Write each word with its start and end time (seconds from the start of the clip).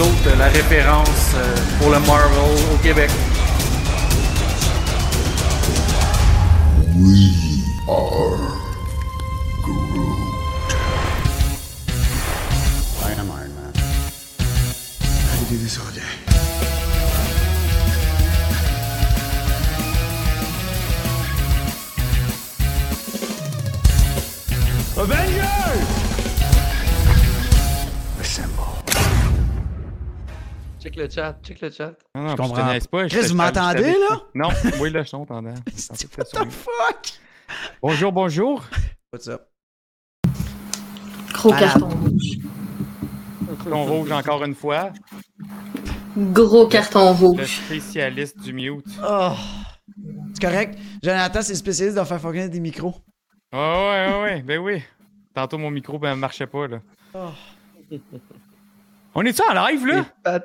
autres 0.00 0.36
la 0.38 0.48
référence 0.48 1.34
euh, 1.34 1.54
pour 1.78 1.90
le 1.90 2.00
Marvel 2.00 2.38
au 2.72 2.76
Québec. 2.82 3.10
Chat, 31.20 31.36
check 31.42 31.60
le 31.60 31.70
chat. 31.70 31.92
Non, 32.14 32.22
non, 32.22 32.28
Je 32.28 32.30
je 32.30 32.36
comprends. 32.36 32.70
niaise 32.70 32.86
pas. 32.86 33.06
je 33.06 33.08
Chris, 33.08 33.22
vous 33.22 33.28
je 33.28 33.34
m'entendez, 33.34 33.92
là? 33.92 34.20
Non, 34.34 34.48
oui, 34.80 34.90
là, 34.90 35.02
je 35.02 35.10
t'entendais. 35.10 35.50
What 36.18 36.24
the 36.24 36.50
fuck? 36.50 37.20
Bonjour, 37.82 38.12
bonjour. 38.12 38.64
What's 39.12 39.28
up? 39.28 39.42
Gros 41.32 41.52
carton 41.52 41.88
rouge. 41.88 42.38
Ton 43.64 43.84
rouge 43.84 44.12
encore 44.12 44.44
une 44.44 44.54
fois. 44.54 44.92
Gros 46.16 46.68
carton 46.68 47.10
Le 47.12 47.26
rouge. 47.26 47.60
spécialiste 47.66 48.38
du 48.40 48.52
mute. 48.52 48.86
Oh. 49.02 49.32
C'est 50.34 50.42
correct. 50.46 50.78
Jonathan, 51.02 51.42
c'est 51.42 51.52
le 51.52 51.58
spécialiste 51.58 51.98
de 51.98 52.04
faire 52.04 52.20
fonctionner 52.20 52.48
des 52.48 52.60
micros. 52.60 52.94
Ouais, 53.52 53.58
ouais, 53.58 54.06
ouais, 54.12 54.22
ouais, 54.22 54.42
ben 54.42 54.58
oui. 54.58 54.82
Tantôt, 55.34 55.58
mon 55.58 55.70
micro 55.70 55.98
ben, 55.98 56.14
marchait 56.14 56.46
pas, 56.46 56.66
là. 56.68 56.78
Oh. 57.14 57.30
On 59.14 59.24
est-tu 59.24 59.42
en 59.42 59.66
live, 59.66 59.86
là? 59.86 60.40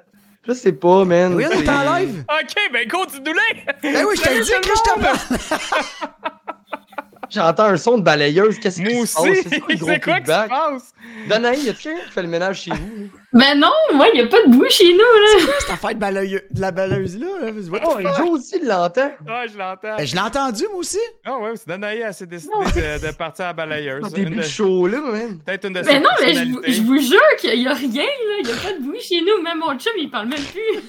Je 0.48 0.54
sais 0.54 0.74
pas, 0.74 1.06
man. 1.06 1.34
Oui, 1.34 1.44
on 1.48 1.52
est 1.52 1.66
C'est- 1.66 1.70
en 1.70 1.94
live. 1.96 2.24
Ok, 2.30 2.56
ben 2.72 2.88
continue-les! 2.88 3.64
Ben 3.82 4.06
oui, 4.06 4.16
je 4.16 4.22
t'ai 4.22 4.40
dit 4.42 4.52
que 4.62 4.70
je 4.76 4.84
t'en 4.84 5.00
parle. 5.02 6.32
J'entends 7.36 7.66
un 7.66 7.78
son 7.78 7.98
de 7.98 8.04
balayeuse. 8.04 8.58
Qu'est-ce 8.60 8.82
qui 8.82 9.06
se 9.06 9.14
passe? 9.14 9.26
aussi! 9.28 9.44
C'est 9.50 9.60
quoi 9.60 9.68
le 9.70 9.76
gros 9.80 9.88
C'est 9.90 10.00
quoi 10.04 10.20
qui 10.20 10.26
se 10.26 10.48
passe? 10.48 10.94
Danaï, 11.28 11.60
y 11.62 11.70
a 11.70 11.74
quelqu'un 11.74 12.00
qui 12.06 12.12
fait 12.12 12.22
le 12.24 12.28
ménage 12.30 12.62
chez 12.62 12.72
vous? 12.72 13.10
Ben 13.34 13.60
non, 13.60 13.72
moi, 13.94 14.08
il 14.14 14.22
a 14.22 14.28
pas 14.28 14.42
de 14.46 14.56
bruit 14.56 14.70
chez 14.70 14.92
nous, 14.94 15.00
là. 15.00 15.54
Cette 15.60 15.70
affaire 15.72 15.94
de, 15.94 16.00
balayeuse- 16.00 16.44
de 16.52 16.62
la 16.62 16.72
balayeuse 16.72 17.18
là? 17.20 17.28
là. 17.42 17.52
Oh, 17.86 17.98
Joe 18.18 18.30
aussi 18.30 18.60
l'entend. 18.64 19.12
Ah, 19.28 19.44
je 19.52 19.58
l'entends. 19.58 19.98
Ben, 19.98 20.06
je 20.06 20.14
l'ai 20.16 20.22
entendu, 20.22 20.64
moi 20.70 20.80
aussi. 20.80 21.00
Ah 21.26 21.38
ouais, 21.38 21.52
c'est 21.56 21.68
Danaï, 21.68 22.00
elle 22.00 22.14
s'est 22.14 22.26
décidée 22.26 22.54
de, 22.54 23.08
de 23.08 23.12
partir 23.14 23.46
à 23.46 23.48
la 23.50 23.54
balayeuse. 23.54 24.10
Début 24.14 24.32
de- 24.32 24.36
de 24.38 24.42
show, 24.44 24.88
là, 24.88 25.02
man. 25.02 25.40
Peut-être 25.46 25.66
une 25.68 25.74
de 25.74 25.84
ses 25.84 25.90
Ben 25.94 26.04
non, 26.04 26.10
mais 26.22 26.34
je 26.34 26.40
vous, 26.44 26.62
personnalités. 26.62 26.72
je 26.74 26.82
vous 26.84 26.98
jure 27.00 27.36
qu'il 27.40 27.62
y 27.62 27.68
a 27.68 27.74
rien, 27.74 28.04
là. 28.04 28.36
Il 28.42 28.48
y 28.48 28.52
a 28.52 28.56
pas 28.56 28.74
de 28.74 28.84
bruit 28.88 29.02
chez 29.02 29.22
nous. 29.22 29.42
Même 29.44 29.60
mon 29.60 29.78
chum, 29.78 29.94
il 29.98 30.10
parle 30.10 30.28
même 30.30 30.40
plus. 30.40 30.84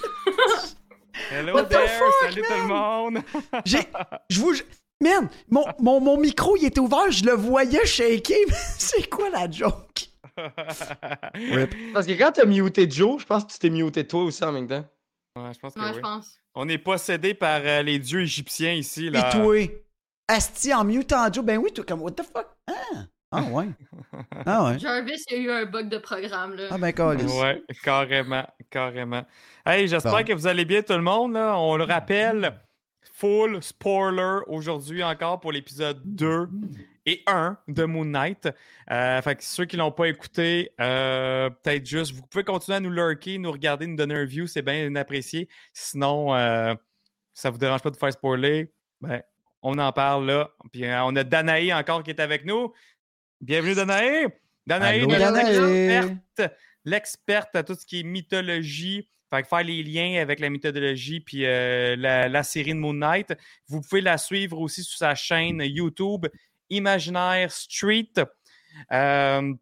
Hello 1.32 1.54
What 1.54 1.64
the 1.64 1.68
there, 1.70 1.88
fuck, 1.88 2.12
salut 2.30 2.42
tout 2.42 2.52
le 2.60 2.66
monde! 2.68 3.18
J'ai. 3.64 3.78
Je 4.28 4.38
vous. 4.40 4.52
Man, 5.02 5.28
mon, 5.50 5.64
mon, 5.78 6.00
mon 6.00 6.16
micro, 6.18 6.56
il 6.56 6.64
était 6.66 6.80
ouvert, 6.80 7.10
je 7.10 7.24
le 7.24 7.32
voyais 7.32 7.84
shaker. 7.84 8.36
mais 8.48 8.54
C'est 8.78 9.08
quoi 9.10 9.28
la 9.30 9.50
joke? 9.50 10.08
Parce 11.92 12.06
que 12.06 12.12
quand 12.18 12.32
t'as 12.32 12.44
muté 12.46 12.88
Joe, 12.90 13.20
je 13.20 13.26
pense 13.26 13.44
que 13.44 13.52
tu 13.52 13.58
t'es 13.58 13.70
muté 13.70 14.06
toi 14.06 14.22
aussi 14.24 14.42
en 14.44 14.52
même 14.52 14.66
temps. 14.68 14.84
Ouais, 15.36 15.52
je 15.52 15.58
pense 15.58 15.74
que 15.74 15.80
Ouais, 15.80 15.86
oui. 15.90 15.96
je 15.96 16.00
pense. 16.00 16.38
On 16.54 16.68
est 16.68 16.78
possédé 16.78 17.34
par 17.34 17.60
euh, 17.64 17.82
les 17.82 17.98
dieux 17.98 18.22
égyptiens 18.22 18.72
ici, 18.72 19.10
là. 19.10 19.28
Et 19.28 19.32
toi? 19.32 19.82
Asti 20.28 20.72
en 20.74 20.84
mutant 20.84 21.30
Joe, 21.32 21.44
ben 21.44 21.58
oui, 21.58 21.72
toi, 21.72 21.84
comme, 21.86 22.00
what 22.02 22.12
the 22.12 22.22
fuck? 22.22 22.46
Ah, 22.66 22.72
ah 23.32 23.42
ouais. 23.42 23.66
Ah 24.46 24.64
ouais. 24.64 24.78
Jarvis, 24.78 25.22
il 25.30 25.36
y 25.36 25.40
a 25.40 25.42
eu 25.42 25.50
un 25.50 25.66
bug 25.66 25.88
de 25.88 25.98
programme, 25.98 26.54
là. 26.54 26.68
Ah 26.70 26.78
ben, 26.78 26.92
câlisse. 26.92 27.32
Ouais, 27.32 27.62
carrément, 27.82 28.46
carrément. 28.70 29.24
Hey, 29.64 29.88
j'espère 29.88 30.12
Bon. 30.12 30.24
que 30.24 30.32
vous 30.32 30.46
allez 30.46 30.64
bien 30.64 30.82
tout 30.82 30.94
le 30.94 31.02
monde. 31.02 31.34
Là. 31.34 31.58
On 31.58 31.76
le 31.76 31.84
rappelle, 31.84 32.54
full 33.16 33.62
spoiler 33.62 34.40
aujourd'hui 34.46 35.02
encore 35.02 35.40
pour 35.40 35.50
l'épisode 35.50 36.02
2 36.04 36.48
et 37.06 37.22
1 37.26 37.56
de 37.68 37.84
Moon 37.84 38.04
Knight. 38.04 38.48
Euh, 38.90 39.22
fait 39.22 39.36
que 39.36 39.44
ceux 39.44 39.64
qui 39.64 39.76
l'ont 39.76 39.90
pas 39.90 40.08
écouté, 40.08 40.72
euh, 40.80 41.48
peut-être 41.48 41.86
juste, 41.86 42.12
vous 42.12 42.22
pouvez 42.22 42.44
continuer 42.44 42.76
à 42.76 42.80
nous 42.80 42.90
lurker, 42.90 43.38
nous 43.38 43.50
regarder, 43.50 43.86
nous 43.86 43.96
donner 43.96 44.16
un 44.16 44.24
view, 44.26 44.46
c'est 44.46 44.60
bien 44.60 44.94
apprécié. 44.96 45.48
Sinon, 45.72 46.34
euh, 46.34 46.74
ça 47.32 47.48
vous 47.48 47.58
dérange 47.58 47.80
pas 47.80 47.90
de 47.90 47.96
faire 47.96 48.12
spoiler, 48.12 48.70
ben, 49.00 49.22
on 49.62 49.78
en 49.78 49.92
parle 49.92 50.26
là. 50.26 50.50
Puis 50.70 50.84
euh, 50.84 51.02
on 51.04 51.16
a 51.16 51.24
Danae 51.24 51.72
encore 51.72 52.02
qui 52.02 52.10
est 52.10 52.20
avec 52.20 52.44
nous. 52.44 52.72
Bienvenue 53.40 53.74
Danae! 53.74 54.26
Danae, 54.66 55.06
Danae. 55.06 56.20
experte 56.34 56.52
l'experte 56.84 57.56
à 57.56 57.62
tout 57.62 57.74
ce 57.74 57.86
qui 57.86 58.00
est 58.00 58.02
mythologie. 58.02 59.08
Fait 59.30 59.42
que 59.42 59.48
faire 59.48 59.64
les 59.64 59.82
liens 59.82 60.20
avec 60.22 60.38
la 60.40 60.48
mythologie 60.50 61.20
puis 61.20 61.44
euh, 61.46 61.96
la, 61.96 62.28
la 62.28 62.42
série 62.42 62.72
de 62.74 62.78
Moon 62.78 62.92
Knight. 62.94 63.34
Vous 63.68 63.80
pouvez 63.80 64.00
la 64.00 64.18
suivre 64.18 64.58
aussi 64.60 64.82
sur 64.84 64.98
sa 64.98 65.14
chaîne 65.14 65.60
YouTube 65.64 66.26
Imaginaire 66.70 67.50
Street. 67.50 68.12
Euh, 68.92 69.52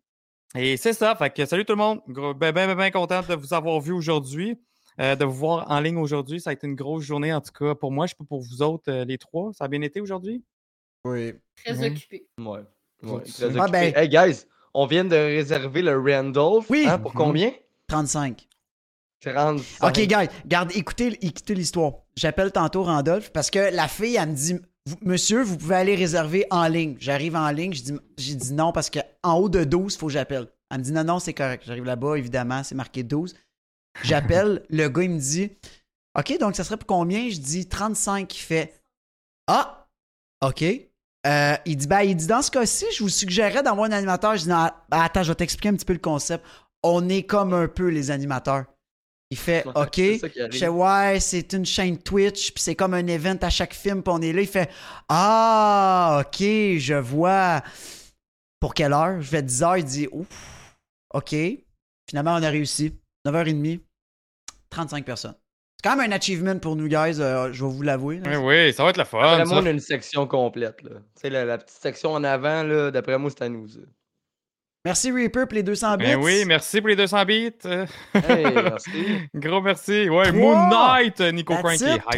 et 0.54 0.76
c'est 0.76 0.92
ça. 0.92 1.14
Fait 1.16 1.30
que 1.30 1.44
salut 1.47 1.64
tout 1.64 1.72
le 1.72 1.78
monde. 1.78 2.00
Ben, 2.06 2.32
ben, 2.34 2.52
ben, 2.52 2.75
ben 2.75 2.91
content 2.91 3.22
de 3.22 3.34
vous 3.34 3.54
avoir 3.54 3.80
vu 3.80 3.92
aujourd'hui. 3.92 4.58
euh, 5.00 5.16
de 5.16 5.25
vous 5.25 5.32
voir 5.34 5.69
en 5.70 5.81
ligne 5.81 5.96
aujourd'hui. 5.98 6.41
Ça 6.41 6.50
a 6.50 6.52
été 6.52 6.69
une 6.69 6.76
grosse 6.76 7.02
journée, 7.02 7.32
en 7.32 7.41
tout 7.41 7.50
cas, 7.52 7.75
pour 7.75 7.91
moi. 7.91 8.06
Je 8.06 8.10
sais 8.10 8.16
pas 8.16 8.25
pour 8.28 8.41
vous 8.41 8.62
autres, 8.62 8.92
euh, 8.92 9.04
les 9.04 9.19
trois. 9.19 9.52
Ça 9.52 9.64
a 9.64 9.69
bien 9.69 9.81
été 9.82 10.00
aujourd'hui? 10.00 10.44
Oui. 11.04 11.32
Très 11.64 11.75
Mhm. 11.75 11.84
occupé. 11.92 12.26
Ouais. 12.38 12.60
Très 13.02 13.10
Ah, 13.58 13.64
occupé. 13.64 13.70
ben- 13.72 13.92
Hey, 13.96 14.08
guys, 14.08 14.44
on 14.72 14.86
vient 14.86 15.04
de 15.04 15.16
réserver 15.16 15.82
le 15.82 15.98
Randolph. 15.98 16.66
Oui. 16.70 16.84
hein, 16.88 16.98
pour 17.00 17.10
Mhm. 17.10 17.16
combien? 17.16 17.52
35. 17.88 18.46
35. 19.32 19.88
Ok, 19.88 20.06
gars, 20.06 20.26
garde, 20.46 20.72
écoutez, 20.74 21.18
écoutez 21.24 21.54
l'histoire. 21.54 21.92
J'appelle 22.16 22.52
tantôt 22.52 22.82
Randolph 22.82 23.30
parce 23.30 23.50
que 23.50 23.74
la 23.74 23.88
fille, 23.88 24.16
elle 24.16 24.30
me 24.30 24.34
dit 24.34 24.56
Monsieur, 25.00 25.42
vous 25.42 25.56
pouvez 25.56 25.76
aller 25.76 25.94
réserver 25.94 26.46
en 26.50 26.66
ligne. 26.68 26.96
J'arrive 27.00 27.36
en 27.36 27.50
ligne, 27.50 27.72
j'ai 28.18 28.34
dit 28.34 28.52
non 28.52 28.70
parce 28.72 28.90
qu'en 28.90 29.34
haut 29.34 29.48
de 29.48 29.64
12, 29.64 29.94
il 29.94 29.98
faut 29.98 30.06
que 30.06 30.12
j'appelle. 30.12 30.48
Elle 30.70 30.78
me 30.78 30.82
dit 30.82 30.92
non, 30.92 31.04
non, 31.04 31.18
c'est 31.18 31.32
correct. 31.32 31.64
J'arrive 31.66 31.84
là-bas, 31.84 32.16
évidemment, 32.16 32.62
c'est 32.62 32.74
marqué 32.74 33.02
12. 33.02 33.34
J'appelle, 34.02 34.62
le 34.70 34.88
gars, 34.88 35.02
il 35.02 35.10
me 35.10 35.18
dit 35.18 35.50
OK, 36.18 36.38
donc 36.38 36.54
ça 36.54 36.64
serait 36.64 36.76
pour 36.76 36.86
combien? 36.86 37.28
Je 37.30 37.38
dis 37.38 37.66
35. 37.66 38.34
Il 38.36 38.40
fait 38.40 38.74
Ah, 39.46 39.88
OK. 40.42 40.62
Euh, 41.26 41.56
il 41.64 41.76
dit, 41.76 41.86
ben, 41.86 42.02
il 42.02 42.14
dit, 42.14 42.26
dans 42.26 42.42
ce 42.42 42.50
cas-ci, 42.50 42.84
je 42.94 43.02
vous 43.02 43.08
suggérerais 43.08 43.62
d'avoir 43.62 43.86
un 43.86 43.92
animateur. 43.92 44.36
Je 44.36 44.42
dis, 44.42 44.48
non, 44.50 44.68
attends, 44.90 45.22
je 45.22 45.28
vais 45.30 45.34
t'expliquer 45.34 45.70
un 45.70 45.74
petit 45.74 45.86
peu 45.86 45.94
le 45.94 45.98
concept. 45.98 46.44
On 46.82 47.08
est 47.08 47.22
comme 47.22 47.54
un 47.54 47.66
peu 47.66 47.88
les 47.88 48.10
animateurs. 48.10 48.66
Il 49.34 49.36
fait, 49.36 49.66
Ouais, 49.66 49.72
OK. 49.74 49.96
Je 50.52 50.58
fais, 50.58 50.68
ouais, 50.68 51.18
c'est 51.18 51.52
une 51.54 51.66
chaîne 51.66 51.98
Twitch, 51.98 52.52
puis 52.52 52.62
c'est 52.62 52.76
comme 52.76 52.94
un 52.94 53.04
event 53.08 53.36
à 53.42 53.50
chaque 53.50 53.74
film, 53.74 54.00
puis 54.00 54.12
on 54.14 54.22
est 54.22 54.32
là. 54.32 54.40
Il 54.40 54.46
fait, 54.46 54.70
ah, 55.08 56.22
OK, 56.24 56.38
je 56.38 56.94
vois. 56.94 57.62
Pour 58.60 58.74
quelle 58.74 58.92
heure? 58.92 59.20
Je 59.20 59.26
fais 59.28 59.42
10 59.42 59.62
heures. 59.64 59.76
Il 59.76 59.84
dit, 59.84 60.08
ouf, 60.12 60.76
OK. 61.12 61.34
Finalement, 62.08 62.36
on 62.36 62.42
a 62.44 62.48
réussi. 62.48 62.94
9h30, 63.26 63.80
35 64.70 65.04
personnes. 65.04 65.34
C'est 65.82 65.90
quand 65.90 65.96
même 65.96 66.12
un 66.12 66.14
achievement 66.14 66.56
pour 66.60 66.76
nous, 66.76 66.86
guys, 66.86 67.20
euh, 67.20 67.52
je 67.52 67.64
vais 67.64 67.70
vous 67.70 67.82
l'avouer. 67.82 68.20
Oui, 68.24 68.36
oui, 68.36 68.72
ça 68.72 68.84
va 68.84 68.90
être 68.90 68.98
le 68.98 69.04
fun. 69.04 69.20
D'après 69.20 69.44
moi, 69.46 69.62
on 69.62 69.66
a 69.66 69.70
une 69.70 69.80
section 69.80 70.28
complète. 70.28 70.80
Là. 70.82 70.90
Tu 70.90 71.22
sais, 71.22 71.30
la, 71.30 71.44
la 71.44 71.58
petite 71.58 71.76
section 71.76 72.12
en 72.12 72.22
avant, 72.22 72.62
là, 72.62 72.92
d'après 72.92 73.18
moi, 73.18 73.30
c'est 73.30 73.42
à 73.42 73.48
nous. 73.48 73.66
ça. 73.66 73.80
Merci 74.84 75.10
Reaper 75.10 75.46
pour 75.46 75.54
les 75.54 75.62
200 75.62 75.96
bits. 75.96 76.04
Ben 76.04 76.22
oui, 76.22 76.44
merci 76.46 76.81
pour 76.81 76.88
les 76.88 76.96
200 76.96 77.25
bits. 77.25 77.50
Euh, 77.64 77.86
Hey, 78.14 78.44
merci. 78.54 78.90
Gros 79.34 79.62
merci. 79.62 80.10
Ouais, 80.10 80.28
Trois. 80.28 80.32
Moon 80.32 80.69
Knight, 80.69 81.20
Nico 81.32 81.54
That's 81.54 81.62
Cranky. 81.62 81.94
it. 81.96 82.02
Ah 82.06 82.16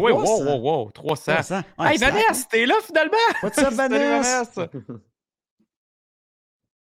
Oui, 0.00 0.12
wow, 0.12 0.22
300. 0.24 0.44
wow, 0.44 0.56
wow, 0.60 0.90
300. 0.90 1.32
300. 1.34 1.60
Ouais, 1.78 1.92
Hey, 1.92 1.98
Vanessa, 1.98 2.46
t'es 2.50 2.64
là 2.66 2.74
finalement? 2.82 3.16
What's 3.42 3.58
up, 3.58 3.70
Vanessa? 3.72 4.44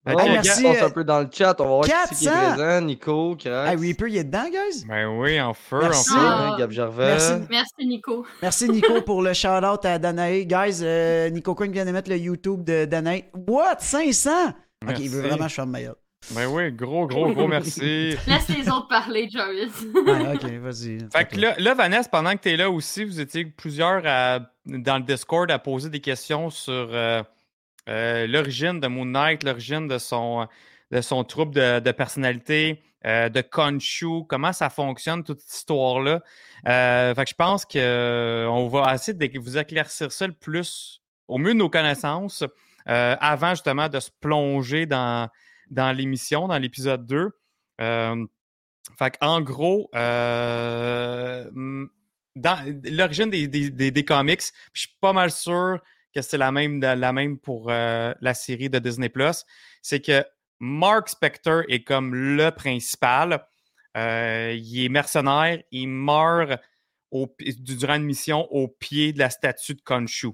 Hey, 0.06 0.16
on 0.16 0.30
merci, 0.32 0.66
euh, 0.66 0.86
un 0.86 0.90
peu 0.92 1.04
dans 1.04 1.20
le 1.22 1.28
chat. 1.32 1.60
On 1.60 1.64
va 1.64 1.70
voir 1.70 1.84
qui, 1.84 1.92
est 1.92 1.94
400. 2.28 2.32
présent. 2.54 2.82
Nico, 2.82 3.36
Crax. 3.36 3.70
Hey, 3.72 3.76
Reaper, 3.76 4.08
il 4.08 4.18
est 4.18 4.24
dedans, 4.24 4.46
guys? 4.50 4.86
Ben 4.88 5.08
oui, 5.08 5.42
en 5.42 5.54
feu, 5.54 5.80
Merci. 5.82 6.12
en 6.12 6.16
feu. 6.16 6.20
Ah. 6.24 6.56
Gab 6.60 6.72
Gervais. 6.72 7.06
Merci. 7.08 7.34
Merci, 7.50 7.74
Nico. 7.88 8.26
Merci 8.42 8.70
Nico 8.70 9.02
pour 9.02 9.22
le 9.24 9.34
shout-out 9.34 9.84
à 9.86 9.98
Danae. 10.00 10.46
Guys, 10.46 10.80
euh, 10.82 11.30
Nico 11.32 11.56
Quinn 11.56 11.72
vient 11.74 11.84
de 11.84 11.92
mettre 11.92 12.10
le 12.12 12.18
YouTube 12.18 12.64
de 12.64 12.86
Danae. 12.86 13.24
What? 13.48 13.78
500? 13.80 14.54
Ok, 14.86 14.96
il 15.00 15.10
veut 15.10 15.22
vraiment 15.22 15.44
que 15.46 15.50
je 15.50 15.56
ferme 15.56 15.72
ma 15.72 15.82
gueule. 15.82 15.96
Ben 16.32 16.48
oui, 16.48 16.72
gros, 16.72 17.08
gros, 17.08 17.32
gros 17.34 17.48
merci. 17.48 18.16
Laisse 18.28 18.48
les 18.50 18.68
autres 18.70 18.88
parler, 18.88 19.30
Jarvis. 19.30 19.72
Ouais, 19.94 20.34
ok, 20.36 20.44
vas-y. 20.62 20.98
Fait 21.12 21.26
que 21.30 21.40
là, 21.40 21.56
là, 21.60 21.74
Vanessa, 21.74 22.10
pendant 22.10 22.34
que 22.36 22.42
tu 22.42 22.50
es 22.50 22.58
là 22.58 22.70
aussi, 22.70 23.04
vous 23.06 23.20
étiez 23.20 23.46
plusieurs 23.46 24.02
à- 24.06 24.40
dans 24.66 24.98
le 24.98 25.04
Discord 25.04 25.50
à 25.52 25.60
poser 25.60 25.90
des 25.90 26.00
questions 26.02 26.50
sur 26.50 26.74
euh, 26.74 27.22
euh, 27.88 28.28
l'origine 28.28 28.80
de 28.80 28.88
Moon 28.88 29.06
Knight, 29.06 29.44
l'origine 29.44 29.88
de 29.88 29.98
son, 30.00 30.48
de 30.92 31.02
son 31.02 31.24
trouble 31.24 31.54
de, 31.54 31.80
de 31.80 31.92
personnalité, 31.92 32.82
euh, 33.06 33.30
de 33.30 33.42
Khonshu, 33.42 34.26
comment 34.28 34.54
ça 34.54 34.70
fonctionne, 34.70 35.24
toute 35.24 35.40
cette 35.40 35.54
histoire-là. 35.60 36.22
Euh, 36.68 37.16
fait 37.16 37.24
que 37.24 37.30
je 37.30 37.36
pense 37.36 37.64
qu'on 37.64 38.68
va 38.70 38.94
essayer 38.96 39.14
de 39.14 39.40
vous 39.40 39.58
éclaircir 39.58 40.12
ça 40.12 40.28
le 40.28 40.34
plus 40.34 41.02
au 41.28 41.38
mieux 41.38 41.54
de 41.54 41.60
nos 41.60 41.70
connaissances, 41.70 42.44
euh, 42.90 43.16
avant 43.20 43.52
justement 43.52 43.90
de 43.90 44.00
se 44.00 44.10
plonger 44.22 44.86
dans, 44.86 45.30
l'émission, 45.70 46.48
dans 46.48 46.58
l'épisode 46.58 47.06
2. 47.06 47.30
Euh, 47.82 48.26
fait 48.98 49.18
en 49.22 49.42
gros, 49.42 49.90
euh, 49.96 51.50
l'origine 52.36 53.30
des, 53.30 54.06
comics, 54.06 54.42
je 54.74 54.82
suis 54.82 54.96
pas 55.02 55.12
mal 55.12 55.32
sûr 55.32 55.80
que 56.16 56.22
c'est 56.22 56.38
la 56.38 56.52
même, 56.52 57.38
pour 57.40 57.70
euh, 57.70 58.14
la 58.22 58.34
série 58.34 58.70
de 58.70 58.80
Disney 58.80 59.10
Plus. 59.10 59.44
C'est 59.82 60.00
que 60.00 60.24
Mark 60.60 61.10
Spector 61.10 61.64
est 61.68 61.84
comme 61.84 62.16
le 62.16 62.50
principal. 62.52 63.46
Il 63.96 64.86
est 64.86 64.90
mercenaire, 64.90 65.62
il 65.72 65.88
meurt 65.88 66.60
au, 67.12 67.28
durant 67.60 67.96
une 67.96 68.04
mission 68.04 68.48
au 68.52 68.68
pied 68.68 69.12
de 69.12 69.20
la 69.20 69.30
statue 69.30 69.76
de 69.76 69.82
Khonshu. 69.82 70.30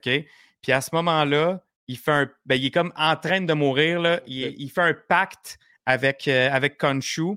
Puis 0.00 0.72
à 0.72 0.80
ce 0.80 0.90
moment-là, 0.92 1.62
il 1.88 1.98
fait 1.98 2.12
un, 2.12 2.30
ben, 2.46 2.54
il 2.56 2.66
est 2.66 2.70
comme 2.70 2.92
en 2.96 3.16
train 3.16 3.40
de 3.40 3.52
mourir. 3.54 4.00
Là. 4.00 4.20
Il, 4.26 4.70
fait 4.70 4.82
un 4.82 4.94
pacte 4.94 5.58
avec, 5.86 6.28
euh, 6.28 6.50
avec 6.52 6.78
Khonshu 6.78 7.36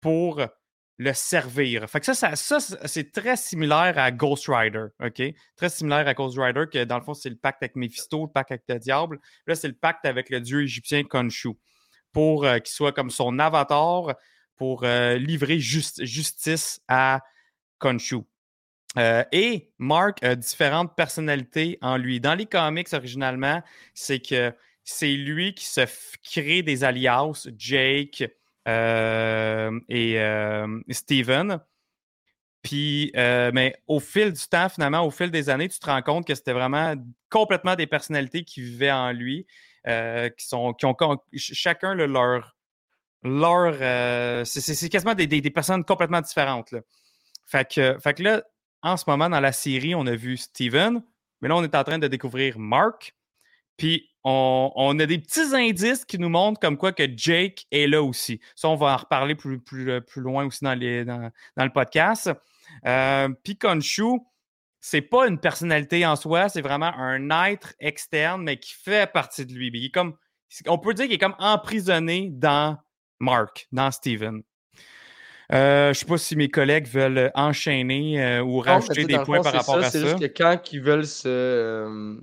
pour 0.00 0.42
le 0.98 1.12
servir. 1.12 1.88
Fait 1.90 2.00
que 2.00 2.12
ça, 2.14 2.36
ça, 2.36 2.58
c'est 2.60 3.12
très 3.12 3.36
similaire 3.36 3.98
à 3.98 4.10
Ghost 4.10 4.46
Rider, 4.48 4.86
OK? 5.02 5.22
Très 5.56 5.68
similaire 5.68 6.08
à 6.08 6.14
Ghost 6.14 6.38
Rider, 6.38 6.64
que 6.72 6.84
dans 6.84 6.98
le 6.98 7.04
fond, 7.04 7.14
c'est 7.14 7.28
le 7.28 7.36
pacte 7.36 7.62
avec 7.62 7.76
Mephisto, 7.76 8.26
le 8.26 8.32
pacte 8.32 8.52
avec 8.52 8.64
le 8.68 8.78
diable. 8.78 9.18
Là, 9.46 9.54
c'est 9.54 9.68
le 9.68 9.74
pacte 9.74 10.06
avec 10.06 10.30
le 10.30 10.40
dieu 10.40 10.62
égyptien 10.62 11.04
Khonshu 11.04 11.50
pour 12.12 12.44
euh, 12.44 12.58
qu'il 12.58 12.72
soit 12.74 12.92
comme 12.92 13.10
son 13.10 13.38
avatar 13.38 14.14
pour 14.56 14.84
euh, 14.84 15.16
livrer 15.16 15.58
justice 15.58 16.80
à 16.88 17.20
Khonshu. 17.78 18.22
Euh, 18.98 19.24
et 19.32 19.70
Mark 19.78 20.22
a 20.22 20.34
différentes 20.34 20.94
personnalités 20.96 21.78
en 21.82 21.96
lui. 21.96 22.20
Dans 22.20 22.34
les 22.34 22.46
comics, 22.46 22.92
originalement, 22.92 23.62
c'est 23.94 24.20
que 24.20 24.52
c'est 24.84 25.12
lui 25.12 25.54
qui 25.54 25.66
se 25.66 25.82
crée 26.22 26.62
des 26.62 26.84
alliances, 26.84 27.48
Jake, 27.58 28.24
euh, 28.68 29.78
et 29.88 30.20
euh, 30.20 30.80
Steven. 30.90 31.60
Puis, 32.62 33.12
mais 33.14 33.76
au 33.86 34.00
fil 34.00 34.32
du 34.32 34.42
temps, 34.48 34.68
finalement, 34.68 35.06
au 35.06 35.10
fil 35.10 35.30
des 35.30 35.50
années, 35.50 35.68
tu 35.68 35.78
te 35.78 35.86
rends 35.86 36.02
compte 36.02 36.26
que 36.26 36.34
c'était 36.34 36.52
vraiment 36.52 36.94
complètement 37.30 37.76
des 37.76 37.86
personnalités 37.86 38.42
qui 38.42 38.60
vivaient 38.60 38.90
en 38.90 39.12
lui, 39.12 39.46
qui, 39.84 40.46
sont, 40.46 40.72
qui 40.72 40.84
ont 40.84 40.96
chacun 41.32 41.94
leur. 41.94 42.56
leur 43.22 44.46
c'est 44.46 44.88
quasiment 44.88 45.14
des, 45.14 45.28
des, 45.28 45.50
personnes 45.50 45.84
complètement 45.84 46.20
différentes. 46.20 46.74
Fait 47.46 47.64
que 47.68 48.22
là, 48.22 48.42
en 48.86 48.96
ce 48.96 49.04
moment, 49.08 49.28
dans 49.28 49.40
la 49.40 49.50
série, 49.50 49.96
on 49.96 50.06
a 50.06 50.14
vu 50.14 50.36
Steven, 50.36 51.02
mais 51.40 51.48
là, 51.48 51.56
on 51.56 51.64
est 51.64 51.74
en 51.74 51.82
train 51.82 51.98
de 51.98 52.06
découvrir 52.06 52.56
Mark. 52.56 53.14
Puis 53.76 54.08
on, 54.22 54.96
a 54.98 55.06
des 55.06 55.18
petits 55.18 55.54
indices 55.54 56.04
qui 56.04 56.18
nous 56.18 56.28
montrent 56.28 56.60
comme 56.60 56.78
quoi 56.78 56.92
que 56.92 57.04
Jake 57.16 57.66
est 57.72 57.88
là 57.88 58.02
aussi. 58.02 58.40
Ça, 58.54 58.68
on 58.68 58.76
va 58.76 58.94
en 58.94 58.96
reparler 58.96 59.34
plus, 59.34 59.60
euh, 59.90 60.00
loin 60.16 60.46
aussi 60.46 60.64
dans, 60.64 60.78
dans, 61.56 61.64
le 61.64 61.72
podcast. 61.72 62.30
Euh, 62.86 63.28
Puis 63.42 63.58
Khonshu, 63.58 64.20
c'est 64.80 65.02
pas 65.02 65.26
une 65.26 65.40
personnalité 65.40 66.06
en 66.06 66.14
soi, 66.14 66.48
c'est 66.48 66.62
vraiment 66.62 66.94
un 66.94 67.28
être 67.50 67.74
externe, 67.80 68.44
mais 68.44 68.56
qui 68.58 68.72
fait 68.72 69.12
partie 69.12 69.44
de 69.44 69.52
lui. 69.52 69.90
Comme, 69.90 70.16
on 70.68 70.78
peut 70.78 70.94
dire 70.94 71.06
qu'il 71.06 71.14
est 71.14 71.18
comme 71.18 71.36
emprisonné 71.40 72.28
dans 72.30 72.78
Mark, 73.18 73.66
dans 73.72 73.90
Steven. 73.90 74.42
Euh, 75.52 75.92
je 75.92 75.98
sais 76.00 76.06
pas 76.06 76.18
si 76.18 76.36
mes 76.36 76.48
collègues 76.48 76.88
veulent 76.88 77.30
enchaîner 77.34 78.22
euh, 78.22 78.42
ou 78.42 78.58
rajouter 78.58 79.04
des 79.04 79.18
points 79.18 79.42
par 79.42 79.52
rapport 79.52 79.78
à 79.78 79.82
ça. 79.84 79.90
C'est 79.90 80.00
juste 80.00 80.18
que 80.18 80.26
quand 80.26 80.60
ils 80.72 80.80
veulent 80.80 81.06
se, 81.06 82.18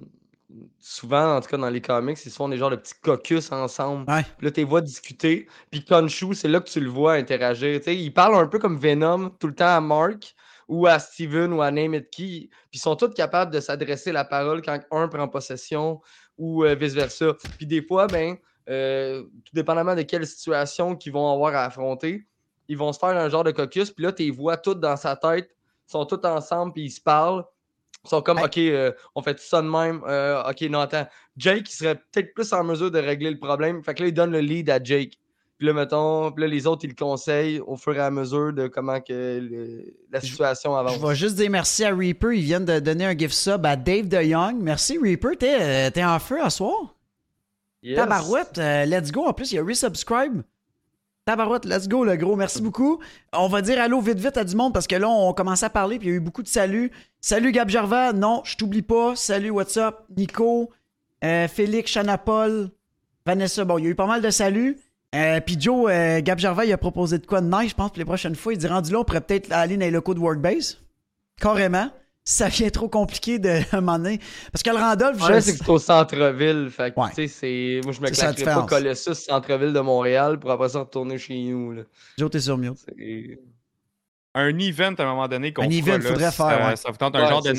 souvent, 0.79 1.37
en 1.37 1.41
tout 1.41 1.49
cas 1.49 1.57
dans 1.57 1.69
les 1.69 1.81
comics, 1.81 2.17
ils 2.25 2.29
se 2.29 2.35
font 2.35 2.49
des 2.49 2.57
genres 2.57 2.69
de 2.69 2.75
petits 2.75 2.93
caucus 3.01 3.51
ensemble. 3.51 4.05
Puis 4.05 4.45
là, 4.45 4.51
tu 4.51 4.59
les 4.59 4.65
vois 4.65 4.81
discuter. 4.81 5.47
Puis 5.71 5.83
Khonshu, 5.83 6.33
c'est 6.33 6.47
là 6.47 6.59
que 6.59 6.69
tu 6.69 6.79
le 6.79 6.89
vois 6.89 7.13
interagir. 7.13 7.81
sais 7.83 7.95
il 7.95 8.11
parle 8.11 8.35
un 8.35 8.47
peu 8.47 8.59
comme 8.59 8.77
Venom 8.77 9.29
tout 9.39 9.47
le 9.47 9.55
temps 9.55 9.75
à 9.75 9.81
Mark 9.81 10.35
ou 10.67 10.87
à 10.87 10.99
Steven 10.99 11.53
ou 11.53 11.61
à 11.61 11.71
Name 11.71 11.95
It 11.95 12.09
Key. 12.09 12.49
Puis 12.49 12.49
ils 12.73 12.79
sont 12.79 12.95
tous 12.95 13.13
capables 13.13 13.53
de 13.53 13.59
s'adresser 13.59 14.11
la 14.11 14.25
parole 14.25 14.61
quand 14.61 14.79
un 14.91 15.07
prend 15.07 15.27
possession 15.27 16.01
ou 16.37 16.63
euh, 16.63 16.75
vice-versa. 16.75 17.33
Puis 17.57 17.65
des 17.65 17.81
fois, 17.81 18.07
ben, 18.07 18.37
euh, 18.69 19.23
tout 19.23 19.53
dépendamment 19.53 19.95
de 19.95 20.03
quelle 20.03 20.25
situation 20.25 20.95
qu'ils 20.95 21.11
vont 21.11 21.31
avoir 21.31 21.55
à 21.55 21.65
affronter, 21.65 22.27
ils 22.67 22.77
vont 22.77 22.93
se 22.93 22.99
faire 22.99 23.09
un 23.09 23.29
genre 23.29 23.43
de 23.43 23.51
caucus. 23.51 23.91
Puis 23.91 24.03
là, 24.03 24.11
tu 24.11 24.23
les 24.23 24.31
vois 24.31 24.57
tous 24.57 24.75
dans 24.75 24.97
sa 24.97 25.15
tête, 25.15 25.49
ils 25.87 25.91
sont 25.91 26.05
tous 26.05 26.25
ensemble, 26.25 26.73
puis 26.73 26.83
ils 26.83 26.91
se 26.91 27.01
parlent. 27.01 27.43
Ils 28.05 28.09
sont 28.09 28.21
comme, 28.21 28.39
OK, 28.39 28.57
euh, 28.57 28.91
on 29.15 29.21
fait 29.21 29.35
tout 29.35 29.43
ça 29.43 29.61
de 29.61 29.67
même. 29.67 30.01
Euh, 30.07 30.43
OK, 30.49 30.61
non, 30.63 30.79
attends. 30.79 31.07
Jake, 31.37 31.69
il 31.69 31.73
serait 31.73 31.95
peut-être 31.95 32.33
plus 32.33 32.51
en 32.51 32.63
mesure 32.63 32.91
de 32.91 32.99
régler 32.99 33.31
le 33.31 33.39
problème. 33.39 33.81
Fait 33.81 33.93
que 33.93 34.03
là, 34.03 34.09
il 34.09 34.13
donne 34.13 34.31
le 34.31 34.39
lead 34.39 34.69
à 34.69 34.83
Jake. 34.83 35.19
Puis 35.57 35.67
là, 35.67 35.73
mettons, 35.73 36.31
puis 36.31 36.41
là, 36.41 36.47
les 36.47 36.67
autres, 36.67 36.83
ils 36.83 36.89
le 36.89 36.95
conseillent 36.95 37.61
au 37.61 37.77
fur 37.77 37.95
et 37.95 37.99
à 37.99 38.11
mesure 38.11 38.51
de 38.51 38.67
comment 38.67 38.99
que 38.99 39.85
la 40.11 40.19
situation 40.19 40.75
avance. 40.75 40.95
Je 40.99 41.07
vais 41.07 41.15
juste 41.15 41.35
dire 41.35 41.49
merci 41.49 41.85
à 41.85 41.95
Reaper. 41.95 42.33
Ils 42.33 42.43
viennent 42.43 42.65
de 42.65 42.79
donner 42.79 43.05
un 43.05 43.17
gift 43.17 43.33
sub 43.33 43.65
à 43.65 43.77
Dave 43.77 44.07
DeYoung. 44.07 44.57
Merci, 44.59 44.97
Reaper. 44.97 45.37
T'es 45.37 45.61
euh, 45.61 45.89
es 45.95 46.03
en 46.03 46.19
feu 46.19 46.43
à 46.43 46.49
soir? 46.49 46.95
Yes. 47.81 47.95
Tabarouette, 47.95 48.57
let's 48.57 49.11
go. 49.11 49.25
En 49.25 49.33
plus, 49.33 49.51
il 49.51 49.55
y 49.55 49.59
a 49.59 49.63
resubscribe. 49.63 50.41
Tabarouette, 51.25 51.63
let's 51.63 51.87
go, 51.87 52.03
le 52.03 52.17
gros. 52.17 52.35
Merci 52.35 52.61
beaucoup. 52.61 52.99
On 53.31 53.47
va 53.47 53.61
dire 53.61 53.79
allô 53.79 54.01
vite, 54.01 54.19
vite 54.19 54.35
à 54.35 54.43
du 54.43 54.55
monde 54.57 54.73
parce 54.73 54.87
que 54.87 54.95
là, 54.95 55.09
on 55.09 55.33
commence 55.33 55.63
à 55.63 55.69
parler 55.69 55.97
puis 55.97 56.09
il 56.09 56.11
y 56.11 56.13
a 56.13 56.17
eu 56.17 56.19
beaucoup 56.19 56.43
de 56.43 56.49
saluts. 56.49 56.91
Salut 57.21 57.53
Gab 57.53 57.69
Gervais. 57.69 58.11
Non, 58.11 58.41
je 58.43 58.57
t'oublie 58.57 58.81
pas. 58.81 59.15
Salut, 59.15 59.49
what's 59.49 59.77
up? 59.77 59.99
Nico, 60.17 60.69
euh, 61.23 61.47
Félix, 61.47 61.91
Chanapol, 61.91 62.69
Vanessa. 63.25 63.63
Bon, 63.63 63.77
il 63.77 63.85
y 63.85 63.87
a 63.87 63.91
eu 63.91 63.95
pas 63.95 64.05
mal 64.05 64.21
de 64.21 64.29
saluts. 64.29 64.77
Euh, 65.15 65.39
puis 65.39 65.55
Joe, 65.57 65.89
euh, 65.89 66.19
Gab 66.21 66.39
Gervais, 66.39 66.67
il 66.67 66.73
a 66.73 66.77
proposé 66.77 67.19
de 67.19 67.25
quoi 67.25 67.39
de 67.39 67.47
nice, 67.47 67.69
je 67.69 67.75
pense, 67.75 67.91
pour 67.91 67.99
les 67.99 68.05
prochaines 68.05 68.35
fois. 68.35 68.51
Il 68.51 68.57
dit 68.57 68.67
rendu 68.67 68.91
là, 68.91 68.99
on 68.99 69.03
pourrait 69.05 69.21
peut-être 69.21 69.49
aller 69.53 69.77
dans 69.77 69.85
les 69.85 69.91
locaux 69.91 70.15
de 70.15 70.19
Workbase. 70.19 70.81
Carrément 71.39 71.89
ça 72.25 72.47
vient 72.47 72.69
trop 72.69 72.87
compliqué 72.87 73.39
de 73.39 73.49
un 73.71 73.81
moment 73.81 73.97
donné. 73.97 74.19
Parce 74.51 74.63
que 74.63 74.69
le 74.69 74.77
Randolph, 74.77 75.17
je... 75.19 75.39
c'est 75.39 75.57
que 75.57 75.65
c'est 75.65 75.69
au 75.69 75.79
centre-ville. 75.79 76.69
Fait 76.69 76.93
que, 76.93 77.07
tu 77.09 77.15
sais, 77.15 77.27
c'est... 77.27 77.81
Moi, 77.83 77.93
je 77.93 78.01
me 78.01 78.09
claquerais 78.09 78.45
pas 78.45 78.63
coller 78.63 78.95
ça 78.95 79.13
centre-ville 79.13 79.73
de 79.73 79.79
Montréal 79.79 80.39
pour 80.39 80.51
après 80.51 80.69
ça 80.69 80.79
retourner 80.79 81.17
chez 81.17 81.41
nous. 81.43 81.71
Là. 81.73 81.83
Joe, 82.17 82.29
t'es 82.29 82.39
sur 82.39 82.57
mute. 82.57 82.79
Un 84.35 84.57
event 84.57 84.95
à 84.97 85.03
un 85.03 85.05
moment 85.05 85.27
donné 85.27 85.53
qu'on 85.53 85.63
Un 85.63 85.69
event, 85.69 85.95
il 85.95 86.01
faudrait 86.01 86.31
faire, 86.31 86.31
ça, 86.31 86.67
ouais. 86.69 86.75
ça 86.75 86.89
vous 86.89 86.97
tente 86.97 87.15
un, 87.15 87.29
genre 87.29 87.43
de, 87.43 87.53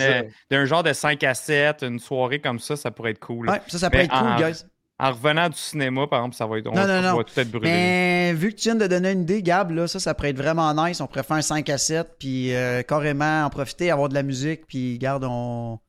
d'un 0.50 0.65
genre 0.65 0.83
de 0.83 0.93
5 0.93 1.23
à 1.23 1.35
7, 1.35 1.83
une 1.83 2.00
soirée 2.00 2.41
comme 2.41 2.59
ça, 2.59 2.75
ça 2.75 2.91
pourrait 2.91 3.12
être 3.12 3.21
cool. 3.21 3.49
Ouais, 3.49 3.61
ça, 3.69 3.79
ça 3.79 3.91
pourrait 3.91 4.07
être 4.07 4.19
cool, 4.19 4.45
guys. 4.45 4.65
En 5.01 5.11
revenant 5.11 5.49
du 5.49 5.57
cinéma, 5.57 6.07
par 6.07 6.21
exemple, 6.21 6.37
ça 6.37 6.47
va 6.47 6.59
être. 6.59 6.69
On, 6.69 6.75
non, 6.75 6.87
non, 6.87 7.03
non. 7.03 7.17
va 7.17 7.25
tout 7.25 7.39
être 7.39 7.51
brûlé. 7.51 7.69
Mais 7.69 8.33
vu 8.33 8.53
que 8.53 8.57
tu 8.57 8.69
viens 8.69 8.77
de 8.77 8.87
donner 8.87 9.11
une 9.11 9.23
idée, 9.23 9.43
Gab, 9.43 9.73
là, 9.73 9.89
ça, 9.89 9.99
ça 9.99 10.15
pourrait 10.15 10.31
être 10.31 10.39
vraiment 10.39 10.73
nice. 10.73 11.01
On 11.01 11.09
pourrait 11.09 11.25
faire 11.25 11.37
un 11.37 11.43
5 11.43 11.69
à 11.69 11.79
7, 11.79 12.11
puis 12.19 12.55
euh, 12.55 12.83
carrément 12.83 13.45
en 13.45 13.51
profiter, 13.51 13.91
avoir 13.91 14.09
de 14.09 14.15
la 14.15 14.23
musique, 14.23 14.67
puis 14.69 14.99
garde, 14.99 15.25
on. 15.29 15.81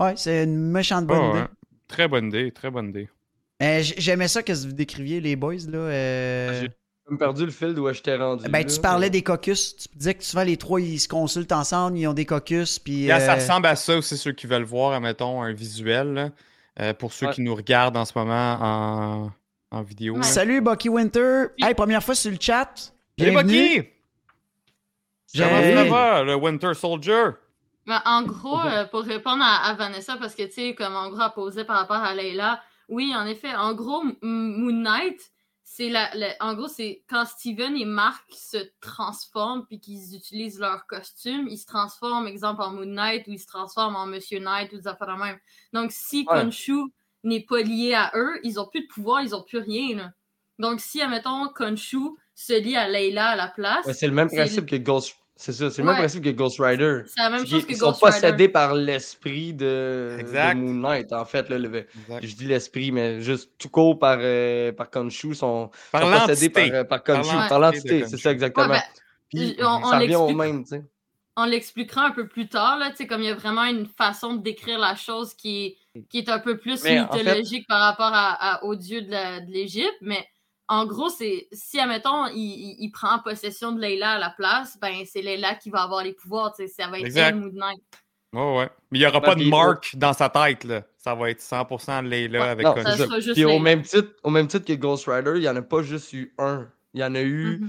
Ouais, 0.00 0.14
c'est 0.16 0.44
une 0.44 0.70
méchante 0.70 1.06
bonne 1.06 1.30
idée. 1.30 1.44
Très 1.88 2.08
bonne 2.08 2.28
idée, 2.28 2.50
très 2.52 2.70
bonne 2.70 2.88
idée. 2.88 3.10
Euh, 3.62 3.82
J'aimais 3.82 4.28
ça 4.28 4.42
que 4.42 4.52
vous 4.52 4.72
décriviez, 4.72 5.20
les 5.20 5.36
boys, 5.36 5.54
là. 5.68 5.78
Euh... 5.78 6.62
J'ai 6.62 7.16
perdu 7.18 7.44
le 7.44 7.52
fil 7.52 7.74
d'où 7.74 7.92
je 7.92 8.00
t'ai 8.00 8.16
rendu. 8.16 8.48
Ben, 8.48 8.64
tu 8.64 8.80
parlais 8.80 9.10
des 9.10 9.22
caucus. 9.22 9.76
Tu 9.76 9.88
disais 9.94 10.14
que 10.14 10.24
souvent 10.24 10.42
les 10.42 10.56
trois, 10.56 10.80
ils 10.80 10.98
se 10.98 11.06
consultent 11.06 11.52
ensemble, 11.52 11.98
ils 11.98 12.06
ont 12.06 12.14
des 12.14 12.24
caucus, 12.24 12.78
puis. 12.78 13.08
Là, 13.08 13.20
ça 13.20 13.34
ressemble 13.34 13.66
à 13.66 13.76
ça 13.76 13.98
aussi, 13.98 14.16
ceux 14.16 14.32
qui 14.32 14.46
veulent 14.46 14.64
voir, 14.64 14.98
mettons, 15.02 15.42
un 15.42 15.52
visuel, 15.52 16.14
là. 16.14 16.30
Euh, 16.80 16.92
pour 16.92 17.12
ceux 17.12 17.30
qui 17.30 17.40
nous 17.40 17.54
regardent 17.54 17.96
en 17.96 18.04
ce 18.04 18.12
moment 18.16 18.58
en, 18.60 19.30
en 19.70 19.82
vidéo. 19.82 20.20
Salut 20.22 20.60
Bucky 20.60 20.88
Winter. 20.88 21.46
Hey, 21.58 21.74
première 21.74 22.02
fois 22.02 22.14
sur 22.14 22.32
le 22.32 22.38
chat. 22.40 22.92
Salut 23.18 23.36
Bucky! 23.36 23.82
Ça 25.26 25.48
va, 25.48 26.22
le 26.22 26.34
Winter 26.34 26.74
Soldier? 26.74 27.30
Ben, 27.86 28.00
en 28.04 28.22
gros, 28.22 28.60
euh, 28.60 28.84
pour 28.86 29.02
répondre 29.02 29.44
à, 29.44 29.74
Vanessa, 29.74 30.16
parce 30.16 30.34
que 30.34 30.44
tu 30.44 30.52
sais, 30.52 30.74
comme 30.74 30.96
en 30.96 31.10
gros, 31.10 31.20
a 31.20 31.30
posé 31.30 31.64
par 31.64 31.78
rapport 31.78 31.96
à 31.96 32.14
Leila, 32.14 32.60
oui, 32.88 33.12
en 33.14 33.26
effet, 33.26 33.54
en 33.54 33.74
gros, 33.74 34.02
Moon 34.22 34.72
Knight, 34.72 35.20
c'est 35.76 35.88
la, 35.88 36.08
en 36.38 36.54
gros, 36.54 36.68
c'est 36.68 37.02
quand 37.10 37.24
Steven 37.24 37.76
et 37.76 37.84
Mark 37.84 38.22
se 38.30 38.58
transforment 38.80 39.66
puis 39.66 39.80
qu'ils 39.80 40.14
utilisent 40.14 40.60
leur 40.60 40.86
costume, 40.86 41.48
ils 41.50 41.58
se 41.58 41.66
transforment, 41.66 42.28
exemple, 42.28 42.62
en 42.62 42.70
Moon 42.70 42.86
Knight 42.86 43.26
ou 43.26 43.32
ils 43.32 43.40
se 43.40 43.48
transforment 43.48 43.96
en 43.96 44.06
Monsieur 44.06 44.38
Knight 44.38 44.72
ou 44.72 44.76
des 44.76 44.86
affaires 44.86 45.08
de 45.08 45.20
même. 45.20 45.36
Donc, 45.72 45.90
si 45.90 46.24
ouais. 46.30 46.48
n'est 47.24 47.44
pas 47.44 47.62
lié 47.62 47.92
à 47.94 48.12
eux, 48.14 48.38
ils 48.44 48.60
ont 48.60 48.68
plus 48.68 48.82
de 48.82 48.86
pouvoir, 48.86 49.22
ils 49.22 49.34
ont 49.34 49.42
plus 49.42 49.58
rien. 49.58 49.96
Là. 49.96 50.12
Donc, 50.60 50.80
si, 50.80 51.02
admettons, 51.02 51.48
Khonshu 51.48 52.10
se 52.36 52.52
lie 52.52 52.76
à 52.76 52.86
Layla 52.86 53.30
à 53.30 53.36
la 53.36 53.48
place. 53.48 53.90
c'est 53.90 54.06
le 54.06 54.14
même 54.14 54.30
principe 54.30 54.66
que 54.66 54.76
Ghost 54.76 55.16
c'est 55.36 55.52
ça, 55.52 55.68
c'est 55.70 55.82
le 55.82 55.88
même 55.88 55.96
principe 55.96 56.22
que 56.24 56.30
Ghost 56.30 56.60
Rider. 56.60 57.02
C'est 57.06 57.22
la 57.22 57.30
même 57.30 57.46
chose 57.46 57.66
que 57.66 57.72
Ils 57.72 57.76
sont 57.76 57.92
possédés 57.92 58.48
par 58.48 58.74
l'esprit 58.74 59.52
de, 59.52 60.18
de, 60.20 60.54
Moon 60.54 60.74
Knight, 60.74 61.12
en 61.12 61.24
fait. 61.24 61.48
Là, 61.48 61.58
le... 61.58 61.86
Je 62.22 62.34
dis 62.34 62.46
l'esprit, 62.46 62.92
mais 62.92 63.20
juste 63.20 63.50
tout 63.58 63.68
court 63.68 63.98
par, 63.98 64.18
euh, 64.20 64.72
par 64.72 64.90
Khonshu, 64.90 65.34
sont, 65.34 65.70
par 65.90 66.02
sont 66.02 66.26
possédés 66.26 66.50
par, 66.50 66.64
euh, 66.64 66.84
par 66.84 67.02
Khonshu, 67.02 67.34
par 67.48 67.58
l'entité, 67.58 68.04
c'est 68.06 68.16
ça 68.16 68.30
exactement. 68.30 68.68
Ben, 68.68 68.82
Puis 69.28 69.56
on, 69.58 69.84
ça 69.84 69.98
revient 69.98 70.16
au 70.16 70.30
même, 70.30 70.62
tu 70.62 70.70
sais. 70.70 70.84
On 71.36 71.46
l'expliquera 71.46 72.06
un 72.06 72.10
peu 72.12 72.28
plus 72.28 72.48
tard, 72.48 72.78
là, 72.78 72.92
comme 73.08 73.20
il 73.22 73.26
y 73.26 73.30
a 73.30 73.34
vraiment 73.34 73.64
une 73.64 73.86
façon 73.86 74.34
de 74.34 74.42
décrire 74.42 74.78
la 74.78 74.94
chose 74.94 75.34
qui 75.34 75.66
est 75.66 75.76
qui 76.08 76.18
est 76.18 76.28
un 76.28 76.38
peu 76.40 76.58
plus 76.58 76.82
Mais 76.84 77.00
en 77.00 77.08
fait- 77.08 77.18
mythologique 77.18 77.66
par 77.68 77.80
rapport 77.80 78.12
à, 78.12 78.54
à- 78.56 78.64
aux 78.64 78.74
dieux 78.74 79.02
de 79.02 79.10
la- 79.10 79.40
de 79.40 79.50
l'Égypte, 79.50 79.96
mais 80.00 80.26
en 80.68 80.86
gros, 80.86 81.08
c'est 81.10 81.48
si, 81.52 81.78
admettons, 81.78 82.26
il, 82.28 82.36
il, 82.38 82.76
il 82.80 82.90
prend 82.90 83.18
possession 83.18 83.72
de 83.72 83.80
Layla 83.80 84.12
à 84.12 84.18
la 84.18 84.30
place, 84.30 84.78
ben 84.80 84.92
c'est 85.04 85.20
Layla 85.22 85.54
qui 85.56 85.70
va 85.70 85.82
avoir 85.82 86.02
les 86.02 86.12
pouvoirs, 86.12 86.54
tu 86.56 86.66
sais, 86.66 86.72
ça 86.72 86.88
va 86.88 86.98
être 86.98 87.04
Exact. 87.06 87.34
Moon 87.36 87.50
Knight. 87.52 87.80
Ouais, 88.32 88.56
ouais. 88.58 88.68
Mais 88.90 88.98
il 88.98 89.02
n'y 89.02 89.06
aura 89.06 89.20
pas 89.20 89.34
de 89.36 89.44
marque 89.44 89.94
dans 89.96 90.12
sa 90.12 90.28
tête, 90.28 90.64
là. 90.64 90.82
Ça 90.98 91.14
va 91.14 91.30
être 91.30 91.40
100% 91.40 92.04
Layla 92.08 92.40
Ouais, 92.40 92.48
avec 92.48 92.66
non, 92.66 92.72
Connie. 92.74 92.84
Ça 92.86 92.96
sera 92.96 93.20
juste 93.20 93.34
Puis 93.34 93.44
au 93.44 93.58
même, 93.58 93.82
titre, 93.82 94.10
au 94.24 94.30
même 94.30 94.46
titre 94.48 94.64
que 94.64 94.72
Ghost 94.72 95.06
Rider, 95.06 95.32
il 95.36 95.40
n'y 95.42 95.48
en 95.48 95.54
a 95.56 95.62
pas 95.62 95.82
juste 95.82 96.12
eu 96.14 96.34
un. 96.38 96.66
Il 96.94 97.00
y 97.00 97.04
en 97.04 97.14
a 97.14 97.20
eu 97.20 97.60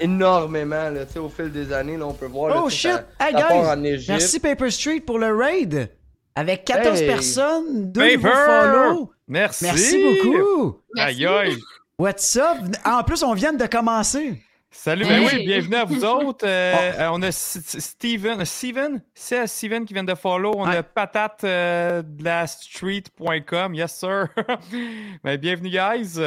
énormément 0.00 0.90
là, 0.90 1.04
tu 1.06 1.14
sais, 1.14 1.18
au 1.18 1.28
fil 1.28 1.50
des 1.52 1.72
années. 1.72 1.96
Là, 1.96 2.06
on 2.06 2.14
peut 2.14 2.26
voir. 2.26 2.64
Oh 2.64 2.68
shit! 2.70 2.92
ça- 2.92 3.06
Hey 3.20 3.32
ça 3.32 3.48
guys! 3.48 3.66
en 3.68 3.84
Égypte. 3.84 4.08
Merci 4.08 4.40
Paper 4.40 4.70
Street 4.70 5.00
pour 5.00 5.18
le 5.18 5.34
raid. 5.36 5.90
Avec 6.34 6.64
14 6.64 7.00
Hey. 7.00 7.06
personnes, 7.06 7.92
deux 7.92 8.00
Paper! 8.00 8.16
nouveaux 8.16 8.28
follow. 8.34 9.12
Merci! 9.26 9.64
Merci 9.64 10.02
beaucoup. 10.22 10.80
Merci. 10.94 11.24
Aïe 11.24 11.26
aïe! 11.26 11.56
What's 11.98 12.36
up? 12.36 12.58
En 12.84 13.02
plus, 13.02 13.22
on 13.22 13.34
vient 13.34 13.52
de 13.52 13.66
commencer. 13.66 14.40
Salut, 14.70 15.04
ben 15.04 15.22
Hey. 15.22 15.26
oui, 15.38 15.46
bienvenue 15.46 15.74
à 15.76 15.84
vous 15.84 16.04
autres. 16.04 16.46
Euh, 16.46 16.92
euh, 17.00 17.08
on 17.12 17.22
a 17.22 17.28
S- 17.28 17.56
S- 17.74 17.78
Steven, 17.84 18.44
Steven, 18.44 19.00
c'est 19.14 19.46
Steven 19.46 19.84
qui 19.84 19.94
vient 19.94 20.04
de 20.04 20.14
follow. 20.14 20.52
On 20.54 20.64
a 20.64 20.82
patate 20.82 21.40
euh, 21.44 22.02
de 22.02 22.22
la 22.22 22.46
street.com, 22.46 23.74
yes 23.74 23.94
sir. 23.98 24.28
ben, 25.24 25.36
bienvenue 25.38 25.70
guys. 25.70 26.20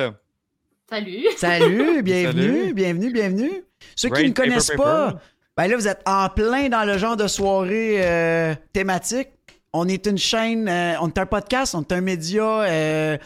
Salut! 0.90 1.26
Salut, 1.38 2.04
bienvenue, 2.04 2.42
Salut. 2.42 2.74
bienvenue, 2.74 3.12
bienvenue. 3.14 3.64
Ceux 3.96 4.10
qui 4.10 4.26
ne 4.28 4.34
connaissent 4.34 4.68
Paper 4.72 4.84
pas, 4.84 5.06
Paper. 5.14 5.20
ben 5.56 5.68
là, 5.70 5.76
vous 5.78 5.88
êtes 5.88 6.02
en 6.06 6.28
plein 6.28 6.68
dans 6.68 6.84
le 6.84 6.98
genre 6.98 7.16
de 7.16 7.28
soirée 7.28 7.98
euh, 8.04 8.56
thématique. 8.74 9.30
On 9.72 9.88
est 9.88 10.06
une 10.06 10.18
chaîne, 10.18 10.68
euh, 10.68 10.96
on 11.00 11.08
est 11.08 11.18
un 11.18 11.26
podcast, 11.26 11.76
on 11.76 11.82
est 11.82 11.94
un 11.94 12.02
média 12.02 12.44
euh, 12.64 13.18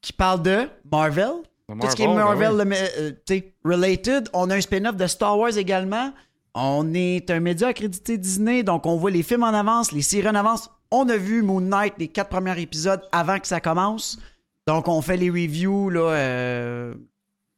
qui 0.00 0.12
parle 0.12 0.42
de 0.42 0.68
Marvel. 0.90 1.30
Tout 1.68 1.90
ce 1.90 1.96
qui 1.96 2.02
est 2.02 2.06
Marvel 2.14 2.56
ben 2.56 2.68
oui. 2.70 2.76
le- 2.98 3.02
euh, 3.02 3.10
tu 3.26 3.34
sais, 3.38 3.54
related. 3.64 4.28
On 4.32 4.48
a 4.50 4.56
un 4.56 4.60
spin-off 4.60 4.96
de 4.96 5.06
Star 5.06 5.38
Wars 5.38 5.56
également. 5.58 6.12
On 6.54 6.92
est 6.94 7.30
un 7.30 7.40
média 7.40 7.68
accrédité 7.68 8.16
Disney, 8.16 8.62
donc 8.62 8.86
on 8.86 8.96
voit 8.96 9.10
les 9.10 9.22
films 9.22 9.42
en 9.42 9.48
avance, 9.48 9.92
les 9.92 10.02
séries 10.02 10.28
en 10.28 10.34
avance. 10.34 10.70
On 10.90 11.08
a 11.10 11.16
vu 11.16 11.42
Moon 11.42 11.60
Knight, 11.60 11.94
les 11.98 12.08
quatre 12.08 12.30
premiers 12.30 12.58
épisodes 12.60 13.02
avant 13.12 13.38
que 13.38 13.46
ça 13.46 13.60
commence. 13.60 14.18
Donc 14.66 14.88
on 14.88 15.02
fait 15.02 15.16
les 15.18 15.28
reviews 15.30 15.90
là, 15.90 16.00
euh, 16.00 16.94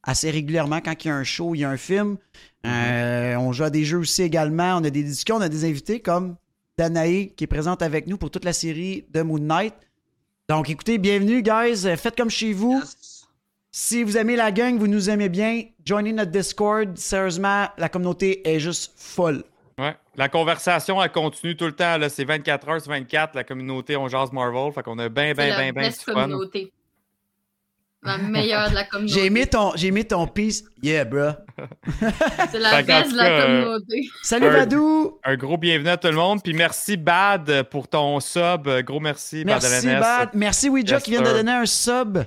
assez 0.03 0.29
régulièrement 0.29 0.81
quand 0.81 0.93
il 1.03 1.07
y 1.07 1.11
a 1.11 1.15
un 1.15 1.23
show, 1.23 1.55
il 1.55 1.59
y 1.59 1.63
a 1.63 1.69
un 1.69 1.77
film. 1.77 2.17
Euh, 2.67 3.35
on 3.37 3.53
joue 3.53 3.63
à 3.63 3.69
des 3.69 3.85
jeux 3.85 3.99
aussi 3.99 4.21
également. 4.23 4.75
On 4.77 4.83
a 4.83 4.89
des 4.89 5.03
discussions, 5.03 5.37
on 5.37 5.41
a 5.41 5.49
des 5.49 5.65
invités 5.65 5.99
comme 6.01 6.35
Danae 6.77 7.27
qui 7.35 7.45
est 7.45 7.47
présente 7.47 7.81
avec 7.81 8.07
nous 8.07 8.17
pour 8.17 8.29
toute 8.29 8.45
la 8.45 8.53
série 8.53 9.05
de 9.09 9.21
Moon 9.21 9.39
Knight. 9.39 9.73
Donc 10.51 10.69
écoutez, 10.69 10.97
bienvenue 10.97 11.41
guys, 11.41 11.87
Euh, 11.87 11.95
faites 11.95 12.17
comme 12.17 12.29
chez 12.29 12.51
vous. 12.51 12.77
Yes. 12.77 13.25
Si 13.71 14.03
vous 14.03 14.17
aimez 14.17 14.35
la 14.35 14.51
gang, 14.51 14.77
vous 14.77 14.87
nous 14.87 15.09
aimez 15.09 15.29
bien, 15.29 15.63
joignez 15.85 16.11
notre 16.11 16.31
Discord. 16.31 16.97
Sérieusement, 16.97 17.67
la 17.77 17.87
communauté 17.87 18.45
est 18.45 18.59
juste 18.59 18.91
folle. 18.97 19.45
Ouais. 19.77 19.95
La 20.17 20.27
conversation, 20.27 21.01
elle 21.01 21.09
continue 21.09 21.55
tout 21.55 21.67
le 21.67 21.71
temps. 21.71 21.97
là. 21.97 22.09
C'est 22.09 22.25
24 22.25 22.67
heures 22.67 22.81
sur 22.81 22.91
24. 22.91 23.33
La 23.33 23.45
communauté, 23.45 23.95
on 23.95 24.09
jase 24.09 24.33
Marvel. 24.33 24.73
Fait 24.73 24.83
qu'on 24.83 24.99
a 24.99 25.07
bien, 25.07 25.33
bien, 25.33 25.57
la 25.57 25.71
bien, 25.71 25.71
bien 25.71 25.91
communauté. 26.05 26.73
La 28.03 28.17
meilleure 28.17 28.69
de 28.71 28.75
la 28.75 28.83
communauté. 28.83 29.13
J'ai 29.19 29.25
aimé 29.27 29.45
ton, 29.45 29.73
j'ai 29.75 29.87
aimé 29.87 30.03
ton 30.03 30.25
piece. 30.25 30.63
Yeah, 30.81 31.05
bro. 31.05 31.29
C'est 32.51 32.57
la 32.59 32.81
best 32.81 33.11
de 33.11 33.17
la 33.17 33.25
cas, 33.25 33.45
communauté. 33.45 34.09
Salut 34.23 34.47
Un- 34.47 34.51
Vadou. 34.51 35.19
Un 35.23 35.35
gros 35.35 35.57
bienvenue 35.57 35.89
à 35.89 35.97
tout 35.97 36.07
le 36.07 36.15
monde. 36.15 36.41
Puis 36.43 36.53
merci, 36.53 36.97
Bad, 36.97 37.63
pour 37.69 37.87
ton 37.87 38.19
sub. 38.19 38.67
Gros 38.85 38.99
merci, 38.99 39.45
Bad 39.45 39.61
Merci. 39.61 39.85
Bad. 39.87 40.29
Merci, 40.33 40.69
Ouija, 40.69 40.95
Yes, 40.95 41.03
qui 41.03 41.11
vient 41.11 41.21
de 41.21 41.27
donner 41.27 41.51
un 41.51 41.65
sub 41.67 42.17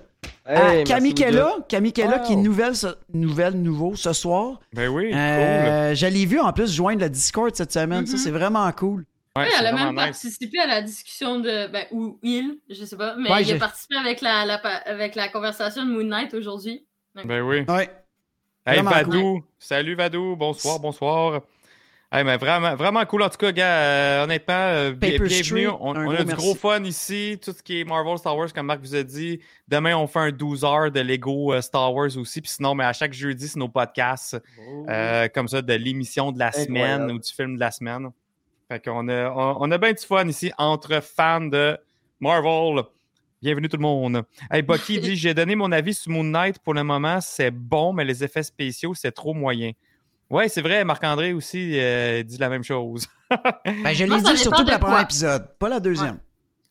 Hey, 0.47 0.57
à 0.57 0.63
merci, 0.63 0.85
Camille. 0.85 1.15
Kella. 1.15 1.51
Camille 1.69 1.93
Kella, 1.93 2.19
qui 2.21 2.35
est 2.35 2.37
nouvelle, 2.37 2.77
ce- 2.77 2.95
nouvelle, 3.13 3.55
nouveau 3.55 3.97
ce 3.97 4.13
soir. 4.13 4.61
Ben 4.75 4.89
oui, 4.89 5.11
cool. 5.11 5.19
Euh, 5.19 5.95
Je 5.95 6.07
l'ai 6.07 6.25
vu 6.27 6.39
en 6.39 6.53
plus 6.53 6.73
joindre 6.73 7.01
le 7.03 7.11
Discord 7.11 7.51
cette 7.55 7.73
semaine. 7.73 8.07
Ça, 8.07 8.13
Mhm. 8.13 8.19
c'est 8.19 8.31
vraiment 8.31 8.71
cool. 8.73 9.05
Ouais, 9.37 9.45
Oui, 9.47 9.51
elle 9.59 9.67
a 9.67 9.73
même 9.73 9.89
nice. 9.89 9.97
participé 10.05 10.61
à 10.61 10.67
la 10.67 10.81
discussion 10.83 11.41
de. 11.41 11.67
Ben, 11.67 11.87
ou 11.91 12.19
il, 12.23 12.61
je 12.71 12.85
sais 12.85 12.97
pas. 12.97 13.17
Mais 13.17 13.31
Ouais, 13.31 13.43
il 13.43 13.47
j'ai- 13.49 13.55
a 13.55 13.59
participé 13.59 13.97
avec 13.97 14.21
la, 14.21 14.43
avec 14.87 15.17
la 15.17 15.29
conversation 15.29 15.85
de 15.85 15.91
Moon 15.91 16.05
Knight 16.05 16.33
aujourd'hui. 16.35 16.87
Ben 17.17 17.41
oui. 17.43 17.65
Ouais. 17.69 17.91
Hey, 18.67 18.77
Vraiment 18.81 18.91
Vadou. 18.91 19.45
Salut, 19.59 19.95
Vadou. 19.97 20.37
Bonsoir, 20.37 20.79
bonsoir. 20.79 21.43
Hey, 22.13 22.23
mais 22.23 22.37
vraiment, 22.37 22.77
vraiment 22.77 23.05
cool. 23.07 23.23
En 23.25 23.29
tout 23.29 23.37
cas, 23.39 23.51
gars, 23.51 23.77
euh, 23.83 24.25
honnêtement, 24.25 24.55
euh, 24.55 24.93
bienvenue. 24.93 25.29
Street, 25.31 25.67
On, 25.81 25.97
a 25.97 26.17
du 26.17 26.25
merci. 26.27 26.35
gros 26.37 26.55
fun 26.55 26.85
ici. 26.85 27.37
Tout 27.43 27.53
ce 27.53 27.61
qui 27.61 27.81
est 27.81 27.85
Marvel, 27.85 28.17
Star 28.19 28.37
Wars, 28.37 28.53
comme 28.53 28.67
Marc 28.67 28.81
vous 28.83 28.95
a 28.95 29.03
dit. 29.03 29.41
Demain, 29.67 29.97
on 29.97 30.07
fait 30.07 30.21
un 30.21 30.31
12 30.31 30.63
heures 30.65 30.93
de 30.93 31.01
Lego 31.01 31.53
euh, 31.53 31.61
Star 31.61 31.93
Wars 31.93 32.17
aussi. 32.17 32.41
Puis 32.41 32.53
sinon, 32.53 32.77
mais 32.77 32.85
à 32.85 32.93
chaque 32.93 33.13
jeudi, 33.13 33.49
c'est 33.49 33.59
nos 33.59 33.69
podcasts. 33.69 34.41
Oh. 34.61 34.87
euh, 34.89 35.27
comme 35.35 35.49
ça, 35.49 35.61
de 35.61 35.75
l'émission 35.75 36.31
de 36.31 36.39
la 36.39 36.47
Incroyable. 36.49 36.69
semaine 36.69 37.11
ou 37.11 37.19
du 37.19 37.33
film 37.33 37.57
de 37.57 37.61
la 37.61 37.73
semaine. 37.73 38.11
Fait 38.75 38.81
qu'on 38.91 39.07
a, 39.07 39.31
on, 39.31 39.57
on 39.61 39.71
a 39.71 39.79
bien 39.79 39.93
du 39.93 40.05
fun 40.05 40.27
ici 40.27 40.51
entre 40.59 41.01
fans 41.01 41.43
de 41.43 41.79
Marvel. 42.19 42.83
Bienvenue 43.41 43.69
tout 43.69 43.77
le 43.77 43.83
monde. 43.83 44.25
Hey, 44.51 44.63
Bucky 44.63 44.99
dit 45.01 45.15
J'ai 45.15 45.33
donné 45.33 45.55
mon 45.55 45.71
avis 45.71 45.95
sur 45.95 46.11
Moon 46.11 46.25
Knight 46.25 46.59
pour 46.59 46.75
le 46.75 46.83
moment. 46.83 47.21
C'est 47.21 47.53
bon, 47.53 47.93
mais 47.93 48.05
les 48.05 48.25
effets 48.25 48.43
spéciaux, 48.43 48.93
c'est 48.93 49.13
trop 49.13 49.33
moyen. 49.33 49.71
Ouais, 50.29 50.49
c'est 50.49 50.61
vrai. 50.61 50.85
Marc-André 50.85 51.33
aussi 51.35 51.79
euh, 51.79 52.25
dit 52.25 52.37
la 52.37 52.49
même 52.49 52.65
chose. 52.65 53.07
Ben, 53.65 53.93
je 53.95 54.07
l'ai 54.07 54.21
dit 54.21 54.37
surtout 54.39 54.65
pour 54.65 54.73
le 54.73 54.77
de 54.77 54.81
premier 54.81 55.03
épisode, 55.03 55.57
pas 55.57 55.69
la 55.69 55.79
deuxième. 55.79 56.19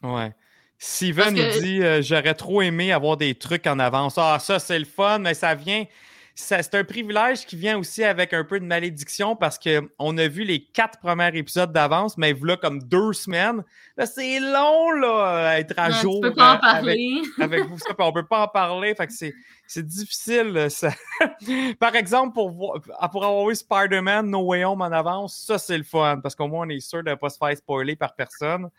Ouais. 0.01 0.33
Steven 0.77 1.35
que- 1.35 1.55
il 1.55 1.61
dit 1.63 1.81
euh, 1.83 2.01
J'aurais 2.01 2.33
trop 2.33 2.61
aimé 2.61 2.91
avoir 2.91 3.15
des 3.15 3.33
trucs 3.33 3.65
en 3.65 3.79
avance. 3.79 4.15
Ah, 4.17 4.39
ça, 4.41 4.59
c'est 4.59 4.77
le 4.77 4.83
fun, 4.83 5.19
mais 5.19 5.35
ça 5.35 5.55
vient. 5.55 5.85
C'est 6.35 6.73
un 6.73 6.83
privilège 6.83 7.45
qui 7.45 7.55
vient 7.55 7.77
aussi 7.77 8.03
avec 8.03 8.33
un 8.33 8.43
peu 8.43 8.59
de 8.59 8.65
malédiction 8.65 9.35
parce 9.35 9.59
qu'on 9.59 10.17
a 10.17 10.27
vu 10.27 10.43
les 10.43 10.63
quatre 10.65 10.97
premiers 10.99 11.29
épisodes 11.37 11.71
d'avance, 11.71 12.17
mais 12.17 12.33
voilà 12.33 12.57
comme 12.57 12.81
deux 12.81 13.13
semaines. 13.13 13.63
Là, 13.97 14.07
c'est 14.07 14.39
long, 14.39 14.89
là, 14.93 15.49
à 15.49 15.59
être 15.59 15.75
à 15.77 15.89
Ouais, 15.89 15.93
jour. 16.01 16.15
tu 16.15 16.29
peux 16.29 16.33
pas 16.33 16.53
en 16.53 16.55
euh, 16.55 16.57
avec- 16.57 16.61
parler. 16.73 17.21
avec 17.39 17.63
vous, 17.67 17.77
ça, 17.77 17.93
on 17.99 18.11
peut 18.11 18.25
pas 18.25 18.45
en 18.45 18.47
parler. 18.47 18.95
Fait 18.95 19.05
que 19.05 19.13
c'est, 19.13 19.33
c'est 19.67 19.85
difficile. 19.85 20.57
euh, 20.57 20.69
ça. 20.69 20.89
Par 21.79 21.95
exemple, 21.95 22.33
pour, 22.33 22.49
voir- 22.49 22.79
pour 23.11 23.23
avoir 23.23 23.49
eu 23.51 23.55
Spider-Man 23.55 24.27
No 24.27 24.39
Way 24.41 24.65
Home 24.65 24.81
en 24.81 24.85
avance, 24.91 25.37
ça, 25.45 25.59
c'est 25.59 25.77
le 25.77 25.83
fun 25.83 26.19
parce 26.21 26.33
qu'au 26.33 26.47
moins, 26.47 26.65
on 26.65 26.69
est 26.69 26.79
sûr 26.79 27.03
de 27.03 27.11
ne 27.11 27.15
pas 27.15 27.29
se 27.29 27.37
faire 27.37 27.55
spoiler 27.55 27.95
par 27.95 28.15
personne. 28.15 28.69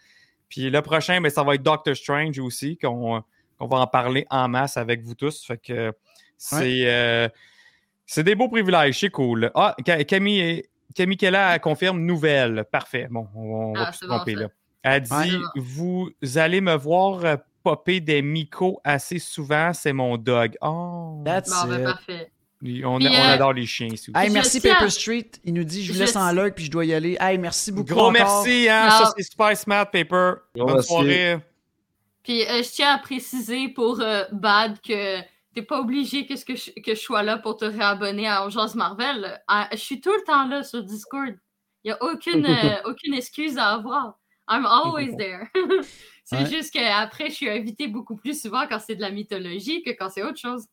Puis 0.49 0.71
le 0.71 0.83
prochain, 0.83 1.21
ben, 1.21 1.31
ça 1.31 1.45
va 1.45 1.55
être 1.55 1.63
Doctor 1.63 1.95
Strange 1.97 2.37
aussi, 2.41 2.77
qu'on, 2.77 3.23
qu'on 3.59 3.67
va 3.69 3.77
en 3.79 3.87
parler 3.87 4.27
en 4.29 4.49
masse 4.49 4.77
avec 4.77 5.03
vous 5.03 5.15
tous. 5.15 5.45
Fait 5.47 5.57
que 5.59 5.93
c'est, 6.37 6.83
euh, 6.87 7.29
c'est 8.07 8.23
des 8.25 8.35
beaux 8.35 8.49
privilèges. 8.49 8.99
C'est 9.01 9.11
cool. 9.11 9.51
Ah, 9.55 9.75
Ca- 9.85 10.05
Camille, 10.05 10.63
Camille 10.95 11.17
Kella 11.17 11.59
confirme 11.59 12.01
nouvelle. 12.01 12.65
Parfait. 12.71 13.09
Bon, 13.11 13.27
on, 13.35 13.41
on 13.41 13.73
va 13.75 13.81
Ah, 13.83 13.91
plus 13.91 13.99
se 13.99 14.07
bon, 14.07 14.17
tromper 14.17 14.35
là. 14.35 14.49
Elle 14.83 15.03
dit 15.03 15.13
Ouais. 15.13 15.31
Vous 15.57 16.11
allez 16.37 16.61
me 16.61 16.75
voir 16.77 17.25
euh, 17.25 17.37
popper 17.63 18.01
des 18.01 18.21
micos 18.21 18.79
assez 18.85 19.19
souvent, 19.19 19.73
c'est 19.73 19.93
mon 19.95 20.17
dog. 20.19 20.57
Oh 20.61 21.23
That's 21.25 21.51
Bon, 21.51 21.69
ben, 21.71 21.79
it. 21.81 21.85
parfait. 21.85 22.31
on, 22.61 22.67
Puis, 22.67 22.85
on 22.85 23.01
euh, 23.01 23.33
adore 23.33 23.55
les 23.55 23.65
chiens 23.65 23.87
ici. 23.89 24.13
Hey, 24.15 24.29
merci 24.31 24.61
Paper 24.61 24.91
Street. 24.91 25.31
Il 25.45 25.55
nous 25.55 25.65
dit 25.65 25.83
je 25.83 25.93
vous 25.93 25.99
Je 25.99 26.05
laisse 26.05 26.17
en 26.17 26.31
lurk 26.33 26.55
puis 26.55 26.67
je 26.67 26.71
dois 26.71 26.85
y 26.85 26.93
aller. 26.93 27.17
Hey, 27.19 27.39
merci 27.39 27.73
beaucoup. 27.73 27.89
Gros 27.95 28.01
encore. 28.09 28.13
merci, 28.13 28.69
hein, 28.69 28.85
Non. 28.91 28.91
ça 29.07 29.13
c'est 29.17 29.23
super 29.23 29.57
smart, 29.57 29.91
Paper. 29.91 30.33
Gros 30.55 30.67
Bonne 30.67 30.75
merci. 30.75 30.89
soirée. 30.89 31.39
Puis 32.23 32.43
euh, 32.43 32.63
je 32.63 32.69
tiens 32.71 32.95
à 32.95 32.99
préciser 32.99 33.69
pour 33.69 34.01
euh, 34.01 34.25
Bad 34.33 34.79
que 34.87 35.21
t'es 35.55 35.63
pas 35.63 35.81
obligé 35.81 36.27
que, 36.27 36.37
je, 36.37 36.71
que 36.83 36.95
je 36.95 37.01
sois 37.01 37.23
là 37.23 37.39
pour 37.39 37.57
te 37.57 37.65
réabonner 37.65 38.27
à 38.29 38.43
Urgence 38.43 38.75
Marvel. 38.75 39.41
Je 39.73 39.77
suis 39.77 40.01
tout 40.01 40.13
le 40.13 40.23
temps 40.25 40.47
là 40.49 40.63
sur 40.63 40.83
Discord. 40.83 41.35
Il 41.85 41.89
n'y 41.89 41.93
a 41.93 42.03
aucune, 42.03 42.47
euh, 42.47 42.83
aucune 42.85 43.15
excuse 43.15 43.59
à 43.59 43.69
avoir. 43.71 44.19
I'm 44.49 44.67
always 44.67 45.17
there. 45.17 45.47
c'est 46.25 46.39
Ouais. 46.39 46.47
juste 46.47 46.73
qu'après, 46.75 47.29
je 47.31 47.35
suis 47.35 47.49
invitée 47.51 47.89
beaucoup 47.89 48.17
plus 48.17 48.41
souvent 48.41 48.67
quand 48.69 48.79
c'est 48.79 48.97
de 48.97 49.01
la 49.01 49.11
mythologie 49.11 49.83
que 49.83 49.91
quand 49.91 50.11
c'est 50.11 50.23
autre 50.23 50.39
chose. 50.39 50.67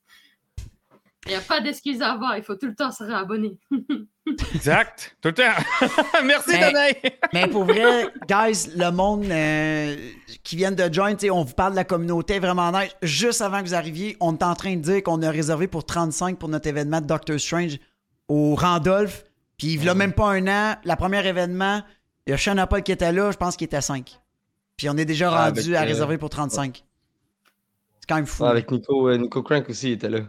Il 1.27 1.29
n'y 1.29 1.35
a 1.35 1.41
pas 1.41 1.61
d'excuse 1.61 2.01
à 2.01 2.13
avoir. 2.13 2.35
Il 2.37 2.43
faut 2.43 2.55
tout 2.55 2.65
le 2.65 2.73
temps 2.75 2.91
se 2.91 3.03
réabonner. 3.03 3.57
Exact. 4.55 5.15
Tout 5.21 5.29
le 5.29 5.33
temps. 5.35 5.87
merci, 6.25 6.49
Mais- 6.51 6.59
Danae. 6.59 6.91
Mais 7.33 7.47
pour 7.47 7.63
vrai, 7.65 8.07
guys, 8.27 8.69
le 8.75 8.89
monde 8.91 9.25
euh, 9.25 9.95
qui 10.43 10.55
vient 10.55 10.71
de 10.71 10.91
join, 10.91 11.13
tu 11.13 11.21
sais, 11.27 11.29
on 11.29 11.43
vous 11.43 11.53
parle 11.53 11.71
de 11.73 11.75
la 11.75 11.83
communauté 11.83 12.39
vraiment 12.39 12.71
nice. 12.71 12.95
Juste 13.03 13.41
avant 13.41 13.59
que 13.61 13.65
vous 13.67 13.75
arriviez, 13.75 14.17
on 14.19 14.35
est 14.35 14.43
en 14.43 14.55
train 14.55 14.75
de 14.75 14.81
dire 14.81 15.03
qu'on 15.03 15.21
a 15.21 15.29
réservé 15.29 15.67
pour 15.67 15.85
35 15.85 16.39
pour 16.39 16.49
notre 16.49 16.67
événement 16.67 17.01
de 17.01 17.05
Doctor 17.05 17.39
Strange 17.39 17.77
au 18.27 18.55
Randolph. 18.55 19.23
Puis 19.57 19.73
il 19.73 19.89
a 19.89 19.93
même 19.93 20.13
pas 20.13 20.31
un 20.31 20.47
an, 20.47 20.75
le 20.83 20.95
premier 20.95 21.25
événement, 21.27 21.83
il 22.25 22.31
y 22.31 22.33
a 22.33 22.37
Sean 22.37 22.65
Paul 22.67 22.81
qui 22.81 22.91
était 22.91 23.11
là, 23.11 23.29
je 23.29 23.37
pense 23.37 23.55
qu'il 23.55 23.65
était 23.65 23.77
à 23.77 23.81
5. 23.81 24.19
Puis 24.75 24.89
on 24.89 24.97
est 24.97 25.05
déjà 25.05 25.31
Ah, 25.31 25.45
rendu 25.45 25.59
avec, 25.59 25.75
à 25.75 25.81
euh, 25.83 25.85
réserver 25.85 26.17
pour 26.17 26.31
35. 26.31 26.83
C'est 27.99 28.09
quand 28.09 28.15
même 28.15 28.25
fou. 28.25 28.41
Ouais, 28.43 28.49
avec 28.49 28.71
Nico, 28.71 29.07
euh, 29.07 29.17
Nico 29.17 29.43
Crank 29.43 29.69
aussi, 29.69 29.89
il 29.89 29.93
était 29.93 30.09
là. 30.09 30.21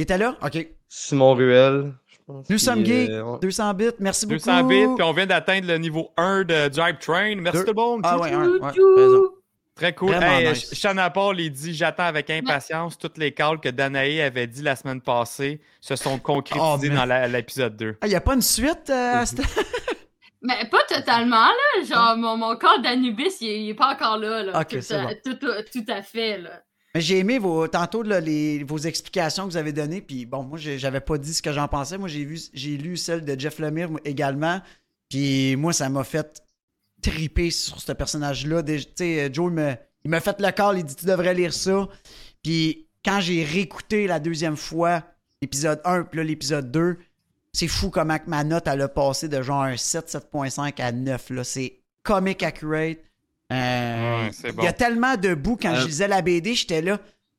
Il 0.00 0.04
était 0.04 0.16
là? 0.16 0.34
OK. 0.42 0.66
Simon 0.88 1.34
Ruel, 1.34 1.92
je 2.06 2.16
pense. 2.26 2.48
Nous 2.48 2.56
sommes 2.56 2.82
gays. 2.82 3.10
euh, 3.10 3.22
on- 3.22 3.36
200 3.36 3.74
bits. 3.74 3.90
Merci 3.98 4.24
beaucoup. 4.24 4.38
200 4.38 4.64
bits, 4.64 4.86
puis 4.96 5.02
on 5.04 5.12
vient 5.12 5.26
d'atteindre 5.26 5.66
le 5.66 5.76
niveau 5.76 6.10
1 6.16 6.44
de 6.44 6.68
Drive 6.68 6.96
Train. 7.00 7.36
Merci 7.36 7.58
Deux. 7.58 7.64
tout 7.66 7.74
le 7.76 7.82
monde. 7.82 8.00
Ah 8.04 8.16
Tchou, 8.16 8.22
ouais, 8.22 8.30
tchou. 8.30 8.94
un, 8.96 9.18
ouais. 9.18 9.28
Très 9.74 9.94
cool. 9.94 10.14
Hey, 10.14 10.54
Shana 10.54 11.10
Paul, 11.10 11.38
il 11.38 11.52
dit 11.52 11.74
J'attends 11.74 12.04
avec 12.04 12.30
impatience 12.30 12.96
toutes 12.96 13.18
les 13.18 13.32
calls 13.32 13.60
que 13.60 13.68
Danae 13.68 14.22
avait 14.22 14.46
dit 14.46 14.62
la 14.62 14.74
semaine 14.74 15.02
passée 15.02 15.60
se 15.82 15.96
sont 15.96 16.18
concrétisées 16.18 16.88
oh, 16.90 16.96
dans 16.96 17.30
l'épisode 17.30 17.76
2. 17.76 17.98
Il 18.02 18.08
n'y 18.08 18.14
a 18.14 18.22
pas 18.22 18.32
une 18.32 18.40
suite 18.40 18.88
euh, 18.88 19.22
Mais 20.40 20.66
pas 20.70 20.82
totalement, 20.88 21.44
là. 21.44 21.84
Genre, 21.84 22.16
mon, 22.16 22.38
mon 22.38 22.56
corps 22.56 22.80
d'Anubis, 22.80 23.36
il, 23.42 23.66
n'est 23.66 23.74
pas 23.74 23.92
encore 23.92 24.16
là. 24.16 24.42
là. 24.44 24.64
tout, 24.64 25.34
tout, 25.34 25.84
à 25.88 26.00
fait, 26.00 26.38
là. 26.38 26.62
Mais 26.94 27.00
j'ai 27.00 27.18
aimé 27.18 27.38
vos, 27.38 27.68
tantôt 27.68 28.02
les, 28.02 28.64
vos 28.64 28.78
explications 28.78 29.46
que 29.46 29.52
vous 29.52 29.56
avez 29.56 29.72
données. 29.72 30.00
Puis 30.00 30.26
bon, 30.26 30.42
moi, 30.42 30.58
j'avais 30.58 31.00
pas 31.00 31.18
dit 31.18 31.32
ce 31.32 31.42
que 31.42 31.52
j'en 31.52 31.68
pensais. 31.68 31.98
Moi, 31.98 32.08
j'ai 32.08 32.24
vu 32.24 32.40
j'ai 32.52 32.76
lu 32.76 32.96
celle 32.96 33.24
de 33.24 33.38
Jeff 33.38 33.58
Lemire 33.58 33.90
également. 34.04 34.60
Puis 35.08 35.56
moi, 35.56 35.72
ça 35.72 35.88
m'a 35.88 36.04
fait 36.04 36.42
triper 37.00 37.50
sur 37.50 37.80
ce 37.80 37.92
personnage-là. 37.92 38.62
Tu 38.62 38.80
sais, 38.94 39.30
Joe, 39.32 39.52
il 40.04 40.10
m'a 40.10 40.20
fait 40.20 40.40
le 40.40 40.50
call. 40.50 40.78
Il 40.78 40.84
dit 40.84 40.96
Tu 40.96 41.06
devrais 41.06 41.34
lire 41.34 41.54
ça. 41.54 41.88
Puis 42.42 42.88
quand 43.04 43.20
j'ai 43.20 43.44
réécouté 43.44 44.06
la 44.06 44.18
deuxième 44.18 44.56
fois 44.56 45.04
l'épisode 45.40 45.80
1, 45.84 46.04
puis 46.04 46.18
là, 46.18 46.24
l'épisode 46.24 46.70
2, 46.70 46.98
c'est 47.52 47.68
fou 47.68 47.90
comment 47.90 48.18
ma 48.26 48.44
note, 48.44 48.66
elle 48.66 48.82
a 48.82 48.88
passé 48.88 49.28
de 49.28 49.40
genre 49.42 49.62
un 49.62 49.76
7, 49.76 50.08
7.5 50.32 50.80
à 50.80 50.92
9. 50.92 51.42
C'est 51.44 51.80
comic 52.02 52.42
accurate. 52.42 52.98
Euh, 53.52 54.30
il 54.58 54.64
y 54.64 54.68
a 54.68 54.72
tellement 54.72 55.16
de 55.16 55.34
bouts 55.34 55.58
quand 55.60 55.74
je 55.74 55.82
euh, 55.82 55.86
lisais 55.86 56.08
la 56.08 56.22
BD, 56.22 56.54
j'étais 56.54 56.82
là. 56.82 56.98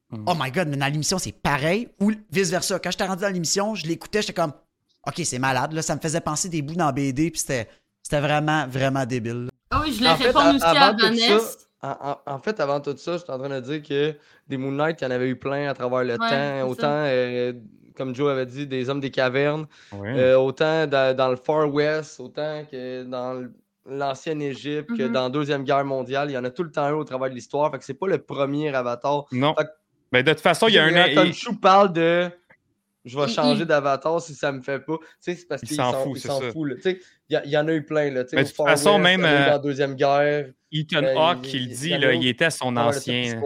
Hmm. 0.09 0.25
Oh 0.27 0.33
my 0.37 0.51
god, 0.51 0.67
mais 0.67 0.75
dans 0.75 0.87
l'émission, 0.91 1.17
c'est 1.17 1.31
pareil. 1.31 1.87
Ou 1.99 2.11
vice-versa. 2.31 2.79
Quand 2.79 2.91
j'étais 2.91 3.05
rendu 3.05 3.21
dans 3.21 3.33
l'émission, 3.33 3.75
je 3.75 3.87
l'écoutais, 3.87 4.21
j'étais 4.21 4.33
comme 4.33 4.51
OK, 5.07 5.21
c'est 5.23 5.39
malade. 5.39 5.71
Là, 5.73 5.81
ça 5.81 5.95
me 5.95 6.01
faisait 6.01 6.21
penser 6.21 6.49
des 6.49 6.61
bouts 6.61 6.75
dans 6.75 6.87
la 6.87 6.91
BD, 6.91 7.31
puis 7.31 7.39
c'était, 7.39 7.67
vraiment, 8.11 8.67
vraiment 8.67 9.05
débile. 9.05 9.49
Ah 9.71 9.81
oui, 9.83 9.93
je 9.93 10.03
l'ai 10.03 10.11
répondu 10.11 10.57
aussi 10.57 10.65
à 10.65 10.91
Vanessa. 10.91 11.39
En, 11.81 12.39
fait, 12.39 12.59
avant 12.59 12.79
tout 12.79 12.95
ça, 12.97 13.17
j'étais 13.17 13.31
en 13.31 13.39
train 13.39 13.49
de 13.49 13.59
dire 13.61 13.81
que 13.81 14.15
des 14.47 14.57
Moon 14.57 14.71
Knight, 14.71 15.01
il 15.01 15.05
y 15.05 15.07
en 15.07 15.11
avait 15.11 15.29
eu 15.29 15.35
plein 15.35 15.69
à 15.69 15.73
travers 15.73 16.03
le 16.03 16.17
temps. 16.17 16.69
Autant, 16.69 17.05
euh, 17.05 17.53
comme 17.95 18.13
Joe 18.13 18.29
avait 18.29 18.45
dit, 18.45 18.67
des 18.67 18.89
hommes 18.89 18.99
des 18.99 19.11
cavernes. 19.11 19.65
autant 19.93 20.87
dans, 20.87 21.29
le 21.29 21.37
Far 21.37 21.73
West, 21.73 22.19
autant 22.19 22.65
que 22.69 23.03
dans 23.03 23.33
le 23.33 23.53
l'ancienne 23.85 24.41
Égypte, 24.41 24.89
que 24.89 25.03
mm-hmm. 25.03 25.11
dans 25.11 25.23
la 25.23 25.29
Deuxième 25.29 25.63
Guerre 25.63 25.85
mondiale, 25.85 26.29
il 26.29 26.33
y 26.33 26.37
en 26.37 26.43
a 26.43 26.49
tout 26.49 26.63
le 26.63 26.71
temps 26.71 26.89
eu 26.89 26.93
au 26.93 27.03
travers 27.03 27.29
de 27.29 27.35
l'histoire. 27.35 27.71
Fait 27.71 27.79
que 27.79 27.85
c'est 27.85 27.93
pas 27.93 28.07
le 28.07 28.19
premier 28.19 28.73
avatar. 28.73 29.25
Non. 29.31 29.55
Mais 30.11 30.23
de 30.23 30.31
toute 30.31 30.41
façon, 30.41 30.67
il 30.67 30.75
y 30.75 30.79
a 30.79 30.83
un. 30.83 31.31
Chou 31.31 31.55
parle 31.55 31.93
de 31.93 32.29
je 33.03 33.19
vais 33.19 33.27
changer 33.27 33.65
d'avatar 33.65 34.21
si 34.21 34.35
ça 34.35 34.51
me 34.51 34.61
fait 34.61 34.79
pas. 34.79 34.97
Tu 34.97 35.05
sais, 35.21 35.35
c'est 35.35 35.47
parce 35.47 35.61
qu'il 35.61 35.75
s'en 35.75 35.91
fout. 35.93 36.11
Il 36.15 36.21
s'en 36.21 36.39
fout. 36.39 36.75
Tu 36.75 36.81
sais, 36.81 36.99
il 37.29 37.41
y, 37.45 37.57
en 37.57 37.67
a 37.67 37.73
eu 37.73 37.83
plein. 37.83 38.11
Là, 38.11 38.23
mais 38.33 38.43
de 38.43 38.47
toute 38.47 38.55
façon, 38.55 38.99
même. 38.99 39.25
Euh, 39.25 39.45
dans 39.45 39.51
la 39.51 39.59
Deuxième 39.59 39.95
Guerre. 39.95 40.51
Ethan 40.71 41.03
euh, 41.03 41.17
Hawke, 41.17 41.53
il, 41.53 41.67
dit, 41.67 41.97
là, 41.97 42.13
il 42.13 42.25
était 42.27 42.49
son 42.49 42.77
ancien. 42.77 43.41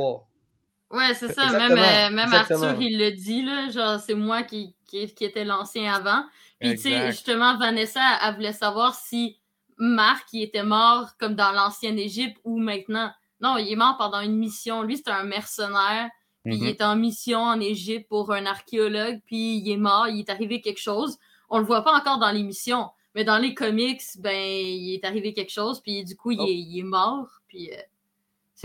Ouais, 0.92 1.14
c'est 1.16 1.34
ça. 1.34 1.52
Même, 1.52 1.72
euh, 1.72 2.16
même 2.16 2.34
Arthur, 2.34 2.78
il 2.80 3.00
le 3.00 3.12
dit, 3.12 3.44
là. 3.44 3.70
Genre, 3.70 4.00
c'est 4.00 4.14
moi 4.14 4.44
qui, 4.44 4.76
qui, 4.86 5.08
qui 5.14 5.26
était 5.26 5.46
l'ancien 5.46 5.94
avant. 5.94 6.24
Puis, 6.60 6.76
tu 6.76 6.90
sais, 6.90 7.12
justement, 7.12 7.58
Vanessa, 7.58 8.02
elle 8.24 8.36
voulait 8.36 8.54
savoir 8.54 8.94
si 8.96 9.40
Marc, 9.78 10.28
il 10.34 10.44
était 10.44 10.64
mort 10.64 11.18
comme 11.20 11.36
dans 11.36 11.52
l'ancienne 11.52 12.00
Égypte 12.00 12.38
ou 12.44 12.58
maintenant. 12.58 13.12
Non, 13.42 13.58
il 13.58 13.72
est 13.72 13.76
mort 13.76 13.98
pendant 13.98 14.22
une 14.22 14.38
mission. 14.38 14.84
Lui, 14.84 14.98
c'était 14.98 15.12
un 15.12 15.24
mercenaire. 15.24 16.10
Puis 16.44 16.56
il 16.56 16.62
mhm. 16.62 16.68
est 16.68 16.82
en 16.82 16.96
mission 16.96 17.40
en 17.40 17.60
Égypte 17.60 18.08
pour 18.08 18.32
un 18.32 18.46
archéologue. 18.46 19.20
Puis 19.26 19.58
il 19.58 19.72
est 19.72 19.78
mort. 19.78 20.08
Il 20.08 20.20
est 20.20 20.30
arrivé 20.30 20.62
quelque 20.62 20.80
chose. 20.80 21.18
On 21.50 21.60
le 21.60 21.66
voit 21.66 21.84
pas 21.84 21.98
encore 21.98 22.20
dans 22.20 22.32
l'émission. 22.32 22.90
Mais 23.14 23.24
dans 23.24 23.38
les 23.38 23.54
comics, 23.54 24.02
ben, 24.20 24.36
il 24.36 24.94
est 24.94 25.06
arrivé 25.06 25.34
quelque 25.34 25.52
chose. 25.52 25.82
Puis 25.82 26.04
du 26.04 26.16
coup, 26.16 26.32
il, 26.32 26.40
oh. 26.40 26.80
est, 26.80 26.84
mort. 26.84 27.28
Puis. 27.48 27.72
Euh, 27.72 27.82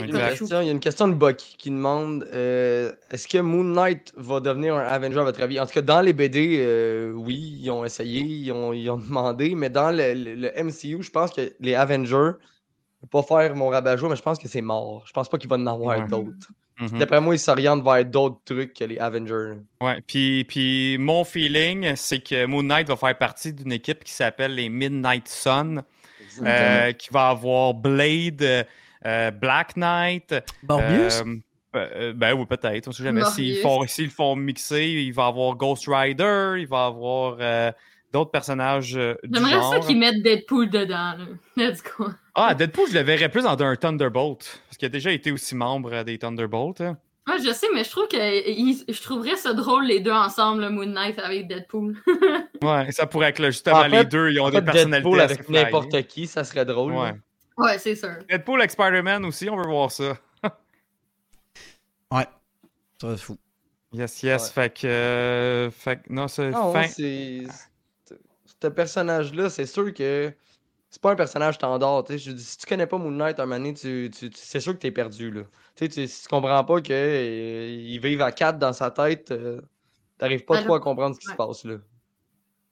il 0.05 0.49
y 0.51 0.55
a 0.55 0.71
une 0.71 0.81
question 0.81 1.09
de 1.09 1.15
Bucky 1.15 1.57
qui 1.59 1.71
demande 1.71 2.27
euh, 2.33 2.93
est-ce 3.11 3.29
que 3.29 3.39
Moon 3.39 3.65
Knight 3.65 4.13
va 4.17 4.41
devenir 4.41 4.75
un 4.75 4.85
Avenger 4.85 5.21
à 5.21 5.25
votre 5.25 5.43
avis? 5.43 5.61
En 5.61 5.67
tout 5.67 5.73
cas, 5.73 5.83
dans 5.83 6.01
les 6.01 6.13
BD, 6.13 6.59
euh, 6.59 7.13
oui, 7.13 7.59
ils 7.61 7.71
ont 7.71 7.85
essayé, 7.85 8.21
ils 8.21 8.53
ont, 8.53 8.97
demandé, 8.97 9.55
mais 9.55 9.71
dans 9.71 9.91
le, 9.91 10.51
MCU, 10.63 11.03
je 11.03 11.11
pense 11.11 11.31
que 11.31 11.53
les 11.61 11.75
Avengers, 11.75 12.33
je 12.43 13.07
vais 13.07 13.09
pas 13.11 13.23
faire 13.23 13.55
mon 13.57 13.69
rabat 13.69 13.97
mais 13.97 14.17
je 14.17 14.23
pense 14.23 14.39
que 14.39 14.49
c'est 14.49 14.61
mort. 14.61 15.05
Je 15.07 15.13
pense 15.13 15.29
pas 15.29 15.39
qu'il 15.39 15.49
va 15.49 15.57
en 15.57 15.67
avoir 15.67 16.07
d'autres. 16.07 16.49
Mhm. 16.81 16.99
D'après 16.99 17.21
moi, 17.21 17.35
ils 17.35 17.39
s'orientent 17.39 17.85
vers 17.85 18.05
d'autres 18.05 18.41
trucs 18.45 18.73
que 18.75 18.85
les 18.85 18.99
Avengers. 18.99 19.59
Ouais, 19.83 20.01
puis, 20.07 20.45
puis 20.45 20.97
mon 20.99 21.25
feeling, 21.25 21.95
c'est 21.95 22.21
que 22.21 22.47
Moon 22.47 22.63
Knight 22.63 22.89
va 22.89 22.97
faire 22.97 23.17
partie 23.19 23.53
d'une 23.53 23.73
équipe 23.73 24.03
qui 24.03 24.13
s'appelle 24.13 24.55
les 24.55 24.69
Midnight 24.69 25.29
Sun, 25.29 25.83
euh, 26.43 26.93
qui 26.93 27.11
va 27.11 27.29
avoir 27.29 27.75
Blade. 27.75 28.67
Euh, 29.07 29.31
Black 29.31 29.77
Knight. 29.77 30.35
Morbius? 30.69 31.23
Euh, 31.23 31.37
euh, 31.77 32.13
ben 32.15 32.35
oui, 32.35 32.47
peut-être. 32.47 32.89
On 32.89 32.93
sait 32.93 33.05
jamais. 33.05 33.25
S'ils 33.27 33.59
font, 33.59 33.87
font, 34.11 34.37
mixer, 34.37 34.87
il 34.87 35.13
va 35.13 35.25
y 35.25 35.29
avoir 35.29 35.55
Ghost 35.57 35.85
Rider, 35.87 36.55
il 36.59 36.67
va 36.67 36.85
y 36.85 36.87
avoir 36.87 37.73
d'autres 38.13 38.31
personnages 38.31 38.99
J'aimerais 39.23 39.63
ça 39.63 39.81
qu'ils 39.81 39.99
mettent 39.99 40.23
Deadpool 40.23 40.69
dedans. 40.69 41.15
Let's 41.57 41.83
go. 41.83 42.09
Ah, 42.35 42.55
Deadpool, 42.55 42.89
je 42.89 42.95
le 42.95 43.01
verrais 43.01 43.29
plus 43.29 43.45
dans 43.45 43.61
un 43.63 43.77
Thunderbolt. 43.77 44.63
Parce 44.67 44.77
qu'il 44.77 44.87
a 44.87 44.91
déjà 44.91 45.13
été 45.13 45.31
aussi 45.31 45.55
membre 45.55 46.03
des 46.03 46.19
Thunderbolts. 46.19 46.81
Hein. 46.81 46.97
Ouais, 47.29 47.39
je 47.39 47.53
sais, 47.53 47.69
mais 47.73 47.85
je 47.85 47.91
trouve 47.91 48.09
que 48.09 48.17
je 48.17 49.03
trouverais 49.03 49.37
ça 49.37 49.53
drôle 49.53 49.85
les 49.85 50.01
deux 50.01 50.11
ensemble, 50.11 50.63
le 50.63 50.71
Moon 50.71 50.87
Knight 50.87 51.19
avec 51.19 51.47
Deadpool. 51.47 51.97
ouais, 52.63 52.91
ça 52.91 53.07
pourrait 53.07 53.29
être 53.29 53.45
justement 53.45 53.87
les 53.87 54.05
deux, 54.05 54.31
ils 54.31 54.41
ont 54.41 54.51
des 54.51 54.63
personnalités. 54.63 55.03
Deadpool 55.03 55.21
avec 55.21 55.49
n'importe 55.49 56.03
qui, 56.09 56.27
ça 56.27 56.43
serait 56.43 56.65
drôle. 56.65 56.95
Ouais. 56.95 57.13
Ouais, 57.61 57.79
c'est 57.79 57.95
sûr. 57.95 58.17
Deadpool 58.29 58.61
avec 58.61 58.71
Spider-Man 58.71 59.25
aussi, 59.25 59.49
on 59.51 59.57
veut 59.57 59.67
voir 59.67 59.91
ça. 59.91 60.17
ouais. 62.13 62.27
Ça 63.01 63.07
va 63.07 63.17
fou. 63.17 63.37
Yes, 63.93 64.23
yes. 64.23 64.51
Fait 64.51 64.73
que. 64.73 64.87
Euh, 64.87 65.71
fait 65.71 66.03
que. 66.03 66.13
Non, 66.13 66.29
c'est. 66.29 66.53
Fin... 66.53 66.87
c'est. 66.89 67.45
Ce 68.63 68.69
personnage-là, 68.69 69.51
c'est 69.51 69.67
sûr 69.67 69.93
que. 69.93 70.33
C'est 70.89 71.01
pas 71.01 71.13
un 71.13 71.17
personnage 71.17 71.55
standard. 71.55 72.05
Je 72.09 72.33
dis, 72.33 72.43
si 72.43 72.59
tu 72.59 72.67
connais 72.67 72.87
pas 72.87 72.99
Moon 72.99 73.13
Knight, 73.13 73.39
un 73.39 73.47
moment 73.47 73.73
tu, 73.75 74.11
tu, 74.11 74.31
c'est 74.35 74.59
sûr 74.59 74.73
que 74.73 74.79
t'es 74.79 74.91
perdu. 74.91 75.31
Là. 75.31 75.43
Tu, 75.77 75.89
tu, 75.89 76.09
si 76.09 76.23
tu 76.23 76.29
comprends 76.29 76.65
pas 76.65 76.81
qu'il 76.81 76.95
euh, 76.97 77.99
vive 78.03 78.23
à 78.23 78.33
4 78.33 78.59
dans 78.59 78.73
sa 78.73 78.91
tête, 78.91 79.31
euh, 79.31 79.61
t'arrives 80.19 80.45
pas 80.45 80.61
trop 80.63 80.75
à 80.75 80.81
comprendre 80.81 81.15
ce 81.15 81.21
qui 81.21 81.27
se 81.27 81.37
passe 81.37 81.65
là. 81.65 81.77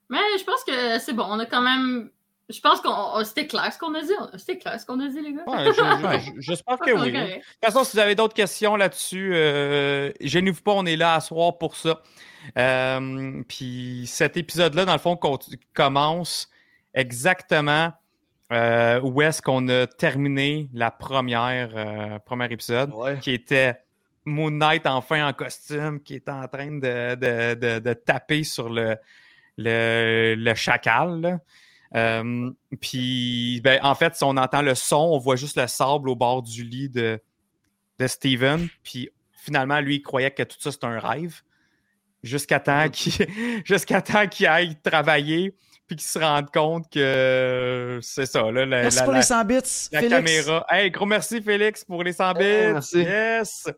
Mais 0.09 0.19
je 0.37 0.45
pense 0.45 0.65
que 0.65 0.99
c'est 0.99 1.13
bon. 1.13 1.27
On 1.29 1.39
a 1.39 1.47
quand 1.47 1.63
même 1.63 2.11
je 2.49 2.61
pense 2.61 2.81
qu'on 2.81 3.23
c'était 3.25 3.47
clair 3.47 3.71
ce 3.73 3.79
qu'on 3.79 3.95
a 3.95 4.01
dit. 4.01 4.13
C'était 4.37 4.59
clair 4.59 4.81
ce 4.81 4.87
qu'on 4.87 5.01
a 5.01 5.09
dit, 5.09 5.21
les 5.21 5.35
gars. 5.35 5.45
Ouais, 5.47 6.21
J'espère 6.39 6.79
que 6.79 6.93
oui. 6.93 7.13
De 7.13 7.35
toute 7.35 7.43
façon, 7.63 7.85
si 7.85 7.97
vous 7.97 8.03
avez 8.03 8.15
d'autres 8.15 8.35
questions 8.35 8.75
là-dessus, 8.77 9.33
euh, 9.35 10.11
gênez-vous 10.21 10.63
pas, 10.63 10.73
on 10.73 10.87
est 10.87 10.97
là 10.97 11.15
à 11.15 11.21
soir 11.21 11.59
pour 11.59 11.77
ça. 11.77 12.01
Euh, 12.57 13.43
puis 13.49 14.05
cet 14.07 14.37
épisode-là, 14.37 14.87
dans 14.87 14.93
le 14.93 14.99
fond, 14.99 15.19
commence 15.75 16.49
exactement 16.95 17.93
euh, 18.51 19.01
où 19.03 19.21
est-ce 19.21 19.43
qu'on 19.43 19.69
a 19.69 19.87
terminé 19.87 20.71
la 20.73 20.91
première 20.91 21.71
euh, 21.75 22.19
premier 22.21 22.51
épisode, 22.51 22.91
qui 23.21 23.33
était 23.33 23.79
Moon 24.25 24.51
Knight 24.51 24.87
enfin 24.87 25.29
en 25.29 25.33
costume, 25.35 26.01
qui 26.03 26.15
est 26.15 26.29
en 26.31 26.49
train 26.49 26.79
de, 26.79 27.15
de, 27.15 27.55
de, 27.55 27.79
de 27.79 27.93
taper 27.93 28.45
sur 28.45 28.71
le, 28.71 28.97
le, 29.59 30.35
le 30.35 30.55
chacal. 30.55 31.21
Là. 31.21 31.39
Euh, 31.95 32.51
puis, 32.81 33.61
ben, 33.63 33.81
en 33.83 33.95
fait, 33.95 34.15
si 34.15 34.25
on 34.25 34.37
entend 34.37 34.63
le 34.63 34.75
son, 34.75 34.97
on 34.97 35.19
voit 35.19 35.37
juste 35.37 35.57
le 35.57 35.67
sable 35.67 36.09
au 36.09 36.17
bord 36.17 36.43
du 36.43 36.65
lit 36.65 36.89
de, 36.89 37.21
de 37.99 38.07
Steven. 38.07 38.69
Puis, 38.83 39.11
finalement, 39.33 39.81
lui, 39.81 39.97
il 39.97 40.03
croyait 40.03 40.31
que 40.31 40.43
tout 40.43 40.59
ça, 40.59 40.71
c'était 40.73 40.87
un 40.87 40.99
rêve. 40.99 41.43
Jusqu'à 42.23 42.59
temps 42.59 42.89
qu'il 42.89 43.13
jusqu'à 43.65 44.03
temps 44.03 44.27
qu'il 44.27 44.47
aille 44.49 44.77
travailler 44.83 45.55
puis 45.87 45.97
qu'il 45.97 46.07
se 46.07 46.19
rende 46.19 46.51
compte 46.51 46.93
que 46.93 47.99
c'est 48.03 48.27
ça. 48.27 48.51
Là, 48.51 48.67
la, 48.67 48.83
merci 48.83 49.03
pour 49.03 49.13
les 49.13 49.23
100 49.23 49.45
bits, 49.45 49.89
La 49.93 50.03
caméra. 50.03 50.67
Hey, 50.69 50.91
gros 50.91 51.07
merci, 51.07 51.41
Félix, 51.41 51.85
pour 51.85 52.03
les 52.03 52.13
100 52.13 52.33
bits. 52.35 52.41
merci. 52.73 52.99
Yes! 52.99 53.69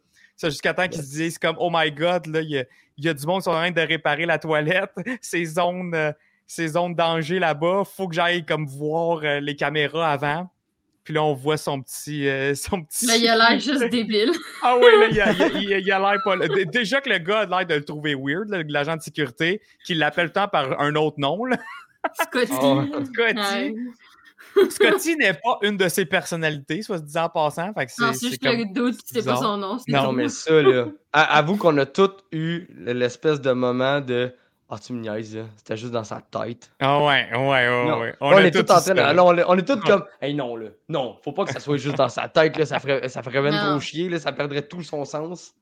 Jusqu'à 0.42 0.74
temps 0.74 0.88
qu'ils 0.88 1.02
se 1.02 1.10
disent 1.10 1.38
comme, 1.38 1.56
oh 1.58 1.70
my 1.70 1.92
god, 1.92 2.26
là, 2.26 2.40
il 2.40 2.50
y 2.50 2.58
a, 2.58 2.64
y 2.96 3.08
a, 3.08 3.14
du 3.14 3.26
monde 3.26 3.40
qui 3.40 3.44
sont 3.44 3.50
en 3.50 3.60
train 3.60 3.70
de 3.70 3.80
réparer 3.80 4.26
la 4.26 4.38
toilette. 4.38 4.90
Ces 5.20 5.44
zones, 5.44 5.94
euh, 5.94 6.12
ces 6.50 6.66
zones 6.66 6.94
de 6.94 6.96
danger 6.96 7.38
là-bas. 7.38 7.84
Faut 7.84 8.08
que 8.08 8.14
j'aille 8.14 8.44
comme 8.44 8.66
voir 8.66 9.20
euh, 9.22 9.38
les 9.38 9.54
caméras 9.54 10.10
avant. 10.10 10.50
Puis 11.04 11.14
là, 11.14 11.22
on 11.22 11.32
voit 11.32 11.56
son 11.56 11.80
petit. 11.80 12.26
Euh, 12.28 12.54
son 12.56 12.82
petit... 12.82 13.06
Mais 13.06 13.20
il 13.20 13.28
a 13.28 13.36
l'air 13.36 13.60
juste 13.60 13.84
débile. 13.90 14.32
ah 14.62 14.76
oui, 14.76 14.86
là, 14.98 15.06
il 15.10 15.20
a, 15.20 15.32
il 15.60 15.92
a, 15.92 15.98
l'air 16.00 16.18
pas. 16.24 16.36
Déjà 16.64 17.00
que 17.00 17.08
le 17.08 17.18
gars 17.18 17.40
a 17.40 17.46
l'air 17.46 17.66
de 17.66 17.74
le 17.74 17.84
trouver 17.84 18.16
weird, 18.16 18.48
l'agent 18.68 18.96
de 18.96 19.00
sécurité, 19.00 19.62
qui 19.84 19.94
l'appelle 19.94 20.32
tant 20.32 20.48
par 20.48 20.80
un 20.80 20.96
autre 20.96 21.20
nom. 21.20 21.44
Là. 21.44 21.56
Scotty. 22.20 22.52
Oh. 22.60 22.82
Scotty. 23.04 23.76
Scotty 24.70 25.16
n'est 25.16 25.34
pas 25.34 25.58
une 25.62 25.76
de 25.76 25.88
ses 25.88 26.04
personnalités, 26.04 26.82
soit 26.82 26.98
se 26.98 27.04
disant 27.04 27.26
en 27.26 27.28
passant. 27.28 27.72
Fait 27.74 27.86
que 27.86 27.92
non, 28.00 28.12
c'est 28.12 28.26
juste 28.26 28.42
le 28.42 28.74
doute 28.74 28.98
c'est 29.04 29.24
pas 29.24 29.36
son 29.36 29.56
nom. 29.56 29.78
Non, 29.86 30.10
mais 30.10 30.28
ça, 30.28 30.60
là. 30.60 30.86
Avoue 31.12 31.56
qu'on 31.56 31.78
a 31.78 31.86
tous 31.86 32.10
eu 32.32 32.66
l'espèce 32.76 33.40
de 33.40 33.52
moment 33.52 34.00
de 34.00 34.34
Ah, 34.72 34.76
tu 34.78 34.92
me 34.92 35.00
niaises, 35.00 35.34
là. 35.34 35.42
C'était 35.56 35.76
juste 35.76 35.92
dans 35.92 36.04
sa 36.04 36.20
tête. 36.20 36.70
Ah 36.78 36.98
ouais, 37.00 37.26
ouais, 37.32 37.38
ouais, 37.48 37.84
Non. 37.88 38.00
ouais. 38.00 38.14
On, 38.20 38.30
a 38.36 38.40
est 38.42 38.50
tous 38.52 38.72
en 38.72 38.80
train 38.80 38.94
de. 38.94 39.18
on 39.20 39.36
est, 39.36 39.44
on 39.48 39.58
est 39.58 39.62
tous 39.66 39.80
comme. 39.80 40.04
Hey, 40.22 40.32
non, 40.34 40.54
là. 40.54 40.68
Non, 40.88 41.16
faut 41.24 41.32
pas 41.32 41.44
que 41.44 41.52
ça 41.52 41.58
soit 41.58 41.76
juste 41.76 41.96
dans 41.96 42.08
sa 42.08 42.28
tête, 42.28 42.56
là. 42.56 42.64
Ça 42.66 42.78
ferait, 42.78 43.08
ça 43.08 43.22
ferait 43.22 43.40
même 43.42 43.54
Non. 43.54 43.70
trop 43.72 43.80
chier, 43.80 44.08
là. 44.08 44.20
Ça 44.20 44.30
perdrait 44.30 44.62
tout 44.62 44.82
son 44.82 45.04
sens. 45.04 45.54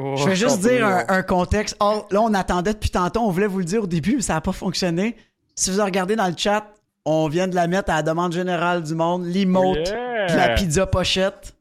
Oh. 0.00 0.16
Je 0.16 0.24
vais 0.28 0.34
juste 0.34 0.58
dire 0.60 0.84
un, 0.84 1.04
un 1.08 1.22
contexte. 1.22 1.76
Oh, 1.78 2.04
là, 2.10 2.20
on 2.20 2.34
attendait 2.34 2.74
depuis 2.74 2.90
tantôt, 2.90 3.20
on 3.20 3.30
voulait 3.30 3.46
vous 3.46 3.60
le 3.60 3.64
dire 3.64 3.84
au 3.84 3.86
début, 3.86 4.16
mais 4.16 4.22
ça 4.22 4.34
n'a 4.34 4.40
pas 4.40 4.50
fonctionné. 4.52 5.14
Si 5.54 5.70
vous 5.70 5.80
regardez 5.84 6.16
dans 6.16 6.26
le 6.26 6.34
chat, 6.36 6.64
on 7.04 7.28
vient 7.28 7.46
de 7.46 7.54
la 7.54 7.68
mettre 7.68 7.90
à 7.92 7.96
la 7.96 8.02
demande 8.02 8.32
générale 8.32 8.82
du 8.82 8.94
monde, 8.96 9.24
l'emote 9.24 9.78
Yeah. 9.88 10.26
de 10.26 10.36
la 10.36 10.48
pizza 10.54 10.84
pochette. 10.86 11.54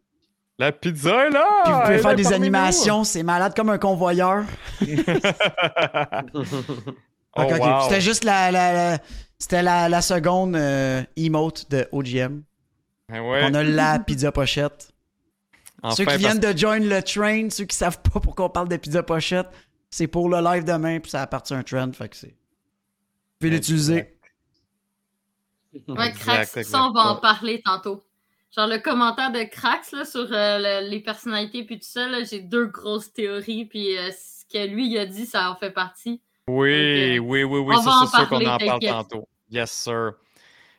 La 0.59 0.71
pizza 0.71 1.27
est 1.27 1.29
là! 1.29 1.45
Puis 1.63 1.73
vous 1.73 1.81
pouvez 1.81 1.97
faire 1.99 2.15
des 2.15 2.33
animations, 2.33 3.03
c'est 3.03 3.21
malade 3.23 3.53
comme 3.55 3.69
un 3.69 3.77
convoyeur. 3.77 4.43
nous. 4.81 6.43
Oh, 7.39 7.43
Ok, 7.43 7.51
ok. 7.51 7.59
wow. 7.61 7.81
C'était 7.83 8.01
juste 8.01 8.23
la, 8.23 8.49
la- 8.49 8.73
la- 8.73 8.97
c'était 9.37 9.61
la, 9.61 9.87
la 9.89 10.01
seconde 10.01 10.55
euh, 10.55 11.03
emote 11.15 11.69
de 11.69 11.87
OGM. 11.91 12.41
Ah 13.11 13.21
ouais. 13.21 13.41
On 13.43 13.53
a 13.53 13.61
la 13.63 13.99
pizza 13.99 14.31
pochette. 14.31 14.91
Enfin, 15.83 15.95
ceux 15.95 16.03
qui 16.03 16.05
parce- 16.07 16.17
viennent 16.17 16.39
de 16.39 16.57
join 16.57 16.79
le 16.79 17.03
train, 17.03 17.47
ceux 17.51 17.65
qui 17.65 17.75
savent 17.75 18.01
pas 18.01 18.19
pourquoi 18.19 18.45
on 18.45 18.49
parle 18.49 18.69
de 18.69 18.77
pizza 18.77 19.03
pochette, 19.03 19.45
c'est 19.91 20.07
pour 20.07 20.29
le 20.29 20.39
live 20.41 20.63
demain, 20.63 20.99
puis 20.99 21.11
ça 21.11 21.21
appartient 21.21 21.53
à 21.53 21.57
un 21.57 21.63
trend, 21.63 21.91
fait 21.93 22.09
que 22.09 22.15
c'est. 22.15 22.27
Vous 22.29 22.33
pouvez 23.41 23.51
l'utiliser. 23.51 24.17
Ouais, 25.87 26.13
ça, 26.63 26.83
on 26.85 26.91
va 26.91 27.01
en 27.11 27.15
parler 27.17 27.61
tantôt. 27.63 28.03
Genre, 28.55 28.67
le 28.67 28.77
commentaire 28.79 29.31
de 29.31 29.43
Crax 29.43 29.91
là, 29.91 30.05
sur 30.05 30.27
euh, 30.31 30.57
le- 30.81 30.89
les 30.89 30.99
personnalités 30.99 31.63
puis 31.63 31.77
tout 31.79 31.85
ça, 31.87 32.07
là, 32.07 32.23
j'ai 32.23 32.39
deux 32.39 32.65
grosses 32.67 33.11
théories, 33.13 33.65
puis 33.65 33.97
euh, 33.97 34.09
ce 34.11 34.45
que 34.51 34.65
lui, 34.65 34.87
il 34.89 34.97
a 34.97 35.05
dit, 35.05 35.25
ça 35.25 35.51
en 35.51 35.55
fait 35.55 35.71
partie. 35.71 36.21
Oui, 36.47 37.17
Donc, 37.17 37.27
oui, 37.29 37.43
oui, 37.43 37.59
oui, 37.59 37.75
ça 37.83 37.91
c'est 38.09 38.17
sûr 38.17 38.29
qu'on 38.29 38.45
en 38.45 38.57
parle 38.57 38.79
tantôt. 38.79 39.27
Yes, 39.51 39.71
sir. 39.71 40.13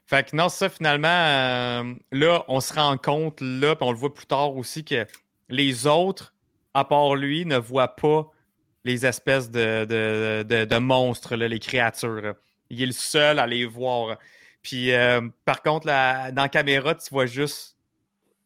Fait 0.07 0.29
que 0.31 0.35
non, 0.35 0.49
ça 0.49 0.71
finalement, 0.71 1.09
euh, 1.09 1.95
là, 2.13 2.45
on 2.49 2.61
se 2.61 2.73
rend 2.73 2.97
compte, 2.97 3.41
là, 3.43 3.77
puis 3.77 3.87
on 3.87 3.93
le 3.93 3.99
voit 3.99 4.15
plus 4.15 4.27
tard 4.27 4.57
aussi, 4.57 4.83
que 4.85 5.07
les 5.51 5.87
autres, 5.87 6.33
à 6.73 6.85
part 6.85 7.15
lui, 7.15 7.45
ne 7.45 7.59
voient 7.59 7.95
pas 7.95 8.31
les 8.85 9.05
espèces 9.05 9.51
de, 9.51 9.85
de, 9.85 10.43
de, 10.45 10.65
de 10.65 10.79
monstres, 10.79 11.37
là, 11.37 11.47
les 11.49 11.59
créatures. 11.59 12.23
là. 12.23 12.35
Il 12.71 12.83
est 12.83 12.87
le 12.87 12.93
seul 12.93 13.39
à 13.39 13.47
les 13.47 13.67
voir. 13.67 14.17
Puis 14.63 14.93
euh, 14.93 15.21
par 15.45 15.63
contre, 15.63 15.87
là, 15.87 16.31
dans 16.33 16.43
la 16.43 16.49
caméra, 16.49 16.95
tu 16.95 17.09
vois 17.11 17.27
juste 17.27 17.77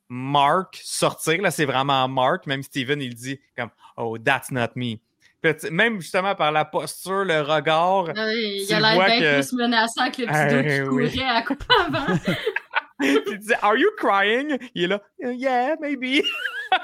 Mark 0.09 0.79
sortir. 0.83 1.41
Là, 1.43 1.51
c'est 1.51 1.65
vraiment 1.65 2.07
Mark. 2.09 2.47
Même 2.47 2.63
Steven, 2.63 3.01
il 3.01 3.15
dit 3.15 3.41
comme 3.57 3.71
Oh, 3.97 4.19
that's 4.19 4.51
not 4.51 4.69
me. 4.77 4.97
Puis, 5.41 5.71
même 5.73 6.01
justement 6.01 6.35
par 6.37 6.53
la 6.53 6.65
posture, 6.65 7.25
le 7.25 7.41
regard, 7.41 8.11
Ah 8.17 8.27
oui, 8.29 8.65
il 8.69 8.75
a 8.75 8.79
l'air 8.81 8.95
vois 8.95 9.07
bien 9.07 9.21
que- 9.21 9.35
plus 9.41 9.53
menaçant 9.55 10.11
que 10.11 10.23
le 10.23 10.29
petit 10.29 10.55
dos 10.55 10.63
qui 10.87 10.95
oui. 10.97 11.11
courait 11.13 11.29
à 11.29 11.43
quoi 11.43 11.57
avant. 11.81 12.07
il 13.01 13.39
dit 13.39 13.55
Are 13.63 13.77
you 13.77 13.89
crying? 13.97 14.57
Il 14.75 14.85
est 14.85 14.87
là 14.89 15.03
"Uh, 15.21 15.33
Yeah, 15.35 15.75
maybe. 15.81 16.23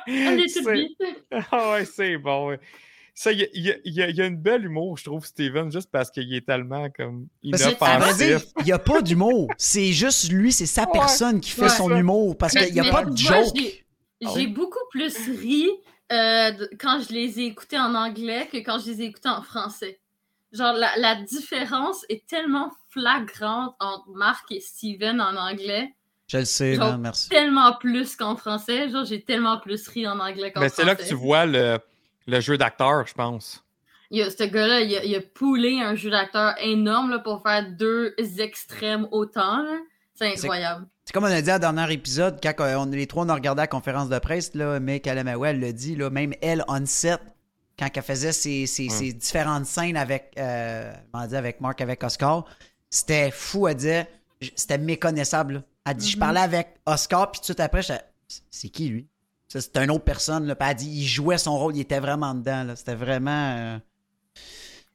Ah 1.52 1.72
ouais, 1.72 1.84
c'est 1.84 2.16
bon. 2.18 2.48
ouais. 2.48 2.60
Ça, 3.20 3.32
il 3.32 3.40
y 3.40 3.42
a, 3.42 3.46
il 3.52 3.62
y 3.66 3.70
a- 3.72 3.76
il 3.84 3.92
y 3.94 4.02
a- 4.02 4.08
il 4.10 4.16
y 4.16 4.22
a 4.22 4.26
une 4.26 4.36
belle 4.36 4.64
humour, 4.64 4.96
je 4.96 5.02
trouve, 5.04 5.26
Steven, 5.26 5.72
juste 5.72 5.90
parce 5.90 6.08
qu'il 6.08 6.32
est 6.32 6.46
tellement 6.46 6.88
comme 6.90 7.26
inoffensif. 7.42 8.44
il 8.60 8.64
n'y 8.64 8.70
a 8.72 8.78
pas 8.78 9.02
d'humour. 9.02 9.48
C'est 9.58 9.92
juste 9.92 10.30
lui, 10.30 10.52
c'est 10.52 10.66
sa 10.66 10.82
Ouais. 10.82 10.92
personne 10.92 11.40
qui 11.40 11.50
fait 11.50 11.62
Ouais. 11.62 11.68
son 11.68 11.90
humour. 11.96 12.38
Parce 12.38 12.54
Mais- 12.54 12.66
qu'il 12.66 12.74
n'y 12.74 12.80
a 12.80 12.84
mais 12.84 12.90
pas 12.92 13.04
de 13.04 13.16
joke. 13.16 13.46
j'ai- 13.56 13.84
Ah 14.24 14.30
J'ai 14.34 14.46
oui? 14.46 14.46
beaucoup 14.48 14.78
plus 14.92 15.16
ri 15.40 15.68
euh, 16.12 16.52
quand 16.80 17.00
je 17.08 17.12
les 17.12 17.40
ai 17.40 17.46
écoutés 17.46 17.78
en 17.78 17.94
anglais 17.96 18.48
que 18.52 18.58
quand 18.58 18.78
je 18.78 18.92
les 18.92 19.02
ai 19.02 19.04
écoutés 19.06 19.28
en 19.28 19.42
français. 19.42 19.98
Genre, 20.52 20.72
la, 20.72 20.90
la 20.96 21.16
différence 21.16 22.04
est 22.08 22.24
tellement 22.26 22.70
flagrante 22.88 23.74
entre 23.80 24.08
Mark 24.14 24.50
et 24.52 24.60
Steven 24.60 25.20
en 25.20 25.36
anglais, 25.36 25.92
Je 26.28 26.38
le 26.38 26.44
sais, 26.44 26.74
Genre- 26.76 26.98
merci. 26.98 27.28
tellement 27.30 27.72
plus 27.80 28.14
qu'en 28.16 28.36
français. 28.36 28.88
Genre, 28.90 29.04
j'ai 29.04 29.22
tellement 29.22 29.58
plus 29.58 29.86
ri 29.88 30.06
en 30.06 30.18
anglais 30.20 30.52
qu'en 30.52 30.60
Mais 30.60 30.68
français. 30.68 30.82
c'est 30.82 30.86
là 30.86 30.94
que 30.94 31.02
tu 31.06 31.14
vois 31.14 31.44
le, 31.46 31.78
le 32.28 32.40
jeu 32.40 32.56
d'acteur, 32.56 33.06
je 33.06 33.14
pense. 33.14 33.64
Il 34.10 34.18
y 34.18 34.22
a, 34.22 34.30
ce 34.30 34.44
gars-là, 34.44 34.80
il 34.82 34.96
a, 34.96 35.04
il 35.04 35.14
a 35.16 35.20
poulé 35.20 35.80
un 35.80 35.94
jeu 35.94 36.10
d'acteur 36.10 36.54
énorme 36.60 37.10
là, 37.10 37.18
pour 37.18 37.42
faire 37.42 37.66
deux 37.72 38.14
extrêmes 38.38 39.06
autant. 39.10 39.62
là. 39.62 39.78
C'est 40.14 40.32
incroyable. 40.32 40.86
C'est 41.04 41.12
comme 41.12 41.24
on 41.24 41.28
a 41.28 41.40
dit 41.42 41.50
à 41.50 41.58
dernier 41.58 41.92
épisode, 41.92 42.38
quand 42.42 42.52
on, 42.58 42.86
les 42.86 43.06
trois 43.06 43.24
on 43.24 43.28
a 43.28 43.34
regardé 43.34 43.60
la 43.62 43.66
conférence 43.66 44.08
de 44.08 44.18
presse, 44.18 44.54
là, 44.54 44.78
mais 44.80 45.00
Kalamawa, 45.00 45.50
elle 45.50 45.60
l'a 45.60 45.72
dit, 45.72 45.94
là, 45.96 46.10
même 46.10 46.32
elle, 46.42 46.64
on 46.68 46.84
set, 46.86 47.20
quand 47.78 47.88
elle 47.94 48.02
faisait 48.02 48.32
ses, 48.32 48.66
ses- 48.66 48.84
Ouais. 48.84 48.90
ses 48.90 49.12
différentes 49.12 49.66
scènes 49.66 49.96
avec, 49.96 50.32
euh, 50.38 50.92
comment 51.12 51.26
dire, 51.26 51.38
avec 51.38 51.60
Marc, 51.60 51.80
avec 51.80 52.02
Oscar, 52.02 52.44
c'était 52.90 53.30
fou, 53.30 53.68
elle 53.68 53.76
disait, 53.76 54.08
j- 54.40 54.52
c'était 54.56 54.78
méconnaissable. 54.78 55.54
là. 55.54 55.62
Elle 55.86 55.96
dit, 55.96 56.10
je 56.10 56.16
Mhm. 56.16 56.20
parlais 56.20 56.40
avec 56.40 56.68
Oscar, 56.86 57.30
puis 57.30 57.40
tout 57.40 57.42
de 57.42 57.46
suite 57.46 57.60
après, 57.60 57.82
j'étais, 57.82 58.00
c'est 58.50 58.68
qui 58.70 58.88
lui? 58.88 59.06
C'était 59.48 59.82
une 59.84 59.90
autre 59.90 60.04
personne, 60.04 60.46
là. 60.46 60.54
Puis 60.54 60.68
elle 60.68 60.76
dit, 60.76 60.90
il 60.90 61.06
jouait 61.06 61.38
son 61.38 61.56
rôle, 61.58 61.74
il 61.76 61.80
était 61.80 62.00
vraiment 62.00 62.34
dedans, 62.34 62.64
là. 62.64 62.76
C'était 62.76 62.94
vraiment... 62.94 63.54
euh, 63.56 63.78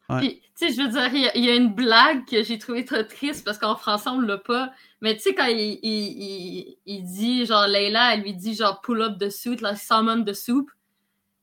Ouais. 0.09 0.41
Tu 0.59 0.67
sais, 0.67 0.73
je 0.73 0.81
veux 0.81 0.89
dire, 0.89 1.09
il 1.13 1.21
y, 1.21 1.27
a- 1.27 1.37
il 1.37 1.45
y 1.45 1.49
a 1.49 1.55
une 1.55 1.73
blague 1.73 2.25
que 2.25 2.43
j'ai 2.43 2.59
trouvé 2.59 2.83
très 2.85 3.07
triste 3.07 3.43
parce 3.45 3.57
qu'en 3.57 3.75
français, 3.75 4.09
on 4.09 4.19
l'a 4.19 4.37
pas. 4.37 4.71
Mais 5.01 5.15
tu 5.15 5.21
sais, 5.23 5.33
quand 5.33 5.45
il, 5.45 5.79
il, 5.81 5.81
il, 5.81 6.77
il 6.85 7.03
dit, 7.03 7.45
genre, 7.45 7.65
Leila, 7.67 8.13
elle 8.13 8.21
lui 8.21 8.33
dit, 8.33 8.53
genre, 8.53 8.81
pull 8.81 9.01
up 9.01 9.17
the 9.17 9.29
suit, 9.29 9.55
like 9.61 9.77
summon 9.77 10.23
the 10.25 10.33
soup. 10.33 10.69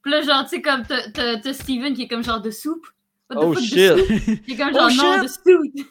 Puis 0.03 0.13
là, 0.13 0.21
genre, 0.23 0.45
tu 0.45 0.51
sais, 0.57 0.63
comme 0.63 0.83
t'as- 0.87 1.53
Steven 1.55 1.95
qui 1.95 2.03
est 2.03 2.09
comme 2.09 2.23
genre 2.23 2.41
de 2.41 2.51
soupe. 2.51 2.87
What 3.31 3.37
the 3.37 3.45
Oh 3.47 3.55
shit! 3.59 3.99
soup? 3.99 4.45
Qui 4.45 4.53
est 4.53 4.57
comme 4.57 4.71
Oh, 4.75 4.89
genre, 4.91 4.91
non, 4.91 5.15
shit! 5.15 5.23
de 5.23 5.29
suit. 5.73 5.87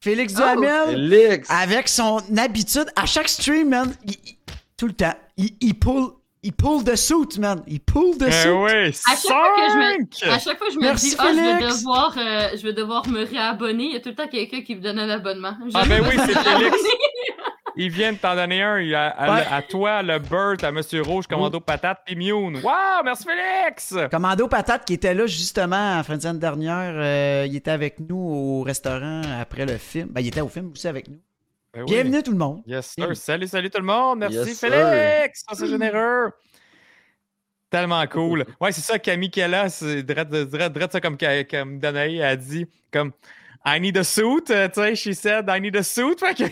Félix 0.00 0.34
Oh. 0.36 0.40
Duhamel, 0.40 1.42
avec 1.50 1.88
son 1.88 2.20
habitude, 2.38 2.86
à 2.96 3.04
chaque 3.06 3.28
stream, 3.28 3.68
man, 3.68 3.94
il- 4.06 4.12
il- 4.24 4.36
tout 4.78 4.86
le 4.86 4.94
temps, 4.94 5.14
il, 5.36 5.50
il 5.60 5.78
pull, 5.78 6.08
il 6.44 6.52
pull 6.52 6.84
the 6.84 6.94
suit, 6.94 7.38
man. 7.40 7.62
Il 7.66 7.80
pull 7.80 8.16
the 8.18 8.26
Eh 8.28 8.30
suit. 8.32 8.48
oui, 8.50 8.72
À 8.72 9.16
chaque 9.16 9.18
fois 9.26 9.56
que 9.56 9.72
je 9.72 9.78
me-! 9.78 10.30
À 10.30 10.38
chaque 10.38 10.58
fois, 10.58 10.66
je 10.70 10.76
me 10.76 10.82
Merci, 10.82 11.08
dis, 11.10 11.16
ah, 11.18 11.26
je 11.30 11.36
vais 11.36 11.66
devoir, 11.68 12.14
euh, 12.16 12.48
je 12.56 12.62
vais 12.62 12.72
devoir 12.72 13.08
me 13.08 13.24
réabonner. 13.24 13.84
Il 13.84 13.92
y 13.94 13.96
a 13.96 14.00
tout 14.00 14.10
le 14.10 14.14
temps 14.14 14.28
quelqu'un 14.28 14.60
qui 14.62 14.76
me 14.76 14.80
donne 14.80 14.98
un 14.98 15.08
abonnement. 15.10 15.54
Ah, 15.74 15.84
ben 15.88 16.02
oui, 16.08 16.14
c'est. 16.24 16.38
Félix. 16.38 16.76
Il 17.76 17.90
vient 17.90 18.12
de 18.12 18.18
t'en 18.18 18.36
donner 18.36 18.62
un. 18.62 18.78
il 18.78 18.94
a- 18.94 19.08
à, 19.08 19.34
Ouais. 19.34 19.44
à 19.50 19.60
toi, 19.62 20.00
le 20.02 20.20
Burt, 20.20 20.62
à 20.62 20.70
Monsieur 20.70 21.02
Rouge, 21.02 21.26
Commando 21.26 21.58
Patate, 21.58 22.02
puis 22.06 22.14
Mune. 22.14 22.60
Wow, 22.62 23.02
merci 23.04 23.24
Félix! 23.24 23.96
Commando 24.12 24.46
Patate 24.46 24.84
qui 24.84 24.94
était 24.94 25.12
là 25.12 25.26
justement 25.26 25.98
en 25.98 26.04
fin 26.04 26.16
de 26.16 26.22
semaine 26.22 26.38
dernière, 26.38 26.92
euh, 26.94 27.46
il 27.48 27.56
était 27.56 27.72
avec 27.72 27.98
nous 27.98 28.16
au 28.16 28.62
restaurant 28.62 29.22
après 29.40 29.66
le 29.66 29.76
film. 29.78 30.06
Ben, 30.10 30.20
il 30.20 30.28
était 30.28 30.40
au 30.40 30.48
film 30.48 30.70
aussi 30.72 30.86
avec 30.86 31.08
nous. 31.08 31.18
Ben 31.74 31.82
oui. 31.82 31.86
Bienvenue 31.86 32.22
tout 32.22 32.30
le 32.30 32.36
monde. 32.38 32.62
Yes, 32.66 32.86
sir. 32.86 32.94
Bienvenue. 32.98 33.16
Salut, 33.16 33.46
salut 33.48 33.70
tout 33.70 33.78
le 33.80 33.84
monde. 33.84 34.20
Merci, 34.20 34.36
Yes. 34.36 34.60
Félix. 34.60 35.44
Ça, 35.48 35.54
c'est 35.56 35.66
généreux. 35.66 36.30
Tellement 37.68 38.06
cool. 38.06 38.44
Ouais, 38.60 38.70
c'est 38.70 38.80
ça, 38.80 38.98
Camille 39.00 39.30
Kella, 39.30 39.68
c'est 39.68 40.04
drette, 40.04 40.92
ça 40.92 41.00
comme, 41.00 41.16
comme 41.50 41.78
Danae 41.80 42.22
a 42.22 42.36
dit, 42.36 42.66
comme 42.92 43.10
I 43.66 43.80
need 43.80 43.96
a 43.96 44.04
suit, 44.04 44.42
euh, 44.50 44.68
tu 44.68 44.74
sais, 44.82 44.94
she 44.94 45.12
said 45.14 45.46
I 45.48 45.58
need 45.58 45.74
a 45.76 45.82
suit. 45.82 46.16
Fait 46.18 46.34
que 46.34 46.44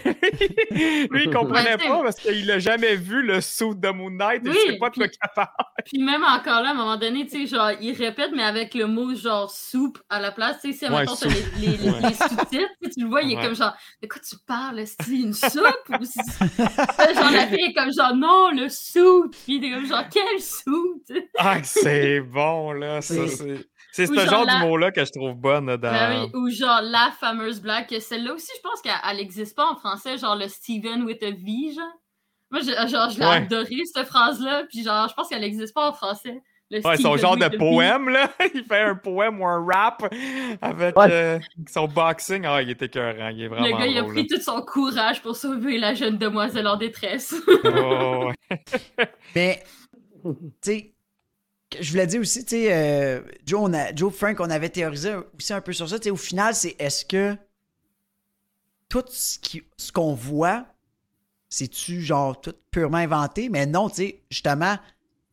lui, 1.13 1.25
il 1.25 1.31
comprenait 1.31 1.77
pas 1.77 2.03
parce 2.03 2.17
qu'il 2.17 2.51
a 2.51 2.59
jamais 2.59 2.97
vu 2.97 3.23
le 3.23 3.41
suit 3.43 3.75
de 3.77 3.89
Moon 3.91 4.11
Knight. 4.11 4.41
Il 4.45 4.51
Oui, 4.51 4.57
sait 4.67 4.79
pas 4.79 4.89
de 4.89 4.95
quoi 4.95 5.09
puis- 5.09 5.19
capable. 5.21 5.51
Puis 5.85 6.03
même 6.03 6.23
encore 6.25 6.63
là, 6.63 6.69
à 6.69 6.71
un 6.71 6.75
moment 6.75 6.97
donné, 6.97 7.27
tu 7.27 7.47
sais, 7.47 7.55
genre, 7.55 7.71
il 7.81 7.93
répète, 7.93 8.31
mais 8.35 8.43
avec 8.45 8.73
le 8.75 8.87
mot 8.87 9.15
genre 9.15 9.51
soupe 9.51 9.99
à 10.09 10.21
la 10.21 10.33
place. 10.33 10.61
Tu 10.63 10.73
sais, 10.73 10.87
si, 10.87 10.93
Ouais, 10.93 11.07
soupe. 11.07 11.31
les, 11.59 11.67
les, 11.67 11.77
les- 11.77 11.91
Ouais. 11.91 12.01
les 12.03 12.15
sous-titres, 12.15 12.71
tu 12.95 13.03
le 13.03 13.09
vois, 13.09 13.21
il 13.23 13.33
est 13.33 13.37
Ouais. 13.37 13.43
comme 13.45 13.57
genre, 13.57 13.77
de 14.03 14.09
quoi 14.09 14.21
tu 14.27 14.37
parles, 14.47 14.79
est 14.79 15.07
une 15.09 15.35
soupe? 15.35 16.01
Ou 16.01 16.05
si- 16.05 16.19
genre, 16.49 17.31
la 17.31 17.47
fille 17.47 17.65
est 17.69 17.75
comme 17.75 17.93
genre, 17.93 18.15
non, 18.17 18.51
le 18.53 18.69
soupe. 18.71 19.35
Puis 19.45 19.61
t'es 19.61 19.71
comme 19.71 19.87
genre, 19.87 20.05
quel 20.11 20.41
sais. 20.41 21.29
Ah, 21.39 21.59
c'est 21.63 22.21
bon, 22.21 22.73
là. 22.73 23.01
Ça, 23.03 23.15
C'est- 23.29 23.67
c'est 23.93 24.07
ce 24.07 24.15
genre 24.15 24.27
genre 24.27 24.45
la- 24.45 24.55
d'humour-là 24.61 24.91
que 24.91 25.05
je 25.05 25.13
trouve 25.13 25.35
bonne 25.35 25.67
là, 25.67 25.77
dans. 25.77 25.91
Ben 25.93 26.25
oui, 26.25 26.31
ou 26.41 26.51
genre 26.51 26.81
la 26.83 27.13
fameuse 27.21 27.61
blague, 27.61 27.87
que 27.89 28.01
celle-là 28.01 28.33
aussi, 28.35 28.51
je 28.57 28.61
pense 28.69 28.81
qu'elle 28.83 29.17
n'existe 29.17 29.55
pas 29.57 29.71
en 29.71 29.77
français, 29.77 30.19
genre 30.19 30.35
le 30.37 30.49
Steven 30.49 31.03
with 31.05 31.23
a 31.23 31.31
V, 31.31 31.73
genre. 31.75 31.85
Moi, 32.51 32.61
je, 32.61 32.89
genre, 32.89 33.09
je 33.11 33.19
l'ai 33.19 33.25
Ouais. 33.27 33.37
adoré, 33.37 33.77
cette 33.95 34.07
phrase-là, 34.09 34.65
puis 34.69 34.83
genre, 34.83 35.09
je 35.09 35.15
pense 35.15 35.29
qu'elle 35.29 35.41
n'existe 35.41 35.73
pas 35.75 35.89
en 35.89 35.93
français. 35.93 36.43
Le 36.71 36.81
Ouais, 36.87 36.97
son 36.97 37.19
genre 37.19 37.37
de 37.37 37.45
V. 37.47 37.59
poème, 37.59 38.09
là. 38.09 38.31
Il 38.55 38.65
fait 38.65 38.81
un 38.81 38.95
poème 38.95 39.41
ou 39.43 39.47
un 39.47 39.63
rap 39.71 40.03
avec 40.63 40.97
Ouais. 40.97 41.07
euh, 41.11 41.39
son 41.71 41.87
boxing. 41.87 42.45
Ah, 42.47 42.63
il 42.63 42.71
est 42.71 42.81
écœurant. 42.81 43.29
Il 43.29 43.43
est 43.43 43.49
vraiment 43.49 43.67
Le 43.67 43.73
gars, 43.73 43.87
il 43.87 43.99
a 43.99 44.05
pris 44.05 44.27
tout 44.27 44.41
son 44.41 44.63
courage 44.63 45.21
pour 45.21 45.37
sauver 45.37 45.77
la 45.79 45.93
jeune 45.95 46.17
demoiselle 46.17 46.67
en 46.67 46.77
détresse. 46.77 47.35
là. 47.63 47.71
Oh, 47.75 48.31
ouais. 48.31 48.67
Mais, 49.35 49.63
tu 50.25 50.31
sais, 50.63 50.92
je 51.81 51.91
voulais 51.91 52.07
dire 52.07 52.21
aussi, 52.21 52.45
tu 52.45 52.51
sais, 52.57 52.69
euh, 52.73 53.21
Joe, 53.47 53.61
on 53.63 53.73
a- 53.75 53.95
Joe 53.95 54.13
Frank, 54.15 54.39
on 54.41 54.51
avait 54.51 54.69
théorisé 54.69 55.15
aussi 55.39 55.53
un 55.53 55.61
peu 55.61 55.73
sur 55.73 55.89
ça. 55.89 55.99
Tu 55.99 56.05
sais, 56.05 56.11
au 56.11 56.17
final, 56.17 56.55
c'est 56.55 56.77
est-ce 56.79 57.05
que 57.05 57.37
tout 58.89 59.05
ce 59.09 59.93
qu'on 59.93 60.15
voit, 60.15 60.67
c'est-tu 61.49 62.01
genre 62.03 62.41
tout 62.41 62.55
purement 62.71 62.99
inventé? 62.99 63.49
Mais 63.49 63.67
non, 63.67 63.89
tu 63.89 63.97
sais, 63.97 64.23
justement, 64.31 64.77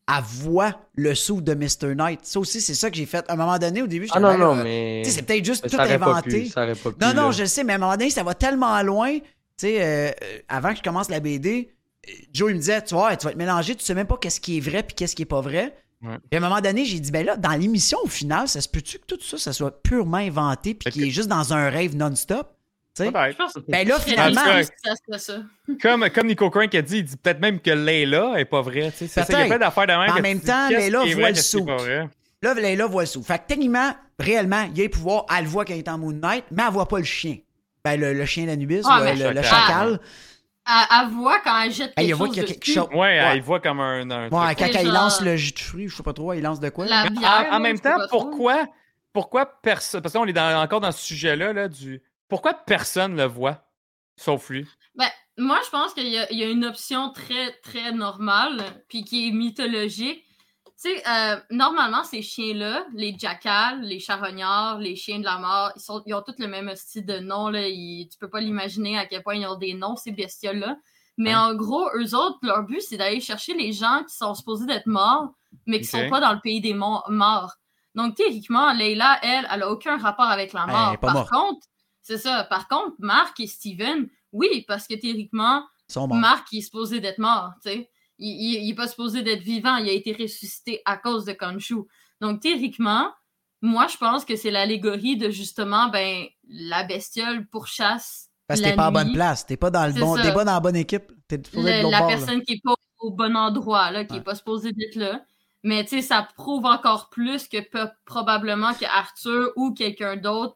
elle 0.07 0.23
voit 0.23 0.79
le 0.95 1.13
sou 1.13 1.41
de 1.41 1.53
Mr. 1.53 1.93
Knight. 1.95 2.21
Ça 2.25 2.39
aussi, 2.39 2.61
c'est 2.61 2.73
ça 2.73 2.89
que 2.89 2.95
j'ai 2.97 3.05
fait. 3.05 3.25
À 3.29 3.33
un 3.33 3.35
moment 3.35 3.57
donné, 3.59 3.81
au 3.81 3.87
début, 3.87 4.07
je 4.07 4.11
Ah 4.15 4.19
non, 4.19 4.37
non, 4.37 4.55
mais. 4.55 5.03
c'est 5.05 5.21
peut-être 5.23 5.45
juste 5.45 5.63
mais 5.65 5.69
tout 5.69 5.79
inventé. 5.79 6.29
pu, 6.43 6.47
ça 6.47 6.63
aurait 6.63 6.75
pas 6.75 6.91
pu, 6.91 6.97
non, 6.99 7.13
non, 7.13 7.25
là. 7.27 7.31
je 7.31 7.45
sais, 7.45 7.63
mais 7.63 7.73
à 7.73 7.75
un 7.75 7.79
moment 7.79 7.91
donné, 7.97 8.09
ça 8.09 8.23
va 8.23 8.33
tellement 8.33 8.81
loin. 8.81 9.19
Tu 9.19 9.23
sais, 9.67 9.81
euh, 9.83 10.11
euh, 10.23 10.39
avant 10.47 10.71
que 10.71 10.77
je 10.77 10.83
commence 10.83 11.09
la 11.09 11.19
BD, 11.19 11.69
Joe, 12.33 12.49
il 12.49 12.55
me 12.55 12.59
disait, 12.59 12.81
tu 12.83 12.95
vois, 12.95 13.15
tu 13.17 13.25
vas 13.27 13.33
te 13.33 13.37
mélanger, 13.37 13.75
tu 13.75 13.83
sais 13.83 13.93
même 13.93 14.07
pas 14.07 14.17
qu'est-ce 14.17 14.39
qui 14.39 14.57
est 14.57 14.61
vrai 14.61 14.81
puis 14.83 14.95
qu'est-ce 14.95 15.15
qui 15.15 15.23
est 15.23 15.25
pas 15.25 15.41
vrai. 15.41 15.75
Ouais. 16.01 16.17
Puis 16.29 16.35
à 16.35 16.37
un 16.37 16.47
moment 16.49 16.61
donné, 16.61 16.85
j'ai 16.85 16.99
dit, 16.99 17.11
ben 17.11 17.25
là, 17.25 17.35
dans 17.35 17.51
l'émission, 17.51 17.97
au 18.03 18.07
final, 18.07 18.47
ça 18.47 18.61
se 18.61 18.69
peut-tu 18.69 18.99
que 18.99 19.05
tout 19.05 19.19
ça, 19.21 19.37
ça 19.37 19.51
soit 19.53 19.81
purement 19.83 20.17
inventé 20.17 20.73
puis 20.73 20.91
qu'il 20.91 21.03
est 21.03 21.09
juste 21.09 21.27
dans 21.27 21.53
un 21.53 21.69
rêve 21.69 21.95
non-stop? 21.95 22.55
Ben 23.67 23.87
là, 23.87 23.97
finalement. 23.99 24.41
Comme, 25.81 26.09
comme 26.09 26.27
Nico 26.27 26.49
Crank 26.49 26.73
a 26.75 26.81
dit, 26.81 26.97
il 26.97 27.03
dit 27.05 27.15
peut-être 27.17 27.39
même 27.39 27.59
que 27.61 27.71
Layla 27.71 28.33
est 28.39 28.45
pas 28.45 28.61
vraie. 28.61 28.91
tu 28.91 28.97
sais. 28.99 29.07
C'est 29.07 29.23
ça, 29.23 29.25
Il 29.29 29.39
y 29.39 29.43
a 29.43 29.45
plein 29.45 29.57
d'affaires 29.57 29.87
de 29.87 29.91
même. 29.93 30.09
En 30.09 30.21
même 30.21 30.41
temps, 30.41 30.67
Layla 30.69 30.99
voit 30.99 31.29
le 31.31 31.75
vrai? 31.77 32.09
Là, 32.41 32.53
Layla 32.53 32.85
voit 32.87 33.03
le 33.03 33.07
sou. 33.07 33.23
Fait 33.23 33.37
que 33.37 33.43
techniquement, 33.47 33.93
réellement, 34.17 34.63
il 34.71 34.77
y 34.77 34.81
a 34.81 34.83
les 34.83 34.89
pouvoirs, 34.89 35.25
elle 35.37 35.45
le 35.45 35.49
voit 35.49 35.63
quand 35.65 35.73
il 35.73 35.79
est 35.79 35.89
en 35.89 35.97
Moon 35.97 36.11
Knight, 36.13 36.45
mais 36.51 36.63
elle 36.65 36.73
voit 36.73 36.87
pas 36.87 36.97
le 36.97 37.03
chien. 37.05 37.37
Ben, 37.85 37.97
le, 37.99 38.13
le 38.13 38.25
chien 38.25 38.45
d'Anubis, 38.45 38.81
Ah, 38.85 39.13
le 39.13 39.41
chacal. 39.43 39.99
Elle, 40.69 40.87
elle 41.01 41.07
voit 41.09 41.39
quand 41.39 41.61
elle 41.61 41.71
jette 41.71 41.95
quelque 41.95 42.07
il 42.07 42.13
voit 42.15 42.27
chose 42.27 42.35
qu'il 42.35 42.43
y 42.43 42.45
a 42.45 42.47
quelque 42.49 42.59
dessus. 42.59 42.73
chose. 42.73 42.87
Ouais, 42.91 42.97
Ouais. 43.19 43.37
il 43.37 43.41
voit 43.41 43.59
comme 43.59 43.79
un. 43.79 44.09
un 44.11 44.29
Ouais, 44.29 44.55
truc. 44.55 44.57
quand 44.73 44.79
il 44.79 44.85
genre- 44.85 44.93
lance 44.93 45.21
le 45.21 45.35
jus 45.35 45.51
de 45.53 45.59
fruits, 45.59 45.87
je 45.87 45.95
sais 45.95 46.03
pas 46.03 46.13
trop, 46.13 46.33
il 46.33 46.41
lance 46.41 46.59
de 46.59 46.69
quoi? 46.69 46.85
La 46.85 47.09
bière, 47.09 47.47
en, 47.51 47.59
même 47.59 47.79
temps, 47.79 47.97
trop. 48.07 48.07
pourquoi, 48.29 48.67
pourquoi 49.13 49.45
personne. 49.45 50.01
Parce 50.01 50.13
qu'on 50.13 50.25
est 50.25 50.33
dans- 50.33 50.61
encore 50.61 50.79
dans 50.81 50.91
ce 50.91 51.01
sujet-là, 51.03 51.53
là, 51.53 51.67
du. 51.67 52.01
Pourquoi 52.27 52.53
personne 52.53 53.15
le 53.17 53.23
voit, 53.25 53.63
sauf 54.15 54.49
lui? 54.49 54.67
Ben, 54.95 55.07
moi, 55.37 55.59
je 55.65 55.69
pense 55.71 55.93
qu'il 55.95 56.07
y, 56.07 56.17
a- 56.19 56.31
il 56.31 56.37
y 56.37 56.43
a 56.43 56.49
une 56.49 56.65
option 56.65 57.11
très, 57.11 57.53
très 57.63 57.91
normale, 57.91 58.61
puis 58.87 59.03
qui 59.03 59.27
est 59.27 59.31
mythologique. 59.31 60.23
Tu 60.81 60.89
sais, 60.89 61.03
euh, 61.09 61.35
normalement, 61.51 62.03
ces 62.05 62.21
chiens-là, 62.21 62.85
les 62.93 63.13
jackals, 63.17 63.81
les 63.81 63.99
charognards, 63.99 64.79
les 64.79 64.95
chiens 64.95 65.19
de 65.19 65.25
la 65.25 65.37
mort, 65.37 65.71
ils, 65.75 65.81
sont, 65.81 66.01
ils 66.05 66.13
ont 66.13 66.21
tous 66.21 66.35
le 66.39 66.47
même 66.47 66.73
style 66.75 67.05
de 67.05 67.19
nom. 67.19 67.49
Là. 67.49 67.67
Ils- 67.67 68.07
tu 68.09 68.17
peux 68.17 68.29
pas 68.29 68.39
l'imaginer 68.39 68.97
à 68.97 69.05
quel 69.05 69.21
point 69.21 69.35
ils 69.35 69.45
ont 69.45 69.57
des 69.57 69.73
noms, 69.73 69.97
ces 69.97 70.11
bestioles-là. 70.11 70.77
Mais 71.17 71.35
en 71.35 71.53
gros, 71.53 71.89
eux 71.97 72.15
autres, 72.15 72.37
leur 72.43 72.63
but, 72.63 72.79
c'est 72.79 72.95
d'aller 72.95 73.19
chercher 73.19 73.53
les 73.53 73.73
gens 73.73 74.05
qui 74.07 74.15
sont 74.15 74.33
supposés 74.33 74.65
d'être 74.65 74.85
morts, 74.87 75.33
mais 75.65 75.81
qui 75.81 75.87
Ok. 75.93 76.03
sont 76.03 76.09
pas 76.09 76.21
dans 76.21 76.31
le 76.31 76.39
pays 76.39 76.61
des 76.61 76.73
mo- 76.73 77.03
morts. 77.09 77.55
Donc, 77.93 78.15
théoriquement, 78.15 78.71
Leila, 78.71 79.19
elle, 79.21 79.45
elle 79.51 79.63
a 79.63 79.69
aucun 79.69 79.97
rapport 79.97 80.27
avec 80.29 80.53
la 80.53 80.65
mort. 80.65 80.97
Par 80.99 81.29
contre, 81.29 81.67
c'est 82.01 82.17
ça. 82.19 82.45
Par 82.45 82.69
contre, 82.69 82.93
Marc 82.99 83.37
et 83.41 83.47
Steven, 83.47 84.07
oui, 84.31 84.63
parce 84.65 84.87
que 84.87 84.93
théoriquement. 84.95 85.65
Marc, 86.19 86.53
est 86.53 86.61
supposé 86.61 87.01
d'être 87.01 87.17
mort, 87.17 87.51
tu 87.63 87.69
sais. 87.71 87.89
Il, 88.19 88.29
il, 88.29 88.63
il 88.65 88.69
est 88.71 88.75
pas 88.75 88.87
supposé 88.87 89.21
d'être 89.23 89.41
vivant, 89.41 89.77
il 89.77 89.89
a 89.89 89.93
été 89.93 90.13
ressuscité 90.13 90.81
à 90.85 90.97
cause 90.97 91.25
de 91.25 91.33
Khonshu. 91.33 91.75
Donc, 92.21 92.41
théoriquement, 92.41 93.09
moi, 93.61 93.87
je 93.87 93.97
pense 93.97 94.25
que 94.25 94.35
c'est 94.35 94.51
l'allégorie 94.51 95.17
de 95.17 95.29
justement, 95.29 95.89
ben, 95.89 96.25
la 96.47 96.83
bestiole 96.83 97.47
pourchasse 97.47 98.29
Parce 98.47 98.59
que 98.61 98.65
t'es 98.65 98.75
pas 98.75 98.89
en 98.89 98.91
bonne 98.91 99.13
place. 99.13 99.45
T'es 99.45 99.57
pas 99.57 99.69
dans 99.71 99.85
le 99.87 99.93
bon. 99.99 100.15
T'es 100.15 100.33
pas 100.33 100.45
dans 100.45 100.53
la 100.53 100.59
bonne 100.59 100.75
équipe. 100.75 101.11
De 101.29 101.37
Le- 101.55 101.63
la 101.63 101.81
bord, 101.81 101.91
là. 101.91 102.07
personne 102.07 102.41
qui 102.43 102.53
est 102.53 102.61
pas 102.63 102.73
au 102.99 103.11
bon 103.11 103.35
endroit, 103.35 103.91
là, 103.91 104.03
qui 104.05 104.13
Ouais. 104.13 104.19
est 104.19 104.23
pas 104.23 104.35
supposée 104.35 104.71
d'être 104.73 104.95
là. 104.95 105.23
Mais 105.63 105.83
tu 105.83 105.89
sais, 105.89 106.01
ça 106.01 106.27
prouve 106.35 106.65
encore 106.65 107.09
plus 107.09 107.47
que 107.47 107.57
probablement 108.05 108.73
que 108.73 108.85
Arthur 108.85 109.51
ou 109.57 109.73
quelqu'un 109.73 110.15
d'autre 110.17 110.55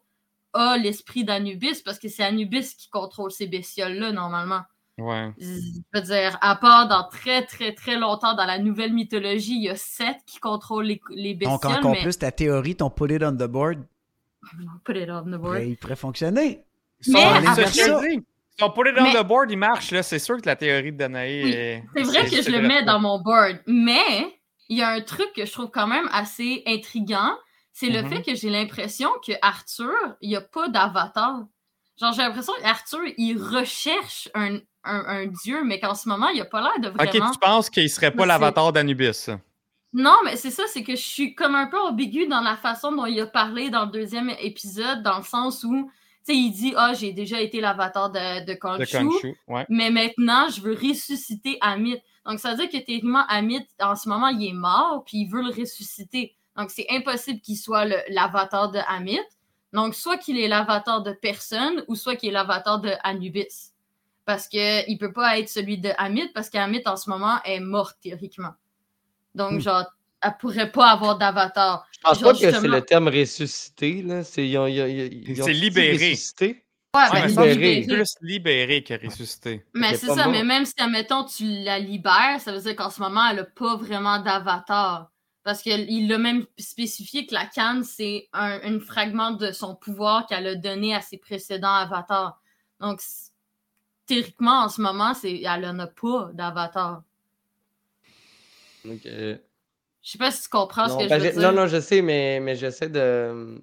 a 0.53 0.77
l'esprit 0.77 1.23
d'Anubis, 1.25 1.81
parce 1.83 1.99
que 1.99 2.07
c'est 2.07 2.23
Anubis 2.23 2.75
qui 2.75 2.89
contrôle 2.89 3.31
ces 3.31 3.47
bestioles-là, 3.47 4.11
normalement. 4.11 4.61
Ouais. 4.99 5.31
Je 5.39 5.81
veux 5.93 6.01
dire, 6.01 6.37
à 6.41 6.55
part 6.55 6.87
dans 6.87 7.03
très, 7.09 7.45
très, 7.45 7.73
très 7.73 7.97
longtemps, 7.97 8.35
dans 8.35 8.45
la 8.45 8.59
nouvelle 8.59 8.93
mythologie, 8.93 9.55
il 9.55 9.63
y 9.63 9.69
a 9.69 9.75
Seth 9.75 10.17
qui 10.27 10.39
contrôle 10.39 10.85
les, 10.85 11.01
les 11.09 11.33
Donc, 11.33 11.61
bestioles, 11.63 11.77
encore 11.79 11.91
mais... 11.91 12.01
plus, 12.03 12.17
ta 12.19 12.31
théorie, 12.31 12.75
ton 12.75 12.89
put 12.91 13.11
it 13.13 13.23
on 13.23 13.31
the 13.35 13.47
board, 13.47 13.83
Put 14.85 14.95
it 14.97 15.09
on 15.09 15.23
the 15.23 15.35
board. 15.39 15.57
ben, 15.59 15.69
il 15.69 15.77
pourrait 15.77 15.95
fonctionner. 15.95 16.63
Son, 17.01 17.13
Mais 17.13 17.19
c'est 17.21 17.47
après 17.47 17.55
ce 17.55 17.61
que 17.61 17.69
ça- 17.85 18.01
je 18.01 18.07
dis. 18.17 18.23
Son 18.59 18.69
put 18.69 18.81
it 18.89 18.95
on 18.99 19.03
Mais- 19.03 19.13
the 19.15 19.25
board, 19.25 19.49
il 19.49 19.57
marche, 19.57 19.89
là. 19.91 20.03
C'est 20.03 20.19
sûr 20.19 20.39
que 20.39 20.45
la 20.45 20.55
théorie 20.55 20.91
de 20.91 20.97
Danae 20.97 21.43
Oui, 21.43 21.51
est. 21.51 21.83
C'est 21.95 22.03
vrai 22.03 22.29
que 22.29 22.41
je 22.41 22.51
le 22.51 22.61
mets 22.61 22.83
dans 22.83 22.99
mon 22.99 23.19
board, 23.19 23.59
mais 23.65 24.37
il 24.69 24.77
y 24.77 24.83
a 24.83 24.89
un 24.89 25.01
truc 25.01 25.31
que 25.35 25.45
je 25.45 25.51
trouve 25.51 25.71
quand 25.71 25.87
même 25.87 26.07
assez 26.11 26.61
intriguant, 26.67 27.31
c'est 27.71 27.89
le 27.89 28.03
Mhm. 28.03 28.09
fait 28.09 28.21
que 28.21 28.35
j'ai 28.35 28.49
l'impression 28.51 29.09
que 29.25 29.31
Arthur, 29.41 29.91
il 30.21 30.29
n'y 30.29 30.35
a 30.35 30.41
pas 30.41 30.67
d'avatar. 30.67 31.45
Genre, 31.99 32.11
j'ai 32.13 32.21
l'impression 32.21 32.53
qu'Arthur, 32.61 33.01
il 33.17 33.37
recherche 33.41 34.29
un, 34.35 34.59
un, 34.83 35.03
un 35.05 35.25
dieu, 35.27 35.63
mais 35.63 35.79
qu'en 35.79 35.95
ce 35.95 36.07
moment, 36.09 36.27
il 36.29 36.41
a 36.41 36.45
pas 36.45 36.61
l'air 36.61 36.79
de 36.79 36.89
Ok, 36.89 37.07
vraiment... 37.07 37.31
tu 37.31 37.39
penses 37.39 37.69
qu'il 37.69 37.89
serait 37.89 38.11
pas 38.11 38.25
l'avatar 38.25 38.73
d'Anubis? 38.73 39.29
Non, 39.93 40.17
mais 40.25 40.35
c'est 40.37 40.49
ça, 40.49 40.63
c'est 40.67 40.83
que 40.83 40.95
je 40.95 41.01
suis 41.01 41.35
comme 41.35 41.53
un 41.53 41.67
peu 41.67 41.79
ambigu 41.79 42.25
dans 42.27 42.41
la 42.41 42.57
façon 42.57 42.91
dont 42.91 43.05
il 43.05 43.19
a 43.19 43.27
parlé 43.27 43.69
dans 43.69 43.85
le 43.85 43.91
deuxième 43.91 44.31
épisode, 44.41 45.03
dans 45.03 45.17
le 45.17 45.23
sens 45.23 45.63
où, 45.63 45.91
tu 46.25 46.33
sais, 46.33 46.35
il 46.35 46.51
dit 46.51 46.73
«Ah, 46.77 46.93
j'ai 46.93 47.13
déjà 47.13 47.39
été 47.39 47.61
l'avatar 47.61 48.09
de, 48.09 48.39
de 48.39 48.53
De 48.53 48.53
Khonshu. 48.55 48.97
Khonshu, 48.97 49.37
ouais. 49.47 49.65
Mais 49.69 49.91
maintenant, 49.91 50.47
je 50.49 50.61
veux 50.61 50.73
ressusciter 50.73 51.57
Amit. 51.61 52.01
Donc, 52.25 52.39
ça 52.39 52.51
veut 52.51 52.57
dire 52.57 52.69
que 52.69 52.77
techniquement, 52.77 53.23
Amit, 53.27 53.67
en 53.79 53.95
ce 53.95 54.09
moment, 54.09 54.29
il 54.29 54.47
est 54.47 54.53
mort, 54.53 55.03
puis 55.05 55.19
il 55.19 55.27
veut 55.27 55.43
le 55.43 55.49
ressusciter. 55.49 56.35
Donc, 56.55 56.71
c'est 56.71 56.87
impossible 56.89 57.41
qu'il 57.41 57.57
soit 57.57 57.85
l'avatar 58.09 58.71
de 58.71 58.79
Amit. 58.87 59.19
Donc, 59.73 59.93
soit 59.93 60.17
qu'il 60.17 60.39
est 60.39 60.47
l'avatar 60.47 61.03
de 61.03 61.11
personne, 61.11 61.83
ou 61.87 61.95
soit 61.95 62.15
qu'il 62.15 62.29
est 62.29 62.33
l'avatar 62.33 62.79
de 62.79 62.93
Anubis. 63.03 63.72
Parce 64.25 64.47
que 64.47 64.89
il 64.89 64.97
peut 64.97 65.11
pas 65.11 65.37
être 65.39 65.49
celui 65.49 65.77
de 65.77 65.89
Amit, 65.97 66.29
parce 66.33 66.49
qu'Amit, 66.49 66.81
en 66.85 66.95
ce 66.95 67.09
moment, 67.09 67.41
est 67.43 67.59
morte, 67.59 67.97
théoriquement. 68.01 68.53
Donc, 69.35 69.53
Hmm. 69.53 69.59
genre, 69.59 69.85
elle 70.21 70.37
pourrait 70.39 70.71
pas 70.71 70.87
avoir 70.91 71.17
d'avatar. 71.17 71.85
Je 71.91 71.99
pense 71.99 72.19
Genre, 72.19 72.31
pas 72.31 72.39
que 72.39 72.51
c'est 72.51 72.67
le 72.67 72.81
terme 72.81 73.07
ressuscité, 73.09 74.01
là. 74.01 74.23
C'est, 74.23 74.43
libéré. 74.43 75.93
ressuscité? 75.93 76.63
Ouais, 76.95 77.03
ben, 77.11 77.27
libéré. 77.27 77.29
ça, 77.29 77.41
c'est 77.43 77.55
libéré. 77.55 77.81
plus 77.97 78.15
libéré 78.21 78.83
que 78.83 79.05
ressuscité. 79.05 79.65
Mais 79.73 79.95
c'est 79.95 80.07
ça, 80.07 80.27
mais 80.27 80.43
même 80.43 80.65
si, 80.65 80.73
admettons, 80.77 81.25
tu 81.25 81.43
la 81.63 81.79
libères, 81.79 82.39
ça 82.39 82.53
veut 82.53 82.61
dire 82.61 82.75
qu'en 82.75 82.89
ce 82.89 83.01
moment, 83.01 83.27
elle 83.29 83.39
a 83.39 83.43
pas 83.45 83.75
vraiment 83.75 84.19
d'avatar. 84.19 85.09
Parce 85.43 85.61
qu'il 85.61 86.07
l'a 86.07 86.17
même 86.17 86.45
spécifié 86.57 87.25
que 87.25 87.33
la 87.33 87.45
canne, 87.45 87.83
c'est 87.83 88.29
un, 88.31 88.61
un 88.63 88.79
fragment 88.79 89.31
de 89.31 89.51
son 89.51 89.75
pouvoir 89.75 90.25
qu'elle 90.27 90.47
a 90.47 90.55
donné 90.55 90.95
à 90.95 91.01
ses 91.01 91.17
précédents 91.17 91.73
avatars. 91.73 92.39
Donc, 92.79 93.01
en 94.41 94.69
ce 94.69 94.81
moment, 94.81 95.13
c'est 95.13 95.41
elle 95.41 95.65
en 95.65 95.79
a 95.79 95.87
pas 95.87 96.29
d'avatar. 96.33 97.03
Euh, 98.85 99.37
Je 100.01 100.11
sais 100.11 100.17
pas 100.17 100.31
si 100.31 100.43
tu 100.43 100.49
comprends 100.49 100.87
non, 100.87 100.99
ce 100.99 101.05
que 101.05 101.09
ben, 101.09 101.19
je 101.19 101.25
veux 101.27 101.31
dire. 101.31 101.41
non, 101.41 101.61
non, 101.61 101.67
je 101.67 101.79
sais, 101.79 102.01
mais, 102.01 102.39
mais 102.41 102.55
j'essaie 102.55 102.89
de. 102.89 103.61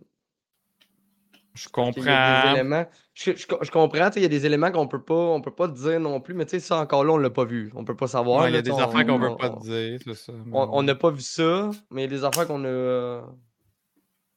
Je 1.53 1.69
Il 1.77 1.79
y 1.79 1.83
a 1.83 1.91
des 1.91 1.93
comprends. 2.01 2.53
éléments. 2.55 2.87
Je, 3.13 3.33
je- 3.33 3.47
je 3.61 3.71
comprends, 3.71 4.07
tu 4.07 4.15
sais, 4.15 4.21
il 4.21 4.23
y 4.23 4.27
a 4.27 4.29
des 4.29 4.47
éléments 4.47 4.71
qu'on 4.71 4.87
peut 4.89 5.03
pas, 5.03 5.15
on 5.15 5.43
peut 5.43 5.55
pas 5.55 5.69
dire 5.69 6.01
non 6.01 6.21
plus, 6.21 6.33
mais 6.33 6.47
tu 6.47 6.53
sais, 6.53 6.61
ça 6.61 6.79
encore 6.79 7.05
là, 7.05 7.13
on 7.13 7.19
l'a 7.19 7.29
pas 7.29 7.45
vu. 7.45 7.71
On 7.75 7.85
peut 7.85 7.97
pas 7.97 8.07
savoir. 8.07 8.49
Il 8.49 8.55
y 8.55 8.59
a 8.59 8.63
des 8.63 8.71
affaires 8.71 9.05
qu'on 9.05 9.15
on- 9.15 9.19
veut 9.19 9.37
pas 9.37 9.51
dire, 9.51 9.99
c'est 10.05 10.15
ça. 10.15 10.33
On 10.53 10.83
n'a 10.83 10.95
pas 10.95 11.11
vu 11.11 11.21
ça, 11.21 11.71
mais 11.91 12.03
il 12.05 12.11
y 12.11 12.15
a 12.15 12.19
des 12.19 12.25
affaires 12.25 12.47
qu'on 12.47 12.65
a. 12.65 13.23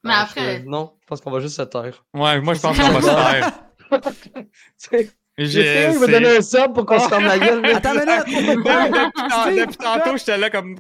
Mais 0.04 0.14
après- 0.14 0.64
non, 0.64 0.98
je 1.02 1.08
pense 1.08 1.22
qu'on 1.22 1.32
va 1.32 1.40
juste 1.40 1.56
se 1.56 1.62
taire. 1.62 2.04
Ouais, 2.14 2.42
moi, 2.42 2.56
je 2.56 2.60
pense 2.60 2.78
qu'on 2.78 3.00
va 3.00 3.02
se 3.02 3.08
faire. 4.78 5.14
J'ai- 5.38 5.50
J'ai 5.50 5.90
il 5.92 5.98
va 5.98 6.08
donner 6.08 6.38
un 6.38 6.42
sub 6.42 6.74
pour 6.74 6.86
qu'on 6.86 7.00
se 7.00 7.08
ferme 7.10 7.26
la 7.26 7.40
gueule. 7.40 7.66
Attends 7.74 7.94
une 7.94 8.00
minute! 8.28 8.60
Depuis, 9.60 9.78
tantôt, 9.78 10.18
j'étais 10.18 10.38
là 10.38 10.50
comme. 10.50 10.78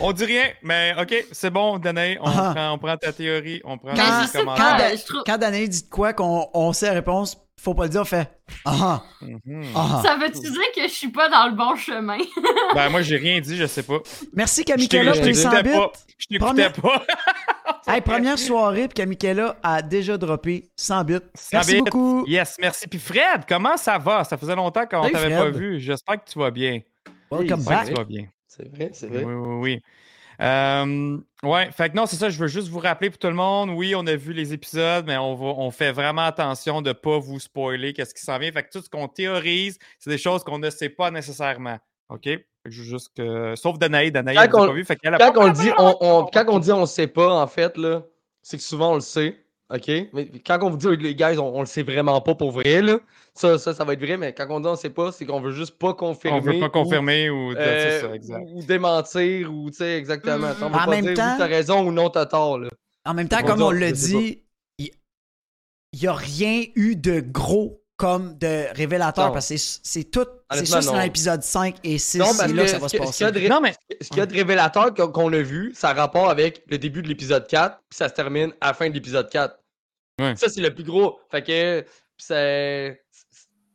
On 0.00 0.12
dit 0.12 0.24
rien, 0.24 0.44
mais 0.62 0.94
ok, 1.00 1.26
c'est 1.32 1.50
bon, 1.50 1.78
Danae, 1.78 2.16
on, 2.20 2.26
Ah. 2.26 2.52
prend, 2.54 2.72
on 2.72 2.78
prend 2.78 2.96
ta 2.96 3.12
théorie, 3.12 3.60
on 3.64 3.76
prend 3.78 3.94
Quand- 3.94 4.26
tes 4.32 4.38
commentaires. 4.38 4.90
je 4.96 5.04
trouve- 5.06 5.22
Quand 5.26 5.38
Danae 5.38 5.66
dit 5.68 5.82
de 5.82 5.88
quoi 5.88 6.12
qu'on 6.12 6.48
on 6.54 6.72
sait 6.72 6.86
la 6.86 6.92
réponse, 6.94 7.36
faut 7.62 7.74
pas 7.74 7.84
le 7.84 7.88
dire, 7.90 8.00
on 8.02 8.04
fait 8.04 8.28
Ah 8.64 9.02
Mhm. 9.20 9.62
ah 9.74 9.88
ah. 9.98 10.02
Ça 10.04 10.16
veut-tu 10.16 10.40
dire 10.40 10.72
que 10.74 10.82
je 10.82 10.92
suis 10.92 11.08
pas 11.10 11.28
dans 11.28 11.46
le 11.48 11.54
bon 11.54 11.76
chemin? 11.76 12.18
Ben, 12.74 12.88
moi, 12.90 13.02
j'ai 13.02 13.16
rien 13.16 13.40
dit, 13.40 13.56
je 13.56 13.66
sais 13.66 13.82
pas. 13.82 13.98
Merci 14.34 14.64
Kamikela 14.64 15.12
je 15.12 15.18
pour 15.18 15.26
les 15.26 15.34
100 15.34 15.50
t'écoutais 15.50 15.62
bits. 15.70 15.76
pas. 15.78 15.92
Je 16.18 16.26
t'écoutais 16.26 16.46
Première- 16.46 16.72
pas. 16.72 17.02
Hey, 17.86 18.00
première 18.00 18.38
soirée, 18.38 18.86
puis 18.88 18.94
Kamikela 18.94 19.56
a 19.62 19.82
déjà 19.82 20.16
droppé 20.16 20.70
100 20.76 21.02
bits. 21.04 21.14
100 21.34 21.48
Merci 21.58 21.74
bits. 21.74 21.78
beaucoup. 21.80 22.24
Yes, 22.28 22.56
merci. 22.60 22.86
Puis 22.86 22.98
Fred, 23.00 23.42
comment 23.48 23.76
ça 23.76 23.98
va? 23.98 24.22
Ça 24.24 24.36
faisait 24.38 24.54
longtemps 24.54 24.86
qu'on 24.86 25.02
Hey, 25.04 25.12
t'avait 25.12 25.34
Fred. 25.36 25.52
pas 25.52 25.58
vu. 25.58 25.80
J'espère 25.80 26.22
que 26.24 26.30
tu 26.30 26.38
vas 26.38 26.50
bien. 26.52 26.80
Welcome 27.30 27.40
Oui, 27.40 27.48
J'espère 27.48 27.76
back. 27.78 27.84
que 27.84 27.88
tu 27.90 27.94
vas 27.96 28.04
bien. 28.04 28.24
C'est 28.46 28.68
vrai, 28.76 28.90
c'est 28.92 29.06
Oui, 29.08 29.16
vrai. 29.16 29.24
oui, 29.24 29.58
oui. 29.60 29.80
Euh, 30.42 31.18
ouais, 31.44 31.70
fait 31.70 31.90
que 31.90 31.96
non, 31.96 32.06
c'est 32.06 32.16
ça, 32.16 32.28
je 32.28 32.38
veux 32.38 32.48
juste 32.48 32.68
vous 32.68 32.80
rappeler 32.80 33.10
pour 33.10 33.18
tout 33.18 33.28
le 33.28 33.34
monde, 33.34 33.70
oui, 33.70 33.94
on 33.94 34.04
a 34.08 34.16
vu 34.16 34.32
les 34.32 34.52
épisodes, 34.52 35.04
mais 35.06 35.16
on, 35.16 35.34
va, 35.34 35.46
on 35.46 35.70
fait 35.70 35.92
vraiment 35.92 36.22
attention 36.22 36.82
de 36.82 36.88
ne 36.88 36.92
pas 36.92 37.18
vous 37.18 37.38
spoiler 37.38 37.92
qu'est-ce 37.92 38.12
qui 38.12 38.22
s'en 38.22 38.38
vient. 38.38 38.50
Fait 38.50 38.64
que 38.64 38.70
tout 38.70 38.82
ce 38.82 38.90
qu'on 38.90 39.06
théorise, 39.06 39.78
c'est 40.00 40.10
des 40.10 40.18
choses 40.18 40.42
qu'on 40.42 40.58
ne 40.58 40.70
sait 40.70 40.88
pas 40.88 41.10
nécessairement. 41.12 41.78
OK? 42.08 42.28
Juste 42.66 43.10
que... 43.16 43.54
Sauf 43.56 43.78
Danaï, 43.78 44.10
Danaï, 44.10 44.36
on- 44.52 44.66
pas 44.66 44.72
vu, 44.72 44.84
fait 44.84 44.96
Quand 45.02 45.16
pas 45.16 45.32
on 45.36 45.48
dit 45.50 45.70
on, 45.78 45.96
on- 46.00 46.24
quand 46.26 46.44
on 46.48 46.58
dit 46.58 46.72
on 46.72 46.86
sait 46.86 47.06
pas, 47.06 47.32
en 47.32 47.46
fait, 47.46 47.76
là, 47.76 48.02
c'est 48.42 48.56
que 48.56 48.62
souvent 48.62 48.92
on 48.92 48.94
le 48.96 49.00
sait. 49.00 49.41
OK? 49.74 49.90
Mais 50.12 50.30
quand 50.46 50.58
on 50.62 50.70
vous 50.70 50.76
dit, 50.76 50.88
les 51.02 51.14
gars, 51.14 51.32
on, 51.40 51.56
on 51.56 51.60
le 51.60 51.66
sait 51.66 51.82
vraiment 51.82 52.20
pas 52.20 52.34
pour 52.34 52.50
vrai, 52.52 52.82
là. 52.82 52.98
Ça, 53.34 53.58
ça, 53.58 53.72
ça 53.72 53.84
va 53.84 53.94
être 53.94 54.00
vrai, 54.00 54.18
mais 54.18 54.34
quand 54.34 54.46
on 54.50 54.60
dit 54.60 54.66
on 54.68 54.76
sait 54.76 54.90
pas, 54.90 55.10
c'est 55.12 55.24
qu'on 55.24 55.40
veut 55.40 55.52
juste 55.52 55.78
pas 55.78 55.94
confirmer. 55.94 56.36
On 56.36 56.40
veut 56.40 56.60
pas 56.60 56.66
ou, 56.66 56.70
confirmer 56.70 57.30
ou, 57.30 57.52
euh, 57.52 58.00
c'est 58.00 58.06
ça, 58.06 58.14
exact. 58.14 58.46
ou 58.52 58.62
démentir, 58.62 59.50
ou 59.50 59.70
tu 59.70 59.76
sais, 59.78 59.96
exactement. 59.96 60.48
Mm, 60.48 60.62
On 60.62 60.68
mm. 60.68 60.72
veut 60.72 60.78
En 60.78 60.84
pas 60.84 60.86
même 60.90 61.04
dire 61.06 61.14
temps- 61.14 61.30
oui, 61.32 61.38
t'as 61.38 61.46
raison 61.46 61.86
ou 61.86 61.92
non, 61.92 62.10
t'as 62.10 62.26
tort, 62.26 62.58
là. 62.58 62.68
En 63.06 63.14
même 63.14 63.28
temps, 63.28 63.38
On 63.42 63.46
comme 63.46 63.62
on 63.62 63.70
sais 63.72 63.92
dit, 63.92 64.42
il 64.78 64.90
n'y 66.00 66.06
a 66.06 66.12
rien 66.14 66.64
eu 66.74 66.94
de 66.96 67.20
gros 67.20 67.82
comme 67.96 68.36
de 68.38 68.64
révélateur 68.74 69.28
Non. 69.28 69.32
parce 69.32 69.48
que 69.48 69.56
c'est- 69.56 69.80
c'est 69.84 70.04
tout. 70.04 70.26
C'est 70.52 70.66
ça, 70.66 70.82
c'est 70.82 70.90
dans 70.90 71.00
l'épisode 71.00 71.42
5 71.42 71.76
et 71.84 71.98
6. 71.98 72.18
Non, 72.18 72.26
c'est 72.26 72.48
là 72.52 72.64
que 72.64 72.68
ça 72.70 72.78
va 72.78 72.88
se 72.88 72.96
que- 72.96 73.06
ce 73.06 73.12
qu'il 73.18 73.26
y 73.26 73.30
passer. 73.30 73.48
ré- 73.48 73.60
mais 73.62 73.74
y 74.16 74.20
a 74.20 74.26
de 74.26 74.34
révélateur 74.34 74.92
qu'on 74.94 75.08
qu'on 75.08 75.32
a 75.32 75.40
vu, 75.40 75.72
ça 75.74 75.90
a 75.90 75.94
rapport 75.94 76.28
avec 76.28 76.64
le 76.68 76.78
début 76.78 77.02
de 77.02 77.08
l'épisode 77.08 77.46
4, 77.46 77.78
puis 77.88 77.96
ça 77.96 78.08
se 78.08 78.14
termine 78.14 78.52
à 78.60 78.68
la 78.68 78.74
fin 78.74 78.88
de 78.88 78.94
l'épisode 78.94 79.30
4. 79.30 79.56
Ouais. 80.20 80.36
Ça, 80.36 80.48
c'est 80.48 80.60
le 80.60 80.74
plus 80.74 80.84
gros. 80.84 81.18
Fait 81.30 81.42
que, 81.42 81.84
c'est- 82.16 83.02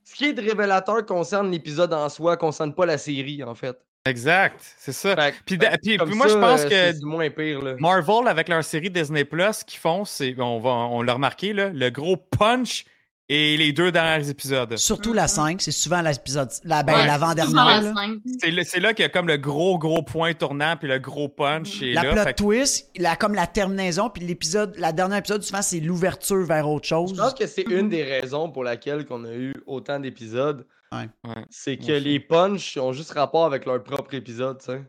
ce 0.04 0.16
qui 0.16 0.26
est 0.26 0.34
de 0.34 0.42
révélateur 0.42 1.06
concerne 1.06 1.52
l'épisode 1.52 1.94
en 1.94 2.10
soi, 2.10 2.38
concerne 2.38 2.74
pas 2.74 2.86
la 2.86 2.98
série, 2.98 3.44
en 3.44 3.56
fait. 3.56 3.78
exact, 4.06 4.62
c'est 4.78 4.94
ça. 4.94 5.16
Fait 5.16 5.36
Puis, 5.46 5.58
fait 5.58 6.06
moi, 6.16 6.28
je 6.28 6.34
pense 6.36 6.62
euh, 6.62 6.70
que 6.94 7.06
moins 7.06 7.30
pire, 7.30 7.62
là. 7.62 7.76
Marvel, 7.80 8.28
avec 8.28 8.48
leur 8.48 8.64
série 8.64 8.90
Disney 8.90 9.26
Plus, 9.26 9.54
ce 9.54 9.66
qu'ils 9.66 9.80
font, 9.80 10.06
c'est, 10.06 10.34
on, 10.40 10.60
va, 10.60 10.70
on 10.70 11.02
l'a 11.02 11.14
remarqué, 11.14 11.52
là, 11.54 11.70
le 11.70 11.90
gros 11.90 12.16
punch 12.16 12.86
et 13.30 13.58
les 13.58 13.74
deux 13.74 13.92
derniers 13.92 14.30
épisodes. 14.30 14.78
Surtout 14.78 15.12
la 15.14 15.28
5, 15.28 15.62
c'est 15.62 15.72
souvent 15.72 16.02
l'épisode. 16.02 16.50
La, 16.64 16.84
ben, 16.84 16.94
Ouais, 16.94 17.06
l'avant-dernière. 17.08 17.82
souvent 17.82 18.08
la. 18.08 18.64
C'est, 18.64 18.80
là 18.80 18.94
qu'il 18.94 19.04
y 19.04 19.06
a 19.06 19.10
comme 19.10 19.28
le 19.28 19.38
gros, 19.38 19.78
gros 19.78 20.02
point 20.02 20.34
tournant, 20.34 20.76
puis 20.78 20.88
le 20.88 21.00
gros 21.00 21.28
punch. 21.28 21.82
est 21.82 21.94
La 21.94 22.04
là, 22.04 22.12
plot 22.14 22.24
fait 22.24 22.34
que- 22.34 22.38
twist, 22.44 22.90
la, 22.98 23.16
comme 23.18 23.34
la 23.36 23.48
terminaison, 23.48 24.10
puis 24.10 24.24
l'épisode, 24.26 24.76
la 24.78 24.92
dernière 24.94 25.18
épisode, 25.18 25.44
souvent, 25.44 25.62
c'est 25.62 25.80
l'ouverture 25.82 26.46
vers 26.46 26.70
autre 26.70 26.88
chose. 26.88 27.12
Je 27.16 27.22
pense 27.22 27.34
que 27.34 27.48
c'est 27.48 27.64
une 27.70 27.90
des 27.90 28.04
raisons 28.04 28.50
pour 28.50 28.64
laquelle 28.64 29.06
qu'on 29.06 29.26
a 29.26 29.34
eu 29.34 29.54
autant 29.66 30.00
d'épisodes. 30.00 30.66
Ouais. 30.94 31.10
Ouais. 31.28 31.44
C'est 31.50 31.76
que 31.76 31.92
les 31.92 32.22
punchs 32.22 32.78
ont 32.78 32.94
juste 32.94 33.12
rapport 33.12 33.46
avec 33.46 33.66
leur 33.66 33.84
propre 33.84 34.14
épisode, 34.14 34.60
tu 34.60 34.72
sais. 34.72 34.82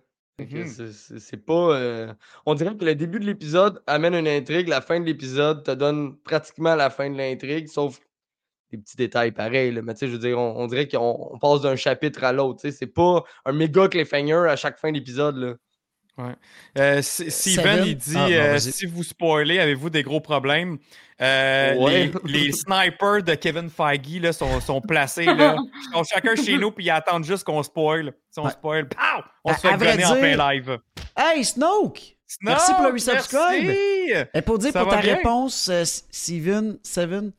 C'est 1.18 1.44
pas. 1.44 1.52
euh, 1.74 2.12
On 2.46 2.54
dirait 2.54 2.76
que 2.76 2.84
le 2.84 2.94
début 2.94 3.18
de 3.18 3.26
l'épisode 3.26 3.82
amène 3.88 4.14
une 4.14 4.28
intrigue, 4.28 4.68
la 4.68 4.80
fin 4.80 5.00
de 5.00 5.04
l'épisode 5.04 5.64
te 5.64 5.72
donne 5.72 6.16
pratiquement 6.18 6.76
la 6.76 6.90
fin 6.90 7.10
de 7.10 7.16
l'intrigue, 7.16 7.66
sauf 7.66 7.98
des 8.70 8.78
petits 8.78 8.96
détails 8.96 9.32
pareils. 9.32 9.72
là. 9.72 9.82
Mais 9.82 9.94
tu 9.94 10.00
sais, 10.00 10.06
je 10.08 10.12
veux 10.12 10.18
dire, 10.18 10.38
on, 10.38 10.54
on 10.62 10.66
dirait 10.66 10.88
qu'on 10.88 11.30
on 11.32 11.38
passe 11.38 11.60
d'un 11.62 11.76
chapitre 11.76 12.24
à 12.24 12.32
l'autre. 12.32 12.60
tu 12.60 12.70
sais. 12.70 12.76
C'est 12.76 12.86
pas 12.86 13.24
un 13.44 13.52
méga 13.52 13.88
cliffhanger 13.88 14.46
à 14.48 14.56
chaque 14.56 14.78
fin 14.78 14.92
d'épisode. 14.92 15.36
là. 15.36 15.54
Euh, 16.76 16.98
S- 16.98 17.22
Steven, 17.28 17.84
il 17.86 17.96
dit 17.96 18.16
Ah, 18.16 18.26
euh, 18.28 18.58
si 18.58 18.86
vous 18.86 19.04
spoilez, 19.04 19.60
avez-vous 19.60 19.88
des 19.88 20.02
gros 20.02 20.20
problèmes? 20.20 20.78
Euh, 21.20 21.76
Ouais. 21.76 22.10
les, 22.24 22.42
les 22.46 22.52
snipers 22.52 23.22
de 23.22 23.34
Kevin 23.36 23.70
Feige 23.70 24.20
là, 24.20 24.32
sont, 24.32 24.60
sont 24.60 24.80
placés. 24.80 25.24
Là. 25.26 25.54
Ils 25.90 25.92
sont 25.94 26.02
chacun 26.02 26.34
chez 26.34 26.58
nous, 26.58 26.72
puis 26.72 26.86
ils 26.86 26.90
attendent 26.90 27.24
juste 27.24 27.44
qu'on 27.44 27.62
spoil. 27.62 28.12
Si 28.30 28.40
on 28.40 28.44
Ouais. 28.46 28.50
spoil, 28.50 28.88
pow! 28.88 28.96
on 29.44 29.52
À- 29.52 29.56
se 29.56 29.60
fait 29.68 29.76
gonner 29.76 30.04
en 30.04 30.16
plein 30.16 30.36
live. 30.54 30.78
Hey, 31.16 31.44
Snoke! 31.44 32.16
Merci 32.42 32.74
pour 32.74 32.82
le 32.84 32.92
resubscribe. 32.92 33.64
merci! 33.66 34.28
Et 34.34 34.42
pour 34.42 34.58
dire 34.58 34.72
Ça 34.72 34.82
pour 34.82 34.90
ta 34.92 35.00
bien? 35.00 35.14
réponse, 35.16 35.68
euh, 35.70 35.84
Steven, 35.84 36.78
Seven, 36.82 37.32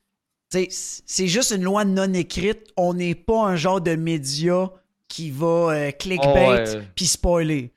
c'est 0.49 1.27
juste 1.27 1.51
une 1.51 1.63
loi 1.63 1.85
non 1.85 2.13
écrite. 2.13 2.67
On 2.77 2.93
n'est 2.93 3.15
pas 3.15 3.45
un 3.45 3.55
genre 3.55 3.81
de 3.81 3.95
média 3.95 4.71
qui 5.07 5.31
va 5.31 5.47
euh, 5.71 5.91
clickbait 5.91 6.47
Oh, 6.47 6.77
ouais. 6.77 6.81
puis 6.95 7.07
spoiler. 7.07 7.73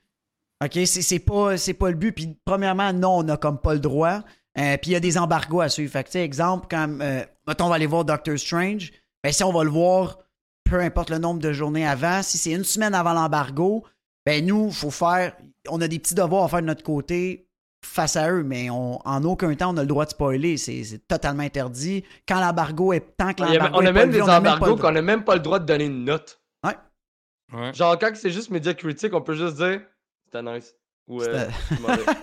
OK? 0.63 0.79
C'est 0.85 1.19
pas, 1.19 1.55
pas 1.79 1.89
le 1.89 1.95
but. 1.95 2.11
Puis, 2.13 2.37
premièrement, 2.45 2.93
non, 2.93 3.17
on 3.19 3.23
n'a 3.23 3.37
comme 3.37 3.59
pas 3.59 3.73
le 3.73 3.79
droit. 3.79 4.21
Euh, 4.57 4.77
puis, 4.77 4.91
il 4.91 4.93
y 4.93 4.95
a 4.95 4.99
des 4.99 5.17
embargos 5.17 5.61
à 5.61 5.69
suivre. 5.69 5.91
Fait 5.91 6.03
que, 6.03 6.17
exemple, 6.17 6.67
quand, 6.69 6.87
euh, 7.01 7.23
mettons, 7.47 7.65
on 7.65 7.69
va 7.69 7.75
aller 7.75 7.87
voir 7.87 8.05
Doctor 8.05 8.37
Strange, 8.37 8.91
ben, 9.23 9.31
si 9.31 9.43
on 9.43 9.51
va 9.51 9.63
le 9.63 9.69
voir, 9.69 10.19
peu 10.63 10.79
importe 10.79 11.09
le 11.09 11.17
nombre 11.17 11.39
de 11.39 11.51
journées 11.53 11.87
avant, 11.87 12.21
si 12.23 12.37
c'est 12.37 12.51
une 12.51 12.63
semaine 12.63 12.93
avant 12.93 13.13
l'embargo, 13.13 13.83
ben, 14.25 14.45
nous, 14.45 14.71
faut 14.71 14.91
faire, 14.91 15.35
on 15.69 15.81
a 15.81 15.87
des 15.87 15.99
petits 15.99 16.15
devoirs 16.15 16.45
à 16.45 16.47
faire 16.49 16.61
de 16.61 16.67
notre 16.67 16.83
côté 16.83 17.47
face 17.85 18.15
à 18.15 18.31
eux, 18.31 18.43
mais 18.43 18.69
on, 18.69 18.99
en 19.05 19.23
aucun 19.23 19.53
temps, 19.55 19.73
on 19.73 19.77
a 19.77 19.81
le 19.81 19.87
droit 19.87 20.05
de 20.05 20.11
spoiler. 20.11 20.57
C'est 20.57 20.83
c'est 20.83 21.07
totalement 21.07 21.43
interdit. 21.43 22.03
Quand 22.27 22.39
l'embargo 22.39 22.93
est, 22.93 23.15
tant 23.17 23.33
que 23.33 23.43
l'embargo 23.43 23.77
on 23.77 23.81
est 23.81 23.87
a 23.87 23.91
même 23.91 24.11
des 24.11 24.21
on 24.21 24.27
a 24.27 24.39
même 24.39 24.43
pas 24.43 24.55
embargos 24.55 24.77
qu'on 24.77 24.91
n'a 24.91 25.01
même 25.01 25.23
pas 25.23 25.35
le 25.35 25.41
droit 25.41 25.59
de 25.59 25.65
donner 25.65 25.85
une 25.85 26.05
note. 26.05 26.41
Ouais. 26.63 27.71
Genre, 27.73 27.99
quand 27.99 28.11
c'est 28.15 28.31
juste 28.31 28.49
média 28.49 28.73
critique, 28.73 29.13
on 29.13 29.21
peut 29.21 29.35
juste 29.35 29.57
dire 29.57 29.81
c'était 30.25 30.41
nice. 30.41 30.75
Ou 31.07 31.21
euh, 31.21 31.47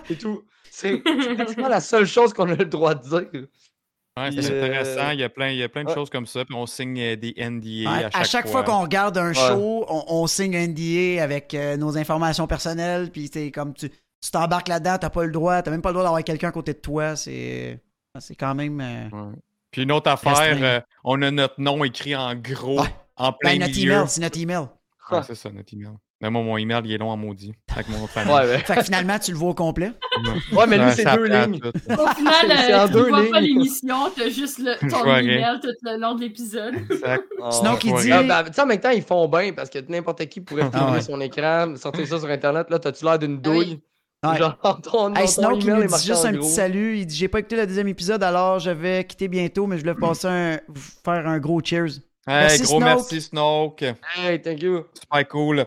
c'est 0.07 0.17
tout. 0.17 0.43
C'est 0.69 1.01
c'est 1.05 1.35
pratiquement 1.35 1.69
la 1.69 1.79
seule 1.79 2.05
chose 2.05 2.33
qu'on 2.33 2.49
a 2.49 2.55
le 2.55 2.65
droit 2.65 2.95
de 2.95 3.07
dire. 3.07 3.47
Ouais, 4.17 4.29
c'est 4.31 4.51
euh, 4.51 4.65
intéressant. 4.65 5.11
Il 5.11 5.19
y 5.19 5.23
a 5.23 5.29
plein, 5.29 5.49
il 5.49 5.57
y 5.57 5.63
a 5.63 5.69
plein 5.69 5.83
de 5.83 5.89
ouais. 5.89 5.95
choses 5.95 6.09
comme 6.09 6.25
ça. 6.25 6.43
Puis 6.43 6.55
on 6.55 6.65
signe 6.65 6.99
euh, 6.99 7.15
des 7.15 7.33
NDA 7.37 7.89
Ouais, 7.89 8.09
à 8.13 8.23
chaque, 8.25 8.47
fois, 8.47 8.63
qu'on 8.63 8.81
regarde 8.81 9.17
un 9.17 9.29
Ouais. 9.29 9.33
show, 9.33 9.85
on, 9.87 10.03
on 10.07 10.27
signe 10.27 10.55
un 10.57 10.67
NDA 10.67 11.23
avec 11.23 11.53
euh, 11.53 11.77
nos 11.77 11.97
informations 11.97 12.45
personnelles, 12.45 13.09
puis 13.09 13.29
c'est 13.31 13.51
comme 13.51 13.73
tu 13.73 13.89
tu 14.21 14.31
t'embarques 14.31 14.67
là-dedans, 14.67 14.97
t'as 14.99 15.09
pas 15.09 15.23
le 15.25 15.31
droit, 15.31 15.61
t'as 15.61 15.71
même 15.71 15.81
pas 15.81 15.89
le 15.89 15.93
droit 15.93 16.03
d'avoir 16.03 16.23
quelqu'un 16.23 16.49
à 16.49 16.51
côté 16.51 16.73
de 16.73 16.79
toi, 16.79 17.15
c'est 17.15 17.79
c'est 18.19 18.35
quand 18.35 18.53
même 18.55 18.79
euh, 18.81 19.09
Ouais. 19.11 19.33
Puis 19.71 19.83
une 19.83 19.91
autre 19.93 20.09
affaire, 20.11 20.57
euh, 20.61 20.79
on 21.05 21.21
a 21.21 21.31
notre 21.31 21.55
nom 21.59 21.83
écrit 21.83 22.15
en 22.15 22.35
gros, 22.35 22.81
Ouais. 22.81 22.87
en 23.15 23.31
plein 23.31 23.51
ben, 23.53 23.59
notre 23.61 23.73
milieu. 23.75 23.93
email, 23.93 24.05
c'est 24.07 24.21
notre 24.21 24.39
email. 24.39 24.65
Ouais, 25.11 25.19
c'est 25.25 25.35
ça, 25.35 25.49
notre 25.49 25.73
email. 25.73 25.91
Mais 26.21 26.29
moi, 26.29 26.43
mon 26.43 26.55
email, 26.57 26.81
il 26.85 26.91
est 26.91 26.97
long 26.99 27.09
en 27.09 27.17
maudit. 27.17 27.51
Avec 27.73 27.89
mon 27.89 28.03
autre 28.03 28.11
famille. 28.13 28.31
Ouais, 28.33 28.45
ben. 28.45 28.59
Fait 28.59 28.75
que 28.75 28.83
finalement, 28.83 29.17
tu 29.17 29.31
le 29.31 29.37
vois 29.37 29.49
au 29.49 29.53
complet. 29.55 29.91
ouais 30.53 30.67
mais 30.67 30.77
lui, 30.77 30.85
Ouais, 30.85 30.91
c'est 30.91 31.15
deux 31.15 31.25
lignes. 31.25 31.59
tout. 31.59 31.67
Au 31.69 32.07
final, 32.09 32.51
euh, 32.51 32.87
tu 32.87 33.09
vois 33.09 33.29
pas 33.31 33.39
l'émission, 33.39 33.95
t'as 34.15 34.29
juste 34.29 34.59
le, 34.59 34.77
ton 34.89 35.03
email 35.17 35.59
tout 35.61 35.69
le 35.81 35.97
long 35.99 36.13
de 36.15 36.21
l'épisode. 36.21 36.75
Exact. 36.75 37.23
Sinon, 37.51 37.75
qui 37.77 37.91
dit. 37.93 38.11
Ah, 38.11 38.21
ben, 38.23 38.43
tu 38.43 38.53
sais, 38.53 38.61
en 38.61 38.65
même 38.67 38.79
temps, 38.79 38.91
ils 38.91 39.01
font 39.01 39.27
bien 39.27 39.51
parce 39.53 39.69
que 39.69 39.79
n'importe 39.89 40.25
qui 40.27 40.41
pourrait 40.41 40.69
Ah 40.71 40.77
filmer 40.77 40.91
ouais. 40.93 41.01
son 41.01 41.19
écran, 41.21 41.75
sortir 41.75 42.05
ça 42.07 42.19
sur 42.19 42.29
Internet. 42.29 42.69
Là, 42.69 42.77
t'as-tu 42.77 43.03
l'air 43.03 43.17
d'une 43.17 43.41
Ah 43.43 43.49
oui. 43.49 43.55
douille? 43.65 43.81
Ouais. 44.23 44.37
Genre, 44.37 44.57
ton, 44.83 45.15
Hey, 45.15 45.27
Snow 45.27 45.57
qui 45.57 45.67
nous 45.67 45.83
dit 45.85 46.05
juste 46.05 46.25
un 46.25 46.31
gros. 46.33 46.41
petit 46.41 46.51
salut. 46.53 46.97
Il 46.99 47.05
dit 47.07 47.15
J'ai 47.15 47.27
pas 47.27 47.39
écouté 47.39 47.55
le 47.55 47.65
deuxième 47.65 47.87
épisode, 47.87 48.21
alors 48.23 48.59
je 48.59 48.69
vais 48.71 49.03
quitter 49.05 49.27
bientôt, 49.27 49.65
mais 49.67 49.77
je 49.77 49.81
voulais 49.81 49.95
passer 49.95 50.27
un, 50.27 50.59
faire 51.03 51.27
un 51.27 51.39
gros 51.39 51.59
cheers. 51.63 51.85
Hey, 52.27 52.41
Merci, 52.43 52.61
gros 52.63 52.77
Snoke. 52.79 52.83
merci, 52.83 53.21
Snoke. 53.21 53.81
Hey, 54.15 54.39
thank 54.41 54.61
you. 54.61 54.85
Super 54.93 55.27
cool. 55.27 55.65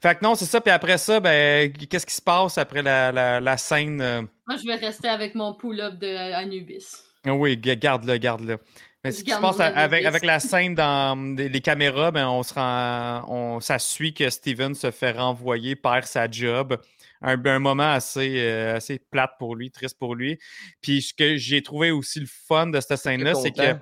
Fait 0.00 0.14
que 0.14 0.22
non, 0.24 0.36
c'est 0.36 0.44
ça. 0.44 0.60
Puis 0.60 0.70
après 0.70 0.98
ça, 0.98 1.18
ben, 1.18 1.72
qu'est-ce 1.72 2.06
qui 2.06 2.14
se 2.14 2.22
passe 2.22 2.58
après 2.58 2.82
la, 2.82 3.10
la, 3.10 3.40
la 3.40 3.56
scène? 3.56 4.00
euh, 4.00 4.22
Moi, 4.46 4.56
je 4.56 4.66
vais 4.66 4.76
rester 4.76 5.08
avec 5.08 5.34
mon 5.34 5.54
pull-up 5.54 5.94
de 5.98 6.32
Anubis. 6.34 6.86
Ah 7.26 7.34
Oui, 7.34 7.56
garde-le, 7.56 8.18
garde-le. 8.18 8.58
Mais 9.02 9.10
ce 9.10 9.24
qui 9.24 9.30
se 9.32 9.40
passe 9.40 9.58
avec, 9.58 10.04
avec 10.04 10.24
la 10.24 10.38
scène 10.38 10.74
dans 10.76 11.36
les 11.36 11.48
les 11.48 11.60
caméras, 11.60 12.12
ben, 12.12 12.28
on 12.28 12.42
se 12.44 12.54
rend, 12.54 13.24
on, 13.28 13.60
ça 13.60 13.80
suit 13.80 14.14
que 14.14 14.30
Steven 14.30 14.74
se 14.76 14.92
fait 14.92 15.10
renvoyer, 15.12 15.74
perd 15.74 16.04
sa 16.04 16.30
job. 16.30 16.76
Un, 17.22 17.42
un 17.44 17.58
moment 17.58 17.92
assez, 17.92 18.40
euh, 18.40 18.76
assez 18.76 18.98
plate 18.98 19.32
pour 19.38 19.56
lui, 19.56 19.70
triste 19.70 19.98
pour 19.98 20.14
lui. 20.14 20.38
Puis 20.80 21.02
ce 21.02 21.14
que 21.14 21.36
j'ai 21.36 21.62
trouvé 21.62 21.90
aussi 21.90 22.20
le 22.20 22.26
fun 22.26 22.66
de 22.68 22.80
cette 22.80 22.98
scène-là, 22.98 23.32
c'est 23.42 23.52
que 23.52 23.80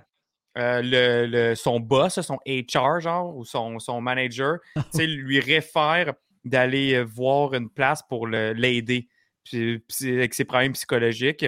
euh, 0.56 0.82
le, 0.82 1.26
le- 1.26 1.54
son 1.56 1.80
boss, 1.80 2.20
son 2.20 2.38
HR, 2.46 3.00
genre, 3.00 3.36
ou 3.36 3.44
son, 3.44 3.78
son 3.80 4.00
manager, 4.00 4.58
tu 4.76 4.82
sais, 4.92 5.06
lui 5.06 5.40
réfère 5.40 6.14
d'aller 6.44 6.94
euh, 6.94 7.02
voir 7.02 7.54
une 7.54 7.68
place 7.70 8.02
pour 8.08 8.26
l'aider 8.28 9.08
avec 9.52 10.34
ses 10.34 10.44
problèmes 10.44 10.72
psychologiques. 10.72 11.46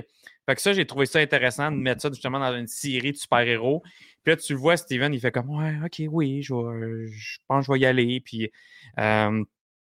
Fait 0.49 0.55
que 0.55 0.61
ça, 0.61 0.73
j'ai 0.73 0.87
trouvé 0.87 1.07
ça 1.07 1.19
intéressant 1.19 1.71
de 1.73 1.77
mettre 1.77 2.03
ça 2.03 2.09
justement 2.11 2.39
dans 2.39 2.55
une 2.57 2.67
série 2.69 3.13
de 3.13 3.17
super-héros. 3.17 3.83
Puis 4.23 4.33
là, 4.33 4.37
tu 4.37 4.53
le 4.53 4.59
vois, 4.59 4.77
Steven, 4.77 5.13
il 5.15 5.21
fait 5.21 5.33
comme 5.33 5.51
Ouais, 5.51 5.75
ok, 5.85 6.03
oui, 6.11 6.43
je, 6.43 6.55
vais- 6.55 7.07
je 7.11 7.39
pense 7.49 7.67
que 7.67 7.73
je 7.73 7.73
vais 7.79 7.81
y 7.81 7.87
aller. 7.87 8.21
Puis 8.21 8.51
euh, 8.99 9.43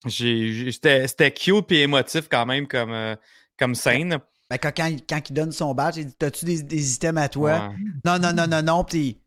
c'était 0.07 1.31
cute 1.31 1.71
et 1.71 1.81
émotif 1.83 2.27
quand 2.29 2.45
même 2.45 2.67
comme, 2.67 2.91
euh, 2.91 3.15
comme 3.57 3.75
scène. 3.75 4.19
Ben, 4.49 4.57
quand, 4.57 4.71
quand, 4.75 4.85
il- 4.85 5.05
quand 5.05 5.29
il 5.29 5.33
donne 5.33 5.51
son 5.51 5.73
badge, 5.73 5.97
il 5.97 6.05
dit 6.07 6.15
T'as-tu 6.17 6.45
des, 6.45 6.63
des 6.63 6.93
items 6.95 7.21
à 7.21 7.27
toi? 7.29 7.51
Ouais. 7.69 7.75
Non, 8.05 8.17
non, 8.19 8.33
non, 8.33 8.47
non, 8.47 8.61
non. 8.61 8.83
Puis 8.83 9.19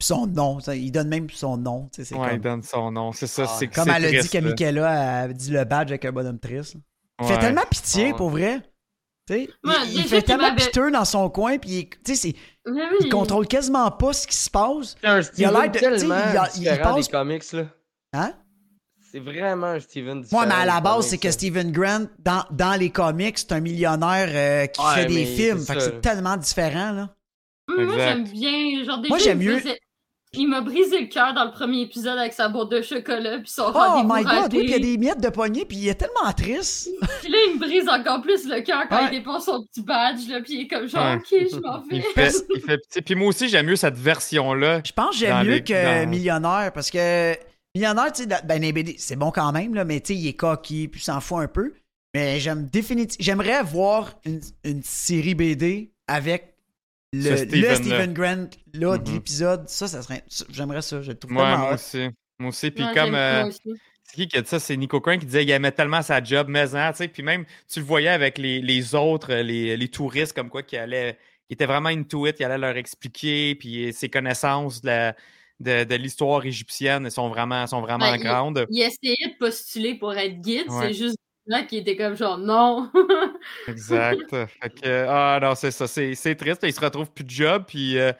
son 0.00 0.26
nom. 0.26 0.60
ça, 0.60 0.76
il 0.76 0.92
donne 0.92 1.08
même 1.08 1.28
son 1.30 1.56
nom. 1.56 1.90
Ouais, 2.12 2.34
il 2.34 2.40
donne 2.40 2.62
son 2.62 2.90
nom. 2.92 3.12
C'est 3.12 3.26
ça. 3.26 3.46
Ah, 3.48 3.56
c'est 3.58 3.68
comme 3.68 3.88
elle 3.88 4.04
a 4.04 4.22
dit 4.22 4.28
que. 4.28 4.38
Michaela 4.38 5.20
a 5.22 5.28
dit 5.28 5.50
le 5.50 5.64
badge 5.64 5.90
avec 5.90 6.04
un 6.04 6.12
bonhomme 6.12 6.38
triste. 6.38 6.76
Il 7.20 7.26
fait 7.26 7.38
tellement 7.38 7.64
pitié, 7.70 8.06
Ouais. 8.06 8.14
pour 8.14 8.30
vrai. 8.30 8.60
Tu 9.26 9.34
sais, 9.34 9.48
Ouais, 9.64 9.72
il, 9.88 10.02
fait 10.04 10.20
tellement 10.20 10.54
piteux 10.54 10.90
dans 10.90 11.06
son 11.06 11.30
coin, 11.30 11.56
puis 11.56 11.70
il- 11.70 11.88
tu 11.88 11.96
sais, 12.04 12.14
c'est- 12.14 12.36
Mais 12.66 12.82
il 13.00 13.04
oui. 13.04 13.08
contrôle 13.08 13.46
quasiment 13.48 13.90
pas 13.90 14.12
ce 14.12 14.26
qui 14.26 14.36
se 14.36 14.50
passe. 14.50 14.96
Un 15.02 15.20
Il 15.38 15.44
a 15.46 15.50
l'air 15.50 15.70
de- 15.70 15.78
tu 15.78 15.84
sais, 15.84 15.96
tellement 15.96 16.14
il 16.30 16.36
a- 16.36 16.48
il 16.74 16.78
passe- 16.82 17.06
des 17.06 17.10
comics, 17.10 17.52
là. 17.52 17.64
Hein? 18.12 18.34
C'est 19.14 19.20
vraiment 19.20 19.68
un 19.68 19.78
Steven 19.78 20.22
différent. 20.22 20.42
Ouais, 20.42 20.48
mais 20.48 20.54
à 20.54 20.64
la 20.64 20.78
des 20.78 20.82
base, 20.82 21.06
c'est 21.06 21.18
que 21.18 21.28
là. 21.28 21.32
Steven 21.32 21.70
Grant, 21.70 22.06
dans, 22.18 22.42
dans 22.50 22.74
les 22.76 22.90
comics, 22.90 23.38
c'est 23.38 23.52
un 23.52 23.60
millionnaire 23.60 24.28
euh, 24.32 24.66
qui 24.66 24.80
Ouais, 24.80 24.94
fait 24.94 25.06
des 25.06 25.24
films. 25.24 25.58
c'est 25.60 25.72
Fait 25.72 25.78
que 25.78 25.84
c'est 25.84 25.92
là. 25.94 26.00
tellement 26.00 26.36
différent, 26.36 26.90
là. 26.90 27.10
Moi, 27.68 27.84
Exact. 27.84 27.98
j'aime 28.08 28.24
bien. 28.24 28.84
Genre, 28.84 28.98
déjà, 28.98 29.08
Moi, 29.08 29.18
j'aime 29.18 29.38
mieux- 29.38 29.58
faisait- 29.60 29.78
il 30.32 30.48
m'a 30.48 30.62
brisé 30.62 31.00
le 31.00 31.06
cœur 31.06 31.32
dans 31.32 31.44
le 31.44 31.52
premier 31.52 31.82
épisode 31.82 32.18
avec 32.18 32.32
sa 32.32 32.48
boîte 32.48 32.70
de 32.72 32.82
chocolat 32.82 33.38
puis 33.38 33.48
son 33.52 33.72
Oh 33.72 34.02
my 34.04 34.24
god, 34.24 34.52
oui, 34.52 34.58
puis 34.58 34.58
il 34.64 34.70
y 34.70 34.74
a 34.74 34.78
des 34.80 34.98
miettes 34.98 35.20
de 35.20 35.28
poignée, 35.28 35.64
puis 35.64 35.76
il 35.76 35.88
est 35.88 35.94
tellement 35.94 36.32
triste. 36.36 36.88
Puis 37.22 37.30
là, 37.30 37.38
il 37.46 37.54
me 37.54 37.60
brise 37.60 37.88
encore 37.88 38.20
plus 38.20 38.48
le 38.48 38.62
cœur 38.62 38.82
quand 38.90 38.96
Ouais. 38.96 39.10
il 39.12 39.18
dépense 39.18 39.44
son 39.44 39.64
petit 39.64 39.82
badge, 39.82 40.28
là, 40.28 40.40
puis 40.42 40.54
il 40.54 40.60
est 40.62 40.66
comme 40.66 40.88
genre, 40.88 41.04
Ouais. 41.04 41.16
ok, 41.18 41.48
je 41.52 41.60
m'en 41.60 41.84
Il 41.88 42.00
vais. 42.00 42.02
fait, 42.30 42.32
il 42.56 42.60
fait 42.62 42.78
petit. 42.78 43.00
Puis 43.00 43.14
moi 43.14 43.28
aussi, 43.28 43.48
j'aime 43.48 43.66
mieux 43.66 43.76
cette 43.76 43.96
version-là. 43.96 44.80
Je 44.84 44.90
pense 44.92 45.10
que 45.10 45.16
j'aime 45.18 45.44
mieux 45.46 45.52
les- 45.52 45.62
que 45.62 46.02
dans- 46.04 46.10
Millionnaire, 46.10 46.72
parce 46.74 46.90
que 46.90 47.36
Millionnaire, 47.74 48.12
tu 48.12 48.22
sais, 48.22 48.26
dans- 48.28 48.44
ben, 48.46 48.60
les 48.62 48.72
BD, 48.72 48.94
c'est 48.98 49.16
bon 49.16 49.30
quand 49.32 49.50
même, 49.52 49.74
là, 49.74 49.84
mais 49.84 50.00
tu 50.00 50.14
sais, 50.14 50.20
il 50.20 50.28
est 50.28 50.34
coquille, 50.34 50.88
puis 50.88 51.00
il 51.00 51.04
s'en 51.04 51.20
fout 51.20 51.38
un 51.42 51.48
peu. 51.48 51.74
Mais 52.14 52.38
j'aime 52.38 52.66
définitivement. 52.68 53.24
J'aimerais 53.24 53.62
voir 53.64 54.14
une, 54.24 54.40
une 54.62 54.82
série 54.84 55.34
BD 55.34 55.90
avec 56.06 56.54
le. 57.12 57.36
Steven 57.36 58.12
Grant 58.14 58.46
là, 58.74 58.98
de 58.98 59.08
Mhm. 59.08 59.14
l'épisode. 59.16 59.68
Ça, 59.68 59.88
ça 59.88 60.02
serait. 60.02 60.22
J'aimerais 60.50 60.82
ça. 60.82 61.02
Je 61.02 61.10
le 61.10 61.18
trouve 61.18 61.32
Ouais, 61.32 61.38
tellement 61.42 61.58
moi 61.58 61.70
hot. 61.70 61.74
aussi. 61.74 62.08
Moi 62.38 62.48
aussi. 62.50 62.70
Puis 62.70 62.84
Ouais, 62.84 62.94
comme. 62.94 63.14
euh, 63.16 63.40
moi 63.40 63.48
aussi. 63.48 63.60
C'est 64.04 64.14
qui 64.14 64.28
qui 64.28 64.36
a 64.36 64.42
dit 64.42 64.48
ça? 64.48 64.60
C'est 64.60 64.76
Nico 64.76 65.00
Crane 65.00 65.18
qui 65.18 65.26
disait 65.26 65.40
qu'il 65.40 65.50
aimait 65.50 65.72
tellement 65.72 66.02
sa 66.02 66.22
job, 66.22 66.46
mais 66.48 66.72
hein, 66.76 66.92
tu 66.92 66.98
sais, 66.98 67.08
puis 67.08 67.22
même, 67.24 67.44
tu 67.68 67.80
le 67.80 67.86
voyais 67.86 68.10
avec 68.10 68.38
les, 68.38 68.60
les 68.60 68.94
autres, 68.94 69.32
euh, 69.32 69.42
les, 69.42 69.76
les 69.76 69.88
touristes, 69.88 70.34
comme 70.34 70.50
quoi, 70.50 70.62
qui 70.62 70.76
allaient, 70.76 71.18
qui 71.48 71.54
étaient 71.54 71.66
vraiment 71.66 71.88
into 71.88 72.26
it, 72.28 72.36
il 72.38 72.44
allait 72.44 72.58
leur 72.58 72.76
expliquer, 72.76 73.54
puis 73.56 73.92
ses 73.92 74.08
connaissances 74.10 74.82
de 74.82 74.86
la- 74.88 75.16
de, 75.60 75.84
de 75.84 75.94
l'histoire 75.94 76.44
égyptienne 76.44 77.08
sont 77.10 77.28
vraiment, 77.28 77.66
sont 77.66 77.80
vraiment 77.80 78.10
Ben, 78.10 78.20
grandes. 78.20 78.66
Il 78.70 78.82
essayait 78.82 79.28
de 79.32 79.38
postuler 79.38 79.94
pour 79.94 80.14
être 80.16 80.40
guide, 80.40 80.68
Ouais. 80.68 80.88
c'est 80.88 80.94
juste 80.94 81.16
là 81.46 81.62
qui 81.62 81.76
était 81.78 81.96
comme 81.96 82.16
genre, 82.16 82.38
non. 82.38 82.90
Exact. 83.68 84.30
Fait 84.30 84.70
que, 84.82 85.06
ah 85.08 85.38
non, 85.42 85.54
c'est 85.54 85.70
ça, 85.70 85.86
c'est 85.86 86.14
c'est 86.14 86.34
triste. 86.34 86.60
Il 86.64 86.72
se 86.72 86.80
retrouve 86.80 87.10
plus 87.10 87.24
de 87.24 87.30
job, 87.30 87.64
puis 87.66 87.98
euh, 87.98 88.12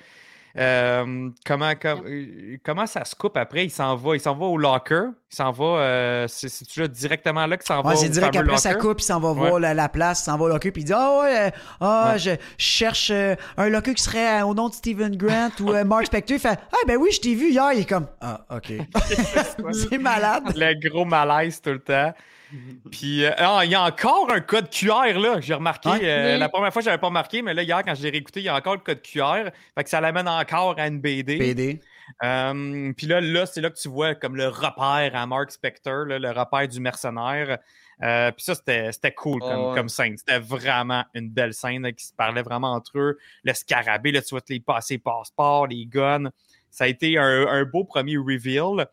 euh, 0.57 1.30
comment, 1.44 1.72
com- 1.74 2.02
euh, 2.07 2.57
comment 2.64 2.86
ça 2.86 3.05
se 3.05 3.14
coupe 3.14 3.36
après? 3.36 3.64
Il 3.64 3.70
s'en 3.70 3.96
va, 3.96 4.14
il 4.14 4.20
s'en 4.20 4.34
va 4.36 4.46
au 4.46 4.57
locker. 4.57 5.07
Il 5.32 5.36
s'en 5.36 5.50
va, 5.50 5.64
euh, 5.64 6.26
c'est 6.28 6.76
là 6.76 6.86
directement 6.86 7.44
là 7.46 7.57
qu'il 7.57 7.66
s'en 7.66 7.82
va 7.82 7.88
Ouais, 7.90 7.94
au 7.96 7.98
c'est 7.98 8.09
direct 8.09 8.34
fameux 8.36 8.48
après 8.48 8.61
sa 8.61 8.72
locker? 8.74 8.80
coupe, 8.88 9.00
il 9.00 9.05
s'en 9.05 9.18
va 9.18 9.32
Ouais. 9.32 9.48
voir 9.48 9.59
la, 9.61 9.74
la 9.74 9.88
place, 9.88 10.20
il 10.20 10.24
s'en 10.24 10.36
va 10.38 10.44
au 10.44 10.48
locker, 10.48 10.70
puis 10.70 10.82
il 10.82 10.84
dit 10.84 10.92
Ah 10.94 11.18
ouais, 11.20 11.52
Ouais. 11.80 12.18
je, 12.18 12.30
je 12.30 12.36
cherche 12.64 13.11
euh, 13.11 13.34
un 13.57 13.68
locker 13.68 13.94
qui 13.94 14.02
serait 14.02 14.42
au 14.42 14.55
nom 14.55 14.68
de 14.68 14.74
Steven 14.74 15.16
Grant 15.16 15.50
ou 15.61 15.72
Mark 15.84 16.07
Spector. 16.07 16.36
Il 16.36 16.40
fait 16.40 16.59
Ah 16.72 16.76
ben 16.86 16.96
oui, 16.98 17.09
je 17.12 17.20
t'ai 17.20 17.34
vu 17.34 17.50
hier. 17.50 17.72
Il 17.72 17.80
est 17.80 17.88
comme 17.88 18.07
Ah, 18.20 18.44
ok. 18.50 18.72
c'est 19.90 19.98
malade. 19.98 20.44
Le 20.55 20.88
gros 20.88 21.05
malaise 21.05 21.61
tout 21.61 21.70
le 21.70 21.80
temps. 21.80 22.12
Puis, 22.90 23.24
euh, 23.24 23.32
ah, 23.38 23.61
il 23.64 23.70
y 23.70 23.74
a 23.74 23.82
encore 23.82 24.32
un 24.32 24.40
code 24.40 24.70
QR, 24.70 25.18
là. 25.18 25.40
J'ai 25.40 25.55
remarqué. 25.55 25.88
Euh, 25.90 26.34
Oui. 26.34 26.38
La 26.38 26.48
première 26.48 26.72
fois, 26.72 26.82
je 26.82 26.86
n'avais 26.86 27.00
pas 27.00 27.09
remarqué, 27.09 27.42
mais 27.42 27.55
là, 27.55 27.62
hier, 27.62 27.82
quand 27.84 27.94
je 27.94 28.02
l'ai 28.02 28.11
réécouté, 28.11 28.40
il 28.40 28.44
y 28.44 28.48
a 28.48 28.55
encore 28.55 28.74
le 28.74 28.80
code 28.80 29.02
QR. 29.02 29.50
Fait 29.74 29.84
que 29.84 29.90
ça 29.90 30.00
l'amène 30.00 30.28
encore 30.28 30.78
à 30.78 30.86
une 30.86 31.00
BD. 31.00 31.36
BD. 31.36 31.80
Euh, 32.22 32.92
puis 32.96 33.07
là, 33.07 33.20
là 33.20 33.46
c'est 33.46 33.61
là 33.61 33.70
que 33.70 33.78
tu 33.78 33.88
vois 33.88 34.14
comme 34.14 34.36
le 34.36 34.48
repère 34.48 35.11
à 35.14 35.26
Mark 35.26 35.50
Spector, 35.50 36.05
là, 36.07 36.18
le 36.18 36.30
repère 36.30 36.68
du 36.68 36.80
mercenaire. 36.80 37.59
Euh, 38.02 38.30
puis 38.32 38.44
ça, 38.44 38.55
c'était 38.55 38.92
c'était 38.92 39.12
cool 39.12 39.40
Ah 39.42 39.50
comme, 39.50 39.64
ouais. 39.68 39.74
comme 39.76 39.88
scène. 39.88 40.16
C'était 40.18 40.38
vraiment 40.38 41.05
une 41.14 41.30
belle 41.30 41.55
scène 41.55 41.82
là, 41.82 41.92
qui 41.92 42.05
se 42.05 42.12
parlait 42.12 42.42
vraiment 42.42 42.72
entre 42.72 42.98
eux. 42.98 43.18
Le 43.44 43.55
scarabée, 43.55 44.12
là, 44.12 44.20
tu 44.20 44.30
vois 44.30 44.40
les 44.48 44.61
passés 44.61 44.98
passeports, 44.98 45.66
les 45.68 45.86
guns. 45.86 46.30
Ça 46.70 46.84
a 46.84 46.86
été 46.88 47.18
un, 47.18 47.46
un 47.46 47.64
beau 47.64 47.84
premier 47.84 48.16
reveal. 48.16 48.86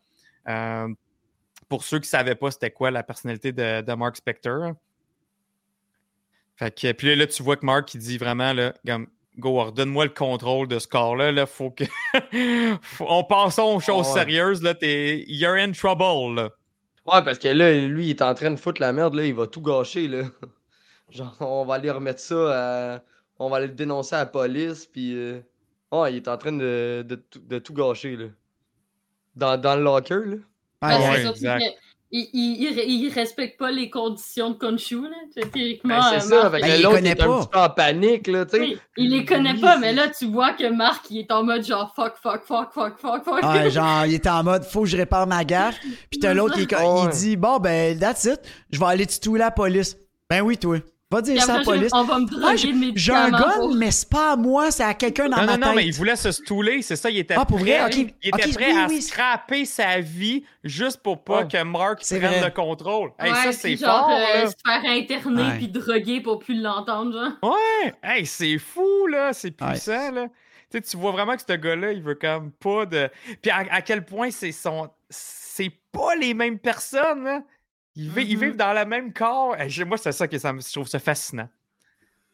Euh, 0.48 0.88
pour 1.72 1.84
ceux 1.84 2.00
qui 2.00 2.04
ne 2.04 2.18
savaient 2.18 2.34
pas 2.34 2.50
c'était 2.50 2.70
quoi 2.70 2.90
la 2.90 3.02
personnalité 3.02 3.50
de, 3.50 3.80
de 3.80 3.92
Mark 3.94 4.14
Spector. 4.14 4.74
Fait 6.54 6.70
que, 6.70 6.92
puis 6.92 7.16
là, 7.16 7.26
tu 7.26 7.42
vois 7.42 7.56
que 7.56 7.64
Mark, 7.64 7.94
il 7.94 7.98
dit 7.98 8.18
vraiment, 8.18 8.52
là, 8.52 8.74
comme, 8.86 9.06
Go, 9.38 9.70
donne-moi 9.70 10.04
le 10.04 10.10
contrôle 10.10 10.68
de 10.68 10.78
ce 10.78 10.86
corps-là. 10.86 11.32
Là, 11.32 11.46
faut 11.46 11.70
que. 11.70 11.84
on 13.00 13.24
passe 13.24 13.58
aux 13.58 13.80
choses 13.80 14.06
ouais. 14.08 14.12
sérieuses. 14.12 14.62
Là, 14.62 14.74
t'es... 14.74 15.24
You're 15.28 15.54
in 15.54 15.72
trouble. 15.72 16.34
Là. 16.34 16.50
Ouais, 17.06 17.24
parce 17.24 17.38
que 17.38 17.48
là, 17.48 17.72
lui, 17.72 18.08
il 18.08 18.10
est 18.10 18.20
en 18.20 18.34
train 18.34 18.50
de 18.50 18.56
foutre 18.56 18.82
la 18.82 18.92
merde, 18.92 19.14
là, 19.14 19.24
il 19.24 19.32
va 19.34 19.46
tout 19.46 19.62
gâcher, 19.62 20.08
là. 20.08 20.24
Genre, 21.08 21.34
on 21.40 21.64
va 21.64 21.76
aller 21.76 21.90
remettre 21.90 22.20
ça 22.20 22.96
à... 22.96 23.02
On 23.38 23.48
va 23.48 23.56
aller 23.56 23.68
le 23.68 23.72
dénoncer 23.72 24.14
à 24.14 24.18
la 24.18 24.26
police, 24.26 24.84
puis... 24.84 25.14
euh, 25.14 25.40
Ouais, 25.90 26.12
il 26.12 26.16
est 26.16 26.28
en 26.28 26.36
train 26.36 26.52
de, 26.52 27.02
de 27.08 27.58
tout 27.58 27.72
gâcher, 27.72 28.16
là. 28.16 28.26
Dans, 29.36 29.58
dans 29.58 29.74
le 29.76 29.82
locker, 29.82 30.20
là. 30.26 30.36
Ah, 30.82 30.98
il 30.98 31.10
ouais, 31.24 31.26
exact. 31.30 31.64
il, 32.10 32.28
il, 32.34 32.62
il- 32.62 33.04
il 33.04 33.08
respecte 33.12 33.58
pas 33.58 33.70
les 33.70 33.88
conditions 33.88 34.50
de 34.50 34.54
Konshu, 34.56 35.00
là. 35.02 35.42
Théoriquement, 35.52 35.98
Ben, 35.98 36.20
c'est 36.20 36.28
ça, 36.28 36.48
Ben, 36.50 36.60
il 36.66 36.82
l'autre 36.82 36.96
connaît 36.96 37.10
est 37.10 37.20
un 37.22 37.26
pas. 37.26 37.38
petit 37.40 37.48
peu 37.48 37.58
en 37.58 37.70
panique, 37.70 38.26
là, 38.26 38.44
tu 38.44 38.50
sais. 38.56 38.60
Oui, 38.60 38.78
il 38.98 39.10
les 39.10 39.24
connaît 39.24 39.54
pas, 39.58 39.78
mais 39.78 39.92
là, 39.94 40.08
tu 40.08 40.26
vois 40.26 40.52
que 40.52 40.68
Marc, 40.70 41.06
il 41.10 41.20
est 41.20 41.30
en 41.32 41.42
mode 41.44 41.64
genre 41.64 41.92
fuck, 41.96 42.14
fuck, 42.22 42.42
fuck, 42.44 42.70
fuck, 42.72 42.98
fuck, 43.00 43.24
fuck. 43.24 43.42
Genre, 43.70 44.04
il 44.06 44.14
était 44.14 44.28
en 44.28 44.42
mode 44.44 44.64
faut 44.64 44.82
que 44.82 44.88
je 44.88 44.96
répare 44.98 45.26
ma 45.26 45.44
gaffe. 45.44 45.78
Puis 46.10 46.20
t'as 46.20 46.34
l'autre 46.34 46.58
est 46.58 46.70
il 46.70 46.76
Ouais. 46.76 47.08
dit 47.12 47.36
Bon, 47.36 47.58
ben, 47.58 47.98
that's 47.98 48.24
it. 48.24 48.40
Je 48.70 48.78
vais 48.78 48.86
aller 48.86 49.06
titouiller 49.06 49.38
la 49.38 49.50
police. 49.50 49.96
Ben 50.28 50.42
oui, 50.42 50.58
toi. 50.58 50.78
Va 51.12 51.22
dire 51.22 51.42
ça 51.42 51.54
à 51.54 51.58
la 51.58 51.64
police. 51.64 51.90
on 51.92 52.04
va 52.04 52.18
me 52.18 52.26
Ah, 52.44 52.56
j'ai 52.56 52.72
de 52.72 52.78
mes 52.78 52.92
j'ai 52.96 53.12
un 53.12 53.30
gun, 53.30 53.38
pour- 53.56 53.74
mais 53.74 53.90
c'est 53.90 54.08
pas 54.08 54.32
à 54.32 54.36
moi, 54.36 54.70
c'est 54.70 54.82
à 54.82 54.94
quelqu'un 54.94 55.28
dans 55.28 55.36
Non, 55.36 55.44
ma 55.46 55.56
non, 55.58 55.66
non, 55.68 55.74
mais 55.74 55.84
il 55.86 55.92
voulait 55.92 56.16
se 56.16 56.32
stouler, 56.32 56.82
c'est 56.82 56.96
ça. 56.96 57.10
Il 57.10 57.18
était 57.18 57.34
Ah, 57.36 57.44
pour 57.44 57.58
prêt, 57.58 57.78
vrai? 57.78 57.84
Ok, 57.84 58.14
il 58.22 58.28
était 58.28 58.46
ok, 58.48 58.54
prêt 58.54 58.72
oui, 58.72 58.78
à 58.80 58.86
oui. 58.88 59.02
scraper 59.02 59.64
sa 59.64 60.00
vie 60.00 60.42
juste 60.64 61.02
pour 61.02 61.22
pas 61.22 61.40
Ouais. 61.42 61.48
que 61.48 61.62
Mark 61.62 62.00
prenne 62.02 62.18
vrai. 62.20 62.40
le 62.44 62.50
contrôle. 62.50 63.12
Hey, 63.20 63.30
Ouais, 63.30 63.36
ça, 63.44 63.52
c'est 63.52 63.76
genre, 63.76 64.08
fort. 64.08 64.10
euh, 64.10 64.46
se 64.46 64.54
faire 64.66 64.90
interner 64.90 65.42
Ouais. 65.42 65.58
puis 65.58 65.68
droguer 65.68 66.20
pour 66.22 66.38
plus 66.38 66.60
l'entendre, 66.60 67.12
genre. 67.12 67.52
Ouais, 67.54 67.94
hey, 68.02 68.24
c'est 68.26 68.58
fou, 68.58 69.06
là. 69.08 69.32
C'est 69.32 69.60
Ouais. 69.60 69.68
puissant, 69.72 70.10
là. 70.12 70.26
Tu 70.70 70.78
sais, 70.78 70.80
tu 70.80 70.96
vois 70.96 71.12
vraiment 71.12 71.36
que 71.36 71.42
ce 71.46 71.52
gars-là, 71.54 71.92
il 71.92 72.02
veut 72.02 72.14
comme 72.14 72.50
pas 72.52 72.86
de. 72.86 73.10
Puis 73.42 73.50
à, 73.50 73.64
à 73.70 73.82
quel 73.82 74.02
point 74.06 74.30
c'est 74.30 74.52
son. 74.52 74.88
C'est 75.10 75.70
pas 75.92 76.14
les 76.14 76.32
mêmes 76.32 76.58
personnes, 76.58 77.24
là. 77.24 77.42
Ils, 77.94 78.08
Mhm. 78.08 78.14
vivent 78.40 78.56
dans 78.56 78.72
le 78.72 78.84
même 78.86 79.12
corps. 79.12 79.54
Moi, 79.86 79.96
c'est 79.98 80.12
ça 80.12 80.26
que 80.28 80.38
ça 80.38 80.52
me- 80.52 80.60
je 80.60 80.72
trouve 80.72 80.88
ça 80.88 80.98
fascinant. 80.98 81.48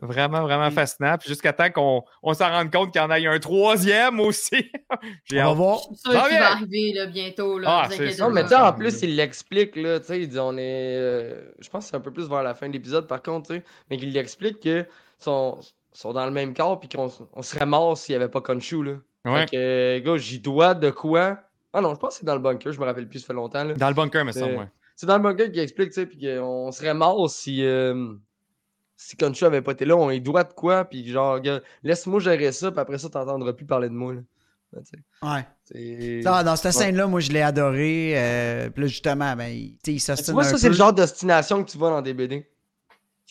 Vraiment, 0.00 0.42
vraiment 0.42 0.70
fascinant. 0.70 1.18
Puis 1.18 1.28
jusqu'à 1.28 1.52
temps 1.52 1.70
qu'on 1.72 2.04
on 2.22 2.32
s'en 2.32 2.48
rende 2.48 2.70
compte 2.72 2.92
qu'il 2.92 3.00
y 3.00 3.04
en 3.04 3.10
a 3.10 3.18
eu 3.18 3.26
un 3.26 3.40
troisième 3.40 4.20
aussi. 4.20 4.70
J'ai 5.24 5.42
On 5.42 5.46
va 5.48 5.52
voir. 5.54 5.80
Sûre 5.80 6.12
Ça 6.12 6.28
qu'il 6.28 6.38
va 6.38 6.52
arriver 6.52 6.92
là, 6.92 7.06
bientôt. 7.06 7.58
Là, 7.58 7.68
Ah, 7.82 7.88
c'est 7.90 8.12
ça. 8.12 8.24
Non, 8.28 8.30
mais 8.32 8.42
pas. 8.42 8.48
tu 8.48 8.54
sais, 8.54 8.60
en 8.60 8.72
plus, 8.74 9.02
il 9.02 9.16
l'explique, 9.16 9.74
là, 9.74 9.98
tu 9.98 10.06
sais, 10.06 10.20
il 10.22 10.28
dit, 10.28 10.38
on 10.38 10.56
est... 10.56 10.96
euh, 10.96 11.50
je 11.58 11.68
pense 11.68 11.84
que 11.86 11.90
c'est 11.90 11.96
un 11.96 12.00
peu 12.00 12.12
plus 12.12 12.28
vers 12.28 12.44
la 12.44 12.54
fin 12.54 12.68
de 12.68 12.74
l'épisode, 12.74 13.08
par 13.08 13.20
contre, 13.22 13.48
tu 13.48 13.56
sais, 13.56 13.64
mais 13.90 13.96
qu'il 13.96 14.12
l'explique 14.12 14.60
que 14.60 14.86
sont, 15.18 15.58
sont 15.92 16.12
dans 16.12 16.26
le 16.26 16.30
même 16.30 16.54
corps, 16.54 16.78
puis 16.78 16.88
qu'on 16.88 17.10
on 17.32 17.42
serait 17.42 17.66
mort 17.66 17.98
s'il 17.98 18.12
n'y 18.16 18.22
avait 18.22 18.30
pas 18.30 18.40
Konshu, 18.40 18.84
là. 18.84 18.92
Ouais. 19.24 19.40
Fait 19.48 19.50
que, 19.50 19.98
gars, 19.98 20.16
j'y 20.16 20.38
dois 20.38 20.74
de 20.74 20.90
quoi... 20.90 21.40
Ah 21.72 21.80
non, 21.80 21.92
je 21.94 21.98
pense 21.98 22.14
que 22.14 22.20
c'est 22.20 22.24
dans 22.26 22.34
le 22.36 22.40
bunker, 22.40 22.72
je 22.72 22.78
me 22.78 22.84
rappelle 22.84 23.08
plus, 23.08 23.18
ça 23.18 23.26
fait 23.26 23.32
longtemps, 23.32 23.64
là. 23.64 23.74
Dans 23.74 23.88
le 23.88 23.94
bunker, 23.94 24.32
semble, 24.32 24.52
Euh, 24.54 24.58
ouais. 24.58 24.68
C'est 25.00 25.06
dans 25.06 25.16
le 25.16 25.22
bunker 25.22 25.52
qu'il 25.52 25.60
explique, 25.60 25.90
tu 25.90 25.94
sais, 26.00 26.06
puis 26.06 26.18
qu'on 26.18 26.72
serait 26.72 26.92
mort 26.92 27.30
si... 27.30 27.64
euh, 27.64 28.14
si 28.96 29.16
Konshu 29.16 29.44
avait 29.44 29.62
pas 29.62 29.70
été 29.70 29.84
là, 29.84 29.94
on 29.96 30.10
y 30.10 30.20
doit 30.20 30.42
de 30.42 30.52
quoi, 30.52 30.84
puis 30.84 31.06
genre, 31.08 31.38
laisse-moi 31.84 32.18
gérer 32.18 32.50
ça, 32.50 32.72
puis 32.72 32.80
après 32.80 32.98
ça, 32.98 33.08
t'entendras 33.08 33.52
plus 33.52 33.64
parler 33.64 33.88
de 33.88 33.94
moi, 33.94 34.14
là. 34.14 34.20
Ben, 34.72 34.82
Ouais. 35.22 35.46
c'est- 35.64 36.22
Ça, 36.22 36.42
dans 36.42 36.56
cette 36.56 36.72
scène-là, 36.72 37.06
moi, 37.06 37.20
je 37.20 37.30
l'ai 37.30 37.40
adoré. 37.42 38.12
Euh, 38.16 38.70
puis 38.70 38.82
là, 38.82 38.88
justement, 38.88 39.36
ben, 39.36 39.46
il, 39.46 39.78
il 39.86 40.00
s'ostine 40.00 40.36
un 40.36 40.42
ça, 40.42 40.58
c'est 40.58 40.68
le 40.68 40.74
genre 40.74 40.92
de 40.92 41.00
destination 41.00 41.62
que 41.62 41.70
tu 41.70 41.78
vois 41.78 41.90
dans 41.90 42.02
des 42.02 42.12
BD. 42.12 42.44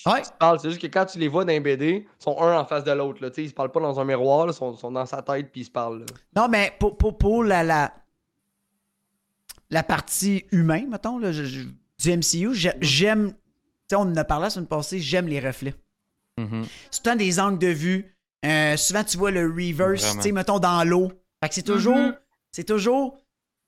Ouais. 0.06 0.22
C'est 0.62 0.70
juste 0.70 0.82
que 0.82 0.88
quand 0.88 1.06
tu 1.06 1.20
les 1.20 1.28
vois 1.28 1.44
dans 1.44 1.52
les 1.52 1.60
BD, 1.60 2.08
ils 2.08 2.24
sont 2.24 2.40
un 2.42 2.58
en 2.58 2.66
face 2.66 2.86
de 2.86 2.92
l'autre. 2.94 3.22
là, 3.22 3.30
tu 3.30 3.36
sais, 3.36 3.44
Ils 3.44 3.50
se 3.50 3.54
parlent 3.54 3.72
pas 3.74 3.82
dans 3.82 4.00
un 4.00 4.06
miroir, 4.06 4.48
ils 4.48 4.54
sont, 4.54 4.74
sont 4.78 4.92
dans 4.92 5.06
sa 5.06 5.22
tête 5.22 5.52
puis 5.52 5.62
ils 5.62 5.66
se 5.66 5.72
parlent. 5.72 6.00
là. 6.00 6.06
Non, 6.36 6.48
mais 6.48 6.72
pour, 6.80 6.98
pour, 6.98 7.18
pour 7.18 7.44
la, 7.44 7.64
la, 7.64 7.94
la 9.70 9.84
partie 9.84 10.46
humain, 10.52 10.86
mettons, 10.90 11.18
là, 11.20 11.32
je- 11.32 11.44
je- 11.44 11.64
du 12.00 12.10
MCU, 12.12 12.54
j'ai- 12.54 12.74
j'aime. 12.82 13.32
Tu 13.32 13.38
sais, 13.90 13.96
on 13.96 14.02
en 14.02 14.16
a 14.18 14.24
parlé 14.24 14.44
la 14.46 14.50
semaine 14.50 14.68
passée, 14.68 15.00
j'aime 15.00 15.28
les 15.28 15.40
reflets. 15.40 15.74
C'est 16.38 16.44
tout 16.46 16.50
le 16.54 17.04
temps 17.04 17.16
des 17.16 17.40
angles 17.40 17.60
de 17.60 17.68
vue. 17.68 18.14
Euh, 18.46 18.78
souvent, 18.78 19.04
tu 19.04 19.18
vois 19.18 19.32
le 19.32 19.48
reverse, 19.48 20.16
tu 20.18 20.22
sais, 20.22 20.32
mettons, 20.32 20.60
dans 20.60 20.84
l'eau. 20.88 21.12
Fait 21.42 21.50
que 21.50 21.56
c'est 21.56 21.64
toujours. 21.64 21.96
Mhm. 21.98 22.16
C'est 22.52 22.64
toujours. 22.64 23.18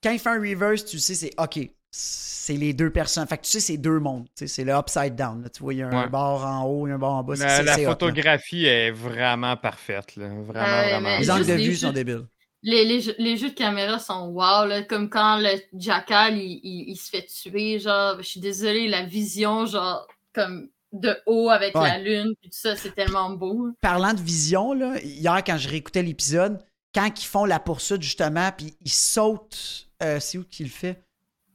Quand 0.02 0.10
il 0.12 0.18
fait 0.18 0.28
un 0.30 0.40
reverse, 0.40 0.84
tu 0.84 0.98
sais, 0.98 1.14
c'est 1.14 1.32
OK. 1.38 1.58
C'est 1.90 2.54
les 2.54 2.72
deux 2.72 2.90
personnes. 2.90 3.26
Fait 3.26 3.36
que 3.36 3.42
tu 3.42 3.50
sais, 3.50 3.60
c'est 3.60 3.76
deux 3.76 3.98
mondes. 3.98 4.26
Tu 4.26 4.30
sais, 4.36 4.46
c'est 4.46 4.64
le 4.64 4.72
upside 4.72 5.16
down. 5.16 5.42
là. 5.42 5.48
Tu 5.48 5.60
vois, 5.62 5.74
il 5.74 5.78
y 5.78 5.82
a 5.82 5.88
un 5.88 6.02
Ouais. 6.04 6.08
bord 6.08 6.44
en 6.44 6.64
haut, 6.64 6.86
il 6.86 6.90
y 6.90 6.92
a 6.92 6.94
un 6.94 6.98
bord 6.98 7.14
en 7.14 7.22
bas. 7.24 7.34
C'est- 7.36 7.44
La, 7.44 7.56
c'est- 7.56 7.62
la 7.64 7.74
c'est 7.74 7.80
hot, 7.86 7.88
là. 7.90 7.96
photographie 7.96 8.64
est 8.66 8.90
vraiment 8.92 9.56
parfaite. 9.56 10.14
Là. 10.16 10.28
Vraiment, 10.28 10.42
vraiment. 10.82 11.18
Les 11.18 11.30
angles 11.30 11.46
de 11.46 11.52
vue 11.54 11.74
sont 11.76 11.92
débiles. 11.92 12.26
Les, 12.62 12.84
les, 12.84 13.00
jeux, 13.00 13.14
les 13.18 13.36
jeux 13.38 13.48
de 13.50 13.54
caméra 13.54 13.98
sont 13.98 14.26
wow, 14.28 14.66
là, 14.66 14.82
comme 14.82 15.08
quand 15.08 15.38
le 15.38 15.48
Jackal 15.78 16.36
il, 16.36 16.60
il, 16.62 16.90
il 16.90 16.96
se 16.96 17.08
fait 17.08 17.24
tuer, 17.26 17.78
genre, 17.78 18.16
je 18.18 18.26
suis 18.26 18.40
désolée, 18.40 18.86
la 18.86 19.04
vision, 19.04 19.64
genre, 19.64 20.06
comme 20.34 20.68
de 20.92 21.16
haut 21.26 21.48
avec 21.50 21.74
Ouais. 21.74 21.88
la 21.88 21.98
lune, 21.98 22.34
puis 22.40 22.50
tout 22.50 22.58
ça, 22.58 22.76
c'est 22.76 22.94
tellement 22.94 23.30
beau. 23.30 23.70
Parlant 23.80 24.12
de 24.12 24.20
vision, 24.20 24.74
là, 24.74 25.00
hier, 25.02 25.42
quand 25.46 25.56
je 25.56 25.68
réécoutais 25.68 26.02
l'épisode, 26.02 26.62
quand 26.94 27.06
ils 27.06 27.24
font 27.24 27.44
la 27.46 27.60
poursuite, 27.60 28.02
justement, 28.02 28.50
puis 28.56 28.74
ils 28.84 28.90
sautent. 28.90 29.88
euh, 30.02 30.18
c'est 30.20 30.36
où 30.38 30.44
qu'il 30.44 30.68
fait? 30.68 31.02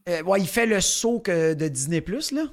Euh, 0.08 0.24
ouais, 0.24 0.40
il 0.40 0.48
fait 0.48 0.66
le 0.66 0.82
saut 0.82 1.20
que 1.20 1.54
de 1.54 1.68
Disney, 1.68 2.04
là. 2.32 2.44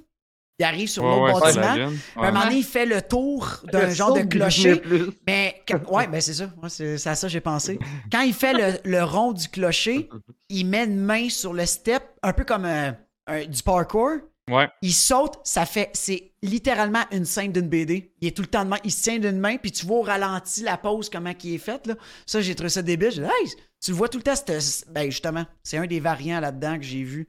Il 0.62 0.64
arrive 0.64 0.88
sur 0.88 1.02
Ouais, 1.02 1.10
l'autre 1.32 1.44
ouais, 1.44 1.54
bâtiment. 1.54 1.90
À 2.14 2.28
un 2.28 2.30
moment 2.30 2.44
donné, 2.44 2.58
il 2.58 2.62
fait 2.64 2.86
le 2.86 3.02
tour 3.02 3.48
d'un 3.72 3.86
Le 3.88 3.90
genre 3.90 4.12
de 4.14 4.20
clocher. 4.22 4.80
Mais, 5.26 5.60
quand- 5.66 5.82
ouais, 5.92 6.06
ben 6.06 6.20
c'est 6.20 6.34
ça. 6.34 6.44
Ouais, 6.62 6.68
c'est 6.68 6.94
à 7.08 7.16
ça 7.16 7.26
que 7.26 7.32
j'ai 7.32 7.40
pensé. 7.40 7.80
Quand 8.12 8.20
il 8.20 8.32
fait 8.32 8.52
le, 8.52 8.78
le 8.88 9.02
rond 9.02 9.32
du 9.32 9.48
clocher, 9.48 10.08
il 10.48 10.66
met 10.66 10.84
une 10.84 11.00
main 11.00 11.28
sur 11.28 11.52
le 11.52 11.66
step, 11.66 12.04
un 12.22 12.32
peu 12.32 12.44
comme 12.44 12.64
un- 12.64 12.96
un- 13.26 13.44
du 13.44 13.60
parkour. 13.64 14.10
Ouais. 14.48 14.68
Il 14.82 14.92
saute, 14.92 15.34
ça 15.42 15.66
fait. 15.66 15.90
C'est 15.94 16.32
littéralement 16.44 17.02
une 17.10 17.24
scène 17.24 17.50
d'une 17.52 17.68
BD. 17.68 18.12
Il 18.20 18.28
est 18.28 18.36
tout 18.36 18.42
le 18.42 18.48
temps 18.48 18.64
de 18.64 18.70
main. 18.70 18.78
Il 18.84 18.92
se 18.92 19.02
tient 19.02 19.18
d'une 19.18 19.38
main, 19.40 19.56
puis 19.56 19.72
tu 19.72 19.84
vois 19.84 19.98
au 19.98 20.02
ralenti 20.02 20.62
la 20.62 20.76
pose, 20.76 21.08
comment 21.10 21.34
qui 21.34 21.54
est 21.56 21.58
faite. 21.58 21.88
Là. 21.88 21.94
Ça, 22.26 22.40
j'ai 22.40 22.54
trouvé 22.54 22.68
ça 22.70 22.82
débile. 22.82 23.10
J'ai 23.10 23.22
dit, 23.22 23.26
hey, 23.28 23.50
tu 23.82 23.90
le 23.90 23.96
vois 23.96 24.08
tout 24.08 24.18
le 24.18 24.22
temps. 24.24 24.36
c'était- 24.36 24.58
Ben, 24.92 25.10
justement, 25.10 25.44
c'est 25.64 25.78
un 25.78 25.86
des 25.86 25.98
variants 26.00 26.38
là-dedans 26.40 26.76
que 26.78 26.84
j'ai 26.84 27.02
vu. 27.02 27.28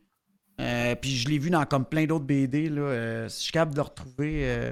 Euh, 0.62 0.96
puis 0.96 1.12
je 1.16 1.28
l'ai 1.30 1.40
vu 1.40 1.50
dans 1.50 1.66
comme 1.66 1.86
plein 1.86 2.06
d'autres 2.06 2.26
BD. 2.26 2.70
Là. 2.70 2.82
Euh, 2.82 3.30
si 3.30 3.40
je 3.40 3.44
suis 3.44 3.52
capable 3.52 3.72
de 3.72 3.78
le 3.78 3.82
retrouver. 3.84 4.42
euh, 4.44 4.72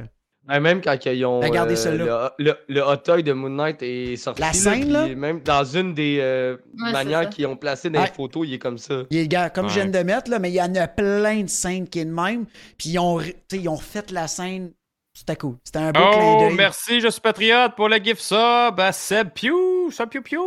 Ouais, 0.49 0.59
même 0.59 0.81
quand 0.81 0.97
ils 1.05 1.23
ont. 1.23 1.39
Regardez 1.39 1.73
euh, 1.73 1.75
celui-là. 1.75 2.33
le, 2.39 2.45
le, 2.45 2.57
le 2.67 2.81
hot 2.81 2.97
toy 2.97 3.21
de 3.23 3.31
Moon 3.31 3.49
Knight 3.49 3.81
est 3.83 4.15
sorti. 4.15 4.41
La 4.41 4.53
scène, 4.53 4.91
là? 4.91 5.07
Même 5.07 5.39
dans 5.41 5.63
une 5.63 5.93
des 5.93 6.17
euh, 6.19 6.57
Ouais, 6.83 6.91
manières 6.91 7.29
qu'ils 7.29 7.45
ont 7.45 7.55
placé 7.55 7.91
dans 7.91 7.99
Ouais. 7.99 8.07
les 8.07 8.11
photos, 8.13 8.47
il 8.47 8.55
est 8.55 8.59
comme 8.59 8.79
ça. 8.79 9.03
Il 9.11 9.17
est 9.19 9.27
gars, 9.27 9.51
comme 9.51 9.69
je 9.69 9.75
viens 9.75 9.85
de 9.85 9.99
mettre, 9.99 10.31
là, 10.31 10.39
mais 10.39 10.49
il 10.49 10.55
y 10.55 10.61
en 10.61 10.73
a 10.75 10.87
plein 10.87 11.41
de 11.41 11.47
scènes 11.49 11.87
qui 11.87 11.99
est 11.99 12.05
de 12.05 12.11
même. 12.11 12.45
Puis 12.77 12.89
ils 12.89 12.99
ont, 12.99 13.19
tu 13.19 13.27
sais, 13.51 13.57
ils 13.59 13.69
ont 13.69 13.75
refait 13.75 14.03
la 14.11 14.27
scène. 14.27 14.71
C'était 15.13 15.35
cool. 15.35 15.57
C'était 15.63 15.77
un 15.79 15.91
beau 15.91 16.09
clin 16.11 16.19
Oh, 16.37 16.39
d'œil. 16.47 16.55
merci, 16.55 17.01
je 17.01 17.09
suis 17.09 17.21
patriote 17.21 17.75
pour 17.75 17.87
le 17.87 17.97
gift 17.97 18.21
sub 18.21 18.79
à 18.79 18.91
Seb 18.91 19.29
Pew. 19.35 19.91
Seb 19.91 20.09
Pew 20.09 20.21
Pew. 20.23 20.37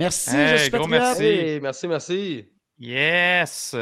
Merci, 0.00 0.30
Hey, 0.34 0.48
je 0.58 0.62
suis 0.62 0.70
gros 0.70 0.80
patriote. 0.88 1.00
merci. 1.00 1.22
Hey, 1.24 1.60
merci, 1.60 1.86
merci. 1.88 2.44
Yes! 2.80 3.76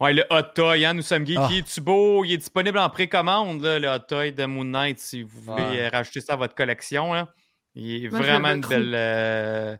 Ouais, 0.00 0.12
le 0.12 0.24
hot 0.30 0.42
toy, 0.54 0.84
hein, 0.84 0.94
nous 0.94 1.02
sommes 1.02 1.24
geeks. 1.26 1.38
Ah. 1.40 1.48
Il 1.50 1.58
est-tu 1.58 1.80
beau? 1.80 2.24
Il 2.24 2.32
est 2.32 2.36
disponible 2.38 2.78
en 2.78 2.90
précommande, 2.90 3.62
là, 3.62 3.78
le 3.78 3.88
hot 3.88 4.00
toy 4.08 4.32
de 4.32 4.44
Moon 4.44 4.64
Knight, 4.64 4.98
si 4.98 5.22
vous 5.22 5.40
voulez 5.40 5.62
Ouais. 5.62 5.88
rajouter 5.88 6.20
ça 6.20 6.32
à 6.32 6.36
votre 6.36 6.54
collection. 6.54 7.12
Là. 7.14 7.28
Il 7.74 8.06
est 8.06 8.10
Moi, 8.10 8.18
vraiment 8.20 8.48
une 8.50 8.60
belle. 8.60 8.92
euh, 8.94 9.76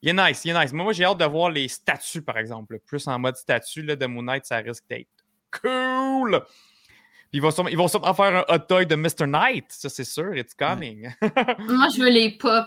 Il 0.00 0.08
est 0.08 0.12
nice, 0.12 0.44
il 0.44 0.50
est 0.52 0.58
nice. 0.60 0.72
Moi, 0.72 0.84
moi, 0.84 0.92
j'ai 0.92 1.04
hâte 1.04 1.18
de 1.18 1.24
voir 1.24 1.50
les 1.50 1.68
statues, 1.68 2.22
par 2.22 2.38
exemple. 2.38 2.74
là. 2.74 2.78
Plus 2.86 3.06
en 3.08 3.18
mode 3.18 3.36
statue 3.36 3.82
là, 3.82 3.94
de 3.96 4.06
Moon 4.06 4.22
Knight, 4.22 4.44
ça 4.46 4.56
risque 4.58 4.84
d'être 4.88 5.08
cool! 5.60 6.40
Puis 7.30 7.38
ils 7.38 7.42
vont, 7.42 7.50
sûrement, 7.50 7.68
ils 7.68 7.76
vont 7.76 7.88
sûrement 7.88 8.14
faire 8.14 8.36
un 8.48 8.54
hot 8.54 8.60
toy 8.60 8.86
de 8.86 8.94
Mr. 8.96 9.26
Knight, 9.26 9.66
ça 9.68 9.90
c'est 9.90 10.04
sûr, 10.04 10.34
it's 10.34 10.54
coming. 10.54 11.10
Moi, 11.20 11.88
je 11.94 12.00
veux 12.00 12.08
les 12.10 12.38
pop. 12.38 12.66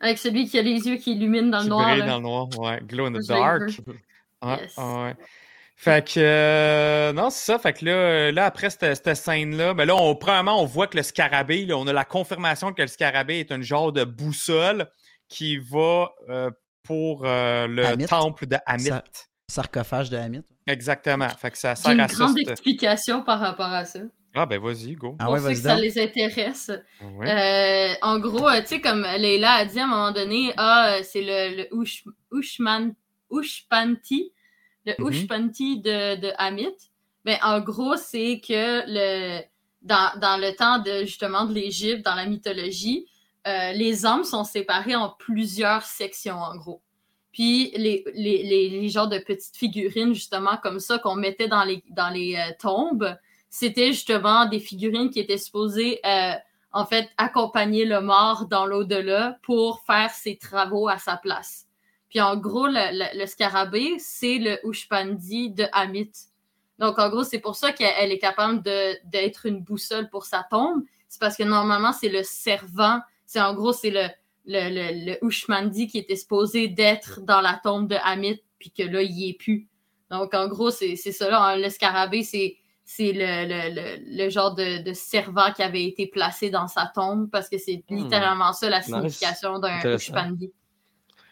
Avec 0.00 0.16
celui 0.18 0.46
qui 0.48 0.58
a 0.58 0.62
les 0.62 0.86
yeux 0.88 0.96
qui 0.96 1.12
illuminent 1.12 1.48
dans 1.50 1.58
le 1.58 1.64
Qui 1.64 1.68
noir. 1.70 1.88
brille 1.90 2.06
dans 2.06 2.16
le 2.16 2.22
noir, 2.22 2.48
ouais. 2.58 2.80
Glow 2.82 3.06
in 3.06 3.12
the 3.12 3.22
Je 3.22 3.28
dark. 3.28 3.62
Yes. 4.42 4.76
ouais. 4.78 5.16
Fait 5.82 6.06
que, 6.06 6.20
euh, 6.20 7.12
non, 7.14 7.30
c'est 7.30 7.52
ça. 7.52 7.58
Fait 7.58 7.72
que 7.72 7.86
là, 7.86 7.92
euh, 7.92 8.32
là 8.32 8.44
après 8.44 8.68
cette, 8.68 9.02
cette 9.02 9.14
scène-là, 9.16 9.72
ben 9.72 9.86
là, 9.86 9.96
on, 9.96 10.14
premièrement, 10.14 10.60
on 10.62 10.66
voit 10.66 10.86
que 10.86 10.96
le 10.98 11.02
scarabée, 11.02 11.64
là, 11.64 11.76
on 11.78 11.86
a 11.86 11.92
la 11.94 12.04
confirmation 12.04 12.72
que 12.74 12.82
le 12.82 12.88
scarabée 12.88 13.40
est 13.40 13.50
un 13.50 13.62
genre 13.62 13.90
de 13.90 14.04
boussole 14.04 14.86
qui 15.28 15.56
va 15.56 16.10
euh, 16.28 16.50
pour 16.82 17.22
euh, 17.24 17.66
le 17.66 17.86
Amit. 17.86 18.04
temple 18.06 18.46
de 18.46 18.56
Amit. 18.66 18.84
Ça- 18.88 19.04
Sarcophage 19.48 20.10
de 20.10 20.16
Hamid. 20.16 20.42
Exactement. 20.66 21.28
Fait 21.30 21.50
que 21.50 21.58
ça 21.58 21.74
sert 21.74 21.90
une 21.92 22.00
à 22.00 22.08
ça. 22.08 22.14
grande 22.14 22.36
cette- 22.38 22.50
explication 22.50 23.22
par 23.22 23.40
rapport 23.40 23.66
à 23.72 23.84
ça. 23.84 24.00
Ah, 24.34 24.46
ben 24.46 24.60
vas-y, 24.60 24.94
go. 24.94 25.16
Ah 25.18 25.24
pour 25.24 25.32
ouais, 25.34 25.40
ceux 25.40 25.48
que 25.48 25.54
ça 25.56 25.74
les 25.76 25.98
intéresse. 25.98 26.70
Ouais. 27.02 27.28
Euh, 27.28 27.94
en 28.02 28.20
gros, 28.20 28.48
tu 28.60 28.66
sais, 28.66 28.80
comme 28.80 29.02
Leila 29.02 29.54
a 29.54 29.64
dit 29.64 29.80
à 29.80 29.84
un 29.84 29.86
moment 29.88 30.12
donné, 30.12 30.52
ah, 30.56 30.98
c'est 31.02 31.22
le, 31.22 31.56
le 31.56 31.68
Ush- 31.76 32.04
Ushman, 32.30 32.94
Ushpanti, 33.32 34.30
le. 34.86 34.94
Ushpanti 34.98 35.80
de, 35.80 36.16
de 36.20 36.32
Amit. 36.38 36.76
Ben, 37.24 37.38
en 37.42 37.60
gros, 37.60 37.96
c'est 37.96 38.40
que 38.40 38.82
le, 38.86 39.42
dans, 39.82 40.18
dans 40.18 40.40
le 40.40 40.54
temps 40.56 40.78
de, 40.78 41.04
justement, 41.04 41.44
de 41.44 41.52
l'Égypte, 41.52 42.04
dans 42.04 42.14
la 42.14 42.26
mythologie, 42.26 43.06
euh, 43.46 43.72
les 43.72 44.04
hommes 44.04 44.24
sont 44.24 44.44
séparés 44.44 44.96
en 44.96 45.10
plusieurs 45.10 45.82
sections, 45.82 46.36
en 46.36 46.56
gros. 46.56 46.82
Puis 47.32 47.72
les, 47.76 48.04
les, 48.14 48.42
les, 48.42 48.68
les 48.68 48.88
genres 48.88 49.08
de 49.08 49.18
petites 49.18 49.56
figurines, 49.56 50.14
justement, 50.14 50.56
comme 50.62 50.80
ça, 50.80 50.98
qu'on 50.98 51.14
mettait 51.14 51.48
dans 51.48 51.64
les, 51.64 51.82
dans 51.90 52.10
les 52.10 52.36
euh, 52.36 52.52
tombes, 52.58 53.16
c'était 53.48 53.88
justement 53.88 54.46
des 54.46 54.60
figurines 54.60 55.10
qui 55.10 55.20
étaient 55.20 55.38
supposées, 55.38 56.00
euh, 56.04 56.32
en 56.72 56.86
fait, 56.86 57.08
accompagner 57.16 57.84
le 57.84 58.00
mort 58.00 58.46
dans 58.46 58.66
l'au-delà 58.66 59.38
pour 59.42 59.82
faire 59.84 60.10
ses 60.10 60.36
travaux 60.38 60.88
à 60.88 60.98
sa 60.98 61.16
place. 61.16 61.66
Puis 62.10 62.20
en 62.20 62.36
gros, 62.36 62.66
le, 62.66 62.72
le, 62.92 63.18
le 63.20 63.26
scarabée, 63.26 63.98
c'est 63.98 64.38
le 64.38 64.58
Ushpandi 64.68 65.50
de 65.50 65.64
Amit. 65.72 66.12
Donc 66.78 66.98
en 66.98 67.08
gros, 67.08 67.24
c'est 67.24 67.38
pour 67.38 67.56
ça 67.56 67.72
qu'elle 67.72 67.94
elle 67.98 68.10
est 68.12 68.18
capable 68.18 68.62
de- 68.62 68.96
d'être 69.08 69.46
une 69.46 69.60
boussole 69.62 70.10
pour 70.10 70.24
sa 70.26 70.44
tombe. 70.50 70.82
C'est 71.08 71.20
parce 71.20 71.36
que 71.36 71.42
normalement, 71.44 71.92
c'est 71.92 72.08
le 72.08 72.22
servant. 72.22 73.00
C'est 73.26 73.40
en 73.40 73.54
gros, 73.54 73.72
c'est 73.72 73.90
le, 73.90 74.08
le, 74.46 75.12
le, 75.12 75.24
Ushmandi 75.24 75.86
qui 75.86 75.98
était 75.98 76.16
supposé 76.16 76.68
d'être 76.68 77.20
dans 77.22 77.40
la 77.40 77.60
tombe 77.62 77.86
de 77.88 77.96
Amit, 78.02 78.42
puis 78.58 78.70
que 78.70 78.82
là, 78.82 79.02
il 79.02 79.12
y 79.12 79.28
est 79.30 79.34
plus. 79.38 79.68
Donc 80.10 80.34
en 80.34 80.48
gros, 80.48 80.70
c'est 80.70 80.96
c'est 80.96 81.12
ça 81.12 81.30
là. 81.30 81.40
hein. 81.42 81.56
Le 81.56 81.68
scarabée, 81.70 82.24
c'est 82.24 82.56
c'est 82.84 83.12
le, 83.12 83.46
le, 83.46 83.74
le, 83.74 84.24
le 84.24 84.30
genre 84.30 84.52
de, 84.56 84.82
de 84.82 84.92
servant 84.94 85.52
qui 85.54 85.62
avait 85.62 85.84
été 85.84 86.08
placé 86.08 86.50
dans 86.50 86.66
sa 86.66 86.86
tombe 86.92 87.30
parce 87.30 87.48
que 87.48 87.56
c'est 87.58 87.84
Hmm. 87.88 87.96
littéralement 87.98 88.52
ça 88.52 88.68
la 88.68 88.82
signification 88.82 89.60
d'un. 89.60 89.78
Ushpandi. 89.94 90.50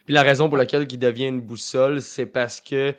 Puis 0.09 0.15
la 0.15 0.23
raison 0.23 0.49
pour 0.49 0.57
laquelle 0.57 0.87
il 0.91 0.99
devient 0.99 1.27
une 1.27 1.43
boussole, 1.43 2.01
c'est 2.01 2.25
parce 2.25 2.63
que 2.63 2.95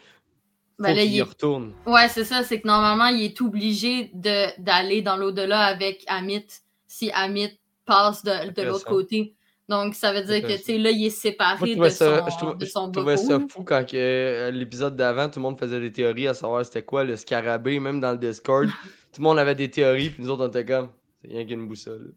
Ben 0.78 0.94
là, 0.96 1.02
il 1.02 1.24
retourne. 1.24 1.74
Ouais, 1.88 2.08
c'est 2.08 2.24
ça, 2.24 2.44
c'est 2.44 2.62
que 2.62 2.68
normalement, 2.68 3.08
il 3.08 3.24
est 3.24 3.42
obligé 3.42 4.12
d'aller 4.14 5.02
dans 5.02 5.18
l'au-delà 5.18 5.62
avec 5.62 6.04
Amit 6.06 6.46
si 6.86 7.10
Amit 7.16 7.60
passe 7.88 8.24
de, 8.24 8.52
de 8.52 8.62
l'autre 8.62 8.86
côté. 8.86 9.34
Donc, 9.68 9.96
ça 9.96 10.14
veut 10.14 10.22
dire 10.22 10.44
que, 10.44 10.56
tu 10.56 10.62
sais, 10.62 10.78
là, 10.78 10.92
il 10.92 11.04
est 11.04 11.10
séparé 11.10 11.74
je 11.74 11.80
de 11.84 11.90
son, 11.90 12.06
je 12.30 12.38
trou- 12.38 12.54
de 12.54 12.66
je 12.66 12.70
son 12.70 12.92
trouvais 12.92 13.18
ça 13.18 13.40
fou 13.50 13.64
quand 13.64 13.84
euh, 13.96 14.52
l'épisode 14.52 14.96
d'avant, 14.96 15.30
tout 15.30 15.40
le 15.40 15.44
monde 15.44 15.60
faisait 15.60 15.80
des 15.80 15.92
théories 15.92 16.28
à 16.28 16.36
savoir 16.36 16.64
c'était 16.64 16.84
quoi 16.84 17.04
le 17.04 17.16
scarabée, 17.16 17.80
même 17.80 18.00
dans 18.00 18.12
le 18.12 18.20
Discord. 18.20 18.70
tout 19.14 19.20
le 19.20 19.24
monde 19.24 19.40
avait 19.40 19.56
des 19.56 19.72
théories, 19.72 20.12
puis 20.12 20.22
nous 20.22 20.30
autres, 20.30 20.46
on 20.46 20.50
était 20.50 20.64
comme, 20.64 20.90
c'est 21.24 21.30
rien 21.32 21.44
qu'une 21.44 21.68
boussole. 21.68 22.14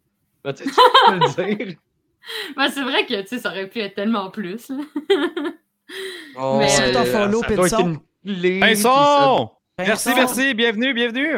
Tu 0.55 0.64
peux 0.64 1.14
le 1.14 1.57
dire. 1.57 1.76
Ouais, 2.57 2.68
c'est 2.75 2.83
vrai 2.83 3.07
que, 3.07 3.20
tu 3.23 3.29
sais, 3.29 3.39
ça 3.39 3.51
aurait 3.51 3.68
pu 3.68 3.81
être 3.81 3.95
tellement 3.95 4.31
plus. 4.31 4.68
là. 4.68 4.77
Oh, 6.39 6.55
Mais, 6.59 6.64
Merci 6.64 6.81
euh, 6.83 6.93
pour 6.93 7.03
ton 7.03 7.07
follow, 7.07 7.43
ça 7.43 7.49
Pinson. 7.77 8.01
une 8.25 8.61
Pinson! 8.61 9.51
Merci, 9.79 10.09
merci, 10.14 10.55
bienvenue, 10.55 10.95
bienvenue. 10.95 11.37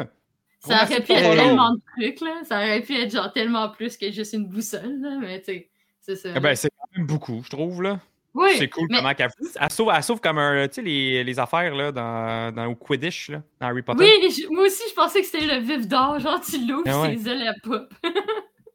Ça 0.61 0.85
aurait 0.85 1.01
pu 1.03 1.13
être 1.13 1.23
ton 1.25 1.35
tellement 1.35 1.73
de 1.73 1.81
trucs, 1.97 2.21
là. 2.21 2.41
Ça 2.45 2.57
aurait 2.59 2.81
pu 2.83 2.95
être 2.95 3.11
genre 3.11 3.33
tellement 3.33 3.69
plus 3.71 3.97
que 3.97 4.13
juste 4.13 4.33
une 4.35 4.47
boussole, 4.47 5.01
là. 5.01 5.17
Mais, 5.21 5.41
tu 5.41 5.47
sais, 5.47 5.71
c'est 6.01 6.15
ça. 6.17 6.29
Eh 6.37 6.39
ben, 6.41 6.55
c'est 6.55 6.69
quand 6.71 6.87
même 6.97 7.07
beaucoup, 7.07 7.43
je 7.45 7.51
trouve, 7.51 7.83
là. 7.83 7.99
oui, 8.35 8.51
C'est 8.59 8.69
cool 8.69 8.87
mais- 8.91 8.99
comment 8.99 9.15
qu'elle 9.15 9.31
elle 9.61 9.71
sauve, 9.73 9.91
elle 9.93 10.03
sauve 10.05 10.21
comme 10.21 10.39
un, 10.39 10.69
tu 10.69 10.75
sais, 10.75 10.83
les, 10.83 11.25
les 11.25 11.39
affaires 11.41 11.75
là, 11.75 11.91
dans, 11.91 12.55
dans 12.55 12.67
au 12.67 12.77
Quidditch, 12.77 13.31
là, 13.31 13.43
dans 13.61 13.67
Harry 13.67 13.83
Potter. 13.83 14.05
Oui, 14.05 14.31
je- 14.31 14.47
moi 14.55 14.67
aussi, 14.67 14.83
je 14.89 14.95
pensais 14.95 15.21
que 15.21 15.27
c'était 15.27 15.47
le 15.47 15.59
vif 15.61 15.89
d'or. 15.89 16.21
Genre, 16.21 16.41
tu 16.41 16.65
l'ouvres, 16.65 16.85
Ah 16.87 17.01
ouais. 17.03 17.17
ses 17.17 17.29
ailes 17.31 17.49
à 17.49 17.55
pop. 17.61 17.93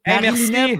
Hey, 0.04 0.18
merci! 0.20 0.78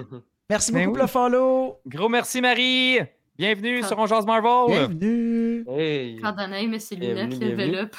Merci 0.51 0.73
Ben 0.73 0.87
beaucoup 0.87 0.95
oui. 0.95 0.99
pour 0.99 1.03
le 1.05 1.09
follow. 1.31 1.77
Gros 1.87 2.09
merci, 2.09 2.41
Marie! 2.41 2.99
Bienvenue 3.39 3.83
Ah. 3.85 3.87
sur 3.87 3.97
On 4.01 4.07
Jase 4.07 4.27
Marvel! 4.27 4.67
Bienvenue. 4.89 5.65
Hey. 5.69 6.21
Met 6.69 6.79
ses 6.81 6.97
Bienvenue, 6.97 7.37
lunettes, 7.37 7.41
level 7.41 7.75
up. 7.77 7.97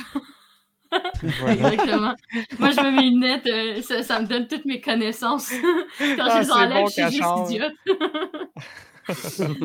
Exactement. 1.47 2.13
Moi, 2.59 2.71
je 2.71 2.81
mets 2.81 2.91
mes 2.91 3.09
lunettes, 3.09 3.47
euh, 3.47 3.81
ça, 3.81 4.03
ça 4.03 4.19
me 4.19 4.27
donne 4.27 4.49
toutes 4.49 4.65
mes 4.65 4.81
connaissances. 4.81 5.49
Quand 5.97 6.15
Ah, 6.19 6.29
je 6.33 6.39
les 6.39 6.43
c'est 6.43 6.51
enlève, 6.51 6.73
bon 6.73 6.87
je 6.87 6.91
suis 6.91 7.03
juste 7.03 7.21
change. 7.23 7.51
idiote. 7.51 7.73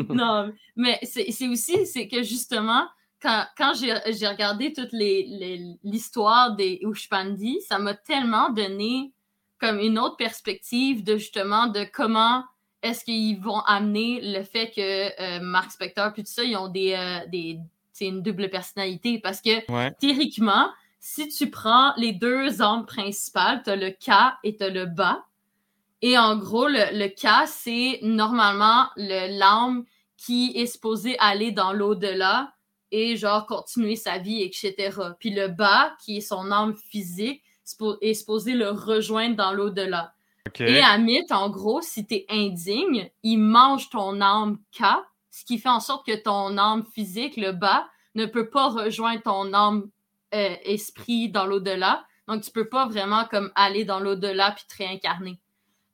non, 0.15 0.53
mais 0.77 1.01
c'est 1.03 1.33
c'est 1.33 1.49
aussi, 1.49 1.87
c'est 1.87 2.07
que 2.07 2.23
justement, 2.23 2.87
quand, 3.21 3.47
quand 3.59 3.73
j'ai 3.75 3.95
j'ai 4.13 4.29
regardé 4.29 4.73
toute 4.73 4.93
les- 4.93 5.27
les- 5.29 5.75
l'histoire 5.83 6.55
des 6.55 6.79
Ushpandi, 6.83 7.61
ça 7.67 7.81
m'a 7.81 7.95
tellement 7.95 8.51
donné 8.51 9.13
comme 9.59 9.81
une 9.81 9.99
autre 9.99 10.17
perspective 10.17 11.03
de 11.03 11.17
justement 11.17 11.67
de 11.67 11.85
comment 11.93 12.45
est-ce 12.87 13.05
qu'ils 13.05 13.41
vont 13.41 13.61
amener 13.61 14.21
le 14.23 14.43
fait 14.43 14.71
que 14.71 14.81
euh, 15.21 15.41
Mark 15.41 15.71
Spector 15.71 16.13
puis 16.13 16.23
tout 16.25 16.31
ça, 16.33 16.45
ils 16.45 16.57
ont 16.57 16.69
des, 16.69 16.95
euh, 16.95 17.27
des 17.29 17.59
une 18.01 18.23
double 18.23 18.51
personnalité? 18.51 19.19
Parce 19.19 19.41
que 19.41 19.71
Ouais. 19.73 19.91
théoriquement, 19.99 20.69
si 21.01 21.29
tu 21.29 21.51
prends 21.51 21.95
les 21.97 22.13
deux 22.13 22.61
âmes 22.63 22.85
principales, 22.87 23.63
tu 23.63 23.71
as 23.71 23.77
le 23.77 23.91
K 23.91 24.35
et 24.45 24.57
tu 24.57 24.65
as 24.65 24.71
le 24.71 24.87
bas. 24.87 25.25
Et 26.03 26.19
en 26.19 26.37
gros, 26.37 26.69
le, 26.69 26.99
le 26.99 27.09
K, 27.09 27.47
c'est 27.47 28.01
normalement 28.03 28.89
le- 28.97 29.39
l'âme 29.39 29.85
qui 30.17 30.53
est 30.57 30.67
supposée 30.67 31.17
aller 31.19 31.53
dans 31.53 31.73
l'au-delà 31.73 32.53
et 32.91 33.17
genre 33.17 33.47
continuer 33.47 33.97
sa 33.97 34.19
vie, 34.19 34.43
etc. 34.43 34.91
Puis 35.19 35.31
le 35.31 35.49
bas, 35.49 35.97
qui 36.05 36.19
est 36.19 36.21
son 36.21 36.51
âme 36.53 36.77
physique, 36.77 37.43
est 38.01 38.15
supposé 38.15 38.53
le 38.55 38.71
rejoindre 38.71 39.37
dans 39.37 39.53
l'au-delà. 39.53 40.13
Et 40.61 40.81
Amit, 40.81 41.27
en 41.31 41.51
gros, 41.51 41.81
si 41.83 42.07
t'es 42.07 42.27
indigne, 42.29 43.11
il 43.23 43.39
mange 43.39 43.91
ton 43.91 44.21
âme 44.21 44.59
K, 44.73 44.85
ce 45.31 45.45
qui 45.45 45.59
fait 45.59 45.69
en 45.69 45.81
sorte 45.81 46.07
que 46.07 46.15
ton 46.17 46.57
âme 46.59 46.85
physique, 46.95 47.37
le 47.37 47.53
bas, 47.53 47.87
ne 48.15 48.27
peut 48.27 48.49
pas 48.49 48.69
rejoindre 48.69 49.23
ton 49.23 49.53
âme 49.53 49.89
euh, 50.35 50.57
esprit 50.65 51.29
dans 51.31 51.47
l'au-delà. 51.47 52.05
Donc, 52.29 52.43
tu 52.43 52.51
peux 52.51 52.69
pas 52.69 52.87
vraiment 52.87 53.25
comme 53.27 53.53
aller 53.55 53.85
dans 53.85 54.01
l'au-delà 54.01 54.53
puis 54.53 54.65
te 54.69 54.77
réincarner. 54.83 55.39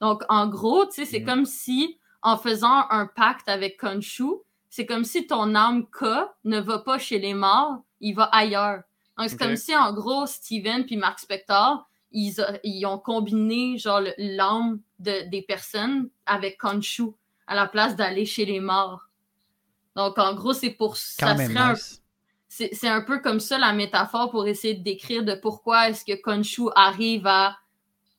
Donc, 0.01 0.23
en 0.29 0.47
gros, 0.49 0.87
tu 0.87 0.93
sais, 0.93 1.05
c'est 1.05 1.21
Mhm. 1.21 1.27
comme 1.27 1.45
si, 1.47 1.99
en 2.23 2.37
faisant 2.37 2.87
un 2.91 3.07
pacte 3.07 3.49
avec 3.49 3.79
Khonshu, 3.81 4.25
c'est 4.71 4.87
comme 4.87 5.05
si 5.05 5.27
ton 5.27 5.55
âme 5.55 5.85
K 5.87 6.05
ne 6.45 6.61
va 6.61 6.79
pas 6.79 6.99
chez 6.99 7.19
les 7.19 7.35
morts, 7.35 7.83
il 8.01 8.15
va 8.15 8.25
ailleurs. 8.25 8.83
Donc, 9.19 9.29
c'est 9.29 9.37
comme 9.37 9.57
si, 9.57 9.77
en 9.77 9.93
gros, 9.93 10.27
Steven 10.27 10.87
puis 10.87 10.97
Mark 10.97 11.19
Spector, 11.19 11.87
ils, 12.13 12.41
a- 12.41 12.59
ils 12.65 12.85
ont 12.87 12.99
combiné, 12.99 13.79
genre, 13.79 14.01
l'âme 14.19 14.81
de, 14.99 15.29
des 15.29 15.43
personnes 15.43 16.09
avec 16.27 16.59
Khonshu 16.59 17.05
à 17.47 17.55
la 17.55 17.67
place 17.67 17.97
d'aller 17.97 18.25
chez 18.27 18.45
les 18.45 18.61
morts. 18.61 19.09
Donc, 19.97 20.19
en 20.19 20.35
gros, 20.35 20.53
c'est 20.53 20.71
pour 20.71 20.93
Quand 21.19 21.37
ça 21.37 21.37
serait 21.37 21.59
un 21.59 21.75
c'est 22.49 22.71
c'est 22.75 22.89
un 22.89 23.01
peu 23.01 23.21
comme 23.21 23.41
ça 23.41 23.57
la 23.59 23.73
métaphore 23.73 24.31
pour 24.31 24.47
essayer 24.47 24.75
de 24.75 24.83
décrire 24.83 25.25
de 25.25 25.35
pourquoi 25.35 25.89
est-ce 25.89 26.05
que 26.05 26.21
Khonshu 26.21 26.69
arrive 26.75 27.27
à 27.27 27.57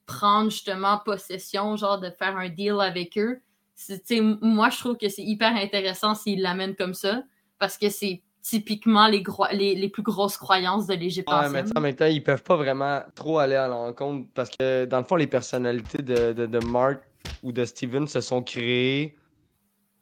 prendre 0.05 0.49
justement 0.49 0.99
possession, 1.05 1.77
genre 1.77 1.99
de 1.99 2.09
faire 2.09 2.35
un 2.35 2.49
deal 2.49 2.77
avec 2.81 3.17
eux. 3.17 3.41
C'est- 3.75 4.21
moi, 4.41 4.69
je 4.69 4.79
trouve 4.79 4.97
que 4.97 5.09
c'est 5.09 5.23
hyper 5.23 5.55
intéressant 5.55 6.15
s'il 6.15 6.41
l'amène 6.41 6.75
comme 6.75 6.93
ça, 6.93 7.23
parce 7.59 7.77
que 7.77 7.89
c'est 7.89 8.21
typiquement 8.43 9.07
les, 9.07 9.21
gro- 9.23 9.47
les, 9.51 9.73
les 9.73 9.89
plus 9.89 10.03
grosses 10.03 10.37
croyances 10.37 10.85
de 10.85 10.93
l'Égypte 10.93 11.29
Ouais, 11.29 11.49
mais 11.49 11.61
ancienne. 11.61 11.71
en 11.77 11.81
même 11.81 11.95
temps, 11.95 12.05
ils 12.05 12.21
peuvent 12.23 12.43
pas 12.43 12.57
vraiment 12.57 13.01
trop 13.15 13.39
aller 13.39 13.55
à 13.55 13.67
l'encontre 13.67 14.27
parce 14.35 14.49
que, 14.49 14.85
dans 14.85 14.97
le 14.99 15.05
fond, 15.05 15.15
les 15.15 15.27
personnalités 15.27 16.01
de, 16.03 16.33
de, 16.33 16.45
de 16.45 16.59
Mark 16.59 16.99
ou 17.41 17.51
de 17.53 17.63
Steven 17.65 18.05
se 18.07 18.19
sont 18.21 18.43
créées. 18.43 19.15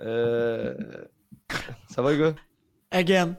Euh... 0.02 0.74
Ça 1.90 2.02
va, 2.02 2.12
les 2.12 2.18
gars? 2.20 2.34
Again. 2.92 3.36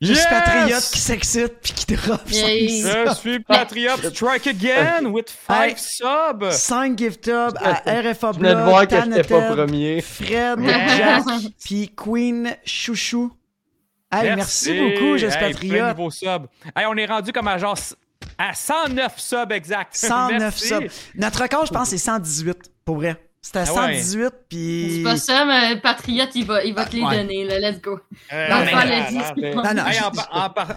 Juste 0.00 0.22
Yes! 0.22 0.28
patriote 0.28 0.82
qui 0.92 0.98
s'excite 0.98 1.54
puis 1.62 1.72
qui 1.72 1.94
drop 1.94 2.20
Yeah. 2.28 3.04
5 3.04 3.08
Je 3.08 3.14
suis 3.14 3.40
Patriot 3.40 3.96
Strike 4.10 4.46
Again 4.48 5.06
with 5.06 5.28
Hey. 5.48 5.74
5 5.76 5.78
subs. 5.78 6.50
5 6.50 6.98
gift 6.98 7.24
tubs 7.24 7.56
à 7.56 7.74
RFA 8.00 8.32
Je 8.32 8.38
venais 8.38 8.50
de 8.50 8.54
Blood, 8.54 8.64
voir 8.68 8.88
que 8.88 8.96
j'étais 8.96 9.22
pas 9.22 9.40
Tanatel, 9.40 9.56
premier. 9.66 10.00
Fred. 10.00 10.58
Jack, 10.96 11.24
puis 11.64 11.90
Queen 11.94 12.56
Chouchou. 12.64 13.32
Hey, 14.22 14.36
merci, 14.36 14.78
beaucoup, 14.78 15.16
Juste 15.18 15.36
Hey, 15.40 15.52
Patriote. 15.52 15.96
Hey, 16.76 16.86
on 16.86 16.96
est 16.96 17.06
rendu 17.06 17.32
comme 17.32 17.48
à 17.48 17.58
genre 17.58 17.76
à 18.38 18.54
109 18.54 19.18
subs 19.18 19.52
exact. 19.52 19.94
109 19.94 20.38
Merci. 20.40 20.68
subs. 20.68 20.90
Notre 21.14 21.42
record, 21.42 21.66
je 21.66 21.72
pense, 21.72 21.88
c'est 21.88 21.98
118, 21.98 22.56
pour 22.84 22.96
vrai. 22.96 23.16
C'était 23.40 23.58
à 23.58 23.64
Ah 23.68 23.86
ouais. 23.86 24.00
118, 24.00 24.22
C'est 24.24 24.48
puis... 24.48 25.02
pas 25.04 25.16
ça, 25.18 25.44
mais 25.44 25.76
Patriote, 25.78 26.30
il 26.34 26.46
va, 26.46 26.64
il 26.64 26.74
va 26.74 26.86
te 26.86 26.96
les 26.96 27.02
Ouais. 27.02 27.16
donner, 27.16 27.44
là. 27.44 27.58
Let's 27.58 27.80
go. 27.80 28.00
Euh, 28.32 28.48
ah, 28.50 28.64
ah, 28.72 28.84
Non, 29.36 29.74
non, 29.74 29.86
Hey, 29.86 30.00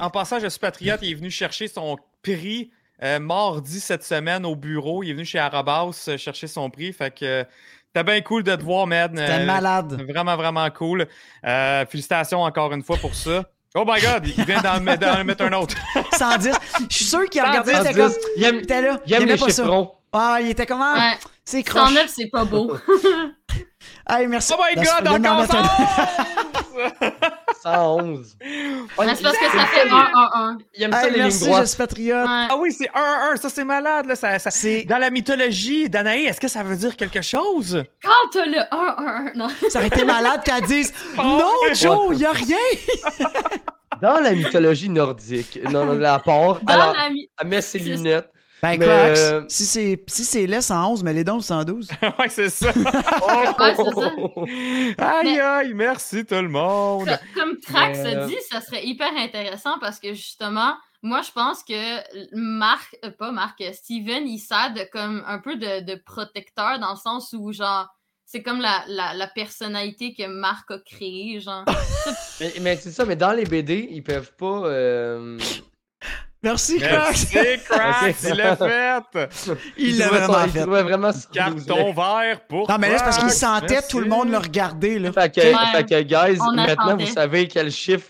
en, 0.02 0.10
passant, 0.10 0.40
je 0.40 0.48
suis 0.50 0.60
patriote. 0.60 1.00
Il 1.02 1.12
est 1.12 1.16
venu 1.16 1.32
chercher 1.32 1.70
son 1.70 1.98
prix 2.22 2.72
euh, 3.04 3.20
mardi 3.20 3.80
cette 3.80 4.04
semaine 4.04 4.46
au 4.46 4.56
bureau. 4.56 5.02
Il 5.04 5.12
est 5.12 5.14
venu 5.14 5.24
chez 5.24 5.40
Arabas 5.40 6.06
euh, 6.10 6.18
chercher 6.18 6.48
son 6.48 6.70
prix. 6.70 6.92
Fait 6.92 7.14
que 7.14 7.24
euh, 7.26 7.44
c'était 7.98 8.12
bien 8.12 8.22
cool 8.22 8.44
de 8.44 8.56
te 8.56 8.64
voir, 8.64 8.86
man. 8.88 9.12
C'était 9.16 9.32
Euh, 9.42 9.46
malade. 9.46 10.02
Vraiment, 10.08 10.36
vraiment 10.36 10.70
cool. 10.70 11.08
Euh, 11.46 11.86
félicitations 11.90 12.42
encore 12.44 12.72
une 12.74 12.84
fois 12.84 12.98
pour 12.98 13.16
ça. 13.16 13.44
Oh 13.76 13.84
my 13.86 14.00
god, 14.02 14.26
il 14.26 14.46
vient 14.46 14.62
d'en 14.62 14.80
mettre, 14.80 15.44
un 15.44 15.54
autre. 15.54 15.76
110. 16.14 16.52
Je 16.90 16.96
suis 16.96 17.06
sûr 17.06 17.26
qu'il 17.26 17.42
a 17.42 17.50
regardé, 17.50 17.74
110. 17.74 17.86
il 17.86 17.90
était 17.92 18.00
comme... 18.00 18.14
Il 18.38 18.44
aime, 18.44 18.56
était 18.60 18.82
là, 18.82 19.00
il 19.06 19.14
aime 19.14 19.22
aimait 19.24 19.34
les 19.34 19.38
pas 19.40 19.50
ça. 19.50 19.66
Ah, 20.14 20.38
il 20.42 20.50
était 20.50 20.66
comment? 20.66 20.94
Ouais. 20.94 21.18
C'est 21.44 21.64
croche. 21.64 21.90
109, 21.90 22.08
c'est 22.16 22.30
pas 22.30 22.46
beau. 22.46 22.78
Hey, 24.10 24.26
merci. 24.28 24.54
Oh 24.58 24.62
my 24.64 24.74
god, 24.82 25.06
encore 25.06 25.42
mettre 25.42 25.56
un- 25.58 27.12
111. 27.62 28.38
Mais 28.42 29.16
c'est 29.16 29.24
parce 29.24 29.38
que 29.38 29.46
ça 29.46 29.66
fait 29.66 29.88
1-1-1. 29.88 30.58
Il 30.76 30.84
aime 30.84 30.92
ça, 30.92 31.04
Hey, 31.04 31.12
les 31.12 31.14
lignes 31.16 31.24
merci, 31.24 31.46
droites. 31.46 31.62
Juste 31.62 31.78
Patriote. 31.78 32.26
Ouais. 32.28 32.48
Ah 32.50 32.56
oui, 32.60 32.72
c'est 32.72 32.90
1-1, 32.90 33.38
ça 33.38 33.50
c'est 33.50 33.64
malade. 33.64 34.06
Là. 34.06 34.16
Ça, 34.16 34.40
ça- 34.40 34.52
C'est... 34.52 34.84
Dans 34.86 34.98
la 34.98 35.10
mythologie 35.10 35.90
d'Anaï, 35.90 36.26
est-ce 36.26 36.40
que 36.42 36.48
ça 36.48 36.64
veut 36.64 36.76
dire 36.76 36.96
quelque 36.96 37.22
chose? 37.22 37.84
Quand 38.04 38.30
t'as 38.32 38.46
le 38.46 38.58
1-1-1, 38.72 39.38
non. 39.38 39.48
Ça 39.70 39.80
aurait 39.80 39.88
été 39.88 40.06
malade 40.06 40.42
qu'elle 40.44 40.64
dise 40.64 40.94
Non, 41.18 41.52
Joe, 41.74 42.16
il 42.18 42.26
a 42.26 42.32
rien. 42.32 42.58
Dans 44.02 44.20
la 44.20 44.32
mythologie 44.34 44.90
nordique, 44.90 45.60
non, 45.72 45.86
non, 45.86 45.94
la 45.98 46.20
part, 46.20 46.60
Dans 46.62 46.74
alors, 46.74 46.94
la 46.94 47.10
mi- 47.10 47.30
elle 47.42 47.48
met 47.48 47.62
ses 47.62 47.80
lunettes. 47.80 48.30
Ben, 48.64 48.78
Mais, 48.80 48.86
Crocs, 48.86 48.90
euh, 49.18 49.46
si 49.50 49.66
c'est 49.66 50.04
si 50.08 50.24
c'est 50.26 50.48
laid 50.48 50.62
111, 50.62 51.04
mais 51.04 51.14
les 51.14 51.24
dons 51.24 51.40
112. 51.40 51.90
ouais, 52.20 52.30
c'est 52.30 52.50
ça. 52.50 52.70
Ouais, 52.72 53.76
c'est 53.76 53.94
ça. 53.94 54.12
aïe, 54.98 55.24
Mais- 55.36 55.40
aïe, 55.40 55.74
merci 55.76 56.26
tout 56.26 56.36
le 56.36 56.50
monde. 56.50 57.06
Co- 57.08 57.40
Comme 57.40 57.60
Trax 57.60 58.00
Mais, 58.00 58.16
a 58.16 58.20
euh, 58.24 58.28
dit, 58.28 58.36
ça 58.50 58.60
serait 58.62 58.84
hyper 58.86 59.12
intéressant 59.16 59.78
parce 59.80 60.00
que 60.00 60.14
justement, 60.14 60.74
moi 61.04 61.22
je 61.22 61.32
pense 61.32 61.64
que 61.64 62.36
Marc, 62.36 62.98
euh, 63.06 63.12
pas 63.12 63.32
Marc, 63.32 63.62
Steven, 63.74 64.28
il 64.28 64.40
sert 64.40 64.74
de 64.74 64.82
comme 64.92 65.24
un 65.28 65.38
peu 65.38 65.56
de, 65.56 65.82
de 65.82 65.96
protecteur 66.04 66.80
dans 66.80 66.92
le 66.92 66.98
sens 66.98 67.34
où 67.38 67.52
genre 67.54 67.88
c'est 68.26 68.42
comme 68.42 68.60
la, 68.60 68.84
la, 68.88 69.14
la 69.14 69.28
personnalité 69.28 70.14
que 70.14 70.26
Marc 70.28 70.70
a 70.72 70.80
créée, 70.80 71.40
genre. 71.40 71.64
Mais, 72.42 72.54
mais 72.62 72.76
c'est 72.76 72.92
ça, 72.92 73.06
mais 73.06 73.16
dans 73.16 73.32
les 73.34 73.46
BD, 73.46 73.88
ils 73.92 74.04
peuvent 74.04 74.34
pas. 74.38 74.66
euh, 74.66 75.38
Merci, 76.44 76.78
Crocs. 76.78 76.90
Merci, 76.92 77.28
Cracks, 77.66 78.16
Ok. 78.24 78.30
il 78.30 78.36
l'a 78.36 78.56
fait. 78.56 79.30
Il 79.78 79.98
l'a 79.98 80.08
vraiment 80.08 80.48
fait. 80.48 80.62
trouvaient 80.62 80.84
vraiment 80.84 81.12
ça 81.12 81.28
Carton 81.34 81.94
vert 81.94 82.42
pour 82.48 82.70
Non, 82.70 82.78
mais 82.80 82.90
là, 82.90 82.98
c'est 83.00 83.04
parce 83.06 83.18
qu'il 83.18 83.30
sentait 83.32 83.74
merci. 83.76 83.90
tout 83.90 84.00
le 84.00 84.08
monde 84.08 84.30
le 84.30 84.38
regarder, 84.38 85.00
là. 85.00 85.12
Fait 85.12 85.34
que, 85.34 85.42
Ouais. 85.42 85.54
fait 85.76 85.84
que, 85.84 86.02
guys, 86.04 86.38
On 86.42 86.54
maintenant 86.54 86.88
attendait. 86.90 87.06
vous 87.06 87.12
savez 87.12 87.48
quel 87.48 87.72
chiffre 87.72 88.08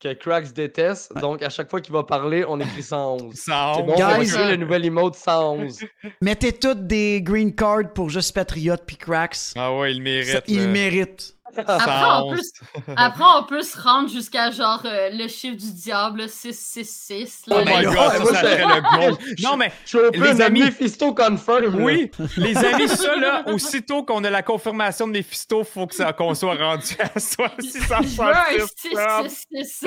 que 0.00 0.12
Cracks 0.14 0.52
déteste. 0.52 1.14
Donc, 1.16 1.42
à 1.42 1.48
chaque 1.48 1.70
fois 1.70 1.80
qu'il 1.80 1.92
va 1.94 2.02
parler, 2.02 2.44
on 2.48 2.58
écrit 2.60 2.82
111. 2.82 3.34
Ça 3.36 3.72
C'est 3.76 3.82
bon, 3.84 3.92
honte. 3.92 4.00
on 4.02 4.06
va 4.06 4.18
Guys. 4.18 4.30
créer 4.32 4.48
le 4.50 4.56
nouvel 4.56 4.84
emote 4.84 5.14
111. 5.14 5.78
Mettez 6.20 6.52
toutes 6.52 6.86
des 6.86 7.22
green 7.22 7.54
cards 7.54 7.92
pour 7.94 8.10
Juste 8.10 8.34
Patriote 8.34 8.82
puis 8.86 8.96
Cracks. 8.96 9.38
Ah 9.56 9.72
ouais, 9.74 9.92
il 9.92 9.98
le 9.98 10.02
mérite. 10.04 10.28
Ça, 10.32 10.40
il 10.48 10.68
mérite. 10.68 11.34
Après, 11.56 11.90
on 11.90 12.30
peut, 12.30 12.36
honte. 12.36 12.38
s- 12.38 12.52
après, 12.96 13.24
on 13.38 13.42
peut 13.44 13.62
se 13.62 13.80
rendre 13.80 14.08
jusqu'à 14.08 14.50
genre 14.50 14.82
euh, 14.84 15.10
le 15.12 15.28
chiffre 15.28 15.56
du 15.56 15.72
diable, 15.72 16.28
666. 16.28 17.42
Oh 17.50 17.54
là. 17.58 17.64
my 17.64 17.84
là, 17.84 17.84
god, 17.84 17.94
ça, 17.94 18.24
ça 18.34 18.40
serait 18.40 18.64
le 18.64 18.80
goal. 18.98 19.18
Non, 19.42 19.56
mais 19.56 19.72
Je 19.84 19.98
Les 20.20 20.40
amis- 20.40 20.60
Mephisto 20.62 21.14
confirm. 21.14 21.64
là. 21.78 21.84
oui, 21.84 22.10
les 22.36 22.56
amis, 22.56 22.88
ça 22.88 23.16
là, 23.16 23.42
aussitôt 23.46 24.02
qu'on 24.04 24.22
a 24.24 24.30
la 24.30 24.42
confirmation 24.42 25.06
de 25.06 25.12
Mephisto, 25.12 25.64
faut 25.64 25.86
que 25.86 25.94
ça, 25.94 26.12
qu'on 26.12 26.34
soit 26.34 26.54
rendu 26.56 26.94
à 26.98 27.18
soit 27.20 27.50
Je 27.58 27.78
veux 27.78 27.94
un 27.94 28.02
666. 28.02 29.46
666. 29.50 29.86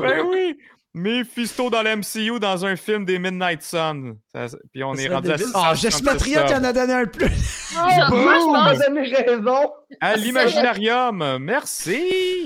Ben 0.00 0.22
oui! 0.26 0.56
Mephisto 0.94 1.70
dans 1.70 1.82
l'MCU 1.82 2.38
dans 2.38 2.66
un 2.66 2.76
film 2.76 3.04
des 3.06 3.18
Midnight 3.18 3.62
Sun. 3.62 4.16
Ça- 4.34 4.46
puis 4.72 4.84
on 4.84 4.94
est 4.94 5.08
rendu 5.08 5.30
à 5.30 5.36
Ah, 5.54 5.74
Juste 5.74 5.96
666 5.98 6.02
Patriote, 6.04 6.44
il 6.48 6.54
subs. 6.54 6.60
en 6.60 6.64
a 6.64 6.72
donné 6.72 6.92
un 6.92 7.06
plus. 7.06 7.28
Genre, 7.72 8.10
moi, 8.14 8.34
je 8.34 8.74
pense 8.76 8.86
avez 8.86 9.14
raison. 9.14 9.70
À 10.00 10.16
l'imaginarium, 10.16 11.38
merci! 11.40 11.98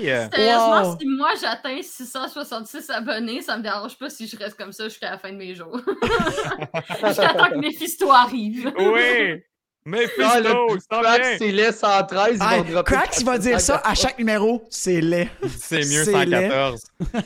Sérieusement, 0.03 0.81
Wow. 0.91 0.97
si 0.99 1.07
moi 1.07 1.29
j'atteins 1.41 1.81
666 1.81 2.89
abonnés, 2.89 3.41
ça 3.41 3.57
me 3.57 3.63
dérange 3.63 3.97
pas 3.97 4.09
si 4.09 4.27
je 4.27 4.37
reste 4.37 4.57
comme 4.57 4.71
ça 4.71 4.85
jusqu'à 4.85 5.11
la 5.11 5.17
fin 5.17 5.31
de 5.31 5.37
mes 5.37 5.53
jours. 5.53 5.79
J'attends 7.01 7.49
que 7.49 7.57
Mephisto 7.59 8.11
arrive. 8.11 8.71
Oui! 8.77 9.41
Ah, 9.87 10.41
Mephisto, 10.41 11.01
vient! 11.01 11.37
c'est 11.37 11.51
laid 11.51 11.71
113. 11.71 12.37
ils 12.39 12.43
Hey, 12.43 12.57
vont 12.63 12.71
dropper 12.71 12.93
Cracks, 12.93 13.19
il 13.19 13.25
va 13.25 13.37
dire 13.37 13.61
ça 13.61 13.75
à 13.77 13.93
414. 13.93 14.01
chaque 14.01 14.19
numéro. 14.19 14.67
C'est 14.69 14.99
laid. 15.01 15.29
C'est 15.57 15.77
mieux 15.77 16.03
C'est 16.03 16.25
laid. 16.25 16.49
114. 16.49 16.83
Là, 17.13 17.21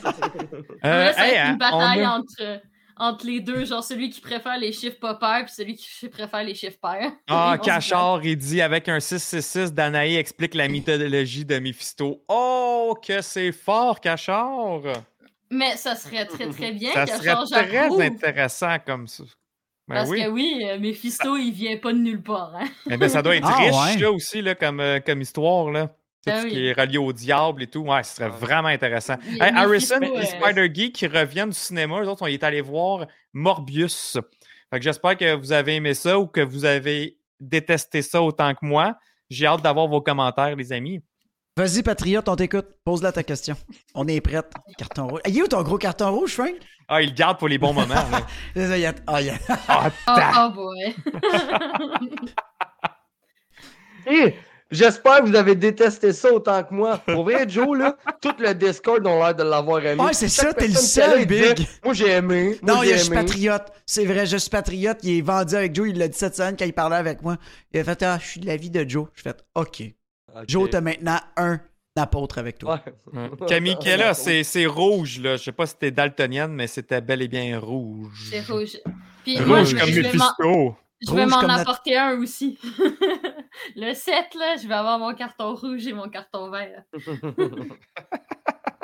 Euh, 0.84 1.12
ça 1.12 1.20
va 1.20 1.28
hey, 1.28 1.34
être 1.34 1.40
hein, 1.44 1.50
une 1.52 1.58
bataille 1.58 2.06
on 2.06 2.10
entre, 2.10 2.60
entre 2.96 3.26
les 3.26 3.40
deux, 3.40 3.64
genre 3.64 3.82
celui 3.82 4.10
qui 4.10 4.20
préfère 4.20 4.58
les 4.58 4.72
chiffres 4.72 4.98
pas 5.00 5.14
pairs 5.14 5.44
puis 5.44 5.54
celui 5.54 5.74
qui 5.74 6.08
préfère 6.08 6.42
les 6.44 6.54
chiffres 6.54 6.78
pairs. 6.80 7.12
Ah, 7.28 7.52
Ils 7.54 7.58
vont 7.58 7.64
Cachard, 7.64 8.24
il 8.24 8.36
dit 8.36 8.60
avec 8.60 8.88
un 8.88 9.00
666, 9.00 9.72
Danaï 9.72 10.16
explique 10.16 10.54
la 10.54 10.68
mythologie 10.68 11.44
de 11.44 11.58
Mephisto. 11.58 12.22
Oh, 12.28 12.96
que 13.04 13.22
c'est 13.22 13.52
fort, 13.52 14.00
Cachard! 14.00 14.82
Mais 15.50 15.76
ça 15.76 15.94
serait 15.94 16.26
très 16.26 16.48
très 16.48 16.72
bien 16.72 16.92
Ça 16.92 17.04
qu'elle 17.04 17.18
serait 17.18 17.66
très 17.66 18.06
intéressant 18.06 18.76
comme 18.86 19.06
ça. 19.06 19.24
Ben 19.88 19.96
Parce 19.96 20.10
oui. 20.10 20.22
que 20.22 20.28
oui, 20.28 20.62
euh, 20.64 20.78
Mephisto, 20.78 21.36
il 21.36 21.50
vient 21.52 21.76
pas 21.76 21.92
de 21.92 21.98
nulle 21.98 22.22
part. 22.22 22.54
Hein? 22.56 22.66
Eh 22.90 22.96
ben, 22.96 23.08
ça 23.08 23.20
doit 23.22 23.34
être 23.36 23.46
Ah, 23.50 23.56
riche, 23.58 23.96
ouais. 23.96 24.00
là, 24.02 24.12
aussi, 24.12 24.40
là, 24.42 24.54
comme, 24.54 24.80
euh, 24.80 25.00
comme 25.00 25.20
histoire, 25.20 25.70
là. 25.70 25.88
Tout 26.24 26.30
Ah 26.32 26.40
ce 26.42 26.44
oui. 26.46 26.50
qui 26.52 26.66
est 26.66 26.72
relié 26.80 26.98
au 26.98 27.12
diable 27.12 27.64
et 27.64 27.66
tout. 27.66 27.80
Ouais, 27.80 28.02
ce 28.04 28.14
serait 28.14 28.26
Ah. 28.32 28.36
vraiment 28.38 28.68
intéressant. 28.68 29.16
Mephisto, 29.24 29.42
Harrison 29.56 30.00
et 30.02 30.18
euh, 30.18 30.22
Spider 30.22 30.70
Geek 30.72 30.94
qui 30.94 31.06
reviennent 31.08 31.50
du 31.50 31.56
cinéma, 31.56 32.00
eux 32.00 32.08
autres, 32.08 32.22
on 32.22 32.26
est 32.28 32.44
allés 32.44 32.60
voir 32.60 33.06
Morbius. 33.32 34.18
Fait 34.70 34.78
que 34.78 34.84
j'espère 34.84 35.16
que 35.16 35.34
vous 35.34 35.52
avez 35.52 35.74
aimé 35.74 35.94
ça 35.94 36.18
ou 36.18 36.26
que 36.28 36.40
vous 36.40 36.64
avez 36.64 37.16
détesté 37.40 38.02
ça 38.02 38.22
autant 38.22 38.54
que 38.54 38.64
moi. 38.64 38.96
J'ai 39.30 39.46
hâte 39.46 39.62
d'avoir 39.62 39.88
vos 39.88 40.00
commentaires, 40.00 40.54
les 40.54 40.72
amis. 40.72 41.02
Vas-y, 41.56 41.82
Patriote, 41.82 42.28
on 42.28 42.36
t'écoute. 42.36 42.66
Pose-la 42.84 43.12
ta 43.12 43.22
question. 43.22 43.54
On 43.94 44.08
est 44.08 44.20
prête. 44.22 44.50
Carton 44.78 45.06
rouge. 45.08 45.20
Il 45.26 45.38
est 45.38 45.42
où 45.42 45.46
ton 45.48 45.62
gros 45.62 45.76
carton 45.76 46.10
rouge, 46.10 46.32
Frank? 46.34 46.52
Ah, 46.88 47.02
il 47.02 47.10
le 47.10 47.14
garde 47.14 47.38
pour 47.38 47.48
les 47.48 47.58
bons 47.58 47.74
moments. 47.74 47.94
ça, 48.56 48.78
il 48.78 48.86
a- 48.86 48.94
Ah, 49.06 49.20
il 49.20 49.26
y 49.26 49.30
a- 49.30 49.38
Ah, 49.68 49.90
Oh, 50.08 50.18
oh 50.38 50.50
boy. 50.54 50.94
Et 54.06 54.34
J'espère 54.70 55.18
que 55.20 55.26
vous 55.28 55.36
avez 55.36 55.54
détesté 55.54 56.14
ça 56.14 56.32
autant 56.32 56.64
que 56.64 56.72
moi. 56.72 56.96
Pour 56.96 57.24
vrai, 57.24 57.46
Joe, 57.46 57.76
là, 57.76 57.94
tout 58.22 58.32
le 58.38 58.54
Discord 58.54 59.06
ont 59.06 59.18
l'air 59.22 59.34
de 59.34 59.42
l'avoir 59.42 59.84
aimé. 59.84 60.02
Ouais, 60.02 60.14
c'est 60.14 60.30
ça, 60.30 60.54
t'es 60.54 60.66
le 60.68 60.72
seul, 60.74 61.26
Big. 61.26 61.66
Moi, 61.84 61.92
j'ai 61.92 62.08
aimé. 62.08 62.58
Moi, 62.62 62.76
Non, 62.76 62.82
il 62.82 62.88
y 62.88 62.92
a 62.94 62.96
Je 62.96 63.02
suis 63.02 63.12
patriote. 63.12 63.70
C'est 63.84 64.06
vrai, 64.06 64.24
je 64.24 64.38
suis 64.38 64.48
patriote. 64.48 64.96
Il 65.02 65.18
est 65.18 65.20
vendu 65.20 65.54
avec 65.56 65.74
Joe. 65.74 65.90
Il 65.90 65.98
l'a 65.98 66.08
dit 66.08 66.16
cette 66.16 66.34
semaine 66.36 66.56
quand 66.58 66.64
il 66.64 66.72
parlait 66.72 66.96
avec 66.96 67.20
moi. 67.20 67.36
Il 67.74 67.80
a 67.80 67.84
fait 67.84 68.02
Ah, 68.02 68.18
je 68.18 68.26
suis 68.26 68.40
de 68.40 68.46
l'avis 68.46 68.70
de 68.70 68.88
Joe. 68.88 69.08
Je 69.12 69.20
fais 69.20 69.34
OK. 69.54 69.82
Ok. 70.34 70.44
Joe, 70.48 70.70
t'as 70.70 70.80
maintenant 70.80 71.18
un 71.36 71.60
apôtre 71.96 72.38
avec 72.38 72.58
toi. 72.58 72.82
Ouais. 73.12 73.30
Camille 73.48 73.76
Kella, 73.78 74.14
c'est 74.14 74.44
c'est 74.44 74.66
rouge, 74.66 75.20
là. 75.20 75.36
Je 75.36 75.42
sais 75.42 75.52
pas 75.52 75.66
si 75.66 75.72
c'était 75.72 75.90
daltonienne, 75.90 76.52
mais 76.52 76.66
c'était 76.66 77.00
bel 77.00 77.20
et 77.22 77.28
bien 77.28 77.58
rouge. 77.58 78.28
C'est 78.30 78.40
rouge. 78.46 78.78
Puis 79.24 79.38
moi, 79.40 79.58
Rouge 79.60 79.68
je, 79.68 79.76
comme 79.76 79.90
Mephisto. 79.90 80.76
je 81.00 81.14
vais 81.14 81.26
m'en 81.26 81.38
apporter 81.40 81.96
un 81.96 82.18
aussi. 82.18 82.58
le 83.76 83.92
7, 83.94 84.34
là, 84.34 84.56
je 84.60 84.66
vais 84.66 84.74
avoir 84.74 84.98
mon 84.98 85.14
carton 85.14 85.54
rouge 85.54 85.86
et 85.86 85.92
mon 85.92 86.08
carton 86.08 86.50
vert. 86.50 86.82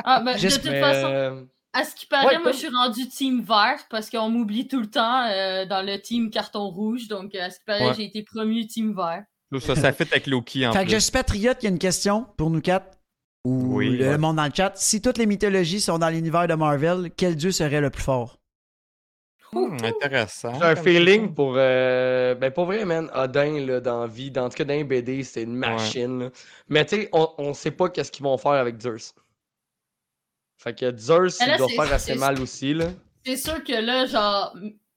Ah, 0.05 0.21
ben, 0.21 0.37
de 0.37 0.49
toute 0.49 0.65
Mais, 0.65 0.81
façon, 0.81 1.09
euh, 1.09 1.43
à 1.73 1.85
ce 1.85 1.95
qui 1.95 2.07
paraît, 2.07 2.27
Ouais, 2.37 2.39
moi, 2.39 2.53
je 2.53 2.59
suis 2.59 2.69
rendu 2.69 3.09
team 3.09 3.43
vert 3.43 3.81
parce 3.91 4.09
qu'on 4.09 4.31
m'oublie 4.31 4.69
tout 4.69 4.81
le 4.81 4.89
temps 4.89 5.25
euh, 5.27 5.67
dans 5.67 5.85
le 5.85 6.01
team 6.01 6.31
carton 6.31 6.69
rouge. 6.69 7.09
Donc, 7.09 7.35
à 7.35 7.51
ce 7.51 7.59
qui 7.59 7.65
paraît, 7.67 7.89
Ouais. 7.89 7.95
j'ai 7.95 8.05
été 8.05 8.23
promu 8.23 8.67
team 8.67 8.95
vert. 8.97 9.25
Ça, 9.61 9.75
ça 9.77 9.93
fit 9.93 10.03
avec 10.05 10.27
Loki 10.27 10.67
en 10.67 10.73
Fait 10.73 10.81
que 10.81 10.85
plus. 10.85 10.95
je 10.95 10.99
suis 10.99 11.13
patriote. 11.13 11.59
Il 11.63 11.65
y 11.65 11.67
a 11.69 11.71
une 11.71 11.79
question 11.79 12.27
pour 12.37 12.51
nous 12.51 12.61
quatre. 12.61 12.99
Ou 13.45 13.77
Oui, 13.77 13.97
le 13.97 14.11
ouais. 14.11 14.19
monde 14.19 14.37
dans 14.37 14.45
le 14.45 14.53
chat. 14.55 14.73
Si 14.77 15.01
toutes 15.01 15.17
les 15.17 15.27
mythologies 15.27 15.81
sont 15.81 15.99
dans 15.99 16.11
l'univers 16.11 16.47
de 16.49 16.55
Marvel, 16.55 17.11
quel 17.17 17.35
dieu 17.37 17.51
serait 17.53 17.81
le 17.81 17.89
plus 17.91 18.03
fort? 18.03 18.39
Hmm, 19.53 19.79
intéressant. 19.83 20.53
J'ai 20.55 20.63
un 20.65 20.77
feeling 20.77 21.33
pour. 21.35 21.55
euh, 21.57 22.35
ben, 22.35 22.51
pour 22.51 22.67
vrai, 22.67 22.85
man, 22.85 23.11
Odin, 23.15 23.65
là, 23.65 23.81
dans 23.81 24.03
la 24.03 24.07
vie, 24.07 24.31
dans 24.31 24.45
en 24.45 24.49
tout 24.51 24.57
cas, 24.59 24.65
dans 24.65 24.85
BD, 24.85 25.23
c'est 25.25 25.45
une 25.45 25.55
machine. 25.55 26.31
Mais, 26.69 26.85
tu 26.85 26.97
sais, 26.97 27.09
on, 27.13 27.31
on 27.39 27.55
sait 27.55 27.71
pas 27.71 27.89
qu'est-ce 27.89 28.13
qu'ils 28.13 28.25
vont 28.25 28.37
faire 28.37 28.53
avec 28.53 28.79
Zeus. 28.83 29.15
Fait 30.59 30.75
que 30.79 30.95
Zeus, 30.95 31.39
là, 31.41 31.55
il 31.55 31.59
doit 31.59 31.69
faire 31.69 31.93
assez 31.95 32.15
mal 32.17 32.39
aussi, 32.43 32.75
là. 32.75 32.89
C'est 33.25 33.37
sûr 33.37 33.63
que 33.65 33.73
là, 33.81 34.05
genre, 34.05 34.55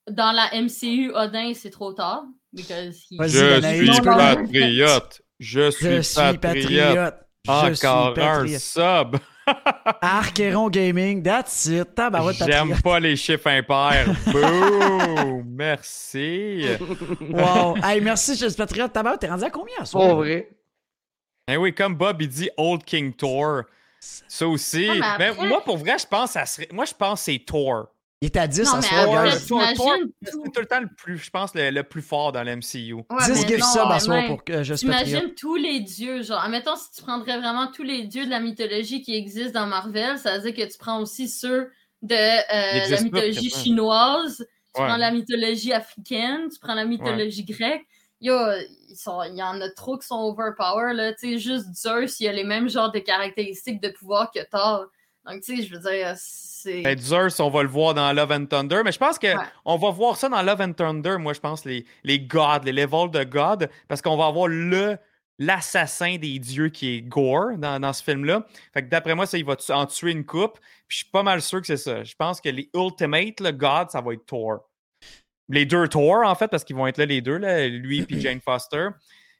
dans 0.10 0.32
la 0.34 0.50
MCU, 0.62 1.12
Odin, 1.14 1.54
c'est 1.54 1.70
trop 1.70 1.94
tard. 1.94 2.26
He- 2.56 2.92
Je 2.92 2.92
suis 2.92 4.02
patriote. 4.02 5.22
Je 5.40 5.72
suis 5.72 5.86
Je 5.88 6.02
suis 6.02 6.38
patriote. 6.38 7.16
Je 7.48 7.74
suis 7.76 7.88
Encore 7.88 8.08
un 8.10 8.14
patriote. 8.14 8.60
sub. 8.62 9.18
Archeron 10.02 10.70
Gaming, 10.70 11.24
that's 11.24 11.66
it. 11.66 11.96
Tabarouette 11.96 12.38
J'aime 12.46 12.80
pas 12.82 13.00
les 13.00 13.16
chiffres 13.16 13.48
impairs. 13.50 14.08
Boom! 14.32 15.44
Merci. 15.48 16.66
Wow. 17.20 17.76
Hey, 17.84 18.00
merci, 18.02 18.36
je 18.36 18.46
suis 18.48 18.56
patriote. 18.58 18.94
Tabarouette, 18.94 19.22
t'es 19.22 19.28
rendu 19.30 19.44
à 19.44 19.50
combien 19.50 19.76
à 19.80 19.86
soir? 19.86 20.08
Pour 20.10 20.18
vrai. 20.18 20.50
Eh 21.50 21.58
oui, 21.58 21.74
comme 21.74 21.96
Bob, 21.96 22.22
il 22.22 22.28
dit 22.30 22.50
Old 22.58 22.84
King 22.84 23.14
Thor. 23.14 23.64
Ça 24.00 24.48
aussi. 24.48 24.88
Mais 25.18 25.34
moi, 25.34 25.64
pour 25.64 25.78
vrai, 25.78 25.98
je 26.00 26.06
pense 26.08 26.32
ça 26.32 26.46
serait. 26.46 26.70
Moi, 26.72 26.86
je 26.86 26.94
pense 26.94 27.20
que 27.22 27.26
c'est 27.32 27.44
Thor. 27.46 27.88
Il 28.24 28.28
est 28.28 28.38
à 28.38 28.48
10 28.48 28.60
Non, 28.66 28.76
à 28.76 28.82
soir, 28.84 29.32
c'est 29.34 29.48
tout 29.48 29.58
le 30.60 30.66
temps 30.68 30.80
le 30.80 30.90
plus, 30.96 31.18
je 31.18 31.30
pense, 31.32 31.56
le, 31.56 31.72
le 31.72 31.82
plus 31.82 32.04
fort 32.04 32.32
dans 32.32 32.44
l'MCU. 32.44 32.94
Ouais, 32.94 33.04
10 33.26 33.30
mais 33.30 33.36
gift 33.48 33.60
non, 33.60 33.66
subs 33.66 33.80
à 33.80 33.94
mais 33.94 34.00
soir 34.00 34.18
même. 34.18 34.28
pour 34.28 34.44
que 34.44 34.62
je 34.62 34.74
suis 34.76 34.86
patriote. 34.88 35.08
T'imagines 35.08 35.36
tous 35.36 35.56
les 35.56 35.80
dieux, 35.80 36.22
genre, 36.22 36.40
admettons, 36.40 36.76
si 36.76 36.92
tu 36.92 37.02
prendrais 37.02 37.40
vraiment 37.40 37.72
tous 37.72 37.82
les 37.82 38.04
dieux 38.04 38.26
de 38.26 38.30
la 38.30 38.40
mythologie 38.40 39.02
qui 39.02 39.16
existent 39.16 39.60
dans 39.62 39.66
Marvel, 39.66 40.20
ça 40.20 40.38
veut 40.38 40.52
dire 40.52 40.66
que 40.68 40.72
tu 40.72 40.78
prends 40.78 41.02
aussi 41.02 41.28
ceux 41.28 41.72
de 42.04 42.14
euh, 42.16 42.90
la 42.90 42.98
pas, 42.98 43.04
mythologie 43.04 43.50
chinoise, 43.50 44.38
tu 44.74 44.82
Ouais. 44.82 44.88
prends 44.88 44.98
la 44.98 45.12
mythologie 45.12 45.74
africaine, 45.74 46.48
tu 46.50 46.60
prends 46.60 46.76
la 46.76 46.86
mythologie 46.86 47.44
grecque. 47.44 47.86
Yo, 48.22 48.36
ils 48.88 48.96
sont, 48.96 49.24
il 49.24 49.36
y 49.36 49.42
en 49.44 49.60
a 49.60 49.70
trop 49.72 49.98
qui 49.98 50.06
sont 50.08 50.20
overpower, 50.20 50.94
là. 50.94 51.12
Tu 51.14 51.32
sais, 51.34 51.38
juste 51.40 51.74
Zeus, 51.74 52.20
il 52.20 52.28
a 52.28 52.32
les 52.32 52.44
mêmes 52.44 52.70
genres 52.70 52.92
de 52.92 53.00
caractéristiques 53.00 53.82
de 53.82 53.90
pouvoir 53.90 54.32
que 54.32 54.40
Thor. 54.50 54.86
Donc, 55.26 55.42
tu 55.42 55.58
sais, 55.58 55.64
je 55.64 55.74
veux 55.76 55.82
dire, 55.82 56.14
c'est. 56.64 56.82
Ben, 56.82 56.98
Zeus, 56.98 57.40
on 57.40 57.50
va 57.50 57.64
le 57.64 57.70
voir 57.70 57.94
dans 57.94 58.12
Love 58.14 58.32
and 58.32 58.46
Thunder, 58.46 58.82
mais 58.84 58.92
je 58.92 59.00
pense 59.00 59.18
que 59.20 59.28
Ouais. 59.28 59.44
on 59.66 59.78
va 59.78 59.90
voir 59.92 60.16
ça 60.18 60.30
dans 60.30 60.42
Love 60.42 60.62
and 60.62 60.74
Thunder, 60.74 61.18
moi 61.20 61.34
je 61.34 61.40
pense, 61.40 61.66
les, 61.66 61.86
les 62.04 62.20
gods, 62.20 62.64
les 62.64 62.72
levels 62.72 63.12
de 63.12 63.24
God, 63.24 63.70
parce 63.88 64.02
qu'on 64.02 64.18
va 64.18 64.28
avoir 64.28 64.48
le 64.48 64.98
l'assassin 65.40 66.18
des 66.18 66.38
dieux 66.38 66.70
qui 66.70 66.98
est 66.98 67.02
Gore 67.02 67.58
dans, 67.58 67.80
dans 67.80 67.94
ce 67.94 68.04
film-là. 68.04 68.46
Fait 68.76 68.84
que 68.84 68.90
d'après 68.90 69.16
moi, 69.16 69.26
ça, 69.26 69.40
il 69.40 69.46
va 69.46 69.56
en 69.70 69.86
tuer 69.88 70.12
une 70.12 70.24
coupe. 70.24 70.60
Puis 70.88 70.90
je 70.90 70.98
suis 70.98 71.10
pas 71.12 71.24
mal 71.24 71.42
sûr 71.42 71.62
que 71.62 71.66
c'est 71.66 71.78
ça. 71.78 72.04
Je 72.04 72.14
pense 72.14 72.40
que 72.40 72.50
les 72.50 72.70
Ultimate, 72.76 73.40
le 73.40 73.52
God, 73.52 73.90
ça 73.90 74.02
va 74.02 74.14
être 74.14 74.26
Thor. 74.28 74.60
Les 75.50 75.66
deux 75.66 75.88
Thor, 75.88 76.24
en 76.26 76.36
fait, 76.36 76.48
parce 76.48 76.64
qu'ils 76.64 76.76
vont 76.76 76.86
être 76.86 77.00
là 77.00 77.06
les 77.08 77.22
deux, 77.22 77.38
là, 77.38 77.68
lui 77.68 78.06
et 78.08 78.20
Jane 78.20 78.40
Foster. 78.40 78.90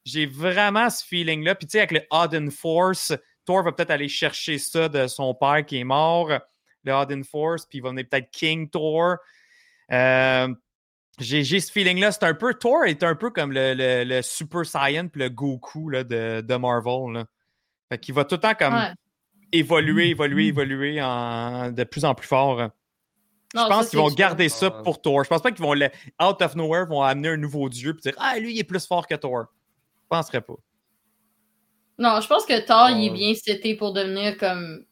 J'ai 0.04 0.26
vraiment 0.26 0.90
ce 0.90 1.06
feeling-là. 1.06 1.54
Puis 1.54 1.68
tu 1.68 1.74
sais, 1.74 1.78
avec 1.80 1.92
le 1.92 2.02
Odin 2.10 2.50
Force, 2.50 3.14
Thor 3.46 3.62
va 3.62 3.72
peut-être 3.72 3.92
aller 3.92 4.10
chercher 4.10 4.58
ça 4.58 4.90
de 4.90 5.06
son 5.06 5.36
père 5.36 5.64
qui 5.64 5.78
est 5.78 5.84
mort, 5.84 6.32
le 6.84 6.92
Odin 6.94 7.22
Force, 7.24 7.66
puis 7.66 7.80
il 7.80 7.82
va 7.82 7.90
venir 7.90 8.06
peut-être 8.10 8.30
King 8.32 8.70
Thor. 8.70 9.18
Euh, 9.92 10.48
j'ai 11.20 11.44
j'ai 11.44 11.60
ce 11.60 11.72
feeling-là. 11.72 12.12
C'est 12.12 12.24
un 12.24 12.34
peu. 12.34 12.54
Thor 12.54 12.86
est 12.86 13.04
un 13.04 13.16
peu 13.16 13.30
comme 13.30 13.52
le, 13.52 13.74
le- 13.74 14.04
le 14.06 14.22
Super 14.22 14.66
Saiyan 14.66 15.08
puis 15.08 15.22
le 15.22 15.30
Goku 15.30 15.90
là, 15.90 16.04
de, 16.04 16.42
de 16.42 16.56
Marvel. 16.56 17.14
Là. 17.14 17.26
Fait 17.90 17.98
qu'il 18.00 18.16
va 18.16 18.24
tout 18.26 18.36
le 18.36 18.42
temps 18.42 18.54
comme 18.56 18.74
Ouais. 18.74 18.94
évoluer, 19.52 20.10
évoluer, 20.10 20.48
évoluer 20.48 21.02
en, 21.02 21.72
de 21.72 21.84
plus 21.84 22.06
en 22.06 22.16
plus 22.16 22.28
fort. 22.28 22.70
Non, 23.54 23.64
je 23.64 23.68
pense 23.68 23.90
qu'ils 23.90 24.00
vont 24.00 24.08
garder 24.10 24.48
ça 24.48 24.72
pour 24.72 25.02
Thor. 25.02 25.26
Je 25.26 25.30
pense 25.30 25.42
pas 25.42 25.52
qu'ils 25.52 25.62
vont, 25.62 25.74
le, 25.74 25.88
out 26.24 26.42
of 26.42 26.56
nowhere, 26.56 26.86
vont 26.88 27.02
amener 27.02 27.28
un 27.30 27.38
nouveau 27.38 27.68
dieu 27.68 27.94
et 27.98 28.02
dire 28.02 28.14
Ah, 28.18 28.40
lui, 28.40 28.54
il 28.54 28.60
est 28.60 28.64
plus 28.64 28.88
fort 28.88 29.06
que 29.06 29.16
Thor. 29.16 29.48
Je 30.04 30.08
penserais 30.08 30.40
pas. 30.42 30.56
Non, 31.98 32.20
je 32.22 32.28
pense 32.28 32.46
que 32.46 32.60
Thor, 32.66 32.90
il 32.92 33.08
est 33.08 33.10
bien 33.10 33.34
seté 33.36 33.76
pour 33.76 33.92
devenir 33.94 34.38
comme 34.38 34.86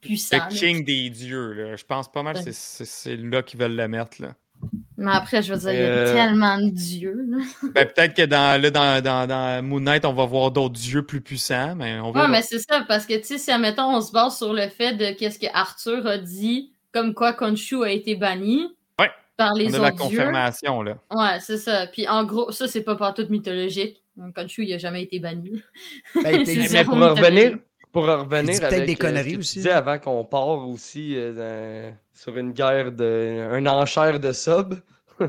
puissant. 0.00 0.36
Le 0.36 0.42
là. 0.42 0.48
king 0.60 0.84
des 0.84 1.10
dieux. 1.10 1.52
Là. 1.52 1.76
Je 1.76 1.84
pense 1.84 2.10
pas 2.10 2.22
mal 2.22 2.42
que 2.44 2.50
c'est- 2.52 3.16
là 3.16 3.42
qu'ils 3.42 3.58
veulent 3.60 3.76
le 3.76 3.88
mettre. 3.88 4.20
Là. 4.20 4.34
Mais 4.96 5.12
après, 5.12 5.40
je 5.42 5.52
veux 5.52 5.58
dire, 5.60 5.70
il 5.72 5.78
y 5.78 5.82
a 5.82 5.86
Euh, 5.86 6.12
tellement 6.14 6.58
de 6.58 6.70
dieux. 6.70 7.24
Là. 7.28 7.36
Ben, 7.74 7.86
peut-être 7.86 8.14
que 8.14 8.22
dans, 8.26 8.60
là, 8.60 8.70
dans, 8.70 9.00
dans, 9.02 9.26
dans 9.28 9.64
Moon 9.64 9.78
Knight, 9.80 10.04
on 10.04 10.12
va 10.12 10.24
voir 10.26 10.50
d'autres 10.50 10.74
dieux 10.74 11.02
plus 11.06 11.20
puissants, 11.20 11.76
mais 11.76 12.00
on 12.00 12.10
va. 12.10 12.22
Ouais, 12.24 12.28
mais 12.28 12.42
c'est 12.42 12.58
ça, 12.58 12.84
parce 12.88 13.06
que, 13.06 13.14
tu 13.14 13.24
sais, 13.24 13.38
si, 13.38 13.50
admettons, 13.52 13.94
on 13.94 14.00
se 14.00 14.10
base 14.10 14.36
sur 14.36 14.52
le 14.52 14.66
fait 14.68 14.94
de 14.94 15.12
qu'est-ce 15.16 15.38
que 15.38 15.46
Arthur 15.54 16.04
a 16.06 16.18
dit, 16.18 16.72
comme 16.92 17.14
quoi 17.14 17.32
Khonshu 17.34 17.84
a 17.84 17.90
été 17.92 18.16
banni 18.16 18.66
Ouais. 18.98 19.10
par 19.36 19.52
on 19.52 19.56
les 19.58 19.72
a 19.76 19.78
la 19.78 19.90
dieux. 19.92 19.98
confirmation. 20.00 20.82
Là. 20.82 20.98
Ouais, 21.14 21.38
c'est 21.40 21.58
ça. 21.58 21.86
Puis, 21.86 22.08
en 22.08 22.24
gros, 22.24 22.50
ça, 22.50 22.66
c'est 22.66 22.82
pas 22.82 22.96
partout 22.96 23.26
mythologique. 23.30 24.02
Khonshu, 24.34 24.64
il 24.64 24.74
a 24.74 24.78
jamais 24.78 25.04
été 25.04 25.20
banni. 25.20 25.62
Ben, 26.16 26.42
Mais 26.44 26.84
pour 26.84 26.96
revenir, 26.96 27.58
pour 27.92 28.06
revenir 28.06 28.62
avec 28.64 28.84
des 28.84 28.92
euh, 28.92 28.94
ce 28.94 28.98
conneries 28.98 29.32
tu 29.32 29.38
disais 29.38 29.70
avant 29.70 29.98
qu'on 29.98 30.24
part 30.24 30.68
aussi 30.68 31.14
euh, 31.16 31.90
sur 32.12 32.36
une 32.36 32.52
guerre 32.52 32.92
de 32.92 33.48
un 33.50 33.66
enchère 33.66 34.20
de 34.20 34.32
sub. 34.32 34.74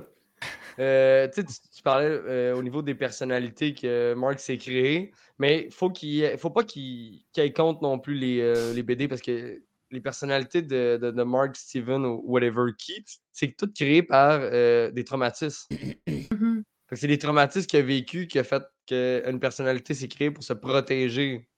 Euh, 0.78 1.28
tu 1.36 1.84
parlais 1.84 2.08
euh, 2.08 2.56
au 2.56 2.64
niveau 2.64 2.82
des 2.82 2.96
personnalités 2.96 3.74
que 3.74 4.14
Mark 4.14 4.40
s'est 4.40 4.58
créé, 4.58 5.12
mais 5.38 5.68
faut 5.72 5.90
qu'il 5.90 6.38
faut 6.38 6.52
pas 6.52 6.64
qu'il 6.64 7.20
ait 7.36 7.52
compte 7.52 7.82
non 7.82 8.00
plus 8.00 8.14
les, 8.14 8.74
les 8.74 8.82
BD 8.82 9.10
parce 9.10 9.20
que 9.20 9.62
les 9.92 10.00
personnalités 10.00 10.62
de, 10.62 10.98
de, 11.02 11.12
de 11.12 11.24
Mark, 11.24 11.58
Steven 11.58 12.06
ou 12.06 12.24
whatever 12.24 12.72
qui, 12.78 13.04
c'est 13.34 13.58
tout 13.58 13.70
créé 13.76 14.04
par 14.04 14.40
des 14.40 15.04
traumatismes. 15.04 15.68
C'est 16.94 17.08
des 17.08 17.18
traumatismes 17.18 17.68
qu'il 17.68 17.80
a 17.80 17.84
vécu 17.84 18.28
qui 18.28 18.40
a 18.40 18.46
fait 18.46 18.64
qu'une 18.88 19.40
personnalité 19.42 19.94
s'est 19.94 20.08
créée 20.08 20.32
pour 20.32 20.46
se 20.46 20.54
protéger 20.54 21.50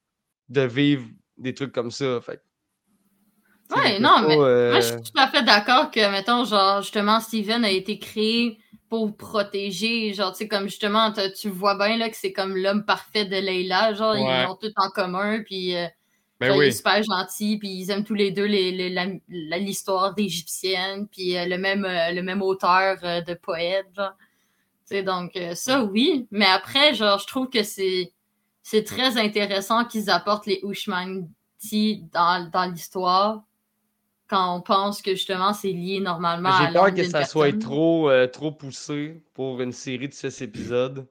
de 0.50 0.62
vivre 0.62 1.06
des 1.38 1.54
trucs 1.54 1.72
comme 1.72 1.92
ça. 1.92 2.20
Fait 2.22 2.42
Ouais, 3.76 4.00
non, 4.00 4.28
mais 4.28 4.38
euh, 4.38 4.72
Moi, 4.72 4.80
je 4.82 4.88
suis 4.88 4.96
tout 5.02 5.12
à 5.22 5.28
fait 5.30 5.44
d'accord 5.44 5.92
que, 5.92 6.12
mettons, 6.12 6.44
genre, 6.44 6.82
justement, 6.82 7.20
Steven 7.22 7.64
a 7.64 7.70
été 7.72 8.00
créé 8.00 8.60
pour 8.90 9.16
protéger, 9.16 10.14
genre, 10.14 10.34
tu 10.34 10.40
sais, 10.40 10.48
comme 10.50 10.66
justement, 10.68 11.14
tu 11.40 11.48
vois 11.50 11.76
bien, 11.78 11.96
là, 11.98 12.10
que 12.10 12.18
c'est 12.18 12.34
comme 12.34 12.58
l'homme 12.58 12.84
parfait 12.86 13.24
de 13.26 13.38
Leila, 13.38 13.94
genre, 13.94 14.16
Ouais. 14.16 14.44
ils 14.44 14.46
ont 14.48 14.56
tout 14.56 14.74
en 14.76 14.90
commun, 14.90 15.42
puis 15.44 15.78
euh, 15.78 15.88
Ben 16.42 16.48
genre, 16.48 16.62
il 16.64 16.68
est 16.68 16.72
super 16.72 17.02
gentil, 17.02 17.58
puis 17.58 17.70
ils 17.70 17.90
aiment 17.92 18.04
tous 18.04 18.14
les 18.14 18.32
deux 18.32 18.44
les- 18.46 18.72
les- 18.74 19.60
l'histoire 19.60 20.14
d'égyptienne, 20.16 21.08
puis 21.08 21.38
euh, 21.38 21.46
le 21.46 21.58
même 21.58 21.86
euh, 21.86 22.12
le 22.12 22.22
même 22.24 22.42
auteur 22.42 22.98
euh, 23.04 23.22
de 23.22 23.34
poète, 23.36 23.88
genre. 23.96 24.12
Tu 24.90 24.98
sais, 24.98 25.04
donc, 25.04 25.36
euh, 25.38 25.56
ça, 25.56 25.84
oui, 25.84 26.28
mais 26.32 26.46
après, 26.48 26.94
genre, 26.94 27.20
je 27.20 27.28
trouve 27.28 27.50
que 27.50 27.64
c'est 27.64 28.12
c'est 28.64 28.84
très 28.84 29.18
intéressant 29.18 29.86
qu'ils 29.86 30.10
apportent 30.10 30.46
les 30.46 30.60
Ushmanti 30.64 32.04
dans, 32.14 32.50
dans 32.52 32.66
l'histoire 32.72 33.44
quand 34.28 34.56
on 34.58 34.62
pense 34.62 35.02
que 35.02 35.12
justement 35.12 35.54
c'est 35.54 35.72
lié 35.74 36.00
normalement 36.00 36.50
à 36.50 36.68
J'ai 36.68 36.74
peur 36.74 36.94
que 36.94 37.04
ça 37.04 37.26
soit 37.26 37.60
trop, 37.60 38.10
euh, 38.10 38.28
trop 38.28 38.52
poussé 38.52 39.22
pour 39.34 39.62
une 39.62 39.74
série 39.74 40.08
de 40.08 40.14
six 40.14 40.42
épisodes 40.42 41.06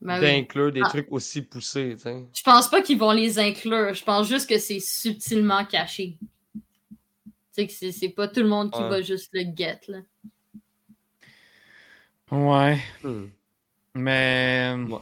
Ben 0.00 0.14
oui. 0.14 0.20
d'inclure 0.22 0.72
des 0.72 0.80
Ah. 0.84 0.88
trucs 0.88 1.12
aussi 1.12 1.42
poussés. 1.42 1.94
tu 1.96 2.02
sais. 2.04 2.26
Je 2.34 2.42
pense 2.42 2.68
pas 2.68 2.80
qu'ils 2.80 2.98
vont 2.98 3.12
les 3.12 3.38
inclure. 3.38 3.92
Je 3.92 4.02
pense 4.04 4.26
juste 4.28 4.48
que 4.48 4.58
c'est 4.58 4.80
subtilement 4.80 5.64
caché. 5.66 6.16
Tu 6.54 6.60
sais 7.52 7.66
que 7.66 7.72
c'est 7.72 7.92
c'est 7.92 8.08
pas 8.08 8.28
tout 8.28 8.40
le 8.40 8.48
monde 8.48 8.70
qui 8.72 8.80
Ouais. 8.80 8.88
va 8.88 9.02
juste 9.02 9.28
le 9.32 9.44
get, 9.54 9.80
là. 9.88 9.98
Ouais. 12.30 12.78
Hmm. 13.02 13.26
Mais. 13.94 14.74
Ouais. 14.88 14.98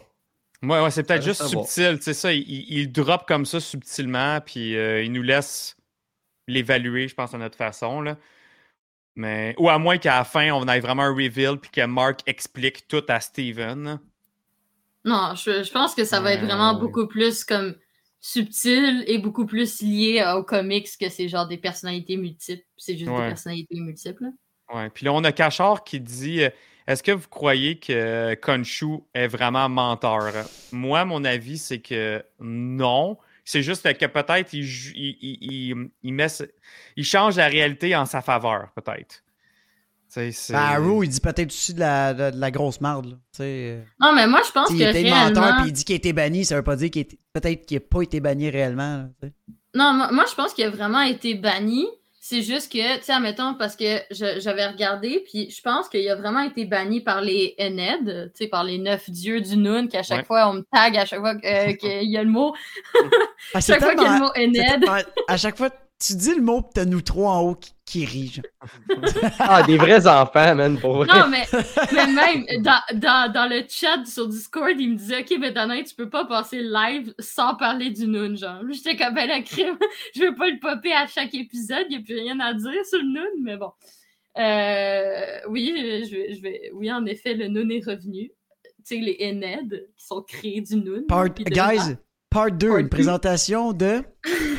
Ouais, 0.62 0.80
ouais, 0.80 0.90
c'est 0.90 1.02
peut-être 1.02 1.24
juste 1.24 1.42
subtil. 1.46 1.96
Tu 1.98 2.04
sais, 2.04 2.14
ça, 2.14 2.32
il, 2.32 2.92
drop 2.92 3.26
comme 3.26 3.44
ça 3.44 3.58
subtilement, 3.58 4.40
puis 4.40 4.76
euh, 4.76 5.02
il 5.02 5.10
nous 5.12 5.22
laisse 5.22 5.76
l'évaluer, 6.46 7.08
je 7.08 7.14
pense, 7.14 7.34
à 7.34 7.38
notre 7.38 7.56
façon. 7.56 8.00
Là. 8.00 8.16
Mais... 9.16 9.54
Ou 9.58 9.68
à 9.68 9.78
moins 9.78 9.98
qu'à 9.98 10.18
la 10.18 10.24
fin, 10.24 10.52
on 10.52 10.66
ait 10.68 10.80
vraiment 10.80 11.02
un 11.02 11.14
reveal, 11.14 11.58
puis 11.58 11.70
que 11.70 11.84
Mark 11.84 12.20
explique 12.26 12.86
tout 12.86 13.02
à 13.08 13.20
Steven. 13.20 13.98
Non, 15.04 15.34
je, 15.34 15.64
je 15.64 15.72
pense 15.72 15.94
que 15.94 16.04
ça 16.04 16.20
va 16.20 16.32
être 16.34 16.44
vraiment 16.44 16.74
beaucoup 16.74 17.08
plus 17.08 17.44
comme 17.44 17.74
subtil 18.20 19.02
et 19.08 19.18
beaucoup 19.18 19.46
plus 19.46 19.82
lié 19.82 20.22
euh, 20.24 20.36
aux 20.36 20.44
comics 20.44 20.88
que 20.98 21.08
c'est 21.08 21.28
genre 21.28 21.48
des 21.48 21.58
personnalités 21.58 22.16
multiples. 22.16 22.64
C'est 22.76 22.96
juste 22.96 23.10
Ouais. 23.10 23.22
des 23.22 23.28
personnalités 23.28 23.80
multiples. 23.80 24.26
Ouais. 24.72 24.88
Puis 24.90 25.04
là, 25.04 25.12
on 25.12 25.24
a 25.24 25.32
Cachard 25.32 25.82
qui 25.82 25.98
dit 25.98 26.44
euh, 26.44 26.50
Est-ce 26.86 27.02
que 27.02 27.12
vous 27.12 27.28
croyez 27.28 27.78
que 27.78 28.34
Khonshu 28.34 28.98
est 29.14 29.28
vraiment 29.28 29.68
menteur? 29.68 30.32
Moi, 30.72 31.04
mon 31.04 31.24
avis, 31.24 31.58
c'est 31.58 31.80
que 31.80 32.22
non. 32.40 33.18
C'est 33.44 33.62
juste 33.62 33.92
que 33.98 34.06
peut-être 34.06 34.52
il, 34.52 34.62
il, 34.64 35.16
il- 35.20 35.88
il- 36.02 36.14
met, 36.14 36.26
change 37.02 37.36
la 37.36 37.48
réalité 37.48 37.94
en 37.96 38.06
sa 38.06 38.20
faveur, 38.22 38.68
peut-être. 38.76 39.22
Ben, 40.14 40.30
Arrow, 40.58 41.02
il 41.02 41.08
dit 41.08 41.20
peut-être 41.20 41.46
aussi 41.50 41.72
de 41.72 41.80
la, 41.80 42.12
de, 42.12 42.30
de 42.36 42.38
la 42.40 42.50
grosse 42.50 42.80
marde. 42.82 43.06
Là. 43.06 43.12
Tu 43.12 43.18
sais, 43.38 43.42
euh, 43.78 43.82
Non, 43.98 44.12
mais 44.14 44.26
moi, 44.26 44.42
je 44.46 44.52
pense 44.52 44.68
que 44.68 44.74
il 44.74 44.82
était 44.82 45.08
menteur 45.08 45.42
réellement... 45.42 45.62
puis 45.62 45.70
il 45.70 45.72
dit 45.72 45.84
qu'il 45.84 45.94
a 45.94 45.96
été 45.96 46.12
banni, 46.12 46.44
ça 46.44 46.54
veut 46.56 46.62
pas 46.62 46.76
dire 46.76 46.90
qu'il 46.90 47.00
était- 47.02 47.18
peut-être 47.32 47.64
qu'il 47.66 47.78
n'a 47.78 47.80
pas 47.80 48.02
été 48.02 48.20
banni 48.20 48.50
réellement. 48.50 49.08
là. 49.22 49.28
Non, 49.74 49.94
moi, 49.94 50.12
moi, 50.12 50.24
je 50.30 50.34
pense 50.34 50.52
qu'il 50.52 50.64
a 50.64 50.70
vraiment 50.70 51.00
été 51.00 51.34
banni. 51.34 51.86
C'est 52.24 52.42
juste 52.42 52.70
que, 52.70 52.98
tu 52.98 53.02
sais, 53.02 53.12
admettons, 53.12 53.54
parce 53.54 53.74
que 53.74 53.98
je- 54.12 54.38
j'avais 54.38 54.64
regardé, 54.68 55.24
puis 55.28 55.50
je 55.50 55.60
pense 55.60 55.88
qu'il 55.88 56.08
a 56.08 56.14
vraiment 56.14 56.38
été 56.42 56.64
banni 56.66 57.00
par 57.00 57.20
les 57.20 57.56
Ened, 57.58 58.30
tu 58.32 58.44
sais, 58.44 58.48
par 58.48 58.62
les 58.62 58.78
neuf 58.78 59.10
dieux 59.10 59.40
du 59.40 59.56
Noon, 59.56 59.88
qu'à 59.88 60.04
chaque 60.04 60.18
Ouais. 60.20 60.24
fois, 60.24 60.48
on 60.48 60.52
me 60.52 60.62
tag 60.72 60.96
à 60.96 61.04
chaque 61.04 61.18
fois 61.18 61.34
que- 61.34 61.44
euh, 61.44 61.72
qu'il 61.72 62.08
y 62.08 62.16
a 62.16 62.22
le 62.22 62.30
mot. 62.30 62.54
Ah, 63.54 63.60
c'est 63.60 63.72
Chaque 63.72 63.82
fois 63.82 63.94
qu'il 63.96 64.04
y 64.04 64.06
a 64.06 64.12
le 64.14 64.20
mot 64.20 64.30
Ened. 64.36 64.84
À 65.26 65.36
chaque 65.36 65.56
fois, 65.56 65.70
tu 66.02 66.14
dis 66.14 66.34
le 66.34 66.42
mot, 66.42 66.62
pis 66.62 66.70
t'as 66.74 66.84
nous 66.84 67.00
trois 67.00 67.32
en 67.32 67.42
haut 67.42 67.54
qui, 67.54 67.74
qui. 68.06 68.40
Ah, 69.38 69.62
des 69.62 69.76
vrais 69.76 70.06
enfants, 70.06 70.54
man, 70.54 70.78
pour 70.78 70.96
vrai. 70.96 71.06
Non, 71.06 71.28
mais, 71.28 71.44
mais 71.92 72.06
même 72.06 72.62
dans, 72.62 72.80
dans, 72.94 73.32
dans 73.32 73.48
le 73.48 73.62
chat 73.68 74.04
sur 74.06 74.26
Discord, 74.28 74.74
il 74.78 74.92
me 74.92 74.96
disait 74.96 75.20
Ok, 75.20 75.36
mais 75.38 75.52
Danae, 75.52 75.84
tu 75.84 75.94
peux 75.94 76.08
pas 76.08 76.24
passer 76.24 76.62
live 76.62 77.14
sans 77.18 77.54
parler 77.54 77.90
du 77.90 78.06
Noon, 78.06 78.34
genre. 78.34 78.62
J'étais 78.70 78.96
comme 78.96 79.14
ben 79.14 79.28
la 79.28 79.42
crime, 79.42 79.78
je 80.14 80.22
veux 80.22 80.34
pas 80.34 80.48
le 80.48 80.58
popper 80.58 80.92
à 80.92 81.06
chaque 81.06 81.34
épisode, 81.34 81.86
il 81.90 81.98
y 81.98 82.00
a 82.00 82.02
plus 82.02 82.18
rien 82.18 82.40
à 82.40 82.54
dire 82.54 82.84
sur 82.84 82.98
le 82.98 83.12
Noon, 83.12 83.42
mais 83.42 83.56
bon. 83.56 83.70
Euh, 84.38 85.38
oui, 85.48 85.72
je 85.76 86.10
vais, 86.10 86.34
je 86.34 86.42
vais, 86.42 86.70
oui, 86.74 86.90
en 86.90 87.04
effet, 87.06 87.34
le 87.34 87.48
Noon 87.48 87.68
est 87.70 87.86
revenu. 87.86 88.32
Tu 88.84 88.96
sais, 88.96 88.96
les 88.96 89.18
Ened 89.20 89.88
qui 89.96 90.04
sont 90.04 90.22
créés 90.22 90.60
du 90.60 90.76
Noon. 90.76 91.04
Part, 91.06 91.28
guys, 91.28 91.96
part 92.30 92.50
2, 92.50 92.68
Part 92.68 92.78
une 92.78 92.88
présentation 92.88 93.72
de. 93.72 94.02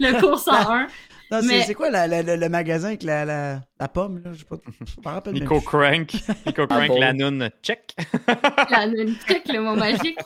Le 0.00 0.20
cours 0.20 0.38
101. 0.38 0.86
Non, 1.30 1.40
c'est- 1.40 1.46
Mais- 1.46 1.62
c'est 1.62 1.74
quoi 1.74 1.88
la- 1.88 2.06
la- 2.06 2.22
le, 2.22 2.36
le 2.36 2.48
magasin 2.50 2.88
avec 2.88 3.02
la, 3.02 3.24
la, 3.24 3.60
la 3.80 3.88
pomme, 3.88 4.22
là? 4.22 4.32
Je 4.34 4.40
sais 4.40 4.44
pas. 4.44 5.10
Rappelle 5.10 5.32
Nico. 5.34 5.60
Crank. 5.62 6.12
Nico 6.46 6.66
Crank, 6.66 6.88
bon? 6.88 7.00
la 7.00 7.12
noune, 7.14 7.48
check. 7.62 7.94
la 8.70 8.86
Noon 8.86 9.14
Trick, 9.26 9.48
le 9.50 9.60
mot 9.60 9.74
magique. 9.74 10.18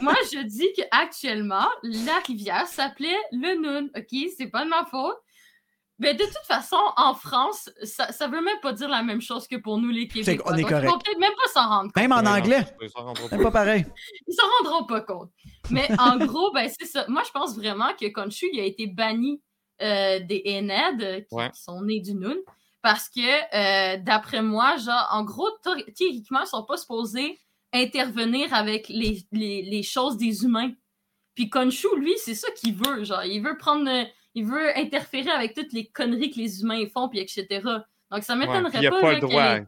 Moi, 0.00 0.14
je 0.32 0.44
dis 0.46 0.68
qu'actuellement, 0.76 1.66
la 1.82 2.18
rivière 2.26 2.66
s'appelait 2.68 3.16
le 3.32 3.60
Noon. 3.60 3.88
OK, 3.96 4.28
c'est 4.36 4.46
pas 4.46 4.64
de 4.64 4.68
ma 4.70 4.84
faute. 4.88 5.16
Mais 6.00 6.14
de 6.14 6.22
toute 6.24 6.46
façon, 6.46 6.78
en 6.96 7.12
France, 7.14 7.70
ça, 7.82 8.12
ça 8.12 8.28
veut 8.28 8.40
même 8.40 8.60
pas 8.62 8.72
dire 8.72 8.88
la 8.88 9.02
même 9.02 9.20
chose 9.20 9.48
que 9.48 9.56
pour 9.56 9.78
nous, 9.78 9.88
les 9.90 10.06
Québécois. 10.06 10.52
qu'on 10.52 10.56
est 10.56 10.62
Donc, 10.62 10.70
Ils 10.70 10.86
vont 10.86 10.98
peut-être 10.98 11.18
même 11.18 11.32
pas 11.36 11.50
s'en 11.52 11.68
rendre 11.68 11.92
compte. 11.92 11.96
Même 11.96 12.12
en 12.12 12.20
Ouais, 12.20 12.28
anglais, 12.40 12.64
ça 12.94 13.00
rentre 13.00 13.28
pas. 13.42 13.50
pareil. 13.50 13.84
Ils 14.28 14.34
s'en 14.34 14.46
rendront 14.62 14.86
pas 14.86 15.00
compte. 15.00 15.30
Mais 15.70 15.88
en 15.98 16.16
gros, 16.26 16.52
ben 16.52 16.70
c'est 16.78 16.86
ça. 16.86 17.04
Moi, 17.08 17.22
je 17.26 17.30
pense 17.32 17.56
vraiment 17.56 17.88
que 18.00 18.04
il 18.52 18.60
a 18.60 18.64
été 18.64 18.86
banni 18.86 19.42
euh, 19.82 20.20
des 20.20 20.42
Ened 20.46 21.02
euh, 21.02 21.20
qui, 21.20 21.34
Ouais. 21.34 21.50
qui 21.50 21.60
sont 21.62 21.82
nés 21.82 22.00
du 22.00 22.14
Noon. 22.14 22.36
Parce 22.80 23.08
que, 23.08 23.20
euh, 23.20 23.96
d'après 24.00 24.40
moi, 24.40 24.76
genre, 24.76 25.08
en 25.10 25.24
gros, 25.24 25.48
théoriquement, 25.96 26.40
ils 26.42 26.46
sont 26.46 26.64
pas 26.64 26.76
supposés 26.76 27.38
intervenir 27.72 28.54
avec 28.54 28.88
les, 28.88 29.24
les, 29.32 29.62
les 29.62 29.82
choses 29.82 30.16
des 30.16 30.44
humains. 30.44 30.70
Puis 31.34 31.50
Khonshu, 31.50 31.88
lui, 31.96 32.14
c'est 32.18 32.34
ça 32.36 32.48
qu'il 32.52 32.74
veut. 32.76 33.02
Genre, 33.04 33.24
il 33.24 33.42
veut 33.42 33.56
prendre. 33.58 33.90
Il 34.34 34.44
veut 34.46 34.76
interférer 34.76 35.30
avec 35.30 35.54
toutes 35.54 35.72
les 35.72 35.86
conneries 35.86 36.30
que 36.30 36.38
les 36.38 36.60
humains 36.62 36.84
font, 36.92 37.08
puis 37.08 37.18
etc. 37.20 37.46
Donc, 38.10 38.22
ça 38.22 38.34
Ouais, 38.34 38.40
m'étonnerait 38.40 38.70
puis 38.70 38.78
il 38.78 38.80
n'y 38.80 38.86
a 38.86 38.90
pas. 38.90 39.00
pas 39.00 39.12
le 39.14 39.20
droit. 39.20 39.54
les- 39.58 39.64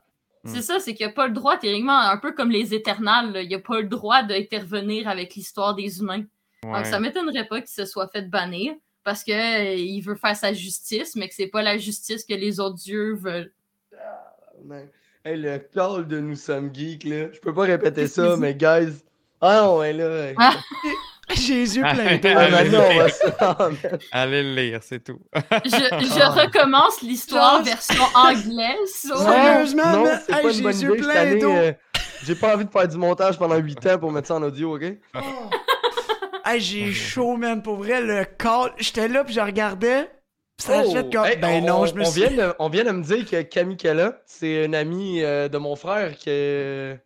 c'est 0.47 0.63
ça, 0.63 0.79
c'est 0.81 0.95
qu'il 0.95 1.05
n'y 1.07 1.13
a 1.13 1.15
pas 1.15 1.27
le 1.27 1.35
droit, 1.35 1.59
théoriquement, 1.59 1.99
un 1.99 2.17
peu 2.17 2.33
comme 2.33 2.51
les 2.51 2.73
éternels, 2.73 3.31
là, 3.33 3.43
il 3.43 3.49
n'y 3.49 3.55
a 3.55 3.59
pas 3.59 3.81
le 3.81 3.89
droit 3.89 4.23
d'intervenir 4.23 5.07
avec 5.09 5.35
l'histoire 5.35 5.75
des 5.75 6.01
humains. 6.01 6.25
Ouais. 6.65 6.73
Donc, 6.73 6.87
ça 6.87 6.99
m'étonnerait 6.99 7.47
pas 7.47 7.61
qu'il 7.61 7.69
se 7.71 7.85
soit 7.85 8.09
fait 8.09 8.23
bannir 8.31 8.73
parce 9.05 9.23
que 9.23 9.33
euh, 9.33 9.75
il 9.75 10.01
veut 10.01 10.15
faire 10.15 10.35
sa 10.37 10.53
justice, 10.55 11.15
mais 11.17 11.29
que 11.29 11.35
c'est 11.35 11.49
pas 11.49 11.63
la 11.63 11.77
justice 11.77 12.25
que 12.25 12.33
les 12.35 12.59
autres 12.61 12.77
dieux 12.77 13.15
veulent. 13.17 13.53
Man. 14.65 14.89
Hey, 15.25 15.37
le 15.37 15.59
call 15.59 16.07
de 16.09 16.21
Nous 16.21 16.37
sommes 16.37 16.75
geeks, 16.75 17.05
là. 17.05 17.31
Je 17.33 17.41
peux 17.41 17.53
pas 17.53 17.63
répéter 17.65 18.07
ça, 18.07 18.37
mais 18.39 18.55
guys. 18.55 19.03
Ah 19.43 19.63
non, 19.63 19.79
ouais, 19.79 19.93
là. 19.93 20.33
Ah. 20.39 20.55
J'ai 21.35 21.55
les 21.55 21.77
yeux 21.77 21.83
pleins 21.83 22.17
d'eau. 22.17 22.29
Ah, 22.37 22.41
Allez, 22.41 22.69
va 22.71 22.89
allez. 22.89 23.77
Ah, 24.13 24.27
le 24.27 24.43
lire, 24.55 24.81
c'est 24.83 25.03
tout. 25.03 25.21
Je, 25.65 25.71
je 25.71 26.41
recommence 26.41 27.01
l'histoire 27.03 27.63
version 27.63 28.03
anglaise. 28.15 28.91
Sérieusement, 28.93 29.93
non, 29.93 30.07
c'est 30.27 30.33
pas 30.43 30.51
j'ai 30.51 30.59
une 30.59 30.63
bonne 30.65 30.73
les 30.73 30.83
yeux 30.83 30.91
idée. 30.95 31.03
Cette 31.03 31.13
pleins 31.13 31.21
année, 31.23 31.41
d'eau. 31.41 31.53
euh, 31.53 31.73
j'ai 32.25 32.35
pas 32.35 32.55
envie 32.55 32.65
de 32.65 32.71
faire 32.71 32.89
du 32.89 32.97
montage 32.97 33.39
pendant 33.39 33.57
8 33.57 33.87
ans 33.87 33.99
pour 33.99 34.11
mettre 34.13 34.29
ça 34.29 34.35
en 34.37 34.43
audio, 34.43 34.77
ok? 34.77 34.83
Hey, 36.45 36.61
j'ai 36.61 36.93
chaud, 36.93 37.37
man. 37.37 37.63
Pour 37.63 37.77
vrai, 37.77 38.01
le 38.01 38.25
call. 38.25 38.73
J'étais 38.79 39.09
là, 39.09 39.25
puis 39.25 39.35
je 39.35 39.41
regardais. 39.41 40.11
Ça 40.59 40.81
a 40.81 40.83
Oh, 40.85 40.93
fait 40.93 41.11
comme. 41.13 41.25
hey, 41.25 41.37
ben 41.37 41.63
on, 41.63 41.67
non, 41.67 41.87
je 41.87 41.95
me 41.95 42.03
on 42.03 42.11
suis. 42.11 42.21
vient 42.27 42.31
de, 42.49 42.53
on 42.59 42.69
vient 42.69 42.85
de 42.85 42.91
me 42.91 43.03
dire 43.03 43.25
que 43.29 43.41
Camille 43.43 43.77
Kella, 43.79 44.21
c'est 44.27 44.65
une 44.67 44.75
amie 44.75 45.23
euh, 45.23 45.49
de 45.49 45.57
mon 45.59 45.75
frère 45.77 46.15
qui, 46.17 46.29
a- 46.29 46.97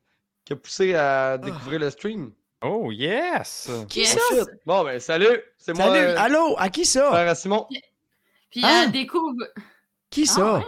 qui 0.45 0.53
a 0.53 0.57
poussé 0.57 0.95
à 0.95 1.39
découvrir 1.39 1.79
le 1.81 1.91
stream. 1.91 2.33
Oh, 2.67 2.91
yes! 2.91 3.71
Qui 3.89 4.01
Yes. 4.01 4.15
ça? 4.15 4.45
Bon, 4.65 4.85
ben, 4.85 4.99
salut! 4.99 5.39
C'est 5.59 5.75
moi, 5.75 5.85
Salut, 5.85 5.99
euh, 5.99 6.19
allô, 6.19 6.55
à 6.59 6.71
qui 6.71 6.87
ça? 6.87 7.11
frère 7.11 7.29
à 7.29 7.35
Simon. 7.35 7.67
Puis 8.51 8.61
Hein? 8.65 8.85
elle 8.85 8.93
découvre 8.93 9.45
Qui 10.09 10.23
Ah, 10.23 10.33
ça? 10.33 10.55
ouais. 10.59 10.65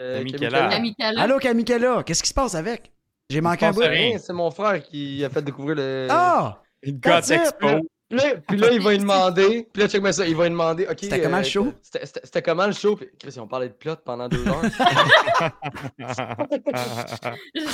Euh, 0.00 0.16
Camille. 0.24 0.32
Camille 0.70 0.94
Kalla. 0.94 1.22
Allô, 1.22 1.38
Kamikela, 1.38 2.02
qu'est-ce 2.02 2.22
qui 2.22 2.28
se 2.28 2.34
passe 2.34 2.54
avec? 2.54 2.92
J'ai 3.30 3.40
manqué 3.40 3.64
un 3.66 3.70
bout. 3.72 3.82
c'est 3.82 4.32
mon 4.32 4.50
frère 4.50 4.82
qui 4.82 5.24
a 5.24 5.30
fait 5.30 5.42
découvrir 5.42 5.76
le. 5.76 6.08
Ah! 6.10 6.60
God 6.84 7.00
That's 7.00 7.28
it, 7.30 7.40
Expo. 7.40 7.86
Puis 8.12 8.20
là, 8.20 8.34
puis 8.46 8.56
là, 8.58 8.70
il 8.72 8.80
va 8.82 8.90
lui 8.92 8.98
demander. 9.06 9.66
Puis 9.72 9.82
là, 9.82 9.88
check 9.88 10.02
moi 10.02 10.12
ça. 10.12 10.26
Il 10.26 10.36
va 10.36 10.44
lui 10.44 10.50
demander. 10.50 10.86
OK. 10.86 10.98
C'était 11.00 11.22
comment 11.22 11.38
le 11.38 11.44
show? 11.44 11.72
C'était 11.82 12.42
comment 12.42 12.66
le 12.66 12.72
show? 12.72 12.94
Puis 12.96 13.08
Chris, 13.18 13.32
ils 13.34 13.40
ont 13.40 13.46
parlé 13.46 13.68
de 13.68 13.72
plot 13.72 13.96
pendant 14.04 14.28
deux 14.28 14.46
heures. 14.46 14.62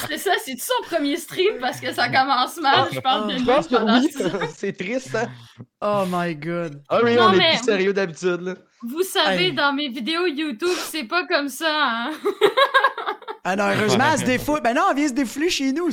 C'est 0.09 0.19
ça, 0.19 0.33
c'est 0.45 0.59
son 0.59 0.73
premier 0.89 1.17
stream? 1.17 1.59
Parce 1.61 1.81
que 1.81 1.93
ça 1.93 2.09
commence 2.09 2.57
mal. 2.61 2.89
Je 2.93 3.01
parle 3.01 3.29
de 3.33 3.39
que 3.39 3.75
pendant 3.75 4.01
oui. 4.01 4.49
c'est 4.57 4.77
triste, 4.77 5.15
hein? 5.15 5.29
Oh 5.81 6.05
my 6.11 6.35
god. 6.35 6.83
Ah 6.89 7.01
oui, 7.03 7.15
Non, 7.17 7.29
on 7.29 7.33
est 7.35 7.57
plus 7.57 7.65
sérieux 7.65 7.93
d'habitude, 7.93 8.41
là. 8.41 8.55
Vous 8.83 9.03
savez, 9.03 9.47
Hey. 9.47 9.53
dans 9.53 9.73
mes 9.73 9.89
vidéos 9.89 10.27
YouTube, 10.27 10.69
c'est 10.91 11.05
pas 11.05 11.27
comme 11.27 11.49
ça. 11.49 11.67
Hein? 11.71 12.11
Ah 13.45 13.57
non, 13.57 13.65
heureusement, 13.77 14.05
elle 14.13 14.21
se 14.21 14.25
défoule. 14.25 14.61
Ben 14.63 14.75
non, 14.75 14.83
elle 14.91 14.97
vient 14.97 15.09
se 15.09 15.13
défouler 15.15 15.51
chez 15.51 15.73
nous. 15.73 15.89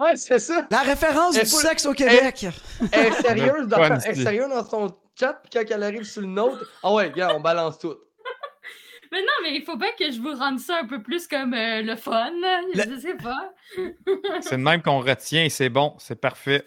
Ouais, 0.00 0.16
c'est 0.16 0.38
ça. 0.40 0.66
La 0.70 0.80
référence 0.80 1.36
Elle 1.36 1.44
du 1.44 1.50
sexe 1.50 1.86
au 1.86 1.92
Québec. 1.92 2.46
Elle 2.92 3.06
est 3.06 3.12
sérieuse 3.22 3.68
dans, 3.68 3.76
Fun, 3.76 3.84
elle 3.86 4.10
est 4.10 4.14
c'est- 4.14 4.22
sérieuse 4.22 4.48
dans 4.48 4.64
son 4.64 4.96
chat, 5.18 5.34
puis 5.34 5.50
quand 5.52 5.74
elle 5.74 5.82
arrive 5.84 6.02
sur 6.04 6.20
le 6.22 6.26
nôtre, 6.26 6.68
ah 6.82 6.92
ouais, 6.92 7.12
gars, 7.14 7.32
on 7.36 7.40
balance 7.40 7.78
tout. 7.78 7.94
Mais 9.12 9.20
non, 9.20 9.32
mais 9.44 9.54
il 9.54 9.62
faut 9.62 9.76
bien 9.76 9.90
que 9.96 10.10
je 10.10 10.18
vous 10.20 10.34
rende 10.34 10.58
ça 10.58 10.78
un 10.82 10.86
peu 10.86 11.00
plus 11.00 11.28
comme 11.28 11.54
euh, 11.54 11.82
le 11.82 11.94
fun. 11.94 12.30
Le- 12.74 12.82
Je 12.94 12.98
sais 13.00 13.14
pas. 13.14 13.52
c'est 14.40 14.56
le 14.56 14.62
même 14.62 14.82
qu'on 14.82 14.98
retient, 14.98 15.46
c'est 15.48 15.68
bon, 15.68 15.94
c'est 15.98 16.20
parfait. 16.20 16.64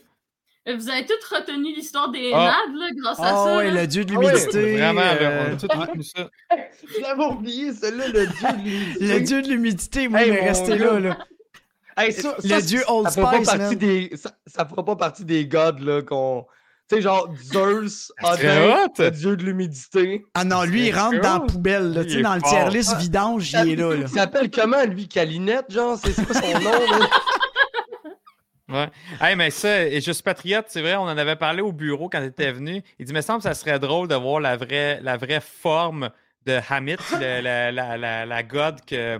Vous 0.65 0.89
avez 0.89 1.05
toutes 1.05 1.23
retenu 1.25 1.73
l'histoire 1.75 2.09
des 2.09 2.31
Ah. 2.33 2.55
NAD 2.67 2.75
là, 2.77 2.87
grâce 2.95 3.19
à 3.19 3.33
Oh 3.33 3.45
ça. 3.47 3.57
ouais, 3.57 3.71
là. 3.71 3.81
le 3.81 3.87
dieu 3.87 4.05
de 4.05 4.13
Ah 4.15 4.19
ouais, 4.19 4.27
l'humidité. 4.33 4.77
Vraiment, 4.77 5.01
là, 5.01 5.21
euh, 5.21 5.45
on 5.49 5.53
a 5.53 5.57
tout 5.57 5.67
retenu 5.79 6.03
ça. 6.03 6.29
Je 6.95 7.01
l'avais 7.01 7.23
oublié, 7.25 7.73
celui-là, 7.73 8.07
le 8.07 8.27
dieu 8.27 8.47
de 8.53 8.63
l'humidité. 8.63 9.05
Le 9.07 9.19
dieu 9.19 9.41
de 9.41 9.47
l'humidité, 9.49 10.07
moi, 10.07 10.21
Hey, 10.21 10.29
il 10.29 10.33
est 10.35 10.47
resté 10.47 10.77
là, 10.77 10.99
là. 11.01 11.17
Hey, 11.97 12.11
ça- 12.13 12.35
Le 12.43 12.47
ça, 12.49 12.61
dieu 12.61 12.79
ça 12.81 12.93
Old 12.93 13.09
fera 13.09 13.31
pas 13.31 13.37
Spice, 13.37 13.47
partie 13.47 13.63
man. 13.63 13.75
des, 13.75 14.11
ça, 14.15 14.31
ça 14.45 14.65
fera 14.65 14.85
pas 14.85 14.95
partie 14.95 15.25
des 15.25 15.47
gods, 15.47 15.79
là, 15.81 16.01
qu'on... 16.03 16.45
Tu 16.89 16.95
sais, 16.95 17.01
genre 17.01 17.27
Zeus, 17.43 18.13
Odin, 18.23 18.87
le 18.97 19.09
dieu 19.11 19.35
de 19.35 19.43
l'humidité. 19.43 20.23
Ah 20.33 20.45
non, 20.45 20.63
lui, 20.63 20.87
il 20.87 20.95
rentre 20.97 21.19
dans 21.19 21.33
la 21.33 21.39
poubelle, 21.41 21.91
là. 21.93 22.01
Il 22.03 22.07
Tu 22.07 22.13
sais, 22.13 22.19
est 22.19 22.23
dans 22.23 22.35
le 22.35 22.41
tiers 22.41 22.69
list 22.69 22.91
Ah. 22.95 22.99
vidange, 22.99 23.51
il 23.51 23.71
est 23.71 23.75
là, 23.75 23.89
là. 23.89 23.95
Il 24.03 24.07
s'appelle 24.07 24.49
comment, 24.49 24.83
lui? 24.85 25.07
Calinette, 25.09 25.69
genre? 25.69 25.97
C'est 26.01 26.13
quoi 26.25 26.33
son 26.35 26.59
nom, 26.59 26.71
là? 26.71 27.07
Ouais. 28.69 28.89
Hey, 29.21 29.37
mais 29.37 29.49
ça, 29.49 29.85
et 29.85 30.01
Juste 30.01 30.23
Patriote, 30.23 30.65
c'est 30.67 30.81
vrai, 30.81 30.95
on 30.97 31.03
en 31.03 31.17
avait 31.17 31.37
parlé 31.37 31.61
au 31.61 31.71
bureau 31.71 32.09
quand 32.09 32.19
tu 32.19 32.25
étais 32.27 32.51
venu. 32.51 32.83
Il 32.99 33.05
dit, 33.05 33.13
me 33.13 33.21
semble 33.21 33.39
que 33.39 33.43
ça 33.43 33.53
serait 33.53 33.79
drôle 33.79 34.09
de 34.09 34.15
voir 34.15 34.41
la 34.41 34.57
vraie, 34.57 34.99
la 35.01 35.15
vraie 35.15 35.39
forme 35.39 36.09
de 36.45 36.59
Hamid, 36.69 36.99
la, 37.17 37.71
la, 37.71 37.95
la, 37.97 38.25
la 38.25 38.43
god 38.43 38.81
que 38.85 39.19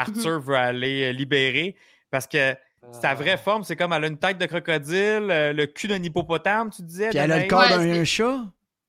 Arthur 0.00 0.40
veut 0.40 0.56
aller 0.56 1.04
euh, 1.08 1.12
libérer. 1.12 1.76
Parce 2.10 2.26
que 2.26 2.54
Sa 2.92 3.14
vraie 3.14 3.36
forme, 3.36 3.62
c'est 3.62 3.76
comme 3.76 3.92
elle 3.92 4.04
a 4.04 4.06
une 4.06 4.18
tête 4.18 4.38
de 4.38 4.46
crocodile, 4.46 5.28
euh, 5.30 5.52
le 5.52 5.66
cul 5.66 5.86
d'un 5.86 6.02
hippopotame, 6.02 6.70
tu 6.70 6.82
disais. 6.82 7.10
Puis 7.10 7.18
elle 7.18 7.30
a 7.32 7.38
le 7.40 7.46
corps 7.48 7.60
Ouais, 7.60 7.86
d'un 7.94 8.04
chat? 8.04 8.40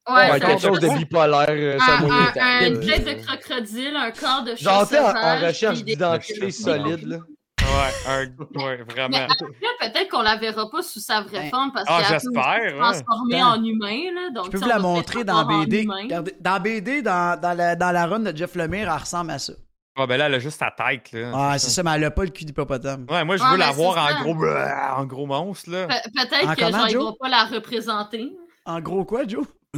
Ouais, 0.10 0.32
Ouais, 0.32 0.40
quelque 0.40 0.62
chose 0.62 0.80
de 0.80 0.90
bipolaire, 0.98 1.46
euh, 1.50 1.78
ça 1.78 1.98
un, 2.00 2.10
un- 2.10 2.34
un- 2.42 2.68
une 2.68 2.80
tête 2.80 3.06
de 3.06 3.24
crocodile, 3.26 3.96
un 3.96 4.12
corps 4.12 4.44
de 4.44 4.56
chat 4.56 4.86
Genre, 4.90 5.16
en, 5.16 5.40
recherche 5.46 5.84
d'identité 5.84 6.50
solide, 6.52 7.06
là. 7.06 7.18
Ouais, 7.62 7.94
un- 8.08 8.26
ouais, 8.66 8.78
Mais 8.88 8.94
vraiment. 8.94 9.18
après, 9.30 9.92
peut-être 9.92 10.10
qu'on 10.10 10.22
la 10.24 10.38
verra 10.38 10.70
pas 10.70 10.82
sous 10.82 11.00
sa 11.00 11.22
vraie 11.22 11.44
Ben, 11.44 11.50
forme 11.52 11.72
parce 11.72 11.86
ah, 11.88 12.02
qu'elle 12.02 12.16
peut 12.18 12.20
se 12.20 12.78
transformer 12.78 13.36
Attends. 13.36 13.52
en 13.60 13.64
humain. 13.64 14.00
Là, 14.16 14.30
donc, 14.34 14.46
Je 14.46 14.52
peux 14.52 14.58
vous 14.58 14.68
la 14.68 14.80
montrer 14.80 15.24
dans 15.24 15.46
BD. 15.46 15.88
Regardez, 15.88 16.36
dans 16.40 16.60
BD, 16.60 17.02
dans, 17.02 17.40
dans, 17.40 17.54
la, 17.56 17.76
dans 17.76 17.92
la 17.92 18.06
run 18.08 18.20
de 18.22 18.36
Jeff 18.36 18.56
Lemire, 18.56 18.90
elle 18.92 19.00
ressemble 19.00 19.32
à 19.32 19.40
ça. 19.40 19.54
Ah, 19.98 20.08
ben 20.08 20.18
là, 20.18 20.28
elle 20.28 20.36
a 20.36 20.40
juste 20.40 20.58
sa 20.60 20.72
tête, 20.72 21.12
là. 21.12 21.32
Ah, 21.36 21.60
c'est 21.60 21.70
ça, 21.70 21.84
mais 21.84 21.92
elle 21.96 22.06
a 22.06 22.12
pas 22.12 22.24
le 22.24 22.30
cul 22.30 22.46
d'hippopotame. 22.46 23.06
Ouais, 23.10 23.26
moi, 23.26 23.36
je 23.38 23.44
Ouais, 23.44 23.52
veux 23.52 23.58
la 23.58 23.68
mais 23.68 23.74
voir 23.74 23.98
en 23.98 24.08
ça. 24.08 24.22
gros, 24.24 24.46
en 24.46 25.06
gros 25.06 25.26
monstre, 25.26 25.70
là. 25.70 25.88
Pe- 25.88 26.12
Peut-être 26.14 26.56
que 26.56 26.60
comment, 26.66 26.78
genre, 26.80 26.90
ils 26.90 26.98
vont 26.98 27.14
pas 27.20 27.28
la 27.30 27.44
représenter. 27.46 28.32
En 28.66 28.80
gros 28.80 29.04
quoi, 29.06 29.28
Joe? 29.28 29.46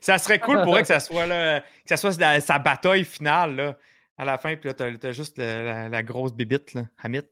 Ça 0.00 0.18
serait 0.18 0.38
cool 0.40 0.62
pour 0.62 0.76
elle 0.76 0.82
que 0.82 0.88
ça 0.88 1.00
soit 1.00 1.26
là, 1.26 1.60
que 1.60 1.66
ça 1.88 1.96
soit 1.96 2.18
la- 2.18 2.40
sa 2.40 2.58
bataille 2.58 3.04
finale 3.04 3.56
là, 3.56 3.76
à 4.16 4.24
la 4.24 4.38
fin, 4.38 4.54
puis 4.56 4.68
là 4.68 4.74
t'as, 4.74 5.12
juste 5.12 5.38
le- 5.38 5.64
la, 5.64 5.88
la 5.88 6.02
grosse 6.02 6.32
bibite 6.32 6.74
là, 6.74 6.82
Hamit. 7.02 7.22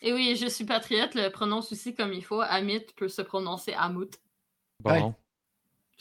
Et 0.00 0.12
oui, 0.12 0.36
je 0.40 0.46
suis 0.46 0.64
patriote, 0.64 1.14
le 1.14 1.28
prononce 1.28 1.70
aussi 1.72 1.94
comme 1.94 2.12
il 2.12 2.24
faut. 2.24 2.40
Amit 2.40 2.86
peut 2.96 3.08
se 3.08 3.22
prononcer 3.22 3.72
Amout. 3.74 4.10
Bon. 4.80 4.90
Ouais. 4.90 5.12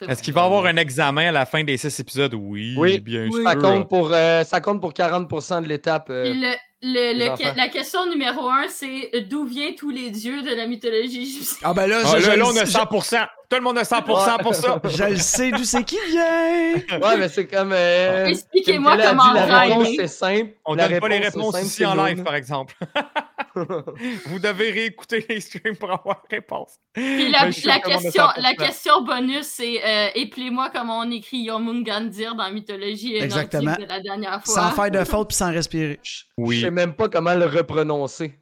Est-ce 0.09 0.23
qu'il 0.23 0.33
va 0.33 0.41
y 0.41 0.45
avoir 0.45 0.65
un 0.65 0.75
examen 0.77 1.29
à 1.29 1.31
la 1.31 1.45
fin 1.45 1.63
des 1.63 1.77
six 1.77 1.99
épisodes? 1.99 2.33
Oui, 2.33 2.75
Oui. 2.77 2.99
bien 2.99 3.27
Oui. 3.31 3.43
Ça 3.43 3.51
sûr. 3.53 3.61
compte 3.61 3.89
pour, 3.89 4.11
euh, 4.13 4.43
ça 4.43 4.61
compte 4.61 4.81
pour 4.81 4.93
40% 4.93 5.61
de 5.61 5.67
l'étape. 5.67 6.09
euh, 6.09 6.25
Et 6.25 6.33
le- 6.33 6.47
le- 6.83 7.13
les 7.17 7.25
le- 7.25 7.31
enfants. 7.31 7.53
la 7.55 7.67
question 7.67 8.09
numéro 8.09 8.49
un, 8.49 8.67
c'est 8.69 9.11
d'où 9.29 9.45
viennent 9.45 9.75
tous 9.75 9.89
les 9.91 10.09
dieux 10.09 10.41
de 10.41 10.55
la 10.55 10.65
mythologie 10.67 11.21
égyptienne? 11.23 11.59
Ah 11.63 11.73
ben 11.73 11.87
là, 11.87 12.01
Ah, 12.03 12.07
je, 12.07 12.13
là, 12.27 12.33
je, 12.33 12.39
là, 12.39 12.45
on 12.47 12.55
a 12.57 12.65
je- 12.65 12.71
100%. 12.71 13.17
Tout 13.51 13.57
le 13.57 13.63
monde 13.63 13.77
a 13.79 13.83
100% 13.83 14.41
pour 14.41 14.55
ça. 14.55 14.79
je 14.85 15.03
le 15.03 15.17
sais 15.17 15.51
d'où 15.51 15.65
c'est 15.65 15.83
qui 15.83 15.97
vient. 16.07 16.73
Ouais, 17.01 17.17
mais 17.17 17.27
c'est 17.27 17.47
comme. 17.47 17.73
euh, 17.73 18.27
Expliquez-moi 18.27 18.95
comment 18.97 19.33
dit, 19.33 19.39
La 19.49 19.59
réponse, 19.59 19.87
c'est 19.97 20.07
simple. 20.07 20.51
On 20.63 20.73
La 20.75 20.87
donne 20.87 20.99
pas 21.01 21.09
les 21.09 21.19
réponses 21.19 21.55
simple, 21.55 21.65
ici 21.65 21.85
en 21.85 21.95
live, 22.01 22.23
par 22.23 22.35
exemple. 22.35 22.73
Vous 23.55 24.39
devez 24.39 24.71
réécouter 24.71 25.25
les 25.27 25.41
streams 25.41 25.75
pour 25.75 25.91
avoir 25.91 26.23
réponse. 26.31 26.75
Puis 26.93 27.29
la, 27.29 27.51
question, 27.81 28.23
100%. 28.23 28.41
la 28.41 28.53
question 28.53 29.01
bonus, 29.01 29.45
c'est 29.47 29.83
euh, 29.83 30.07
Épelez-moi 30.15 30.69
comment 30.73 30.99
on 30.99 31.11
écrit 31.11 31.39
Yomungandir 31.39 32.35
dans 32.35 32.43
la 32.45 32.51
mythologie 32.51 33.19
euh, 33.19 33.23
Exactement. 33.25 33.75
de 33.75 33.83
la 33.85 33.99
dernière 33.99 34.41
fois. 34.45 34.53
Sans 34.55 34.71
faire 34.71 34.91
de 34.91 35.03
faute 35.03 35.27
puis 35.27 35.35
sans 35.35 35.51
respirer. 35.51 35.99
Je 36.03 36.61
sais 36.61 36.71
même 36.71 36.93
pas 36.93 37.09
comment 37.09 37.33
le 37.35 37.47
reprononcer. 37.47 38.39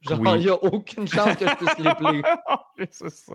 Genre, 0.00 0.18
il 0.22 0.28
Oui. 0.28 0.42
y 0.44 0.48
a 0.48 0.54
aucune 0.64 1.06
chance 1.06 1.36
que 1.36 1.46
je 1.46 1.54
puisse 1.56 1.78
l'épeler. 1.78 2.22
c'est 2.90 3.10
ça. 3.10 3.34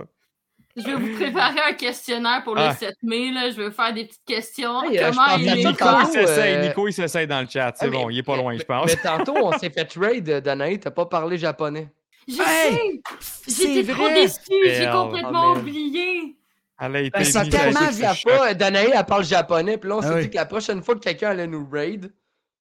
Je 0.75 0.83
vais 0.83 0.95
vous 0.95 1.15
préparer 1.15 1.59
un 1.69 1.73
questionnaire 1.73 2.41
pour 2.43 2.55
le 2.55 2.61
Ah. 2.61 2.73
7 2.73 2.95
mai. 3.03 3.31
Là. 3.31 3.51
Je 3.51 3.61
vais 3.61 3.71
faire 3.71 3.93
des 3.93 4.05
petites 4.05 4.25
questions. 4.25 4.83
Hey, 4.83 4.97
euh, 4.99 5.11
comment 5.11 5.35
il 5.37 5.47
est 5.47 5.61
ça? 5.61 5.69
Nico, 5.69 5.85
il 6.01 6.05
s'essaye. 6.07 6.55
euh, 6.55 6.67
Nico, 6.67 6.87
il 6.87 6.93
s'essaye 6.93 7.27
dans 7.27 7.41
le 7.41 7.47
chat. 7.47 7.73
C'est 7.75 7.85
Ah, 7.85 7.89
mais- 7.89 7.97
bon, 7.97 8.09
il 8.09 8.17
est 8.17 8.23
pas 8.23 8.35
loin, 8.37 8.57
je 8.57 8.63
pense. 8.63 8.85
Mais 8.87 8.95
tantôt, 8.95 9.35
on 9.37 9.51
s'est 9.59 9.69
fait 9.69 9.85
trade, 9.85 10.29
euh, 10.29 10.41
Danaï, 10.41 10.79
t'as 10.79 10.89
pas 10.91 11.05
parlé 11.05 11.37
japonais. 11.37 11.89
Je 12.27 12.41
Hey! 12.41 13.01
sais! 13.19 13.73
J'étais 13.75 13.93
trop 13.93 14.07
déçue, 14.09 14.39
j'ai 14.65 14.89
complètement 14.91 15.53
Ah, 15.55 15.59
oublié. 15.59 16.35
Elle 16.81 16.95
a 16.95 16.99
été 17.01 17.11
Ben, 17.19 17.23
ça 17.23 17.45
tellement 17.45 17.79
chocs. 17.91 18.23
pas, 18.25 18.53
Danaï, 18.55 18.91
elle 18.95 19.05
parle 19.05 19.23
japonais, 19.25 19.77
puis 19.77 19.89
là, 19.89 19.97
on 19.97 19.99
Ah 19.99 20.07
s'est 20.07 20.13
oui. 20.15 20.21
dit 20.23 20.29
que 20.31 20.35
la 20.35 20.45
prochaine 20.45 20.81
fois 20.81 20.95
que 20.95 21.01
quelqu'un 21.01 21.29
allait 21.29 21.47
nous 21.47 21.67
raid, 21.69 22.11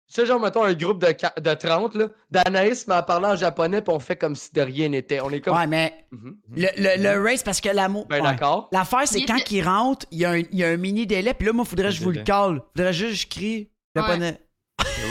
c'est 0.10 0.26
genre, 0.26 0.40
mettons, 0.40 0.64
un 0.64 0.74
groupe 0.74 1.00
de, 1.02 1.08
de 1.40 1.54
30, 1.54 1.94
là, 1.96 2.08
Danaïs 2.32 2.88
m'a 2.88 3.04
parlé 3.04 3.28
en 3.28 3.36
japonais, 3.36 3.82
puis 3.82 3.94
on 3.94 4.00
fait 4.00 4.16
comme 4.18 4.36
si 4.36 4.52
de 4.52 4.62
rien 4.62 4.90
n'était. 4.90 5.22
On 5.22 5.30
est 5.30 5.40
comme. 5.40 5.56
Ouais, 5.56 5.68
mais 5.68 5.94
Mhm. 6.12 6.38
le, 6.56 6.68
le, 6.78 7.02
le 7.04 7.24
race, 7.24 7.44
parce 7.44 7.62
que 7.62 7.70
l'amour. 7.70 8.08
Ben, 8.08 8.18
ouais. 8.18 8.24
d'accord. 8.32 8.68
L'affaire, 8.72 9.08
c'est 9.08 9.22
quand 9.24 9.38
était- 9.38 9.56
il 9.56 9.62
rentre, 9.64 10.06
il 10.12 10.18
y, 10.20 10.26
a 10.26 10.32
un, 10.32 10.38
il 10.40 10.56
y 10.56 10.64
a 10.64 10.70
un 10.70 10.78
mini 10.78 11.06
délai, 11.08 11.34
puis 11.34 11.46
là, 11.48 11.54
moi, 11.54 11.64
faudrait 11.64 11.86
que 11.90 11.92
je 11.96 12.04
vous 12.04 12.12
le 12.12 12.24
cale. 12.24 12.62
Faudrait 12.76 12.92
juste 12.94 13.14
que 13.14 13.22
je 13.22 13.28
crie 13.40 13.70
japonais. 13.96 14.42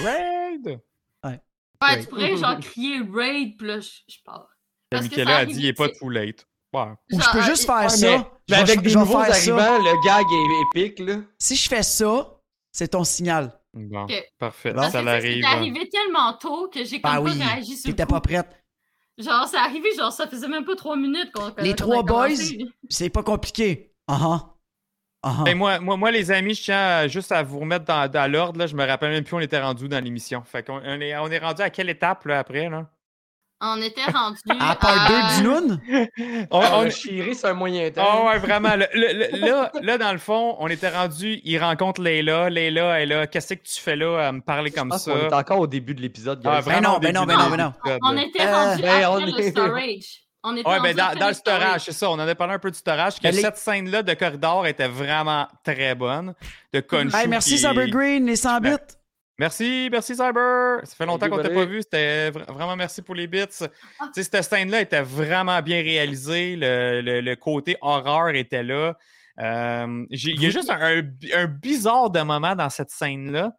Raid! 0.04 0.80
Ouais, 1.80 2.00
tu 2.00 2.06
pourrais 2.08 2.36
genre 2.36 2.58
crier 2.58 2.98
raid, 3.14 3.56
puis 3.56 3.66
là, 3.68 3.78
je, 3.78 3.88
je 4.08 4.16
pars. 4.24 4.48
Michaela 4.92 5.36
a 5.36 5.44
dit 5.46 5.54
il 5.60 5.66
est 5.66 5.72
pas 5.74 5.86
sais. 5.86 5.94
too 6.00 6.08
late. 6.08 6.44
Ouais. 6.72 6.82
Ou 7.12 7.20
je 7.20 7.30
peux 7.30 7.42
juste 7.42 7.70
euh, 7.70 7.72
faire 7.72 7.82
Ouais, 7.82 7.88
ça. 7.88 8.30
mais, 8.50 8.56
avec 8.56 8.80
des 8.82 8.90
je 8.90 8.98
nouveaux 8.98 9.12
ça. 9.22 9.30
arrivants, 9.30 9.78
le 9.78 10.04
gag 10.04 10.26
est 10.32 10.82
épique, 10.82 10.98
là. 11.08 11.20
Si 11.38 11.54
je 11.54 11.68
fais 11.68 11.84
ça, 11.84 12.32
c'est 12.72 12.88
ton 12.88 13.04
signal. 13.04 13.52
Bon, 13.78 14.04
Ok. 14.04 14.12
parfait. 14.38 14.72
Parce 14.72 14.92
Ça 14.92 14.98
que 15.00 15.04
ça, 15.04 15.12
l'arrive. 15.12 15.42
C'est 15.44 15.56
arrivé 15.56 15.88
tellement 15.88 16.32
tôt 16.34 16.68
que 16.68 16.84
j'ai 16.84 17.00
comme 17.00 17.12
Ben 17.12 17.24
pas 17.24 17.30
oui, 17.30 17.42
réagi 17.42 17.76
sur 17.76 17.88
le 17.90 17.94
t'étais 17.96 18.06
pas 18.06 18.20
prête. 18.20 18.48
Genre, 19.18 19.48
c'est 19.48 19.56
arrivé, 19.56 19.88
genre, 19.96 20.12
ça 20.12 20.26
faisait 20.28 20.46
même 20.48 20.64
pas 20.64 20.76
trois 20.76 20.96
minutes 20.96 21.30
qu'on 21.32 21.50
Les 21.58 21.74
trois 21.74 22.02
boys? 22.02 22.28
C'est 22.88 23.10
pas 23.10 23.22
compliqué. 23.24 23.92
Ah 24.06 24.18
ah. 24.20 24.54
Ah 25.24 25.36
ah. 25.40 25.42
Ben, 25.44 25.58
moi, 25.58 25.80
moi, 25.80 25.96
moi, 25.96 26.10
les 26.12 26.30
amis, 26.30 26.54
je 26.54 26.62
tiens 26.62 27.08
juste 27.08 27.32
à 27.32 27.42
vous 27.42 27.58
remettre 27.58 27.84
dans, 27.84 28.08
dans 28.08 28.30
l'ordre. 28.30 28.60
là. 28.60 28.68
Je 28.68 28.76
me 28.76 28.86
rappelle 28.86 29.10
même 29.10 29.24
plus 29.24 29.34
où 29.34 29.38
on 29.38 29.40
était 29.40 29.60
rendu 29.60 29.88
dans 29.88 29.98
l'émission. 30.02 30.42
Fait 30.44 30.62
qu'on 30.64 30.76
on 30.78 31.00
est, 31.00 31.16
on 31.16 31.26
est 31.28 31.38
rendu 31.38 31.60
à 31.62 31.70
quelle 31.70 31.90
étape 31.90 32.24
là, 32.26 32.38
après? 32.38 32.68
Là? 32.70 32.88
On 33.60 33.82
était 33.82 34.04
rendu 34.04 34.38
À 34.60 34.76
part 34.76 35.08
deux 35.08 35.36
du 35.36 35.48
noun? 35.48 35.80
On, 36.52 36.58
On 36.58 36.60
on- 36.60 36.80
a 36.82 36.90
chiré 36.90 37.34
sur 37.34 37.48
un 37.48 37.54
moyen 37.54 37.90
temps. 37.90 38.06
Ah 38.08 38.26
ouais, 38.26 38.38
vraiment. 38.38 38.76
Le- 38.76 38.86
le- 38.94 39.12
le- 39.36 39.38
là, 39.46 39.72
là, 39.82 39.98
dans 39.98 40.12
le 40.12 40.18
fond, 40.18 40.54
on 40.60 40.68
était 40.68 40.90
rendu. 40.90 41.40
Il 41.42 41.58
rencontre 41.58 42.00
Leila. 42.00 42.50
Leila 42.50 43.00
est 43.00 43.06
là. 43.06 43.26
Qu'est-ce 43.26 43.54
que 43.54 43.62
tu 43.62 43.80
fais 43.80 43.96
là 43.96 44.28
à 44.28 44.32
me 44.32 44.40
parler 44.40 44.70
Je 44.70 44.76
comme 44.80 44.90
pense 44.90 45.04
ça? 45.06 45.12
qu'on 45.12 45.18
est 45.18 45.34
encore 45.34 45.58
au 45.58 45.66
début 45.66 45.94
de 45.94 46.00
l'épisode, 46.00 46.40
Ah, 46.44 46.60
guys. 46.60 46.66
Ben 46.68 46.80
non, 46.80 46.90
vraiment 46.90 46.96
au 46.96 47.00
ben 47.00 47.12
non, 47.14 47.20
début 47.26 47.36
ben 47.36 47.44
non, 47.58 47.72
ben 47.84 47.90
non. 47.90 47.98
On 48.04 48.16
était 48.16 48.46
Euh, 48.46 48.54
rendu 48.54 48.82
ben, 48.82 48.88
après 48.90 49.06
on 49.06 49.16
le 49.26 49.40
est- 49.40 49.50
storage. 49.50 50.04
On 50.44 50.56
était 50.56 50.68
Ouais, 50.68 50.80
ben 50.80 50.94
dans, 50.96 51.26
le 51.28 51.34
storage, 51.34 51.80
c'est 51.80 51.92
ça. 51.92 52.08
On 52.10 52.14
en 52.14 52.20
a 52.20 52.34
parlé 52.36 52.54
un 52.54 52.58
peu 52.60 52.70
du 52.70 52.78
storage. 52.78 53.18
Que 53.18 53.26
les- 53.26 53.32
cette 53.40 53.56
scène-là 53.56 54.04
de 54.04 54.14
corridor 54.14 54.68
était 54.68 54.86
vraiment 54.86 55.48
très 55.64 55.96
bonne. 55.96 56.32
De 56.72 56.78
Hey, 57.12 57.26
merci 57.26 57.56
qui- 57.56 57.90
Green, 57.90 58.24
les 58.24 58.36
100 58.36 58.60
bits. 58.60 58.76
Merci, 59.38 59.88
merci 59.92 60.16
Cyber. 60.16 60.80
Ça 60.84 60.96
fait 60.96 61.06
longtemps 61.06 61.26
Thank 61.26 61.30
you, 61.30 61.36
qu'on 61.36 61.42
t'a 61.48 61.54
pas 61.54 61.64
vu. 61.64 61.80
C'était 61.82 62.30
vra- 62.30 62.52
vraiment 62.52 62.74
merci 62.76 63.02
pour 63.02 63.14
les 63.14 63.26
bits. 63.28 63.44
Ah. 64.00 64.10
Tu 64.12 64.22
sais, 64.22 64.24
cette 64.24 64.42
scène-là 64.42 64.80
était 64.80 65.02
vraiment 65.02 65.60
bien 65.62 65.80
réalisée. 65.82 66.56
Le, 66.56 67.00
le- 67.02 67.20
le 67.20 67.36
côté 67.36 67.76
horreur 67.80 68.30
était 68.30 68.64
là. 68.64 68.96
Euh, 69.40 70.04
Il 70.10 70.42
y 70.42 70.46
a 70.46 70.50
juste 70.50 70.70
un, 70.70 70.80
un 70.80 71.02
bi- 71.02 71.32
un 71.32 71.46
bizarre 71.46 72.10
de 72.10 72.20
moment 72.22 72.56
dans 72.56 72.68
cette 72.70 72.90
scène-là. 72.90 73.52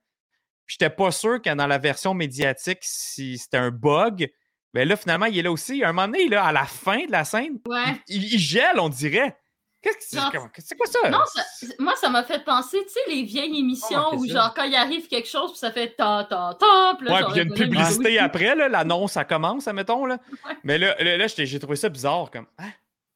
J'étais 0.67 0.89
pas 0.89 1.11
sûr 1.11 1.41
que 1.41 1.53
dans 1.55 1.65
la 1.67 1.77
version 1.77 2.13
médiatique, 2.13 2.79
si 2.81 3.37
c'était 3.37 3.57
un 3.57 3.71
bug. 3.71 4.29
Mais 4.73 4.83
là, 4.85 4.95
finalement, 4.97 5.25
il 5.25 5.37
est 5.39 5.41
là 5.41 5.51
aussi. 5.51 5.83
À 5.83 5.89
un 5.89 5.93
moment 5.93 6.07
donné, 6.07 6.27
là, 6.27 6.43
à 6.43 6.51
la 6.51 6.65
fin 6.65 7.05
de 7.05 7.11
la 7.11 7.23
scène, 7.23 7.57
Ouais. 7.65 7.95
il, 8.07 8.23
il 8.33 8.37
gèle, 8.37 8.79
on 8.79 8.89
dirait. 8.89 9.35
Qu'est-ce 9.81 9.97
que 9.97 10.03
c'est? 10.09 10.17
Genre- 10.17 10.49
C'est 10.57 10.75
quoi 10.77 10.87
ça? 10.87 11.09
Non, 11.09 11.19
ça- 11.33 11.67
moi, 11.79 11.95
ça 11.95 12.09
m'a 12.09 12.23
fait 12.23 12.43
penser, 12.43 12.77
tu 12.85 12.89
sais, 12.93 12.99
les 13.07 13.23
vieilles 13.23 13.59
émissions 13.59 14.09
Ah, 14.11 14.15
où, 14.15 14.27
genre, 14.27 14.53
quand 14.53 14.63
il 14.63 14.75
arrive 14.75 15.07
quelque 15.07 15.27
chose, 15.29 15.51
puis 15.51 15.59
ça 15.59 15.71
fait 15.71 15.95
ta 15.95 16.25
ta 16.29 16.53
ta, 16.59 16.95
puis 16.97 17.07
Ouais, 17.07 17.19
genre, 17.19 17.31
puis 17.31 17.35
il 17.35 17.37
y 17.37 17.39
a 17.39 17.43
une 17.43 17.53
publicité 17.53 18.19
après, 18.19 18.55
là, 18.55 18.67
l'annonce, 18.67 19.13
ça 19.13 19.23
commence, 19.23 19.67
admettons. 19.69 20.05
Là. 20.05 20.17
Ouais. 20.45 20.57
Mais 20.63 20.77
là, 20.77 20.95
là, 21.01 21.27
j'ai 21.27 21.59
trouvé 21.59 21.77
ça 21.77 21.87
bizarre. 21.87 22.29
Comme, 22.29 22.45
ah, 22.57 22.63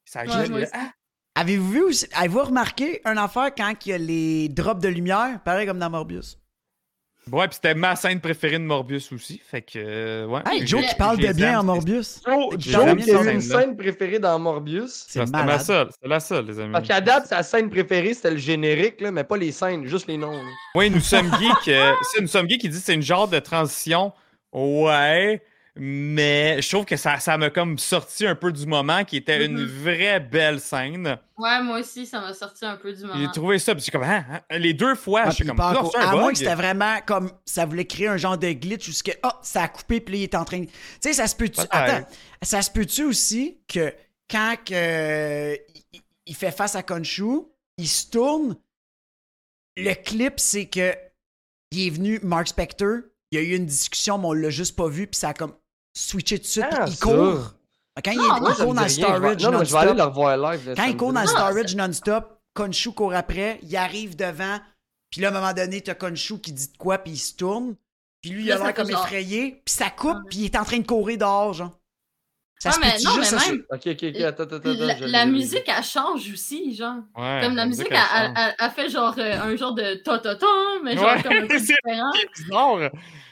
ça 0.05 0.24
Ouais. 0.24 0.70
Ah. 0.74 0.91
Avez-vous 1.36 1.70
vu 1.72 1.82
aussi, 1.84 2.07
avez-vous 2.14 2.43
remarqué 2.43 3.01
une 3.05 3.18
affaire 3.18 3.53
quand 3.55 3.74
il 3.86 3.89
y 3.89 3.93
a 3.93 3.97
les 3.97 4.49
drops 4.49 4.82
de 4.82 4.88
lumière, 4.88 5.39
pareil 5.43 5.66
comme 5.68 5.80
dans 5.80 5.89
Morbius? 5.89 6.38
Ouais, 7.32 7.47
puis 7.47 7.55
c'était 7.55 7.74
ma 7.74 7.95
scène 7.95 8.19
préférée 8.19 8.59
de 8.59 8.63
Morbius 8.63 9.11
aussi. 9.13 9.41
Fait 9.49 9.61
que, 9.61 9.71
euh, 9.78 10.26
ouais. 10.28 10.41
Hey, 10.45 10.67
Joe 10.67 10.86
qui 10.86 10.95
parle 10.95 11.17
de 11.17 11.32
bien 11.32 11.57
en 11.57 11.61
c'est- 11.61 11.65
Morbius. 11.65 12.21
Joe, 12.57 12.95
qui 12.97 13.11
a 13.11 13.24
eu 13.24 13.34
une 13.36 13.41
scène 13.41 13.78
préférée 13.78 14.19
dans 14.19 14.38
Morbius. 14.39 15.05
C'est 15.07 15.30
malade. 15.32 15.61
seule, 15.61 15.88
c'était 15.93 16.07
la 16.09 16.19
seule, 16.19 16.45
les 16.45 16.59
amis. 16.59 16.74
Parce 16.74 16.88
qu'à 16.88 16.99
date, 17.01 17.28
sa 17.28 17.41
scène 17.43 17.69
préférée, 17.69 18.13
c'était 18.13 18.32
le 18.32 18.38
générique, 18.38 18.99
là, 18.99 19.11
mais 19.11 19.24
pas 19.24 19.38
les 19.38 19.51
scènes, 19.53 19.86
juste 19.88 20.07
les 20.07 20.17
noms. 20.17 20.32
là. 20.34 20.49
Oui, 20.76 20.89
nous 20.89 20.99
sommes 20.99 21.32
geeks. 21.39 21.67
euh, 21.69 21.93
c'est 22.11 22.21
nous 22.21 22.28
sommes 22.28 22.49
geeks 22.49 22.59
qui 22.61 22.69
dit 22.69 22.78
que 22.78 22.84
c'est 22.84 22.93
une 22.95 23.01
genre 23.01 23.28
de 23.28 23.39
transition. 23.39 24.11
Ouais. 24.51 25.41
Mais 25.76 26.61
je 26.61 26.69
trouve 26.69 26.86
que 26.86 26.95
ça, 26.97 27.19
ça 27.19 27.36
m'a 27.38 27.49
comme 27.49 27.80
sorti 27.80 28.28
un 28.28 28.36
peu 28.36 28.51
du 28.51 28.67
moment 28.67 29.03
qui 29.03 29.17
était 29.17 29.43
une 29.45 29.57
Mhm. 29.59 29.65
vraie 29.84 30.19
belle 30.19 30.59
scène. 30.59 31.17
Ouais, 31.38 31.63
moi 31.63 31.80
aussi, 31.80 32.05
ça 32.05 32.21
m'a 32.21 32.32
sorti 32.34 32.63
un 32.63 32.78
peu 32.78 32.93
du 32.93 32.99
J'ai 32.99 33.07
moment. 33.07 33.32
trouvé 33.32 33.57
ça, 33.57 33.74
puis 33.74 33.84
j'ai 33.84 33.91
comme, 33.91 34.03
hein, 34.03 34.24
hein, 34.30 34.57
les 34.59 34.74
deux 34.76 34.93
fois, 34.93 35.24
Ah, 35.26 35.30
je 35.32 35.36
suis 35.38 35.45
comme, 35.47 35.59
encore- 35.59 35.91
c'est 35.91 35.97
un 35.97 36.09
à 36.09 36.15
moins 36.15 36.32
que 36.32 36.38
c'était 36.38 36.53
vraiment 36.53 36.99
comme 37.07 37.32
ça 37.45 37.65
voulait 37.65 37.86
créer 37.86 38.07
un 38.07 38.17
genre 38.17 38.38
de 38.38 38.51
glitch 38.51 38.88
où 38.88 38.91
ce 38.91 39.01
que 39.01 39.11
ah 39.24 39.39
ça 39.41 39.63
a 39.63 39.67
coupé 39.67 39.99
puis 39.99 40.13
là, 40.13 40.19
il 40.19 40.24
est 40.24 40.36
en 40.36 40.45
train 40.45 40.59
de... 40.59 40.65
tu 40.65 40.71
sais 41.01 41.13
ça 41.13 41.26
se 41.28 41.36
peut 41.36 41.49
tu 41.49 41.55
Peut-être. 41.55 41.69
attends 41.74 42.07
ça 42.43 42.61
se 42.61 42.69
peut-tu 42.69 43.03
aussi 43.05 43.57
que 43.67 43.91
quand 44.30 44.55
que, 44.63 44.74
euh, 44.76 45.55
il, 45.93 46.01
il 46.28 46.36
fait 46.36 46.51
face 46.51 46.76
à 46.76 46.84
Khonshu 46.84 47.24
il 47.80 47.88
se 47.88 48.09
tourne 48.11 48.55
le 49.76 49.93
clip 49.95 50.34
c'est 50.38 50.67
que 50.67 50.93
il 51.71 51.88
est 51.88 51.89
venu 51.89 52.19
Mark 52.21 52.47
Spector 52.47 52.97
il 53.32 53.39
y 53.39 53.41
a 53.41 53.43
eu 53.43 53.55
une 53.55 53.65
discussion 53.65 54.19
mais 54.19 54.28
on 54.28 54.34
l'a 54.34 54.49
juste 54.51 54.76
pas 54.76 54.88
vu 54.88 55.07
puis 55.07 55.19
ça 55.19 55.30
a 55.30 55.34
comme 55.34 55.55
switché 55.93 56.37
tout 56.37 56.43
de 56.43 56.47
suite 56.47 56.65
Ah, 56.71 56.85
puis 56.85 56.93
il 56.93 56.99
court 56.99 57.53
quand 58.03 58.11
il, 58.11 58.17
Non, 58.17 58.39
moi, 58.39 58.55
court 58.55 58.73
dans 58.73 58.81
le 58.81 58.89
storage 58.89 59.43
Non, 59.43 59.51
mais 59.59 59.65
je 59.65 59.71
vais 59.71 59.77
aller 59.77 59.91
non-stop 59.93 59.97
le 59.97 60.03
revoir 60.03 60.37
live. 60.37 60.67
là, 60.69 60.75
quand 60.75 60.85
il 60.85 60.97
court 60.97 61.13
dans 61.13 61.21
le 61.21 61.27
storage 61.27 61.75
non-stop, 61.75 62.39
Khonshu 62.55 62.91
court 62.91 63.13
après, 63.13 63.59
il 63.63 63.75
arrive 63.77 64.15
devant, 64.15 64.59
puis 65.09 65.21
là, 65.21 65.27
à 65.27 65.31
un 65.31 65.33
moment 65.33 65.53
donné, 65.53 65.81
t'as 65.81 65.93
Khonshu 65.95 66.39
qui 66.39 66.51
dit 66.51 66.67
de 66.71 66.77
quoi, 66.77 66.97
puis 66.99 67.13
il 67.13 67.17
se 67.17 67.33
tourne. 67.35 67.75
Puis 68.21 68.31
lui, 68.31 68.43
il 68.45 68.51
a 68.51 68.57
l'air 68.57 68.73
comme 68.73 68.89
genre- 68.89 69.03
effrayé, 69.05 69.61
puis 69.65 69.75
ça 69.75 69.89
coupe, 69.89 70.17
puis 70.29 70.39
il 70.39 70.45
est 70.45 70.55
en 70.57 70.63
train 70.63 70.77
de 70.79 70.85
courir 70.87 71.17
dehors, 71.17 71.53
genre. 71.53 71.77
Ça 72.64 72.72
se 72.72 72.80
mais 72.80 72.88
non, 73.03 73.16
juste 73.16 73.18
mais 73.34 73.39
ça- 73.39 73.51
même- 73.51 73.64
Ok, 73.72 73.82
ok, 73.88 74.03
ok, 74.03 74.22
attends, 74.22 74.43
attends, 74.43 74.55
attends. 74.55 74.95
La, 75.07 75.26
musique, 75.26 75.64
elle 75.68 75.84
change 75.84 76.32
aussi, 76.32 76.76
genre. 76.76 76.95
Ouais, 77.18 77.39
Comme 77.43 77.55
la 77.55 77.66
musique, 77.66 77.88
elle, 77.89 77.97
elle 77.97 78.26
elle, 78.26 78.32
elle- 78.38 78.55
elle 78.59 78.72
fait 78.72 78.89
genre 78.89 79.14
euh, 79.18 79.39
un 79.41 79.55
genre 79.55 79.74
de 79.74 79.95
ta-ta-ta, 80.03 80.45
mais 80.84 80.95
genre 80.95 81.05
Ouais, 81.16 81.22
comme 81.24 81.34
un 81.34 81.47
peu 81.47 81.59
c'est- 81.59 81.76
différent. 81.86 82.11
bizarre. 82.38 82.78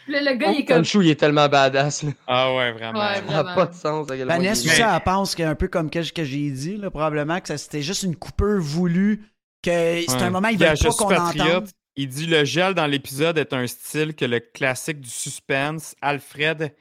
Là, 0.08 0.22
le 0.22 0.34
gars, 0.36 0.52
il 0.52 0.60
est 0.62 0.66
comme. 0.66 0.84
Il 1.04 1.10
est 1.10 1.20
tellement 1.20 1.48
badass. 1.48 2.04
là. 2.04 2.12
Ah 2.28 2.54
ouais, 2.56 2.72
vraiment. 2.74 3.00
Ouais, 3.00 3.16
Ça 3.16 3.22
n'a 3.22 3.44
Vraiment. 3.44 3.56
pas 3.56 3.66
de 3.68 3.74
sens. 3.76 4.08
Vanessa 4.08 4.64
est- 4.64 4.72
aussi, 4.72 4.82
elle 4.82 5.00
pense 5.06 5.36
qu'un 5.36 5.56
peu 5.56 5.68
comme 5.68 5.90
que, 5.90 6.12
que 6.12 6.24
j'ai 6.24 6.50
dit, 6.52 6.78
là, 6.78 6.90
probablement, 6.90 7.40
que 7.40 7.48
ça 7.48 7.58
c'était 7.58 7.82
juste 7.82 8.04
une 8.04 8.16
coupure 8.18 8.60
voulue, 8.60 9.24
que 9.64 9.70
c'est 10.08 10.12
Ouais. 10.16 10.24
un 10.24 10.30
moment, 10.32 10.50
il 10.50 10.62
à 10.64 10.74
veut 10.74 10.78
pas 10.80 10.90
qu'on 10.90 11.16
entende. 11.16 11.70
Il 11.96 12.08
dit 12.08 12.26
le 12.26 12.44
gel 12.46 12.74
dans 12.74 12.88
l'épisode 12.88 13.38
est 13.38 13.54
un 13.54 13.68
style 13.68 14.16
que 14.16 14.26
le 14.26 14.40
classique 14.40 15.00
du 15.02 15.10
suspense, 15.10 15.94
Alfred 16.02 16.74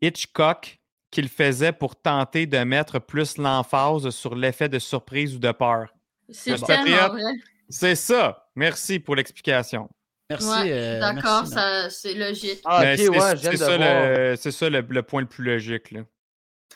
Hitchcock, 0.00 0.78
qu'il 1.12 1.28
faisait 1.28 1.70
pour 1.72 1.94
tenter 1.94 2.46
de 2.46 2.58
mettre 2.64 2.98
plus 2.98 3.36
l'emphase 3.38 4.10
sur 4.10 4.34
l'effet 4.34 4.68
de 4.68 4.80
surprise 4.80 5.36
ou 5.36 5.38
de 5.38 5.52
peur. 5.52 5.94
C'est. 6.30 6.56
C'est 7.68 7.94
ça. 7.94 8.46
Merci 8.56 8.98
pour 8.98 9.14
l'explication. 9.14 9.88
Merci. 10.28 10.48
Ouais, 10.48 10.72
euh, 10.72 11.00
D'accord, 11.00 11.44
c'est 11.90 12.14
logique. 12.14 12.60
Ah, 12.64 12.96
c'est 12.96 13.08
ouais, 13.08 13.20
ça, 13.20 13.76
le, 13.76 14.36
c'est 14.36 14.50
ça 14.50 14.70
le, 14.70 14.80
le 14.80 15.02
point 15.02 15.20
le 15.20 15.26
plus 15.26 15.44
logique. 15.44 15.90
Là. 15.90 16.00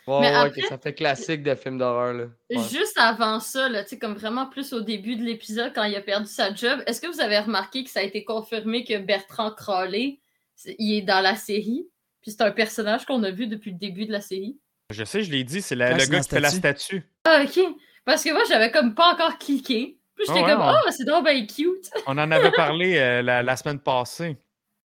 Ouais, 0.07 0.21
Mais 0.21 0.31
ouais, 0.31 0.35
après- 0.37 0.61
que 0.63 0.69
ça 0.69 0.79
fait 0.79 0.95
classique 0.95 1.43
de 1.43 1.55
film 1.55 1.79
d'horreur. 1.79 2.29
Ouais. 2.51 2.59
Juste 2.71 2.97
avant 2.99 3.41
ça, 3.41 3.69
là, 3.69 3.83
tu 3.83 3.91
sais, 3.91 3.99
comme 3.99 4.15
vraiment 4.15 4.47
plus 4.47 4.73
au 4.73 4.81
début 4.81 5.17
de 5.17 5.25
l'épisode, 5.25 5.73
quand 5.75 5.85
il 5.85 5.97
a 5.97 6.01
perdu 6.03 6.27
sa 6.27 6.55
job, 6.55 6.81
est-ce 6.87 7.01
que 7.01 7.07
vous 7.07 7.21
avez 7.21 7.39
remarqué 7.39 7.83
que 7.85 7.91
ça 7.91 8.01
a 8.01 8.03
été 8.03 8.25
confirmé 8.25 8.85
que 8.85 8.99
Bertrand 8.99 9.51
Crowley, 9.51 10.21
c'est- 10.55 10.77
il 10.79 10.99
est 10.99 11.03
dans 11.03 11.21
la 11.23 11.35
série? 11.37 11.89
Puis 12.27 12.35
c'est 12.37 12.43
un 12.43 12.51
personnage 12.51 13.05
qu'on 13.07 13.23
a 13.23 13.31
vu 13.31 13.47
depuis 13.47 13.71
le 13.71 13.79
début 13.79 14.05
de 14.05 14.11
la 14.11 14.21
série. 14.21 14.59
Je 14.91 15.05
sais, 15.05 15.23
je 15.23 15.31
l'ai 15.31 15.45
dit, 15.45 15.63
c'est 15.63 15.77
la- 15.77 15.91
Ah, 15.95 15.97
le 15.97 16.07
gars 16.07 16.19
qui 16.19 16.29
fait 16.29 16.41
la 16.41 16.51
statue. 16.51 17.09
Ah, 17.25 17.45
ok. 17.45 17.61
Parce 18.05 18.25
que 18.25 18.33
moi, 18.33 18.43
j'avais 18.49 18.73
comme 18.73 18.97
pas 18.97 19.13
encore 19.13 19.39
cliqué. 19.39 20.01
Puis 20.17 20.25
j'étais 20.27 20.41
Ah 20.41 20.43
ouais, 20.45 20.51
comme, 20.55 20.61
on- 20.63 20.75
oh, 20.87 20.91
c'est 20.91 21.05
donc 21.05 21.25
bien 21.25 21.47
cute. 21.47 21.89
On 22.09 22.19
en 22.19 22.29
avait 22.33 22.51
parlé 22.51 22.97
euh, 22.99 23.23
la, 23.23 23.45
la 23.45 23.57
semaine 23.57 23.79
passée. 23.79 24.37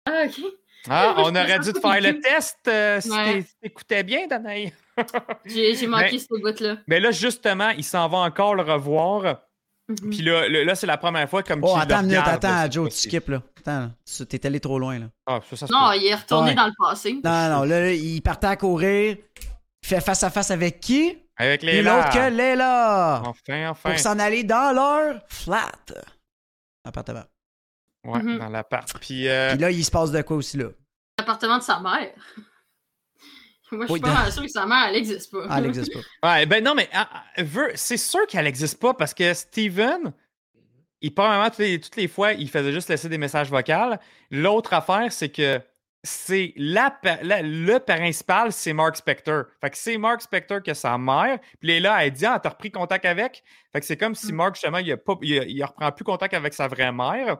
Ah, 0.05 0.25
ok. 0.27 0.45
Ah, 0.91 1.15
Moi, 1.17 1.31
on 1.31 1.35
aurait 1.37 1.59
dû 1.61 1.73
te 1.73 1.81
faire 1.81 2.01
le 2.03 2.13
cute. 2.13 2.23
test 2.23 2.59
euh, 2.69 3.01
si 3.01 3.11
Ouais. 3.11 3.45
t'écoutais 3.63 4.03
bien, 4.03 4.27
Danaï. 4.27 4.73
J'ai 5.47 5.75
j'ai 5.75 5.87
manqué 5.87 6.09
Mais- 6.13 6.19
ce 6.19 6.27
bout-là. 6.29 6.77
Mais 6.87 7.01
là, 7.01 7.13
justement, 7.13 7.71
il 7.71 7.85
s'en 7.85 8.09
va 8.09 8.19
encore 8.19 8.55
le 8.57 8.63
revoir. 8.63 9.41
Mhm. 10.03 10.11
Puis 10.11 10.23
là, 10.23 10.49
là 10.49 10.75
c'est 10.75 10.87
la 10.87 10.97
première 10.99 11.29
fois 11.29 11.43
comme 11.43 11.61
Oh, 11.63 11.77
attends 11.77 12.03
minute, 12.03 12.19
attends, 12.25 12.71
Joe, 12.71 12.89
tu 12.91 12.97
skips, 12.97 13.29
là. 13.29 13.43
Attends, 13.61 13.81
là. 13.81 13.91
Tu- 14.05 14.27
t'es 14.27 14.47
allé 14.47 14.61
trop 14.61 14.79
loin, 14.79 14.99
là. 14.99 15.07
Ah, 15.27 15.41
ça, 15.49 15.57
ça 15.57 15.67
se 15.67 15.73
Non, 15.73 15.93
il 15.93 16.07
est 16.07 16.15
retourné 16.15 16.51
Ouais. 16.51 16.55
dans 16.57 16.67
le 16.67 16.73
passé. 16.79 17.13
Non, 17.25 17.49
non, 17.51 17.63
là, 17.65 17.81
là, 17.81 17.93
il 17.93 18.21
partait 18.23 18.47
à 18.49 18.57
courir, 18.57 19.17
il 19.83 19.87
fait 19.89 20.01
face 20.01 20.23
à 20.23 20.31
face 20.31 20.51
avec 20.51 20.81
qui? 20.81 21.19
Avec 21.37 21.63
les 21.63 21.73
Puis 21.73 21.83
l'autre 21.83 22.11
que 22.11 22.31
Léla! 22.31 23.23
Enfin, 23.25 23.69
enfin. 23.71 23.91
Pour 23.91 23.99
s'en 23.99 24.19
aller 24.19 24.45
dans 24.45 24.75
leur 24.75 25.23
flat. 25.29 25.73
Appartement. 26.85 27.25
Ouais, 28.05 28.23
Mhm. 28.23 28.39
dans 28.39 28.49
l'appart. 28.49 28.93
Puis, 29.01 29.29
euh, 29.29 29.51
Puis 29.53 29.59
là, 29.61 29.71
il 29.71 29.85
se 29.85 29.91
passe 29.91 30.11
de 30.11 30.21
quoi 30.23 30.37
aussi, 30.37 30.57
là? 30.57 30.67
L'appartement 31.19 31.59
de 31.59 31.63
sa 31.63 31.79
mère. 31.81 32.11
Moi, 33.73 33.87
je 33.87 33.93
Oui, 33.93 33.99
suis 34.03 34.13
pas 34.15 34.31
sûr 34.31 34.43
que 34.43 34.49
sa 34.49 34.67
mère, 34.67 34.87
elle 34.89 34.97
existe 34.97 35.31
pas. 35.33 35.47
Ah, 35.49 35.59
elle 35.59 35.65
n'existe 35.65 35.93
pas. 36.21 36.35
ouais, 36.35 36.47
ben 36.47 36.63
non, 36.63 36.75
mais 36.75 36.89
ah, 36.93 37.09
ah, 37.13 37.43
c'est 37.75 37.97
sûr 37.97 38.27
qu'elle 38.27 38.45
n'existe 38.45 38.79
pas 38.81 38.95
parce 38.95 39.15
que 39.15 39.33
Steven, 39.35 40.13
il 41.01 41.13
probablement 41.15 41.51
toutes 41.51 41.59
les, 41.59 41.81
toutes 41.81 41.97
les 41.97 42.09
fois, 42.09 42.33
il 42.33 42.49
faisait 42.49 42.73
juste 42.73 42.89
laisser 42.89 43.09
des 43.09 43.19
messages 43.19 43.51
vocaux. 43.51 43.97
L'autre 44.31 44.73
affaire, 44.73 45.11
c'est 45.13 45.31
que 45.31 45.61
c'est 46.05 46.53
la, 46.57 46.99
le 47.43 47.79
principal, 47.79 48.53
c'est 48.53 48.73
Mark 48.73 48.97
Spector. 48.97 49.45
Fait 49.61 49.71
que 49.71 49.77
c'est 49.77 49.99
Mark 49.99 50.21
Spector 50.21 50.63
que 50.63 50.75
sa 50.75 50.99
mère. 50.99 51.39
Puis 51.61 51.79
là, 51.81 52.05
elle 52.05 52.11
dit 52.13 52.27
Ah, 52.27 52.41
t'as 52.43 52.51
repris 52.51 52.71
contact 52.73 53.05
avec? 53.05 53.43
Fait 53.73 53.81
que 53.81 53.87
c'est 53.87 53.97
comme 53.97 54.15
si 54.15 54.33
Mm. 54.33 54.37
Mark, 54.37 54.55
justement, 54.57 54.79
il, 54.79 54.91
a 54.93 54.97
pas, 54.97 55.15
il, 55.23 55.39
a- 55.39 55.45
il 55.45 55.63
reprend 55.65 55.91
plus 55.93 56.05
contact 56.05 56.35
avec 56.35 56.55
sa 56.55 56.67
vraie 56.69 56.91
mère. 56.93 57.39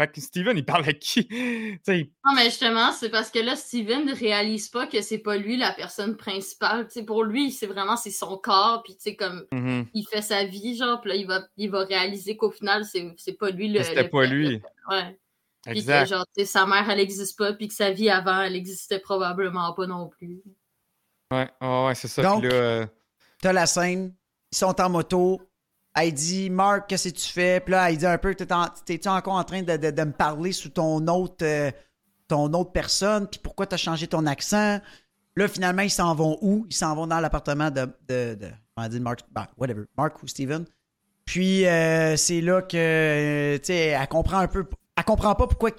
Fait 0.00 0.10
que 0.10 0.18
Steven, 0.18 0.56
il 0.56 0.64
parle 0.64 0.88
à 0.88 0.94
qui? 0.94 1.28
Non, 2.24 2.32
mais 2.34 2.44
justement, 2.44 2.90
c'est 2.92 3.10
parce 3.10 3.30
que 3.30 3.38
là, 3.38 3.54
Steven 3.54 4.06
ne 4.06 4.14
réalise 4.14 4.70
pas 4.70 4.86
que 4.86 5.02
c'est 5.02 5.18
pas 5.18 5.36
lui 5.36 5.58
la 5.58 5.72
personne 5.72 6.16
principale. 6.16 6.88
Pour 7.06 7.22
lui, 7.22 7.50
c'est 7.50 7.66
vraiment 7.66 7.96
c'est 7.96 8.10
son 8.10 8.38
corps, 8.38 8.82
puis 8.82 8.94
tu 8.94 9.02
sais, 9.02 9.16
comme 9.16 9.44
mhm. 9.52 9.88
il 9.92 10.06
fait 10.06 10.22
sa 10.22 10.44
vie, 10.44 10.74
genre, 10.74 11.02
puis 11.02 11.10
là, 11.10 11.16
il 11.16 11.26
va, 11.26 11.42
il 11.58 11.70
va 11.70 11.84
réaliser 11.84 12.38
qu'au 12.38 12.50
final, 12.50 12.86
c'est 12.86 13.12
c'est 13.18 13.34
pas 13.34 13.50
lui 13.50 13.68
le. 13.68 13.82
C'était 13.82 14.08
pas 14.08 14.22
père, 14.22 14.30
lui. 14.30 14.48
le- 14.48 14.62
Ouais. 14.88 15.18
Puis 15.66 15.84
que, 15.84 16.06
genre, 16.06 16.24
sa 16.46 16.64
mère, 16.64 16.88
elle 16.88 17.00
existe 17.00 17.36
pas, 17.36 17.52
puis 17.52 17.68
que 17.68 17.74
sa 17.74 17.90
vie 17.90 18.08
avant, 18.08 18.40
elle 18.40 18.56
existait 18.56 19.00
probablement 19.00 19.74
pas 19.74 19.86
non 19.86 20.08
plus. 20.08 20.40
Ouais, 21.30 21.50
ouais, 21.60 21.86
ouais, 21.86 21.94
c'est 21.94 22.08
ça. 22.08 22.22
Donc- 22.22 22.44
euh, 22.44 22.86
T'as 23.42 23.52
la 23.52 23.66
scène, 23.66 24.14
ils 24.50 24.56
sont 24.56 24.80
en 24.80 24.88
moto. 24.88 25.40
Elle 25.94 26.14
dit, 26.14 26.50
Marc, 26.50 26.88
qu'est-ce 26.88 27.08
que 27.08 27.14
tu 27.14 27.28
fais? 27.28 27.60
Puis 27.60 27.72
là, 27.72 27.90
elle 27.90 27.96
dit 27.96 28.06
un 28.06 28.18
peu, 28.18 28.34
t'es-tu 28.34 29.08
encore 29.08 29.34
en 29.34 29.44
train 29.44 29.62
de, 29.62 29.72
me 29.72 30.12
parler 30.12 30.52
sous 30.52 30.68
ton 30.68 31.06
autre, 31.08 31.44
euh, 31.44 31.70
ton 32.28 32.52
autre 32.52 32.72
personne? 32.72 33.26
Puis 33.26 33.40
pourquoi 33.42 33.66
t'as 33.66 33.76
changé 33.76 34.06
ton 34.06 34.26
accent? 34.26 34.80
Là, 35.36 35.48
finalement, 35.48 35.82
ils 35.82 35.90
s'en 35.90 36.14
vont 36.14 36.38
où? 36.42 36.66
Ils 36.68 36.74
s'en 36.74 36.94
vont 36.94 37.06
dans 37.06 37.20
l'appartement 37.20 37.70
de, 37.70 37.88
de, 38.08 38.34
de- 38.34 38.88
dire 38.88 39.00
Mark, 39.00 39.20
ben, 39.30 39.46
whatever, 39.56 39.82
Mark 39.96 40.22
ou 40.22 40.26
Steven. 40.26 40.64
Puis 41.24 41.62
c'est 41.62 42.16
c'est 42.16 42.40
là 42.40 42.62
que, 42.62 42.76
euh, 42.76 43.58
tu 43.58 43.66
sais, 43.66 43.76
elle 43.88 44.08
comprend 44.08 44.38
un 44.38 44.48
peu, 44.48 44.66
elle 44.96 45.04
comprend 45.04 45.34
pas 45.34 45.46
pourquoi 45.46 45.70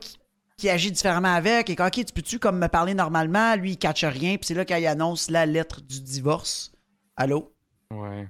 qu'il 0.58 0.70
agit 0.70 0.92
différemment 0.92 1.34
avec. 1.34 1.70
Et 1.70 1.74
OK, 1.74 1.92
tu 1.92 2.14
peux-tu 2.14 2.40
comme 2.40 2.60
me 2.60 2.68
parler 2.68 2.94
normalement? 2.94 3.56
Lui, 3.56 3.72
il 3.72 3.78
catche 3.78 4.06
rien. 4.06 4.38
Puis 4.38 4.48
c'est 4.48 4.54
là 4.54 4.66
qu'elle 4.66 4.86
annonce 4.88 5.30
la 5.30 5.46
lettre 5.46 5.82
du 5.82 6.00
divorce. 6.00 6.72
Allô? 7.16 7.54
ouais. 7.92 8.28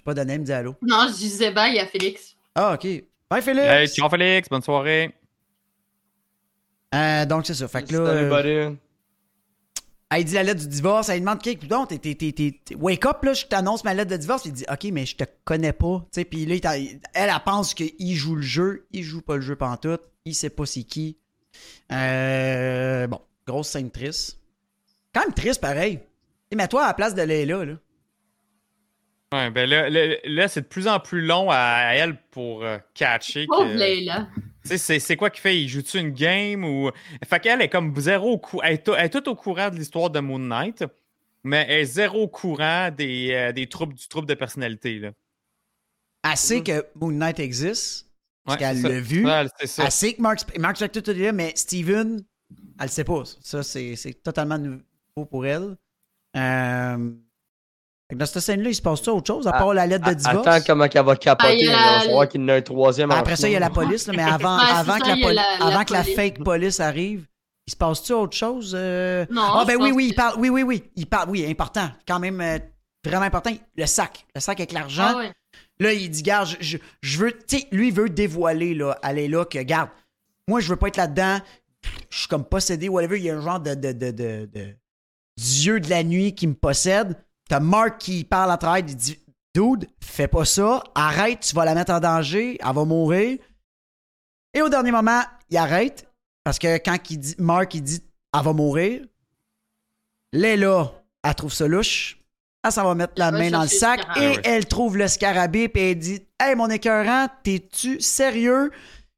Je 0.00 0.04
pas 0.04 0.14
donné, 0.14 0.32
elle 0.32 0.40
me 0.40 0.44
dit 0.46 0.52
allô. 0.52 0.74
Non, 0.80 1.08
je 1.08 1.12
disais 1.12 1.50
bye 1.50 1.78
à 1.78 1.84
Félix. 1.86 2.34
Ah, 2.54 2.72
OK. 2.72 2.86
Bye, 3.28 3.42
Félix! 3.42 3.66
Hey, 3.66 3.86
ciao 3.86 4.08
Félix, 4.08 4.48
bonne 4.48 4.62
soirée. 4.62 5.14
Euh, 6.94 7.26
donc, 7.26 7.44
c'est 7.46 7.52
ça. 7.52 7.68
Fait 7.68 7.82
que 7.82 7.92
là, 7.92 7.98
euh, 8.00 8.68
buddy. 8.70 8.78
elle 10.10 10.24
dit 10.24 10.34
la 10.34 10.42
lettre 10.42 10.60
du 10.60 10.68
divorce. 10.68 11.10
Elle 11.10 11.16
lui 11.16 11.20
demande, 11.20 11.38
OK, 11.46 11.66
donc, 11.68 11.88
t'es, 11.90 11.98
t'es, 11.98 12.14
t'es, 12.14 12.32
t'es- 12.32 12.60
t'es- 12.64 12.74
wake 12.76 13.04
up, 13.04 13.22
là, 13.22 13.34
je 13.34 13.44
t'annonce 13.44 13.84
ma 13.84 13.92
lettre 13.92 14.10
de 14.10 14.16
divorce. 14.16 14.46
Il 14.46 14.54
dit, 14.54 14.64
OK, 14.72 14.84
mais 14.90 15.04
je 15.04 15.16
te 15.16 15.24
connais 15.44 15.74
pas. 15.74 16.00
Tu 16.12 16.20
sais, 16.20 16.24
puis 16.24 16.46
là, 16.46 16.56
elle, 16.74 16.98
elle 17.12 17.30
pense 17.44 17.74
qu'il 17.74 18.14
joue 18.16 18.36
le 18.36 18.42
jeu. 18.42 18.86
Il 18.90 19.04
joue 19.04 19.20
pas 19.20 19.36
le 19.36 19.42
jeu 19.42 19.54
pantoute. 19.54 20.00
Il 20.24 20.34
sait 20.34 20.48
pas 20.50 20.64
c'est 20.64 20.82
qui. 20.82 21.18
Euh, 21.92 23.06
bon, 23.06 23.20
grosse 23.46 23.68
scène 23.68 23.90
triste. 23.90 24.38
Quand 25.14 25.20
même 25.20 25.34
triste, 25.34 25.60
pareil. 25.60 26.00
Et 26.50 26.56
mets-toi 26.56 26.82
à 26.84 26.86
la 26.88 26.94
place 26.94 27.14
de 27.14 27.22
Leila, 27.22 27.66
là. 27.66 27.74
Ouais, 29.32 29.48
ben 29.50 29.68
là, 29.68 29.88
là, 29.88 30.16
là, 30.24 30.48
c'est 30.48 30.62
de 30.62 30.66
plus 30.66 30.88
en 30.88 30.98
plus 30.98 31.20
long 31.24 31.50
à, 31.50 31.56
à 31.56 31.94
elle 31.94 32.16
pour 32.32 32.64
euh, 32.64 32.78
catcher. 32.94 33.46
Pauvre 33.46 33.72
que- 33.72 33.78
Leila. 33.78 34.28
Tu 34.62 34.68
sais, 34.70 34.78
c'est, 34.78 34.98
c'est 34.98 35.16
quoi 35.16 35.30
qu'il 35.30 35.40
fait? 35.40 35.58
Il 35.60 35.68
joue-tu 35.68 35.98
une 35.98 36.10
game 36.10 36.64
ou. 36.64 36.90
Fait 37.28 37.38
qu'elle 37.40 37.62
est 37.62 37.68
comme 37.68 37.94
zéro 37.98 38.32
au 38.32 38.38
courant. 38.38 38.62
Elle, 38.64 38.74
est 38.74 38.78
tout- 38.84 38.94
elle 38.94 39.06
est 39.06 39.10
toute 39.10 39.28
au 39.28 39.36
courant 39.36 39.70
de 39.70 39.76
l'histoire 39.76 40.10
de 40.10 40.18
Moon 40.20 40.38
Knight, 40.40 40.84
mais 41.44 41.64
elle 41.68 41.80
est 41.80 41.84
zéro 41.84 42.22
au 42.24 42.28
courant 42.28 42.90
des, 42.90 43.30
euh, 43.32 43.52
des 43.52 43.68
troubles, 43.68 43.94
du 43.94 44.06
trouble 44.08 44.26
de 44.26 44.34
personnalité. 44.34 44.98
Là. 44.98 45.12
Elle 46.28 46.36
sait 46.36 46.62
que 46.62 46.84
Moon 46.96 47.12
Knight 47.12 47.38
existe. 47.40 48.08
Parce 48.44 48.56
Ouais, 48.60 48.66
qu'elle 48.66 48.82
l'a 48.82 49.00
vu. 49.00 49.24
Ouais, 49.24 49.46
c'est 49.60 49.66
ça. 49.66 49.84
Elle 49.84 49.92
sait 49.92 50.12
que 50.14 50.20
Mark, 50.22 50.58
Mark 50.58 50.76
Spector 50.76 51.02
tout 51.02 51.10
est 51.10 51.14
là, 51.14 51.32
mais 51.32 51.52
Steven, 51.54 52.22
elle 52.50 52.84
le 52.86 52.88
sait 52.88 53.04
pas. 53.04 53.22
Ça, 53.40 53.62
c'est 53.62 53.94
c'est 53.96 54.14
totalement 54.22 54.58
nouveau 54.58 54.82
pour 55.30 55.46
elle. 55.46 55.76
Euh, 56.36 57.10
dans 58.16 58.26
cette 58.26 58.40
scène-là, 58.42 58.70
il 58.70 58.74
se 58.74 58.82
passe 58.82 59.02
ça 59.02 59.12
autre 59.12 59.26
chose, 59.26 59.46
à 59.46 59.52
part 59.52 59.72
la 59.74 59.86
lettre 59.86 60.08
de 60.08 60.14
divorce? 60.14 60.46
Attends 60.46 60.64
comment 60.66 60.88
qu'elle 60.88 61.04
va 61.04 61.12
Ah, 61.12 61.16
capoter. 61.16 61.56
il 61.58 61.64
y 61.66 61.68
a 61.68 61.72
elle 61.72 61.98
va 61.98 62.00
savoir 62.04 62.28
qu'il 62.28 62.40
y 62.40 62.44
en 62.44 62.48
a 62.48 62.54
un 62.54 62.62
troisième 62.62 63.10
en 63.10 63.14
Après 63.14 63.36
ça, 63.36 63.48
il 63.48 63.52
y 63.52 63.56
a 63.56 63.60
la 63.60 63.70
police, 63.70 64.06
là, 64.06 64.12
mais 64.16 64.22
avant, 64.24 64.56
Ouais, 64.58 64.62
avant, 64.72 64.92
ça, 64.94 65.00
que, 65.00 65.08
la, 65.92 66.02
poli- 66.02 66.14
fake 66.14 66.42
police 66.44 66.80
arrive, 66.80 67.26
il 67.66 67.70
se 67.70 67.76
passe-tu 67.76 68.12
autre 68.12 68.36
chose? 68.36 68.72
euh? 68.76 69.24
Non, 69.30 69.42
Ah, 69.42 69.64
ben 69.66 69.76
oui, 69.80 69.92
oui, 69.92 70.04
que- 70.08 70.12
il 70.12 70.14
parle. 70.14 70.34
Oui, 70.40 70.48
oui, 70.48 70.62
oui. 70.62 70.82
Il 70.96 71.06
parle, 71.06 71.30
oui, 71.30 71.46
important. 71.48 71.88
Quand 72.06 72.18
même, 72.18 72.40
euh, 72.40 72.58
vraiment 73.04 73.24
important. 73.24 73.52
Le 73.76 73.86
sac. 73.86 74.26
Le 74.34 74.40
sac 74.40 74.58
avec 74.60 74.72
l'argent. 74.72 75.06
Ah 75.08 75.16
ouais. 75.16 75.32
Là, 75.78 75.92
il 75.92 76.10
dit, 76.10 76.22
garde, 76.22 76.48
je, 76.48 76.56
je, 76.60 76.78
je 77.02 77.18
veux, 77.18 77.32
tu 77.32 77.58
sais, 77.58 77.66
lui, 77.72 77.88
il 77.88 77.94
veut 77.94 78.08
dévoiler, 78.10 78.74
là, 78.74 78.98
aller 79.02 79.28
là, 79.28 79.44
que, 79.44 79.58
garde, 79.60 79.88
moi, 80.48 80.60
je 80.60 80.68
veux 80.68 80.76
pas 80.76 80.88
être 80.88 80.96
là-dedans, 80.98 81.38
je 82.10 82.18
suis 82.18 82.28
comme 82.28 82.44
possédé, 82.44 82.88
whatever, 82.88 83.18
il 83.18 83.24
y 83.24 83.30
a 83.30 83.36
un 83.36 83.40
genre 83.40 83.60
de, 83.60 83.74
de, 83.74 83.92
de, 83.92 84.10
de, 84.10 84.48
de 84.52 84.76
dieu 85.38 85.80
de 85.80 85.88
la 85.88 86.02
nuit 86.04 86.34
qui 86.34 86.46
me 86.46 86.54
possède. 86.54 87.16
T'as 87.50 87.58
Mark 87.58 87.98
qui 87.98 88.22
parle 88.22 88.52
à 88.52 88.56
travers, 88.56 88.78
il 88.78 88.94
dit, 88.94 89.18
dude, 89.52 89.88
fais 90.00 90.28
pas 90.28 90.44
ça, 90.44 90.84
arrête, 90.94 91.40
tu 91.40 91.52
vas 91.56 91.64
la 91.64 91.74
mettre 91.74 91.92
en 91.92 91.98
danger, 91.98 92.56
elle 92.60 92.72
va 92.72 92.84
mourir. 92.84 93.38
Et 94.54 94.62
au 94.62 94.68
dernier 94.68 94.92
moment, 94.92 95.22
il 95.48 95.56
arrête, 95.56 96.08
parce 96.44 96.60
que 96.60 96.76
quand 96.76 96.96
il 97.10 97.18
dit, 97.18 97.34
Mark, 97.38 97.74
il 97.74 97.82
dit, 97.82 98.04
elle 98.32 98.44
va 98.44 98.52
mourir, 98.52 99.04
Léla, 100.32 100.92
elle 101.24 101.34
trouve 101.34 101.52
ça 101.52 101.66
louche. 101.66 102.20
Elle 102.62 102.70
s'en 102.70 102.84
va 102.84 102.94
mettre 102.94 103.14
la 103.16 103.32
main 103.32 103.50
dans 103.50 103.62
le 103.62 103.68
sac 103.68 104.00
et 104.16 104.36
elle 104.44 104.66
trouve 104.66 104.96
le 104.96 105.08
scarabée 105.08 105.68
puis 105.68 105.82
elle 105.82 105.98
dit 105.98 106.22
Hey 106.38 106.54
mon 106.54 106.68
écœurant, 106.68 107.26
t'es-tu 107.42 108.00
sérieux? 108.00 108.70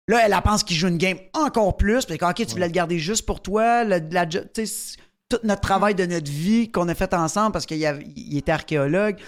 Là, 0.09 0.25
elle, 0.25 0.41
pense 0.43 0.63
qu'il 0.63 0.77
joue 0.77 0.89
une 0.89 0.97
game 0.97 1.19
encore 1.35 1.77
plus. 1.77 2.07
Puis, 2.07 2.19
OK, 2.23 2.35
tu 2.35 2.47
voulais 2.47 2.67
le 2.67 2.73
garder 2.73 2.99
juste 2.99 3.27
pour 3.27 3.43
toi. 3.43 3.85
Tout 5.33 5.47
notre 5.47 5.61
travail 5.61 5.95
de 5.95 6.07
notre 6.07 6.31
vie 6.31 6.71
qu'on 6.71 6.89
a 6.89 6.95
fait 6.95 7.15
ensemble 7.15 7.53
parce 7.53 7.67
qu'il 7.67 7.79
il 8.17 8.37
était 8.37 8.53
archéologue. 8.53 9.19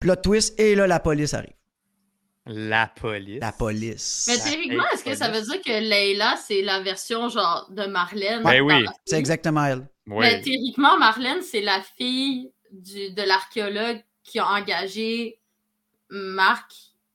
Plot 0.00 0.16
twist, 0.16 0.58
et 0.60 0.74
là, 0.74 0.86
la 0.86 1.00
police 1.00 1.32
arrive. 1.34 1.54
La 2.46 2.88
police. 2.88 3.40
La 3.40 3.52
police. 3.52 4.26
Mais 4.28 4.38
théoriquement, 4.38 4.84
est-ce 4.92 5.04
que 5.04 5.14
ça 5.14 5.30
veut 5.30 5.40
dire 5.40 5.62
que 5.62 5.80
Leila, 5.80 6.36
c'est 6.36 6.60
la 6.60 6.80
version 6.80 7.30
genre 7.30 7.66
de 7.70 7.86
Marlène? 7.86 8.42
Ben 8.42 8.60
oui. 8.60 8.84
C'est 9.06 9.18
exactement 9.18 9.64
elle. 9.64 9.88
Mais 10.06 10.42
théoriquement, 10.42 10.98
Marlène, 10.98 11.40
c'est 11.40 11.62
la 11.62 11.80
fille 11.96 12.52
du, 12.70 13.12
de 13.12 13.22
l'archéologue 13.22 14.02
qui 14.22 14.38
a 14.38 14.46
engagé 14.46 15.38
Marc 16.10 16.70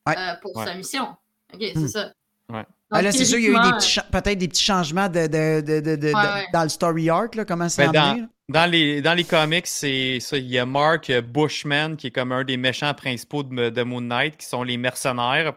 euh, 0.07 0.35
pour 0.41 0.63
sa 0.63 0.73
mission. 0.73 1.15
Ok, 1.53 1.59
c'est 1.61 1.75
hmm. 1.77 1.87
ça. 1.87 2.13
Ouais. 2.49 2.65
Ah, 2.91 3.01
là, 3.01 3.11
c'est 3.11 3.25
sûr, 3.25 3.37
il 3.37 3.51
y 3.51 3.55
a 3.55 3.69
eu 3.69 4.01
peut-être 4.11 4.37
des 4.37 4.47
petits 4.47 4.63
changements 4.63 5.09
de, 5.09 5.27
de, 5.27 5.61
de, 5.61 6.51
dans 6.51 6.63
le 6.63 6.69
story 6.69 7.09
arc, 7.09 7.35
là, 7.35 7.45
comment 7.45 7.69
c'est 7.69 7.87
ben, 7.87 7.95
amené. 7.95 8.21
Dans, 8.21 8.61
dans, 8.61 8.71
les, 8.71 9.01
dans 9.01 9.13
les 9.13 9.23
comics, 9.23 9.67
c'est 9.67 10.19
ça. 10.19 10.37
Il 10.37 10.49
y 10.49 10.57
a 10.57 10.65
Mark 10.65 11.11
Bushman, 11.21 11.95
qui 11.97 12.07
est 12.07 12.11
comme 12.11 12.31
un 12.31 12.43
des 12.43 12.57
méchants 12.57 12.93
principaux 12.93 13.43
de, 13.43 13.83
Moon 13.83 14.01
Knight, 14.01 14.37
qui 14.37 14.47
sont 14.47 14.63
les 14.63 14.77
mercenaires. 14.77 15.53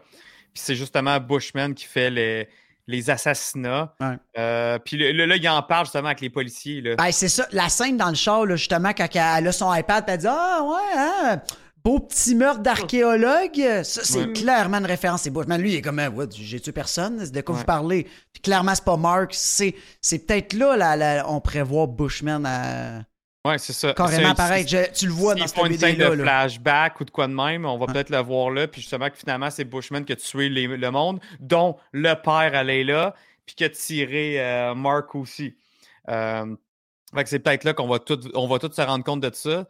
Puis 0.53 0.61
c'est 0.63 0.75
justement 0.75 1.19
Bushman 1.19 1.73
qui 1.73 1.85
fait 1.85 2.11
les, 2.11 2.47
les 2.87 3.09
assassinats. 3.09 3.95
Euh, 4.37 4.77
puis 4.79 4.97
là, 4.97 5.35
il 5.35 5.49
en 5.49 5.63
parle 5.63 5.85
justement 5.85 6.07
avec 6.07 6.21
les 6.21 6.29
policiers. 6.29 6.81
Ben, 6.95 7.11
c'est 7.11 7.29
ça. 7.29 7.47
La 7.51 7.69
scène 7.69 7.97
dans 7.97 8.09
le 8.09 8.15
show, 8.15 8.45
là, 8.45 8.55
justement, 8.55 8.91
quand 8.95 9.07
elle 9.15 9.47
a 9.47 9.51
son 9.51 9.73
iPad, 9.73 10.03
elle 10.07 10.17
dit 10.19 10.27
Ah, 10.29 10.61
ouais, 10.63 10.99
hein, 10.99 11.41
beau 11.83 11.99
petit 11.99 12.35
meurtre 12.35 12.61
d'archéologue. 12.61 13.83
Ça, 13.83 14.03
c'est 14.03 14.33
clairement 14.33 14.77
une 14.77 14.85
référence. 14.85 15.23
C'est 15.23 15.29
Bushman. 15.29 15.61
Lui, 15.61 15.73
il 15.73 15.75
est 15.75 15.81
comme, 15.81 15.99
ah, 15.99 16.09
j'ai 16.31 16.59
tué 16.59 16.71
personne? 16.71 17.29
De 17.29 17.41
quoi 17.41 17.55
vous 17.55 17.65
parlez? 17.65 18.07
Puis 18.31 18.41
clairement, 18.41 18.73
c'est 18.75 18.85
pas 18.85 18.97
Mark. 18.97 19.33
C'est, 19.33 19.75
peut-être 20.01 20.53
là, 20.53 20.75
là, 20.95 21.25
on 21.27 21.41
prévoit 21.41 21.87
Bushman 21.87 22.45
à. 22.45 23.03
Ouais, 23.45 23.57
c'est 23.57 23.73
ça. 23.73 23.93
Carrément 23.93 24.35
pareil. 24.35 24.65
tu 24.65 25.05
le 25.05 25.11
vois 25.11 25.35
dans 25.35 25.45
cette 25.45 25.67
vidéo 25.67 26.11
là. 26.11 26.15
de 26.15 26.21
flashback 26.21 27.01
ou 27.01 27.03
de 27.03 27.11
quoi 27.11 27.27
de 27.27 27.33
même, 27.33 27.65
on 27.65 27.77
va 27.77 27.87
peut-être 27.87 28.09
le 28.09 28.19
voir 28.19 28.49
là. 28.51 28.67
Puis 28.67 28.81
justement, 28.81 29.09
que 29.09 29.17
finalement, 29.17 29.49
c'est 29.49 29.65
Bushman 29.65 30.05
qui 30.05 30.13
a 30.13 30.15
tué 30.15 30.47
le 30.47 30.91
monde, 30.91 31.19
dont 31.41 31.75
le 31.91 32.13
père 32.13 32.55
allait 32.55 32.85
là, 32.85 33.13
puis 33.45 33.55
qui 33.55 33.65
a 33.65 33.69
tiré 33.69 34.39
euh, 34.39 34.73
Mark 34.75 35.13
aussi. 35.15 35.55
Euh, 36.07 36.55
fait 37.13 37.23
que 37.23 37.29
c'est 37.29 37.39
peut-être 37.39 37.65
là 37.65 37.73
qu'on 37.73 37.87
va 37.87 37.99
tout, 37.99 38.19
on 38.33 38.47
va 38.47 38.59
tous 38.59 38.71
se 38.71 38.81
rendre 38.81 39.03
compte 39.03 39.21
de 39.21 39.31
ça. 39.33 39.67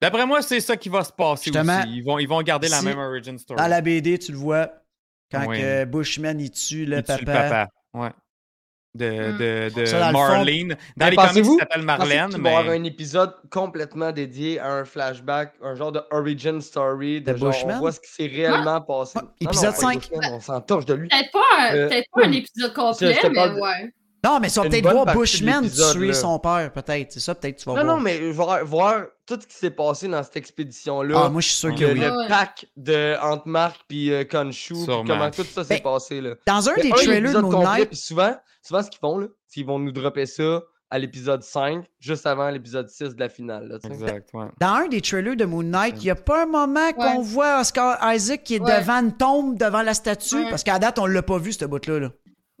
D'après 0.00 0.26
moi, 0.26 0.40
c'est 0.42 0.60
ça 0.60 0.76
qui 0.76 0.88
va 0.88 1.04
se 1.04 1.12
passer 1.12 1.50
aussi. 1.50 1.88
Ils 1.88 2.02
vont, 2.02 2.18
ils 2.18 2.28
vont 2.28 2.40
garder 2.42 2.68
la 2.68 2.82
même 2.82 2.98
origin 2.98 3.38
story. 3.38 3.60
Dans 3.60 3.68
la 3.68 3.80
BD, 3.80 4.18
tu 4.18 4.32
le 4.32 4.38
vois, 4.38 4.70
quand 5.30 5.46
Bushman 5.86 6.40
il 6.40 6.50
tue 6.50 6.86
le 6.86 7.02
papa. 7.02 7.18
Tue 7.18 7.24
le 7.24 7.32
papa. 7.32 7.68
Ouais. 7.94 8.10
De, 8.92 9.06
hmm. 9.06 9.38
de, 9.38 9.84
de 9.84 10.12
Marlene. 10.12 10.76
Dans 10.96 11.08
les 11.08 11.16
comics, 11.16 11.44
il 11.46 11.58
s'appelle 11.60 11.82
Marlène. 11.82 12.30
Il 12.34 12.42
va 12.42 12.50
y 12.50 12.54
avoir 12.54 12.74
un 12.74 12.82
épisode 12.82 13.36
complètement 13.48 14.10
dédié 14.10 14.58
à 14.58 14.72
un 14.72 14.84
flashback, 14.84 15.54
un 15.62 15.76
genre 15.76 15.92
de 15.92 16.00
origin 16.10 16.60
story. 16.60 17.20
De, 17.20 17.36
genre, 17.36 17.50
Bushman? 17.50 17.76
On 17.76 17.78
voit 17.78 17.92
ce 17.92 18.00
qui 18.00 18.10
s'est 18.10 18.26
réellement 18.26 18.80
passé. 18.80 19.20
épisode 19.40 19.74
5. 19.76 20.08
on 20.32 20.40
s'entorche 20.40 20.86
de 20.86 20.94
lui. 20.94 21.08
Peut-être 21.08 21.30
pas, 21.30 21.74
euh, 21.74 21.88
peut 21.88 22.02
pas 22.12 22.26
un 22.26 22.32
épisode 22.32 22.74
complet, 22.74 23.16
mais 23.30 23.60
ouais. 23.60 23.92
Non, 24.24 24.38
mais 24.40 24.48
ça 24.48 24.62
va 24.62 24.68
peut-être 24.68 24.90
voir 24.90 25.06
Bushman 25.14 25.68
tuer 25.68 26.12
son 26.12 26.38
père, 26.38 26.72
peut-être. 26.72 27.12
C'est 27.12 27.20
ça, 27.20 27.34
peut-être 27.34 27.58
tu 27.58 27.64
vas 27.64 27.76
non, 27.76 27.84
voir. 27.84 27.96
Non, 27.96 28.02
mais 28.02 28.30
voir, 28.30 28.64
voir 28.64 29.06
tout 29.26 29.38
ce 29.40 29.46
qui 29.46 29.54
s'est 29.54 29.70
passé 29.70 30.08
dans 30.08 30.22
cette 30.22 30.36
expédition-là. 30.36 31.22
Ah, 31.24 31.28
moi, 31.28 31.40
je 31.40 31.48
suis 31.48 31.56
sûr 31.56 31.74
que 31.74 31.84
le, 31.84 31.92
oui. 31.92 32.00
Le 32.00 32.28
pack 32.28 32.66
de 32.76 33.16
Ant 33.22 33.42
Mark 33.46 33.80
puis 33.88 34.12
euh, 34.12 34.24
comment 34.24 35.30
tout 35.30 35.44
ça 35.44 35.64
s'est 35.64 35.76
ben, 35.76 35.82
passé. 35.82 36.20
Là. 36.20 36.34
Dans 36.46 36.68
un 36.68 36.74
des 36.74 36.90
trailers 36.90 37.32
de 37.32 37.38
Moon 37.38 37.62
Knight... 37.62 37.94
souvent, 37.94 38.36
souvent, 38.62 38.82
ce 38.82 38.90
qu'ils 38.90 39.00
font, 39.00 39.18
là, 39.18 39.26
c'est 39.46 39.54
qu'ils 39.54 39.66
vont 39.66 39.78
nous 39.78 39.92
dropper 39.92 40.26
ça 40.26 40.62
à 40.90 40.98
l'épisode 40.98 41.42
5, 41.42 41.84
juste 42.00 42.26
avant 42.26 42.50
l'épisode 42.50 42.88
6 42.88 43.14
de 43.14 43.20
la 43.20 43.28
finale. 43.28 43.68
Là, 43.68 43.78
exact, 43.84 44.30
ouais. 44.34 44.46
Dans 44.60 44.74
un 44.74 44.88
des 44.88 45.00
trailers 45.00 45.36
de 45.36 45.44
Moon 45.44 45.62
Knight, 45.62 45.94
il 45.98 46.04
n'y 46.04 46.10
a 46.10 46.16
pas 46.16 46.42
un 46.42 46.46
moment 46.46 46.92
qu'on 46.92 47.22
voit 47.22 47.60
Oscar 47.60 47.98
Isaac 48.12 48.42
qui 48.42 48.56
est 48.56 48.58
devant 48.58 49.00
une 49.00 49.16
tombe, 49.16 49.56
devant 49.56 49.82
la 49.82 49.94
statue, 49.94 50.44
parce 50.50 50.64
qu'à 50.64 50.78
date, 50.78 50.98
on 50.98 51.06
ne 51.06 51.12
l'a 51.12 51.22
pas 51.22 51.38
vu, 51.38 51.52
ce 51.52 51.64
bout-là. 51.64 52.00
Là. 52.00 52.10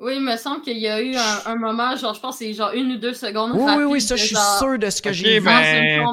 Oui, 0.00 0.14
il 0.16 0.22
me 0.22 0.34
semble 0.38 0.62
qu'il 0.62 0.78
y 0.78 0.88
a 0.88 1.02
eu 1.02 1.14
un, 1.44 1.56
moment, 1.56 1.94
genre, 1.94 2.14
je 2.14 2.20
pense 2.20 2.38
que 2.38 2.46
c'est 2.46 2.54
genre 2.54 2.72
une 2.72 2.92
ou 2.92 2.96
deux 2.96 3.12
secondes. 3.12 3.52
Oui, 3.54 3.72
oui, 3.76 3.84
oui, 3.84 4.00
ça, 4.00 4.16
je 4.16 4.24
suis 4.24 4.36
sûr 4.58 4.78
de 4.78 4.88
ce 4.88 5.02
que 5.02 5.12
j'ai 5.12 5.40
vu. 5.40 5.44
Ben... 5.44 6.06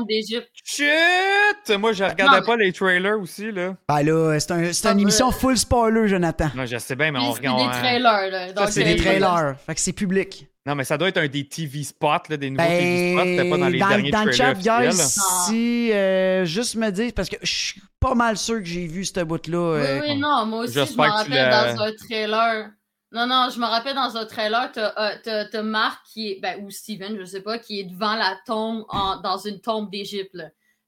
Shit! 0.65 1.77
Moi, 1.79 1.93
je 1.93 2.03
regardais 2.03 2.45
pas 2.45 2.57
les 2.57 2.73
trailers 2.73 3.17
aussi, 3.17 3.49
là. 3.49 3.75
Ben 3.87 4.03
là, 4.03 4.37
c'est 4.41 4.85
un, 4.85 4.91
une 4.91 4.99
émission 4.99 5.31
full 5.31 5.57
spoiler, 5.57 6.09
Jonathan. 6.09 6.49
Non, 6.53 6.65
je 6.65 6.77
sais 6.77 6.97
bien, 6.97 7.13
mais 7.13 7.19
on 7.19 7.31
regarde. 7.31 7.61
C'est 7.61 7.71
des 7.71 7.79
trailers, 7.79 8.31
là. 8.31 8.47
Ça, 8.55 8.67
c'est 8.67 8.83
des 8.83 8.95
trailers. 8.97 9.55
Fait 9.65 9.75
que 9.75 9.79
c'est 9.79 9.93
public. 9.93 10.47
Non, 10.65 10.75
mais 10.75 10.83
ça 10.83 10.97
doit 10.97 11.07
être 11.07 11.17
un 11.17 11.27
des 11.29 11.47
TV 11.47 11.83
spots, 11.83 12.27
là, 12.27 12.35
des 12.35 12.49
nouveaux 12.49 12.67
TV 12.67 13.13
spots. 13.13 13.23
C'était 13.23 13.49
pas 13.49 13.57
dans 13.57 13.69
les 13.69 13.79
dans, 13.79 13.87
derniers 13.87 14.11
dans 14.11 14.25
trailers. 14.25 14.53
Dans 14.53 14.79
le 14.79 14.91
chat, 14.91 14.91
guys, 14.91 15.19
si 15.47 15.93
euh, 15.93 16.43
juste 16.43 16.75
me 16.75 16.89
dire, 16.89 17.11
parce 17.15 17.29
que 17.29 17.37
je 17.41 17.49
suis 17.49 17.81
pas 18.01 18.15
mal 18.15 18.35
sûr 18.35 18.57
que 18.57 18.65
j'ai 18.65 18.85
vu 18.85 19.05
ce 19.05 19.23
bout-là. 19.23 19.75
Oui, 19.75 19.81
euh, 19.81 20.01
oui, 20.01 20.17
non, 20.17 20.45
moi 20.45 20.65
aussi, 20.65 20.73
je 20.73 20.79
me 20.79 21.09
rappelle 21.09 21.49
dans 21.49 21.83
un 21.83 21.91
trailer. 21.93 22.71
Non, 23.13 23.25
non, 23.25 23.47
je 23.53 23.59
me 23.59 23.65
rappelle 23.65 23.95
dans 23.95 24.17
un 24.17 24.25
trailer, 24.25 24.69
t'as 24.73 25.13
euh, 25.27 25.63
Marc 25.63 26.05
qui 26.11 26.31
est, 26.31 26.39
ben, 26.41 26.61
ou 26.63 26.69
Steven, 26.69 27.17
je 27.17 27.23
sais 27.23 27.41
pas, 27.41 27.57
qui 27.57 27.79
est 27.79 27.85
devant 27.85 28.15
la 28.15 28.37
tombe, 28.45 28.85
en, 28.89 29.21
dans 29.21 29.37
une 29.37 29.61
tombe 29.61 29.89
d'Égypte. 29.89 30.37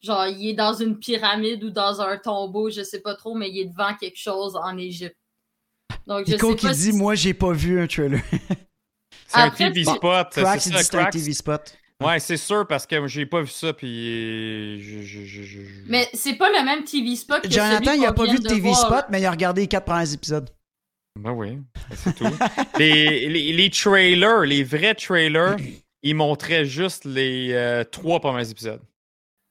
Genre, 0.02 0.28
il 0.28 0.50
est 0.50 0.54
dans 0.54 0.74
une 0.74 0.98
pyramide 1.00 1.64
ou 1.64 1.70
dans 1.70 2.02
un 2.02 2.18
tombeau, 2.18 2.70
je 2.70 2.84
sais 2.84 3.00
pas 3.00 3.16
trop, 3.16 3.36
mais 3.36 3.50
il 3.50 3.60
est 3.60 3.66
devant 3.66 3.96
quelque 3.96 4.18
chose 4.18 4.56
en 4.56 4.78
Égypte. 4.78 5.18
Donc, 6.08 6.26
je 6.28 6.34
Nico 6.34 6.58
sais 6.58 6.70
qui 6.70 6.76
dit, 6.76 6.92
moi, 6.94 7.16
j'ai 7.16 7.34
pas 7.34 7.52
vu 7.52 7.82
un 7.82 7.88
trailer. 7.88 8.22
c'est 9.28 9.38
un 9.40 9.50
TV 9.50 9.84
spot. 9.84 10.28
c'est 10.32 10.44
ça, 10.84 11.02
un 11.02 11.10
TV 11.10 11.34
spot. 11.34 11.74
Ouais, 12.02 12.20
c'est 12.20 12.38
sûr 12.38 12.66
parce 12.66 12.86
que 12.86 13.08
j'ai 13.08 13.26
pas 13.26 13.42
vu 13.42 13.50
ça 13.50 13.74
puis 13.74 14.80
Mais 15.88 16.08
c'est 16.14 16.36
pas 16.36 16.50
le 16.50 16.64
même 16.64 16.86
TV 16.86 17.18
spot 17.18 17.42
que 17.42 17.50
Jonathan, 17.50 17.92
il 17.92 18.06
a 18.06 18.14
pas 18.14 18.26
vu 18.26 18.40
de 18.40 18.48
TV 18.48 18.74
spot, 18.74 19.06
mais 19.10 19.22
il 19.22 19.26
a 19.26 19.32
regardé 19.32 19.62
les 19.62 19.68
quatre 19.68 19.86
premiers 19.86 20.14
épisodes. 20.14 20.50
Ben 21.20 21.32
oui, 21.32 21.56
ben 21.56 21.96
c'est 21.96 22.16
tout. 22.16 22.26
les, 22.80 23.52
les, 23.52 23.70
trailers, 23.70 24.42
les 24.42 24.64
vrais 24.64 24.96
trailers, 24.96 25.58
ils 26.02 26.16
montraient 26.16 26.66
juste 26.66 27.06
les 27.06 27.52
euh, 27.52 27.84
trois 27.84 28.20
premiers 28.20 28.50
épisodes. 28.50 28.82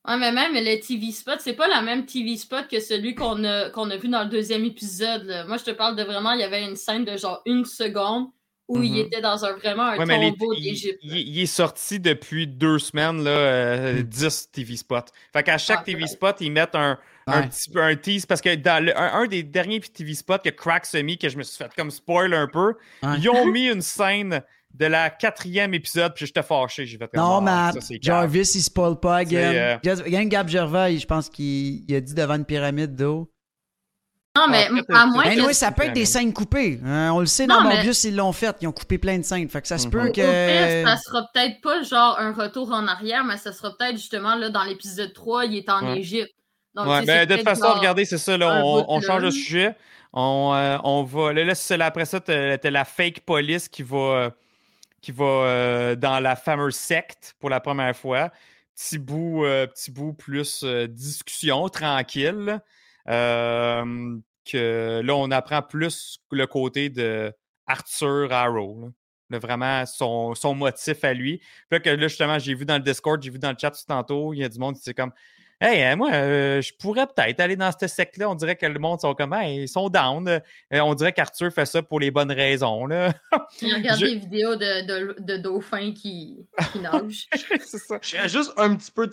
Ouais, 0.08 0.16
mais 0.16 0.32
même 0.32 0.54
le 0.54 0.80
TV 0.80 1.12
spot, 1.12 1.38
c'est 1.40 1.52
pas 1.52 1.68
la 1.68 1.82
même 1.82 2.06
TV 2.06 2.36
spot 2.36 2.66
que 2.68 2.80
celui 2.80 3.14
qu'on 3.14 3.44
a, 3.44 3.68
qu'on 3.70 3.90
a 3.90 3.96
vu 3.96 4.08
dans 4.08 4.22
le 4.22 4.30
deuxième 4.30 4.64
épisode. 4.64 5.44
Moi, 5.46 5.58
je 5.58 5.64
te 5.64 5.70
parle 5.70 5.96
de 5.96 6.02
vraiment, 6.02 6.32
il 6.32 6.40
y 6.40 6.44
avait 6.44 6.64
une 6.64 6.76
scène 6.76 7.04
de 7.04 7.16
genre 7.18 7.42
une 7.44 7.66
seconde 7.66 8.28
où 8.68 8.82
il 8.82 8.92
mm-hmm. 8.92 9.06
était 9.06 9.20
dans 9.20 9.44
un 9.44 9.52
vraiment 9.52 9.84
un 9.84 9.96
tombeau 9.96 10.54
d'Égypte. 10.54 10.98
Il, 11.02 11.38
est 11.38 11.46
sorti 11.46 12.00
depuis 12.00 12.46
deux 12.46 12.78
semaines, 12.78 13.24
là, 13.24 14.02
10 14.02 14.24
euh, 14.24 14.52
TV 14.52 14.76
spots. 14.76 15.10
Fait 15.32 15.42
qu'à 15.42 15.58
chaque 15.58 15.84
TV 15.84 16.06
spot, 16.06 16.36
ils 16.40 16.52
mettent 16.52 16.74
un, 16.74 16.98
un 17.28 17.46
petit 17.48 17.70
peu 17.70 17.82
un 17.82 17.96
tease 17.96 18.26
parce 18.26 18.40
que 18.40 18.54
dans 18.54 18.92
un, 18.96 19.26
des 19.26 19.42
derniers 19.42 19.80
TV 19.80 20.14
spots 20.14 20.38
que 20.38 20.50
Crack 20.50 20.86
a 20.92 21.02
mis, 21.02 21.18
que 21.18 21.28
je 21.28 21.36
me 21.36 21.42
suis 21.42 21.56
fait 21.56 21.72
comme 21.74 21.90
spoil 21.90 22.34
un 22.34 22.46
peu, 22.46 22.74
ils 23.02 23.28
ont 23.28 23.46
mis 23.46 23.68
une 23.68 23.82
scène 23.82 24.42
de 24.74 24.86
la 24.86 25.10
quatrième 25.10 25.74
épisode, 25.74 26.14
puis 26.14 26.26
j'étais 26.26 26.42
fâché. 26.42 26.86
J'ai 26.86 26.98
fait 26.98 27.10
Non, 27.14 27.44
ah, 27.46 27.72
mais 27.74 27.98
Jarvis, 28.00 28.52
il 28.54 28.62
spoil 28.62 28.98
pas 28.98 29.16
again. 29.18 29.78
Euh... 29.84 30.00
Il 30.06 30.12
y 30.12 30.16
a 30.16 30.20
un 30.20 30.26
Gab 30.26 30.48
Gervais, 30.48 30.98
je 30.98 31.06
pense 31.06 31.28
qu'il 31.28 31.84
a 31.94 32.00
dit 32.00 32.14
devant 32.14 32.34
une 32.34 32.44
pyramide 32.44 32.94
d'eau. 32.94 33.30
Non, 34.36 34.46
mais 34.46 34.68
à 34.90 35.06
moins 35.06 35.24
ben, 35.24 35.46
que... 35.46 35.52
ça 35.52 35.72
peut 35.72 35.84
être 35.84 35.94
des 35.94 36.04
scènes 36.04 36.32
coupées. 36.32 36.78
Hein, 36.84 37.10
on 37.12 37.18
le 37.18 37.26
sait, 37.26 37.48
dans 37.48 37.60
Morbius, 37.60 38.04
ils 38.04 38.14
l'ont 38.14 38.32
fait. 38.32 38.54
Ils 38.60 38.68
ont 38.68 38.72
coupé 38.72 38.98
plein 38.98 39.18
de 39.18 39.24
scènes. 39.24 39.48
Fait 39.48 39.60
que 39.60 39.66
ça 39.66 39.78
se 39.78 39.88
peut 39.88 40.04
mhm. 40.04 40.12
que... 40.12 40.84
ça 40.84 40.96
sera 40.96 41.28
peut-être 41.32 41.60
pas 41.60 41.82
genre 41.82 42.16
un 42.20 42.32
retour 42.32 42.70
en 42.70 42.86
arrière, 42.86 43.24
mais 43.24 43.36
ça 43.36 43.52
sera 43.52 43.76
peut-être 43.76 43.96
justement 43.96 44.36
là 44.36 44.50
dans 44.50 44.62
l'épisode 44.62 45.12
3, 45.12 45.46
il 45.46 45.56
est 45.56 45.68
en 45.68 45.92
Égypte 45.94 46.37
ben, 46.84 47.26
de 47.26 47.34
toute 47.36 47.44
façon, 47.44 47.72
regardez, 47.72 48.04
c'est 48.04 48.18
ça, 48.18 48.36
là, 48.36 48.62
on, 48.64 49.00
change 49.00 49.22
de 49.22 49.30
sujet. 49.30 49.74
On, 50.12 50.52
euh, 50.54 50.78
on 50.84 51.02
va. 51.02 51.32
Là, 51.32 51.44
là 51.44 51.86
après 51.86 52.04
ça, 52.04 52.20
t'as 52.20 52.70
la 52.70 52.84
fake 52.84 53.20
police 53.20 53.68
qui 53.68 53.82
va, 53.82 54.32
qui 55.00 55.12
va 55.12 55.24
euh, 55.24 55.96
dans 55.96 56.20
la 56.20 56.36
fameuse 56.36 56.76
secte 56.76 57.34
pour 57.40 57.50
la 57.50 57.60
première 57.60 57.96
fois. 57.96 58.30
Petit 58.74 58.98
bout, 58.98 59.44
euh, 59.44 59.66
petit 59.66 59.90
bout 59.90 60.12
plus 60.12 60.64
discussion, 60.88 61.68
tranquille. 61.68 62.60
que 63.06 65.00
là, 65.02 65.14
on 65.14 65.30
apprend 65.30 65.62
plus 65.62 66.20
le 66.30 66.46
côté 66.46 66.88
de 66.88 67.32
Arthur 67.66 68.32
Harrow. 68.32 68.90
vraiment 69.30 69.84
son, 69.84 70.34
son, 70.34 70.54
motif 70.54 71.04
à 71.04 71.12
lui. 71.12 71.42
Puis 71.68 71.82
que 71.82 71.90
là, 71.90 72.08
justement, 72.08 72.38
j'ai 72.38 72.54
vu 72.54 72.64
dans 72.64 72.76
le 72.76 72.82
Discord, 72.82 73.22
j'ai 73.22 73.30
vu 73.30 73.38
dans 73.38 73.50
le 73.50 73.56
chat 73.60 73.72
tout 73.72 73.84
tantôt, 73.86 74.32
il 74.32 74.38
y 74.38 74.44
a 74.44 74.48
du 74.48 74.58
monde 74.58 74.76
qui 74.76 74.82
c'est 74.82 74.94
comme 74.94 75.12
Hey, 75.60 75.82
euh, 75.82 75.96
moi, 75.96 76.12
euh, 76.12 76.62
je 76.62 76.72
pourrais 76.72 77.04
peut-être 77.08 77.40
aller 77.40 77.56
dans 77.56 77.72
ce 77.72 77.88
secte-là. 77.88 78.30
On 78.30 78.36
dirait 78.36 78.54
que 78.54 78.64
le 78.64 78.78
monde 78.78 79.00
sont 79.00 79.12
comme, 79.14 79.36
ils 79.42 79.68
sont 79.68 79.88
down. 79.88 80.28
Euh, 80.28 80.40
on 80.72 80.94
dirait 80.94 81.12
qu'Arthur 81.12 81.52
fait 81.52 81.66
ça 81.66 81.82
pour 81.82 81.98
les 81.98 82.12
bonnes 82.12 82.30
raisons. 82.30 82.86
Là. 82.86 83.12
Il 83.60 83.74
regarde 83.74 83.98
des 83.98 84.14
vidéos 84.14 84.54
de, 84.54 84.86
de, 84.86 85.16
de 85.18 85.36
dauphins 85.36 85.92
qui, 85.92 86.46
qui 86.72 86.78
nagent. 86.78 87.26
c'est 87.32 87.78
ça. 87.78 87.98
Je 88.00 88.08
serais 88.08 88.28
juste 88.28 88.52
un 88.56 88.76
petit 88.76 88.92
peu 88.92 89.10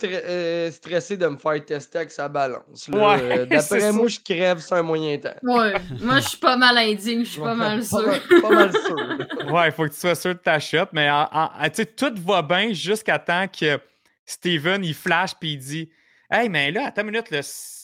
stressé 0.70 1.16
de 1.16 1.26
me 1.26 1.36
faire 1.36 1.64
tester 1.64 1.98
avec 1.98 2.12
sa 2.12 2.28
balance. 2.28 2.86
Ouais, 2.92 3.46
D'après 3.50 3.90
moi, 3.90 4.06
je 4.06 4.20
crève 4.20 4.60
sur 4.60 4.76
un 4.76 4.82
moyen 4.82 5.18
temps. 5.18 5.34
Ouais, 5.42 5.74
moi, 6.00 6.20
je 6.20 6.28
suis 6.28 6.38
pas 6.38 6.56
mal 6.56 6.78
indigne. 6.78 7.24
Je 7.24 7.30
suis 7.30 7.40
pas 7.40 7.56
mal 7.56 7.84
sûr. 7.84 8.20
Pas, 8.40 8.50
mal 8.50 8.70
sûr. 8.70 9.52
ouais, 9.52 9.66
il 9.66 9.72
faut 9.72 9.82
que 9.82 9.92
tu 9.92 9.98
sois 9.98 10.14
sûr 10.14 10.34
de 10.34 10.38
ta 10.38 10.60
shot. 10.60 10.86
Mais 10.92 11.08
tu 11.64 11.74
sais, 11.74 11.86
tout 11.86 12.14
va 12.24 12.42
bien 12.42 12.72
jusqu'à 12.72 13.18
temps 13.18 13.46
que 13.48 13.80
Steven, 14.24 14.84
il 14.84 14.94
flash 14.94 15.34
puis 15.34 15.54
il 15.54 15.58
dit 15.58 15.90
Hey, 16.30 16.48
mais 16.48 16.72
là, 16.72 16.86
attends 16.86 17.02
une 17.02 17.10
minute, 17.10 17.32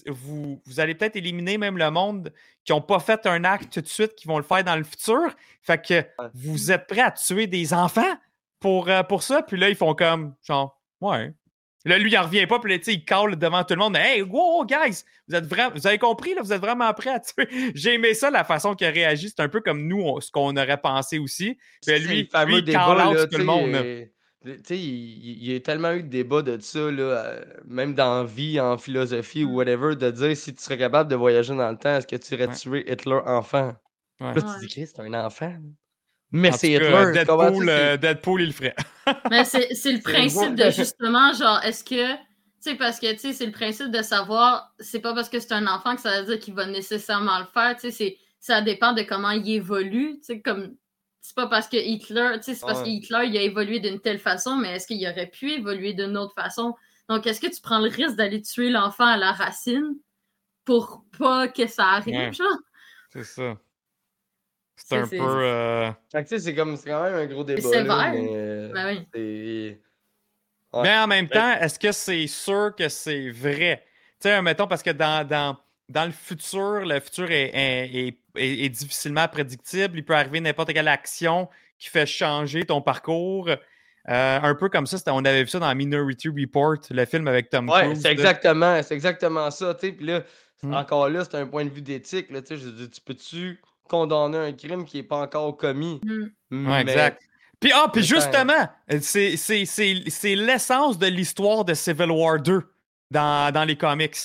vous, 0.09 0.61
vous 0.67 0.81
allez 0.81 0.95
peut-être 0.95 1.17
éliminer 1.17 1.59
même 1.59 1.79
le 1.79 1.91
monde 1.91 2.33
qui 2.65 2.73
n'ont 2.73 2.81
pas 2.81 2.99
fait 2.99 3.27
un 3.27 3.45
acte 3.45 3.73
tout 3.73 3.81
de 3.81 3.89
suite, 3.89 4.15
qui 4.15 4.27
vont 4.27 4.39
le 4.39 4.45
faire 4.45 4.65
dans 4.65 4.77
le 4.77 4.85
futur. 4.85 5.35
Fait 5.63 5.81
que 5.81 6.05
vous 6.35 6.73
êtes 6.73 6.87
prêts 6.87 7.01
à 7.03 7.11
tuer 7.11 7.47
des 7.47 7.73
enfants 7.73 8.15
pour, 8.59 8.89
euh, 8.89 9.03
pour 9.03 9.23
ça? 9.23 9.43
Puis 9.43 9.57
là, 9.57 9.69
ils 9.69 9.77
font 9.77 9.95
comme, 9.95 10.35
genre, 10.43 10.81
ouais. 11.01 11.33
Là, 11.85 11.99
lui, 11.99 12.13
il 12.13 12.15
n'en 12.15 12.23
revient 12.23 12.47
pas, 12.47 12.61
puis 12.61 12.77
là, 12.77 12.83
il 12.87 13.05
cale 13.05 13.37
devant 13.37 13.65
tout 13.65 13.75
le 13.75 13.81
monde. 13.81 13.97
Hey, 13.97 14.23
wow, 14.23 14.65
guys, 14.65 15.03
vous 15.27 15.35
êtes 15.35 15.47
vraiment, 15.47 15.75
vous 15.75 15.87
avez 15.87 15.99
compris, 15.99 16.35
là, 16.35 16.43
vous 16.43 16.53
êtes 16.53 16.61
vraiment 16.61 16.93
prêts 16.95 17.11
à 17.11 17.21
tuer? 17.21 17.49
J'ai 17.75 17.95
aimé 17.95 18.15
ça, 18.15 18.31
la 18.31 18.45
façon 18.45 18.75
qu'il 18.75 18.87
a 18.87 18.91
réagi. 18.91 19.29
C'est 19.29 19.43
un 19.43 19.49
peu 19.49 19.61
comme 19.61 19.89
nous, 19.89 20.21
ce 20.21 20.31
qu'on 20.31 20.57
aurait 20.57 20.81
pensé 20.81 21.19
aussi. 21.19 21.59
Puis 21.85 21.99
lui, 21.99 22.29
lui, 22.47 22.59
il 22.59 22.73
call 22.73 23.07
out 23.07 23.31
tout 23.31 23.39
le 23.39 23.45
monde. 23.45 23.77
Tu 24.45 24.59
sais, 24.65 24.79
il, 24.79 25.45
y 25.45 25.55
a 25.55 25.61
tellement 25.61 25.93
eu 25.93 26.03
de 26.03 26.09
débats 26.09 26.43
de 26.43 26.59
ça, 26.61 26.91
là, 26.91 27.03
euh, 27.03 27.45
même 27.65 27.95
dans 27.95 28.25
vie, 28.25 28.59
en 28.59 28.77
philosophie 28.77 29.45
ou 29.45 29.55
whatever, 29.55 29.95
de 29.95 30.11
dire 30.11 30.37
si 30.37 30.55
tu 30.55 30.63
serais 30.63 30.79
capable 30.79 31.09
de 31.11 31.15
voyager 31.15 31.55
dans 31.55 31.71
le 31.71 31.77
temps, 31.77 31.97
est-ce 31.97 32.07
que 32.07 32.17
tu 32.17 32.35
irais 32.35 32.49
tuer 32.49 32.91
Hitler 32.91 33.21
enfant? 33.25 33.75
Là, 34.21 34.35
tu 34.61 34.67
dis, 34.67 34.87
c'est 34.87 35.01
un 35.01 35.15
enfant. 35.15 35.55
Mais 36.33 36.51
c'est 36.53 36.71
Hitler. 36.73 37.13
Deadpool, 37.13 37.69
euh, 37.69 37.97
Deadpool, 37.97 38.43
il 38.43 38.47
le 38.49 38.53
ferait. 38.53 38.75
Mais 39.31 39.45
c'est 39.45 39.93
le 39.93 40.03
principe 40.03 40.55
de 40.55 40.71
justement, 40.71 41.33
genre, 41.35 41.61
est-ce 41.63 41.85
que. 41.85 42.15
Tu 42.15 42.71
sais, 42.71 42.75
parce 42.77 43.01
que, 43.01 43.13
tu 43.13 43.19
sais, 43.19 43.33
c'est 43.33 43.47
le 43.47 43.53
principe 43.53 43.91
de 43.91 44.03
savoir, 44.03 44.73
c'est 44.79 45.01
pas 45.01 45.15
parce 45.15 45.29
que 45.29 45.41
c'est 45.41 45.53
un 45.53 45.67
enfant 45.67 45.97
que 45.97 46.01
ça 46.01 46.21
veut 46.21 46.27
dire 46.27 46.39
qu'il 46.39 46.55
va 46.55 46.65
nécessairement 46.67 47.41
le 47.41 47.47
faire, 47.53 47.77
tu 47.77 47.91
sais, 47.91 48.17
ça 48.39 48.63
dépend 48.63 48.93
de 48.93 49.03
comment 49.03 49.31
il 49.31 49.51
évolue, 49.51 50.21
tu 50.21 50.27
sais, 50.27 50.41
comme 50.41 50.77
c'est 51.23 51.37
pas 51.37 51.47
parce 51.47 51.69
que 51.69 51.77
Hitler, 51.77 52.33
tu 52.37 52.43
sais, 52.43 52.55
c'est 52.55 52.67
parce 52.67 52.83
que 52.83 52.89
Hitler, 52.89 53.27
il 53.27 53.37
a 53.39 53.43
évolué 53.43 53.79
d'une 53.79 54.01
telle 54.01 54.19
façon, 54.19 54.57
mais 54.57 54.75
est-ce 54.75 54.89
qu'il 54.89 55.07
aurait 55.09 55.29
pu 55.29 55.53
évoluer 55.53 55.95
d'une 55.95 56.17
autre 56.17 56.35
façon? 56.35 56.75
Donc, 57.09 57.27
est-ce 57.27 57.41
que 57.41 57.47
tu 57.47 57.61
prends 57.61 57.79
le 57.79 57.89
risque 57.89 58.17
d'aller 58.17 58.43
tuer 58.43 58.71
l'enfant 58.71 59.07
à 59.07 59.17
la 59.17 59.31
racine 59.33 59.97
pour 60.65 61.05
pas 61.19 61.47
que 61.47 61.67
ça 61.69 61.87
arrive, 61.87 62.33
genre? 62.33 62.59
C'est 63.13 63.25
ça. 63.25 63.57
C'est 64.75 64.97
un 64.97 65.07
peu. 65.07 65.17
Euh... 65.21 65.93
Fait 66.11 66.25
que, 66.25 66.39
c'est 66.39 66.55
comme, 66.55 66.77
c'est 66.77 66.91
quand 66.91 67.05
même 67.05 67.15
un 67.15 67.27
gros 67.27 67.45
débat. 67.45 67.61
C'est 67.63 67.69
sévère. 67.69 68.13
Mais, 68.13 68.69
ben 68.73 69.07
oui. 69.15 69.79
Mais 70.83 70.99
en 70.99 71.07
même 71.07 71.29
temps, 71.29 71.53
est-ce 71.53 71.79
que 71.79 71.93
c'est 71.93 72.27
sûr 72.27 72.75
que 72.77 72.89
c'est 72.89 73.31
vrai? 73.31 73.85
Tu 74.21 74.29
sais, 74.29 74.43
mettons, 74.43 74.67
parce 74.67 74.83
que 74.83 74.91
dans, 74.91 75.27
dans, 75.27 75.57
dans 75.89 76.07
le 76.07 76.13
futur, 76.13 76.81
le 76.85 76.99
futur 76.99 77.31
est, 77.31 77.51
est, 77.55 78.19
difficilement 78.35 79.29
prédictible. 79.29 79.99
Il 79.99 80.05
peut 80.05 80.15
arriver 80.15 80.41
n'importe 80.41 80.73
quelle 80.73 80.89
action 80.89 81.49
qui 81.79 81.89
fait 81.89 82.07
changer 82.07 82.65
ton 82.65 82.81
parcours. 82.81 83.49
Euh, 83.49 84.41
un 84.43 84.55
peu 84.55 84.69
comme 84.69 84.87
ça, 84.87 84.99
on 85.13 85.25
avait 85.25 85.43
vu 85.43 85.49
ça 85.49 85.59
dans 85.59 85.75
Minority 85.75 86.29
Report, 86.29 86.79
le 86.91 87.05
film 87.05 87.29
avec 87.29 87.51
Tom 87.51 87.69
Cruise. 87.69 87.89
Oui, 87.89 87.97
c'est 88.01 88.11
exactement, 88.11 88.83
c'est 88.83 88.95
exactement 88.95 89.51
ça. 89.51 89.75
Puis 89.75 89.97
là, 90.01 90.23
hmm. 90.63 90.75
encore 90.75 91.09
là, 91.09 91.25
c'est 91.25 91.37
un 91.37 91.47
point 91.47 91.65
de 91.65 91.71
vue 91.71 91.83
d'éthique. 91.83 92.29
Tu 92.29 93.01
peux-tu 93.05 93.61
condamner 93.89 94.39
un 94.39 94.53
crime 94.53 94.85
qui 94.85 94.97
n'est 94.97 95.03
pas 95.03 95.19
encore 95.19 95.57
commis? 95.57 96.01
Mm. 96.51 96.71
exact. 96.81 97.23
Puis, 97.61 97.71
ah, 97.73 97.89
puis 97.93 98.03
justement, 98.03 98.69
c'est 99.01 100.35
l'essence 100.35 100.99
de 100.99 101.07
l'histoire 101.07 101.65
de 101.65 101.75
Civil 101.75 102.11
War 102.11 102.41
2 102.41 102.61
dans, 103.11 103.53
dans 103.53 103.65
les 103.65 103.77
comics. 103.77 104.17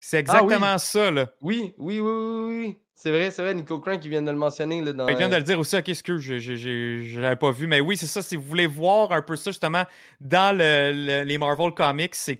C'est 0.00 0.16
ah 0.16 0.20
exactement 0.20 0.78
ça, 0.78 1.10
là. 1.10 1.30
Oui, 1.40 1.74
oui, 1.76 2.00
oui, 2.00 2.10
oui, 2.10 2.58
oui. 2.58 2.78
C'est 3.02 3.10
vrai, 3.10 3.30
c'est 3.30 3.40
vrai, 3.40 3.54
Nico 3.54 3.78
Crank 3.78 4.00
qui 4.00 4.10
vient 4.10 4.20
de 4.20 4.30
le 4.30 4.36
mentionner. 4.36 4.82
Là, 4.82 4.92
dans, 4.92 5.08
il 5.08 5.16
vient 5.16 5.30
de 5.30 5.36
le 5.36 5.42
dire 5.42 5.58
aussi, 5.58 5.82
qu'est-ce 5.82 6.02
que 6.02 6.18
je 6.18 6.34
ne 6.34 7.20
l'avais 7.20 7.36
pas 7.36 7.50
vu. 7.50 7.66
Mais 7.66 7.80
oui, 7.80 7.96
c'est 7.96 8.06
ça, 8.06 8.20
si 8.20 8.36
vous 8.36 8.42
voulez 8.42 8.66
voir 8.66 9.12
un 9.12 9.22
peu 9.22 9.36
ça, 9.36 9.50
justement, 9.50 9.84
dans 10.20 10.54
le, 10.56 11.22
les 11.22 11.38
Marvel 11.38 11.72
Comics, 11.72 12.14
c'est 12.14 12.38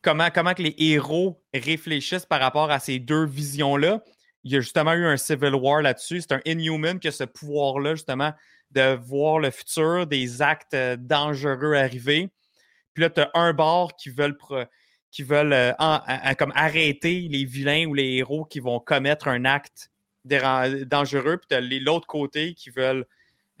comment, 0.00 0.28
comment 0.34 0.54
que 0.54 0.62
les 0.62 0.74
héros 0.78 1.42
réfléchissent 1.52 2.24
par 2.24 2.40
rapport 2.40 2.70
à 2.70 2.78
ces 2.78 2.98
deux 2.98 3.26
visions-là. 3.26 4.02
Il 4.44 4.52
y 4.52 4.56
a 4.56 4.60
justement 4.60 4.92
eu 4.92 5.06
un 5.06 5.18
Civil 5.18 5.54
War 5.54 5.82
là-dessus. 5.82 6.22
C'est 6.22 6.32
un 6.32 6.40
Inhuman 6.46 6.98
qui 6.98 7.08
a 7.08 7.12
ce 7.12 7.24
pouvoir-là, 7.24 7.94
justement, 7.94 8.32
de 8.70 8.94
voir 8.94 9.38
le 9.38 9.50
futur, 9.50 10.06
des 10.06 10.40
actes 10.40 10.72
euh, 10.72 10.96
dangereux 10.98 11.74
arriver. 11.74 12.30
Puis 12.94 13.02
là, 13.02 13.10
tu 13.10 13.20
as 13.20 13.30
un 13.34 13.52
bord 13.52 13.96
qui 13.96 14.08
veulent 14.08 14.38
qui 15.14 15.22
veulent 15.22 15.52
euh, 15.52 15.72
comme 16.36 16.52
arrêter 16.56 17.28
les 17.30 17.44
vilains 17.44 17.86
ou 17.86 17.94
les 17.94 18.16
héros 18.16 18.44
qui 18.44 18.58
vont 18.58 18.80
commettre 18.80 19.28
un 19.28 19.44
acte 19.44 19.92
dangereux, 20.24 21.38
puis 21.38 21.78
l'autre 21.78 22.08
côté 22.08 22.54
qui 22.54 22.70
veulent 22.70 23.06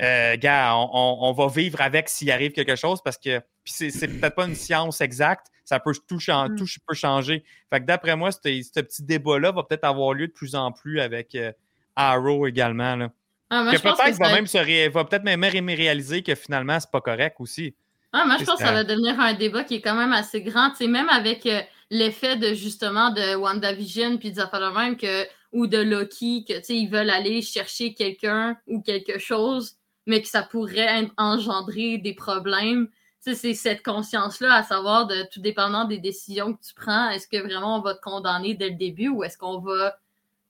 euh, 0.02 0.36
gars, 0.36 0.74
on, 0.74 1.32
va 1.32 1.46
vivre 1.46 1.80
avec 1.80 2.08
s'il 2.08 2.32
arrive 2.32 2.50
quelque 2.50 2.74
chose 2.74 3.00
parce 3.04 3.16
que 3.16 3.40
c'est, 3.64 3.92
peut-être 4.18 4.34
pas 4.34 4.46
une 4.46 4.56
science 4.56 5.00
exacte, 5.00 5.46
ça 5.64 5.78
peut 5.78 5.92
tout, 6.08 6.16
mm. 6.16 6.56
tout 6.56 6.66
peut 6.88 6.94
changer. 6.94 7.44
Fait 7.72 7.78
que 7.78 7.84
d'après 7.84 8.16
moi, 8.16 8.32
ce 8.32 8.40
petit 8.40 9.04
débat-là 9.04 9.52
va 9.52 9.62
peut-être 9.62 9.84
avoir 9.84 10.12
lieu 10.12 10.26
de 10.26 10.32
plus 10.32 10.56
en 10.56 10.72
plus 10.72 10.98
avec 10.98 11.36
euh, 11.36 11.52
Arrow 11.94 12.48
également. 12.48 12.96
Là. 12.96 13.12
Ah, 13.50 13.70
peut-être 13.70 14.18
va 14.18 14.32
même 14.32 14.48
se 14.48 14.88
va 14.88 15.04
peut-être 15.04 15.22
même 15.22 15.68
réaliser 15.68 16.24
que 16.24 16.34
finalement 16.34 16.80
c'est 16.80 16.90
pas 16.90 17.00
correct 17.00 17.36
aussi. 17.38 17.76
Ah, 18.16 18.24
moi, 18.26 18.36
je 18.38 18.44
pense 18.44 18.60
que 18.60 18.64
ça 18.64 18.72
va 18.72 18.84
devenir 18.84 19.18
un 19.18 19.34
débat 19.34 19.64
qui 19.64 19.74
est 19.74 19.80
quand 19.80 19.96
même 19.96 20.12
assez 20.12 20.40
grand. 20.40 20.70
Tu 20.70 20.76
sais, 20.76 20.86
même 20.86 21.08
avec 21.08 21.46
euh, 21.46 21.60
l'effet 21.90 22.36
de 22.36 22.54
justement 22.54 23.10
de 23.10 23.34
WandaVision 23.34 24.18
puis 24.18 24.30
de 24.30 24.78
même 24.78 24.96
que 24.96 25.26
ou 25.50 25.66
de 25.66 25.78
Loki, 25.78 26.44
que 26.44 26.52
tu 26.58 26.64
sais, 26.64 26.76
ils 26.76 26.86
veulent 26.86 27.10
aller 27.10 27.42
chercher 27.42 27.92
quelqu'un 27.92 28.56
ou 28.68 28.82
quelque 28.82 29.18
chose, 29.18 29.74
mais 30.06 30.22
que 30.22 30.28
ça 30.28 30.42
pourrait 30.42 31.10
engendrer 31.16 31.98
des 31.98 32.14
problèmes. 32.14 32.86
Tu 33.24 33.32
sais, 33.32 33.34
c'est 33.34 33.54
cette 33.54 33.82
conscience-là, 33.82 34.54
à 34.54 34.62
savoir 34.62 35.08
de 35.08 35.24
tout 35.32 35.40
dépendant 35.40 35.84
des 35.84 35.98
décisions 35.98 36.54
que 36.54 36.62
tu 36.64 36.72
prends, 36.72 37.10
est-ce 37.10 37.26
que 37.26 37.42
vraiment 37.42 37.78
on 37.78 37.80
va 37.80 37.94
te 37.94 38.00
condamner 38.00 38.54
dès 38.54 38.70
le 38.70 38.76
début 38.76 39.08
ou 39.08 39.24
est-ce 39.24 39.36
qu'on 39.36 39.58
va 39.58 39.98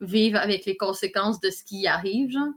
vivre 0.03 0.39
avec 0.39 0.67
les 0.67 0.77
conséquences 0.77 1.41
de 1.41 1.49
ce 1.49 1.65
qui 1.65 1.87
arrive, 1.87 2.31
genre? 2.31 2.53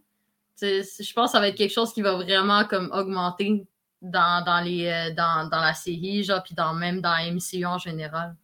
je 0.62 1.14
pense 1.14 1.28
que 1.28 1.32
ça 1.32 1.40
va 1.40 1.48
être 1.48 1.56
quelque 1.56 1.74
chose 1.74 1.94
qui 1.94 2.02
va 2.02 2.16
vraiment 2.16 2.66
comme 2.66 2.90
augmenter 2.92 3.68
dans, 4.12 4.44
dans, 4.44 4.62
les, 4.62 4.88
euh, 4.88 5.14
dans, 5.14 5.50
dans 5.50 5.62
la 5.62 5.74
série, 5.74 6.24
genre, 6.24 6.44
puis 6.44 6.56
dans, 6.56 6.74
même 6.74 7.02
dans 7.02 7.16
MCU 7.32 7.66
en 7.66 7.78
général. 7.78 8.36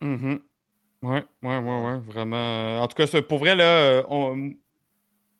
Mm 0.00 0.36
Ouais, 1.02 1.24
ouais, 1.42 1.58
ouais, 1.58 1.80
ouais, 1.80 1.98
vraiment. 1.98 2.80
En 2.80 2.86
tout 2.86 2.94
cas, 2.94 3.22
pour 3.22 3.40
vrai, 3.40 3.56
là, 3.56 4.04
on, 4.08 4.54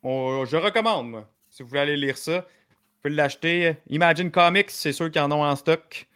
je 0.03 0.57
recommande, 0.57 1.11
moi. 1.11 1.31
Si 1.51 1.63
vous 1.63 1.69
voulez 1.69 1.81
aller 1.81 1.97
lire 1.97 2.19
ça, 2.19 2.39
vous 2.41 3.03
pouvez 3.03 3.15
l'acheter. 3.15 3.77
Imagine 3.89 4.31
Comics, 4.33 4.71
c'est 4.71 4.93
sûr 4.93 5.09
qu'ils 5.11 5.23
en 5.23 5.31
ont 5.31 5.45
en 5.45 5.55
stock. 5.55 6.09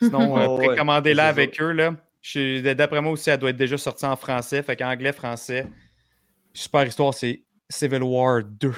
Sinon, 0.00 0.38
euh, 0.38 0.56
précommandez-la 0.56 1.26
avec 1.26 1.60
eux, 1.60 1.72
là. 1.72 1.94
D'après 2.74 3.00
moi 3.00 3.12
aussi, 3.12 3.30
elle 3.30 3.38
doit 3.38 3.50
être 3.50 3.56
déjà 3.56 3.76
sortie 3.76 4.06
en 4.06 4.16
français. 4.16 4.62
Fait 4.62 4.76
qu'anglais, 4.76 5.12
français. 5.12 5.66
Super 6.52 6.86
histoire, 6.86 7.12
c'est 7.12 7.42
Civil 7.68 8.02
War 8.02 8.44
2. 8.44 8.72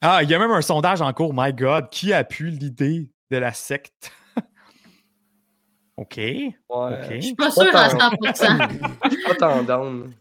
Ah, 0.00 0.22
il 0.22 0.30
y 0.30 0.34
a 0.34 0.38
même 0.38 0.50
un 0.50 0.62
sondage 0.62 1.02
en 1.02 1.12
cours. 1.12 1.32
My 1.34 1.52
God, 1.52 1.90
qui 1.90 2.12
a 2.12 2.24
pu 2.24 2.50
l'idée 2.50 3.10
de 3.30 3.36
la 3.36 3.52
secte? 3.52 4.12
OK. 5.96 6.16
Ouais. 6.16 6.54
Je 7.10 7.20
suis 7.20 7.34
pas 7.34 7.50
sûr 7.50 7.74
à 7.74 7.88
100%. 7.88 8.90
Je 9.04 9.10
suis 9.10 9.24
pas 9.24 9.34
tant 9.34 9.62
down. 9.62 10.12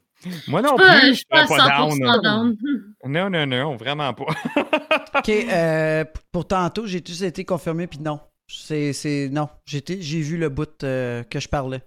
Moi 0.48 0.62
non 0.64 0.76
plus. 0.76 1.10
Je 1.10 1.14
suis 1.14 1.26
pas, 1.26 1.46
pas 1.46 1.86
100% 1.86 2.24
down. 2.24 2.58
Non, 3.06 3.30
non, 3.30 3.46
non, 3.46 3.76
vraiment 3.78 4.14
pas. 4.14 4.26
OK. 5.20 5.30
Euh, 5.30 6.04
pour 6.32 6.46
tantôt, 6.46 6.86
j'ai 6.86 7.02
tous 7.02 7.24
été 7.24 7.46
confirmé, 7.46 7.88
puis 7.88 8.00
non. 8.00 8.20
C'est, 8.48 9.30
non, 9.32 9.48
j'ai 9.66 10.22
vu 10.22 10.38
le 10.38 10.50
bout 10.50 10.84
euh, 10.84 11.24
que 11.24 11.40
je 11.40 11.48
parlais. 11.48 11.82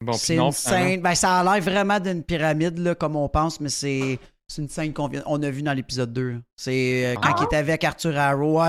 Bon, 0.00 0.12
c'est 0.12 0.38
une 0.38 0.50
scène. 0.50 1.02
Ben, 1.02 1.14
ça 1.14 1.40
a 1.40 1.44
l'air 1.44 1.62
vraiment 1.62 2.00
d'une 2.00 2.24
pyramide, 2.24 2.78
là, 2.78 2.94
comme 2.94 3.16
on 3.16 3.28
pense, 3.28 3.60
mais 3.60 3.68
c'est 3.68 4.18
c'est 4.50 4.62
une 4.62 4.68
scène 4.68 4.92
qu'on 4.92 5.08
on 5.26 5.42
a 5.44 5.50
vue 5.50 5.62
dans 5.62 5.72
l'épisode 5.72 6.12
2. 6.12 6.40
C'est 6.56 7.06
euh, 7.06 7.14
quand 7.22 7.36
il 7.38 7.44
est 7.44 7.56
avec 7.56 7.84
Arthur 7.84 8.18
Arrow. 8.18 8.60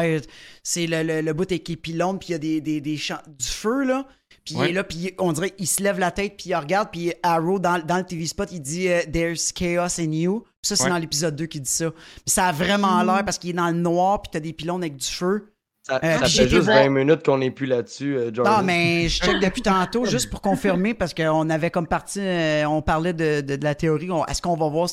c'est 0.61 0.85
le, 0.85 1.01
le, 1.01 1.21
le, 1.21 1.33
bout 1.33 1.51
avec 1.51 1.63
puis 1.63 1.79
il 1.91 1.97
y 2.29 2.33
a 2.33 2.37
des, 2.37 2.61
des, 2.61 2.81
des 2.81 2.97
champs, 2.97 3.17
du 3.27 3.47
feu, 3.47 3.83
là. 3.83 4.05
Puis 4.45 4.55
il 4.55 4.61
est 4.63 4.71
là, 4.73 4.83
puis 4.83 5.13
on 5.17 5.31
dirait 5.33 5.49
qu'il 5.49 5.67
se 5.67 5.81
lève 5.81 5.97
la 5.97 6.11
tête, 6.11 6.35
puis 6.37 6.49
il 6.51 6.55
regarde, 6.55 6.89
puis 6.91 7.13
Arrow, 7.23 7.57
dans, 7.57 7.83
dans 7.83 7.97
le 7.97 8.03
TV 8.03 8.27
spot, 8.27 8.49
il 8.51 8.61
dit 8.61 8.89
euh, 8.89 9.01
There's 9.11 9.51
chaos 9.51 9.99
in 9.99 10.11
you. 10.11 10.41
Puis 10.61 10.69
ça, 10.69 10.75
c'est 10.75 10.89
dans 10.89 10.97
l'épisode 10.99 11.35
2 11.35 11.47
qu'il 11.47 11.61
dit 11.61 11.69
ça. 11.69 11.89
Puis 11.89 12.21
ça 12.27 12.45
a 12.47 12.51
vraiment 12.51 13.03
mm. 13.03 13.07
l'air 13.07 13.25
parce 13.25 13.39
qu'il 13.39 13.49
est 13.49 13.53
dans 13.53 13.67
le 13.69 13.77
noir, 13.77 14.21
puis 14.21 14.29
t'as 14.31 14.39
des 14.39 14.53
pylônes 14.53 14.83
avec 14.83 14.97
du 14.97 15.07
feu. 15.07 15.47
Ça, 15.81 15.99
Euh, 16.03 16.19
ça 16.19 16.19
fait 16.19 16.27
juste 16.27 16.41
été 16.41 16.59
20 16.59 16.73
voir- 16.73 16.89
minutes 16.91 17.25
qu'on 17.25 17.39
n'est 17.39 17.49
plus 17.49 17.65
là-dessus, 17.65 18.15
euh, 18.15 18.31
Jordan. 18.31 18.57
Non, 18.57 18.63
mais 18.63 19.09
je 19.09 19.19
check 19.19 19.39
depuis 19.39 19.63
tantôt 19.63 20.05
juste 20.05 20.29
pour 20.29 20.41
confirmer 20.41 20.93
parce 20.93 21.15
qu'on 21.15 21.49
avait 21.49 21.71
comme 21.71 21.87
parti, 21.87 22.19
euh, 22.21 22.65
on 22.67 22.83
parlait 22.83 23.13
de, 23.13 23.41
de, 23.41 23.55
de 23.55 23.63
la 23.63 23.73
théorie. 23.73 24.09
Est-ce 24.27 24.43
qu'on 24.43 24.55
va 24.55 24.69
voir 24.69 24.89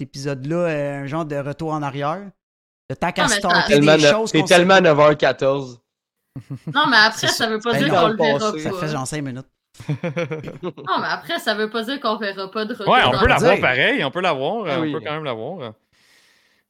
épisode-là, 0.00 0.56
euh, 0.56 1.02
un 1.02 1.06
genre 1.06 1.24
de 1.24 1.36
retour 1.36 1.72
en 1.72 1.82
arrière? 1.82 2.20
Le 2.90 2.96
temps 2.96 3.12
qu'à 3.12 3.28
starter 3.28 3.74
Tellement 3.74 3.96
des 3.96 4.06
choses 4.06 4.30
C'est 4.30 4.44
tellement 4.44 4.80
pas. 4.82 5.12
9h14. 5.12 5.78
Non, 6.72 6.86
mais 6.88 6.96
après, 6.96 7.26
ça 7.26 7.48
veut 7.48 7.58
pas 7.58 7.74
dire 7.74 7.88
qu'on 7.88 8.08
le 8.08 8.16
verra 8.16 8.52
pas. 8.52 8.58
Ça 8.60 8.72
fait 8.72 8.88
genre 8.88 9.06
5 9.06 9.22
minutes. 9.22 9.46
Non, 10.62 10.98
mais 11.00 11.06
après, 11.08 11.38
ça 11.40 11.54
veut 11.54 11.68
pas 11.68 11.82
dire 11.82 12.00
qu'on 12.00 12.16
verra 12.16 12.50
pas 12.50 12.64
de 12.64 12.74
retour. 12.74 12.92
Ouais, 12.92 13.00
on 13.04 13.18
peut 13.18 13.26
l'avoir 13.26 13.58
pareil, 13.60 14.04
on 14.04 14.10
peut 14.10 14.20
l'avoir, 14.20 14.64
Ah 14.68 14.78
on 14.78 14.82
oui. 14.82 14.92
peut 14.92 15.00
quand 15.04 15.12
même 15.14 15.24
l'avoir. 15.24 15.72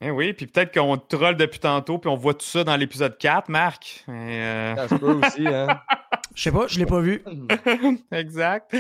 Eh 0.00 0.10
oui, 0.10 0.32
puis 0.32 0.46
peut-être 0.46 0.72
qu'on 0.72 0.96
troll 0.96 1.36
depuis 1.36 1.58
tantôt, 1.58 1.98
puis 1.98 2.08
on 2.08 2.14
voit 2.16 2.34
tout 2.34 2.46
ça 2.46 2.62
dans 2.64 2.76
l'épisode 2.76 3.18
4, 3.18 3.48
Marc. 3.48 4.04
Et, 4.08 4.10
euh, 4.12 4.76
Ça 4.76 4.88
se 4.88 4.94
peut 4.94 5.12
aussi, 5.12 5.46
hein. 5.46 5.66
Je 6.38 6.44
sais 6.44 6.52
pas, 6.52 6.68
je 6.68 6.78
l'ai 6.78 6.86
pas 6.86 7.00
vu. 7.00 7.20
exact. 8.12 8.70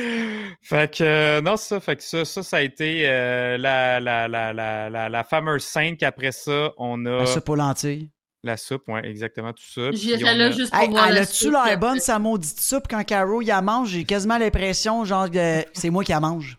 Fait 0.62 0.94
que, 0.94 1.02
euh, 1.02 1.40
non, 1.40 1.56
ça, 1.56 1.80
fait 1.80 1.96
que 1.96 2.04
ça, 2.04 2.24
ça, 2.24 2.44
ça 2.44 2.58
a 2.58 2.60
été 2.60 3.02
euh, 3.08 3.58
la, 3.58 3.98
la, 3.98 4.28
la, 4.28 4.52
la, 4.52 4.88
la, 4.88 5.08
la 5.08 5.24
fameuse 5.24 5.64
scène 5.64 5.96
qu'après 5.96 6.30
ça, 6.30 6.70
on 6.78 7.04
a 7.04 7.18
La 7.18 7.26
soupe 7.26 7.48
aux 7.48 7.56
lentilles. 7.56 8.10
la 8.44 8.56
soupe, 8.56 8.84
ouais, 8.86 9.04
exactement, 9.04 9.52
tout 9.52 9.64
ça. 9.74 9.90
là 10.36 10.46
a- 10.46 10.50
juste 10.52 10.70
pour 10.72 10.80
Hey, 10.80 10.88
voir 10.90 11.08
elle 11.08 11.14
la 11.16 11.20
a-tu 11.22 11.50
l'air 11.50 11.78
bonne, 11.80 11.98
sa 11.98 12.20
maudite 12.20 12.60
soupe, 12.60 12.84
quand 12.88 13.02
Caro 13.02 13.42
y 13.42 13.46
la 13.46 13.60
mange? 13.60 13.88
J'ai 13.88 14.04
quasiment 14.04 14.38
l'impression, 14.38 15.04
genre, 15.04 15.28
que 15.28 15.64
c'est 15.72 15.90
moi 15.90 16.04
qui 16.04 16.12
la 16.12 16.20
mange. 16.20 16.58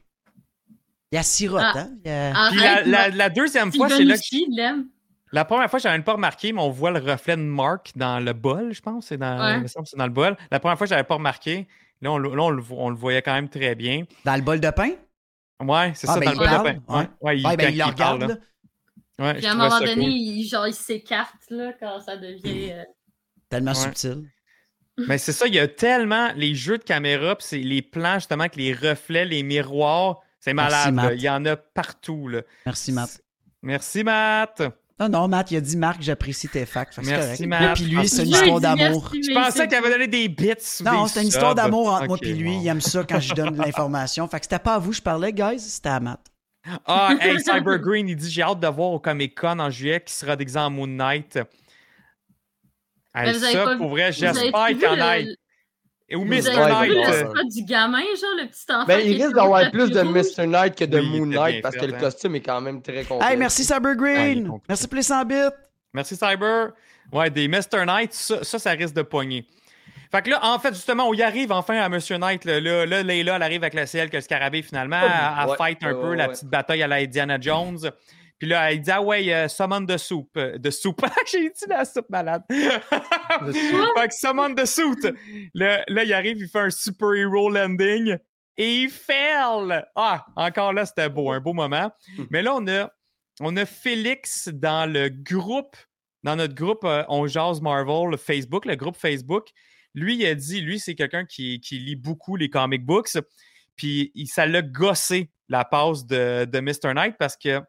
Il 1.13 1.15
y 1.15 1.17
a 1.17 1.23
sirote, 1.23 1.61
Ah. 1.63 1.73
hein? 1.77 1.89
Il 2.03 2.11
y 2.11 2.13
a- 2.13 2.35
Arrête, 2.35 2.51
Puis 2.51 2.59
la, 2.59 2.81
la, 2.83 3.07
moi, 3.07 3.15
la 3.15 3.29
deuxième 3.29 3.71
fois, 3.73 3.87
c'est 3.87 4.03
là 4.03 4.17
que. 4.17 4.85
La 5.31 5.45
première 5.45 5.69
fois, 5.69 5.79
j'avais 5.79 5.95
même 5.95 6.03
pas 6.03 6.13
remarqué, 6.13 6.51
mais 6.53 6.61
on 6.61 6.69
voit 6.71 6.91
le 6.91 6.99
reflet 6.99 7.35
de 7.37 7.41
Mark 7.41 7.91
dans 7.95 8.19
le 8.19 8.33
bol, 8.33 8.73
je 8.73 8.81
pense. 8.81 9.07
C'est 9.07 9.17
dans, 9.17 9.39
Ouais. 9.39 9.57
il 9.57 9.61
me 9.63 9.67
semble 9.67 9.85
que 9.85 9.91
c'est 9.91 9.97
dans 9.97 10.07
le 10.07 10.11
bol. 10.13 10.35
La 10.51 10.59
première 10.59 10.77
fois, 10.77 10.87
j'avais 10.87 11.03
pas 11.03 11.15
remarqué. 11.15 11.67
Là, 12.01 12.11
on, 12.13 12.17
le- 12.17 12.33
là, 12.35 12.43
on 12.43 12.49
le, 12.49 12.61
vo- 12.61 12.77
on 12.79 12.89
le 12.89 12.95
voyait 12.95 13.21
quand 13.21 13.33
même 13.33 13.49
très 13.49 13.75
bien. 13.75 14.03
Dans 14.25 14.35
le 14.35 14.41
bol 14.41 14.59
de 14.59 14.69
pain? 14.69 14.91
Ouais, 15.61 15.91
c'est 15.95 16.09
Ah, 16.09 16.13
ça, 16.13 16.19
ben, 16.19 16.25
dans 16.27 16.31
le 16.31 16.37
bol 16.37 16.47
parle, 16.47 16.67
de 16.75 16.79
pain. 16.79 16.93
ouais. 16.99 17.07
Ouais, 17.21 17.39
il, 17.39 17.45
Ouais, 17.45 17.57
ben, 17.57 17.65
quand 17.65 17.71
il 17.71 17.77
le 17.77 17.83
parle, 17.83 17.91
regarde, 17.93 18.21
là. 18.21 18.27
là. 18.27 18.35
Ouais, 19.25 19.33
Puis 19.35 19.45
à 19.47 19.51
un 19.51 19.55
moment 19.55 19.79
donné, 19.79 19.93
cool. 19.95 20.03
il, 20.05 20.47
genre, 20.47 20.67
il 20.67 20.73
s'écarte, 20.73 21.35
là, 21.49 21.73
quand 21.79 21.99
ça 21.99 22.15
devient... 22.15 22.71
euh, 22.71 22.83
Tellement 23.49 23.71
Ouais. 23.71 23.77
subtil. 23.77 24.29
Mais 25.07 25.17
c'est 25.17 25.31
ça, 25.33 25.47
il 25.47 25.55
y 25.55 25.59
a 25.59 25.67
tellement 25.67 26.29
les 26.35 26.55
jeux 26.55 26.77
de 26.77 26.83
caméra, 26.83 27.35
puis 27.35 27.45
c'est 27.47 27.57
les 27.59 27.81
plans, 27.81 28.15
justement, 28.15 28.41
avec 28.43 28.55
les 28.55 28.73
reflets, 28.73 29.25
les 29.25 29.43
miroirs. 29.43 30.19
C'est 30.39 30.53
Merci, 30.53 30.91
malade. 30.91 31.15
Il 31.17 31.21
y 31.23 31.29
en 31.29 31.45
a 31.45 31.55
partout, 31.57 32.27
là. 32.29 32.41
Merci, 32.65 32.91
Matt. 32.93 33.21
Merci, 33.61 34.03
Matt. 34.03 34.61
Non, 34.99 35.07
non, 35.07 35.27
Matt, 35.29 35.49
il 35.51 35.57
a 35.57 35.61
dit 35.61 35.77
Marc, 35.77 36.01
j'apprécie 36.01 36.49
tes 36.49 36.65
facts. 36.65 36.95
Fait 36.95 37.01
Merci, 37.03 37.47
correct. 37.47 37.47
Matt. 37.47 37.75
Puis 37.75 37.85
lui, 37.85 38.07
c'est 38.07 38.23
une 38.23 38.29
histoire 38.31 38.59
d'amour. 38.59 39.11
Je 39.13 39.33
pensais 39.33 39.67
qu'il 39.67 39.77
avait 39.77 39.89
donné 39.91 40.07
des 40.07 40.27
bits. 40.27 40.53
Non, 40.83 41.07
c'est 41.07 41.21
une 41.21 41.27
histoire 41.29 41.55
d'amour 41.55 41.93
entre 41.93 42.07
moi 42.07 42.17
et 42.21 42.33
lui. 42.33 42.55
bon. 42.55 42.61
Il 42.61 42.67
aime 42.67 42.81
ça 42.81 43.03
quand 43.03 43.19
je 43.19 43.33
donne 43.33 43.51
de 43.55 43.61
l'information. 43.61 44.27
Fait 44.27 44.39
que 44.39 44.45
c'était 44.45 44.59
pas 44.59 44.75
à 44.75 44.79
vous 44.79 44.89
que 44.89 44.97
je 44.97 45.01
parlais, 45.01 45.31
guys, 45.31 45.59
c'était 45.59 45.89
à 45.89 45.99
Matt. 45.99 46.19
Ah, 46.85 47.13
hey, 47.21 47.39
Cyber 47.39 47.79
Green, 47.79 48.09
il 48.09 48.15
dit 48.17 48.29
J'ai 48.29 48.41
hâte 48.43 48.59
de 48.59 48.67
voir 48.67 48.91
au 48.91 48.99
Comic 48.99 49.39
Con 49.39 49.59
en 49.59 49.69
juillet 49.69 50.01
qui 50.05 50.13
sera 50.13 50.35
déguisé 50.35 50.59
en 50.59 50.69
Moon 50.69 50.87
Knight. 50.87 51.37
Hey, 53.15 53.25
Mais 53.25 53.33
vous 53.33 53.43
avez 53.43 53.53
ça, 53.53 53.63
pas- 53.63 53.77
pour 53.77 53.89
vrai, 53.89 54.11
j'espère 54.11 54.67
vu 54.67 54.73
qu'il 54.75 54.83
y 54.83 54.87
en 54.87 54.99
Ou 56.15 56.25
Mr. 56.25 56.55
Knight. 56.55 56.91
le 56.91 57.13
spot 57.13 57.47
du 57.49 57.63
gamin, 57.63 57.99
genre, 57.99 58.35
le 58.37 58.47
petit 58.47 58.65
enfant 58.69 58.85
Ben, 58.87 58.99
il 59.05 59.21
risque 59.21 59.35
d'avoir 59.35 59.69
plus 59.71 59.89
de? 59.89 60.01
Mr. 60.01 60.47
Knight 60.47 60.75
que 60.75 60.85
de 60.85 60.99
Moon 60.99 61.25
Knight 61.25 61.61
parce 61.61 61.75
que 61.75 61.85
le 61.85 61.93
hein. 61.93 61.99
costume 61.99 62.35
est 62.35 62.41
quand 62.41 62.61
même 62.61 62.81
très 62.81 63.03
complet. 63.03 63.27
Hey, 63.31 63.37
merci 63.37 63.63
Cyber 63.63 63.95
Green. 63.95 64.51
merci 64.67 64.87
pour 64.87 64.95
les 64.95 65.03
100 65.03 65.25
bits. 65.25 65.35
Merci, 65.93 66.15
Cyber. 66.15 66.71
Ouais, 67.11 67.29
des 67.29 67.47
Mr. 67.47 67.85
Knight, 67.85 68.13
ça, 68.13 68.43
ça, 68.43 68.59
ça 68.59 68.71
risque 68.71 68.93
de 68.93 69.01
pogner. 69.01 69.47
Fait 70.11 70.23
que 70.23 70.29
là, 70.31 70.39
en 70.43 70.57
fait, 70.57 70.73
justement, 70.73 71.07
on 71.07 71.13
y 71.13 71.21
arrive 71.21 71.51
enfin 71.51 71.75
à 71.79 71.89
Monsieur 71.89 72.17
Knight. 72.17 72.43
Là, 72.45 72.59
là, 72.59 72.85
là 72.85 73.03
Layla, 73.03 73.35
elle 73.35 73.43
arrive 73.43 73.63
avec 73.63 73.75
le 73.75 73.85
ciel 73.85 74.09
que 74.09 74.17
le 74.17 74.21
scarabée, 74.21 74.63
finalement. 74.63 75.01
Ouais, 75.01 75.55
fight 75.55 75.83
un 75.83 75.87
ouais, 75.87 76.01
peu 76.01 76.09
ouais, 76.09 76.15
la 76.17 76.29
petite 76.29 76.47
bataille 76.47 76.81
à 76.81 76.87
la 76.87 76.97
Indiana 76.97 77.37
Jones. 77.39 77.77
Puis 78.39 78.47
là, 78.47 78.71
elle 78.71 78.81
dit 78.81 78.89
Ah 78.91 79.01
ouais, 79.01 79.31
euh, 79.33 79.47
summon 79.47 79.81
de 79.81 79.97
soupe. 79.97 80.35
euh, 80.37 80.57
De 80.57 80.69
soupe. 80.71 81.01
J'ai 81.31 81.49
dit 81.49 81.65
la 81.67 81.85
soupe 81.85 82.09
malade. 82.09 82.43
fait 82.49 84.07
que 84.07 84.13
summon 84.13 84.49
de 84.49 84.65
suit. 84.65 85.49
Là, 85.53 85.83
là, 85.87 86.03
il 86.03 86.13
arrive, 86.13 86.37
il 86.39 86.47
fait 86.47 86.59
un 86.59 86.69
super 86.69 87.13
hero 87.13 87.49
landing 87.49 88.17
et 88.57 88.75
il 88.83 88.89
fail. 88.89 89.85
Ah, 89.95 90.25
encore 90.35 90.73
là, 90.73 90.85
c'était 90.85 91.09
beau, 91.09 91.31
un 91.31 91.39
beau 91.39 91.53
moment. 91.53 91.91
Mais 92.29 92.41
là, 92.41 92.55
on 92.55 92.65
a, 92.67 92.91
on 93.41 93.55
a 93.57 93.65
Félix 93.65 94.49
dans 94.49 94.91
le 94.91 95.09
groupe, 95.09 95.75
dans 96.23 96.35
notre 96.35 96.55
groupe 96.55 96.83
euh, 96.83 97.03
On 97.09 97.27
Jase 97.27 97.61
Marvel, 97.61 98.11
le 98.11 98.17
Facebook, 98.17 98.65
le 98.65 98.75
groupe 98.75 98.95
Facebook. 98.97 99.47
Lui, 99.95 100.15
il 100.17 100.25
a 100.25 100.35
dit, 100.35 100.61
lui, 100.61 100.79
c'est 100.79 100.95
quelqu'un 100.95 101.25
qui, 101.25 101.59
qui 101.59 101.79
lit 101.79 101.95
beaucoup 101.95 102.35
les 102.35 102.49
comic 102.49 102.85
books. 102.85 103.17
Puis 103.75 104.11
il, 104.13 104.27
ça 104.27 104.45
l'a 104.45 104.61
gossé 104.61 105.29
la 105.47 105.65
passe 105.65 106.05
de, 106.05 106.45
de 106.45 106.59
Mr. 106.59 106.93
Knight 106.93 107.15
parce 107.17 107.35
que 107.37 107.59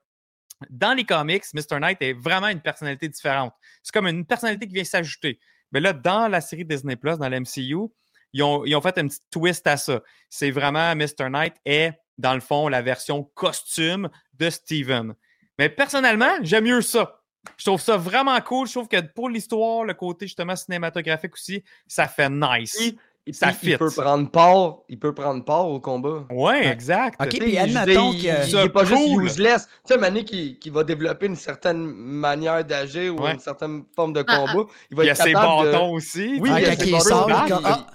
dans 0.68 0.92
les 0.92 1.04
comics, 1.04 1.44
Mr. 1.54 1.78
Knight 1.80 1.98
est 2.00 2.12
vraiment 2.12 2.48
une 2.48 2.60
personnalité 2.60 3.08
différente. 3.08 3.54
C'est 3.82 3.92
comme 3.92 4.06
une 4.06 4.26
personnalité 4.26 4.66
qui 4.66 4.74
vient 4.74 4.84
s'ajouter. 4.84 5.40
Mais 5.72 5.80
là, 5.80 5.92
dans 5.92 6.28
la 6.28 6.40
série 6.40 6.64
Disney 6.64 6.96
Plus, 6.96 7.16
dans 7.18 7.28
l'MCU, 7.28 7.88
ils 8.32 8.42
ont, 8.42 8.64
ils 8.64 8.74
ont 8.76 8.80
fait 8.80 8.98
un 8.98 9.08
petit 9.08 9.20
twist 9.30 9.66
à 9.66 9.76
ça. 9.76 10.02
C'est 10.28 10.50
vraiment 10.50 10.94
Mr. 10.94 11.30
Knight 11.30 11.54
est, 11.64 11.92
dans 12.18 12.34
le 12.34 12.40
fond, 12.40 12.68
la 12.68 12.82
version 12.82 13.24
costume 13.34 14.10
de 14.34 14.50
Steven. 14.50 15.14
Mais 15.58 15.68
personnellement, 15.68 16.32
j'aime 16.42 16.64
mieux 16.64 16.82
ça. 16.82 17.20
Je 17.56 17.64
trouve 17.64 17.80
ça 17.80 17.96
vraiment 17.96 18.38
cool. 18.40 18.66
Je 18.66 18.72
trouve 18.72 18.88
que 18.88 19.00
pour 19.00 19.28
l'histoire, 19.30 19.84
le 19.84 19.94
côté 19.94 20.26
justement 20.26 20.56
cinématographique 20.56 21.34
aussi, 21.34 21.64
ça 21.86 22.06
fait 22.06 22.28
nice. 22.28 22.94
Ça 23.32 23.52
il 23.62 23.76
peut 23.78 23.90
prendre 23.90 24.30
part, 24.30 24.78
il 24.88 24.98
peut 24.98 25.14
prendre 25.14 25.44
part 25.44 25.68
au 25.68 25.80
combat. 25.80 26.24
Ouais, 26.30 26.66
exact. 26.68 27.20
Ok, 27.22 27.38
puis 27.38 27.52
il- 27.52 27.58
admettons 27.58 28.12
il, 28.12 28.22
que- 28.22 28.26
il, 28.26 28.44
il 28.46 28.50
Ça 28.50 28.64
est 28.64 28.68
pas 28.68 28.84
juste 28.84 29.08
useless. 29.22 29.66
Tu 29.86 29.94
sais, 29.94 29.98
Mané 30.00 30.24
qui, 30.24 30.58
qui 30.58 30.70
va 30.70 30.84
développer 30.84 31.26
une 31.26 31.36
certaine 31.36 31.78
manière 31.86 32.64
d'agir 32.64 33.14
ou 33.14 33.22
Ouais. 33.22 33.32
une 33.34 33.38
certaine 33.40 33.84
forme 33.94 34.12
de 34.12 34.24
Ah, 34.26 34.36
combat, 34.46 34.64
il 34.90 34.96
va 34.96 35.02
Il 35.04 35.06
y 35.06 35.08
a 35.10 35.12
être 35.12 35.22
ses 35.22 35.32
capable 35.32 35.66
de... 35.66 35.72
bâtons 35.72 35.92
aussi. 35.92 36.38
Oui, 36.40 36.50
Ah, 36.52 36.60
il 36.60 36.66
y 36.66 36.66
a 36.70 36.76
quand 36.76 36.82
ses 36.84 36.90
il 36.90 37.00
sort, 37.00 37.28
mais 37.28 37.34
il- 37.46 37.48
il- 37.48 37.60
ah. 37.64 37.86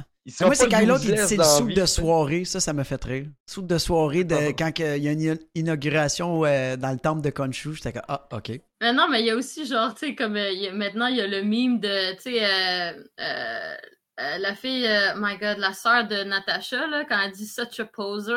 Moi, 0.42 0.56
c'est 0.56 0.70
quand 0.70 0.80
l'autre, 0.84 1.04
il 1.06 1.14
dit 1.14 1.22
c'est 1.24 1.38
le 1.38 1.44
soupe 1.44 1.72
de 1.72 1.86
soirée. 1.86 2.46
Ça, 2.46 2.60
ça 2.60 2.74
me 2.74 2.84
fait 2.84 3.04
rire. 3.04 3.28
Soupe 3.46 3.68
de 3.68 3.78
soirée 3.78 4.24
de, 4.24 4.34
Ah. 4.36 4.54
quand 4.58 4.72
il 4.80 5.04
y 5.04 5.08
a 5.08 5.12
une 5.12 5.38
inauguration 5.54 6.44
euh, 6.46 6.76
dans 6.78 6.90
le 6.92 6.98
temple 6.98 7.22
de 7.22 7.30
Khonshu. 7.30 7.76
J'étais 7.76 7.94
comme, 7.94 8.02
ah, 8.08 8.28
OK. 8.34 8.60
Mais 8.82 8.92
non, 8.92 9.08
mais 9.08 9.20
il 9.20 9.28
y 9.28 9.30
a 9.30 9.36
aussi, 9.36 9.68
genre, 9.68 9.94
tu 9.94 10.08
sais, 10.08 10.16
comme 10.16 10.36
euh, 10.36 10.50
a- 10.50 10.74
maintenant, 10.74 11.06
il 11.06 11.18
y 11.18 11.22
a 11.22 11.28
le 11.28 11.44
meme 11.44 11.80
de, 11.80 12.16
tu 12.16 12.22
sais, 12.24 12.44
euh, 12.44 13.76
euh, 14.20 14.38
la 14.40 14.56
fille, 14.56 14.86
euh, 14.88 15.14
my 15.18 15.38
god, 15.38 15.58
la 15.58 15.74
sœur 15.74 16.08
de 16.08 16.24
Natasha, 16.24 16.88
là, 16.88 17.04
quand 17.08 17.18
elle 17.24 17.32
dit 17.32 17.48
such 17.48 17.80
a 17.80 17.86
poser. 17.86 18.34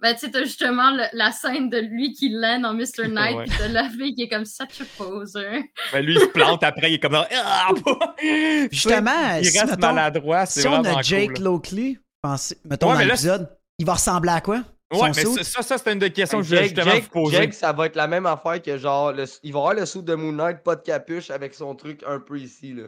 Ben, 0.00 0.12
tu 0.12 0.20
sais, 0.20 0.30
t'as 0.32 0.42
justement 0.42 0.90
le- 0.90 1.04
la 1.12 1.30
scène 1.30 1.70
de 1.70 1.78
lui 1.78 2.12
qui 2.12 2.28
land 2.28 2.64
en 2.64 2.74
Mr. 2.74 3.08
Knight, 3.08 3.36
Ouais. 3.36 3.44
pis 3.44 3.52
t'as 3.56 3.68
la 3.68 3.88
fille 3.88 4.14
qui 4.14 4.22
est 4.24 4.28
comme 4.28 4.44
such 4.44 4.80
a 4.80 4.84
poser. 4.98 5.70
Ben, 5.92 6.04
lui, 6.04 6.14
il 6.14 6.20
se 6.20 6.26
plante 6.26 6.62
après, 6.64 6.90
il 6.90 6.94
est 6.94 6.98
comme 6.98 7.12
dans. 7.12 7.24
Ah! 7.32 7.70
Justement, 8.70 9.36
il 9.38 9.44
si, 9.46 9.58
reste 9.58 9.70
mettons, 9.70 9.92
maladroit, 9.92 10.46
c'est 10.46 10.62
Si 10.62 10.68
on 10.68 10.84
a 10.84 11.00
Jake 11.02 11.34
cool. 11.36 11.44
Lockley, 11.44 11.98
pensez, 12.22 12.58
mettons 12.64 12.88
Ouais, 12.88 12.92
dans 12.94 12.98
mais 12.98 13.04
là, 13.06 13.12
l'épisode, 13.14 13.48
il 13.78 13.86
va 13.86 13.94
ressembler 13.94 14.30
à 14.32 14.40
quoi? 14.40 14.56
Ouais, 14.92 14.98
Son 14.98 15.06
mais 15.06 15.12
ça, 15.14 15.42
ça, 15.44 15.62
ça, 15.62 15.78
c'est 15.78 15.92
une 15.92 15.98
des 15.98 16.10
questions 16.10 16.38
que 16.38 16.44
je 16.44 16.50
Jake, 16.50 16.58
voulais 16.58 16.68
justement 16.74 16.94
Jake- 16.94 17.04
vous 17.04 17.10
poser. 17.10 17.36
Jake, 17.36 17.54
ça 17.54 17.72
va 17.72 17.86
être 17.86 17.96
la 17.96 18.06
même 18.06 18.26
affaire 18.26 18.60
que 18.62 18.76
genre, 18.78 19.12
le- 19.12 19.24
il 19.42 19.52
va 19.52 19.58
avoir 19.60 19.74
le 19.74 19.86
sou 19.86 20.02
de 20.02 20.14
Moon 20.14 20.32
Knight, 20.32 20.58
pas 20.62 20.76
de 20.76 20.82
capuche, 20.82 21.30
avec 21.30 21.54
son 21.54 21.74
truc 21.74 22.02
un 22.06 22.20
peu 22.20 22.38
ici, 22.38 22.74
là. 22.74 22.84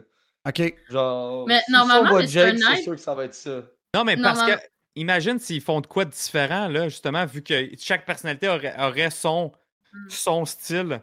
OK. 0.47 0.73
Genre, 0.89 1.45
Mais 1.47 1.61
si 1.65 1.71
normalement, 1.71 2.03
on 2.07 2.09
voit 2.11 2.21
Mr. 2.21 2.27
Jake, 2.27 2.57
c'est 2.59 2.81
sûr 2.83 2.95
que 2.95 3.01
ça 3.01 3.13
va 3.15 3.25
être 3.25 3.33
ça. 3.35 3.61
Non, 3.95 4.03
mais 4.03 4.15
parce 4.17 4.43
que, 4.43 4.51
imagine 4.95 5.39
s'ils 5.39 5.61
font 5.61 5.81
de 5.81 5.87
quoi 5.87 6.05
de 6.05 6.11
différent, 6.11 6.67
là, 6.67 6.89
justement, 6.89 7.25
vu 7.25 7.41
que 7.43 7.53
chaque 7.79 8.05
personnalité 8.05 8.47
aurait, 8.49 8.75
aurait 8.79 9.09
son, 9.09 9.51
Mm. 9.93 10.09
son 10.09 10.45
style. 10.45 11.01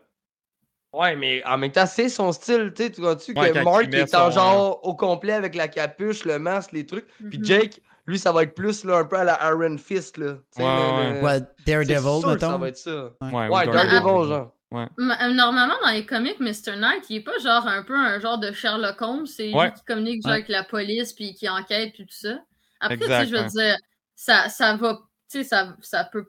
Ouais, 0.93 1.17
mais 1.17 1.43
en 1.45 1.59
même 1.59 1.73
temps, 1.73 1.87
c'est 1.87 2.09
son 2.09 2.31
style, 2.33 2.73
tu 2.77 2.85
sais, 2.85 2.91
tu 2.91 3.01
vois-tu 3.01 3.33
Ouais, 3.37 3.51
que 3.51 3.59
Mark 3.65 3.93
est 3.93 4.15
en 4.15 4.31
genre 4.31 4.79
au 4.87 4.95
complet 4.95 5.33
avec 5.33 5.55
la 5.57 5.67
capuche, 5.67 6.25
le 6.25 6.39
masque, 6.39 6.71
les 6.73 6.87
trucs. 6.87 7.07
Puis 7.29 7.39
Mhm. 7.39 7.45
Jake, 7.45 7.81
lui, 8.07 8.19
ça 8.19 8.31
va 8.31 8.43
être 8.45 8.55
plus 8.55 8.85
là, 8.85 8.99
un 8.99 9.05
peu 9.05 9.17
à 9.17 9.25
la 9.25 9.39
Iron 9.51 9.77
Fist, 9.79 10.19
là. 10.19 10.35
Ouais, 10.57 11.21
le- 11.21 11.47
Daredevil, 11.67 11.97
que 11.97 12.21
ça 12.21 12.29
mettons. 12.29 12.59
va 12.59 12.69
être 12.69 12.77
ça. 12.77 12.91
Ouais, 13.23 13.31
Ouais, 13.33 13.47
ou 13.49 13.51
Daredevil. 13.73 13.73
Daredevil, 13.73 14.29
genre. 14.29 14.53
Euh, 14.77 15.33
Normalement, 15.33 15.75
dans 15.83 15.91
les 15.91 16.05
comics, 16.07 16.39
Mr. 16.41 16.77
Knight, 16.77 17.09
il 17.11 17.17
est 17.17 17.21
pas 17.25 17.39
genre 17.39 17.67
un 17.67 17.83
peu 17.83 17.95
un 17.97 18.19
genre 18.21 18.39
de 18.39 18.53
Sherlock 18.53 19.01
Holmes, 19.03 19.27
c'est 19.27 19.53
Ouais. 19.53 19.67
lui 19.67 19.75
qui 19.75 19.85
communique 19.85 20.23
genre, 20.23 20.31
Ouais. 20.33 20.37
avec 20.39 20.49
la 20.49 20.65
police 20.65 21.13
puis 21.13 21.35
qui 21.35 21.49
enquête 21.49 21.93
puis 21.95 22.05
tout 22.07 22.15
ça. 22.15 22.39
Après, 22.81 22.97
tu 22.99 23.05
Exact, 23.05 23.21
sais, 23.25 23.27
je 23.31 23.37
veux 23.37 23.49
dire, 23.49 23.77
ça, 24.15 24.49
ça 24.49 24.77
va, 24.77 24.99
tu 25.31 25.39
sais, 25.39 25.45
ça, 25.45 25.77
ça 25.81 26.05
peut, 26.05 26.27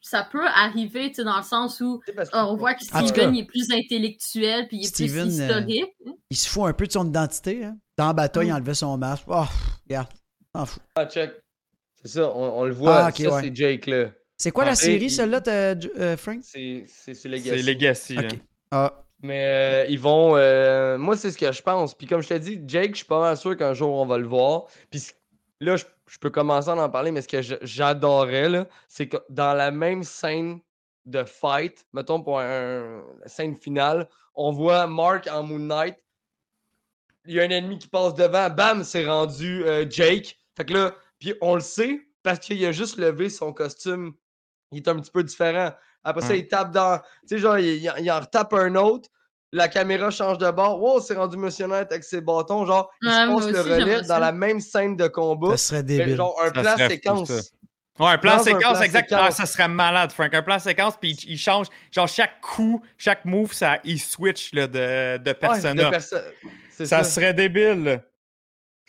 ça 0.00 0.26
peut 0.30 0.46
arriver, 0.46 1.08
tu 1.08 1.16
sais, 1.16 1.24
dans 1.24 1.36
le 1.36 1.42
sens 1.42 1.80
où 1.80 2.00
on 2.32 2.56
voit 2.56 2.74
que 2.74 2.84
Steven 2.84 3.12
cas, 3.12 3.28
il 3.30 3.40
est 3.40 3.44
plus 3.44 3.70
intellectuel 3.72 4.68
puis 4.68 4.78
il 4.78 4.84
est 4.84 4.88
Steven, 4.88 5.26
plus 5.28 5.40
euh, 5.40 5.44
historique. 5.44 5.94
Il 6.30 6.36
se 6.36 6.48
fout 6.48 6.64
un 6.68 6.72
peu 6.72 6.86
de 6.86 6.92
son 6.92 7.06
identité. 7.06 7.64
Hein? 7.64 7.76
Dans 7.96 8.06
la 8.06 8.12
bataille, 8.12 8.46
il 8.46 8.52
Mm. 8.52 8.56
enlevait 8.56 8.74
son 8.74 8.96
masque. 8.96 9.24
Oh, 9.26 9.44
regarde. 9.88 10.08
S'en 10.54 10.66
fout. 10.66 10.82
Ah, 10.96 11.06
check. 11.06 11.32
C'est 12.00 12.08
ça, 12.08 12.30
on, 12.34 12.60
on 12.60 12.64
le 12.64 12.72
voit. 12.72 13.06
Ah, 13.06 13.10
ça, 13.12 13.22
ouais. 13.34 13.42
c'est 13.42 13.54
Jake, 13.56 13.86
là. 13.86 14.10
C'est 14.40 14.52
quoi 14.52 14.62
Ah, 14.64 14.66
la 14.68 14.72
et 14.72 14.76
série, 14.76 15.04
il- 15.06 15.10
celle-là, 15.10 15.40
t'as- 15.40 15.74
euh, 15.98 16.16
Frank? 16.16 16.40
C'est 16.42 16.84
c'est- 16.86 17.14
c'est 17.14 17.28
Legacy. 17.28 17.62
Legacy. 17.62 18.18
Ok. 18.18 18.38
Ah, 18.70 19.04
Mais 19.20 19.44
euh, 19.46 19.86
ils 19.88 19.98
vont. 19.98 20.36
euh, 20.36 20.96
moi, 20.96 21.16
c'est 21.16 21.32
ce 21.32 21.38
que 21.38 21.50
je 21.50 21.60
pense. 21.60 21.92
Puis 21.94 22.06
comme 22.06 22.20
je 22.22 22.28
t'ai 22.28 22.38
dit, 22.38 22.60
Jake, 22.66 22.90
je 22.92 22.98
suis 22.98 23.04
pas 23.06 23.20
mal 23.20 23.36
sûr 23.36 23.56
qu'un 23.56 23.74
jour 23.74 23.92
on 23.94 24.06
va 24.06 24.16
le 24.16 24.28
voir. 24.28 24.66
Puis 24.90 25.02
là, 25.60 25.74
je, 25.76 25.84
je 26.08 26.18
peux 26.18 26.30
commencer 26.30 26.68
à 26.68 26.76
en 26.76 26.88
parler, 26.88 27.10
mais 27.10 27.20
ce 27.22 27.26
que 27.28 27.40
j'adorais, 27.62 28.48
là, 28.48 28.68
c'est 28.86 29.08
que 29.08 29.16
dans 29.28 29.54
la 29.54 29.72
même 29.72 30.04
scène 30.04 30.60
de 31.04 31.24
fight, 31.24 31.84
mettons 31.92 32.22
pour 32.22 32.38
un, 32.38 33.02
la 33.20 33.26
scène 33.28 33.56
finale, 33.56 34.08
on 34.36 34.52
voit 34.52 34.86
Mark 34.86 35.26
en 35.28 35.42
Moon 35.42 35.58
Knight. 35.58 35.96
Il 37.26 37.34
y 37.34 37.40
a 37.40 37.42
un 37.42 37.50
ennemi 37.50 37.78
qui 37.78 37.88
passe 37.88 38.14
devant, 38.14 38.48
bam, 38.50 38.84
c'est 38.84 39.04
rendu 39.04 39.64
euh, 39.64 39.84
Jake. 39.90 40.38
Fait 40.56 40.64
que 40.64 40.74
là, 40.74 40.94
puis 41.18 41.34
on 41.40 41.56
le 41.56 41.60
sait 41.60 42.00
parce 42.22 42.38
qu'il 42.38 42.64
a 42.64 42.70
juste 42.70 42.98
levé 42.98 43.30
son 43.30 43.52
costume. 43.52 44.14
Il 44.72 44.78
est 44.78 44.88
un 44.88 44.96
petit 44.96 45.10
peu 45.10 45.22
différent. 45.24 45.72
Après 46.04 46.22
ça, 46.22 46.28
Ouais. 46.28 46.40
il 46.40 46.48
tape 46.48 46.70
dans. 46.72 46.98
Tu 46.98 47.36
sais, 47.36 47.38
genre, 47.38 47.58
il, 47.58 47.66
il, 47.66 47.92
il 48.00 48.10
en 48.10 48.20
retape 48.20 48.52
un 48.54 48.74
autre. 48.76 49.08
La 49.50 49.68
caméra 49.68 50.10
change 50.10 50.36
de 50.38 50.50
bord. 50.50 50.80
Wow, 50.82 51.00
c'est 51.00 51.14
rendu 51.14 51.38
Monsieur 51.38 51.66
Knight 51.66 51.90
avec 51.90 52.04
ses 52.04 52.20
bâtons. 52.20 52.66
Genre, 52.66 52.90
il 53.02 53.08
se 53.08 53.14
passe 53.34 53.46
le 53.50 53.60
relais 53.74 54.02
dans 54.02 54.18
la 54.18 54.30
même 54.32 54.60
scène 54.60 54.94
de 54.94 55.08
combat. 55.08 55.52
Ça 55.52 55.56
serait 55.56 55.82
débile. 55.82 56.16
genre, 56.16 56.38
un 56.42 56.46
Ça 56.62 56.74
plan 56.76 56.88
séquence. 56.88 57.30
Ouais, 57.98 58.06
un 58.10 58.18
plan 58.18 58.36
Dans 58.36 58.42
séquence, 58.44 58.80
exactement. 58.82 59.22
séquence. 59.22 59.36
ça 59.38 59.46
serait 59.46 59.66
malade, 59.68 60.12
Frank. 60.12 60.32
Un 60.32 60.42
plan 60.42 60.58
séquence, 60.58 60.96
puis 61.00 61.12
il, 61.24 61.32
il 61.32 61.38
change. 61.38 61.66
Genre, 61.90 62.06
chaque 62.06 62.40
coup, 62.42 62.80
chaque 62.96 63.24
move, 63.24 63.52
ça, 63.54 63.78
il 63.84 63.98
switch 63.98 64.52
là, 64.52 64.66
de, 64.68 65.16
de 65.16 65.30
Ouais, 65.30 65.34
persona. 65.34 65.84
de 65.84 65.90
perso- 65.90 66.16
C'est 66.70 66.86
ça, 66.86 67.02
ça. 67.02 67.04
serait 67.10 67.34
débile. 67.34 68.02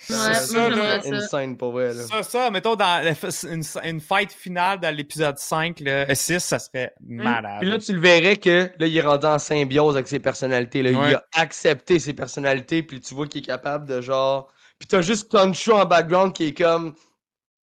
Ouais, 0.10 0.16
Ça, 0.16 0.34
ça, 0.34 0.70
j'aimerais 0.70 0.98
là, 0.98 1.02
ça. 1.02 1.16
Insane 1.16 1.58
pour 1.58 1.72
vrai. 1.74 1.94
Là. 1.94 2.04
Ça, 2.04 2.24
ça, 2.24 2.52
mettons, 2.52 2.76
dans 2.76 3.14
une, 3.44 3.64
une 3.84 4.00
fight 4.00 4.32
finale 4.32 4.80
dans 4.80 4.96
l'épisode 4.96 5.38
5, 5.38 5.82
là, 5.82 6.14
6, 6.16 6.40
ça 6.40 6.58
serait 6.58 6.94
malade. 7.06 7.58
Puis 7.60 7.70
là, 7.70 7.78
tu 7.80 7.94
le 7.94 8.00
verrais 8.00 8.38
que 8.38 8.72
là, 8.80 8.88
il 8.88 8.96
est 8.96 9.02
rendu 9.02 9.26
en 9.26 9.40
symbiose 9.40 9.96
avec 9.96 10.08
ses 10.08 10.20
personnalités. 10.20 10.84
Là. 10.84 10.92
Ouais. 10.98 11.10
Il 11.12 11.16
a 11.16 11.24
accepté 11.34 12.00
ses 12.00 12.14
personnalités, 12.14 12.82
puis 12.82 13.02
tu 13.02 13.14
vois 13.14 13.28
qu'il 13.28 13.42
est 13.42 13.46
capable 13.46 13.86
de 13.86 14.00
genre. 14.00 14.52
Puis 14.80 14.88
t'as 14.88 15.02
juste 15.02 15.30
Conchu 15.30 15.72
en 15.74 15.86
background 15.86 16.32
qui 16.34 16.46
est 16.48 16.54
comme 16.58 16.96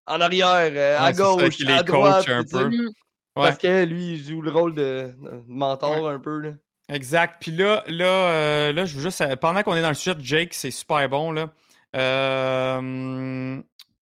en 0.07 0.21
arrière, 0.21 0.71
euh, 0.73 0.99
à 0.99 1.07
Ouais, 1.07 1.13
gauche, 1.15 1.61
à 1.67 1.83
droite. 1.83 2.27
coach 2.27 2.35
un 2.35 2.45
peu. 2.45 2.69
Mm. 2.69 2.81
Ouais. 2.81 2.89
Parce 3.35 3.59
que 3.59 3.85
lui, 3.85 4.13
il 4.13 4.23
joue 4.23 4.43
le 4.43 4.51
rôle 4.51 4.75
de, 4.75 5.15
de 5.23 5.43
mentor 5.49 6.09
un 6.09 6.19
peu. 6.19 6.39
Là. 6.41 6.51
Exact. 6.91 7.37
Puis 7.41 7.51
là, 7.51 7.83
là, 7.89 8.05
euh, 8.05 8.73
là, 8.73 8.85
je 8.85 8.95
veux 8.97 9.03
juste. 9.03 9.25
Pendant 9.37 9.63
qu'on 9.63 9.75
est 9.75 9.83
dans 9.83 9.89
le 9.89 9.95
sujet 9.95 10.15
de 10.15 10.23
Jake, 10.23 10.53
c'est 10.53 10.71
super 10.71 11.09
bon, 11.09 11.33
là. 11.33 11.49
Euh, 11.97 13.61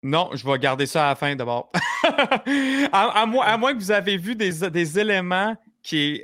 non, 0.05 0.29
je 0.33 0.45
vais 0.45 0.59
garder 0.59 0.85
ça 0.85 1.05
à 1.05 1.09
la 1.09 1.15
fin 1.15 1.35
d'abord. 1.35 1.71
à, 2.91 3.21
à 3.21 3.25
moins, 3.25 3.45
à 3.45 3.57
moins 3.57 3.73
que 3.73 3.79
vous 3.79 3.91
avez 3.91 4.17
vu 4.17 4.35
des, 4.35 4.69
des 4.69 4.99
éléments 4.99 5.55
qui, 5.81 6.21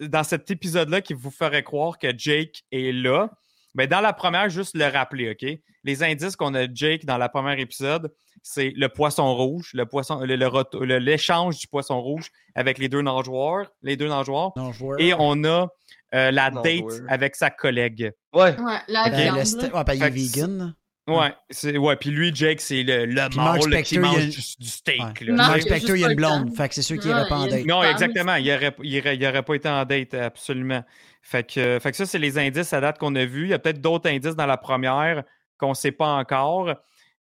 dans 0.00 0.22
cet 0.24 0.50
épisode-là 0.50 1.00
qui 1.00 1.14
vous 1.14 1.30
feraient 1.30 1.62
croire 1.62 1.98
que 1.98 2.08
Jake 2.16 2.62
est 2.72 2.92
là. 2.92 3.30
Mais 3.74 3.86
dans 3.86 4.00
la 4.02 4.12
première, 4.12 4.50
juste 4.50 4.76
le 4.76 4.86
rappeler, 4.86 5.30
OK? 5.30 5.48
Les 5.84 6.02
indices 6.02 6.36
qu'on 6.36 6.54
a 6.54 6.66
de 6.66 6.76
Jake 6.76 7.06
dans 7.06 7.16
la 7.16 7.28
première 7.30 7.58
épisode, 7.58 8.12
c'est 8.42 8.72
le 8.76 8.88
poisson 8.88 9.34
rouge, 9.34 9.70
le 9.72 9.86
poisson, 9.86 10.20
le- 10.20 10.36
le 10.36 10.46
rot- 10.46 10.64
le- 10.80 10.98
l'échange 10.98 11.58
du 11.58 11.66
poisson 11.68 12.00
rouge 12.00 12.26
avec 12.54 12.76
les 12.78 12.88
deux 12.88 13.00
nageoires, 13.02 13.66
les 13.82 13.96
deux 13.96 14.08
nageoires. 14.08 14.52
Et 14.98 15.14
on 15.18 15.42
a 15.44 15.68
euh, 16.14 16.30
la 16.30 16.50
date 16.50 16.64
avec 17.08 17.34
sa 17.36 17.48
collègue. 17.50 18.12
Ouais. 18.34 18.58
Ouais, 18.60 18.78
la 18.88 19.08
Ben, 19.08 19.16
viande. 19.16 19.36
ouais, 19.74 19.84
ben, 19.84 19.94
il 19.94 20.02
est 20.02 20.10
vegan. 20.10 20.74
Ouais, 21.08 21.34
c'est 21.50 21.76
ouais, 21.76 21.96
puis 21.96 22.10
lui 22.10 22.32
Jake 22.32 22.60
c'est 22.60 22.84
le, 22.84 23.06
le 23.06 23.28
Puis 23.28 23.36
Mark 23.36 23.58
qui 23.82 23.98
mange 23.98 24.16
il 24.18 24.20
y 24.20 24.22
a- 24.22 24.26
du, 24.26 24.40
du 24.60 24.68
steak 24.68 25.00
Ouais. 25.00 25.26
là. 25.26 25.32
Mark, 25.32 25.48
Mark 25.48 25.56
il 25.56 25.72
a 25.72 25.76
Spector, 25.76 25.96
il 25.96 26.02
une 26.02 26.08
le 26.10 26.14
blonde. 26.14 26.56
Fait 26.56 26.68
que 26.68 26.74
c'est 26.76 26.82
sûr 26.82 26.96
qu'il 26.98 27.10
Ouais, 27.10 27.16
irait 27.18 27.28
pas 27.28 27.38
en 27.38 27.46
date. 27.48 27.64
Non, 27.66 27.82
exactement, 27.82 28.34
il 28.36 28.52
aurait, 28.52 28.74
il, 28.84 29.00
aurait, 29.00 29.16
il 29.16 29.26
aurait 29.26 29.42
pas 29.42 29.54
été 29.54 29.68
en 29.68 29.84
date 29.84 30.14
absolument. 30.14 30.84
Fait 31.20 31.42
que, 31.44 31.78
fait 31.80 31.90
que 31.90 31.96
ça 31.96 32.06
c'est 32.06 32.20
les 32.20 32.38
indices 32.38 32.72
à 32.72 32.80
date 32.80 32.98
qu'on 32.98 33.14
a 33.16 33.24
vus. 33.24 33.44
Il 33.46 33.50
y 33.50 33.54
a 33.54 33.58
peut-être 33.58 33.80
d'autres 33.80 34.08
indices 34.08 34.36
dans 34.36 34.46
la 34.46 34.56
première 34.56 35.24
qu'on 35.58 35.74
sait 35.74 35.90
pas 35.92 36.06
encore, 36.14 36.72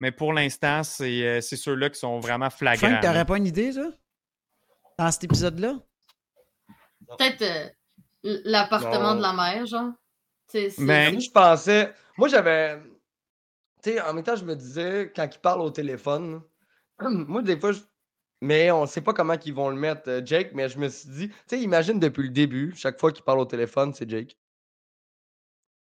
mais 0.01 0.11
pour 0.11 0.33
l'instant 0.33 0.83
c'est 0.83 1.23
euh, 1.25 1.39
c'est 1.41 1.55
ceux-là 1.55 1.89
qui 1.89 1.99
sont 1.99 2.19
vraiment 2.19 2.49
flagrants. 2.49 2.85
Frank, 2.89 3.01
t'aurais 3.01 3.25
pas 3.25 3.37
une 3.37 3.47
idée, 3.47 3.71
ça? 3.71 3.87
Dans 4.97 5.09
cet 5.11 5.23
épisode-là? 5.23 5.75
Peut-être 7.17 7.41
euh, 7.41 8.37
l'appartement 8.43 9.15
de 9.15 9.21
la 9.21 9.31
mère, 9.33 9.65
genre. 9.65 9.91
C'est, 10.47 10.69
c'est- 10.69 10.83
Ben, 10.85 11.13
Moi, 11.13 11.21
je 11.21 11.29
pensais. 11.29 11.93
Moi, 12.17 12.27
j'avais. 12.27 12.77
Tu 13.83 13.91
sais, 13.91 14.01
en 14.01 14.13
même 14.13 14.23
temps, 14.23 14.35
je 14.35 14.43
me 14.45 14.55
disais, 14.55 15.11
quand 15.15 15.27
il 15.33 15.39
parle 15.39 15.61
au 15.61 15.69
téléphone, 15.69 16.41
moi, 17.01 17.41
des 17.41 17.57
fois, 17.59 17.71
je- 17.71 17.79
mais 18.41 18.71
on 18.71 18.85
sait 18.85 19.01
pas 19.01 19.13
comment 19.13 19.35
ils 19.45 19.53
vont 19.53 19.69
le 19.69 19.75
mettre, 19.75 20.03
euh, 20.07 20.21
Jake, 20.25 20.51
mais 20.53 20.67
je 20.69 20.77
me 20.79 20.89
suis 20.89 21.09
dit, 21.09 21.29
tu 21.29 21.35
sais, 21.47 21.59
imagine 21.61 21.99
depuis 21.99 22.23
le 22.23 22.29
début, 22.29 22.73
chaque 22.75 22.99
fois 22.99 23.11
qu'il 23.11 23.23
parle 23.23 23.39
au 23.39 23.45
téléphone, 23.45 23.93
c'est 23.93 24.09
Jake. 24.09 24.37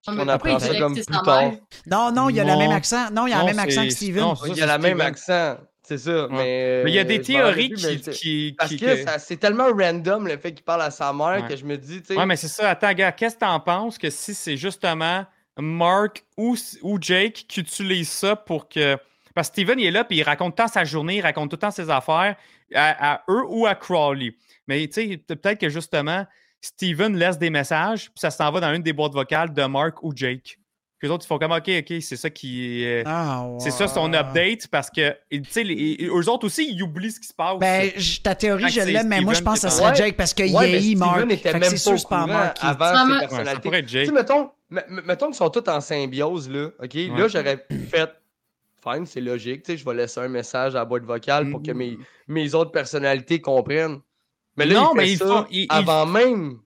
Non, 0.08 0.20
on 0.20 0.28
apprend 0.28 0.58
ça 0.60 0.72
comme 0.78 0.94
plus 0.94 1.04
tard. 1.04 1.52
Non, 1.86 2.12
non, 2.12 2.28
il 2.28 2.36
y 2.36 2.40
a 2.40 2.44
le 2.44 2.56
même 2.56 2.70
accent. 2.70 3.10
Non, 3.10 3.26
il 3.26 3.30
y 3.30 3.32
a 3.32 3.38
Non, 3.38 3.46
le 3.46 3.52
même 3.54 3.58
accent 3.58 3.82
que 3.82 3.90
c'est- 3.90 3.96
Steven. 3.96 4.20
non, 4.22 4.34
Ça, 4.36 4.46
il 4.46 4.52
a 4.52 4.54
c'est 4.54 4.66
la 4.66 4.78
même 4.78 5.00
accent, 5.00 5.56
c'est 5.82 5.98
ça. 5.98 6.28
Mais, 6.30 6.82
Mais 6.84 6.92
il 6.92 6.94
y 6.94 6.98
a 7.00 7.04
des 7.04 7.18
euh, 7.18 7.22
théories 7.24 7.70
qui, 8.12 8.54
Parce 8.56 8.70
qui- 8.70 8.78
que 8.78 9.04
c'est 9.18 9.36
tellement 9.38 9.66
random 9.72 10.28
le 10.28 10.36
fait 10.38 10.52
qu'il 10.54 10.64
parle 10.64 10.82
à 10.82 10.92
sa 10.92 11.12
mère 11.12 11.42
Ouais. 11.42 11.48
que 11.48 11.56
je 11.56 11.64
me 11.64 11.76
dis, 11.76 12.02
tu 12.02 12.08
sais. 12.08 12.16
Ouais, 12.16 12.24
mais 12.26 12.36
c'est 12.36 12.46
ça. 12.46 12.70
Attends, 12.70 12.92
gars, 12.92 13.10
qu'est-ce 13.10 13.34
que 13.34 13.40
t'en 13.40 13.58
penses 13.58 13.98
que 13.98 14.08
si 14.10 14.32
c'est 14.32 14.56
justement 14.56 15.26
Mark 15.58 16.24
ou, 16.36 16.56
ou 16.82 16.98
Jake 17.00 17.44
qui 17.48 17.60
utilisent 17.60 18.10
ça 18.10 18.36
pour 18.36 18.68
que. 18.68 18.96
Parce 19.34 19.48
que 19.48 19.54
Steven, 19.54 19.78
il 19.78 19.86
est 19.86 19.90
là, 19.90 20.04
puis 20.04 20.16
il 20.18 20.22
raconte 20.22 20.56
tant 20.56 20.66
sa 20.68 20.84
journée, 20.84 21.16
il 21.16 21.20
raconte 21.20 21.50
tout 21.50 21.56
le 21.56 21.60
temps 21.60 21.70
ses 21.70 21.90
affaires 21.90 22.36
à, 22.74 23.14
à 23.14 23.22
eux 23.28 23.44
ou 23.48 23.66
à 23.66 23.74
Crowley. 23.74 24.34
Mais 24.66 24.86
tu 24.88 24.92
sais, 25.10 25.16
peut-être 25.18 25.60
que 25.60 25.68
justement, 25.68 26.24
Steven 26.62 27.16
laisse 27.16 27.38
des 27.38 27.50
messages, 27.50 28.04
puis 28.06 28.14
ça 28.16 28.30
s'en 28.30 28.50
va 28.50 28.60
dans 28.60 28.72
une 28.72 28.82
des 28.82 28.94
boîtes 28.94 29.12
vocales 29.12 29.52
de 29.52 29.62
Mark 29.64 30.02
ou 30.02 30.12
Jake. 30.16 30.58
Puis 30.98 31.08
les 31.08 31.10
autres, 31.12 31.26
ils 31.26 31.28
font 31.28 31.38
comme, 31.38 31.52
OK, 31.52 31.68
OK, 31.68 31.94
c'est 32.00 32.16
ça 32.16 32.30
qui. 32.30 32.82
euh, 32.86 33.02
Ah. 33.04 33.46
C'est 33.58 33.70
ça 33.70 33.86
son 33.86 34.10
update 34.14 34.66
parce 34.68 34.88
que, 34.88 35.14
tu 35.30 35.42
sais, 35.50 35.62
les- 35.62 35.98
eux 36.10 36.30
autres 36.30 36.46
aussi, 36.46 36.66
ils 36.72 36.82
oublient 36.82 37.12
ce 37.12 37.20
qui 37.20 37.26
se 37.26 37.34
passe. 37.34 37.58
Ben, 37.58 37.90
j- 37.94 38.22
ta 38.22 38.34
théorie, 38.34 38.70
je 38.70 38.80
l'aime, 38.80 39.06
mais 39.08 39.20
moi, 39.20 39.34
je 39.34 39.42
pense 39.42 39.56
que 39.60 39.68
ça 39.68 39.70
serait 39.70 39.94
Jake 39.94 40.16
parce 40.16 40.32
qu'il 40.32 40.54
Ouais, 40.54 40.62
mais 40.62 40.78
vieillit 40.78 40.96
Mark. 40.96 41.16
Steven 41.18 41.30
était 41.32 41.50
Fait 41.52 41.60
que 41.60 41.64
même 41.66 41.76
c'est 41.76 41.76
pas 41.76 41.78
sûr 41.78 41.92
au 41.92 41.94
que 41.96 42.00
c'est 42.00 42.08
pas 42.08 42.22
courant 42.22 42.26
Mark. 42.38 42.54
qui- 42.56 42.66
avant 42.66 42.86
ses 42.86 42.92
mais- 43.04 43.12
Ouais, 43.12 43.20
ça 43.20 43.28
personnalités. 43.28 43.60
pourrait 43.62 43.78
être 43.80 43.86
Tu 43.86 43.92
Jake. 43.92 44.06
sais, 44.06 44.12
mettons, 44.12 44.50
mettons 44.70 45.26
qu'ils 45.26 45.36
sont 45.36 45.50
tous 45.50 45.68
en 45.70 45.80
symbiose, 45.80 46.48
là, 46.50 46.70
OK? 46.82 46.94
Là, 46.94 47.28
j'aurais 47.28 47.64
fait, 47.88 48.10
fine, 48.82 49.06
c'est 49.06 49.20
logique, 49.20 49.62
tu 49.62 49.72
sais, 49.72 49.78
je 49.78 49.84
vais 49.84 49.94
laisser 49.94 50.20
un 50.20 50.28
message 50.28 50.74
à 50.74 50.78
la 50.80 50.84
boîte 50.84 51.04
vocale 51.04 51.50
pour 51.50 51.62
que 51.62 51.70
Mm. 51.72 51.76
mes, 51.76 51.98
mes 52.28 52.54
autres 52.54 52.70
personnalités 52.72 53.40
comprennent. 53.40 54.00
Mais 54.56 54.66
là, 54.66 54.74
Non, 54.74 54.90
il 54.94 54.96
fait 54.98 55.02
mais 55.02 55.12
ils 55.12 55.18
ça 55.18 55.26
font- 55.26 55.46
ils- 55.50 55.62
ils- 55.62 55.66
avant 55.70 56.06
même. 56.06 56.58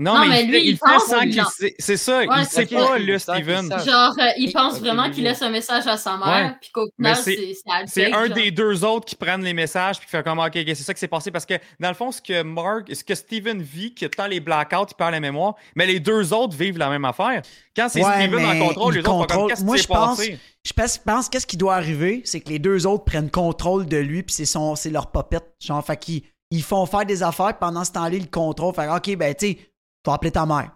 Non, 0.00 0.14
Non, 0.18 0.26
mais, 0.26 0.42
lui, 0.42 0.58
il 0.58 0.66
il 0.70 0.72
fait 0.76 0.80
pense 0.84 1.04
sans 1.04 1.50
sait. 1.50 1.74
C'est 1.78 1.96
ça, 1.96 2.18
Ouais, 2.18 2.26
il 2.38 2.44
sait 2.46 2.66
pas, 2.66 2.98
qu'il 2.98 3.20
Steven. 3.20 3.68
Genre, 3.68 4.14
euh, 4.18 4.28
il 4.38 4.52
pense 4.52 4.80
vraiment 4.80 5.08
qu'il 5.08 5.22
laisse 5.22 5.40
un 5.40 5.50
message 5.50 5.86
à 5.86 5.96
sa 5.96 6.16
Ouais. 6.16 6.26
mère, 6.26 6.56
puis 6.60 6.70
qu'au 6.72 6.88
Mais 6.98 7.14
final, 7.14 7.22
c'est- 7.22 7.54
c'est 7.86 8.12
un 8.12 8.26
genre. 8.26 8.34
des 8.34 8.50
deux 8.50 8.84
autres 8.84 9.04
qui 9.06 9.14
prennent 9.14 9.44
les 9.44 9.54
messages 9.54 9.98
puis 9.98 10.06
qui 10.06 10.10
fait 10.10 10.24
comme 10.24 10.40
OK, 10.40 10.50
c'est 10.52 10.74
ça 10.74 10.92
qui 10.94 10.98
s'est 10.98 11.06
passé 11.06 11.30
parce 11.30 11.46
que 11.46 11.54
dans 11.78 11.88
le 11.88 11.94
fond 11.94 12.10
ce 12.10 12.20
que 12.20 12.42
Mark, 12.42 12.92
ce 12.92 13.04
que 13.04 13.14
Steven 13.14 13.62
vit, 13.62 13.94
qui 13.94 14.04
a 14.04 14.08
tant 14.08 14.26
les 14.26 14.40
blackouts, 14.40 14.86
il 14.90 14.94
perd 14.96 15.12
la 15.12 15.20
mémoire, 15.20 15.54
mais 15.76 15.86
les 15.86 16.00
deux 16.00 16.32
autres 16.32 16.56
vivent 16.56 16.78
la 16.78 16.90
même 16.90 17.04
affaire. 17.04 17.42
Quand 17.76 17.88
c'est 17.88 18.04
Ouais, 18.04 18.12
Steven 18.26 18.44
en 18.44 18.66
contrôle, 18.66 18.94
il 18.94 18.96
les 18.96 19.00
autres 19.00 19.10
font 19.10 19.18
comme 19.18 19.26
contrôle. 19.28 19.50
qu'est-ce 19.50 19.64
qui 19.64 19.76
je 19.76 19.82
s'est 19.82 19.86
pense, 19.88 20.16
passé? 20.16 20.38
je 20.66 20.72
pense, 20.72 20.98
pense 20.98 21.28
qu'est-ce 21.28 21.46
qui 21.46 21.56
doit 21.56 21.76
arriver, 21.76 22.22
c'est 22.24 22.40
que 22.40 22.48
les 22.48 22.58
deux 22.58 22.84
autres 22.84 23.04
prennent 23.04 23.30
contrôle 23.30 23.86
de 23.86 23.98
lui, 23.98 24.24
puis 24.24 24.34
c'est 24.34 24.44
son, 24.44 24.74
c'est 24.74 24.90
leur 24.90 25.12
popette. 25.12 25.54
Genre, 25.60 25.84
fait 25.86 25.96
qu'ils 25.96 26.22
ils 26.50 26.62
font 26.64 26.84
faire 26.86 27.06
des 27.06 27.22
affaires 27.22 27.56
pendant 27.58 27.84
ce 27.84 27.92
temps-là, 27.92 28.14
ils 28.16 28.22
le 28.22 28.28
contrôlent. 28.28 28.74
Fait 28.74 28.88
ok, 28.88 29.16
ben, 29.16 29.34
tu 29.34 29.46
sais, 29.52 29.58
faut 30.04 30.12
appeler 30.12 30.30
ta 30.32 30.46
mère. 30.46 30.70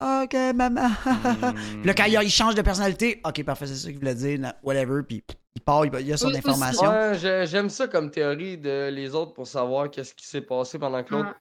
Ok, 0.00 0.34
maman. 0.54 0.88
Puis 1.80 1.84
là, 1.84 1.94
quand 1.94 2.04
il, 2.04 2.18
il 2.22 2.30
change 2.30 2.54
de 2.54 2.62
personnalité, 2.62 3.20
ok, 3.24 3.42
parfait, 3.44 3.66
c'est 3.66 3.76
ça 3.76 3.88
qu'il 3.88 3.98
voulait 3.98 4.14
dire, 4.14 4.52
whatever, 4.62 5.02
puis 5.06 5.22
il 5.54 5.62
part, 5.62 5.86
il, 5.86 5.92
il 6.00 6.12
a 6.12 6.16
son 6.16 6.28
Oui, 6.28 6.36
information. 6.38 6.88
Ouais, 6.90 7.46
j'aime 7.46 7.70
ça 7.70 7.88
comme 7.88 8.10
théorie 8.10 8.58
de 8.58 8.90
les 8.90 9.14
autres 9.14 9.32
pour 9.32 9.46
savoir 9.46 9.90
qu'est-ce 9.90 10.14
qui 10.14 10.26
s'est 10.26 10.40
passé 10.42 10.78
pendant 10.78 11.02
que 11.02 11.14
l'autre. 11.14 11.34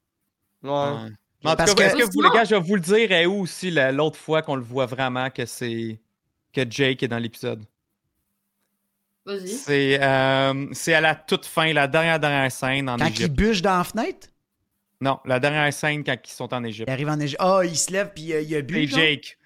Ouais. 0.63 0.69
Ouais. 0.69 1.09
Mais 1.43 1.49
En 1.49 1.51
tout 1.53 1.57
Parce 1.57 1.73
cas, 1.75 1.89
que- 1.89 1.97
est-ce 1.97 2.07
que 2.07 2.13
vous, 2.13 2.21
les 2.21 2.29
gars, 2.29 2.45
je 2.45 2.55
vais 2.55 2.61
vous 2.61 2.75
le 2.75 2.81
dire, 2.81 3.11
est 3.11 3.25
où 3.25 3.41
aussi 3.41 3.69
la- 3.71 3.91
l'autre 3.91 4.17
fois 4.17 4.41
qu'on 4.41 4.55
le 4.55 4.61
voit 4.61 4.85
vraiment 4.85 5.29
que 5.29 5.45
c'est 5.45 5.99
que 6.53 6.61
Jake 6.69 7.03
est 7.03 7.07
dans 7.09 7.17
l'épisode? 7.17 7.65
Vas-y. 9.25 9.47
C'est 9.49 9.99
euh, 10.01 10.65
à 10.95 11.01
la 11.01 11.15
toute 11.15 11.45
fin, 11.45 11.71
la 11.73 11.87
dernière 11.87 12.19
dernière 12.19 12.51
scène 12.51 12.89
en 12.89 12.97
Quand 12.97 13.19
il 13.19 13.29
bûche 13.29 13.61
dans 13.61 13.77
la 13.77 13.83
fenêtre, 13.83 14.27
Non, 15.03 15.19
la 15.25 15.39
dernière 15.39 15.71
scène 15.73 16.03
quand 16.03 16.15
ils 16.25 16.31
sont 16.31 16.53
en 16.53 16.63
Égypte. 16.63 16.87
il 16.89 16.91
arrive 16.93 17.09
en 17.09 17.19
Égypte. 17.19 17.41
Ah, 17.41 17.59
il 17.63 17.77
se 17.77 17.91
lève, 17.91 18.11
puis 18.15 18.31
euh, 18.33 18.41
il 18.41 18.55
a 18.55 18.61
bu. 18.61 18.87
C'est. 18.87 18.95
Jake. 18.95 19.37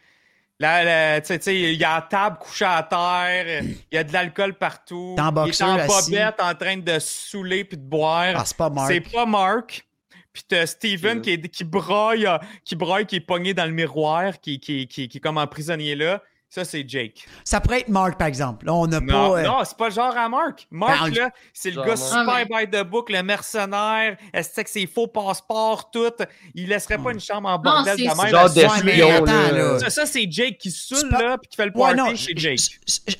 Là, 0.59 0.83
là, 0.83 1.21
tu 1.21 1.35
sais, 1.39 1.55
il 1.55 1.73
y 1.79 1.83
a 1.83 1.95
la 1.95 2.01
table 2.01 2.37
couchée 2.39 2.65
à 2.65 2.81
terre, 2.83 3.63
il 3.63 3.95
y 3.95 3.97
a 3.97 4.03
de 4.03 4.11
l'alcool 4.11 4.53
partout. 4.55 5.13
T'es 5.15 5.21
en 5.21 5.45
il 5.45 5.49
est 5.51 5.61
en 5.61 5.85
bobette 5.85 6.39
en 6.39 6.55
train 6.55 6.77
de 6.77 6.97
saouler 6.99 7.63
puis 7.63 7.77
de 7.77 7.83
boire. 7.83 8.33
Ah, 8.35 8.43
c'est 8.45 8.57
pas 8.57 8.69
Mark. 8.69 8.91
C'est 8.91 9.01
pas 9.01 9.25
Mark. 9.27 9.87
Puis 10.33 10.43
t'as 10.47 10.65
Steven 10.67 11.19
Mm. 11.19 11.21
qui, 11.21 11.31
est, 11.31 11.47
qui 11.49 11.63
braille, 11.63 12.25
euh, 12.25 12.37
qui 12.63 12.75
braille, 12.75 13.05
qui 13.05 13.15
est 13.17 13.19
pogné 13.21 13.53
dans 13.53 13.65
le 13.65 13.71
miroir, 13.71 14.39
qui, 14.39 14.59
qui, 14.59 14.87
qui, 14.87 15.07
qui 15.07 15.17
est 15.17 15.21
comme 15.21 15.37
un 15.39 15.47
prisonnier 15.47 15.95
là. 15.95 16.21
Ça, 16.49 16.63
c'est 16.63 16.87
Jake. 16.87 17.27
Ça 17.43 17.59
pourrait 17.59 17.81
être 17.81 17.89
Mark, 17.89 18.17
par 18.17 18.27
exemple. 18.29 18.65
Là, 18.65 18.73
on 18.73 18.87
n'a 18.87 19.01
Non, 19.01 19.31
pas. 19.33 19.39
euh, 19.39 19.43
non, 19.43 19.57
c'est 19.65 19.75
pas 19.77 19.89
le 19.89 19.93
genre 19.93 20.15
à 20.15 20.29
Mark. 20.29 20.65
Mark, 20.71 21.11
Ben, 21.13 21.21
là, 21.23 21.29
c'est 21.53 21.71
le 21.71 21.83
gars 21.83 21.97
super 21.97 22.23
Ah, 22.29 22.45
by 22.45 22.69
the 22.71 22.83
book, 22.83 23.09
le 23.09 23.21
mercenaire. 23.21 24.15
Est-ce 24.33 24.61
que 24.61 24.69
c'est 24.69 24.87
faux 24.87 25.07
passeport, 25.07 25.91
tout? 25.91 26.09
Il 26.55 26.69
laisserait 26.69 26.97
pas 26.99 27.11
une 27.11 27.19
chambre 27.19 27.49
en 27.49 27.59
bordel 27.59 27.97
c'est- 27.97 28.05
de 28.05 28.09
c'est 28.09 28.15
même. 28.15 28.27
genre 28.31 28.49
de 28.53 28.59
Ouais, 28.61 29.11
attends, 29.11 29.25
là. 29.25 29.51
là. 29.73 29.79
Ça, 29.79 29.89
ça, 29.89 30.05
c'est 30.05 30.25
Jake 30.31 30.57
qui 30.57 30.71
saoule, 30.71 31.09
pas- 31.09 31.21
là, 31.21 31.37
puis 31.37 31.49
qui 31.49 31.57
fait 31.57 31.65
le 31.65 31.71
Ouais, 31.75 31.93
party, 31.95 31.97
non, 31.97 32.15
c'est 32.15 32.33
je- 32.37 32.37
Jake. 32.37 32.59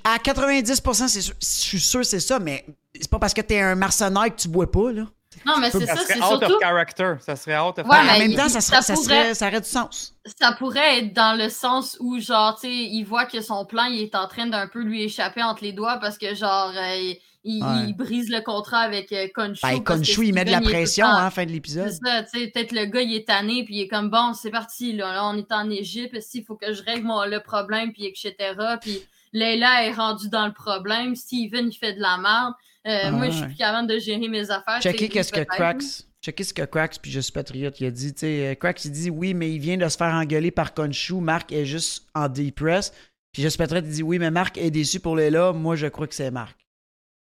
à 0.06 0.20
90%, 0.20 1.08
c'est 1.10 1.22
sûr- 1.22 1.36
je 1.42 1.46
suis 1.46 1.80
sûr 1.82 2.00
que 2.00 2.06
c'est 2.08 2.22
ça, 2.22 2.40
mais 2.40 2.66
c'est 2.96 3.10
pas 3.10 3.20
parce 3.20 3.34
que 3.34 3.42
t'es 3.42 3.60
un 3.60 3.76
mercenaire 3.76 4.34
que 4.34 4.40
tu 4.42 4.48
bois 4.48 4.72
pas, 4.72 4.92
là. 4.94 5.04
Non, 5.46 5.58
mais 5.60 5.70
c'est 5.70 5.86
Ça 5.86 5.96
ça, 5.96 6.02
serait 6.04 6.14
c'est 6.16 6.20
out 6.24 6.40
surtout. 6.40 6.54
of 6.56 6.60
character. 6.62 7.14
Ça 7.20 7.36
serait 7.36 7.60
out 7.60 7.78
of 7.78 7.86
Ouais, 7.86 7.98
en 7.98 8.04
mais 8.04 8.20
même 8.28 8.36
temps, 8.36 8.50
ça, 8.50 8.62
serait, 8.62 8.78
ça 8.78 8.82
ça, 8.82 8.94
pourrait- 8.96 9.06
serait- 9.06 9.34
ça 9.36 9.48
aurait 9.48 9.62
du 9.62 9.68
sens. 9.68 10.14
Ça 10.40 10.52
pourrait 10.54 11.00
être 11.00 11.14
dans 11.14 11.38
le 11.38 11.50
sens 11.50 11.98
où, 12.00 12.20
genre, 12.20 12.56
tu 12.56 12.68
sais, 12.68 12.74
il 12.74 13.04
voit 13.04 13.26
que 13.26 13.42
son 13.42 13.66
plan, 13.66 13.86
il 13.86 14.02
est 14.02 14.16
en 14.16 14.28
train 14.28 14.48
d'un 14.48 14.68
peu 14.68 14.82
lui 14.82 15.04
échapper 15.04 15.44
entre 15.44 15.64
les 15.64 15.74
doigts 15.74 15.98
parce 15.98 16.18
que, 16.18 16.34
genre, 16.34 16.72
euh, 16.76 17.14
il, 17.44 17.64
Ouais. 17.64 17.86
il 17.88 17.94
brise 17.96 18.30
le 18.30 18.42
contrat 18.42 18.80
avec 18.80 19.12
euh, 19.14 19.28
Khonshu. 19.34 19.60
Ben, 19.62 19.84
Khonshu, 19.84 20.26
il 20.26 20.34
met 20.34 20.44
de 20.44 20.52
la 20.52 20.60
pression, 20.62 21.06
hein, 21.06 21.30
fin 21.30 21.44
de 21.44 21.50
C'est 21.50 21.54
l'épisode. 21.54 21.92
ça, 22.04 22.24
tu 22.24 22.40
sais, 22.40 22.48
peut-être 22.48 22.72
le 22.72 22.86
gars, 22.86 23.02
il 23.02 23.14
est 23.14 23.28
tanné, 23.28 23.64
puis 23.64 23.76
il 23.76 23.82
est 23.82 23.88
comme, 23.88 24.10
bon, 24.10 24.34
c'est 24.34 24.50
parti, 24.52 24.94
là, 24.94 25.14
là, 25.14 25.26
on 25.28 25.38
est 25.38 25.52
en 25.52 25.70
Égypte, 25.70 26.18
il 26.34 26.44
faut 26.44 26.56
que 26.56 26.74
je 26.74 26.84
règle 26.84 27.06
mon, 27.08 27.24
le 27.26 27.40
problème, 27.42 27.92
puis 27.94 28.06
etc., 28.06 28.34
puis 28.82 29.02
Leila 29.34 29.84
est 29.86 29.94
rendue 29.94 30.30
dans 30.30 30.46
le 30.48 30.54
problème, 30.54 31.16
Steven, 31.16 31.68
il 31.70 31.76
fait 31.78 31.94
de 31.94 32.02
la 32.02 32.18
merde, 32.18 32.54
Euh, 32.54 32.77
Ah, 32.90 33.12
moi, 33.12 33.26
je 33.30 33.32
suis 33.38 33.46
plus 33.46 33.56
capable 33.56 33.88
de 33.88 34.00
gérer 34.00 34.28
mes 34.28 34.50
affaires. 34.50 34.82
Checker 34.82 35.10
qu'est-ce 35.10 35.32
que. 35.32 35.42
Cracks. 35.44 35.84
Checker 36.24 36.44
ce 36.44 36.54
que 36.54 36.64
Cracks, 36.64 36.98
puis 37.02 37.12
je 37.12 37.20
suis 37.20 37.32
patriote, 37.32 37.80
il 37.80 37.86
a 37.86 37.92
dit, 37.92 38.12
sais, 38.16 38.48
euh, 38.48 38.56
Cracks, 38.56 38.84
il 38.86 38.92
dit 38.92 39.10
oui, 39.10 39.34
mais 39.36 39.52
il 39.52 39.60
vient 39.60 39.78
de 39.78 39.88
se 39.88 39.96
faire 39.96 40.14
engueuler 40.14 40.50
par 40.52 40.74
Khonshu. 40.74 41.16
Marc 41.22 41.52
est 41.52 41.64
juste 41.66 42.08
en 42.16 42.28
dépress. 42.28 42.92
Puis 43.32 43.44
je 43.44 43.48
suis 43.50 43.58
patriote, 43.58 43.86
il 43.86 43.92
dit 43.92 44.04
oui, 44.04 44.18
mais 44.18 44.32
Marc 44.32 44.58
est 44.58 44.72
déçu 44.72 45.00
pour 45.00 45.16
les 45.16 45.30
là. 45.30 45.54
Moi, 45.54 45.76
je 45.76 45.86
crois 45.88 46.08
que 46.08 46.16
c'est 46.16 46.32
Marc. 46.32 46.58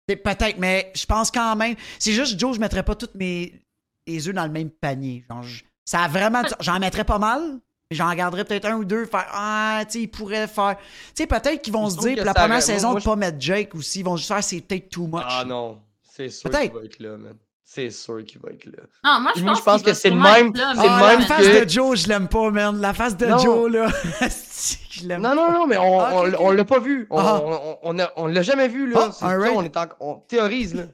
Peut-être, 0.06 0.58
mais 0.58 0.92
je 0.94 1.04
pense 1.04 1.32
quand 1.32 1.56
même. 1.56 1.74
C'est 1.98 2.12
juste, 2.12 2.38
Joe, 2.38 2.54
je 2.54 2.60
mettrais 2.60 2.84
pas 2.84 2.94
toutes 2.94 3.16
mes 3.16 3.60
les 4.06 4.28
œufs 4.28 4.34
dans 4.34 4.46
le 4.46 4.52
même 4.52 4.70
panier. 4.70 5.24
Genre, 5.28 5.42
je- 5.42 5.64
ça 5.84 6.02
a 6.02 6.08
vraiment. 6.08 6.42
J'en 6.60 6.78
mettrais 6.78 7.02
pas 7.04 7.18
mal, 7.18 7.58
j'en 7.90 8.14
garderais 8.14 8.44
peut-être 8.44 8.66
un 8.66 8.76
ou 8.76 8.84
deux. 8.84 9.04
Faire, 9.06 9.26
ah, 9.32 9.80
tu 9.86 9.92
sais, 9.92 10.00
ils 10.02 10.08
pourraient 10.08 10.46
faire. 10.48 10.76
Tu 11.14 11.22
sais, 11.22 11.26
peut-être 11.26 11.62
qu'ils 11.62 11.72
vont 11.72 11.88
se 11.90 11.98
dire, 11.98 12.16
pour 12.16 12.24
la 12.26 12.34
première 12.34 12.56
aurait- 12.58 12.60
saison, 12.60 12.90
moi, 12.92 13.00
de 13.00 13.04
pas 13.04 13.16
mettre 13.16 13.36
Jake 13.40 13.74
aussi. 13.74 14.00
Ils 14.00 14.04
vont 14.04 14.16
juste 14.16 14.28
faire, 14.28 14.42
c'est 14.42 14.60
peut-être 14.60 14.90
too 14.90 15.06
much. 15.06 15.22
Ah 15.26 15.44
non, 15.46 15.78
c'est 16.02 16.28
sûr 16.28 16.50
qu'il 16.50 16.72
va 16.72 16.80
être 16.84 16.98
là, 17.00 17.16
man. 17.16 17.34
C'est 17.68 17.90
sûr 17.90 18.24
qu'il 18.24 18.40
va 18.40 18.50
être 18.50 18.64
là. 18.66 18.82
Non, 19.04 19.20
moi, 19.20 19.32
je 19.36 19.42
Moi, 19.42 19.50
pense, 19.52 19.58
je 19.58 19.64
pense 19.64 19.82
qu'il 19.82 19.92
que 19.92 19.98
c'est 19.98 20.10
le 20.10 20.16
même- 20.16 20.54
là, 20.54 20.72
c'est 20.74 20.80
mais- 20.80 20.86
le 20.86 20.92
Ah, 20.92 21.06
même 21.08 21.20
la 21.20 21.26
face 21.26 21.46
que- 21.46 21.64
de 21.64 21.68
Joe, 21.68 21.98
je 21.98 22.08
l'aime 22.08 22.28
pas, 22.28 22.50
man. 22.50 22.80
La 22.80 22.94
face 22.94 23.16
de 23.16 23.26
Non. 23.26 23.38
Joe, 23.38 23.70
là. 23.72 23.88
je 24.90 25.06
l'aime 25.08 25.20
Non, 25.20 25.34
non, 25.34 25.50
non, 25.52 25.66
mais 25.66 25.76
on, 25.76 26.00
Ah, 26.00 26.10
on, 26.14 26.32
on 26.46 26.50
l'a 26.52 26.64
pas 26.64 26.78
vu. 26.78 27.06
On, 27.10 27.18
Ah. 27.18 27.42
on, 27.44 27.78
on, 27.82 27.98
a- 27.98 28.12
on 28.16 28.26
l'a 28.28 28.42
jamais 28.42 28.68
vu, 28.68 28.88
là. 28.90 29.00
Ah, 29.08 29.10
C'est 29.12 29.24
alright. 29.24 29.52
ça, 29.52 29.58
on, 29.58 29.62
est 29.64 29.76
en- 29.76 29.86
on 30.00 30.14
théorise, 30.28 30.74
là. 30.74 30.84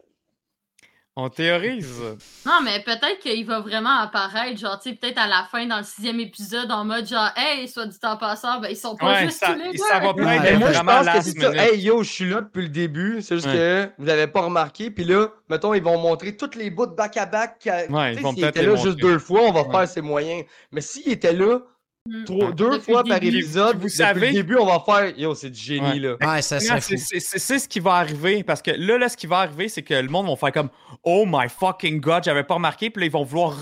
On 1.15 1.29
théorise. 1.29 2.01
Non, 2.47 2.61
mais 2.65 2.81
peut-être 2.83 3.19
qu'il 3.21 3.45
va 3.45 3.61
vraiment 3.61 3.99
apparaître, 3.99 4.59
genre, 4.59 4.81
tu 4.81 4.89
sais, 4.89 4.97
peut-être 4.97 5.19
à 5.19 5.27
la 5.27 5.45
fin, 5.51 5.67
dans 5.67 5.77
le 5.77 5.85
sixième 5.85 6.19
épisode, 6.21 6.71
en 6.73 6.87
mode 6.87 7.07
genre, 7.07 7.29
hey, 7.37 7.69
soit 7.69 7.85
dit 7.85 7.99
en 8.03 8.17
passant, 8.17 8.61
ben, 8.61 8.69
ils 8.71 8.77
sont 8.79 8.97
pas 8.97 9.13
Ouais, 9.13 9.25
juste 9.27 9.39
ça, 9.41 9.49
tous 9.53 9.59
les 9.61 9.73
deux. 9.73 9.77
ça 9.91 9.99
va 9.99 10.15
Mais 10.17 10.37
être 10.49 10.59
moi, 10.59 10.73
je 10.73 10.81
pense 10.81 11.07
que 11.09 11.21
c'est 11.23 11.39
ça. 11.39 11.53
Hey, 11.55 11.81
yo, 11.83 12.03
je 12.03 12.11
suis 12.11 12.31
là 12.31 12.41
depuis 12.41 12.63
le 12.63 12.69
début. 12.71 13.21
C'est 13.21 13.35
juste 13.35 13.47
Ouais. 13.49 13.53
que 13.53 13.91
vous 13.99 14.09
avez 14.09 14.27
pas 14.27 14.41
remarqué. 14.41 14.91
Puis 14.91 15.05
là, 15.05 15.27
mettons, 15.51 15.75
ils 15.75 15.83
vont 15.83 15.99
montrer 15.99 16.35
toutes 16.35 16.55
les 16.55 16.71
bouts 16.71 16.87
de 16.87 16.95
back-à-back. 16.95 17.59
qui 17.59 17.69
a- 17.69 17.85
Ouais, 17.91 18.15
ils 18.15 18.21
vont 18.23 18.31
s'il 18.33 18.41
peut-être 18.41 18.57
était 18.57 18.67
là 18.67 18.77
juste 18.77 18.97
deux 18.99 19.19
fois, 19.19 19.41
on 19.43 19.53
va 19.53 19.63
Ouais. 19.65 19.71
faire 19.71 19.89
ses 19.89 20.01
moyens. 20.01 20.45
Mais 20.71 20.81
s'il 20.81 21.13
était 21.13 21.35
là. 21.35 21.59
Trois- 22.27 22.47
Ouais. 22.49 22.53
deux 22.55 22.71
Depuis 22.71 22.93
fois 22.93 23.05
par 23.05 23.21
début. 23.21 23.39
épisode, 23.39 23.77
Vous 23.77 23.83
depuis 23.85 23.91
savez- 23.97 24.27
le 24.29 24.33
début, 24.33 24.57
on 24.57 24.67
va 24.67 24.81
faire. 24.85 25.19
Yo, 25.19 25.35
c'est 25.35 25.51
du 25.51 25.59
génie, 25.61 25.87
Ouais. 25.93 25.99
là. 25.99 26.17
Ouais, 26.21 26.43
ça 26.43 26.59
serait 26.61 26.81
c'est- 26.81 26.97
fou. 26.99 27.05
c'est 27.07 27.21
c'est- 27.21 27.39
c'est 27.39 27.59
ce 27.59 27.69
qui 27.69 27.81
va 27.81 27.95
arriver 27.95 28.43
parce 28.43 28.61
que 28.63 28.71
là, 28.73 28.99
là, 28.99 29.09
ce 29.09 29.17
qui 29.17 29.27
va 29.27 29.39
arriver, 29.41 29.69
c'est 29.69 29.83
que 29.83 29.95
le 29.95 30.09
monde 30.09 30.27
va 30.29 30.37
faire 30.37 30.53
comme 30.53 30.71
Oh 31.05 31.25
my 31.27 31.49
fucking 31.49 32.01
god, 32.01 32.25
j'avais 32.25 32.45
pas 32.45 32.55
remarqué. 32.55 32.91
Puis 32.91 33.01
là, 33.01 33.07
ils 33.07 33.13
vont 33.13 33.25
vouloir 33.25 33.55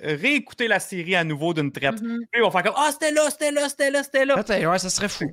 réécouter 0.00 0.68
la 0.68 0.80
série 0.80 1.14
à 1.16 1.24
nouveau 1.24 1.54
d'une 1.54 1.72
traite. 1.72 1.96
Puis 2.00 2.10
ils 2.34 2.42
vont 2.42 2.50
faire 2.50 2.62
comme 2.62 2.74
Ah, 2.76 2.90
c'était 2.92 3.12
là, 3.12 3.28
c'était 3.30 3.50
là, 3.52 3.68
c'était 3.68 3.90
là, 3.90 4.02
c'était 4.02 4.24
là. 4.24 4.34
Peut-être, 4.42 4.66
ouais, 4.66 4.78
ça 4.78 4.90
serait 4.90 5.08
fou. 5.08 5.26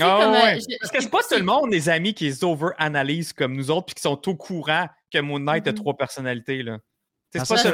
Ah 0.00 0.18
comme, 0.22 0.32
ouais. 0.32 0.60
je- 0.60 0.76
Parce 0.80 0.92
que 0.92 1.00
c'est 1.02 1.10
pas 1.10 1.22
tout 1.28 1.36
le 1.36 1.42
monde, 1.42 1.72
les 1.72 1.88
amis, 1.88 2.14
qui 2.14 2.24
les 2.26 2.44
over-analysent 2.44 3.32
comme 3.32 3.56
nous 3.56 3.70
autres, 3.72 3.86
puis 3.86 3.94
qui 3.96 4.02
sont 4.02 4.28
au 4.28 4.36
courant 4.36 4.86
que 5.12 5.18
Moon 5.18 5.40
Knight 5.40 5.66
a 5.66 5.72
Mhm. 5.72 5.76
trois 5.76 5.96
personnalités. 5.96 6.62
là. 6.62 6.78
C'est 7.32 7.40
Ah, 7.40 7.44
pas 7.46 7.56
ça, 7.56 7.70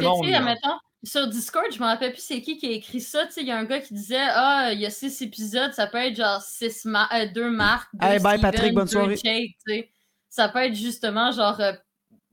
Sur 1.05 1.27
Discord, 1.29 1.67
je 1.71 1.79
me 1.79 1.85
rappelle 1.85 2.13
plus 2.13 2.23
c'est 2.23 2.41
qui 2.41 2.57
qui 2.57 2.67
a 2.67 2.71
écrit 2.71 3.01
ça. 3.01 3.27
Tu 3.27 3.33
sais, 3.35 3.41
il 3.43 3.47
y 3.47 3.51
a 3.51 3.59
un 3.59 3.65
gars 3.65 3.81
qui 3.81 3.93
disait 3.95 4.17
Ah, 4.21 4.71
il 4.73 4.81
y 4.81 4.87
a 4.87 4.91
six 4.91 5.21
épisodes, 5.23 5.73
ça 5.75 5.87
peut 5.87 5.99
être 5.99 6.17
genre 6.17 6.41
six 6.41 6.85
ma- 6.87 7.09
euh, 7.13 7.27
deux 7.33 7.51
marques. 7.51 7.91
Deux 7.95 8.07
Hey, 8.07 8.19
bye, 8.21 8.39
Steven, 8.39 8.41
Patrick, 8.41 8.75
bonne 8.75 8.85
deux 8.87 8.91
soirée. 8.91 9.17
Jake, 9.17 9.51
tu 9.67 9.75
sais. 9.75 9.91
Ça 10.31 10.49
peut 10.49 10.61
être 10.61 10.75
justement 10.75 11.31
genre 11.31 11.61
euh, 11.61 11.73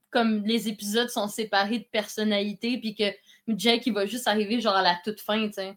comme 0.10 0.44
les 0.46 0.68
épisodes 0.70 1.10
sont 1.10 1.28
séparés 1.28 1.80
de 1.80 1.86
personnalité, 1.92 2.78
puis 2.80 2.96
que 2.96 3.04
Jake 3.50 3.84
il 3.88 3.94
va 3.94 4.06
juste 4.06 4.28
arriver 4.28 4.60
genre 4.62 4.76
à 4.76 4.82
la 4.82 4.98
toute 5.04 5.20
fin, 5.22 5.48
tu 5.48 5.54
sais. 5.54 5.74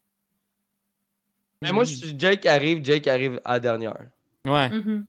Mais 1.62 1.72
moi, 1.72 1.84
je 1.84 1.94
suis 1.94 2.14
Jake 2.18 2.44
arrive, 2.46 2.84
Jake 2.84 3.06
arrive 3.08 3.40
à 3.44 3.54
la 3.54 3.60
dernière. 3.60 3.96
Ouais. 4.44 4.68
Mhm. 4.68 5.06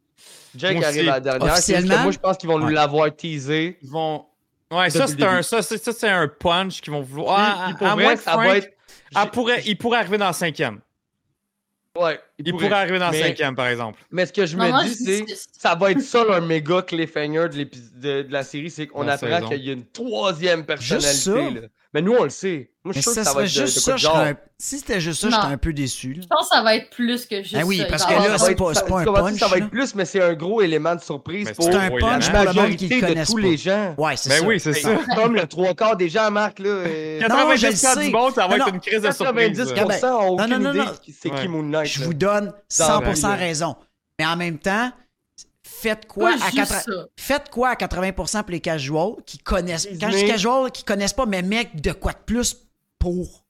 Jake 0.55 0.77
Moi 0.77 0.85
arrive 0.85 0.99
aussi. 1.01 1.09
à 1.09 1.13
la 1.13 1.19
dernière. 1.19 1.57
c'est 1.57 1.57
juste 1.57 1.67
que 1.67 1.73
Officiellement? 1.83 2.03
Moi, 2.03 2.11
je 2.13 2.19
pense 2.19 2.37
qu'ils 2.37 2.49
vont 2.49 2.59
nous 2.59 2.67
Ouais. 2.67 2.73
l'avoir 2.73 3.13
teasé. 3.15 3.77
Ils 3.81 3.89
vont. 3.89 4.25
Ouais, 4.71 4.89
ça, 4.89 5.07
c'est 5.07 5.21
un, 5.23 5.41
ça, 5.43 5.61
c'est, 5.61 5.77
ça, 5.77 5.93
c'est 5.93 6.09
un 6.09 6.27
punch 6.27 6.81
qu'ils 6.81 6.91
vont 6.91 7.01
vouloir. 7.01 7.37
Ah, 7.39 7.73
puis 7.77 7.85
à, 7.85 7.95
moins 7.95 8.15
que 8.15 8.21
ça 8.21 8.31
Frank- 8.31 8.45
va 8.47 8.57
être. 8.57 9.31
pourrait, 9.31 9.61
il 9.65 9.77
pourrait 9.77 9.99
arriver 9.99 10.17
dans 10.17 10.27
le 10.27 10.33
cinquième. 10.33 10.81
Ouais, 11.97 12.19
Il 12.39 12.51
pourrait, 12.51 12.71
arriver 12.73 12.99
dans 12.99 13.09
le 13.09 13.17
cinquième, 13.17 13.55
par 13.55 13.67
exemple. 13.67 14.03
Mais 14.11 14.25
ce 14.25 14.33
que 14.33 14.45
je 14.45 14.57
Non, 14.57 14.65
me 14.65 14.69
moi, 14.71 14.83
dis, 14.83 14.95
c'est 14.95 15.25
ça 15.57 15.75
va 15.75 15.91
être 15.91 16.01
ça 16.01 16.25
un 16.29 16.41
méga 16.41 16.81
cliffhanger 16.81 17.47
de, 17.47 17.63
de, 17.63 18.21
de 18.23 18.33
la 18.33 18.43
série, 18.43 18.69
c'est 18.69 18.85
qu'on 18.87 19.07
apprend 19.07 19.47
qu'il 19.47 19.63
y 19.63 19.69
a 19.69 19.73
une 19.73 19.85
troisième 19.85 20.65
personnalité. 20.65 21.07
Juste 21.09 21.23
ça? 21.23 21.35
là. 21.35 21.67
Mais 21.95 22.01
nous, 22.01 22.11
on 22.13 22.25
le 22.25 22.29
sait. 22.29 22.71
Moi, 22.83 22.91
je 22.93 22.97
Mais 22.99 23.01
suis 23.01 23.03
sûr 23.03 23.13
ça 23.13 23.21
que 23.21 23.27
ça 23.27 23.33
va 23.33 23.43
être 23.43 23.49
juste 23.49 23.75
de 23.75 23.79
ça, 23.79 23.93
de 23.93 23.97
genre. 23.97 24.17
un- 24.17 24.33
Si 24.57 24.79
c'était 24.79 24.99
juste 24.99 25.21
ça, 25.21 25.29
j'étais 25.29 25.53
un 25.53 25.57
peu 25.57 25.71
déçu. 25.71 26.11
là. 26.13 26.21
Je 26.23 26.27
pense 26.27 26.49
que 26.49 26.55
ça 26.57 26.61
va 26.61 26.75
être 26.75 26.89
plus 26.89 27.25
que 27.25 27.41
juste 27.41 27.55
Ah 27.57 27.65
oui, 27.65 27.77
ça. 27.77 27.85
Parce 27.85 28.03
va 28.03 28.09
que 28.09 28.13
là, 28.27 28.37
Ça 28.37 28.45
c'est 28.47 28.55
pas- 28.55 28.73
ça- 28.73 28.81
c'est 28.81 28.89
pas 28.91 28.99
un 28.99 29.05
punch, 29.05 29.39
Ça 29.39 29.47
va 29.47 29.57
être 29.59 29.69
plus, 29.69 29.95
mais 29.95 30.03
c'est 30.03 30.21
un 30.21 30.33
gros 30.33 30.61
élément 30.61 30.93
de 30.93 30.99
surprise 30.99 31.45
Mais 31.47 31.53
pour 31.53 31.67
un 31.69 31.71
punch 31.71 32.27
élément. 32.27 32.43
pour 32.43 32.53
le 32.53 32.61
monde 32.69 32.75
qui 32.75 32.87
majorité 32.89 33.01
de 33.15 33.25
tous 33.25 33.33
pas. 33.35 33.39
les 33.41 33.57
gens. 33.57 33.95
Ouais, 33.97 34.17
c'est 34.17 34.29
Ben 34.29 34.39
ça. 34.41 34.45
oui, 34.45 34.59
c'est 34.59 34.73
ça. 34.73 34.89
Comme 35.15 35.35
le 35.35 35.47
trois 35.47 35.73
quarts 35.73 35.95
des 35.95 36.09
gens, 36.09 36.29
Marc, 36.31 36.59
là. 36.59 36.67
euh, 36.69 37.21
Non, 37.21 37.27
90 37.27 37.57
je 37.61 37.65
le 37.67 37.71
cas 37.71 37.77
sais. 37.95 38.05
du 38.05 38.11
monde, 38.11 38.33
ça 38.35 38.45
va 38.47 38.57
être 38.57 38.67
une 38.67 38.79
crise 38.81 39.01
de 39.01 39.11
surprise. 39.11 39.57
90% 39.57 40.01
là. 40.01 40.17
ont 40.17 40.27
aucune 40.31 40.49
Non, 40.49 40.57
non, 40.59 40.63
non, 40.65 40.69
idée 40.71 40.79
non. 40.79 40.91
c'est 41.21 41.29
qui 41.29 41.47
Moon 41.47 41.63
Knight. 41.63 41.87
Je 41.87 42.03
vous 42.03 42.13
donne 42.13 42.45
Dans 42.77 42.85
100% 42.85 43.29
la- 43.29 43.35
raison. 43.35 43.75
Mais 44.19 44.25
en 44.25 44.35
même 44.35 44.57
temps, 44.59 44.91
faites 45.89 46.05
quoi 46.07 46.29
à 46.29 46.37
juste 46.37 46.55
80... 46.55 46.79
ça. 46.81 46.91
Faites 47.17 47.49
quoi 47.49 47.69
à 47.69 47.75
80% 47.75 48.41
pour 48.41 48.51
les 48.51 48.59
casuals 48.59 49.15
qui 49.25 49.37
connaissent. 49.37 49.87
Quand 49.99 50.09
je 50.11 50.17
dis 50.17 50.25
casual, 50.27 50.71
qui 50.71 50.83
connaissent 50.83 51.13
pas, 51.13 51.25
mais 51.25 51.41
mec, 51.41 51.79
de 51.81 51.91
quoi 51.91 52.11
de 52.13 52.17
plus 52.25 52.55
pour 52.99 53.43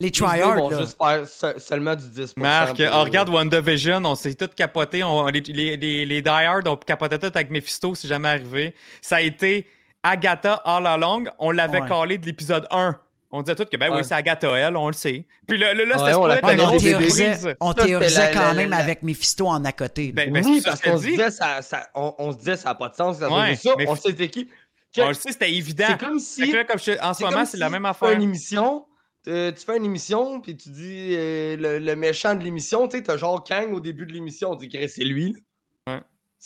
les 0.00 0.10
tryhards, 0.10 0.56
vont 0.56 0.70
là? 0.70 0.80
juste 0.80 0.96
faire 1.00 1.26
se- 1.28 1.60
seulement 1.60 1.94
du 1.94 2.04
10%. 2.04 2.32
Marc, 2.36 2.82
on 2.92 3.04
regarde 3.04 3.28
WandaVision, 3.28 4.02
on 4.04 4.14
s'est 4.14 4.34
tous 4.34 4.48
capotés. 4.48 5.04
On, 5.04 5.26
les, 5.28 5.40
les, 5.40 5.76
les, 5.76 6.04
les 6.04 6.22
Die 6.22 6.28
Hard 6.28 6.66
ont 6.66 6.76
capoté 6.76 7.18
tout 7.18 7.30
avec 7.34 7.50
Mephisto, 7.50 7.94
c'est 7.94 8.08
jamais 8.08 8.28
arrivé. 8.28 8.74
Ça 9.00 9.16
a 9.16 9.20
été 9.20 9.66
Agatha 10.02 10.54
all 10.64 10.86
along. 10.86 11.24
On 11.38 11.50
l'avait 11.52 11.80
Ouais. 11.80 11.88
calé 11.88 12.18
de 12.18 12.26
l'épisode 12.26 12.66
1. 12.70 12.98
On 13.36 13.42
disait 13.42 13.56
tout 13.56 13.64
que, 13.64 13.76
ben 13.76 13.90
Ouais. 13.90 13.96
oui, 13.98 14.04
c'est 14.04 14.14
Agatha, 14.14 14.48
elle, 14.56 14.76
on 14.76 14.86
le 14.86 14.92
sait. 14.92 15.26
Puis 15.48 15.58
là, 15.58 15.74
là, 15.74 15.84
là, 15.84 15.96
Ouais, 15.96 16.02
c'était 16.04 17.56
on 17.60 17.72
théorisait, 17.72 18.30
quand 18.32 18.40
la- 18.40 18.54
même 18.54 18.70
la- 18.70 18.76
avec 18.76 19.02
Mephisto 19.02 19.48
en 19.48 19.64
à 19.64 19.72
côté. 19.72 20.12
Ben, 20.12 20.32
ben, 20.32 20.44
oui, 20.46 20.62
parce 20.64 20.80
qu'on 20.80 20.96
se 20.96 21.02
dis. 21.02 21.10
disait, 21.12 21.30
ça, 21.32 21.60
ça, 21.60 21.88
on, 21.96 22.14
on 22.18 22.32
se 22.32 22.38
disait, 22.38 22.56
ça 22.56 22.68
n'a 22.68 22.74
pas 22.76 22.88
de 22.90 22.94
sens. 22.94 23.18
Ça 23.18 23.28
Ouais, 23.28 23.40
ouais, 23.40 23.56
ça, 23.56 23.74
mais- 23.76 23.88
on 23.88 23.96
sait 23.96 24.10
c'était 24.10 24.28
qui? 24.28 24.48
On 24.98 25.08
le 25.08 25.14
sait, 25.14 25.32
c'était 25.32 25.52
évident. 25.52 25.86
C'est 25.88 25.98
comme 25.98 26.20
si. 26.20 26.48
que 26.50 26.56
là, 26.56 26.64
comme 26.64 26.78
je- 26.78 27.02
en 27.02 27.12
ce 27.14 27.24
moment, 27.24 27.44
c'est 27.44 27.56
la 27.56 27.68
même 27.70 27.82
tu 27.82 27.88
affaire. 27.88 28.08
fais 28.10 28.14
une 28.14 28.22
émission, 28.22 28.86
euh, 29.26 29.50
tu 29.50 29.64
fais 29.64 29.76
une 29.76 29.84
émission, 29.84 30.40
puis 30.40 30.56
tu 30.56 30.68
dis 30.68 31.16
euh, 31.16 31.56
le, 31.56 31.78
le 31.80 31.96
méchant 31.96 32.36
de 32.36 32.44
l'émission, 32.44 32.86
tu 32.86 32.98
sais, 32.98 33.02
t'as 33.02 33.16
genre 33.16 33.42
Kang 33.42 33.72
au 33.72 33.80
début 33.80 34.06
de 34.06 34.12
l'émission, 34.12 34.52
on 34.52 34.54
dit 34.54 34.68
que 34.68 34.86
c'est 34.86 35.02
lui. 35.04 35.34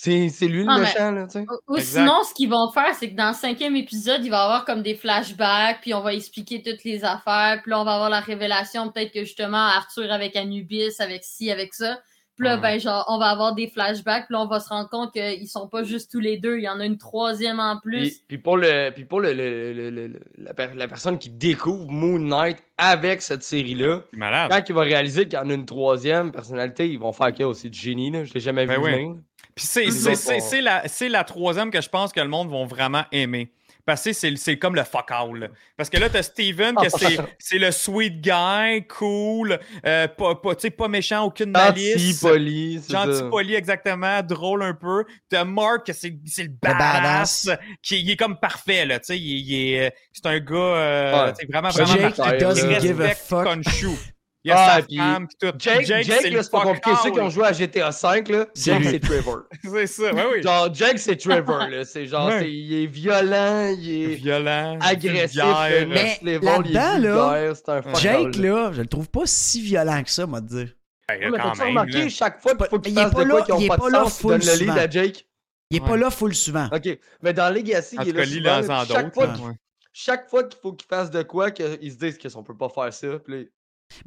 C'est 0.01 0.29
c'est 0.29 0.47
lui 0.47 0.62
le 0.62 0.70
Ah, 0.70 0.79
mais- 0.79 0.85
méchant, 0.85 1.11
là, 1.11 1.27
tu 1.27 1.41
sais. 1.41 1.47
Ou- 1.66 1.79
sinon, 1.79 2.23
ce 2.23 2.33
qu'ils 2.33 2.49
vont 2.49 2.70
faire, 2.70 2.95
c'est 2.95 3.11
que 3.11 3.16
dans 3.16 3.31
le 3.31 3.35
cinquième 3.35 3.75
épisode, 3.75 4.20
il 4.25 4.31
va 4.31 4.37
y 4.37 4.41
avoir 4.45 4.65
comme 4.65 4.81
des 4.81 4.95
flashbacks, 4.95 5.81
puis 5.81 5.93
on 5.93 6.03
va 6.03 6.15
expliquer 6.15 6.62
toutes 6.62 6.85
les 6.85 7.05
affaires, 7.05 7.59
puis 7.62 7.73
là, 7.73 7.81
on 7.81 7.85
va 7.85 7.95
avoir 7.95 8.09
la 8.09 8.20
révélation, 8.20 8.93
peut-être 8.93 9.12
que 9.12 9.25
justement, 9.25 9.57
Arthur 9.57 10.12
avec 10.12 10.37
Anubis, 10.37 10.93
avec 11.01 11.25
ci, 11.25 11.51
avec 11.51 11.75
ça. 11.75 11.99
Puis 12.37 12.47
là, 12.47 12.57
ben, 12.59 12.79
genre, 12.79 13.05
on 13.09 13.19
va 13.19 13.27
avoir 13.31 13.57
des 13.57 13.66
flashbacks, 13.66 14.27
puis 14.29 14.35
là, 14.35 14.43
on 14.43 14.47
va 14.47 14.61
se 14.61 14.69
rendre 14.69 14.89
compte 14.89 15.12
qu'ils 15.12 15.49
sont 15.49 15.66
pas 15.66 15.83
juste 15.83 16.12
tous 16.12 16.20
les 16.20 16.39
deux, 16.39 16.59
il 16.59 16.62
y 16.62 16.69
en 16.69 16.79
a 16.79 16.87
une 16.87 16.97
troisième 16.97 17.59
en 17.59 17.81
plus. 17.81 18.01
Puis, 18.11 18.23
puis 18.29 18.39
pour, 18.39 18.57
le, 18.57 18.91
puis 18.91 19.05
pour 19.05 19.20
le, 19.20 19.33
le- 19.33 19.73
le- 19.73 19.91
le- 19.91 20.07
le- 20.07 20.20
la, 20.37 20.55
per- 20.55 20.70
la 20.77 20.87
personne 20.87 21.19
qui 21.19 21.31
découvre 21.31 21.91
Moon 21.91 22.20
Knight 22.20 22.59
avec 22.77 23.20
cette 23.23 23.43
série-là, 23.43 24.03
malade. 24.12 24.49
quand 24.53 24.62
il 24.69 24.75
va 24.77 24.83
réaliser 24.83 25.25
qu'il 25.25 25.35
y 25.35 25.43
en 25.43 25.51
a 25.51 25.55
une 25.55 25.66
troisième 25.66 26.31
personnalité, 26.31 26.89
ils 26.89 27.01
vont 27.01 27.12
faire 27.12 27.35
quoi 27.35 27.47
aussi 27.49 27.69
du 27.69 27.77
génie, 27.81 28.12
là. 28.12 28.23
Je 28.23 28.33
l'ai 28.33 28.39
jamais 28.41 28.66
Ben 28.66 28.81
vu 28.81 28.85
oui. 28.85 29.20
Puis 29.59 29.66
c'est, 29.66 30.40
c'est, 30.40 30.60
la, 30.60 30.86
c'est 30.86 31.09
la 31.09 31.24
troisième 31.24 31.70
que 31.70 31.80
je 31.80 31.89
pense 31.89 32.12
que 32.12 32.20
le 32.20 32.28
monde 32.28 32.48
va 32.51 32.64
vraiment 32.64 33.05
aimer. 33.12 33.51
Parce 33.85 34.05
que 34.05 34.12
c'est 34.12 34.36
c'est 34.36 34.59
comme 34.59 34.74
le 34.74 34.85
fuck 34.85 35.10
all. 35.10 35.51
Parce 35.76 35.89
que 35.89 35.97
là, 35.97 36.10
t'as 36.10 36.22
Steven, 36.22 36.74
que 36.76 36.90
c'est 36.90 37.16
c'est 37.39 37.59
le 37.59 37.70
sweet 37.72 38.20
guy, 38.20 38.86
cool, 38.86 39.59
euh, 39.86 40.06
pas, 40.06 40.35
pas, 40.35 40.55
pas 40.55 40.89
méchant, 40.89 41.24
aucune 41.24 41.51
malice. 41.52 41.93
Gentil, 41.93 42.18
poli. 42.20 42.80
c'est 42.86 42.93
Gentil, 42.93 43.22
poli, 43.30 43.55
exactement, 43.55 44.22
drôle 44.22 44.62
un 44.62 44.74
peu. 44.74 45.06
T'as 45.30 45.44
Mark, 45.44 45.86
que 45.86 45.94
c'est 45.94 46.14
c'est 46.26 46.43
le 46.43 46.51
badass. 46.51 47.47
badass, 47.47 47.59
qui 47.82 48.01
il 48.02 48.10
est 48.10 48.16
comme 48.16 48.39
parfait, 48.39 48.85
là, 48.85 48.98
tu 48.98 49.06
sais, 49.06 49.18
il, 49.18 49.39
il 49.51 49.72
est, 49.72 49.94
c'est 50.12 50.26
un 50.26 50.39
gars, 50.39 50.55
euh, 50.55 51.26
Ouais. 51.28 51.47
vraiment, 51.51 51.70
vraiment 51.70 51.93
Jake, 51.94 52.16
parfait. 52.16 52.36
doesn't 52.39 52.70
Il 52.70 52.80
give 52.80 53.01
a 53.01 53.14
fuck. 53.14 53.48
Il 54.49 54.51
y 54.51 54.55
a 54.55 54.57
Ah, 54.59 54.77
sa 54.81 54.83
puis 54.87 54.97
femme, 54.97 55.29
pis 55.29 55.37
tout. 55.39 55.53
Jake, 55.59 55.85
Jake, 55.85 56.05
c'est 56.07 56.31
là, 56.31 56.37
le 56.39 56.43
c'est 56.43 56.51
pas 56.51 56.62
compliqué. 56.62 56.91
Ceux 57.03 57.11
qui 57.11 57.20
ont 57.20 57.29
joué 57.29 57.45
à 57.47 57.53
GTA 57.53 57.91
V, 57.91 58.23
là, 58.33 58.47
C'est 58.55 58.70
Jake, 58.73 58.81
lui. 58.81 58.89
c'est 58.93 58.99
Trevor. 59.01 59.43
C'est 59.62 59.87
ça, 59.87 60.15
ouais, 60.15 60.25
oui. 60.37 60.43
Genre, 60.43 60.75
Jake, 60.75 60.99
c'est 60.99 61.16
Trevor, 61.16 61.59
là. 61.70 61.85
C'est 61.85 62.07
genre, 62.07 62.29
Ouais. 62.29 62.39
c'est- 62.41 62.51
il 62.51 62.83
est 62.83 62.87
violent, 62.87 63.75
il 63.79 63.91
est 64.12 64.15
Violent, 64.15 64.79
agressif, 64.81 65.33
vulgaire. 65.43 65.87
Mais 65.89 65.95
next 66.03 66.23
level, 66.23 66.51
il 66.65 66.70
est 66.70 66.73
là, 66.75 66.95
vulgaire, 66.95 67.57
c'est 67.57 67.69
un 67.69 67.95
Jake, 67.95 68.37
là, 68.37 68.70
je 68.73 68.81
le 68.81 68.87
trouve 68.87 69.11
pas 69.11 69.23
si 69.27 69.61
violent 69.61 70.03
que 70.03 70.11
ça, 70.11 70.27
moi, 70.27 70.41
te 70.41 70.47
dire. 70.47 70.69
Ouais, 71.11 71.19
mais 71.31 71.39
quand 71.39 71.49
t'as-tu 71.51 71.59
même, 71.61 71.69
remarqué, 71.69 72.03
là. 72.05 72.09
chaque 72.09 72.41
fois 72.41 72.55
qu'il 72.57 72.66
faut 72.69 72.79
qu'il 72.79 72.95
fasse 72.95 73.12
pas 73.12 73.25
de 73.25 73.29
là- 73.29 73.35
quoi 73.35 73.45
qui 73.45 73.53
il 73.62 73.66
est 73.66 73.70
ont 73.70 73.77
pas 73.77 73.87
de 73.87 73.93
là 73.93 74.05
sens, 74.05 74.23
le 74.25 74.37
lead 74.37 74.43
souvent. 74.59 74.73
à 74.77 74.89
Jake? 74.91 75.27
Il 75.70 75.77
est 75.77 75.81
pas 75.87 75.97
là 75.99 76.11
full 76.11 76.35
souvent. 76.35 76.69
OK. 76.73 76.99
Mais 77.23 77.33
dans 77.35 77.55
Legacy, 77.55 77.97
il 78.03 78.09
est 78.09 78.41
là 78.41 78.62
souvent, 78.62 78.77
là, 78.79 78.85
puis 78.87 78.95
chaque 78.95 79.15
fois 79.15 79.27
là. 79.27 80.49
qu'il- 80.49 80.59
faut 80.62 80.73
qu'il 80.73 80.87
fasse 80.89 81.11
de 81.11 81.23
quoi, 81.23 81.51
qu'ils 81.51 81.93
se 81.93 81.97
disent 81.99 82.19
qu'on 82.19 82.43
peut 82.43 82.57
pas 82.57 82.69
faire 82.70 82.93
ça. 82.93 83.19
Puis 83.25 83.35
là, 83.35 83.45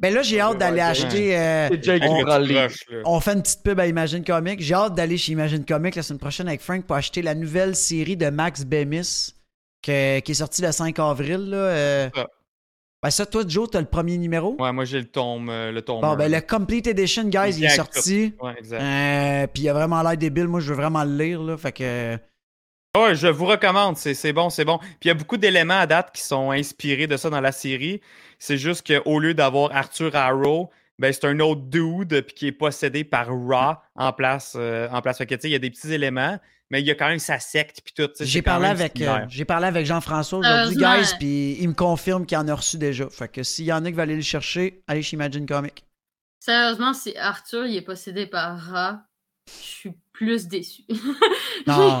Ben 0.00 0.12
là, 0.14 0.22
j'ai 0.22 0.40
hâte 0.40 0.58
d'aller 0.58 0.76
ouais, 0.76 0.82
acheter. 0.82 1.38
euh, 1.38 1.68
on 3.04 3.20
fait 3.20 3.32
une 3.32 3.42
petite 3.42 3.62
pub 3.62 3.78
à 3.80 3.86
Imagine 3.86 4.24
Comics. 4.24 4.60
J'ai 4.60 4.74
hâte 4.74 4.94
d'aller 4.94 5.18
chez 5.18 5.32
Imagine 5.32 5.64
Comics 5.64 5.94
la 5.96 6.02
semaine 6.02 6.18
prochaine 6.20 6.48
avec 6.48 6.60
Frank 6.60 6.84
pour 6.84 6.96
acheter 6.96 7.20
la 7.22 7.34
nouvelle 7.34 7.74
série 7.76 8.16
de 8.16 8.30
Max 8.30 8.64
Bemis 8.64 9.34
que- 9.82 10.20
qui 10.20 10.32
est 10.32 10.34
sortie 10.34 10.62
le 10.62 10.72
5 10.72 10.98
avril. 10.98 11.50
Là, 11.50 11.56
euh. 11.56 12.10
Ça. 12.14 12.26
Ben 13.02 13.10
ça, 13.10 13.26
toi, 13.26 13.42
Joe, 13.46 13.68
t'as 13.68 13.80
le 13.80 13.86
premier 13.86 14.16
numéro? 14.16 14.56
Ouais, 14.60 14.72
moi 14.72 14.84
j'ai 14.84 15.00
le 15.00 15.06
tome, 15.06 15.50
euh, 15.50 15.72
le 15.72 15.82
tome. 15.82 16.00
Bon, 16.02 16.14
ben 16.14 16.30
le 16.30 16.40
Complete 16.40 16.86
Edition, 16.86 17.24
guys, 17.24 17.56
il 17.58 17.64
est 17.64 17.68
sorti. 17.70 18.32
Ouais, 18.40 18.54
exact. 18.56 18.80
Euh, 18.80 19.46
Puis 19.52 19.64
il 19.64 19.68
a 19.68 19.72
vraiment 19.72 20.00
l'air 20.02 20.16
débile. 20.16 20.46
Moi, 20.46 20.60
je 20.60 20.68
veux 20.68 20.76
vraiment 20.76 21.02
le 21.02 21.16
lire. 21.16 21.42
Là, 21.42 21.56
fait 21.56 21.72
que. 21.72 22.16
Ouais, 22.94 23.14
je 23.14 23.26
vous 23.26 23.46
recommande, 23.46 23.96
c'est 23.96 24.32
bon, 24.34 24.50
c'est 24.50 24.66
bon. 24.66 24.76
Puis 24.78 24.90
il 25.04 25.08
y 25.08 25.10
a 25.10 25.14
beaucoup 25.14 25.38
d'éléments 25.38 25.78
à 25.78 25.86
date 25.86 26.14
qui 26.14 26.20
sont 26.20 26.50
inspirés 26.50 27.06
de 27.06 27.16
ça 27.16 27.30
dans 27.30 27.40
la 27.40 27.52
série. 27.52 28.02
C'est 28.38 28.58
juste 28.58 28.86
qu'au 28.86 29.18
lieu 29.18 29.32
d'avoir 29.32 29.74
Arthur 29.74 30.14
Harrow, 30.14 30.70
ben 30.98 31.10
c'est 31.10 31.24
un 31.26 31.40
autre 31.40 31.62
dude 31.62 32.20
puis 32.26 32.34
qui 32.34 32.46
est 32.48 32.52
possédé 32.52 33.02
par 33.04 33.28
Ra 33.48 33.82
en 33.94 34.12
place. 34.12 34.54
euh, 34.56 34.90
en 34.90 35.00
place. 35.00 35.16
Fait 35.16 35.26
que, 35.26 35.34
tu 35.34 35.40
sais, 35.40 35.48
il 35.48 35.52
y 35.52 35.54
a 35.54 35.58
des 35.58 35.70
petits 35.70 35.90
éléments, 35.90 36.38
mais 36.70 36.82
il 36.82 36.86
y 36.86 36.90
a 36.90 36.94
quand 36.94 37.08
même 37.08 37.18
sa 37.18 37.38
secte 37.38 37.80
puis 37.82 37.94
tout. 37.94 38.08
tu 38.08 38.16
sais, 38.16 38.26
J'ai 38.26 38.42
parlé 38.42 38.68
avec, 38.68 39.00
euh, 39.00 39.20
j'ai 39.26 39.46
parlé 39.46 39.68
avec 39.68 39.86
Jean-François 39.86 40.40
aujourd'hui, 40.40 40.76
guys, 40.76 41.14
puis 41.18 41.56
il 41.60 41.68
me 41.70 41.74
confirme 41.74 42.26
qu'il 42.26 42.36
en 42.36 42.46
a 42.46 42.54
reçu 42.54 42.76
déjà. 42.76 43.08
Fait 43.08 43.28
que 43.28 43.42
s'il 43.42 43.64
y 43.64 43.72
en 43.72 43.82
a 43.86 43.88
qui 43.88 43.92
veulent 43.92 44.02
aller 44.02 44.16
le 44.16 44.20
chercher, 44.20 44.82
allez 44.86 45.00
chez 45.02 45.16
Imagine 45.16 45.46
Comics. 45.46 45.82
Sérieusement, 46.40 46.92
si 46.92 47.16
Arthur 47.16 47.64
il 47.64 47.74
est 47.76 47.82
possédé 47.82 48.26
par 48.26 48.58
Ra, 48.58 49.02
je 49.48 49.52
suis 49.64 49.92
plus 50.22 50.46
déçu. 50.48 50.82
Non, 51.66 52.00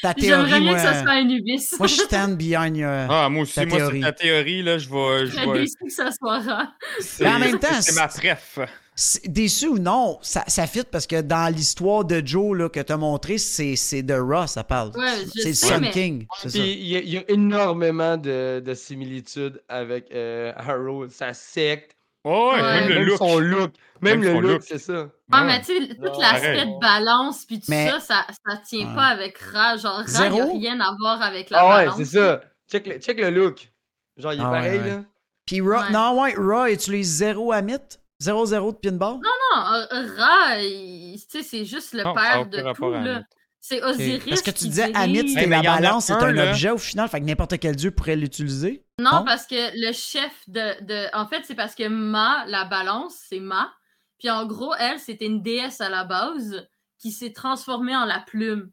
ta 0.00 0.14
J'aimerais 0.18 0.48
théorie, 0.48 0.74
que 0.74 0.80
ça 0.80 1.02
soit 1.02 1.12
Anubis. 1.12 1.68
moi, 1.78 1.86
je 1.86 1.94
stand 1.96 2.36
behind 2.36 2.76
your... 2.76 2.90
Ah, 3.10 3.28
moi 3.28 3.42
aussi, 3.42 3.54
ta 3.54 3.66
moi, 3.66 3.72
c'est 3.72 3.84
théorie. 3.84 4.00
ta 4.00 4.12
théorie, 4.12 4.62
là, 4.62 4.78
je 4.78 4.88
vais. 4.88 5.26
Je 5.26 5.32
serais 5.32 5.58
déçu 5.60 5.74
que 5.84 5.92
ça 5.92 6.10
soit 6.10 6.38
Ra. 6.40 6.72
c'est- 7.00 7.24
Mais 7.24 7.30
en 7.30 7.38
même 7.38 7.58
temps, 7.58 7.80
c'est 7.80 7.94
ma 7.94 8.08
préf. 8.08 8.58
C'est- 8.94 9.26
Déçu 9.28 9.68
ou 9.68 9.78
non, 9.78 10.18
ça, 10.22 10.44
ça 10.48 10.66
fit 10.66 10.82
parce 10.90 11.06
que 11.06 11.20
dans 11.22 11.54
l'histoire 11.54 12.04
de 12.04 12.22
Joe 12.24 12.56
là, 12.58 12.68
que 12.68 12.80
tu 12.80 12.92
as 12.92 12.96
montré, 12.96 13.36
c'est 13.38 13.74
c'est 13.76 14.02
de 14.02 14.14
Raw, 14.14 14.46
ça 14.46 14.64
parle. 14.64 14.92
Ouais, 14.96 15.24
c'est 15.34 15.48
le 15.48 15.54
Sun 15.54 15.80
mais- 15.80 15.90
King. 15.90 16.26
Y, 16.44 16.58
il 17.04 17.08
y 17.10 17.16
a 17.18 17.22
énormément 17.28 18.16
de, 18.18 18.60
de 18.64 18.74
similitudes 18.74 19.62
avec 19.68 20.06
euh, 20.12 20.52
Arrow, 20.56 21.08
sa 21.08 21.32
secte, 21.34 21.96
Ouais, 22.24 22.32
ouais, 22.32 22.52
Ouais. 22.62 22.80
même 22.80 22.88
le 22.88 23.04
look. 23.04 23.18
son 23.18 23.38
look. 23.38 23.72
Même, 24.00 24.20
Même 24.20 24.34
le 24.34 24.40
look, 24.40 24.50
look. 24.52 24.62
c'est 24.64 24.78
ça. 24.78 24.92
Ouais. 25.02 25.44
mais 25.44 25.60
tu 25.60 25.66
sais, 25.66 25.94
tout 25.94 26.02
Non, 26.02 26.18
l'aspect 26.20 26.66
de 26.66 26.80
balance 26.80 27.44
puis 27.44 27.58
tout 27.60 27.66
Mais- 27.68 27.88
ça, 27.90 28.00
ça, 28.00 28.26
ça 28.28 28.56
tient 28.66 28.88
Ouais. 28.88 28.94
pas 28.94 29.06
avec 29.06 29.38
Ra. 29.38 29.76
Genre, 29.76 30.02
Ra, 30.06 30.26
il 30.26 30.40
a 30.40 30.44
rien 30.46 30.80
à 30.80 30.94
voir 30.98 31.22
avec 31.22 31.50
la 31.50 31.58
Ah 31.60 31.68
ouais, 31.68 31.84
balance. 31.84 31.96
c'est 31.98 32.04
ça. 32.04 32.40
Check 32.70 32.86
le, 32.86 32.98
check 32.98 33.18
le 33.20 33.30
look. 33.30 33.70
Genre, 34.16 34.32
il 34.34 34.40
est 34.40 34.44
Ah 34.44 34.50
pareil, 34.50 34.78
ouais. 34.80 34.88
là. 34.88 35.00
Puis 35.46 35.60
Ouais. 35.60 35.90
non, 35.92 36.20
ouais, 36.22 36.34
Raw 36.36 36.66
utilise 36.66 37.08
zéro 37.16 37.52
mythe, 37.62 38.00
0-0 38.20 38.72
de 38.72 38.76
pinball. 38.76 39.14
Non, 39.14 39.84
euh, 39.92 40.06
Ra, 40.16 40.56
tu 40.60 41.18
sais, 41.28 41.42
c'est 41.42 41.64
juste 41.64 41.92
le 41.94 42.02
Non, 42.04 42.14
père 42.14 42.46
de 42.46 42.72
tout, 42.74 42.90
là. 42.90 43.22
C'est. 43.60 43.82
Osiris. 43.84 44.24
Parce 44.28 44.42
que 44.42 44.50
tu 44.50 44.64
disais 44.64 44.90
Amit, 44.94 45.28
c'était 45.28 45.46
la 45.46 45.62
balance, 45.62 46.06
c'est 46.06 46.12
un, 46.14 46.18
un 46.20 46.32
là. 46.32 46.50
objet 46.50 46.70
au 46.70 46.78
final, 46.78 47.08
fait 47.08 47.20
que 47.20 47.24
n'importe 47.26 47.58
quel 47.60 47.76
dieu 47.76 47.92
pourrait 47.92 48.16
l'utiliser. 48.16 48.82
Non, 49.02 49.24
parce 49.24 49.46
que 49.46 49.70
le 49.86 49.92
chef 49.92 50.32
de, 50.48 50.84
de- 50.84 51.14
En 51.16 51.26
fait, 51.26 51.42
c'est 51.44 51.54
parce 51.54 51.74
que 51.74 51.88
Ma, 51.88 52.44
la 52.46 52.64
balance, 52.64 53.16
c'est 53.28 53.40
Ma. 53.40 53.72
Puis 54.18 54.30
en 54.30 54.46
gros, 54.46 54.74
elle, 54.78 54.98
c'était 54.98 55.26
une 55.26 55.42
déesse 55.42 55.80
à 55.80 55.88
la 55.88 56.04
base 56.04 56.66
qui 56.98 57.10
s'est 57.10 57.32
transformée 57.32 57.96
en 57.96 58.04
la 58.04 58.20
plume 58.20 58.70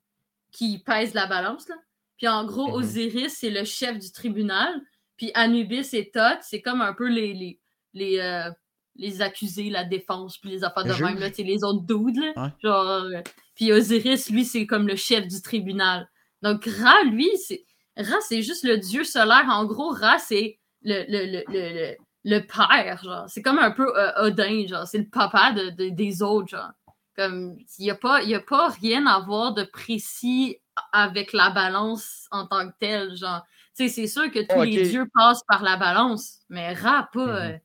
qui 0.51 0.79
pèse 0.79 1.13
la 1.13 1.25
balance. 1.25 1.67
Là. 1.67 1.75
Puis 2.17 2.27
en 2.27 2.45
gros, 2.45 2.67
Mhm. 2.67 2.73
Osiris, 2.75 3.37
c'est 3.39 3.49
le 3.49 3.63
chef 3.63 3.97
du 3.97 4.11
tribunal. 4.11 4.69
Puis 5.17 5.31
Anubis 5.33 5.89
et 5.93 6.11
Thoth, 6.11 6.39
c'est 6.41 6.61
comme 6.61 6.81
un 6.81 6.93
peu 6.93 7.07
les, 7.07 7.33
les, 7.33 7.59
les, 7.93 8.19
euh, 8.19 8.49
les 8.95 9.21
accusés, 9.21 9.69
la 9.69 9.83
défense, 9.83 10.37
puis 10.37 10.49
les 10.49 10.63
affaires 10.63 10.85
Le 10.85 10.93
de 10.95 11.03
même. 11.03 11.19
Là, 11.19 11.29
les 11.37 11.63
autres. 11.63 11.83
Là, 11.87 12.33
Ouais. 12.43 12.49
genre, 12.61 12.85
euh, 12.87 13.21
puis 13.55 13.71
Osiris, 13.71 14.29
lui, 14.29 14.45
c'est 14.45 14.65
comme 14.67 14.87
le 14.87 14.95
chef 14.95 15.27
du 15.27 15.41
tribunal. 15.41 16.07
Donc 16.41 16.65
Ra, 16.65 17.03
lui, 17.05 17.29
c'est 17.37 17.65
Ra, 17.99 18.15
c'est 18.27 18.41
juste 18.41 18.63
le 18.63 18.77
dieu 18.77 19.03
solaire. 19.03 19.45
En 19.49 19.65
gros, 19.65 19.89
Ra, 19.89 20.17
c'est 20.19 20.57
le, 20.83 21.03
le, 21.07 21.25
le, 21.25 21.43
le, 21.47 21.73
le, 21.73 21.95
le 22.25 22.39
père, 22.45 23.01
genre. 23.03 23.25
C'est 23.29 23.41
comme 23.41 23.59
un 23.59 23.71
peu 23.71 23.87
euh, 23.97 24.11
Odin, 24.23 24.65
genre. 24.67 24.87
C'est 24.87 24.99
le 24.99 25.09
papa 25.09 25.51
de, 25.51 25.69
de- 25.71 25.89
des 25.89 26.21
autres, 26.21 26.47
genre. 26.49 26.71
Comme, 27.15 27.57
il 27.77 27.83
n'y 27.83 27.91
a, 27.91 27.95
pas- 27.95 28.23
y 28.23 28.33
a 28.35 28.39
pas 28.39 28.69
rien 28.69 29.05
à 29.05 29.19
voir 29.19 29.53
de 29.53 29.63
précis 29.63 30.57
avec 30.93 31.33
la 31.33 31.49
balance 31.49 32.27
en 32.31 32.47
tant 32.47 32.69
que 32.69 32.73
telle, 32.79 33.15
genre. 33.17 33.43
Tu 33.75 33.87
sais, 33.87 33.89
c'est 33.89 34.07
sûr 34.07 34.31
que 34.31 34.39
tous 34.39 34.59
Ok. 34.59 34.65
les 34.67 34.83
dieux 34.89 35.05
passent 35.13 35.43
par 35.47 35.61
la 35.63 35.75
balance, 35.77 36.39
mais 36.49 36.73
Ra, 36.73 37.09
pas... 37.13 37.25
Mhm. 37.25 37.51
euh, 37.53 37.57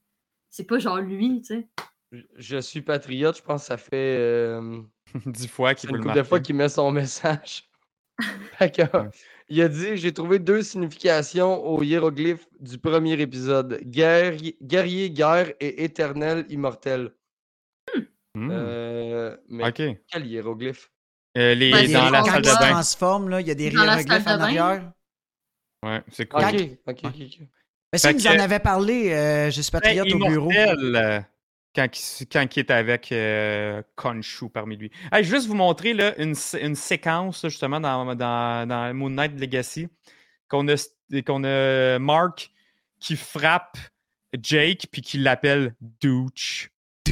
c'est 0.51 0.65
pas 0.65 0.79
genre 0.79 0.99
lui, 0.99 1.41
tu 1.43 1.47
sais. 1.55 1.69
Je- 2.13 2.23
Je 2.37 2.59
suis 2.59 2.83
patriote, 2.83 3.37
je 3.39 3.43
pense 3.43 3.63
que 3.63 3.67
ça 3.69 3.77
fait 3.77 4.17
euh, 4.19 4.81
Dix 5.27 5.49
fois 5.49 5.75
qu'il 5.75 5.91
une 5.91 5.93
peut 5.95 5.99
le 5.99 6.05
couple 6.05 6.17
de 6.17 6.23
fois 6.25 6.41
qu'il 6.41 6.55
met 6.57 6.69
son 6.69 6.91
message. 6.93 7.69
Fait 8.59 8.71
que, 8.75 8.83
Ouais. 8.83 9.09
Il 9.55 9.63
a 9.63 9.69
dit 9.69 9.97
J'ai 9.97 10.13
trouvé 10.13 10.41
deux 10.41 10.63
significations 10.63 11.65
au 11.65 11.81
hiéroglyphe 11.85 12.45
du 12.59 12.77
premier 12.77 13.13
épisode 13.21 13.81
guerrier, 13.85 14.57
guerrier, 14.61 15.11
guerre 15.11 15.53
et 15.61 15.85
éternel, 15.85 16.45
immortel. 16.49 17.13
Euh, 18.37 19.37
mais 19.49 19.69
Ok. 19.69 19.79
Euh, 19.81 19.93
quel 20.11 20.27
hiéroglyphe? 20.27 20.91
Les, 21.37 21.71
Ben, 21.71 21.85
Il 21.85 21.91
y 21.91 21.93
dans 21.93 22.07
a- 22.07 22.11
la 22.11 22.25
salle 22.25 22.43
de 22.43 22.49
bain. 22.49 22.71
transforme, 22.73 23.29
là, 23.29 23.41
il 23.41 23.47
y 23.47 23.51
a 23.53 23.55
des 23.55 23.71
Dans 23.71 23.85
hiéroglyphes 23.85 24.27
en 24.27 24.41
arrière. 24.41 24.93
Ouais, 25.85 26.03
c'est 26.11 26.27
cool. 26.27 26.41
Ok, 26.43 26.55
ok. 26.89 27.03
Mais 27.05 27.11
il 27.13 28.17
nous 28.17 28.23
que- 28.23 28.37
en 28.37 28.41
avait 28.41 28.59
parlé, 28.59 29.13
euh, 29.13 29.51
je 29.53 29.61
suis 29.61 29.71
Très 29.71 29.81
patriote 29.81 30.13
au 30.15 30.19
bureau. 30.29 30.51
Quand, 31.75 32.57
il, 32.57 32.59
est 32.59 32.71
avec 32.71 33.11
euh, 33.11 33.83
Khonshu 33.97 34.49
parmi 34.49 34.77
lui. 34.77 34.91
Je 35.13 35.19
vais 35.19 35.25
juste 35.25 35.47
vous 35.49 35.55
montrer 35.55 35.93
là, 35.93 36.15
une, 36.19 36.35
une 36.61 36.75
séquence 36.75 37.43
justement 37.43 37.81
dans, 37.81 38.15
dans, 38.15 38.95
Moon 38.95 39.11
Knight 39.11 39.39
Legacy 39.39 39.89
qu'on 40.49 40.69
a, 40.69 40.75
a 40.75 41.99
Mark 41.99 42.51
qui 43.01 43.17
frappe 43.17 43.77
Jake 44.41 44.87
puis 44.91 45.03
qui 45.03 45.19
l'appelle 45.19 45.75
Douche. 46.01 46.71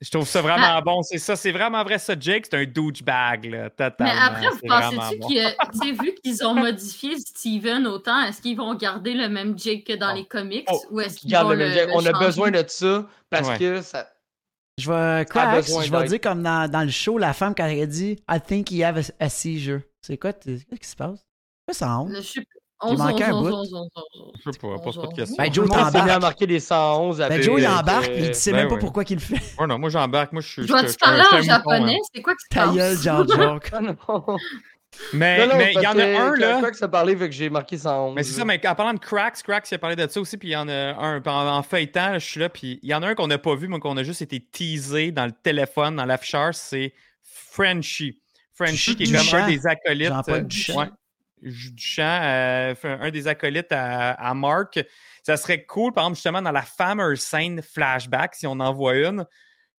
Je 0.00 0.10
trouve 0.10 0.28
ça 0.28 0.40
vraiment 0.42 0.76
Ah. 0.76 0.80
bon. 0.80 1.02
C'est 1.02 1.18
ça, 1.18 1.34
c'est 1.34 1.50
vraiment 1.50 1.82
vrai 1.82 1.98
ça. 1.98 2.14
Jake, 2.18 2.46
c'est 2.48 2.56
un 2.56 2.64
douchebag, 2.64 3.46
là, 3.46 3.62
Mais 3.64 3.70
totalement. 3.70 4.12
après, 4.22 4.48
vous 4.48 4.58
pensez-tu 4.68 5.18
bon. 5.18 5.28
que, 5.28 5.72
tu 5.72 5.78
sais, 5.78 5.92
vu 6.02 6.14
qu'ils 6.22 6.46
ont 6.46 6.54
modifié 6.54 7.18
Steven 7.18 7.84
autant, 7.86 8.22
est-ce 8.22 8.40
qu'ils 8.40 8.56
vont 8.56 8.74
garder 8.76 9.14
le 9.14 9.28
même 9.28 9.58
Jake 9.58 9.84
que 9.84 9.94
dans 9.94 10.12
Oh. 10.12 10.16
les 10.16 10.24
comics 10.24 10.68
Oh, 10.70 10.80
ou 10.92 11.00
est-ce 11.00 11.18
qu'ils 11.18 11.34
vont 11.34 11.48
le 11.48 11.56
le, 11.56 11.64
même 11.64 11.74
Jack, 11.74 11.88
le 11.88 11.94
On 11.96 12.06
a 12.06 12.12
besoin 12.12 12.50
de 12.52 12.64
ça 12.68 13.06
parce 13.28 13.48
Ouais. 13.48 13.58
que 13.58 13.82
ça. 13.82 14.08
Je 14.78 14.88
vais, 14.88 15.24
besoin 15.24 15.82
je 15.82 15.90
vais 15.90 16.06
dire 16.06 16.20
comme 16.20 16.40
dans, 16.44 16.70
dans 16.70 16.82
le 16.84 16.90
show, 16.90 17.18
la 17.18 17.32
femme 17.32 17.52
quand 17.52 17.66
elle 17.66 17.82
a 17.82 17.86
dit 17.86 18.22
I 18.30 18.38
think 18.40 18.70
he 18.70 18.82
have 18.84 18.96
a, 18.98 19.24
a 19.24 19.28
seizure. 19.28 19.80
C'est 20.00 20.16
quoi, 20.16 20.32
qu'est-ce 20.32 20.62
qui 20.80 20.88
se 20.88 20.94
passe? 20.94 21.18
Qu'est-ce 21.66 21.80
que 21.80 21.84
ça 21.84 21.98
honte? 21.98 22.10
Le 22.10 22.22
chip- 22.22 22.46
Il 22.84 22.90
11, 22.90 22.98
manquait 22.98 23.24
un 23.24 23.32
11, 23.32 23.48
bout. 23.48 23.54
11, 23.56 23.74
11, 23.74 23.88
11, 23.96 24.32
Je 24.46 24.50
sais 24.52 24.58
pas, 24.58 24.78
pose 24.78 24.96
pas 25.00 25.06
de 25.08 25.14
questions. 25.14 25.36
Ben, 25.36 25.52
Joe 25.52 25.68
mis 25.68 26.10
à 26.10 26.18
marquer 26.20 26.46
des 26.46 26.60
111 26.60 27.18
Ben. 27.18 27.42
Joe, 27.42 27.60
il 27.60 27.66
embarque, 27.66 28.12
puis 28.12 28.24
il 28.26 28.34
sait 28.34 28.52
ben 28.52 28.58
même 28.58 28.68
pas 28.68 28.74
ouais. 28.74 28.80
pourquoi 28.80 29.04
qu'il 29.04 29.16
le 29.16 29.22
fait. 29.22 29.40
Ouais, 29.60 29.66
non, 29.66 29.78
moi 29.78 29.90
j'embarque, 29.90 30.32
moi 30.32 30.42
je 30.42 30.48
suis. 30.48 30.66
Dois-tu 30.66 30.94
parler 30.96 31.22
en 31.32 31.42
japonais? 31.42 31.98
C'est 32.14 32.22
quoi 32.22 32.34
que 32.34 32.38
tu 32.40 32.48
Ta 32.50 32.68
gueule, 32.68 32.96
George 32.96 33.28
Joke. 33.36 33.70
Ah. 33.72 34.36
Mais 35.12 35.46
mais 35.56 35.72
il 35.74 35.82
y 35.82 35.86
en 35.86 35.90
a 35.90 35.94
que- 35.94 36.20
un 36.20 36.34
là. 36.36 36.70
Que 36.70 36.76
ça 36.76 36.88
parlait, 36.88 37.14
fait 37.16 37.28
que 37.28 37.34
j'ai 37.34 37.50
marqué 37.50 37.76
111. 37.76 38.14
Mais 38.14 38.22
c'est 38.22 38.32
ça, 38.32 38.44
mais 38.44 38.60
en 38.66 38.74
parlant 38.74 38.94
de 38.94 38.98
Cracks, 38.98 39.42
Cracks, 39.42 39.70
il 39.70 39.74
a 39.74 39.78
parlé 39.78 39.96
de 39.96 40.06
ça 40.08 40.20
aussi, 40.20 40.36
puis 40.38 40.48
il 40.48 40.52
y 40.52 40.56
en 40.56 40.68
a 40.68 40.72
un, 40.72 41.22
en, 41.22 41.56
en 41.58 41.62
feuilletant, 41.62 42.10
là, 42.12 42.18
je 42.18 42.24
suis 42.26 42.40
là, 42.40 42.48
puis 42.48 42.80
il 42.82 42.88
y 42.88 42.94
en 42.94 43.02
a 43.02 43.08
un 43.08 43.14
qu'on 43.14 43.26
n'a 43.26 43.38
pas 43.38 43.54
vu, 43.54 43.68
mais 43.68 43.78
qu'on 43.80 43.96
a 43.96 44.02
juste 44.02 44.22
été 44.22 44.40
teasé 44.40 45.12
dans 45.12 45.26
le 45.26 45.32
téléphone, 45.32 45.96
dans 45.96 46.04
l'afficheur, 46.04 46.54
c'est 46.54 46.94
Frenchie. 47.22 48.20
Frenchie, 48.54 48.96
qui 48.96 49.04
est 49.04 49.12
comme 49.12 49.40
un 49.40 49.46
des 49.46 49.66
acolytes. 49.66 50.12
Duchamp. 51.42 52.22
euh, 52.22 52.74
un 52.84 53.10
des 53.10 53.28
acolytes 53.28 53.70
à, 53.70 54.32
Mark. 54.34 54.78
Ça 55.22 55.36
serait 55.36 55.64
cool, 55.64 55.92
par 55.92 56.04
exemple, 56.04 56.16
justement, 56.16 56.42
dans 56.42 56.52
la 56.52 56.62
fameuse 56.62 57.20
scène 57.20 57.62
flashback, 57.62 58.34
si 58.34 58.46
on 58.46 58.60
en 58.60 58.72
voit 58.72 58.96
une, 58.96 59.26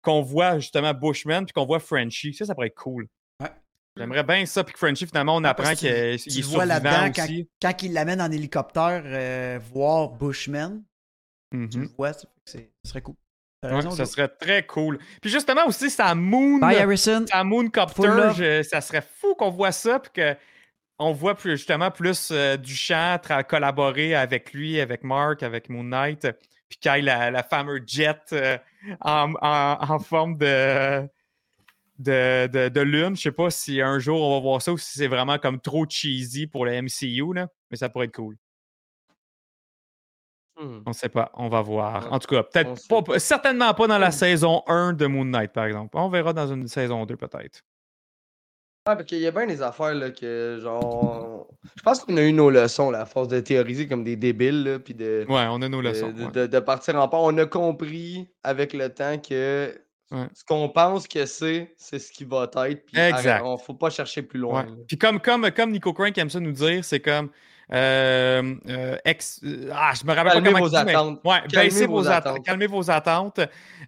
qu'on 0.02 0.22
voit 0.22 0.58
justement 0.58 0.94
Bushman 0.94 1.46
puis 1.46 1.52
qu'on 1.52 1.66
voit 1.66 1.80
Frenchie. 1.80 2.34
Ça, 2.34 2.44
ça 2.44 2.54
pourrait 2.54 2.68
être 2.68 2.74
cool. 2.74 3.08
J'aimerais 3.96 4.22
bien 4.22 4.46
ça, 4.46 4.62
puis 4.62 4.72
que 4.72 4.78
Frenchie, 4.78 5.06
finalement, 5.06 5.34
on 5.34 5.44
apprend 5.44 5.74
qu'il 5.74 5.88
est 5.88 6.18
tu 6.18 6.42
vois 6.42 6.64
là-dedans 6.64 7.10
quand, 7.12 7.26
quand, 7.60 7.82
il 7.82 7.92
l'amène 7.92 8.20
en 8.20 8.30
hélicoptère 8.30 9.02
euh, 9.04 9.58
voir 9.72 10.10
Bushman. 10.10 10.84
Tu 11.50 11.58
le 11.58 11.66
mm-hmm. 11.66 11.96
vois, 11.96 12.12
ça 12.12 12.28
serait 12.84 13.02
cool. 13.02 13.16
ça 13.62 14.06
serait 14.06 14.28
très 14.28 14.64
cool. 14.64 14.98
Puis 15.20 15.30
justement 15.30 15.66
aussi, 15.66 15.90
sa 15.90 16.14
Moon. 16.14 16.58
Bye, 16.58 16.76
Harrison. 16.76 17.24
Sa 17.26 17.42
Moon 17.42 17.68
Copter, 17.70 18.62
ça 18.62 18.80
serait 18.80 19.02
fou 19.02 19.34
qu'on 19.34 19.50
voit 19.50 19.72
ça, 19.72 19.98
puis 19.98 20.22
qu'on 20.98 21.12
voit 21.12 21.34
plus, 21.34 21.52
justement 21.52 21.90
plus 21.90 22.30
euh, 22.32 22.56
du 22.56 22.74
chant 22.74 23.18
collaborer 23.48 24.14
avec 24.14 24.52
lui, 24.52 24.80
avec 24.80 25.04
Mark, 25.04 25.42
avec 25.42 25.68
Moon 25.68 25.84
Knight, 25.84 26.26
puis 26.68 26.78
qu'il 26.78 27.04
la, 27.04 27.30
la 27.30 27.42
fameuse 27.42 27.82
jet 27.86 28.20
euh, 28.32 28.58
en, 29.00 29.32
en, 29.40 29.98
forme 29.98 30.36
de 30.36 31.08
de, 31.98 32.68
de, 32.68 32.80
lune. 32.80 33.16
Je 33.16 33.22
sais 33.22 33.32
pas 33.32 33.50
si 33.50 33.80
un 33.80 33.98
jour 33.98 34.20
on 34.20 34.34
va 34.34 34.40
voir 34.40 34.62
ça 34.62 34.72
ou 34.72 34.78
si 34.78 34.98
c'est 34.98 35.08
vraiment 35.08 35.38
comme 35.38 35.60
trop 35.60 35.84
cheesy 35.88 36.46
pour 36.46 36.64
le 36.64 36.82
MCU, 36.82 37.34
là, 37.34 37.48
mais 37.70 37.76
ça 37.76 37.88
pourrait 37.88 38.06
être 38.06 38.14
cool. 38.14 38.36
Hmm. 40.60 40.82
On 40.86 40.90
ne 40.90 40.94
sait 40.94 41.08
pas, 41.08 41.30
on 41.34 41.48
va 41.48 41.62
voir. 41.62 42.12
En 42.12 42.18
tout 42.18 42.26
cas, 42.26 42.42
peut-être 42.42 42.88
pas, 42.88 43.18
certainement 43.20 43.72
pas 43.74 43.86
dans 43.86 43.98
la 43.98 44.08
hmm. 44.08 44.12
saison 44.12 44.62
1 44.66 44.92
de 44.94 45.06
Moon 45.06 45.24
Knight, 45.24 45.52
par 45.52 45.64
exemple. 45.66 45.96
On 45.96 46.08
verra 46.08 46.32
dans 46.32 46.52
une 46.52 46.66
saison 46.66 47.06
2, 47.06 47.16
peut-être. 47.16 47.62
Ouais, 48.88 48.94
parce 48.94 49.04
qu'il 49.04 49.18
y 49.18 49.26
a 49.26 49.30
bien 49.30 49.46
des 49.46 49.60
affaires 49.60 49.94
là, 49.94 50.10
que, 50.10 50.58
genre. 50.62 51.46
Je 51.76 51.82
pense 51.82 52.00
qu'on 52.00 52.16
a 52.16 52.22
eu 52.22 52.32
nos 52.32 52.48
leçons, 52.48 52.90
là, 52.90 53.02
à 53.02 53.06
force 53.06 53.28
de 53.28 53.38
théoriser 53.40 53.86
comme 53.86 54.02
des 54.02 54.16
débiles, 54.16 54.64
là, 54.64 54.78
puis 54.78 54.94
de. 54.94 55.26
Ouais, 55.28 55.44
on 55.50 55.60
a 55.60 55.68
nos 55.68 55.82
leçons. 55.82 56.10
De, 56.10 56.46
de, 56.46 56.58
partir 56.60 56.96
en 56.96 57.06
part. 57.06 57.20
On 57.20 57.36
a 57.36 57.44
compris 57.44 58.28
avec 58.42 58.72
le 58.72 58.88
temps 58.88 59.18
que 59.18 59.78
ce 60.10 60.42
qu'on 60.46 60.70
pense 60.70 61.06
que 61.06 61.26
c'est, 61.26 61.74
c'est 61.76 61.98
ce 61.98 62.10
qui 62.10 62.24
va 62.24 62.44
être. 62.44 62.86
Puis 62.86 62.98
exact. 62.98 63.44
ne 63.44 63.56
faut 63.58 63.74
pas 63.74 63.90
chercher 63.90 64.22
plus 64.22 64.40
loin. 64.40 64.66
Puis 64.86 64.96
comme, 64.96 65.20
comme, 65.20 65.50
comme 65.50 65.70
Nico 65.70 65.92
Crank 65.92 66.16
aime 66.16 66.30
ça 66.30 66.40
nous 66.40 66.52
dire, 66.52 66.82
c'est 66.82 67.00
comme. 67.00 67.28
Euh, 67.70 68.54
euh, 68.66 68.96
ex... 69.04 69.40
Euh, 69.44 69.70
ah, 69.74 69.92
je 69.94 70.06
me 70.06 70.14
rappelle 70.14 70.32
calmez 70.32 70.52
pas 70.52 70.58
comment 70.58 70.68
vos 70.68 70.74
attentes. 70.74 71.20
Ouais, 71.22 71.40
calmez 71.52 71.86
vos, 71.86 72.08
attentes. 72.08 72.42
Calmez 72.42 72.66
vos 72.66 72.90
attentes. 72.90 73.40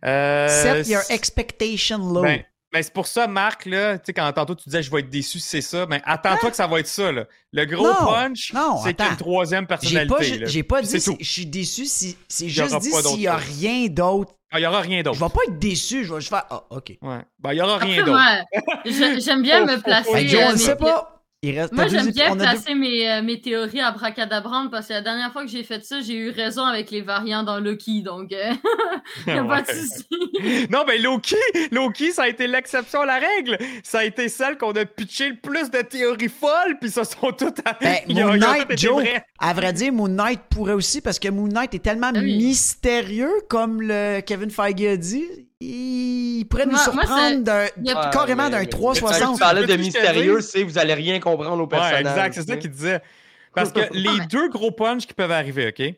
Set 0.03 0.87
your 0.87 1.01
expectation 1.09 1.97
low. 1.97 2.21
Ben, 2.21 2.43
ben, 2.73 2.83
c'est 2.83 2.93
pour 2.93 3.09
ça, 3.09 3.27
Marc, 3.27 3.67
là, 3.67 3.99
tu 3.99 4.05
sais, 4.07 4.13
quand 4.13 4.33
tantôt 4.33 4.55
tu 4.55 4.65
disais 4.69 4.83
je 4.83 4.91
vais 4.91 5.01
être 5.01 5.11
déçu, 5.11 5.41
c'est 5.41 5.61
ça, 5.61 5.87
mais 5.89 5.99
ben, 5.99 6.03
attends-toi 6.05 6.49
hein? 6.49 6.51
que 6.51 6.57
ça 6.57 6.67
va 6.69 6.79
être 6.79 6.87
ça. 6.87 7.11
Là. 7.11 7.25
Le 7.53 7.65
gros 7.65 7.93
punch, 7.93 8.53
c'est 8.85 8.95
qu'il 8.95 9.05
y 9.05 9.09
a 9.09 9.11
une 9.11 9.17
troisième 9.17 9.67
personnalité. 9.67 10.47
J'ai 10.47 10.63
pas, 10.63 10.81
dit 10.81 10.99
je 11.21 11.25
suis 11.25 11.47
déçu, 11.47 11.87
si, 11.87 12.17
c'est 12.29 12.49
juste 12.49 12.79
dit 12.79 12.91
s'il 12.91 13.19
n'y 13.19 13.27
a 13.27 13.37
rien 13.37 13.89
d'autre. 13.89 14.35
Ah, 14.53 14.59
il 14.59 14.63
n'y 14.63 14.67
aura 14.67 14.81
rien 14.81 15.03
d'autre. 15.03 15.17
Je 15.17 15.25
vais 15.25 15.31
pas 15.31 15.41
être 15.49 15.59
déçu, 15.59 16.05
je 16.05 16.13
vais 16.13 16.21
juste 16.21 16.31
faire 16.31 16.45
Ah, 16.51 16.65
ok. 16.71 16.99
Ouais. 17.03 17.19
Ben, 17.39 17.53
il 17.53 17.55
n'y 17.55 17.63
aura 17.63 17.79
rien 17.79 18.05
d'autre. 18.05 18.21
J'aime 19.21 19.43
bien 19.43 19.65
me 19.65 19.81
placer. 19.81 20.13
Ben, 20.13 20.27
Joe, 20.27 20.43
on 20.49 20.53
ne 20.53 20.57
sait 20.57 20.77
pas. 20.77 21.20
Moi, 21.43 21.89
j'aime 21.89 22.11
bien 22.11 22.37
placer 22.37 22.75
mes, 22.75 23.11
euh, 23.11 23.23
mes, 23.23 23.41
théories 23.41 23.81
à 23.81 23.93
bracadabrande 23.93 24.71
parce 24.71 24.89
que 24.89 24.93
la 24.93 25.01
dernière 25.01 25.33
fois 25.33 25.43
que 25.43 25.51
j'ai 25.51 25.63
fait 25.63 25.83
ça, 25.83 26.03
j'ai 26.03 26.13
eu 26.13 26.29
raison 26.29 26.67
avec 26.67 26.91
les 26.91 27.01
variants 27.01 27.45
dans 27.45 27.59
Loki, 27.59 28.03
donc 28.03 28.31
euh, 28.31 28.53
a 29.27 29.45
pas 29.45 29.63
de 29.63 29.69
souci. 29.69 30.69
non, 30.71 30.85
mais 30.87 30.99
Loki, 30.99 31.37
Loki, 31.73 32.13
ça 32.13 32.25
a 32.25 32.29
été 32.29 32.47
l'exception 32.47 33.01
à 33.01 33.07
la 33.07 33.19
règle. 33.19 33.57
Ça 33.83 34.01
a 34.01 34.05
été 34.05 34.29
celle 34.29 34.59
qu'on 34.59 34.73
a 34.73 34.85
pitché 34.85 35.31
le 35.31 35.37
plus 35.37 35.71
de 35.71 35.81
théories 35.81 36.29
folles, 36.29 36.77
puis 36.79 36.91
ça 36.91 37.05
sont 37.05 37.33
toutes. 37.33 37.61
À... 37.67 37.73
Ben, 37.81 38.01
Moon 38.11 38.37
Knight, 38.37 38.79
Joe, 38.79 39.03
à 39.39 39.55
vrai 39.55 39.73
dire, 39.73 39.95
Moon 39.95 40.09
Knight 40.09 40.41
pourrait 40.51 40.75
aussi 40.75 41.01
parce 41.01 41.19
que 41.19 41.31
Moon 41.31 41.49
Knight 41.49 41.73
est 41.73 41.83
tellement 41.83 42.13
ah 42.15 42.21
mystérieux, 42.21 43.33
comme 43.49 43.81
le 43.81 44.21
Kevin 44.21 44.51
Feige 44.51 44.85
a 44.85 44.97
dit 44.99 45.25
il 45.61 46.45
pourrait 46.49 46.67
nous 46.67 46.79
surprendre 46.79 47.45
carrément 48.11 48.49
d'un 48.49 48.65
360. 48.65 49.35
Tu 49.35 49.41
parlais 49.41 49.67
de 49.67 49.77
mystérieux, 49.77 50.41
c'est 50.41 50.63
vous 50.63 50.79
allez 50.79 50.95
rien 50.95 51.21
comprendre 51.21 51.63
au 51.63 51.67
personnage. 51.67 52.05
Ouais, 52.05 52.11
exact, 52.11 52.35
c'est 52.35 52.49
ça 52.49 52.57
qu'il 52.57 52.71
disait. 52.71 53.01
Parce 53.55 53.73
que 53.73 53.81
les 53.93 54.27
deux 54.27 54.49
gros 54.49 54.71
punchs 54.71 55.07
qui 55.07 55.15
peuvent 55.15 55.33
arriver, 55.33 55.69
OK? 55.69 55.95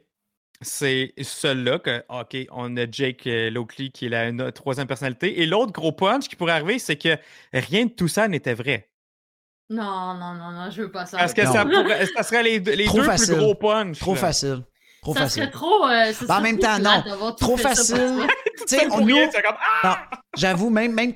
C'est 0.64 1.12
celui-là 1.20 1.80
que, 1.80 2.04
OK, 2.08 2.36
on 2.52 2.76
a 2.76 2.88
Jake 2.88 3.26
euh, 3.26 3.50
Lockley 3.50 3.88
qui 3.88 4.06
est 4.06 4.08
la 4.08 4.52
troisième 4.52 4.86
personnalité. 4.86 5.40
Et 5.40 5.46
l'autre 5.46 5.72
gros 5.72 5.90
punch 5.90 6.28
qui 6.28 6.36
pourrait 6.36 6.52
arriver, 6.52 6.78
c'est 6.78 6.94
que 6.94 7.16
rien 7.52 7.86
de 7.86 7.90
tout 7.90 8.06
ça 8.06 8.28
n'était 8.28 8.54
vrai. 8.54 8.88
Non, 9.70 10.14
non, 10.14 10.34
non, 10.34 10.52
non, 10.52 10.70
je 10.70 10.82
veux 10.82 10.90
pas 10.92 11.06
ça. 11.06 11.18
Parce 11.18 11.34
que 11.34 11.44
ça, 11.46 11.64
pourrait, 11.64 12.06
ça, 12.06 12.22
serait 12.22 12.44
les, 12.44 12.60
les 12.60 12.86
deux 12.86 13.02
plus 13.02 13.34
gros 13.34 13.54
punchs. 13.56 13.98
Trop 13.98 14.14
facile. 14.14 14.62
Trop 15.02 15.14
ça 15.14 15.20
facile. 15.20 15.42
Serait 15.42 15.52
trop, 15.52 15.86
euh, 15.88 16.12
en 16.28 16.40
même 16.40 16.58
temps, 16.58 16.78
non. 16.78 17.32
Trop 17.32 17.56
facile. 17.56 18.26
tu 18.58 18.76
sais, 18.76 18.86
on 18.92 19.04
nous. 19.04 19.18
Ah! 19.82 20.08
J'avoue, 20.36 20.70
même, 20.70 20.92
même 20.92 21.14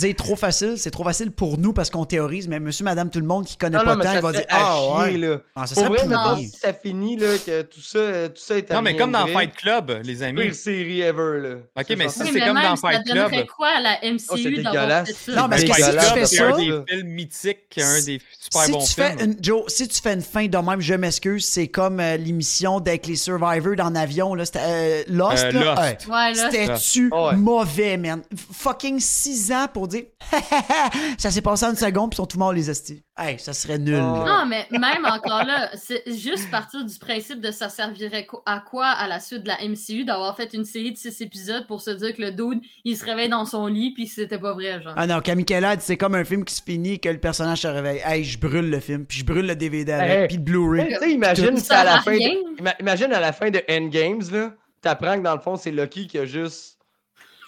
dire 0.00 0.14
trop 0.16 0.36
facile, 0.36 0.74
c'est 0.76 0.90
trop 0.90 1.04
facile 1.04 1.30
pour 1.30 1.58
nous 1.58 1.72
parce 1.72 1.90
qu'on 1.90 2.04
théorise, 2.04 2.48
mais 2.48 2.60
monsieur, 2.60 2.84
madame, 2.84 3.10
tout 3.10 3.20
le 3.20 3.26
monde 3.26 3.44
qui 3.46 3.56
connaît 3.56 3.78
pas 3.78 3.96
tant, 3.96 4.12
il 4.14 4.20
va 4.20 4.32
dire 4.32 4.44
Ah 4.48 4.78
ouais. 4.98 5.16
Là. 5.16 5.38
Ah, 5.54 5.66
ça 5.66 5.74
pour 5.74 5.94
vrai, 5.94 6.06
si 6.38 6.48
ça 6.48 6.72
finit, 6.72 7.16
là, 7.16 7.28
que 7.44 7.62
tout 7.62 7.80
ça, 7.80 8.28
tout 8.28 8.40
ça 8.40 8.58
est 8.58 8.70
Non, 8.70 8.82
mais 8.82 8.96
comme 8.96 9.12
dans 9.12 9.26
Fight 9.26 9.54
Club, 9.54 10.00
les 10.04 10.22
amis. 10.22 10.42
Pire 10.42 10.54
série 10.54 11.00
ever, 11.00 11.40
là. 11.40 11.54
Ok, 11.80 11.96
mais 11.96 12.08
si 12.08 12.20
c'est 12.20 12.40
comme 12.40 12.60
dans 12.60 12.76
Fight 12.76 13.04
Club. 13.04 13.34
Ça 13.34 13.42
quoi 13.56 13.68
à 13.68 13.80
la 13.80 14.12
MCU 14.12 14.58
oh, 14.58 14.62
d'avoir 14.62 15.06
fait 15.06 15.12
ça? 15.12 15.32
Non, 15.32 15.48
mais 15.48 15.58
si 15.58 15.66
tu 15.66 15.72
fais 15.72 15.82
ça. 15.82 16.26
C'est 16.26 16.40
un 16.40 16.56
des 16.56 16.82
films 16.88 17.08
mythiques, 17.08 17.78
un 17.78 18.02
des 18.02 18.20
super 18.38 18.68
bons 18.70 18.86
films. 18.86 19.36
Joe, 19.40 19.64
si 19.68 19.88
tu 19.88 20.00
fais 20.00 20.14
une 20.14 20.22
fin 20.22 20.46
de 20.46 20.56
même, 20.56 20.80
je 20.80 20.94
m'excuse, 20.94 21.46
c'est 21.46 21.68
comme 21.68 22.00
euh, 22.00 22.16
l'émission 22.16 22.78
avec 22.78 23.06
les 23.06 23.16
Survivors 23.16 23.76
dans 23.76 23.90
l'avion, 23.90 24.34
là. 24.34 24.44
Euh, 24.56 25.02
Lost, 25.08 25.44
euh, 25.44 25.52
là. 25.52 25.96
C'était-tu 26.34 27.10
mauvais, 27.36 27.96
man? 27.96 28.22
Fucking 28.52 29.00
6 29.00 29.52
ans 29.52 29.66
pour 29.72 29.88
dire 29.90 30.04
ça 31.18 31.30
s'est 31.30 31.42
passé 31.42 31.66
en 31.66 31.70
une 31.70 31.76
seconde, 31.76 32.10
puis 32.10 32.16
ils 32.16 32.22
sont 32.22 32.26
tout 32.26 32.38
morts, 32.38 32.52
les 32.52 32.70
estis. 32.70 33.02
Hey, 33.16 33.38
ça 33.38 33.52
serait 33.52 33.78
nul. 33.78 33.98
Non, 33.98 34.46
mais 34.46 34.66
même 34.70 35.04
encore 35.04 35.44
là, 35.44 35.70
c'est 35.74 36.02
juste 36.06 36.50
partir 36.50 36.84
du 36.84 36.98
principe 36.98 37.40
de 37.40 37.50
ça 37.50 37.68
servirait 37.68 38.26
à 38.46 38.60
quoi 38.60 38.86
à 38.86 39.06
la 39.08 39.20
suite 39.20 39.42
de 39.42 39.48
la 39.48 39.58
MCU 39.62 40.04
d'avoir 40.04 40.36
fait 40.36 40.54
une 40.54 40.64
série 40.64 40.92
de 40.92 40.96
six 40.96 41.20
épisodes 41.20 41.66
pour 41.66 41.80
se 41.80 41.90
dire 41.90 42.14
que 42.14 42.22
le 42.22 42.30
dude, 42.30 42.60
il 42.84 42.96
se 42.96 43.04
réveille 43.04 43.28
dans 43.28 43.44
son 43.44 43.66
lit, 43.66 43.92
puis 43.92 44.06
c'était 44.06 44.38
pas 44.38 44.54
vrai, 44.54 44.80
genre. 44.82 44.94
Ah 44.96 45.06
non, 45.06 45.20
Kamikela, 45.20 45.78
c'est 45.80 45.96
comme 45.96 46.14
un 46.14 46.24
film 46.24 46.44
qui 46.44 46.54
se 46.54 46.62
finit 46.62 46.98
que 46.98 47.08
le 47.08 47.18
personnage 47.18 47.60
se 47.60 47.68
réveille. 47.68 48.00
Hey, 48.04 48.24
je 48.24 48.38
brûle 48.38 48.70
le 48.70 48.80
film, 48.80 49.04
puis 49.04 49.18
je 49.18 49.24
brûle 49.24 49.46
le 49.46 49.56
DVD 49.56 49.92
avec, 49.92 50.28
puis 50.28 50.36
le 50.36 50.42
Blu-ray. 50.42 51.12
imagine 51.12 51.58
à 51.70 51.84
la 51.84 52.00
fin 52.00 52.16
de... 52.16 52.80
imagine 52.80 53.12
à 53.12 53.20
la 53.20 53.32
fin 53.32 53.50
de 53.50 53.62
Endgames, 53.68 54.30
là, 54.32 54.52
t'apprends 54.80 55.16
que 55.18 55.22
dans 55.22 55.34
le 55.34 55.40
fond, 55.40 55.56
c'est 55.56 55.70
Loki 55.70 56.06
qui 56.06 56.18
a 56.18 56.24
juste 56.24 56.79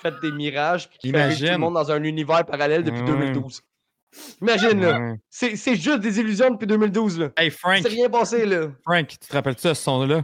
fait 0.02 0.14
des 0.20 0.32
mirages 0.32 0.88
puis 0.88 0.98
qui 0.98 1.10
fait 1.12 1.34
tout 1.34 1.44
le 1.44 1.58
monde 1.58 1.74
dans 1.74 1.90
un 1.90 2.02
univers 2.02 2.44
parallèle 2.44 2.82
depuis 2.84 3.02
2012. 3.02 3.62
Imagine, 4.42 4.80
là. 4.80 5.14
C'est, 5.30 5.56
c'est 5.56 5.76
juste 5.76 6.00
des 6.00 6.20
illusions 6.20 6.50
depuis 6.50 6.66
2012, 6.66 7.18
là. 7.18 7.28
Hey, 7.36 7.50
Frank. 7.50 7.78
C'est 7.82 7.88
rien 7.88 8.10
passé, 8.10 8.44
là. 8.44 8.68
Frank, 8.82 9.08
tu 9.08 9.18
te 9.18 9.32
rappelles-tu 9.32 9.68
de 9.68 9.74
ce 9.74 9.82
son-là? 9.82 10.22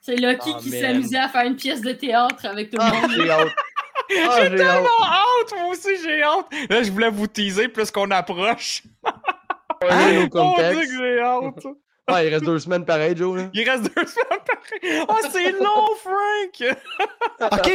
C'est 0.00 0.16
Lucky 0.16 0.54
qui 0.60 0.70
s'amusait 0.70 1.18
à 1.18 1.28
faire 1.28 1.44
une 1.44 1.56
pièce 1.56 1.82
de 1.82 1.92
théâtre 1.92 2.46
avec 2.46 2.70
tout 2.70 2.78
le 2.78 2.84
monde. 2.84 3.10
j'ai 3.14 3.30
hâte. 3.30 3.48
Ah, 4.10 4.38
j'ai, 4.40 4.56
tellement 4.56 5.04
hâte. 5.04 5.52
Moi 5.54 5.68
aussi, 5.70 5.90
j'ai 6.02 6.22
hâte. 6.22 6.46
Là, 6.70 6.82
je 6.82 6.90
voulais 6.90 7.10
vous 7.10 7.26
teaser 7.26 7.68
plus 7.68 7.90
qu'on 7.90 8.10
approche. 8.10 8.84
Ouais, 9.82 10.28
oh, 10.32 10.54
que 10.56 10.86
j'ai 10.86 11.20
hâte. 11.20 11.66
Ah, 12.08 12.24
il 12.24 12.32
reste 12.32 12.44
deux 12.44 12.58
semaines 12.58 12.84
pareil, 12.84 13.14
Joe. 13.16 13.36
Là. 13.36 13.50
Il 13.52 13.68
reste 13.68 13.82
deux 13.82 14.06
semaines 14.06 14.40
pareil. 14.46 15.04
Oh, 15.08 15.14
c'est 15.30 15.52
long, 15.52 15.86
Frank! 16.02 16.76
ok, 17.52 17.68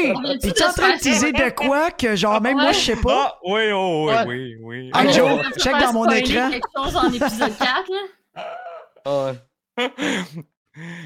es-tu 0.44 0.64
en 0.64 0.74
train 0.74 0.96
de 0.96 1.00
teaser 1.00 1.32
de 1.32 1.50
quoi 1.52 1.92
que, 1.92 2.16
genre, 2.16 2.42
même 2.42 2.58
moi, 2.58 2.72
je 2.72 2.80
sais 2.80 2.96
pas? 2.96 3.36
Ah, 3.36 3.40
oui, 3.46 3.72
oh, 3.74 4.10
oui, 4.10 4.16
oui, 4.28 4.58
oui. 4.62 4.92
Ah, 4.94 5.08
Joe, 5.08 5.42
check 5.58 5.74
dans 5.80 5.94
mon 5.94 6.10
écran. 6.10 6.50
quelque 6.50 6.68
chose 6.76 6.96
en 6.96 7.08
épisode 7.08 7.58
4, 7.58 7.60
là. 8.36 8.44
Ah, 9.06 9.34
ouais. 9.78 9.90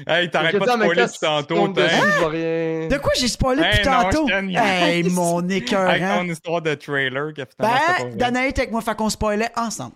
Hey, 0.06 0.30
t'arrêtes 0.30 0.58
pas 0.58 0.76
de 0.76 0.82
spoiler 0.82 1.02
depuis 1.02 1.18
tantôt, 1.20 1.68
De 1.68 2.96
quoi 2.96 3.12
j'ai 3.14 3.28
spoilé 3.28 3.62
depuis 3.62 3.82
tantôt? 3.82 4.26
Hey, 4.28 5.02
mon 5.10 5.46
écœur. 5.48 5.80
Avec 5.90 6.02
ton 6.02 6.24
histoire 6.24 6.62
de 6.62 6.74
trailer. 6.74 7.34
Que 7.34 7.42
ben, 7.58 8.16
Danaït 8.16 8.58
avec 8.58 8.70
moi, 8.70 8.80
fait 8.80 8.96
qu'on 8.96 9.10
spoilait 9.10 9.50
ensemble. 9.56 9.92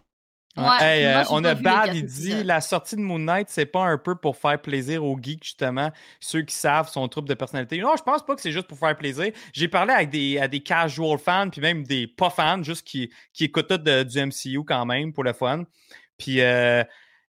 Ouais, 0.54 1.06
euh, 1.06 1.24
on 1.30 1.42
a 1.44 1.54
Bad, 1.54 1.94
il 1.94 2.04
dit 2.04 2.44
la 2.44 2.60
sortie 2.60 2.96
de 2.96 3.00
Moon 3.00 3.18
Knight, 3.18 3.48
c'est 3.48 3.64
pas 3.64 3.84
un 3.84 3.96
peu 3.96 4.14
pour 4.14 4.36
faire 4.36 4.60
plaisir 4.60 5.02
aux 5.02 5.18
geeks, 5.18 5.44
justement, 5.44 5.90
ceux 6.20 6.42
qui 6.42 6.54
savent 6.54 6.90
son 6.90 7.08
troupe 7.08 7.26
de 7.26 7.32
personnalité. 7.32 7.78
Non, 7.78 7.94
je 7.96 8.02
pense 8.02 8.24
pas 8.24 8.34
que 8.34 8.42
c'est 8.42 8.52
juste 8.52 8.66
pour 8.66 8.78
faire 8.78 8.94
plaisir. 8.96 9.32
J'ai 9.54 9.68
parlé 9.68 9.94
avec 9.94 10.10
des, 10.10 10.38
à 10.38 10.48
des 10.48 10.60
casual 10.60 11.18
fans, 11.18 11.48
puis 11.48 11.62
même 11.62 11.84
des 11.84 12.06
pas 12.06 12.28
fans, 12.28 12.62
juste 12.62 12.86
qui, 12.86 13.10
qui 13.32 13.44
écoutent 13.44 13.72
de, 13.72 14.02
du 14.02 14.26
MCU 14.26 14.62
quand 14.66 14.84
même 14.84 15.14
pour 15.14 15.24
le 15.24 15.32
fun. 15.32 15.64
Puis 16.18 16.42
euh, 16.42 16.84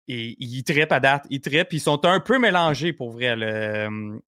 et, 0.10 0.36
ils 0.40 0.64
trippent 0.64 0.92
à 0.92 1.00
date, 1.00 1.26
ils 1.30 1.40
trippent, 1.40 1.72
ils 1.72 1.80
sont 1.80 2.06
un 2.06 2.20
peu 2.20 2.40
mélangés 2.40 2.92
pour 2.92 3.12
vrai 3.12 3.38
euh, 3.38 4.20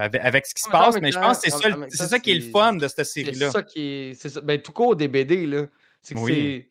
avec, 0.00 0.46
ce 0.46 0.54
qui 0.54 0.62
se 0.62 0.68
passe, 0.68 1.00
mais, 1.00 1.12
je 1.12 1.18
pense 1.20 1.40
que 1.40 1.50
c'est 1.50 2.06
ça, 2.08 2.18
qui 2.18 2.32
est 2.32 2.44
le 2.44 2.50
fun 2.50 2.72
de 2.72 2.88
cette 2.88 3.06
série-là. 3.06 3.46
C'est 3.46 3.52
ça 3.52 3.62
qui 3.62 3.80
est. 3.80 4.14
Ça. 4.14 4.40
Ben, 4.40 4.60
tout 4.60 4.72
court 4.72 4.96
des 4.96 5.06
BD, 5.06 5.46
là. 5.46 5.66
C'est 6.02 6.14
que 6.14 6.26
c'est 6.26 6.68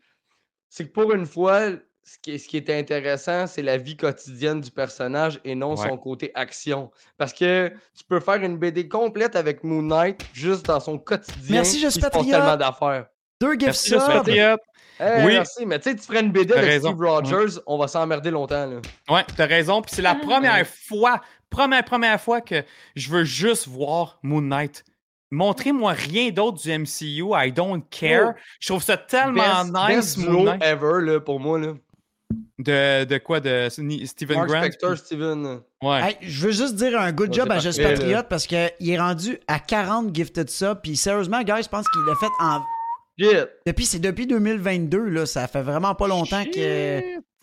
c'est 0.76 0.88
que 0.88 0.91
pour 0.91 1.14
une 1.14 1.26
fois, 1.26 1.69
ce 2.03 2.18
qui, 2.22 2.31
est, 2.31 2.38
ce 2.38 2.49
qui 2.49 2.57
est 2.57 2.69
intéressant, 2.69 3.47
c'est 3.47 3.61
la 3.61 3.77
vie 3.77 3.95
quotidienne 3.95 4.60
du 4.60 4.69
personnage 4.69 5.39
et 5.45 5.56
non 5.56 5.73
Ouais. 5.73 5.88
son 5.88 5.95
côté 5.97 6.31
action. 6.35 6.91
Parce 7.18 7.31
que 7.31 7.69
tu 7.97 8.03
peux 8.03 8.19
faire 8.19 8.43
une 8.43 8.57
BD 8.57 8.89
complète 8.89 9.38
avec 9.38 9.64
Moon 9.64 9.81
Knight 9.81 10.22
juste 10.34 10.65
dans 10.65 10.81
son 10.81 10.97
quotidien. 10.97 11.56
Merci, 11.56 11.80
je 11.80 11.88
suis 11.88 12.02
patriote. 12.02 12.30
tellement 12.30 12.57
d'affaires. 12.57 13.06
Deux 13.39 13.53
gift 13.53 13.65
Merci, 13.68 13.89
je. 13.91 14.57
Hey, 14.99 15.26
Oui. 15.26 15.34
Merci, 15.34 15.65
mais 15.65 15.80
tu 15.80 15.91
sais, 15.91 15.95
tu 15.95 16.02
ferais 16.03 16.19
une 16.19 16.31
BD 16.34 16.53
avec 16.53 16.65
raison. 16.65 16.89
Steve 16.89 16.99
Rogers, 17.07 17.61
on 17.68 17.77
va 17.77 17.88
s'emmerder 17.88 18.31
longtemps. 18.31 18.65
Là. 18.65 18.81
Ouais, 19.07 19.23
t'as 19.38 19.45
raison. 19.45 19.81
Puis 19.81 19.95
c'est 19.95 20.02
la 20.02 20.15
première 20.22 20.68
fois, 20.68 21.22
première, 21.49 21.85
première 21.85 22.19
fois 22.19 22.41
que 22.41 22.65
je 22.97 23.10
veux 23.10 23.23
juste 23.23 23.69
voir 23.69 24.19
Moon 24.23 24.41
Knight. 24.41 24.84
Montrez-moi 25.35 25.91
rien 25.93 26.29
d'autre 26.31 26.61
du 26.61 26.69
MCU. 26.71 27.31
I 27.35 27.51
don't 27.51 27.81
care. 27.89 28.33
Oh. 28.35 28.39
Je 28.59 28.67
trouve 28.69 28.83
ça 28.83 28.97
tellement 28.97 29.63
Best- 29.65 29.73
nice, 29.73 29.95
best 30.15 30.17
Moon 30.17 30.31
duo 30.31 30.43
Knight. 30.45 30.63
ever 30.63 31.01
là, 31.01 31.19
pour 31.19 31.39
moi. 31.39 31.59
Là. 31.59 31.73
De, 32.57 33.03
de 33.03 33.17
quoi? 33.17 33.39
De 33.39 33.67
Steven 33.69 34.37
Mark 34.37 34.49
Grant? 34.49 34.61
Spector, 34.63 34.97
Steven. 34.97 35.59
Ouais. 35.83 36.01
Hey, 36.01 36.17
je 36.21 36.45
veux 36.47 36.51
juste 36.53 36.75
dire 36.75 36.99
un 36.99 37.11
good 37.11 37.29
Ouais, 37.29 37.35
job 37.35 37.51
à 37.51 37.59
Just. 37.59 37.81
Patriote 37.83 38.27
parce 38.29 38.47
qu'il 38.47 38.71
est 38.89 38.97
rendu 38.99 39.37
à 39.47 39.59
40 39.59 40.15
gifted 40.15 40.49
subs. 40.49 40.79
Puis 40.81 40.95
sérieusement, 40.95 41.43
guys, 41.43 41.63
je 41.63 41.69
pense 41.69 41.85
qu'il 41.89 42.01
l'a 42.07 42.15
fait 42.15 42.31
en. 42.39 42.61
Depuis, 43.65 43.85
c'est 43.85 43.99
depuis 43.99 44.25
2022, 44.27 45.03
là. 45.09 45.25
Ça 45.25 45.47
fait 45.47 45.61
vraiment 45.61 45.95
pas 45.95 46.07
longtemps 46.07 46.43
que. 46.45 46.51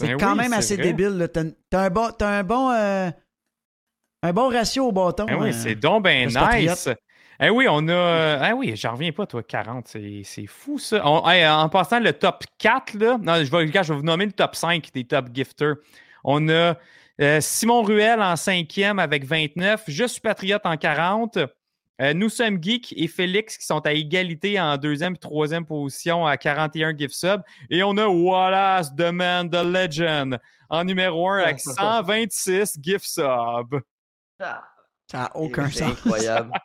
C'est 0.00 0.08
Ben 0.08 0.16
quand 0.18 0.32
oui, 0.32 0.38
même 0.38 0.52
assez 0.52 0.74
vrai. 0.76 0.84
débile, 0.86 1.16
là. 1.18 1.28
T'as 1.28 1.44
t'as 1.70 1.80
un 1.82 1.90
bon. 1.90 2.10
T'as 2.18 2.28
un 2.38 2.42
bon. 2.42 2.70
euh, 2.70 3.10
Un 4.24 4.32
bon 4.32 4.48
ratio 4.50 4.86
au 4.88 4.92
bâton. 4.92 5.26
Ben 5.26 5.36
oui, 5.40 5.50
euh. 5.50 5.52
c'est 5.52 5.74
donc 5.74 6.04
ben 6.04 6.32
Patriote. 6.32 6.88
Eh 7.44 7.50
oui, 7.50 7.66
on 7.68 7.88
a. 7.88 7.92
euh, 7.92 8.38
Ah 8.40 8.54
oui, 8.54 8.76
j'en 8.76 8.92
reviens 8.92 9.10
pas, 9.12 9.26
toi, 9.26 9.42
40. 9.42 9.88
C'est 9.88 10.22
c'est 10.24 10.46
fou, 10.46 10.78
ça. 10.78 11.02
On- 11.04 11.24
en 11.26 11.68
passant, 11.68 11.98
le 11.98 12.12
top 12.12 12.44
4, 12.58 12.94
là. 12.94 13.18
Non, 13.20 13.36
je 13.44 13.50
vais, 13.50 13.56
regarde, 13.58 13.86
je 13.86 13.92
vais 13.92 13.98
vous 13.98 14.04
nommer 14.04 14.26
le 14.26 14.32
top 14.32 14.54
5 14.54 14.90
des 14.94 15.04
top 15.04 15.26
gifters. 15.34 15.74
On 16.24 16.48
a 16.48 16.76
euh, 17.20 17.40
Simon 17.40 17.82
Ruel 17.82 18.20
en 18.22 18.36
cinquième 18.36 18.98
avec 19.00 19.24
29. 19.24 19.84
Je 19.88 20.04
suis 20.04 20.20
Patriote 20.20 20.62
en 20.64 20.76
40. 20.76 21.38
Euh, 22.00 22.14
nous 22.14 22.28
sommes 22.28 22.62
Geek 22.62 22.94
et 22.96 23.06
Félix 23.08 23.58
qui 23.58 23.66
sont 23.66 23.80
à 23.86 23.92
égalité 23.92 24.58
en 24.60 24.76
deuxième 24.76 25.14
et 25.14 25.18
troisième 25.18 25.66
position 25.66 26.24
à 26.26 26.36
41 26.36 26.96
gift 26.96 27.14
subs. 27.14 27.42
Et 27.70 27.82
on 27.82 27.96
a 27.96 28.06
Wallace 28.06 28.94
The 28.96 29.10
Man, 29.12 29.50
The 29.50 29.62
Legend 29.64 30.38
en 30.70 30.84
numéro 30.84 31.28
1 31.28 31.38
avec 31.40 31.60
126 31.60 32.78
gift 32.80 33.04
subs. 33.04 33.80
Ça 35.12 35.18
n'a 35.18 35.36
aucun 35.36 35.68
C'est 35.70 35.80
sens. 35.80 35.90
incroyable. 35.92 36.50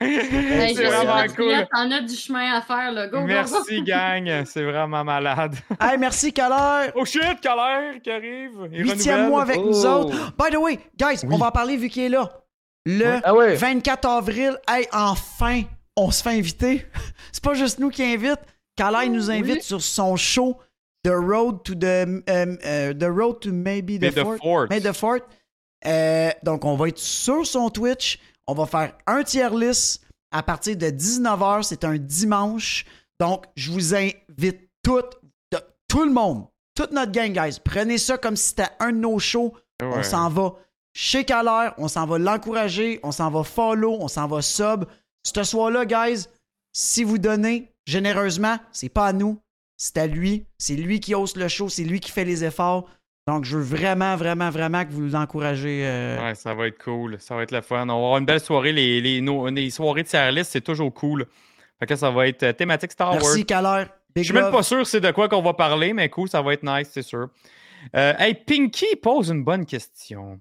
Hey, 0.00 0.76
c'est 0.76 0.84
vraiment 0.84 1.26
cool. 1.34 1.66
T'en 1.74 1.90
as 1.90 2.02
du 2.02 2.14
chemin 2.14 2.54
à 2.54 2.60
faire, 2.62 2.92
là. 2.92 3.08
Go, 3.08 3.16
go, 3.16 3.20
go. 3.22 3.26
Merci, 3.26 3.82
gang. 3.84 4.44
C'est 4.44 4.62
vraiment 4.62 5.02
malade. 5.02 5.56
Hey, 5.80 5.98
merci, 5.98 6.32
Caleur. 6.32 6.92
Oh 6.94 7.04
shit, 7.04 7.40
Calère 7.40 8.00
qui 8.00 8.08
arrive. 8.10 8.68
Il 8.72 8.82
Huitième 8.84 9.28
mois 9.28 9.42
avec 9.42 9.56
nous 9.56 9.72
Oh. 9.84 9.86
autres. 10.04 10.32
By 10.38 10.50
the 10.52 10.58
way, 10.58 10.78
guys, 10.96 11.24
on 11.28 11.36
va 11.36 11.46
en 11.46 11.50
parler 11.50 11.76
vu 11.76 11.88
qu'il 11.88 12.04
est 12.04 12.08
là. 12.10 12.30
Le 12.86 13.18
Ah 13.24 13.34
ouais. 13.34 13.56
24 13.56 14.06
avril, 14.08 14.56
hey, 14.68 14.86
enfin, 14.92 15.62
on 15.96 16.12
se 16.12 16.22
fait 16.22 16.30
inviter. 16.38 16.86
C'est 17.32 17.42
pas 17.42 17.54
juste 17.54 17.80
nous 17.80 17.90
qui 17.90 18.04
invite. 18.04 18.38
Calais 18.76 19.08
nous 19.08 19.32
invite 19.32 19.62
sur 19.64 19.82
son 19.82 20.14
show 20.14 20.58
The 21.02 21.10
Road 21.12 21.64
to 21.64 21.74
the 21.74 21.84
euh, 21.84 22.20
euh, 22.28 22.94
The 22.94 23.04
Road 23.08 23.40
to 23.40 23.50
Maybe 23.52 23.98
the, 23.98 24.02
May 24.02 24.10
the 24.12 24.38
Fort. 24.40 24.70
May 24.70 24.80
the 24.80 24.92
Fort. 24.92 25.20
Euh, 25.86 26.30
donc, 26.42 26.64
on 26.64 26.76
va 26.76 26.88
être 26.88 26.98
sur 26.98 27.46
son 27.46 27.70
Twitch. 27.70 28.18
On 28.46 28.54
va 28.54 28.66
faire 28.66 28.94
un 29.06 29.22
tier 29.22 29.48
list 29.50 30.02
à 30.30 30.42
partir 30.42 30.76
de 30.76 30.86
19h. 30.86 31.62
C'est 31.62 31.84
un 31.84 31.96
dimanche. 31.96 32.84
Donc, 33.20 33.44
je 33.56 33.70
vous 33.70 33.94
invite 33.94 34.68
toutes, 34.82 35.16
de- 35.52 35.60
tout 35.88 36.04
le 36.04 36.12
monde, 36.12 36.46
toute 36.74 36.92
notre 36.92 37.12
gang, 37.12 37.32
guys. 37.32 37.58
Prenez 37.64 37.98
ça 37.98 38.16
comme 38.18 38.36
si 38.36 38.48
c'était 38.48 38.68
un 38.80 38.92
de 38.92 38.98
nos 38.98 39.18
shows. 39.18 39.54
On 39.82 40.02
s'en 40.02 40.28
va 40.28 40.54
chez 40.94 41.24
Calais, 41.24 41.70
on 41.78 41.86
s'en 41.86 42.06
va 42.06 42.18
l'encourager, 42.18 42.98
on 43.04 43.12
s'en 43.12 43.30
va 43.30 43.44
follow, 43.44 43.96
on 44.00 44.08
s'en 44.08 44.26
va 44.26 44.42
sub. 44.42 44.84
Ce 45.24 45.44
soir-là, 45.44 45.84
guys, 45.84 46.24
si 46.72 47.04
vous 47.04 47.18
donnez 47.18 47.72
généreusement, 47.86 48.56
c'est 48.72 48.88
pas 48.88 49.06
à 49.06 49.12
nous, 49.12 49.40
c'est 49.76 49.98
à 49.98 50.06
lui. 50.06 50.46
C'est 50.58 50.74
lui 50.74 50.98
qui 51.00 51.14
hausse 51.14 51.36
le 51.36 51.46
show, 51.48 51.68
c'est 51.68 51.84
lui 51.84 52.00
qui 52.00 52.10
fait 52.10 52.24
les 52.24 52.42
efforts. 52.44 52.88
Donc, 53.28 53.44
je 53.44 53.58
veux 53.58 53.76
vraiment, 53.76 54.16
vraiment, 54.16 54.48
vraiment 54.48 54.86
que 54.86 54.90
vous 54.90 55.06
l'encouragez. 55.10 55.82
euh, 55.84 56.18
Ouais, 56.18 56.34
ça 56.34 56.54
va 56.54 56.66
être 56.66 56.82
cool. 56.82 57.16
Ça 57.20 57.36
va 57.36 57.42
être 57.42 57.50
le 57.52 57.60
fun. 57.60 57.82
On 57.82 57.86
va 57.88 57.92
avoir 57.92 58.16
une 58.16 58.24
belle 58.24 58.40
soirée. 58.40 58.72
Les, 58.72 59.02
les, 59.02 59.20
nos- 59.20 59.48
les 59.48 59.68
soirées 59.68 60.02
de 60.02 60.08
tier 60.08 60.32
list, 60.32 60.52
c'est 60.52 60.62
toujours 60.62 60.92
cool. 60.94 61.26
Fait 61.78 61.84
que 61.84 61.94
ça 61.94 62.10
va 62.10 62.26
être 62.26 62.42
euh, 62.42 62.52
thématique 62.54 62.90
Star 62.90 63.10
Wars. 63.10 63.20
Merci, 63.22 63.44
Calais. 63.44 63.86
Je 64.16 64.22
suis 64.22 64.32
même 64.32 64.50
pas 64.50 64.62
sûr 64.62 64.86
c'est 64.86 65.00
de 65.02 65.10
quoi 65.10 65.28
qu'on 65.28 65.42
va 65.42 65.52
parler, 65.52 65.92
mais 65.92 66.08
cool, 66.08 66.28
ça 66.30 66.40
va 66.40 66.54
être 66.54 66.62
nice, 66.62 66.88
c'est 66.90 67.02
sûr. 67.02 67.28
Euh, 67.94 68.14
hey, 68.18 68.34
Pinky 68.34 68.96
pose 68.96 69.28
une 69.28 69.44
bonne 69.44 69.66
question. 69.66 70.40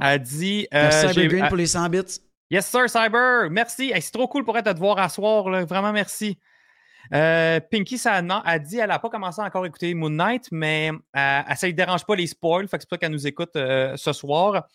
Elle 0.00 0.20
dit. 0.20 0.66
euh, 0.74 0.90
Cyber 0.90 1.28
Green, 1.28 1.46
pour 1.48 1.56
les 1.56 1.66
100 1.68 1.88
bits. 1.88 2.02
Yes, 2.50 2.66
sir, 2.66 2.90
Cyber. 2.90 3.48
Merci. 3.48 3.92
Hey, 3.94 4.02
c'est 4.02 4.10
trop 4.10 4.26
cool 4.26 4.44
pour 4.44 4.58
être 4.58 4.66
de 4.66 4.72
te 4.72 4.78
voir 4.78 4.98
à 4.98 5.08
soir. 5.08 5.48
Là. 5.48 5.64
Vraiment, 5.64 5.92
merci. 5.92 6.36
Euh, 7.14 7.60
Pinky, 7.70 7.96
ça, 7.98 8.20
non, 8.22 8.42
elle 8.46 8.62
dit 8.62 8.76
qu'elle 8.76 8.88
n'a 8.88 8.98
pas 8.98 9.08
commencé 9.08 9.40
à 9.40 9.44
encore 9.44 9.64
écouter 9.66 9.94
Moon 9.94 10.10
Knight, 10.10 10.48
mais 10.52 10.90
euh, 11.16 11.40
elle, 11.48 11.56
ça 11.56 11.66
ne 11.66 11.72
dérange 11.72 12.04
pas 12.04 12.14
les 12.16 12.26
spoils. 12.26 12.68
Fait 12.68 12.76
que 12.76 12.82
c'est 12.82 12.88
pour 12.88 12.96
ça 12.96 12.98
qu'elle 12.98 13.12
nous 13.12 13.26
écoute 13.26 13.56
euh, 13.56 13.96
ce 13.96 14.12
soir. 14.12 14.66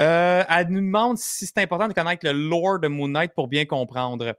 Euh, 0.00 0.42
elle 0.48 0.68
nous 0.68 0.80
demande 0.80 1.18
si 1.18 1.44
c'est 1.46 1.58
important 1.58 1.88
de 1.88 1.92
connaître 1.92 2.26
le 2.26 2.32
lore 2.32 2.78
de 2.80 2.88
Moon 2.88 3.08
Knight 3.08 3.32
pour 3.34 3.48
bien 3.48 3.66
comprendre. 3.66 4.34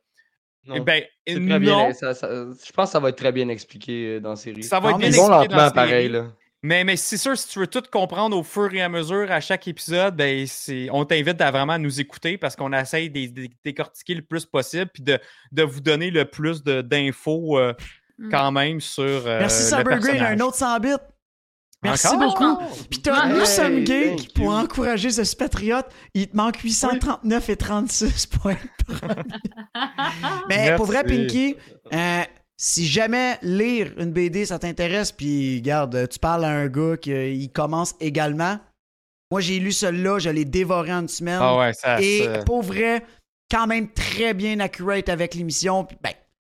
Non. 0.66 0.76
Eh 0.78 0.80
ben, 0.80 1.04
C'est 1.28 1.36
non. 1.36 1.50
très 1.50 1.60
bien, 1.60 1.94
ça- 1.94 2.14
ça- 2.14 2.30
je 2.30 2.72
pense 2.72 2.88
que 2.90 2.92
ça 2.94 3.00
va 3.00 3.10
être 3.10 3.18
très 3.18 3.32
bien 3.34 3.50
expliqué 3.50 4.20
dans 4.20 4.32
la 4.32 4.36
série. 4.36 4.64
Ça 4.64 4.80
va 4.80 4.92
être 4.92 4.98
bien 4.98 5.10
expliqué 5.10 5.48
dans 5.50 5.56
la 5.58 5.64
série. 5.66 5.74
pareil. 5.76 6.10
Là. 6.10 6.26
Mais, 6.64 6.84
mais 6.86 6.96
c'est 6.96 7.18
sûr, 7.18 7.38
si 7.38 7.48
tu 7.50 7.60
veux 7.60 7.68
tout 7.68 7.84
comprendre 7.92 8.38
au 8.38 8.44
fur 8.44 8.74
et 8.74 8.82
à 8.82 8.88
mesure 8.90 9.30
à 9.32 9.42
chaque 9.42 9.68
épisode, 9.68 10.16
ben, 10.16 10.46
c'est, 10.48 10.88
on 10.92 11.04
t'invite 11.04 11.42
à 11.42 11.52
vraiment 11.52 11.78
nous 11.78 12.00
écouter 12.00 12.38
parce 12.38 12.56
qu'on 12.56 12.72
essaye 12.72 13.10
de, 13.10 13.28
de- 13.28 13.50
décortiquer 13.66 14.16
le 14.16 14.22
plus 14.22 14.46
possible 14.46 14.90
puis 14.94 15.04
de, 15.04 15.20
de 15.52 15.64
vous 15.64 15.82
donner 15.82 16.10
le 16.10 16.24
plus 16.26 16.64
de, 16.64 16.82
d'infos 16.82 17.60
euh, 17.60 17.74
Mm. 18.20 18.30
quand 18.30 18.52
même 18.52 18.80
sur. 18.80 19.04
euh, 19.04 19.40
Merci, 19.40 19.64
le 19.64 19.70
Cyber 19.70 19.84
Green, 20.00 20.02
personnage. 20.20 20.40
un 20.40 20.46
autre 20.46 20.56
100 20.56 20.80
bits. 20.82 20.90
Merci 21.82 22.08
Encore? 22.10 22.60
beaucoup. 22.60 22.74
Puis 22.92 23.02
t'as 23.02 23.26
Hey, 23.26 23.34
nous 23.34 23.44
sommes 23.46 23.86
geeks 23.88 24.34
pour 24.36 24.46
you. 24.46 24.52
encourager 24.52 25.10
ce 25.10 25.36
patriote. 25.36 25.88
Il 26.14 26.28
te 26.30 26.38
manque 26.38 26.58
839 26.60 27.50
et 27.50 27.56
36 27.58 28.28
points. 28.28 28.56
Mais 30.48 30.76
pour 30.76 30.86
vrai. 30.86 31.04
Pinky, 31.04 31.56
euh, 31.92 32.22
si 32.58 32.86
jamais 32.88 33.38
lire 33.42 33.92
une 33.98 34.12
BD, 34.12 34.46
ça 34.46 34.60
t'intéresse, 34.60 35.12
puis 35.12 35.62
garde, 35.62 36.08
tu 36.10 36.20
parles 36.20 36.46
à 36.46 36.50
un 36.50 36.68
gars 36.68 36.98
qui 36.98 37.12
euh, 37.14 37.48
commence 37.54 37.96
également. 38.00 38.60
Moi, 39.32 39.42
j'ai 39.42 39.60
lu 39.60 39.72
celui-là, 39.72 40.20
je 40.20 40.30
l'ai 40.30 40.46
dévoré 40.46 40.94
en 40.94 41.02
une 41.02 41.08
semaine. 41.08 41.40
Ah 41.42 41.58
ouais, 41.58 41.74
ça. 41.74 42.00
Et 42.02 42.28
pour 42.46 42.62
vrai, 42.62 43.04
quand 43.50 43.66
même 43.68 43.90
très 43.92 44.34
bien 44.34 44.60
accurate 44.60 45.10
avec 45.10 45.34
l'émission. 45.36 45.88
Ben, 46.04 46.14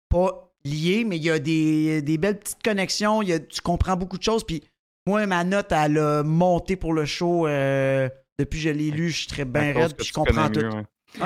pas 0.09 0.51
lié, 0.65 1.05
mais 1.05 1.17
il 1.17 1.23
y 1.25 1.31
a 1.31 1.39
des, 1.39 2.03
des 2.03 2.19
belles 2.19 2.39
petites 2.39 2.63
connexions. 2.63 3.23
Il 3.23 3.29
y 3.29 3.33
a- 3.33 3.39
tu 3.39 3.61
comprends 3.61 3.97
beaucoup 3.97 4.19
de 4.19 4.23
choses. 4.23 4.45
Puis 4.45 4.63
moi, 5.07 5.25
ma 5.27 5.45
note, 5.45 5.71
elle 5.73 5.99
a 5.99 6.23
monté 6.25 6.75
pour 6.77 6.93
le 6.95 7.05
show. 7.05 7.47
euh, 7.47 8.09
depuis 8.39 8.59
que 8.59 8.65
je 8.65 8.71
l'ai 8.71 8.91
lu, 8.91 9.11
je 9.11 9.19
suis 9.19 9.27
très 9.29 9.45
bien 9.45 9.73
raide, 9.73 9.95
puis 9.97 10.07
je 10.07 10.13
comprends 10.13 10.49
tout. 10.51 10.61
mieux, 10.61 10.71
ouais. 10.75 10.83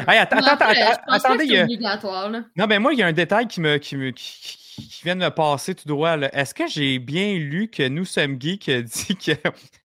Hey, 0.06 0.18
attends, 0.18 0.36
attendez, 0.38 1.38
que 1.38 1.44
il 1.44 1.50
y 1.50 1.54
c'est 1.54 1.58
a- 1.60 1.64
obligatoire, 1.64 2.30
là. 2.30 2.42
Non, 2.56 2.66
ben 2.66 2.78
moi, 2.80 2.92
il 2.92 2.98
y 2.98 3.02
a 3.02 3.06
un 3.06 3.12
détail 3.12 3.46
qui 3.48 3.60
me, 3.60 3.78
qui 3.78 3.96
me, 3.96 4.10
qui, 4.10 4.38
qui- 4.42 4.58
qui 4.88 5.02
vient 5.04 5.16
de 5.16 5.20
me 5.24 5.30
passer 5.30 5.74
tout 5.74 5.88
droit. 5.88 6.16
là. 6.16 6.28
Est-ce 6.32 6.54
que 6.54 6.66
j'ai 6.68 6.98
bien 7.00 7.34
lu 7.34 7.68
que 7.68 7.88
nous 7.88 8.04
sommes 8.04 8.36
geeks 8.40 8.68
a 8.68 8.82
dit 8.82 9.16
que 9.16 9.32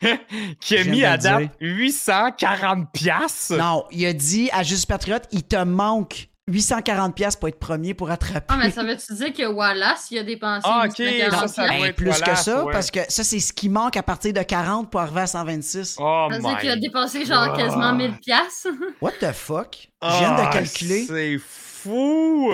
qui 0.59 0.77
a 0.77 0.83
mis 0.83 1.03
à 1.03 1.17
date 1.17 1.49
840 1.61 2.91
piastres? 2.91 3.55
Non, 3.57 3.85
il 3.91 4.05
a 4.05 4.13
dit 4.13 4.49
à 4.51 4.61
Juste 4.63 4.87
Patriote, 4.87 5.27
il 5.31 5.43
te 5.43 5.55
manque 5.63 6.27
840$ 6.51 7.13
pièces 7.13 7.35
pour 7.37 7.47
être 7.47 7.57
premier 7.59 7.93
pour 7.93 8.11
attraper. 8.11 8.47
Ah, 8.49 8.57
mais 8.57 8.69
ça 8.69 8.83
veut-tu 8.83 9.13
dire 9.13 9.33
que 9.33 9.45
Wallace, 9.47 10.07
il 10.11 10.17
a 10.19 10.23
dépensé 10.23 10.67
Ah, 10.69 10.83
ok, 10.89 10.97
840 10.99 11.39
ça, 11.39 11.47
ça 11.47 11.67
doit 11.67 11.77
Ben, 11.77 11.85
être 11.85 11.95
plus 11.95 12.19
que 12.21 12.35
ça, 12.35 12.65
ouais. 12.65 12.73
parce 12.73 12.91
que 12.91 12.99
ça, 13.07 13.23
c'est 13.23 13.39
ce 13.39 13.53
qui 13.53 13.69
manque 13.69 13.95
à 13.95 14.03
partir 14.03 14.33
de 14.33 14.41
40 14.41 14.89
pour 14.91 14.99
arriver 14.99 15.21
à 15.21 15.27
126. 15.27 15.95
Oh 15.99 16.27
Ça 16.29 16.35
veut 16.37 16.41
dire 16.43 16.57
qu'il 16.59 16.69
a 16.69 16.75
dépensé 16.75 17.25
genre 17.25 17.55
quasiment 17.55 17.93
1000 17.93 18.17
piastres? 18.19 18.67
What 19.01 19.13
the 19.21 19.31
fuck? 19.31 19.87
Je 20.01 20.07
viens 20.19 20.35
de 20.35 20.41
Ah, 20.41 20.49
calculer. 20.51 21.05
C'est 21.07 21.37
fou! 21.39 22.51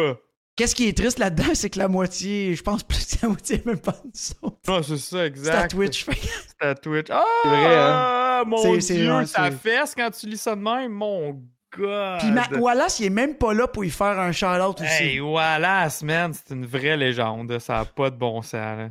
Qu'est-ce 0.56 0.76
qui 0.76 0.88
est 0.90 0.96
triste 0.98 1.20
là-dedans, 1.20 1.54
c'est 1.54 1.70
que 1.70 1.80
la 1.80 1.88
moitié, 1.88 2.54
je 2.54 2.62
pense 2.62 2.84
plus 2.84 3.06
que 3.06 3.16
la 3.24 3.30
moitié 3.30 3.56
est 3.56 3.66
même 3.66 3.80
pas 3.80 3.94
de 4.04 4.12
son. 4.14 4.58
Ah, 4.68 4.82
c'est 4.86 4.98
ça, 4.98 5.08
C'est 5.10 5.20
à 5.22 5.26
exact. 5.26 5.72
Twitch. 5.72 6.06
C'est 6.06 6.68
à 6.68 6.76
Twitch. 6.76 7.08
Ah, 7.10 7.24
C'est 7.44 7.50
vrai, 7.50 7.76
hein? 7.78 8.44
mon 8.46 8.58
C'est- 8.58 8.82
c'est- 8.82 8.96
Dieu, 8.96 9.26
c'est- 9.26 9.52
fesse 9.52 9.96
quand 9.96 10.10
tu 10.12 10.28
lis 10.28 10.38
ça 10.38 10.56
de 10.56 10.62
même, 10.62 10.92
mon 10.92 11.42
God. 11.78 12.20
Puis 12.20 12.60
Wallace, 12.60 13.00
il 13.00 13.06
est 13.08 13.10
même 13.12 13.36
pas 13.36 13.54
là 13.54 13.68
pour 13.68 13.86
y 13.86 13.90
faire 13.90 14.18
un 14.20 14.32
shout-out 14.32 14.80
aussi. 14.82 15.04
Hey, 15.04 15.20
Wallace, 15.20 16.02
man, 16.04 16.34
c'est 16.34 16.54
une 16.54 16.66
vraie 16.66 16.98
légende. 16.98 17.60
Ça 17.60 17.74
n'a 17.76 17.86
pas 17.86 18.10
de 18.10 18.16
bon 18.16 18.42
sens. 18.42 18.54
là. 18.54 18.90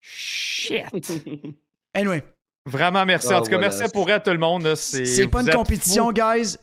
Shit. 0.00 0.84
Anyway, 1.94 2.22
Vraiment 2.66 3.06
merci. 3.06 3.28
Ah, 3.30 3.38
en 3.38 3.42
tout 3.42 3.48
cas, 3.48 3.56
Wallace. 3.56 3.78
merci 3.78 3.92
pour 3.92 4.10
elle, 4.10 4.22
tout 4.22 4.30
le 4.30 4.36
monde. 4.38 4.74
C'est 4.74 5.28
pas 5.28 5.40
une 5.42 5.50
compétition, 5.50 6.12
guys. 6.12 6.56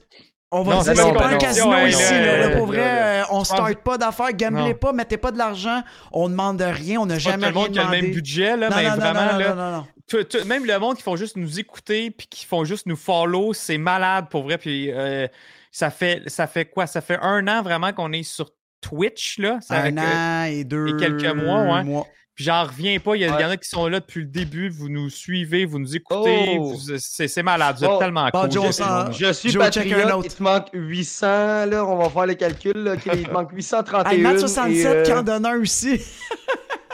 On 0.51 0.61
va 0.61 0.75
Non, 0.75 0.81
dire, 0.83 0.95
c'est 0.95 1.01
c'est 1.01 1.13
pas 1.13 1.25
un 1.27 1.31
une 1.31 1.37
casino 1.39 1.85
ici. 1.87 2.13
là, 2.13 2.49
pour 2.55 2.67
vrai, 2.67 2.77
là. 2.77 3.21
euh, 3.21 3.23
on 3.31 3.37
pense- 3.37 3.47
start 3.47 3.75
pas 3.77 3.97
d'affaires. 3.97 4.31
Gamblez 4.33 4.75
pas, 4.75 4.93
mettez 4.93 5.17
pas 5.17 5.31
de 5.31 5.39
l'argent. 5.39 5.81
On 6.11 6.29
demande 6.29 6.61
rien. 6.61 6.99
On 6.99 7.07
n'a 7.07 7.17
C'est 7.19 7.23
pas 7.31 7.33
tout 7.37 7.41
jamais 7.41 7.47
le 7.47 7.53
monde 7.53 7.63
rien 7.63 7.73
qui 7.73 7.79
a 7.79 7.83
le 7.85 7.89
même 7.89 7.99
demandé. 8.01 8.15
budget, 8.15 8.57
là, 8.57 8.69
Non, 8.69 8.75
mais 8.75 8.83
non, 8.83 8.89
non, 8.89 8.95
vraiment, 8.97 9.31
non, 9.31 9.37
là, 9.39 9.49
non, 9.49 9.55
non, 9.55 9.71
non. 9.77 9.87
Tout- 10.07 10.23
tout- 10.23 10.45
même 10.45 10.65
le 10.65 10.77
monde 10.79 10.95
qui 10.97 11.03
font 11.03 11.15
juste 11.15 11.37
nous 11.37 11.59
écouter 11.59 12.11
puis 12.11 12.27
qui 12.27 12.45
font 12.45 12.63
juste 12.65 12.85
nous 12.85 12.95
follow, 12.95 13.53
c'est 13.53 13.77
malade 13.77 14.27
pour 14.29 14.43
vrai. 14.43 14.57
Puis 14.57 14.91
euh, 14.91 15.27
ça 15.71 15.89
fait 15.89 16.21
ça 16.27 16.47
fait 16.47 16.65
quoi? 16.65 16.87
Ça 16.87 17.01
fait 17.01 17.17
un 17.21 17.47
an 17.47 17.61
vraiment 17.61 17.93
qu'on 17.93 18.11
est 18.13 18.23
sur 18.23 18.51
Twitch, 18.81 19.39
là. 19.39 19.59
Ça- 19.61 19.81
Un 19.83 19.97
an 19.97 20.43
et 20.45 20.63
deux 20.65 20.89
et 20.89 20.97
quelques 20.99 21.33
mois, 21.35 21.63
ouais. 21.63 21.83
mois. 21.83 22.07
Puis 22.35 22.45
j'en 22.45 22.63
reviens 22.63 22.97
pas. 22.99 23.15
Il 23.15 23.21
y, 23.21 23.29
en 23.29 23.35
a 23.35 23.57
qui 23.57 23.69
sont 23.69 23.87
là 23.87 23.99
depuis 23.99 24.21
le 24.21 24.25
début. 24.27 24.69
Vous 24.69 24.89
nous 24.89 25.09
suivez, 25.09 25.65
vous 25.65 25.77
nous 25.77 25.95
écoutez. 25.95 26.57
Oh! 26.59 26.73
C'est 26.97 27.43
malade. 27.43 27.75
Vous 27.77 27.85
êtes 27.85 27.99
tellement 27.99 28.27
Bon, 28.33 28.41
cool. 28.41 28.51
Joe, 28.51 28.65
je- 28.67 28.71
ça- 28.71 29.09
Je 29.11 29.31
suis 29.33 29.51
Joe, 29.51 29.63
patriote, 29.63 30.05
autre. 30.11 30.25
il 30.25 30.33
te 30.33 30.41
manque 30.43 30.67
800, 30.73 31.65
là, 31.67 31.85
on 31.85 31.97
va 31.97 32.09
faire 32.09 32.25
les 32.25 32.35
calculs, 32.35 32.73
là, 32.75 32.95
il 33.13 33.23
te 33.27 33.31
manque 33.31 33.51
831. 33.51 34.11
Hey, 34.11 34.21
Matt 34.21 34.39
67 34.39 34.99
et, 34.99 35.03
qui 35.03 35.11
euh, 35.11 35.19
en 35.19 35.23
donne 35.23 35.45
un 35.45 35.59
aussi. 35.59 36.01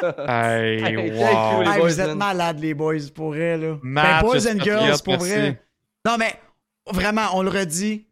Hey, 0.02 0.82
Hey, 0.82 0.96
wow. 1.12 1.56
cool, 1.56 1.66
les 1.66 1.72
Hey, 1.72 1.80
boys, 1.80 1.88
vous 1.90 2.00
êtes 2.02 2.16
malades, 2.16 2.60
les 2.60 2.74
boys, 2.74 2.96
pour 3.14 3.30
vrai, 3.32 3.58
là. 3.58 3.78
Matt, 3.82 4.22
ben, 4.22 4.28
boys 4.28 4.36
je 4.36 4.40
suis 4.40 4.50
and 4.50 4.64
girls, 4.64 4.76
patriote, 4.80 5.04
pour 5.04 5.14
merci. 5.14 5.30
vrai. 5.30 5.62
Non, 6.06 6.16
mais 6.18 6.34
vraiment, 6.90 7.26
on 7.34 7.42
le 7.42 7.50
redit 7.50 8.08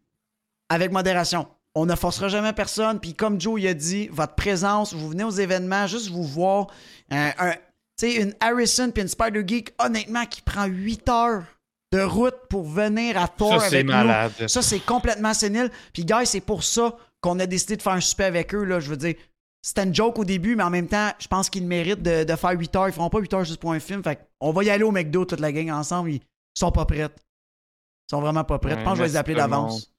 avec 0.68 0.92
modération. 0.92 1.48
On 1.74 1.86
ne 1.86 1.94
forcera 1.94 2.28
jamais 2.28 2.52
personne. 2.52 3.00
Puis 3.00 3.14
comme 3.14 3.40
Joe 3.40 3.58
il 3.60 3.68
a 3.68 3.74
dit, 3.74 4.08
votre 4.08 4.34
présence, 4.34 4.92
vous 4.92 5.08
venez 5.08 5.24
aux 5.24 5.30
événements, 5.30 5.86
juste 5.86 6.10
vous 6.10 6.24
voir. 6.24 6.66
Euh, 7.12 7.30
un, 7.38 7.52
tu 7.52 7.58
sais, 7.98 8.14
une 8.16 8.34
Harrison 8.40 8.90
puis 8.90 9.02
une 9.02 9.08
Spider 9.08 9.42
Geek, 9.46 9.74
honnêtement, 9.78 10.24
qui 10.26 10.42
prend 10.42 10.66
8 10.66 11.08
heures 11.08 11.44
de 11.92 12.00
route 12.00 12.36
pour 12.50 12.64
venir 12.68 13.20
à 13.20 13.28
Thor 13.28 13.60
Ça, 13.60 13.66
avec 13.68 13.86
nous. 13.86 13.92
malade. 13.92 14.32
Ça, 14.46 14.62
c'est 14.62 14.80
complètement 14.80 15.32
sénile. 15.34 15.70
Puis, 15.92 16.04
guys, 16.04 16.26
c'est 16.26 16.40
pour 16.42 16.62
ça 16.62 16.94
qu'on 17.20 17.38
a 17.40 17.46
décidé 17.46 17.76
de 17.76 17.82
faire 17.82 17.94
un 17.94 18.00
super 18.00 18.26
avec 18.26 18.54
eux. 18.54 18.64
Là. 18.64 18.78
Je 18.78 18.90
veux 18.90 18.96
dire, 18.96 19.14
c'était 19.62 19.84
une 19.84 19.94
joke 19.94 20.18
au 20.18 20.24
début, 20.24 20.54
mais 20.54 20.62
en 20.62 20.70
même 20.70 20.86
temps, 20.86 21.10
je 21.18 21.26
pense 21.28 21.48
qu'ils 21.50 21.66
méritent 21.66 22.02
de, 22.02 22.24
de 22.24 22.36
faire 22.36 22.50
8 22.50 22.76
heures. 22.76 22.88
Ils 22.88 22.92
feront 22.92 23.08
pas 23.10 23.18
8 23.18 23.34
heures 23.34 23.44
juste 23.44 23.60
pour 23.60 23.72
un 23.72 23.80
film. 23.80 24.02
Fait 24.04 24.20
on 24.40 24.52
va 24.52 24.64
y 24.64 24.70
aller 24.70 24.84
au 24.84 24.92
McDo, 24.92 25.24
toute 25.24 25.40
la 25.40 25.50
gang 25.50 25.70
ensemble. 25.70 26.12
Ils 26.12 26.20
sont 26.54 26.70
pas 26.70 26.84
prêts. 26.84 26.98
Ils 27.08 28.10
sont 28.10 28.20
vraiment 28.20 28.44
pas 28.44 28.58
prêts. 28.58 28.74
Ouais, 28.74 28.80
je 28.80 28.84
pense 28.84 28.92
que 28.92 28.98
je 28.98 29.02
vais 29.02 29.08
les 29.08 29.16
appeler 29.16 29.34
d'avance. 29.34 29.90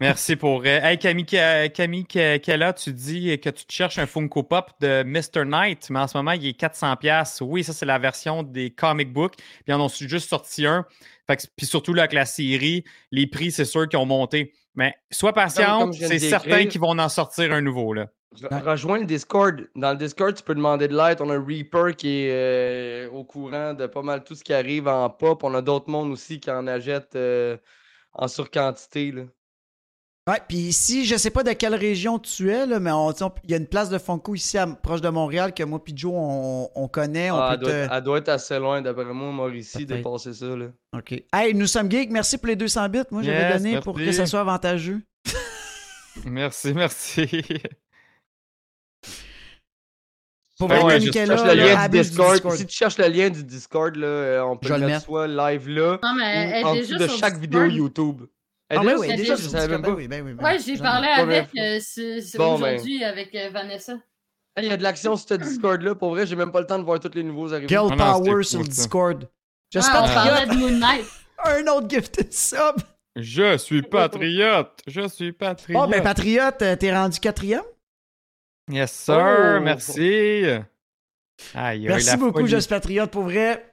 Merci 0.00 0.36
pour. 0.36 0.60
euh, 0.60 0.80
Hey, 0.80 0.96
Camille, 0.98 1.26
Ca- 1.28 1.68
Camille 1.70 2.06
Ca- 2.08 2.38
Kella, 2.38 2.72
tu 2.72 2.92
dis 2.92 3.38
que 3.40 3.50
tu 3.50 3.64
te 3.64 3.72
cherches 3.72 3.98
un 3.98 4.06
Funko 4.06 4.44
Pop 4.44 4.70
de 4.80 5.02
Mr. 5.02 5.44
Knight, 5.44 5.90
mais 5.90 5.98
en 5.98 6.06
ce 6.06 6.16
moment, 6.16 6.32
il 6.32 6.46
est 6.46 6.56
400$. 6.58 7.40
Oui, 7.42 7.64
ça, 7.64 7.72
c'est 7.72 7.84
la 7.86 7.98
version 7.98 8.44
des 8.44 8.70
comic 8.70 9.12
books. 9.12 9.34
Puis, 9.64 9.72
en 9.74 9.80
ont 9.80 9.88
juste 9.88 10.28
sorti 10.28 10.66
un. 10.66 10.86
Fait 11.26 11.36
que- 11.36 11.42
puis 11.56 11.66
surtout, 11.66 11.94
là, 11.94 12.02
avec 12.02 12.12
la 12.12 12.26
série, 12.26 12.84
les 13.10 13.26
prix, 13.26 13.50
c'est 13.50 13.64
sûr 13.64 13.88
qu'ils 13.88 13.98
ont 13.98 14.06
monté. 14.06 14.52
Mais 14.76 14.94
sois 15.10 15.32
patient, 15.32 15.80
c'est 16.08 16.18
certain 16.30 16.48
qu'ils 16.68 16.80
vont 16.80 16.96
en 16.96 17.08
sortir 17.08 17.52
un 17.52 17.60
nouveau. 17.60 17.92
Là. 17.92 18.06
Re- 18.36 18.62
Rejoins 18.62 18.98
le 18.98 19.04
Discord. 19.06 19.68
Dans 19.74 19.90
le 19.90 19.96
Discord, 19.96 20.32
tu 20.36 20.44
peux 20.44 20.54
demander 20.54 20.86
de 20.86 20.96
l'aide. 20.96 21.20
On 21.20 21.28
a 21.30 21.38
Reaper 21.40 21.96
qui 21.96 22.08
est 22.20 22.30
euh, 22.30 23.10
au 23.10 23.24
courant 23.24 23.74
de 23.74 23.86
pas 23.88 24.02
mal 24.02 24.22
tout 24.22 24.36
ce 24.36 24.44
qui 24.44 24.52
arrive 24.52 24.86
en 24.86 25.10
pop. 25.10 25.42
On 25.42 25.54
a 25.54 25.62
d'autres 25.62 25.90
mondes 25.90 26.12
aussi 26.12 26.38
qui 26.38 26.50
en 26.52 26.68
achètent 26.68 27.16
euh, 27.16 27.56
en 28.12 28.28
surquantité. 28.28 29.12
Ouais, 30.28 30.40
puis 30.46 30.58
ici, 30.58 31.06
je 31.06 31.16
sais 31.16 31.30
pas 31.30 31.42
de 31.42 31.52
quelle 31.52 31.74
région 31.74 32.18
tu 32.18 32.50
es, 32.50 32.66
là, 32.66 32.78
mais 32.78 32.90
il 33.44 33.50
y 33.50 33.54
a 33.54 33.56
une 33.56 33.66
place 33.66 33.88
de 33.88 33.96
Funko 33.96 34.34
ici, 34.34 34.58
à- 34.58 34.66
proche 34.66 35.00
de 35.00 35.08
Montréal, 35.08 35.54
que 35.54 35.62
moi 35.62 35.80
et 35.86 35.92
Joe, 35.96 36.12
on, 36.14 36.68
on 36.74 36.86
connaît. 36.88 37.30
On 37.30 37.36
Ah, 37.40 37.50
elle, 37.52 37.58
peut 37.58 37.64
doit, 37.64 37.72
te- 37.72 37.76
être- 37.78 37.92
elle 37.94 38.02
doit 38.04 38.18
être 38.18 38.28
assez 38.28 38.58
loin, 38.58 38.82
d'après 38.82 39.04
moi, 39.06 39.32
Mauricie, 39.32 39.86
dépasser 39.86 40.34
ça. 40.34 40.46
Là. 40.54 40.66
OK. 40.96 41.12
Hey, 41.32 41.54
nous 41.54 41.66
sommes 41.66 41.90
geeks. 41.90 42.10
Merci 42.10 42.36
pour 42.36 42.48
les 42.48 42.56
200 42.56 42.88
bits. 42.90 42.98
Moi, 43.10 43.22
j'avais 43.22 43.38
Yes, 43.54 43.62
donné 43.62 43.80
pour 43.80 43.94
que 43.96 44.12
ça 44.12 44.26
soit 44.26 44.40
avantageux. 44.40 45.00
Merci, 46.26 46.74
merci. 46.74 47.26
Pour 50.58 50.68
Ouais, 50.68 50.80
vrai, 50.80 50.98
ouais, 51.00 51.10
Kella, 51.10 51.36
cherche 51.36 51.48
le 51.48 51.54
lien 51.54 51.88
du 51.88 51.98
Discord. 52.00 52.50
Si 52.56 52.66
tu 52.66 52.76
cherches 52.76 52.98
le 52.98 53.06
lien 53.06 53.30
du 53.30 53.44
Discord, 53.44 53.94
là, 53.94 54.06
euh, 54.06 54.42
on 54.42 54.56
peut 54.56 54.66
Je 54.68 54.74
le 54.74 54.86
mettre 54.86 55.04
soit 55.04 55.28
live 55.28 55.68
là 55.68 55.98
Non, 56.02 56.14
mais 56.18 56.62
ou 56.64 56.66
en 56.66 56.74
dessous 56.74 56.94
de 56.98 57.06
chaque 57.06 57.38
Discord. 57.38 57.40
vidéo 57.40 57.64
YouTube. 57.66 58.22
Elle 58.70 58.78
Ah 58.80 58.82
est 58.82 58.86
oui, 58.96 59.00
déjà 59.00 59.10
oui, 59.12 59.16
déjà 59.16 59.36
je 59.36 59.48
savais 59.48 59.68
même 59.68 59.80
Ben 59.82 59.90
pas. 59.90 59.96
oui, 59.96 60.08
ben 60.08 60.24
oui, 60.26 60.32
ben 60.34 60.44
Ouais, 60.44 60.56
oui. 60.58 60.62
j'ai 60.66 60.76
parlé 60.76 61.08
Ouais, 61.08 61.26
mais- 61.26 61.36
avec 61.38 61.48
euh, 61.58 61.80
ce- 61.80 62.20
ce- 62.20 62.36
Bon, 62.36 62.58
ben. 62.58 62.74
aujourd'hui 62.74 63.02
avec 63.04 63.34
euh, 63.34 63.48
Vanessa. 63.50 63.94
Hey, 64.56 64.64
Il 64.66 64.70
y 64.70 64.72
a 64.72 64.76
de 64.76 64.82
l'action 64.82 65.16
sur 65.16 65.28
ce 65.28 65.34
Discord-là. 65.34 65.94
Pour 65.94 66.10
vrai, 66.10 66.26
j'ai 66.26 66.36
même 66.36 66.50
pas 66.52 66.60
le 66.60 66.66
temps 66.66 66.78
de 66.78 66.84
voir 66.84 66.98
tous 67.00 67.10
les 67.14 67.22
nouveaux 67.22 67.52
arriver. 67.54 67.68
Girl 67.68 67.90
Ah 67.92 67.96
Power 67.96 68.42
sur 68.42 68.58
le. 68.60 68.66
Discord. 68.66 69.22
Ouais, 69.22 69.28
J'espère 69.70 70.04
y 70.10 70.14
parlait 70.14 70.46
de 70.46 70.54
Moon 70.54 70.70
Knight. 70.78 71.04
un 71.44 71.66
autre 71.68 71.88
gifted 71.88 72.32
sub. 72.32 72.76
Je 73.16 73.56
suis 73.56 73.82
patriote. 73.82 74.80
Je 74.86 75.08
suis 75.08 75.32
patriote. 75.32 75.82
Oh, 75.84 75.88
ben 75.90 76.02
Patriote, 76.02 76.60
euh, 76.62 76.76
t'es 76.76 76.94
rendu 76.94 77.18
quatrième? 77.20 77.62
Yes, 78.70 78.92
sir. 78.92 79.56
Oh. 79.58 79.60
Merci. 79.62 80.44
Aïe, 80.44 80.58
aïe, 81.54 81.86
Merci 81.88 82.16
beaucoup, 82.16 82.40
folie. 82.40 82.50
Just 82.50 82.68
Patriote, 82.68 83.10
pour 83.10 83.22
vrai. 83.22 83.67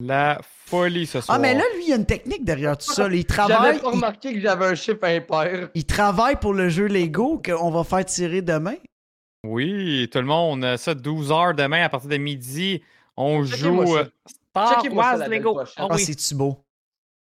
La 0.00 0.40
folie 0.66 1.06
ce 1.06 1.20
soir. 1.20 1.36
Ah, 1.36 1.40
mais 1.40 1.54
là, 1.54 1.64
lui, 1.74 1.84
il 1.84 1.88
y 1.88 1.92
a 1.92 1.96
une 1.96 2.06
technique 2.06 2.44
derrière 2.44 2.78
tout 2.78 2.92
ça. 2.92 3.08
Il 3.08 3.10
J'avais 3.10 3.24
travaille, 3.24 3.80
pas 3.80 3.88
il, 3.88 3.94
remarqué 3.94 4.34
que 4.34 4.40
j'avais 4.40 4.66
un 4.66 4.74
chiffre 4.76 5.02
impair. 5.02 5.70
il 5.74 5.84
travaille 5.84 6.36
pour 6.36 6.54
le 6.54 6.68
jeu 6.68 6.86
Lego 6.86 7.42
qu'on 7.44 7.70
va 7.70 7.82
faire 7.82 8.04
tirer 8.04 8.40
demain. 8.42 8.76
Oui, 9.44 10.08
tout 10.12 10.18
le 10.18 10.24
monde, 10.24 10.64
euh, 10.64 10.76
ça, 10.76 10.94
12 10.94 11.32
heures 11.32 11.54
demain 11.54 11.82
à 11.84 11.88
partir 11.88 12.10
de 12.10 12.16
midi. 12.16 12.82
On 13.16 13.44
Checkez-moi 13.44 13.84
joue 13.86 13.96
euh, 13.96 14.04
Star 14.52 14.84
Wars 14.92 15.16
Lego. 15.28 15.60
Ah 15.76 15.88
oui. 15.90 16.00
c'est-tu 16.04 16.34
beau? 16.34 16.64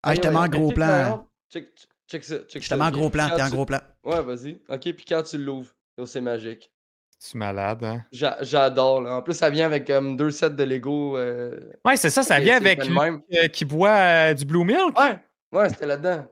Ah, 0.02 0.14
je 0.14 0.20
te 0.20 0.26
Ouais, 0.28 0.32
mets 0.32 0.38
en 0.40 0.48
gros 0.48 0.72
plan. 0.72 0.86
hein. 0.86 1.26
Check, 1.52 1.68
check 2.10 2.24
ça. 2.24 2.38
Check 2.48 2.62
Je 2.62 2.68
te 2.68 2.74
ça, 2.74 2.76
mets 2.76 2.84
en 2.84 2.90
gros 2.90 3.10
plan, 3.10 3.28
t'es 3.36 3.42
en 3.42 3.50
gros 3.50 3.66
plan. 3.66 3.80
Ouais, 4.04 4.22
vas-y. 4.22 4.58
Ok, 4.68 4.80
puis 4.94 5.04
quand 5.06 5.22
tu 5.22 5.36
l'ouvres, 5.36 5.70
oh, 5.98 6.06
c'est 6.06 6.20
magique. 6.22 6.70
Tu 7.22 7.36
es 7.36 7.38
malade, 7.38 7.84
hein? 7.84 8.04
J'a- 8.10 8.38
J'adore. 8.42 9.00
là. 9.02 9.16
En 9.16 9.22
plus, 9.22 9.34
ça 9.34 9.48
vient 9.48 9.66
avec 9.66 9.86
deux 10.16 10.30
sets 10.32 10.50
de 10.50 10.64
Lego. 10.64 11.16
euh, 11.16 11.58
Ouais, 11.84 11.96
c'est 11.96 12.10
ça, 12.10 12.22
ça 12.22 12.40
vient 12.40 12.58
c'est 12.58 12.66
avec 12.66 12.84
lui 12.84 12.98
euh, 13.34 13.48
qui 13.48 13.64
boit 13.64 13.90
euh, 14.30 14.34
du 14.34 14.44
Blue 14.44 14.64
Milk. 14.64 14.98
Ouais, 14.98 15.18
ouais, 15.52 15.68
c'était 15.68 15.86
là-dedans. 15.86 16.26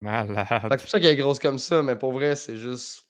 Malade. 0.00 0.46
C'est 0.48 0.78
pour 0.80 0.88
ça 0.88 0.98
qu'elle 1.00 1.10
est 1.10 1.16
grosse 1.16 1.38
comme 1.38 1.58
ça, 1.58 1.82
mais 1.82 1.94
pour 1.94 2.12
vrai, 2.12 2.34
c'est 2.36 2.56
juste 2.56 3.04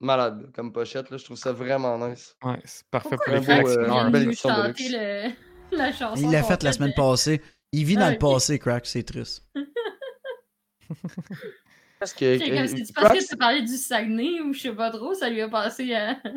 malade 0.00 0.50
comme 0.54 0.72
pochette. 0.72 1.10
Là. 1.10 1.18
Je 1.18 1.24
trouve 1.24 1.36
ça 1.36 1.52
vraiment 1.52 1.98
nice. 2.08 2.34
Ouais, 2.42 2.58
c'est 2.64 2.86
parfait 2.86 3.10
Pourquoi 3.16 3.34
pour 3.40 3.44
les 3.54 3.62
beau, 3.62 3.68
euh, 3.68 4.10
belle 4.10 4.22
nous 4.24 4.28
édition 4.30 4.48
de 4.48 4.54
chanter 4.54 4.68
luxe. 4.84 4.92
le- 4.92 5.30
la 5.76 5.92
chanson? 5.92 6.22
Il 6.22 6.30
l'a 6.30 6.42
fait 6.42 6.62
la 6.62 6.72
semaine 6.72 6.94
passée. 6.96 7.42
Il 7.72 7.84
vit 7.84 7.96
dans 7.96 8.06
Ah, 8.06 8.10
le 8.10 8.16
ok. 8.16 8.20
passé, 8.20 8.58
Crack, 8.58 8.86
c'est 8.86 9.02
triste. 9.02 9.44
Parce 12.00 12.12
que. 12.14 12.32
J'étais 12.38 12.48
comme, 12.50 12.58
euh, 12.58 12.66
C'est-tu 12.66 12.92
parce 12.94 13.18
que 13.18 13.28
tu 13.28 13.36
parlais 13.36 13.62
du 13.62 13.76
Saguenay 13.76 14.40
ou 14.40 14.52
je 14.52 14.60
sais 14.62 14.72
pas 14.72 14.90
trop, 14.90 15.14
ça 15.14 15.28
lui 15.30 15.40
a 15.42 15.48
passé 15.48 15.94
à. 15.94 16.16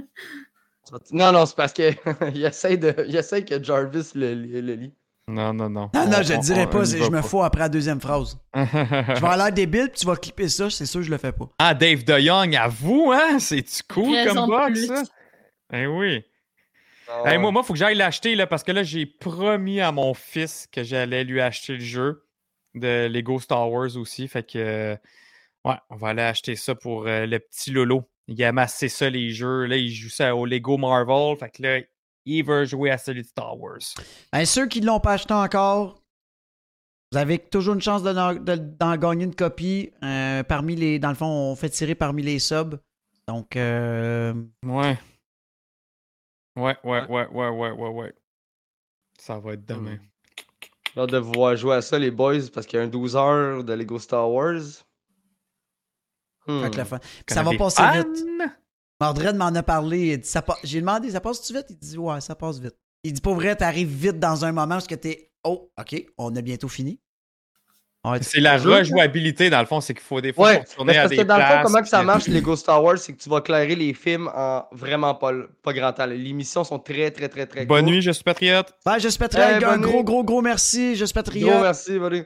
Non, 1.11 1.31
non, 1.31 1.45
c'est 1.45 1.56
parce 1.56 1.72
que 1.73 1.91
il 2.35 2.44
essaie 2.45 2.76
de. 2.77 2.94
Il 3.07 3.15
essaie 3.15 3.44
que 3.45 3.64
Jarvis 3.64 4.11
le, 4.15 4.34
le, 4.35 4.60
le 4.61 4.73
lit. 4.73 4.94
Non, 5.30 5.53
non, 5.53 5.69
non. 5.69 5.90
Non, 5.94 6.02
On- 6.02 6.10
non, 6.10 6.22
je 6.22 6.34
on- 6.34 6.35
le 6.38 6.41
dirai 6.44 6.64
on- 6.65 6.69
pas, 6.69 6.80
on 6.80 6.85
c'est- 6.85 7.02
je 7.02 7.10
me 7.10 7.22
fous 7.22 7.41
après 7.41 7.61
la 7.61 7.69
deuxième 7.69 8.02
phrase. 8.02 8.38
Je 8.53 9.22
vais 9.22 9.38
l'air 9.38 9.52
débile, 9.53 9.90
puis 9.90 10.02
tu 10.02 10.06
vas 10.06 10.18
clipper 10.18 10.49
ça, 10.49 10.69
c'est 10.69 10.85
sûr 10.85 10.99
que 10.99 11.06
je 11.06 11.11
le 11.11 11.18
fais 11.18 11.31
pas. 11.31 11.49
ah, 11.60 11.73
Dave 11.73 12.03
DeYoung, 12.03 12.53
avoue, 12.57 13.14
hein? 13.14 13.40
C'est-tu 13.40 13.81
cool 13.90 14.14
Raison 14.14 14.45
comme 14.45 14.49
box, 14.73 14.85
ça? 14.88 15.03
Eh 15.72 15.88
oui. 15.88 16.22
Ah, 17.10 17.31
Hey, 17.31 17.38
moi, 17.38 17.52
moi, 17.52 17.64
faut 17.64 17.72
que 17.72 17.80
j'aille 17.80 17.95
l'acheter, 17.95 18.35
là, 18.35 18.45
parce 18.48 18.64
que 18.64 18.73
là, 18.73 18.84
j'ai 18.84 19.06
promis 19.06 19.80
à 19.80 19.94
mon 19.94 20.14
fils 20.14 20.68
que 20.69 20.84
j'allais 20.84 21.23
lui 21.23 21.40
acheter 21.40 21.73
le 21.76 21.80
jeu 21.80 22.26
de 22.76 23.07
Lego 23.07 23.40
Star 23.40 23.72
Wars 23.72 23.95
aussi. 23.95 24.27
Fait 24.27 24.44
que, 24.44 24.57
euh, 24.57 24.95
ouais, 25.65 25.76
on 25.90 25.95
va 25.95 26.10
aller 26.10 26.22
acheter 26.22 26.56
ça 26.56 26.76
pour 26.76 27.07
euh, 27.07 27.26
le 27.26 27.40
petit 27.40 27.72
Lolo. 27.72 28.03
Il 28.27 28.41
a 28.44 28.49
amassé 28.49 28.88
ça, 28.90 29.10
les 29.10 29.31
jeux. 29.31 29.65
Là, 29.65 29.76
il 29.77 29.91
joue 29.91 30.10
ça 30.10 30.35
au 30.35 30.45
Lego 30.45 30.77
Marvel. 30.77 31.35
Fait 31.38 31.49
que 31.49 31.61
là, 31.64 31.80
il 32.26 32.44
veut 32.44 32.65
jouer 32.65 32.90
à 32.91 32.98
celui 32.98 33.22
de 33.23 33.27
Star 33.27 33.60
Wars. 33.60 33.80
Ben, 34.31 34.45
ceux 34.45 34.68
qui 34.68 34.80
ne 34.81 34.85
l'ont 34.88 34.99
pas 35.02 35.14
acheté 35.14 35.34
encore, 35.34 35.99
vous 37.11 37.18
avez 37.18 37.38
toujours 37.38 37.73
une 37.76 37.81
chance 37.81 38.02
de 38.02 38.11
n'en- 38.14 38.34
de- 38.34 38.56
d'en 38.56 38.95
gagner 38.98 39.26
une 39.26 39.35
copie. 39.35 39.91
euh, 40.03 40.41
parmi 40.44 40.76
les, 40.76 40.99
dans 40.99 41.10
le 41.10 41.15
fond, 41.15 41.26
on 41.27 41.56
fait 41.56 41.69
tirer 41.69 41.95
parmi 41.95 42.23
les 42.23 42.40
subs. 42.40 42.80
Donc, 43.27 43.56
euh, 43.56 44.34
Ouais. 44.65 44.98
Ouais, 46.56 46.77
ouais, 46.84 47.06
ouais, 47.07 47.27
ouais, 47.27 47.49
ouais, 47.49 47.72
ouais, 47.72 47.90
ouais. 47.90 48.14
Ça 49.18 49.40
va 49.40 49.53
être 49.53 49.65
demain. 49.65 49.98
J'ai 50.95 51.02
hâte 51.02 51.10
de 51.10 51.18
vous 51.18 51.31
voir 51.34 51.56
jouer 51.56 51.76
à 51.76 51.81
ça, 51.81 51.98
les 51.98 52.11
boys, 52.11 52.38
parce 52.53 52.68
qu'il 52.68 52.77
y 52.77 52.81
a 52.81 52.85
un 52.85 52.88
12 52.90 53.15
heures 53.15 53.64
de 53.64 53.73
Lego 53.73 53.98
Star 53.99 54.30
Wars. 54.30 54.61
Hmm. 56.48 56.64
fait 56.64 56.72
que 56.72 56.78
la 56.78 56.86
fin- 56.86 56.99
Quand 57.28 57.36
ça 57.36 57.44
va 57.44 57.52
passer 57.57 57.82
fans- 57.82 57.94
vite. 57.94 58.26
Mordred 59.02 59.36
m'en 59.36 59.48
a 59.48 59.64
parlé. 59.64 60.22
pa- 60.45 60.57
J'ai 60.64 60.80
demandé, 60.82 61.11
ça 61.11 61.20
passe-tu 61.22 61.53
vite? 61.53 61.65
Il 61.70 61.78
dit, 61.78 61.98
ouais, 61.98 62.22
ça 62.22 62.36
passe 62.36 62.60
vite. 62.60 62.76
Il 63.03 63.11
dit, 63.14 63.22
pas 63.22 63.34
vrai, 63.34 63.56
t'arrives 63.56 63.90
vite 63.90 64.20
dans 64.20 64.45
un 64.45 64.52
moment 64.52 64.68
parce 64.76 64.88
que 64.88 64.95
t'es, 64.95 65.32
oh, 65.44 65.70
ok, 65.80 66.06
on 66.18 66.36
a 66.36 66.41
bientôt 66.41 66.68
fini. 66.70 66.99
C'est 68.22 68.41
la 68.41 68.57
rejouabilité, 68.57 69.49
dans 69.49 69.61
le 69.61 69.65
fond, 69.65 69.80
c'est 69.80 69.94
qu'il 69.94 70.03
faut 70.03 70.20
des 70.20 70.34
fois 70.34 70.49
Ouais, 70.49 70.56
à 70.57 70.94
parce 70.94 71.10
des 71.10 71.15
que 71.18 71.22
dans 71.22 71.38
le 71.38 71.44
fond, 71.44 71.60
comment 71.64 71.82
que 71.82 71.88
ça 71.88 72.03
marche, 72.03 72.28
Lego 72.28 72.57
Star 72.57 72.84
Wars, 72.84 72.98
c'est 72.98 73.14
que 73.14 73.18
tu 73.22 73.30
vas 73.30 73.40
clairer 73.40 73.76
les 73.78 73.94
films 73.94 74.30
en 74.36 74.65
vraiment 74.74 75.15
pas, 75.15 75.32
pas 75.61 75.72
grand 75.72 75.94
temps. 75.94 76.06
Les 76.06 76.34
missions 76.34 76.65
sont 76.65 76.80
très, 76.80 77.11
très, 77.11 77.30
très, 77.30 77.45
très 77.45 77.65
Bonne 77.65 77.86
nuit, 77.86 78.02
je 78.02 78.11
suis 78.11 78.24
patriote. 78.26 78.74
Ben, 78.86 78.99
je 78.99 79.07
suis 79.07 79.18
patriote. 79.18 79.64
Un 79.64 79.72
bonne 79.78 79.82
gros, 79.82 80.03
gros, 80.03 80.24
gros 80.26 80.41
merci. 80.41 80.98
Je 80.98 81.06
suis 81.06 81.14
Gros 81.14 81.24
patriote. 81.24 81.61
merci, 81.61 81.98
buddy. 81.98 82.24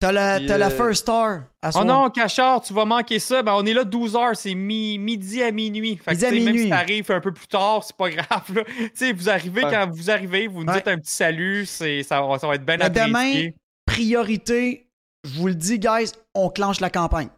T'as 0.00 0.12
la, 0.12 0.36
Puis, 0.38 0.46
t'as 0.46 0.58
la 0.58 0.66
euh, 0.66 0.70
first 0.70 1.02
star. 1.02 1.44
à 1.62 1.70
Oh 1.76 1.84
non, 1.84 2.10
Cachard, 2.10 2.60
tu 2.60 2.74
vas 2.74 2.84
manquer 2.84 3.18
ça. 3.18 3.42
Ben, 3.42 3.54
on 3.54 3.64
est 3.64 3.72
là 3.72 3.84
12 3.84 4.16
heures, 4.16 4.36
c'est 4.36 4.54
mi- 4.54 4.98
midi 4.98 5.42
à 5.42 5.50
minuit. 5.50 5.96
Fait 5.96 6.10
que, 6.10 6.10
Midi 6.10 6.26
à 6.26 6.28
tu 6.30 6.34
sais, 6.36 6.40
Même 6.44 6.52
minuit. 6.52 6.62
si 6.64 6.68
t'arrives 6.70 7.10
un 7.10 7.20
peu 7.20 7.32
plus 7.32 7.46
tard, 7.46 7.82
c'est 7.84 7.96
pas 7.96 8.10
grave. 8.10 8.54
là. 8.54 8.64
Tu 8.64 8.90
sais, 8.94 9.12
vous 9.12 9.30
arrivez 9.30 9.64
Ouais. 9.64 9.70
quand 9.70 9.88
vous 9.90 10.10
arrivez, 10.10 10.46
vous 10.46 10.62
nous 10.64 10.70
Ouais. 10.72 10.78
dites 10.78 10.88
un 10.88 10.98
petit 10.98 11.12
salut, 11.12 11.64
c'est, 11.64 12.02
ça, 12.02 12.20
va- 12.20 12.38
ça 12.38 12.46
va 12.46 12.56
être 12.56 12.66
bien 12.66 12.76
Mais 12.76 12.90
demain, 12.90 13.06
apprécié. 13.20 13.54
Priorité, 13.86 14.88
je 15.24 15.38
vous 15.40 15.46
le 15.48 15.54
dis, 15.54 15.78
guys, 15.78 16.12
on 16.34 16.50
clenche 16.50 16.80
la 16.80 16.90
campagne. 16.90 17.28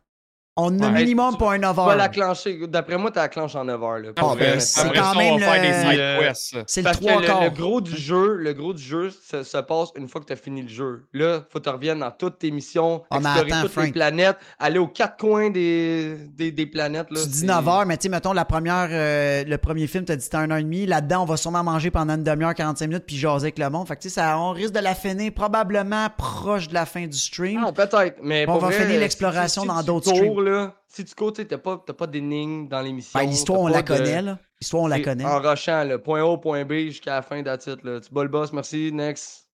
On 0.59 0.81
a 0.81 0.87
Ouais. 0.87 1.01
minimum 1.05 1.33
Tu- 1.33 1.39
pour 1.39 1.51
un 1.51 1.59
9 1.59 1.77
Tu 1.77 1.83
vas 1.85 1.95
la 1.97 2.05
heures. 2.05 2.11
clencher. 2.11 2.59
D'après 2.67 2.97
moi, 2.97 3.11
tu 3.11 3.19
la 3.19 3.29
clenches 3.29 3.55
en 3.57 3.65
9 3.65 3.83
heures. 3.83 3.99
Là, 3.99 4.09
Ah, 4.17 4.35
ben, 4.39 4.59
c'est 4.59 4.89
quand 4.95 5.13
ça, 5.13 5.19
même 5.19 5.35
on 5.35 5.37
va 5.39 5.53
faire 5.53 5.63
le- 5.63 5.69
des 5.69 5.91
side 5.91 6.19
quests. 6.29 6.57
C'est 6.67 6.81
le 6.81 6.85
Parce 6.85 6.97
que 6.99 7.05
3 7.05 7.21
le, 7.21 7.27
quarts. 7.27 7.45
le 7.45 7.51
gros 7.51 7.81
du 7.83 7.95
jeu, 7.97 8.37
le 8.37 8.53
gros 8.55 8.73
du 8.73 8.83
jeu 8.83 9.11
se, 9.11 9.43
se 9.43 9.59
passe 9.59 9.91
une 9.97 10.09
fois 10.09 10.23
que 10.23 10.27
tu 10.27 10.33
as 10.33 10.37
fini 10.37 10.63
le 10.63 10.69
jeu. 10.69 11.05
Là, 11.13 11.43
faut 11.51 11.59
que 11.59 11.65
tu 11.65 11.69
reviennes 11.71 11.99
dans 11.99 12.11
toutes 12.11 12.39
tes 12.39 12.51
missions, 12.51 13.03
Ah, 13.11 13.17
explorer 13.19 13.53
attends, 13.53 13.63
toutes 13.69 13.85
les 13.85 13.93
planètes, 13.93 14.37
aller 14.59 14.79
aux 14.79 14.89
quatre 14.89 15.19
coins 15.19 15.51
des, 15.51 16.17
des, 16.35 16.51
des 16.53 16.67
planètes. 16.67 17.11
Là, 17.11 17.21
Tu 17.23 17.29
dis 17.29 17.39
c'est- 17.41 17.47
9 17.47 17.69
heures, 17.69 17.85
mais 17.85 17.99
tu 17.99 18.05
sais, 18.05 18.09
mettons, 18.09 18.33
la 18.33 18.47
première, 18.47 18.89
euh, 18.91 19.45
le 19.47 19.59
premier 19.59 19.87
film, 19.87 20.05
t'as 20.07 20.17
dit 20.17 20.25
c'était 20.25 20.39
un 20.39 20.51
heure 20.51 20.57
et 20.57 20.63
demie. 20.63 20.87
Là-dedans, 20.87 21.23
on 21.23 21.27
va 21.27 21.37
sûrement 21.37 21.63
manger 21.65 21.91
pendant 21.91 22.15
une 22.15 22.25
demi-heure, 22.25 22.55
45 22.55 22.87
minutes, 22.87 23.05
puis 23.07 23.17
jaser 23.17 23.45
avec 23.47 23.59
le 23.59 23.69
monde. 23.69 23.87
Fait 23.89 23.97
que, 23.97 24.01
tu 24.01 24.09
sais, 24.09 24.15
ça, 24.21 24.39
on 24.39 24.53
risque 24.53 24.73
de 24.73 24.81
la 24.81 24.95
finir 24.95 25.33
probablement 25.35 26.07
proche 26.17 26.69
de 26.69 26.75
la 26.75 26.87
fin 26.87 27.07
du 27.07 27.19
stream. 27.19 27.63
Ah, 27.63 27.73
peut-être, 27.73 28.17
mais 28.23 28.47
On 28.49 28.53
pour 28.53 28.61
va 28.63 28.69
vrai, 28.69 28.77
finir 28.79 28.93
si- 28.95 29.01
l'exploration 29.01 29.63
si 29.63 29.69
dans 29.69 29.81
tu 29.81 29.87
d'autres 29.87 30.09
streams. 30.15 30.46
Là, 30.47 30.81
si 30.87 31.05
tu 31.05 31.15
cours, 31.15 31.33
tu 31.33 31.43
sais, 31.43 31.49
t'as 31.49 31.59
pas, 31.59 31.83
t'as 31.85 31.93
pas 31.93 32.07
d'énigmes 32.07 32.69
dans 32.69 32.81
l'émission. 32.81 33.19
Ben, 33.19 33.27
l'histoire, 33.27 33.61
on 33.61 33.67
la 33.67 33.83
de- 33.83 33.89
connaît, 33.89 34.23
là. 34.23 34.39
L'histoire, 34.61 34.85
on 34.85 34.87
la 34.87 35.01
connaît. 35.01 35.25
En 35.25 35.41
rushant, 35.41 35.83
là, 35.83 35.99
point 35.99 36.23
A, 36.23 36.39
point 36.39 36.65
B 36.65 36.73
jusqu'à 36.87 37.17
la 37.17 37.23
fin 37.23 37.41
de 37.43 37.47
la 37.47 37.59
titre. 37.59 37.81
Là. 37.83 38.01
Tu 38.01 38.13
bats 38.13 38.23
le 38.23 38.29
boss, 38.29 38.53
merci, 38.53 38.93
next. 38.93 39.49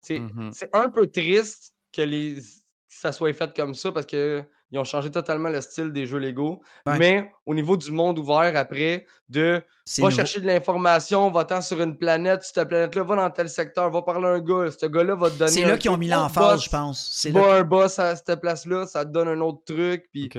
C'est 0.00 0.18
Mhm. 0.18 0.50
c'est 0.54 0.74
un 0.74 0.88
peu 0.88 1.06
triste 1.06 1.74
que, 1.92 2.00
les, 2.02 2.36
que 2.36 2.40
ça 2.88 3.12
soit 3.12 3.34
fait 3.34 3.54
comme 3.54 3.74
ça 3.74 3.92
parce 3.92 4.06
que 4.06 4.42
ils 4.72 4.78
ont 4.78 4.84
changé 4.84 5.10
totalement 5.10 5.48
le 5.48 5.60
style 5.60 5.92
des 5.92 6.06
jeux 6.06 6.18
Lego. 6.18 6.60
Ouais. 6.86 6.98
Mais 6.98 7.30
au 7.46 7.54
niveau 7.54 7.76
du 7.76 7.90
monde 7.90 8.18
ouvert 8.18 8.52
après, 8.56 9.06
de 9.28 9.62
va 9.98 10.04
nouveau. 10.04 10.10
chercher 10.10 10.40
de 10.40 10.46
l'information, 10.46 11.30
va-t'en 11.30 11.60
sur 11.60 11.80
une 11.80 11.96
planète, 11.96 12.42
sur 12.44 12.54
cette 12.54 12.68
planète-là, 12.68 13.02
va 13.02 13.16
dans 13.16 13.30
tel 13.30 13.48
secteur, 13.48 13.90
va 13.90 14.02
parler 14.02 14.26
à 14.26 14.30
un 14.30 14.40
gars. 14.40 14.70
Ce 14.70 14.86
gars-là 14.86 15.14
va 15.16 15.30
te 15.30 15.36
donner. 15.36 15.50
C'est 15.50 15.64
là 15.66 15.76
qu'ils 15.76 15.90
ont 15.90 15.96
mis 15.96 16.08
l'emphase, 16.08 16.64
je 16.64 16.70
pense. 16.70 17.10
C'est 17.12 17.30
là 17.30 17.54
un 17.56 17.64
boss 17.64 17.98
à 17.98 18.14
cette 18.14 18.40
place-là, 18.40 18.86
ça 18.86 19.04
te 19.04 19.10
donne 19.10 19.28
un 19.28 19.40
autre 19.40 19.62
truc. 19.66 20.06
Puis. 20.12 20.30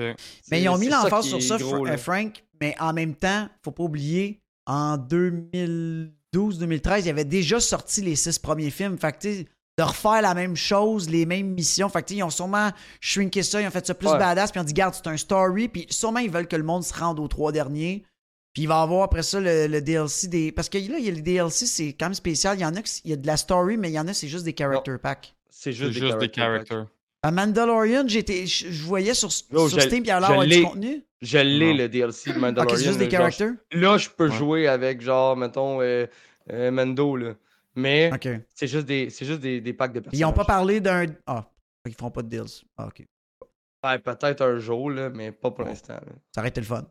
Mais 0.50 0.62
ils 0.62 0.68
ont 0.68 0.78
mis 0.78 0.88
l'emphase 0.88 1.26
sur 1.26 1.42
ça, 1.42 1.58
gros, 1.58 1.76
Fra- 1.76 1.84
là. 1.84 1.92
euh, 1.92 1.96
Frank, 1.98 2.42
mais 2.60 2.74
en 2.80 2.92
même 2.92 3.14
temps, 3.14 3.48
faut 3.62 3.72
pas 3.72 3.82
oublier, 3.84 4.40
en 4.66 4.96
2012-2013, 4.96 7.00
il 7.00 7.06
y 7.06 7.10
avait 7.10 7.24
déjà 7.24 7.60
sorti 7.60 8.00
les 8.02 8.16
six 8.16 8.38
premiers 8.38 8.70
films. 8.70 8.98
Fait 8.98 9.12
que, 9.12 9.18
tu 9.18 9.32
sais, 9.34 9.46
de 9.78 9.82
refaire 9.84 10.20
la 10.22 10.34
même 10.34 10.54
chose, 10.56 11.08
les 11.08 11.24
mêmes 11.26 11.48
missions. 11.54 11.88
Fait 11.88 12.02
que, 12.02 12.08
tu 12.08 12.14
sais, 12.14 12.18
ils 12.18 12.22
ont 12.22 12.30
sûrement 12.30 12.70
shrinké 13.00 13.42
ça, 13.42 13.60
ils 13.60 13.66
ont 13.66 13.70
fait 13.70 13.86
ça 13.86 13.94
plus 13.94 14.08
Ouais. 14.08 14.18
badass, 14.18 14.50
puis 14.52 14.58
ils 14.58 14.62
ont 14.62 14.66
dit, 14.66 14.74
garde, 14.74 14.94
c'est 14.94 15.06
un 15.08 15.16
story, 15.16 15.68
puis 15.68 15.86
sûrement 15.88 16.20
ils 16.20 16.30
veulent 16.30 16.46
que 16.48 16.56
le 16.56 16.62
monde 16.62 16.84
se 16.84 16.92
rende 16.92 17.18
aux 17.18 17.28
trois 17.28 17.52
derniers. 17.52 18.04
Puis 18.52 18.64
il 18.64 18.66
va 18.68 18.80
y 18.80 18.82
avoir 18.82 19.04
après 19.04 19.22
ça 19.22 19.40
le, 19.40 19.66
le 19.66 19.80
DLC 19.80 20.28
des. 20.28 20.52
Parce 20.52 20.68
que 20.68 20.76
là, 20.76 20.98
il 20.98 21.04
y 21.04 21.08
a 21.08 21.12
les 21.12 21.22
DLC, 21.22 21.64
c'est 21.64 21.94
quand 21.98 22.06
même 22.06 22.14
spécial. 22.14 22.58
Il 22.58 22.60
y 22.60 22.66
en 22.66 22.74
a, 22.74 22.82
qui- 22.82 23.00
il 23.04 23.10
y 23.10 23.14
a 23.14 23.16
de 23.16 23.26
la 23.26 23.38
story, 23.38 23.78
mais 23.78 23.88
il 23.88 23.94
y 23.94 23.98
en 23.98 24.06
a, 24.08 24.12
c'est 24.12 24.28
juste 24.28 24.44
des 24.44 24.54
character 24.56 24.96
packs. 25.02 25.34
C'est 25.48 25.72
juste, 25.72 25.92
juste 25.92 26.02
des 26.02 26.08
character 26.10 26.28
packs. 26.28 26.34
characters. 26.34 26.86
À 27.22 27.30
Mandalorian, 27.30 28.04
j'étais, 28.08 28.46
je 28.46 28.82
voyais 28.82 29.14
sur, 29.14 29.30
Oh, 29.54 29.68
sur 29.70 29.80
Steam, 29.80 30.02
puis 30.02 30.06
il 30.06 30.06
y 30.08 30.10
a 30.10 30.46
du 30.46 30.62
contenu. 30.64 31.02
Je 31.22 31.38
l'ai, 31.38 31.72
le 31.72 31.88
DLC 31.88 32.30
de 32.32 32.34
Ok, 32.36 32.40
Mandalorian. 32.42 32.76
c'est 32.76 32.84
juste 32.84 32.98
des 32.98 33.04
genre, 33.04 33.12
characters. 33.12 33.52
Là, 33.72 33.96
je 33.96 34.10
peux 34.10 34.28
Ouais. 34.28 34.36
jouer 34.36 34.66
avec, 34.68 35.00
genre, 35.00 35.34
mettons, 35.36 35.80
euh, 35.80 36.06
euh, 36.52 36.70
Mando, 36.72 37.16
là. 37.16 37.34
Mais 37.74 38.10
c'est 38.54 38.66
juste, 38.66 38.86
des, 38.86 39.08
c'est 39.10 39.24
juste 39.24 39.40
des, 39.40 39.60
des 39.60 39.72
packs 39.72 39.92
de 39.92 40.00
personnages. 40.00 40.18
Ils 40.20 40.22
n'ont 40.22 40.32
pas 40.32 40.44
parlé 40.44 40.80
d'un. 40.80 41.06
Ah, 41.26 41.44
ils 41.86 41.94
feront 41.94 42.10
pas 42.10 42.22
de 42.22 42.28
deals. 42.28 42.62
Ah, 42.76 42.86
ok. 42.88 43.04
Ouais, 43.84 43.98
peut-être 43.98 44.42
un 44.42 44.58
jour, 44.58 44.90
là, 44.90 45.08
mais 45.10 45.32
pas 45.32 45.50
pour 45.50 45.64
l'instant. 45.64 45.94
là. 45.94 46.12
Ça 46.34 46.40
aurait 46.40 46.48
été 46.50 46.60
le 46.60 46.66
fun. 46.66 46.84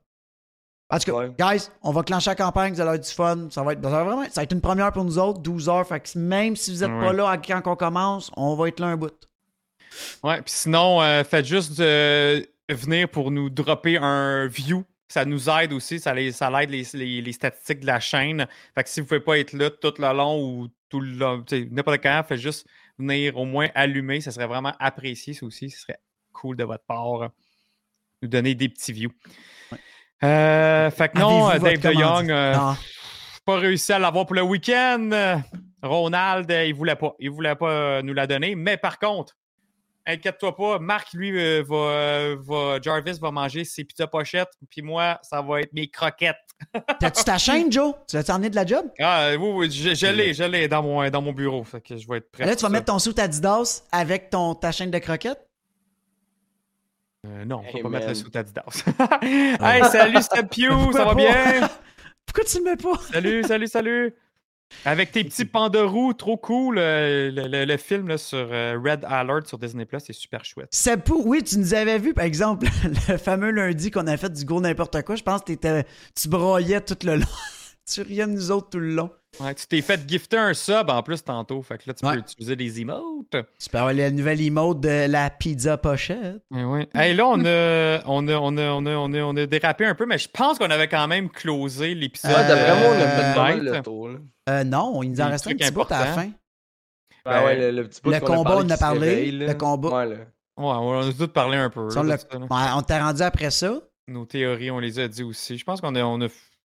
En 0.89 0.97
tout 0.99 1.05
cas, 1.05 1.13
Ouais. 1.13 1.31
guys, 1.39 1.69
on 1.83 1.91
va 1.93 2.03
clencher 2.03 2.31
la 2.31 2.35
campagne, 2.35 2.73
vous 2.73 2.81
allez 2.81 2.89
avoir 2.89 2.99
du 2.99 3.09
fun. 3.09 3.47
Ça 3.49 3.63
va 3.63 3.71
être, 3.73 3.81
ça 3.81 3.89
va 3.89 4.03
vraiment, 4.03 4.23
ça 4.25 4.41
va 4.41 4.43
être 4.43 4.51
une 4.51 4.59
première 4.59 4.91
pour 4.91 5.05
nous 5.05 5.17
autres, 5.17 5.39
12 5.39 5.69
heures. 5.69 5.87
Fait 5.87 6.01
que 6.01 6.17
même 6.19 6.57
si 6.57 6.73
vous 6.73 6.81
n'êtes 6.85 6.99
pas 6.99 7.13
là 7.13 7.29
à- 7.29 7.37
quand 7.37 7.61
on 7.65 7.75
commence, 7.77 8.29
on 8.35 8.55
va 8.55 8.67
être 8.67 8.79
là 8.81 8.87
un 8.87 8.97
bout. 8.97 9.13
Ouais, 10.23 10.41
puis 10.41 10.51
sinon, 10.53 11.01
euh, 11.01 11.23
faites 11.23 11.45
juste 11.45 11.79
euh, 11.79 12.41
venir 12.69 13.07
pour 13.07 13.31
nous 13.31 13.49
dropper 13.49 13.97
un 13.97 14.47
view. 14.47 14.83
Ça 15.11 15.25
nous 15.25 15.49
aide 15.49 15.73
aussi, 15.73 15.99
ça, 15.99 16.13
les, 16.13 16.31
ça 16.31 16.49
aide 16.63 16.69
les, 16.69 16.87
les- 16.93 17.21
les 17.21 17.31
statistiques 17.33 17.81
de 17.81 17.85
la 17.87 17.99
chaîne. 17.99 18.47
Fait 18.73 18.83
que 18.83 18.89
si 18.89 19.01
vous 19.01 19.05
ne 19.05 19.07
pouvez 19.09 19.19
pas 19.19 19.37
être 19.39 19.51
là 19.51 19.69
tout 19.69 19.93
le 19.97 20.13
long 20.13 20.41
ou 20.41 20.69
tout 20.87 21.01
le 21.01 21.11
long, 21.11 21.43
n'importe 21.69 22.01
quand, 22.01 22.23
faites 22.27 22.39
juste 22.39 22.65
venir 22.97 23.35
au 23.37 23.43
moins 23.43 23.67
allumer. 23.75 24.21
Ça 24.21 24.31
serait 24.31 24.47
vraiment 24.47 24.73
apprécié, 24.79 25.33
ça 25.33 25.45
aussi. 25.45 25.69
Ce 25.69 25.81
serait 25.81 25.99
cool 26.31 26.55
de 26.55 26.63
votre 26.63 26.85
part. 26.85 27.29
Nous 28.21 28.29
donner 28.29 28.55
des 28.55 28.69
petits 28.69 28.93
views. 28.93 29.11
Euh, 30.23 30.89
fait 30.91 31.09
que 31.09 31.17
non, 31.19 31.47
Avez-vous 31.47 31.65
Dave 31.65 31.93
de? 31.93 31.99
Young, 31.99 32.31
euh, 32.31 32.55
pas 33.45 33.57
réussi 33.57 33.91
à 33.91 33.99
l'avoir 33.99 34.25
pour 34.25 34.35
le 34.35 34.43
week-end. 34.43 35.09
Euh, 35.11 35.35
Ronald, 35.81 36.49
euh, 36.51 36.65
il 36.65 36.73
voulait 36.75 36.95
pas. 36.95 37.15
Il 37.19 37.31
voulait 37.31 37.55
pas 37.55 37.69
euh, 37.71 38.01
nous 38.01 38.13
la 38.13 38.27
donner. 38.27 38.55
Mais 38.55 38.77
par 38.77 38.99
contre, 38.99 39.35
inquiète-toi 40.05 40.55
pas, 40.55 40.79
Marc, 40.79 41.13
lui, 41.13 41.31
euh, 41.39 41.63
va, 41.67 41.75
euh, 41.75 42.37
va- 42.39 42.79
Jarvis 42.81 43.19
va 43.19 43.31
manger 43.31 43.63
ses 43.65 43.83
pizzas 43.83 44.07
pochettes. 44.07 44.51
Puis 44.69 44.81
moi, 44.81 45.19
ça 45.21 45.41
va 45.41 45.61
être 45.61 45.73
mes 45.73 45.87
croquettes. 45.87 46.35
T'as-tu 46.99 47.23
ta 47.23 47.37
chaîne, 47.37 47.71
Joe? 47.71 47.95
Tu 48.07 48.15
l'as-tu 48.15 48.31
emmené 48.31 48.49
de 48.49 48.55
la 48.55 48.65
job? 48.65 48.85
Ah, 48.99 49.23
euh, 49.29 49.37
oui, 49.37 49.49
oui, 49.67 49.71
je, 49.71 49.93
je 49.95 50.07
l'ai, 50.07 50.33
je 50.33 50.43
l'ai 50.43 50.67
dans 50.67 50.83
mon, 50.83 51.09
dans 51.09 51.21
mon 51.21 51.31
bureau. 51.33 51.63
Fait 51.63 51.81
que 51.81 51.97
je 51.97 52.07
vais 52.07 52.17
être 52.17 52.31
prêt. 52.31 52.45
Là, 52.45 52.55
tu 52.55 52.61
vas 52.61 52.67
ça. 52.67 52.73
mettre 52.73 52.85
ton 52.85 52.99
sou 52.99 53.13
Adidas 53.17 53.83
avec 53.91 54.29
ton, 54.29 54.53
ta 54.55 54.71
chaîne 54.71 54.91
de 54.91 54.99
croquettes? 54.99 55.47
Euh, 57.27 57.45
non, 57.45 57.57
on 57.67 57.71
peut 57.71 57.77
Hey, 57.77 57.83
pas 57.83 57.89
mettre 57.89 58.07
le 58.09 58.15
sous 58.15 58.31
Adidas. 58.33 58.83
hey, 59.21 59.83
salut, 59.91 60.21
Step 60.23 60.49
Pew, 60.49 60.67
Pourquoi 60.69 60.93
ça 60.93 61.05
va 61.05 61.11
pas? 61.11 61.15
bien? 61.15 61.69
Pourquoi 62.25 62.43
tu 62.45 62.57
le 62.59 62.63
mets 62.63 62.77
pas? 62.77 62.97
Salut, 63.11 63.43
salut, 63.43 63.67
salut. 63.67 64.15
Avec 64.85 65.11
tes 65.11 65.23
petits 65.23 65.45
pandas 65.45 65.83
roux, 65.85 66.13
trop 66.13 66.37
cool. 66.37 66.77
euh, 66.77 67.31
Le, 67.31 67.47
le- 67.47 67.65
le 67.65 67.77
film 67.77 68.07
là, 68.07 68.17
sur 68.17 68.47
euh, 68.51 68.77
Red 68.83 69.05
Alert 69.07 69.47
sur 69.47 69.57
Disney 69.57 69.85
Plus, 69.85 69.99
c'est 69.99 70.13
super 70.13 70.43
chouette. 70.45 70.67
Sepou, 70.71 71.21
oui, 71.25 71.43
tu 71.43 71.57
nous 71.59 71.73
avais 71.73 71.97
vu, 71.99 72.13
par 72.13 72.25
exemple, 72.25 72.67
le 73.09 73.17
fameux 73.17 73.51
lundi 73.51 73.91
qu'on 73.91 74.07
a 74.07 74.17
fait 74.17 74.31
du 74.31 74.45
gros 74.45 74.61
n'importe 74.61 75.01
quoi. 75.03 75.15
Je 75.15 75.23
pense 75.23 75.41
que 75.41 75.45
t'étais- 75.47 75.85
tu 76.19 76.27
broyais 76.29 76.81
tout 76.81 76.97
le 77.03 77.15
long. 77.17 77.25
tu 77.91 78.01
riais 78.01 78.25
de 78.25 78.31
nous 78.31 78.51
autres 78.51 78.69
tout 78.69 78.79
le 78.79 78.93
long. 78.93 79.09
Ouais, 79.39 79.55
tu 79.55 79.65
t'es 79.65 79.81
fait 79.81 79.97
gifter 80.07 80.35
un 80.37 80.53
sub 80.53 80.89
en 80.89 81.01
plus 81.03 81.23
tantôt. 81.23 81.61
Fait 81.61 81.77
que 81.77 81.83
là, 81.87 81.93
tu 81.93 82.05
Ouais. 82.05 82.15
peux 82.15 82.19
utiliser 82.19 82.55
des 82.57 82.81
emotes. 82.81 83.31
Tu 83.31 83.69
peux 83.71 83.77
avoir 83.77 83.93
la 83.93 84.11
nouvelle 84.11 84.41
emote 84.41 84.81
de 84.81 85.07
la 85.09 85.29
pizza 85.29 85.77
pochette. 85.77 86.43
Ouais, 86.51 86.65
ouais. 86.65 86.89
Hey, 86.93 87.15
là, 87.15 87.27
on 87.27 87.39
a, 87.45 88.01
on, 88.07 88.27
a, 88.27 88.33
on, 88.35 88.57
a, 88.57 88.63
on, 88.71 88.85
a, 88.85 88.91
on, 88.97 89.13
a, 89.13 89.19
on 89.21 89.35
a 89.37 89.45
dérapé 89.45 89.85
un 89.85 89.95
peu, 89.95 90.05
mais 90.05 90.17
je 90.17 90.27
pense 90.27 90.57
qu'on 90.57 90.69
avait 90.69 90.89
quand 90.89 91.07
même 91.07 91.29
closé 91.29 91.95
l'épisode. 91.95 92.31
Ouais, 92.31 92.45
d'après 92.47 92.77
moi, 92.81 92.89
on 92.89 93.01
a 93.01 93.07
fait 93.07 93.57
Euh, 93.69 93.73
le 93.77 93.81
tour. 93.81 94.09
Là. 94.09 94.19
Euh, 94.49 94.63
non, 94.63 95.03
il 95.03 95.11
nous 95.11 95.21
en 95.21 95.25
restait 95.29 95.49
un 95.51 95.55
petit 95.55 95.71
bout 95.71 95.91
à 95.91 95.99
la 95.99 96.13
fin. 96.13 96.31
Ben 97.25 97.43
ouais, 97.45 97.71
le, 97.71 97.81
le 97.81 97.87
petit 97.87 98.01
bout 98.01 98.09
le 98.09 98.19
qu'on 98.19 98.25
combat, 98.37 98.49
parlé 98.51 98.63
on 98.63 98.65
en 98.65 98.69
a 98.71 98.77
parlé, 98.77 99.31
le 99.31 99.53
combat. 99.53 99.89
Ouais, 100.57 100.63
on 100.65 101.09
a 101.09 101.13
tout 101.13 101.27
parlé 101.27 101.57
un 101.57 101.69
peu. 101.69 101.87
Là, 102.03 102.03
le- 102.03 102.17
ça, 102.49 102.77
on 102.77 102.81
t'est 102.81 102.99
rendu 102.99 103.21
après 103.21 103.51
ça. 103.51 103.79
Nos 104.07 104.25
théories, 104.25 104.71
on 104.71 104.79
les 104.79 104.99
a 104.99 105.07
dit 105.07 105.23
aussi. 105.23 105.57
Je 105.57 105.63
pense 105.63 105.79
qu'on 105.81 105.93
a, 105.95 106.01
on 106.03 106.19
a, 106.21 106.27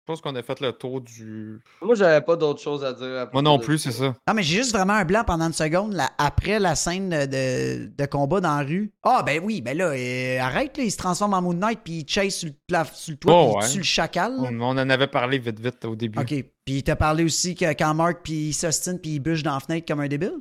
je 0.07 0.13
pense 0.13 0.21
qu'on 0.21 0.35
a 0.35 0.43
fait 0.43 0.59
le 0.59 0.71
tour 0.71 1.01
du. 1.01 1.59
Moi, 1.81 1.95
j'avais 1.95 2.21
pas 2.23 2.35
d'autre 2.35 2.61
chose 2.61 2.85
à 2.85 2.93
dire. 2.93 3.07
à 3.21 3.29
Moi 3.33 3.41
non 3.41 3.57
de 3.57 3.63
plus, 3.63 3.79
c'est 3.79 3.91
ça. 3.91 4.13
Non, 4.27 4.33
mais 4.35 4.43
j'ai 4.43 4.57
juste 4.57 4.71
vraiment 4.71 4.93
un 4.93 5.03
blanc 5.03 5.23
pendant 5.25 5.47
une 5.47 5.53
seconde 5.53 5.93
là, 5.93 6.11
après 6.19 6.59
la 6.59 6.75
scène 6.75 7.09
de, 7.09 7.87
de 7.87 8.05
combat 8.05 8.39
dans 8.39 8.55
la 8.55 8.63
rue. 8.63 8.91
Ah, 9.01 9.23
ben 9.25 9.41
oui, 9.43 9.61
ben 9.61 9.75
là, 9.75 9.85
euh, 9.95 10.39
arrête, 10.39 10.77
là, 10.77 10.83
il 10.83 10.91
se 10.91 10.97
transforme 10.97 11.33
en 11.33 11.41
Moon 11.41 11.55
Knight 11.55 11.79
puis 11.83 12.01
il 12.01 12.07
chase 12.07 12.35
sur 12.35 12.49
le, 12.49 12.53
plaf- 12.71 12.93
sur 12.93 13.13
le 13.13 13.17
toit 13.17 13.33
Oh, 13.35 13.45
puis 13.45 13.61
il 13.61 13.65
ouais. 13.65 13.71
tue 13.71 13.77
le 13.79 13.83
chacal. 13.83 14.33
On, 14.37 14.61
on 14.61 14.77
en 14.77 14.89
avait 14.91 15.07
parlé 15.07 15.39
vite, 15.39 15.59
vite 15.59 15.83
au 15.85 15.95
début. 15.95 16.19
Ok, 16.19 16.27
puis 16.27 16.45
il 16.67 16.83
t'a 16.83 16.95
parlé 16.95 17.23
aussi 17.23 17.55
que 17.55 17.65
quand 17.73 17.95
Mark 17.95 18.19
puis 18.23 18.49
il 18.49 18.53
s'ostine 18.53 18.99
puis 18.99 19.15
il 19.15 19.19
bûche 19.21 19.41
dans 19.41 19.55
la 19.55 19.59
fenêtre 19.59 19.87
comme 19.87 20.01
un 20.01 20.07
débile? 20.07 20.33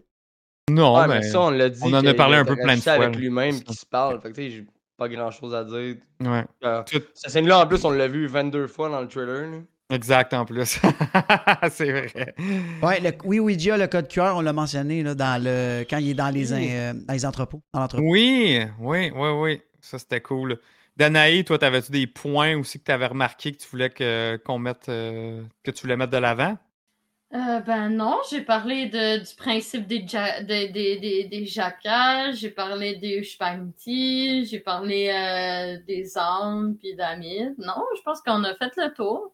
Non, 0.71 0.95
Ouais, 0.99 1.09
mais. 1.09 1.21
mais 1.21 1.31
ça, 1.31 1.41
on 1.41 1.51
l'a 1.51 1.71
dit. 1.71 1.81
on 1.83 1.93
en 1.95 2.05
a 2.05 2.13
parlé 2.15 2.37
un 2.37 2.45
peu 2.45 2.57
plein 2.57 2.77
de 2.77 2.81
fois, 2.83 2.93
avec 2.93 3.17
lui-même 3.17 3.63
qui 3.63 3.75
se 3.75 3.87
parle. 3.87 4.21
Fait 4.21 4.31
que, 4.31 4.35
tu 4.35 4.43
sais, 4.43 4.51
j'ai 4.51 4.67
pas 4.97 5.09
grand 5.09 5.31
chose 5.31 5.55
à 5.55 5.65
dire. 5.65 5.97
Ouais. 6.21 6.45
Euh, 6.65 6.83
Tout- 6.85 7.03
Cette 7.15 7.31
scène-là, 7.31 7.61
en 7.61 7.67
plus, 7.67 7.85
on 7.85 7.91
l'a 7.91 8.09
vu 8.09 8.27
22 8.27 8.67
fois 8.67 8.89
dans 8.89 9.01
le 9.01 9.09
trailer. 9.09 9.51
là. 9.51 9.59
Exact 9.91 10.33
en 10.33 10.45
plus. 10.47 10.81
c'est 11.71 11.91
vrai. 11.93 12.35
Ouais, 12.83 13.01
le, 13.01 13.11
oui, 13.25 13.39
Ouija, 13.39 13.77
le 13.77 13.87
code 13.87 14.09
QR, 14.09 14.33
on 14.35 14.41
l'a 14.41 14.53
mentionné 14.53 15.03
là, 15.03 15.15
dans 15.15 15.43
le, 15.43 15.85
quand 15.89 15.99
il 15.99 16.11
est 16.11 16.15
dans 16.15 16.31
les, 16.31 16.53
Oui. 16.53 16.69
euh, 16.73 16.93
dans 16.95 17.13
les 17.13 17.27
entrepôts. 17.27 17.63
Dans 17.73 17.81
l'entrepôt. 17.81 18.03
Oui, 18.07 18.61
oui, 18.81 19.13
oui, 19.15 19.29
oui. 19.37 19.63
Ça, 19.81 19.99
c'était 19.99 20.21
cool. 20.23 20.59
Danaï, 20.97 21.45
toi, 21.45 21.59
t'avais-tu 21.59 21.91
des 21.93 22.07
points 22.07 22.57
aussi 22.57 22.79
que 22.79 22.85
tu 22.85 22.93
avais 22.93 23.07
remarqué 23.07 23.53
que 23.53 23.59
tu 23.59 23.69
voulais 23.69 23.91
que, 23.91 24.37
qu'on 24.45 24.59
mette, 24.59 24.89
euh, 24.89 25.43
que 25.63 25.71
tu 25.71 25.83
voulais 25.83 25.97
mettre 25.97 26.13
de 26.13 26.19
l'avant? 26.19 26.57
Euh, 27.35 27.59
ben 27.61 27.89
non, 27.89 28.19
j'ai 28.31 28.43
parlé 28.43 28.87
de, 28.87 29.19
du 29.19 29.35
principe 29.35 29.89
des, 29.89 30.07
ja- 30.07 30.41
des, 30.43 30.69
des, 30.69 30.99
des, 31.01 31.25
des 31.25 31.47
jackages, 31.47 32.37
j'ai 32.37 32.51
parlé 32.51 32.95
des 32.95 33.25
spaghettis, 33.25 34.47
j'ai 34.47 34.61
parlé 34.61 35.11
euh, 35.13 35.79
des 35.85 36.17
armes 36.17 36.77
puis 36.77 36.95
d'amis. 36.95 37.41
Non, 37.59 37.83
je 37.97 38.03
pense 38.03 38.21
qu'on 38.21 38.45
a 38.45 38.55
fait 38.55 38.71
le 38.77 38.95
tour. 38.95 39.33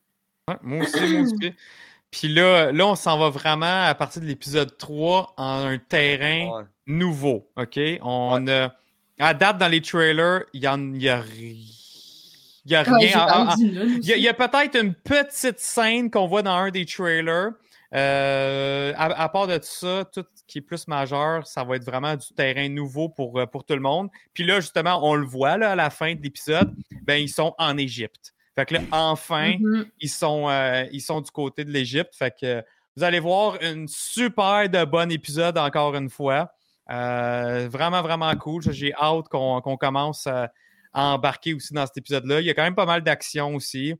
Ouais, 0.48 0.56
moi 0.62 0.82
aussi, 0.84 1.08
moi 1.08 1.20
aussi. 1.22 1.52
Puis 2.10 2.26
là, 2.26 2.72
là, 2.72 2.86
on 2.88 2.96
s'en 2.96 3.16
va 3.18 3.28
vraiment 3.28 3.84
à 3.84 3.94
partir 3.94 4.20
de 4.20 4.26
l'épisode 4.26 4.76
3 4.76 5.34
en 5.36 5.64
un 5.66 5.78
terrain 5.78 6.48
Ouais. 6.50 6.64
nouveau. 6.86 7.48
OK? 7.56 7.78
On 8.02 8.48
a. 8.48 8.74
À 9.20 9.34
date, 9.34 9.58
dans 9.58 9.68
les 9.68 9.80
trailers, 9.80 10.40
il 10.52 10.64
y, 10.64 10.66
en, 10.66 10.92
il 10.94 11.02
y 11.02 11.08
a, 11.08 11.22
il 11.36 12.70
y 12.70 12.74
a 12.74 12.82
rien. 12.82 13.54
il 13.60 14.04
y 14.18 14.28
a, 14.28 14.34
peut-être 14.34 14.80
une 14.80 14.94
petite 14.94 15.60
scène 15.60 16.10
qu'on 16.10 16.26
voit 16.26 16.42
dans 16.42 16.54
un 16.54 16.70
des 16.70 16.84
trailers. 16.86 17.50
Euh, 17.92 18.92
à, 18.96 19.28
part 19.28 19.48
de 19.48 19.58
ça, 19.62 20.04
tout 20.04 20.24
ce 20.34 20.42
qui 20.46 20.58
est 20.58 20.62
plus 20.62 20.86
majeur, 20.86 21.46
ça 21.46 21.64
va 21.64 21.76
être 21.76 21.84
vraiment 21.84 22.14
du 22.14 22.28
terrain 22.36 22.68
nouveau 22.68 23.08
pour, 23.08 23.38
euh, 23.38 23.46
pour 23.46 23.64
tout 23.64 23.74
le 23.74 23.80
monde. 23.80 24.08
Puis 24.32 24.44
là, 24.44 24.60
justement, 24.60 25.00
on 25.08 25.14
le 25.14 25.26
voit 25.26 25.56
là, 25.56 25.72
à 25.72 25.74
la 25.74 25.90
fin 25.90 26.14
de 26.14 26.22
l'épisode, 26.22 26.72
ben, 27.02 27.20
ils 27.20 27.28
sont 27.28 27.54
en 27.58 27.76
Égypte. 27.76 28.32
Fait 28.54 28.66
que 28.66 28.74
là, 28.74 28.80
enfin, 28.92 29.52
mm-hmm. 29.52 29.86
ils, 30.00 30.08
sont, 30.08 30.48
euh, 30.48 30.84
ils 30.92 31.00
sont 31.00 31.20
du 31.20 31.30
côté 31.30 31.64
de 31.64 31.70
l'Égypte. 31.70 32.14
Fait 32.16 32.32
que 32.38 32.62
vous 32.96 33.02
allez 33.02 33.20
voir 33.20 33.60
une 33.60 33.88
super 33.88 34.68
de 34.68 34.84
bon 34.84 35.10
épisode 35.10 35.58
encore 35.58 35.96
une 35.96 36.10
fois. 36.10 36.52
vraiment, 36.88 38.02
vraiment 38.02 38.34
cool. 38.36 38.62
J'ai 38.70 38.94
hâte 38.94 39.28
qu'on 39.28 39.60
commence 39.76 40.26
à 40.26 40.50
embarquer 40.92 41.54
aussi 41.54 41.72
dans 41.72 41.86
cet 41.86 41.98
épisode-là. 41.98 42.40
Il 42.40 42.46
y 42.46 42.50
a 42.50 42.54
quand 42.54 42.62
même 42.62 42.74
pas 42.74 42.86
mal 42.86 43.02
d'action 43.02 43.54
aussi. 43.54 43.94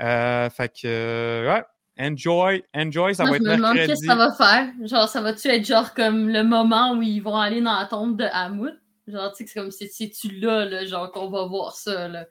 Euh, 0.00 0.50
fait 0.50 0.72
que, 0.80 1.46
ouais, 1.48 1.62
enjoy, 1.98 2.62
enjoy, 2.74 3.14
ça 3.14 3.24
va 3.24 3.36
être 3.36 3.42
mercredi. 3.42 3.46
Je 3.46 3.50
me 3.50 3.56
demande 3.56 3.76
qu'est-ce 3.76 4.00
que 4.00 4.06
ça 4.06 4.14
va 4.14 4.32
faire. 4.32 4.72
Genre, 4.84 5.08
ça 5.08 5.20
va-tu 5.20 5.48
être 5.48 5.64
genre 5.66 5.94
comme 5.94 6.28
le 6.28 6.42
moment 6.42 6.92
où 6.92 7.02
ils 7.02 7.20
vont 7.20 7.36
aller 7.36 7.60
dans 7.60 7.78
la 7.78 7.86
tombe 7.86 8.16
de 8.16 8.24
Hamoud? 8.32 8.78
Genre, 9.06 9.32
tu 9.32 9.44
sais, 9.44 9.52
c'est 9.52 9.60
comme 9.60 9.70
si 9.70 9.88
c'est-tu 9.88 10.28
là, 10.38 10.64
là, 10.64 10.84
genre, 10.84 11.10
qu'on 11.10 11.28
va 11.28 11.44
voir 11.46 11.74
ça, 11.74 12.08
là? 12.08 12.26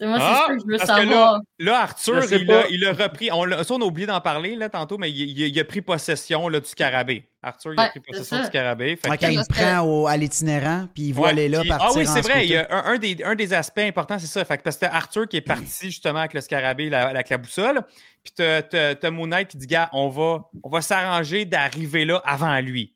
Moi, 0.00 0.18
c'est 0.18 0.24
ah, 0.26 0.46
que 0.48 0.58
je 0.58 0.66
veux 0.66 0.78
savoir. 0.78 1.40
là, 1.58 1.80
Arthur, 1.80 2.22
il 2.30 2.52
a, 2.52 2.68
il 2.68 2.84
a, 2.84 2.92
repris. 2.92 3.30
On, 3.32 3.48
ça, 3.62 3.74
on 3.74 3.80
a 3.80 3.84
oublié 3.84 4.06
d'en 4.06 4.20
parler 4.20 4.54
là, 4.54 4.68
tantôt, 4.68 4.98
mais 4.98 5.10
il, 5.10 5.38
il, 5.38 5.58
a 5.58 5.64
pris 5.64 5.80
possession 5.80 6.48
là, 6.48 6.60
du 6.60 6.66
scarabée. 6.66 7.30
Arthur, 7.42 7.72
il 7.72 7.80
a 7.80 7.88
pris 7.88 8.00
possession 8.00 8.40
du 8.40 8.44
scarabée. 8.44 8.96
Fait 8.96 9.16
quand 9.16 9.28
il 9.28 9.40
prend 9.48 10.06
à 10.06 10.16
l'itinérant, 10.18 10.88
puis 10.92 11.04
il 11.04 11.12
voit 11.12 11.30
aller 11.30 11.48
là 11.48 11.62
partir. 11.66 11.88
Ah 11.90 11.92
oui, 11.96 12.06
c'est 12.06 12.20
vrai. 12.20 12.44
Il 12.44 12.50
y 12.50 12.56
a 12.56 12.66
un, 12.70 12.98
des, 12.98 13.16
un, 13.24 13.34
des, 13.34 13.54
aspects 13.54 13.78
importants, 13.78 14.18
c'est 14.18 14.26
ça. 14.26 14.44
Fait 14.44 14.58
que 14.58 14.62
parce 14.62 14.76
que 14.76 14.86
Arthur 14.86 15.26
qui 15.26 15.38
est 15.38 15.42
parti 15.42 15.86
justement 15.86 16.18
avec 16.18 16.34
le 16.34 16.42
scarabée, 16.42 16.90
la, 16.90 17.08
avec 17.08 17.30
la 17.30 17.38
boussole. 17.38 17.80
Puis 18.22 18.34
t'as 18.36 19.10
Moon 19.10 19.28
Knight 19.28 19.48
qui 19.48 19.56
dit 19.56 19.66
Gars, 19.66 19.88
on 19.92 20.08
va, 20.08 20.50
on 20.62 20.68
va 20.68 20.82
s'arranger 20.82 21.46
d'arriver 21.46 22.04
là 22.04 22.20
avant 22.24 22.60
lui. 22.60 22.92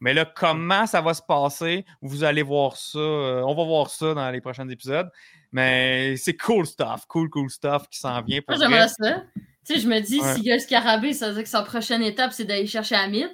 Mais 0.00 0.12
là, 0.12 0.24
comment 0.26 0.86
ça 0.86 1.00
va 1.00 1.14
se 1.14 1.22
passer? 1.22 1.86
Vous 2.02 2.24
allez 2.24 2.42
voir 2.42 2.76
ça. 2.76 2.98
Euh, 2.98 3.42
on 3.42 3.54
va 3.54 3.64
voir 3.64 3.88
ça 3.88 4.12
dans 4.12 4.30
les 4.30 4.40
prochains 4.40 4.68
épisodes. 4.68 5.08
Mais 5.54 6.16
c'est 6.16 6.36
cool 6.36 6.66
stuff, 6.66 7.06
cool, 7.06 7.30
cool 7.30 7.48
stuff 7.48 7.88
qui 7.88 8.00
s'en 8.00 8.20
vient. 8.22 8.40
Moi, 8.48 8.58
j'aimerais 8.58 8.88
ça. 8.88 9.22
Tu 9.64 9.74
sais, 9.74 9.78
je 9.78 9.86
me 9.86 10.00
dis, 10.00 10.20
si 10.20 10.34
s'il 10.34 10.44
y 10.44 10.50
a 10.50 10.54
le 10.54 10.60
scarabée, 10.60 11.12
ça 11.12 11.28
veut 11.28 11.34
dire 11.34 11.44
que 11.44 11.48
sa 11.48 11.62
prochaine 11.62 12.02
étape, 12.02 12.32
c'est 12.32 12.44
d'aller 12.44 12.66
chercher 12.66 12.96
Hamid. 12.96 13.30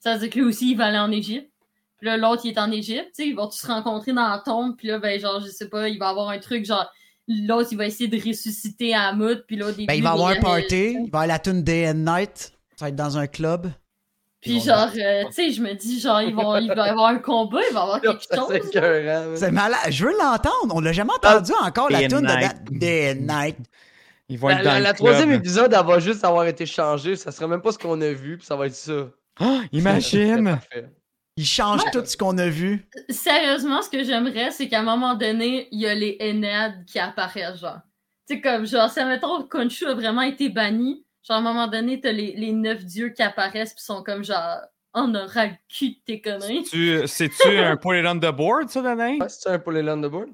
Ça 0.00 0.14
veut 0.14 0.20
dire 0.20 0.30
que 0.30 0.38
lui 0.38 0.46
aussi, 0.46 0.70
il 0.70 0.78
va 0.78 0.86
aller 0.86 0.98
en 0.98 1.12
Égypte. 1.12 1.52
Puis 1.98 2.06
là, 2.06 2.16
l'autre, 2.16 2.46
il 2.46 2.52
est 2.52 2.58
en 2.58 2.72
Égypte. 2.72 3.08
Tu 3.08 3.22
sais, 3.22 3.28
ils 3.28 3.34
vont 3.34 3.48
tous 3.48 3.58
se 3.58 3.66
rencontrer 3.66 4.14
dans 4.14 4.26
la 4.26 4.38
tombe. 4.38 4.76
Puis 4.78 4.88
là, 4.88 4.98
ben, 4.98 5.20
genre, 5.20 5.40
je 5.40 5.48
sais 5.48 5.68
pas, 5.68 5.90
il 5.90 5.98
va 5.98 6.08
avoir 6.08 6.30
un 6.30 6.38
truc, 6.38 6.64
genre, 6.64 6.90
l'autre, 7.28 7.68
il 7.70 7.76
va 7.76 7.84
essayer 7.84 8.08
de 8.08 8.16
ressusciter 8.16 8.94
Hamid. 8.94 9.44
Puis 9.46 9.56
l'autre, 9.56 9.76
ben, 9.86 9.92
il 9.92 10.02
va 10.02 10.12
avoir 10.12 10.30
un 10.30 10.40
party. 10.40 10.96
Il 11.04 11.10
va 11.10 11.20
aller 11.20 11.32
à 11.32 11.34
la 11.34 11.38
tune 11.38 11.62
Day 11.62 11.86
and 11.90 11.94
Night. 11.96 12.54
Ça 12.76 12.86
va 12.86 12.88
être 12.88 12.96
dans 12.96 13.18
un 13.18 13.26
club. 13.26 13.70
Puis 14.40 14.60
genre, 14.60 14.88
euh, 14.96 15.24
tu 15.26 15.32
sais, 15.32 15.50
je 15.50 15.60
me 15.60 15.74
dis, 15.74 15.98
genre, 15.98 16.22
ils 16.22 16.34
vont, 16.34 16.56
il 16.58 16.68
va 16.68 16.86
y 16.86 16.90
avoir 16.90 17.08
un 17.08 17.18
combat, 17.18 17.58
il 17.68 17.74
va 17.74 17.80
y 17.80 17.82
avoir 17.82 18.00
quelque 18.02 18.22
chose. 18.32 19.36
C'est 19.38 19.50
malade. 19.50 19.80
Je 19.90 20.04
veux 20.04 20.12
l'entendre. 20.12 20.74
On 20.74 20.80
l'a 20.80 20.92
jamais 20.92 21.12
entendu 21.12 21.52
encore, 21.60 21.90
la 21.90 22.06
tune 22.06 22.20
de 22.20 22.78
Day 22.78 23.12
and 23.12 23.22
Night. 23.22 23.56
Ils 24.28 24.38
vont 24.38 24.50
être 24.50 24.62
la, 24.62 24.78
la 24.78 24.92
troisième 24.92 25.32
épisode, 25.32 25.74
elle 25.74 25.86
va 25.86 25.98
juste 25.98 26.24
avoir 26.24 26.46
été 26.46 26.66
changée. 26.66 27.16
Ça 27.16 27.32
serait 27.32 27.48
même 27.48 27.62
pas 27.62 27.72
ce 27.72 27.78
qu'on 27.78 28.00
a 28.00 28.12
vu, 28.12 28.36
puis 28.36 28.46
ça 28.46 28.56
va 28.56 28.66
être 28.66 28.74
ça. 28.74 29.08
Oh, 29.40 29.60
imagine! 29.72 30.58
Ils 31.36 31.46
changent 31.46 31.84
tout 31.92 32.04
ce 32.04 32.16
qu'on 32.16 32.36
a 32.38 32.48
vu. 32.48 32.88
Sérieusement, 33.08 33.80
ce 33.80 33.88
que 33.88 34.02
j'aimerais, 34.02 34.50
c'est 34.50 34.68
qu'à 34.68 34.80
un 34.80 34.82
moment 34.82 35.14
donné, 35.14 35.68
il 35.70 35.80
y 35.80 35.86
a 35.86 35.94
les 35.94 36.18
Enad 36.20 36.84
qui 36.84 36.98
apparaissent, 36.98 37.60
genre. 37.60 37.78
Tu 38.28 38.34
sais, 38.34 38.40
comme, 38.40 38.66
genre, 38.66 38.90
si, 38.90 39.02
mettons, 39.04 39.44
Khonshu 39.44 39.86
a 39.86 39.94
vraiment 39.94 40.22
été 40.22 40.48
banni, 40.48 41.06
Genre, 41.26 41.36
à 41.36 41.40
un 41.40 41.42
moment 41.42 41.66
donné, 41.66 42.00
t'as 42.00 42.12
les, 42.12 42.32
les 42.36 42.52
neuf 42.52 42.84
dieux 42.84 43.10
qui 43.10 43.22
apparaissent 43.22 43.74
puis 43.74 43.82
sont 43.82 44.02
comme 44.02 44.24
genre, 44.24 44.58
on 44.94 45.14
aura 45.14 45.46
le 45.46 45.52
cul 45.68 45.90
de 45.90 45.96
tes 46.04 46.20
conneries. 46.20 46.64
C'est-tu 47.06 47.58
un 47.58 47.76
pull 47.76 47.98
it 47.98 48.06
on 48.06 48.18
the 48.18 48.34
board, 48.34 48.70
ça, 48.70 48.82
Danae? 48.82 49.18
Ouais, 49.20 49.28
c'est 49.28 49.50
un 49.50 49.58
pull 49.58 49.78
it 49.78 49.88
on 49.88 50.00
the 50.00 50.10
board? 50.10 50.30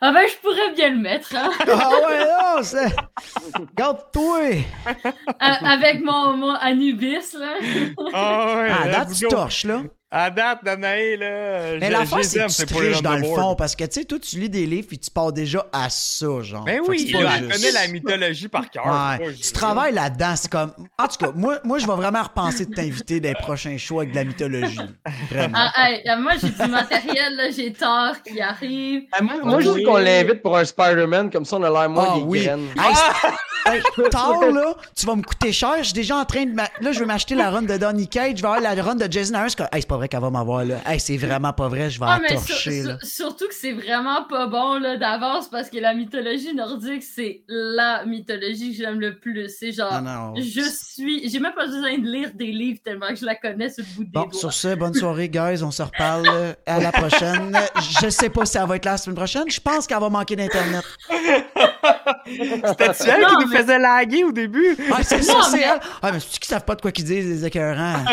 Ah 0.00 0.12
ben, 0.12 0.28
je 0.28 0.36
pourrais 0.36 0.72
bien 0.74 0.90
le 0.90 0.98
mettre. 0.98 1.34
Hein? 1.34 1.50
ah 1.60 1.90
ouais, 2.06 2.24
non, 2.24 2.62
c'est... 2.62 2.94
Garde-toi! 3.74 4.64
avec 5.40 6.00
mon, 6.04 6.36
mon 6.36 6.54
Anubis, 6.54 7.32
là. 7.34 7.54
ah 8.12 8.56
ouais, 8.56 8.70
ah, 8.70 8.88
là, 8.88 9.06
tu 9.06 9.26
torches, 9.26 9.64
là. 9.64 9.82
À 10.10 10.30
date, 10.30 10.60
Danae, 10.64 11.16
là. 11.18 11.76
Mais 11.78 11.90
la 11.90 12.06
fois, 12.06 12.22
c'est 12.22 12.38
que 12.38 12.66
tu 12.66 12.74
triches 12.74 13.02
dans 13.02 13.16
le 13.16 13.24
fond 13.24 13.54
parce 13.54 13.76
que, 13.76 13.84
tu 13.84 14.00
sais, 14.00 14.04
toi, 14.06 14.18
tu 14.18 14.38
lis 14.38 14.48
des 14.48 14.64
livres 14.64 14.88
et 14.90 14.96
tu 14.96 15.10
pars 15.10 15.32
déjà 15.34 15.66
à 15.70 15.90
ça, 15.90 16.40
genre. 16.40 16.64
Mais 16.64 16.78
ben 16.78 16.84
oui, 16.88 17.10
là, 17.12 17.32
elle 17.36 17.48
connaît 17.48 17.72
la 17.72 17.88
mythologie 17.88 18.48
par 18.48 18.70
cœur. 18.70 18.86
Ouais. 18.86 19.34
Tu 19.34 19.52
travailles 19.52 19.92
là-dedans, 19.92 20.34
c'est 20.34 20.50
comme. 20.50 20.72
En 20.98 21.08
tout 21.08 21.18
cas, 21.18 21.32
moi, 21.34 21.58
moi 21.62 21.78
je 21.78 21.86
vais 21.86 21.94
vraiment 21.94 22.22
repenser 22.22 22.64
de 22.64 22.74
t'inviter 22.74 23.20
des 23.20 23.34
prochains 23.34 23.76
shows 23.76 24.00
avec 24.00 24.12
de 24.12 24.16
la 24.16 24.24
mythologie. 24.24 24.78
Vraiment. 25.30 25.58
Ah, 25.76 26.16
moi, 26.16 26.32
j'ai 26.40 26.48
du 26.48 26.70
matériel, 26.70 27.36
là, 27.36 27.50
j'ai 27.50 27.72
Thor 27.74 28.14
qui 28.26 28.40
arrive. 28.40 29.02
Ah, 29.12 29.20
moi, 29.20 29.34
moi 29.44 29.60
je 29.60 29.74
dis 29.74 29.82
qu'on 29.82 29.98
l'invite 29.98 30.40
pour 30.40 30.56
un 30.56 30.64
Spider-Man, 30.64 31.30
comme 31.30 31.44
ça, 31.44 31.56
on 31.56 31.62
a 31.64 31.70
l'air 31.70 31.90
moins 31.90 32.08
ah, 32.12 32.16
des 32.16 32.22
oui. 32.22 32.48
Hey, 33.66 33.82
Thor, 34.10 34.46
là, 34.50 34.74
tu 34.96 35.04
vas 35.04 35.16
me 35.16 35.22
coûter 35.22 35.52
cher. 35.52 35.74
Je 35.78 35.84
suis 35.84 35.92
déjà 35.92 36.16
en 36.16 36.24
train 36.24 36.46
de. 36.46 36.56
Là, 36.56 36.92
je 36.92 37.00
vais 37.00 37.04
m'acheter 37.04 37.34
la 37.34 37.50
run 37.50 37.62
de 37.62 37.76
Donny 37.76 38.08
Cage. 38.08 38.36
Je 38.36 38.42
vais 38.42 38.48
avoir 38.48 38.60
la 38.60 38.82
run 38.82 38.94
de 38.94 39.12
Jason 39.12 39.34
Harris. 39.34 39.54
Hey, 39.72 39.82
c'est 39.82 39.86
pas 39.86 39.97
vrai 39.98 40.08
qu'elle 40.08 40.20
va 40.20 40.30
m'avoir, 40.30 40.64
là. 40.64 40.76
Hey, 40.86 41.00
c'est 41.00 41.16
vraiment 41.16 41.52
pas 41.52 41.68
vrai. 41.68 41.90
Je 41.90 42.00
vais 42.00 42.06
ah, 42.08 42.20
torcher, 42.26 42.82
là. 42.82 42.98
surtout 43.02 43.48
que 43.48 43.54
c'est 43.54 43.72
vraiment 43.72 44.24
pas 44.24 44.46
bon, 44.46 44.78
là, 44.78 44.96
d'avance 44.96 45.48
parce 45.48 45.68
que 45.70 45.78
la 45.78 45.94
mythologie 45.94 46.54
nordique, 46.54 47.02
c'est 47.02 47.42
la 47.48 48.04
mythologie 48.04 48.72
que 48.72 48.76
j'aime 48.76 49.00
le 49.00 49.18
plus. 49.18 49.48
C'est 49.48 49.72
genre. 49.72 50.34
Je 50.36 50.62
suis. 50.62 51.28
J'ai 51.28 51.40
même 51.40 51.54
pas 51.54 51.66
besoin 51.66 51.98
de 51.98 52.06
lire 52.06 52.30
des 52.34 52.52
livres 52.52 52.80
tellement 52.84 53.08
que 53.08 53.16
je 53.16 53.24
la 53.24 53.34
connais 53.34 53.70
sur 53.70 53.84
le 53.84 53.96
bout 53.96 54.04
des 54.04 54.10
bon, 54.10 54.22
doigts. 54.22 54.40
Sur 54.40 54.52
ce, 54.52 54.74
bonne 54.74 54.94
soirée, 54.94 55.28
guys. 55.28 55.62
On 55.62 55.70
se 55.70 55.82
reparle 55.82 56.56
à 56.66 56.80
la 56.80 56.92
prochaine. 56.92 57.56
je 58.00 58.08
sais 58.08 58.30
pas 58.30 58.44
si 58.46 58.52
ça 58.52 58.66
va 58.66 58.76
être 58.76 58.84
la 58.84 58.96
semaine 58.96 59.16
prochaine. 59.16 59.44
Je 59.48 59.60
pense 59.60 59.86
qu'elle 59.86 60.00
va 60.00 60.08
manquer 60.08 60.36
d'Internet. 60.36 60.84
C'était 62.26 63.10
elle 63.10 63.26
qui 63.26 63.44
nous 63.44 63.50
faisait 63.50 63.78
laguer 63.78 64.24
au 64.24 64.32
début? 64.32 64.76
Ah, 64.92 65.02
c'est 65.02 65.22
ça, 65.22 65.42
c'est 65.50 65.60
elle. 65.60 65.80
Ah, 66.02 66.12
mais 66.12 66.20
c'est 66.20 66.38
qui 66.38 66.48
savent 66.48 66.64
pas 66.64 66.74
de 66.74 66.80
quoi 66.80 66.92
qu'ils 66.92 67.04
disent, 67.04 67.26
les 67.26 67.46
écœurants? 67.46 68.04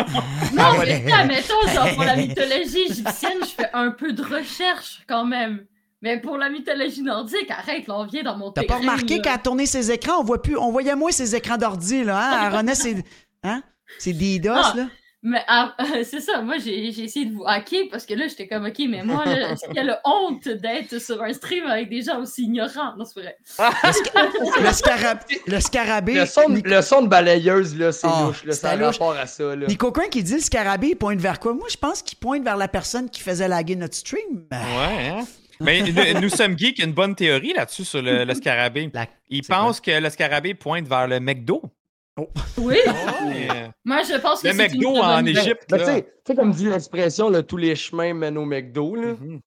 non, 0.53 0.77
mais 0.79 1.03
mettons, 1.25 1.67
genre, 1.75 1.93
pour 1.95 2.03
la 2.03 2.15
mythologie 2.15 2.83
égyptienne, 2.89 3.39
je 3.41 3.47
fais 3.63 3.69
un 3.73 3.91
peu 3.91 4.13
de 4.13 4.23
recherche 4.23 5.03
quand 5.07 5.25
même. 5.25 5.65
Mais 6.01 6.19
pour 6.19 6.37
la 6.37 6.49
mythologie 6.49 7.01
nordique, 7.01 7.49
arrête, 7.49 7.87
là, 7.87 7.95
on 7.97 8.05
vient 8.05 8.23
dans 8.23 8.37
mon 8.37 8.51
T'as 8.51 8.63
pas 8.63 8.77
remarqué 8.77 9.21
qu'à 9.21 9.37
tourner 9.37 9.65
ses 9.65 9.91
écrans, 9.91 10.19
on 10.19 10.23
voit 10.23 10.41
plus, 10.41 10.57
on 10.57 10.71
voyait 10.71 10.95
moins 10.95 11.11
ses 11.11 11.35
écrans 11.35 11.57
d'ordi, 11.57 12.03
là, 12.03 12.47
hein? 12.47 12.49
René, 12.49 12.75
c'est, 12.75 13.03
hein? 13.43 13.63
C'est 13.97 14.13
DDoS, 14.13 14.51
ah, 14.55 14.73
là? 14.75 14.87
Mais 15.27 15.41
ah, 15.47 15.75
c'est 16.03 16.21
ça, 16.21 16.43
moi 16.43 16.59
j'ai 16.63 16.87
essayé 16.87 17.25
de 17.25 17.33
vous 17.33 17.45
hacker 17.47 17.85
parce 17.89 18.05
que 18.05 18.13
là 18.13 18.27
j'étais 18.27 18.47
comme 18.47 18.65
ok, 18.65 18.79
mais 18.87 19.03
moi 19.03 19.25
est-ce 19.25 19.65
qu'il 19.65 19.75
y 19.75 19.79
a 19.79 19.83
le 19.83 19.95
honte 20.05 20.47
d'être 20.47 20.99
sur 21.01 21.19
un 21.23 21.33
stream 21.33 21.65
avec 21.65 21.89
des 21.89 22.03
gens 22.03 22.21
aussi 22.21 22.43
ignorants? 22.43 22.95
Non, 22.95 23.05
c'est 23.05 23.21
vrai. 23.21 23.35
le, 23.57 24.71
scarabée. 24.71 25.41
Le, 25.47 25.59
scarabée 25.59 26.13
le, 26.13 26.25
son, 26.27 26.47
le 26.63 26.81
son 26.83 27.01
de 27.01 27.07
balayeuse, 27.07 27.75
là, 27.75 27.91
c'est 27.91 28.05
oh, 28.05 28.27
louche, 28.27 28.45
là, 28.45 28.53
ça 28.53 28.69
a 28.69 28.75
rapport 28.75 29.13
à 29.13 29.25
ça. 29.25 29.55
Là. 29.55 29.65
Nico 29.65 29.91
Coin 29.91 30.09
qui 30.09 30.21
dit 30.21 30.35
le 30.35 30.41
scarabée 30.41 30.89
il 30.89 30.95
pointe 30.95 31.19
vers 31.19 31.39
quoi? 31.39 31.55
Moi 31.55 31.67
je 31.71 31.77
pense 31.77 32.03
qu'il 32.03 32.19
pointe 32.19 32.43
vers 32.43 32.57
la 32.57 32.67
personne 32.67 33.09
qui 33.09 33.21
faisait 33.21 33.47
laguer 33.47 33.75
notre 33.75 33.95
stream. 33.95 34.45
Ouais, 34.51 35.09
hein? 35.09 35.25
Mais 35.59 35.81
nous 36.21 36.29
sommes 36.29 36.55
geeks, 36.55 36.77
il 36.77 36.81
y 36.81 36.83
a 36.83 36.87
une 36.87 36.93
bonne 36.93 37.15
théorie 37.15 37.53
là-dessus 37.53 37.85
sur 37.85 38.01
le, 38.03 38.31
scarabée. 38.35 38.91
il 39.29 39.41
pense 39.41 39.81
que 39.81 39.89
le 39.89 40.09
scarabée 40.11 40.53
pointe 40.53 40.87
vers 40.87 41.07
le 41.07 41.19
McDo. 41.19 41.63
Oh. 42.17 42.29
Oui! 42.57 42.77
Moi, 43.85 44.03
je 44.03 44.17
pense 44.19 44.41
que 44.41 44.51
c'est. 44.51 44.53
Le 44.53 44.73
McDo 44.73 44.95
en 44.97 45.25
Égypte. 45.25 45.65
Tu 45.67 45.83
sais, 45.83 46.35
comme 46.35 46.51
dit 46.51 46.69
l'expression, 46.69 47.31
tous 47.43 47.57
les 47.57 47.75
chemins 47.75 48.13
mènent 48.13 48.37
au 48.37 48.45
McDo. 48.45 48.95
Là. 48.95 49.15
Mhm. 49.19 49.41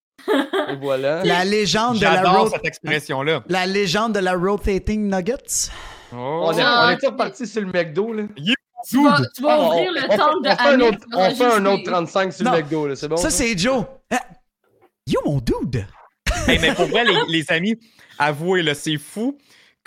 Et 0.70 0.76
voilà. 0.80 1.22
La 1.24 1.44
légende 1.44 1.98
de 1.98 2.02
la 2.02 2.44
cette 2.50 2.64
expression-là. 2.64 3.42
La 3.48 3.66
légende 3.66 4.14
de 4.14 4.18
la 4.18 4.34
rotating 4.34 5.08
nuggets. 5.08 5.70
Oh. 6.12 6.16
On, 6.46 6.52
est, 6.52 6.62
on 6.62 6.88
est 6.90 7.06
reparti 7.06 7.46
sur 7.46 7.62
le 7.62 7.68
McDo. 7.68 8.12
Là. 8.12 8.24
Tu 8.88 9.02
vas, 9.02 9.20
tu 9.34 9.42
vas 9.42 9.66
ouvrir 9.66 9.90
le 9.92 10.16
temps 10.16 10.40
de 10.40 10.84
on, 10.84 11.18
on 11.18 11.34
fait 11.34 11.44
un 11.44 11.66
autre 11.66 11.84
35 11.84 12.32
sur 12.32 12.44
le 12.44 12.50
McDo, 12.50 12.94
c'est 12.94 13.08
bon? 13.08 13.16
Ça, 13.16 13.30
c'est 13.30 13.56
Joe. 13.56 13.84
Eh, 14.10 14.16
yo, 15.06 15.20
mon 15.24 15.38
dude! 15.38 15.86
mais 16.46 16.74
pour 16.74 16.86
vrai, 16.86 17.04
les, 17.04 17.16
les 17.28 17.50
amis, 17.50 17.78
avouez, 18.18 18.74
c'est 18.74 18.96
fou 18.96 19.36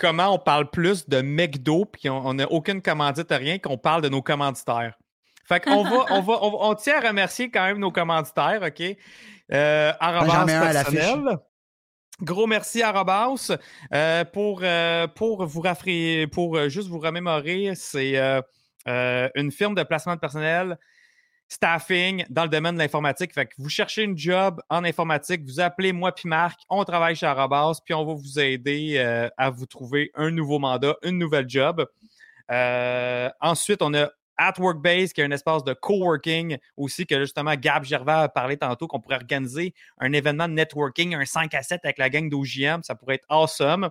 comment 0.02 0.34
on 0.34 0.38
parle 0.38 0.68
plus 0.68 1.08
de 1.08 1.22
McDo, 1.22 1.84
puis 1.84 2.10
on 2.10 2.34
n'a 2.34 2.50
aucune 2.50 2.82
commandite, 2.82 3.28
rien, 3.30 3.58
qu'on 3.58 3.78
parle 3.78 4.02
de 4.02 4.08
nos 4.08 4.20
commanditaires. 4.20 4.98
Fait 5.46 5.60
qu'on 5.60 5.84
va, 5.84 6.06
on 6.10 6.20
va, 6.20 6.38
on, 6.42 6.74
tient 6.74 7.00
à 7.00 7.08
remercier 7.08 7.50
quand 7.50 7.64
même 7.64 7.78
nos 7.78 7.92
commanditaires, 7.92 8.62
OK? 8.62 8.82
Euh, 9.52 9.92
personnel. 10.00 11.38
Gros 12.20 12.46
merci 12.46 12.82
à 12.82 12.92
Robas 12.92 13.56
euh, 13.94 14.24
pour, 14.24 14.60
euh, 14.62 15.06
pour, 15.06 15.46
vous 15.46 15.62
pour 16.30 16.56
euh, 16.56 16.68
juste 16.68 16.88
vous 16.88 16.98
remémorer, 16.98 17.72
c'est 17.74 18.16
une 18.86 19.52
firme 19.52 19.74
de 19.76 19.82
placement 19.84 20.14
de 20.16 20.20
personnel 20.20 20.78
staffing 21.52 22.24
dans 22.30 22.44
le 22.44 22.48
domaine 22.48 22.74
de 22.74 22.78
l'informatique. 22.78 23.32
Vous 23.58 23.68
cherchez 23.68 24.02
une 24.02 24.16
job 24.16 24.60
en 24.70 24.84
informatique, 24.84 25.42
vous 25.44 25.60
appelez 25.60 25.92
moi 25.92 26.12
puis 26.12 26.28
Marc, 26.28 26.60
on 26.70 26.82
travaille 26.84 27.14
chez 27.14 27.26
Arabas, 27.26 27.80
puis 27.84 27.92
on 27.92 28.06
va 28.06 28.14
vous 28.14 28.40
aider 28.40 28.94
euh, 28.96 29.28
à 29.36 29.50
vous 29.50 29.66
trouver 29.66 30.10
un 30.14 30.30
nouveau 30.30 30.58
mandat, 30.58 30.96
une 31.02 31.18
nouvelle 31.18 31.48
job. 31.48 31.86
Euh, 32.50 33.28
ensuite, 33.40 33.82
on 33.82 33.92
a 33.94 34.10
At 34.42 34.54
Workbase, 34.58 35.12
qui 35.12 35.20
est 35.20 35.24
un 35.24 35.30
espace 35.30 35.62
de 35.64 35.72
coworking 35.72 36.58
aussi, 36.76 37.06
que 37.06 37.20
justement 37.20 37.54
Gab 37.54 37.84
Gervais 37.84 38.12
a 38.12 38.28
parlé 38.28 38.56
tantôt, 38.56 38.88
qu'on 38.88 39.00
pourrait 39.00 39.16
organiser 39.16 39.74
un 39.98 40.12
événement 40.12 40.48
de 40.48 40.54
networking, 40.54 41.14
un 41.14 41.24
5 41.24 41.54
à 41.54 41.62
7 41.62 41.80
avec 41.84 41.98
la 41.98 42.10
gang 42.10 42.28
d'OGM. 42.28 42.82
Ça 42.82 42.94
pourrait 42.94 43.16
être 43.16 43.26
awesome. 43.28 43.88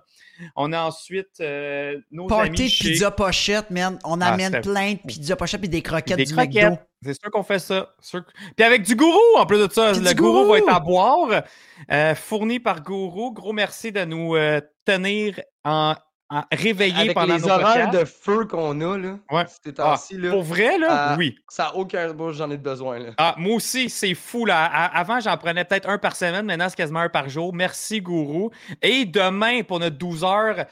On 0.56 0.72
a 0.72 0.82
ensuite 0.82 1.40
euh, 1.40 1.98
nos 2.10 2.26
Party 2.26 2.48
amis 2.48 2.68
chez... 2.68 2.90
pizza 2.90 3.10
pochette, 3.10 3.70
man. 3.70 3.98
On 4.04 4.20
Ah, 4.20 4.28
amène 4.28 4.60
plein 4.60 4.92
de 4.92 4.98
pizza 4.98 5.36
pochette 5.36 5.64
et 5.64 5.68
des 5.68 5.82
croquettes 5.82 6.16
Des 6.16 6.24
du 6.24 6.32
croquettes. 6.32 6.70
McDo. 6.70 6.78
C'est 7.04 7.20
sûr 7.20 7.30
qu'on 7.30 7.42
fait 7.42 7.58
ça. 7.58 7.94
Sûr 8.00 8.22
Puis 8.56 8.64
avec 8.64 8.82
du 8.82 8.94
gourou, 8.94 9.18
en 9.36 9.46
plus 9.46 9.58
de 9.58 9.72
ça. 9.72 9.92
Puis 9.92 10.00
le 10.00 10.14
gourou. 10.14 10.50
va 10.52 10.58
être 10.58 10.68
à 10.68 10.78
boire, 10.80 11.42
euh, 11.90 12.14
fourni 12.14 12.60
par 12.60 12.82
gourou. 12.82 13.32
Gros 13.32 13.52
merci 13.52 13.90
de 13.90 14.04
nous 14.04 14.36
euh, 14.36 14.60
tenir 14.84 15.40
en, 15.64 15.94
Avec 16.50 17.14
pendant 17.14 17.34
les 17.36 17.40
nos 17.42 17.48
horaires 17.50 17.90
podcasts. 17.90 17.98
de 18.00 18.04
feu 18.04 18.44
qu'on 18.46 18.80
a, 18.80 18.98
là, 18.98 19.18
Ouais. 19.30 19.72
temps-ci, 19.74 20.16
là, 20.16 20.30
Pour 20.30 20.42
vrai, 20.42 20.78
là, 20.78 21.12
Euh, 21.12 21.16
oui. 21.18 21.36
ça 21.48 21.64
n'a 21.64 21.76
aucun 21.76 22.12
bon, 22.14 22.32
j'en 22.32 22.50
ai 22.50 22.56
besoin, 22.56 22.98
là. 22.98 23.10
Ah, 23.18 23.34
moi 23.38 23.56
aussi, 23.56 23.90
c'est 23.90 24.14
fou. 24.14 24.46
Là. 24.46 24.64
Avant, 24.64 25.20
j'en 25.20 25.36
prenais 25.36 25.64
peut-être 25.64 25.88
un 25.88 25.98
par 25.98 26.16
semaine. 26.16 26.46
Maintenant, 26.46 26.68
c'est 26.68 26.76
quasiment 26.76 27.00
un 27.00 27.08
par 27.08 27.28
jour. 27.28 27.52
Merci, 27.54 28.00
Gourou. 28.00 28.50
Et 28.80 29.04
demain, 29.04 29.62
pour 29.62 29.78
notre 29.80 29.96
12 29.96 30.24
heures, 30.24 30.64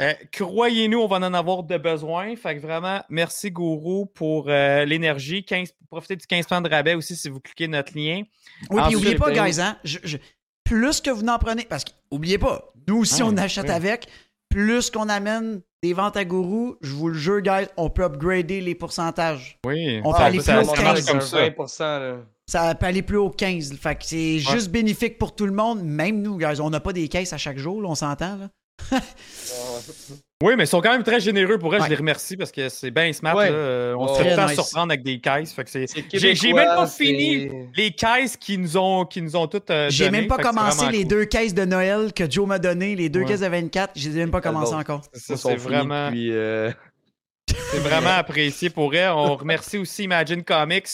euh, 0.00 0.12
croyez-nous, 0.32 0.98
on 1.00 1.06
va 1.06 1.16
en 1.16 1.34
avoir 1.34 1.62
de 1.64 1.76
besoin. 1.76 2.34
Fait 2.36 2.56
que 2.56 2.60
vraiment, 2.62 3.02
merci, 3.08 3.50
Gourou, 3.50 4.06
pour 4.06 4.46
euh, 4.48 4.84
l'énergie. 4.84 5.44
15 5.44 5.74
Profitez 5.90 6.16
du 6.16 6.26
15 6.26 6.46
de 6.62 6.70
rabais 6.70 6.94
aussi 6.94 7.14
si 7.16 7.28
vous 7.28 7.38
cliquez 7.40 7.68
notre 7.68 7.92
lien. 7.94 8.22
Oui, 8.22 8.26
puis 8.70 8.78
Ensuite, 8.80 8.96
oubliez 8.98 9.14
pas, 9.16 9.30
ben- 9.30 9.44
guys, 9.44 9.60
hein, 9.60 9.76
je- 9.84 9.98
je- 10.04 10.16
plus 10.64 11.02
que 11.02 11.10
vous 11.10 11.22
n'en 11.22 11.38
prenez, 11.38 11.64
parce 11.66 11.84
que, 11.84 11.90
oubliez 12.10 12.38
pas, 12.38 12.72
nous 12.88 12.98
aussi, 13.00 13.20
Ah, 13.20 13.26
on 13.26 13.36
achète 13.36 13.64
oui. 13.66 13.70
avec, 13.72 14.08
plus 14.52 14.90
qu'on 14.90 15.08
amène 15.08 15.60
des 15.82 15.92
ventes 15.94 16.16
à 16.16 16.24
gourou, 16.24 16.76
je 16.80 16.92
vous 16.92 17.08
le 17.08 17.14
jure, 17.14 17.40
guys, 17.40 17.66
on 17.76 17.90
peut 17.90 18.04
upgrader 18.04 18.60
les 18.60 18.74
pourcentages. 18.74 19.58
Oui. 19.66 20.00
On 20.04 20.12
ça, 20.12 20.18
peut 20.18 20.24
aller 20.24 20.40
ça- 20.40 20.56
plus 20.58 20.64
ça 20.66 20.82
marche 20.82 20.94
quinze. 20.94 21.06
comme 21.10 21.20
ça. 21.20 21.38
20%, 21.38 21.98
là. 21.98 22.16
Ça 22.46 22.74
peut 22.74 22.86
aller 22.86 23.02
plus 23.02 23.16
haut 23.16 23.30
que 23.30 23.36
15. 23.36 23.72
Fait 23.74 23.94
que 23.94 24.04
c'est 24.04 24.38
juste 24.38 24.70
bénéfique 24.70 25.18
pour 25.18 25.34
tout 25.34 25.46
le 25.46 25.52
monde, 25.52 25.82
même 25.82 26.22
nous, 26.22 26.36
guys. 26.38 26.60
On 26.60 26.70
n'a 26.70 26.80
pas 26.80 26.92
des 26.92 27.08
caisses 27.08 27.32
à 27.32 27.38
chaque 27.38 27.58
jour, 27.58 27.80
là, 27.82 27.88
on 27.88 27.94
s'entend, 27.94 28.36
là. 28.36 28.48
Oui, 30.42 30.54
mais 30.56 30.64
ils 30.64 30.68
sont 30.68 30.80
quand 30.80 30.90
même 30.90 31.04
très 31.04 31.20
généreux 31.20 31.56
pour 31.58 31.72
eux. 31.72 31.78
Ouais. 31.78 31.84
Je 31.84 31.90
les 31.90 31.94
remercie 31.96 32.36
parce 32.36 32.50
que 32.50 32.68
c'est 32.68 32.90
bien 32.90 33.12
smart. 33.12 33.36
Ouais. 33.36 33.48
là. 33.48 33.54
Euh, 33.54 33.94
On 33.96 34.08
se 34.08 34.12
Ouais. 34.14 34.18
fait 34.18 34.24
tout 34.24 34.30
le 34.30 34.36
temps 34.36 34.42
Très 34.46 34.54
nice. 34.56 34.60
surprendre 34.64 34.92
avec 34.92 35.02
des 35.04 35.20
caisses. 35.20 35.52
Fait 35.52 35.64
que 35.64 35.70
c'est- 35.70 35.86
C'est 35.86 36.04
J'ai 36.12 36.34
j'ai 36.34 36.52
même 36.52 36.66
pas 36.66 36.86
fini 36.88 37.48
les 37.76 37.92
caisses 37.92 38.36
qui 38.36 38.58
nous 38.58 38.76
ont, 38.76 39.04
qui 39.04 39.22
nous 39.22 39.36
ont 39.36 39.46
toutes. 39.46 39.70
euh, 39.70 39.88
J'ai 39.90 40.10
même 40.10 40.26
pas 40.26 40.38
commencé 40.38 40.90
les 40.90 41.00
cool. 41.02 41.08
deux 41.08 41.24
caisses 41.26 41.54
de 41.54 41.64
Noël 41.64 42.12
que 42.12 42.28
Joe 42.28 42.46
m'a 42.48 42.58
donné, 42.58 42.96
les 42.96 43.08
deux 43.08 43.20
Ouais. 43.20 43.26
caisses 43.26 43.40
de 43.40 43.46
24. 43.46 43.92
Je 43.94 44.08
les 44.08 44.16
ai 44.16 44.18
même 44.20 44.30
pas 44.32 44.38
Ah, 44.38 44.48
commencé 44.48 44.74
encore. 44.74 45.02
Sont 45.14 45.36
C'est 45.36 45.56
vraiment. 45.56 46.06
depuis, 46.06 46.32
euh, 46.32 46.70
C'est 47.70 47.78
vraiment 47.78 48.10
apprécié 48.16 48.68
pour 48.70 48.92
elle. 48.94 49.10
On 49.10 49.36
remercie 49.36 49.78
aussi 49.78 50.04
Imagine 50.04 50.42
Comics. 50.42 50.88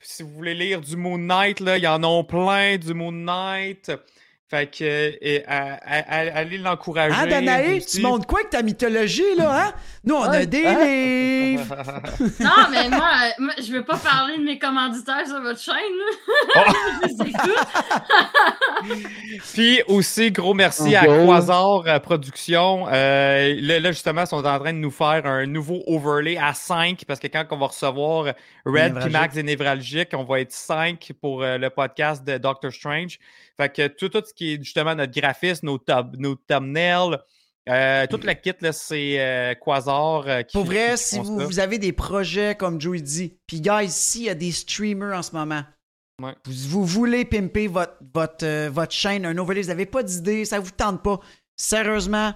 Si 0.00 0.22
vous 0.22 0.30
voulez 0.30 0.54
lire 0.54 0.80
du 0.80 0.96
Moon 0.96 1.18
Knight, 1.18 1.58
là, 1.60 1.76
il 1.76 1.82
y 1.82 1.86
en 1.88 2.02
a 2.04 2.22
plein 2.24 2.76
du 2.78 2.94
Moon 2.94 3.10
Knight. 3.12 3.90
Fait 4.50 4.66
que, 4.66 5.12
et, 5.20 5.44
à- 5.46 5.74
à- 5.74 6.38
allez 6.38 6.56
l'encourager. 6.56 7.28
Danae? 7.28 7.76
aussi. 7.76 7.98
Tu 7.98 8.02
montres 8.02 8.26
quoi 8.26 8.38
avec 8.38 8.50
ta 8.50 8.62
mythologie, 8.62 9.34
là, 9.36 9.66
hein? 9.66 9.72
Nous, 10.04 10.14
on 10.14 10.22
a 10.22 10.46
des 10.46 10.64
Hein? 10.64 10.84
livres! 10.86 11.76
Non, 12.40 12.50
mais 12.70 12.88
moi, 12.88 13.10
euh, 13.24 13.30
moi, 13.40 13.52
je 13.58 13.70
veux 13.72 13.84
pas 13.84 13.98
parler 13.98 14.38
de 14.38 14.42
mes 14.44 14.58
commanditaires 14.58 15.26
sur 15.26 15.40
votre 15.42 15.60
chaîne. 15.60 15.74
là. 15.74 16.14
Oh. 16.56 16.60
je 17.02 17.08
les 17.08 17.30
écoute. 17.30 17.66
Puis 19.52 19.82
aussi, 19.88 20.30
gros 20.30 20.54
merci 20.54 20.94
à. 20.96 21.04
Quasar 21.04 21.86
euh, 21.86 21.98
Productions. 21.98 22.86
Euh, 22.90 23.54
là, 23.60 23.80
là, 23.80 23.92
justement, 23.92 24.22
ils 24.22 24.26
sont 24.26 24.44
en 24.44 24.58
train 24.58 24.72
de 24.72 24.78
nous 24.78 24.90
faire 24.90 25.26
un 25.26 25.46
nouveau 25.46 25.82
overlay 25.86 26.38
à 26.38 26.54
5 26.54 27.04
parce 27.06 27.20
que 27.20 27.26
quand 27.26 27.44
on 27.50 27.58
va 27.58 27.66
recevoir 27.66 28.32
Red. 28.64 29.10
Max 29.10 29.36
et 29.36 29.42
Névralgique, 29.42 30.10
on 30.14 30.24
va 30.24 30.40
être 30.40 30.52
5 30.52 31.12
pour 31.20 31.42
le 31.42 31.68
podcast 31.68 32.24
de 32.24 32.38
Doctor 32.38 32.72
Strange. 32.72 33.18
Fait 33.60 33.68
que 33.74 33.86
tout, 33.88 34.08
tout 34.08 34.22
ce 34.26 34.32
qui 34.32 34.54
est 34.54 34.62
justement 34.62 34.94
notre 34.94 35.12
graphisme, 35.12 35.66
nos, 35.66 35.78
nos 36.18 36.36
thumbnails, 36.36 37.18
euh, 37.68 38.06
toute 38.06 38.24
la 38.24 38.34
kit, 38.34 38.52
là, 38.60 38.72
c'est 38.72 39.20
euh, 39.20 39.54
Quasar 39.54 40.26
euh, 40.26 40.42
qui 40.42 40.56
Pour 40.56 40.64
vrai, 40.64 40.92
qui 40.92 41.02
si 41.02 41.18
vous, 41.18 41.58
avez 41.58 41.78
des 41.78 41.92
projets 41.92 42.54
comme 42.54 42.80
Joey 42.80 43.00
dit, 43.00 43.36
puis 43.46 43.60
guys, 43.60 43.90
s'il 43.90 44.22
y 44.22 44.30
a 44.30 44.34
des 44.34 44.52
streamers 44.52 45.16
en 45.18 45.22
ce 45.22 45.32
moment, 45.32 45.62
Ouais. 46.20 46.34
vous, 46.46 46.80
vous 46.80 46.84
voulez 46.84 47.24
pimper 47.24 47.68
votre, 47.68 47.96
votre, 48.14 48.44
euh, 48.44 48.70
votre 48.72 48.92
chaîne, 48.92 49.24
un 49.26 49.36
overlay, 49.38 49.62
vous 49.62 49.68
n'avez 49.68 49.86
pas 49.86 50.02
d'idée, 50.02 50.44
ça 50.44 50.58
vous 50.60 50.70
tente 50.72 51.02
pas, 51.02 51.20
sérieusement, 51.56 52.32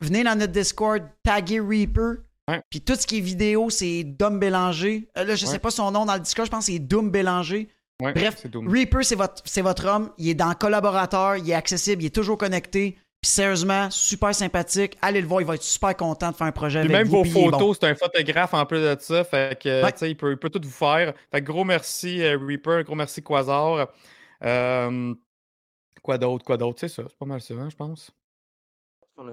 venez 0.00 0.24
dans 0.24 0.36
notre 0.38 0.52
Discord, 0.52 1.02
taguez 1.22 1.60
Reaper, 1.60 2.22
puis 2.70 2.80
tout 2.80 2.96
ce 2.96 3.06
qui 3.06 3.18
est 3.18 3.20
vidéo, 3.20 3.70
c'est 3.70 4.02
Dom 4.02 4.40
Bélanger. 4.40 5.08
Euh, 5.16 5.24
là, 5.24 5.36
je 5.36 5.46
Ouais. 5.46 5.52
sais 5.52 5.58
pas 5.60 5.70
son 5.70 5.90
nom 5.92 6.04
dans 6.06 6.14
le 6.14 6.20
Discord, 6.20 6.46
je 6.46 6.50
pense 6.50 6.66
que 6.66 6.72
c'est 6.72 6.78
Doom 6.80 7.10
Bélanger. 7.10 7.68
Ouais, 8.00 8.12
Bref. 8.12 8.44
Reaper, 8.54 9.04
c'est 9.04 9.14
votre, 9.16 9.42
c'est 9.44 9.62
votre 9.62 9.86
homme. 9.86 10.10
Il 10.18 10.28
est 10.28 10.34
dans 10.34 10.52
collaborateur, 10.54 11.36
il 11.36 11.50
est 11.50 11.54
accessible, 11.54 12.02
il 12.02 12.06
est 12.06 12.14
toujours 12.14 12.38
connecté. 12.38 12.96
Puis 13.22 13.30
sérieusement, 13.32 13.90
super 13.90 14.34
sympathtique. 14.34 14.96
Allez 15.02 15.20
le 15.20 15.26
voir, 15.26 15.42
il 15.42 15.46
va 15.46 15.54
être 15.56 15.62
super 15.62 15.94
content 15.94 16.30
de 16.30 16.36
faire 16.36 16.46
un 16.46 16.52
projet 16.52 16.80
Puis 16.80 16.94
avec 16.94 17.04
même 17.04 17.06
vous. 17.06 17.18
vos 17.18 17.22
puis 17.22 17.32
bon. 17.34 17.50
photos, 17.50 17.76
c'est 17.78 17.88
un 17.88 17.94
photographe 17.94 18.54
en 18.54 18.64
plus 18.64 18.80
de 18.80 18.96
ça. 18.98 19.24
Fait 19.24 19.60
que, 19.62 19.82
Ouais. 19.84 19.92
tu 19.92 19.98
sais, 19.98 20.10
il 20.10 20.16
peut, 20.16 20.30
il 20.32 20.38
peut 20.38 20.48
tout 20.48 20.60
vous 20.64 20.70
faire. 20.70 21.12
Fait 21.30 21.40
que 21.42 21.46
gros 21.46 21.64
merci 21.64 22.22
euh, 22.22 22.38
Reaper, 22.38 22.82
gros 22.84 22.94
merci 22.94 23.22
Quasar. 23.22 23.88
Euh, 24.42 25.14
quoi 26.02 26.16
d'autre, 26.16 26.46
quoi 26.46 26.56
d'autre, 26.56 26.78
c'est 26.80 26.88
ça, 26.88 27.02
c'est 27.06 27.18
pas 27.18 27.26
mal 27.26 27.42
ça, 27.42 27.52
hein, 27.54 27.68
je 27.70 27.76
pense. 27.76 28.10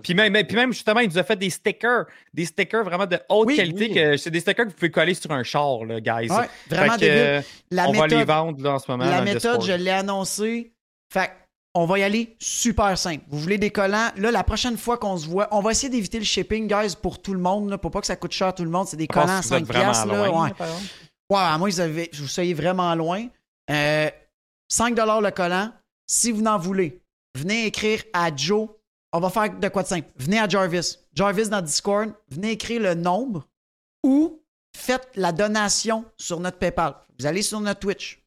Puis 0.04 0.14
même, 0.14 0.34
puis 0.46 0.56
même, 0.56 0.74
justement, 0.74 1.00
il 1.02 1.10
nous 1.10 1.18
a 1.18 1.24
fait 1.24 1.36
des 1.36 1.50
stickers, 1.50 2.06
des 2.34 2.46
stickers 2.46 2.84
vraiment 2.84 3.06
de 3.06 3.20
haute 3.30 3.48
Oui, 3.48 3.56
qualité. 3.56 3.88
oui. 3.90 3.94
que 3.94 4.18
C'est 4.18 4.32
des 4.32 4.40
stickers 4.40 4.66
que 4.66 4.72
vous 4.72 4.76
pouvez 4.76 4.92
coller 4.92 5.14
sur 5.14 5.32
un 5.32 5.44
char, 5.44 5.86
là, 5.86 6.00
guys. 6.00 6.30
Ouais, 6.32 6.50
vraiment 6.70 6.94
Fait 6.94 7.00
que, 7.00 7.06
débile. 7.40 7.44
La 7.72 7.90
on 7.90 7.92
va 7.94 8.08
les 8.08 8.16
méthode, 8.16 8.28
vendre 8.28 8.64
là, 8.64 8.74
en 8.74 8.80
ce 8.80 8.92
moment. 8.92 9.06
la 9.06 9.22
méthode, 9.22 9.62
je 9.64 9.74
l'ai 9.74 9.92
annoncé. 9.92 10.72
Fait 11.14 11.28
que 11.28 11.32
on 11.74 11.86
va 11.86 12.00
y 12.00 12.04
aller 12.04 12.36
super 12.40 12.98
simple. 12.98 13.24
Vous 13.30 13.38
voulez 13.40 13.60
des 13.60 13.70
collants? 13.70 14.10
Là, 14.16 14.32
la 14.32 14.44
prochaine 14.44 14.78
fois 14.78 14.98
qu'on 14.98 15.16
se 15.16 15.28
voit, 15.28 15.48
on 15.52 15.62
va 15.62 15.72
essayer 15.72 15.90
d'éviter 15.90 16.18
le 16.18 16.26
shipping, 16.26 16.68
guys, 16.68 16.96
pour 17.00 17.22
tout 17.22 17.34
le 17.34 17.40
monde, 17.40 17.70
là, 17.70 17.78
pour 17.78 17.92
pas 17.92 18.02
que 18.02 18.08
ça 18.08 18.16
coûte 18.16 18.32
cher 18.32 18.48
à 18.48 18.54
tout 18.54 18.64
le 18.64 18.72
monde. 18.72 18.88
C'est 18.88 18.98
des 18.98 19.06
collants 19.08 19.38
à 19.38 19.42
que 19.42 19.48
vous 19.48 19.54
êtes 19.54 19.60
5 19.60 19.68
vraiment 19.68 19.92
piastres, 19.92 20.08
là. 20.08 20.28
loin, 20.28 20.52
Ouais. 21.30 21.38
à 21.38 21.58
moins 21.58 21.70
que 21.70 22.18
vous, 22.18 22.28
soyez 22.28 22.54
vraiment 22.56 22.96
loin. 22.96 23.28
Euh, 23.70 24.10
5 24.70 24.98
le 24.98 25.30
collant. 25.30 25.72
Si 26.08 26.32
vous 26.32 26.44
en 26.46 26.58
voulez, 26.58 27.00
venez 27.38 27.68
écrire 27.68 28.02
à 28.14 28.36
Joe. 28.36 28.70
On 29.14 29.20
va 29.20 29.30
faire 29.30 29.58
de 29.58 29.68
quoi 29.70 29.84
de 29.84 29.88
simple. 29.88 30.08
Venez 30.18 30.40
à 30.40 30.48
Jarvis. 30.48 30.98
Jarvis 31.14 31.50
dans 31.50 31.62
Discord. 31.62 32.12
Venez 32.30 32.52
écrire 32.52 32.82
le 32.82 32.94
nombre 32.94 33.48
ou 34.04 34.42
faites 34.76 35.10
la 35.16 35.32
donation 35.32 36.06
sur 36.18 36.40
notre 36.40 36.58
PayPal. 36.58 36.96
Vous 37.20 37.26
allez 37.26 37.42
sur 37.42 37.60
notre 37.62 37.80
Twitch. 37.80 38.24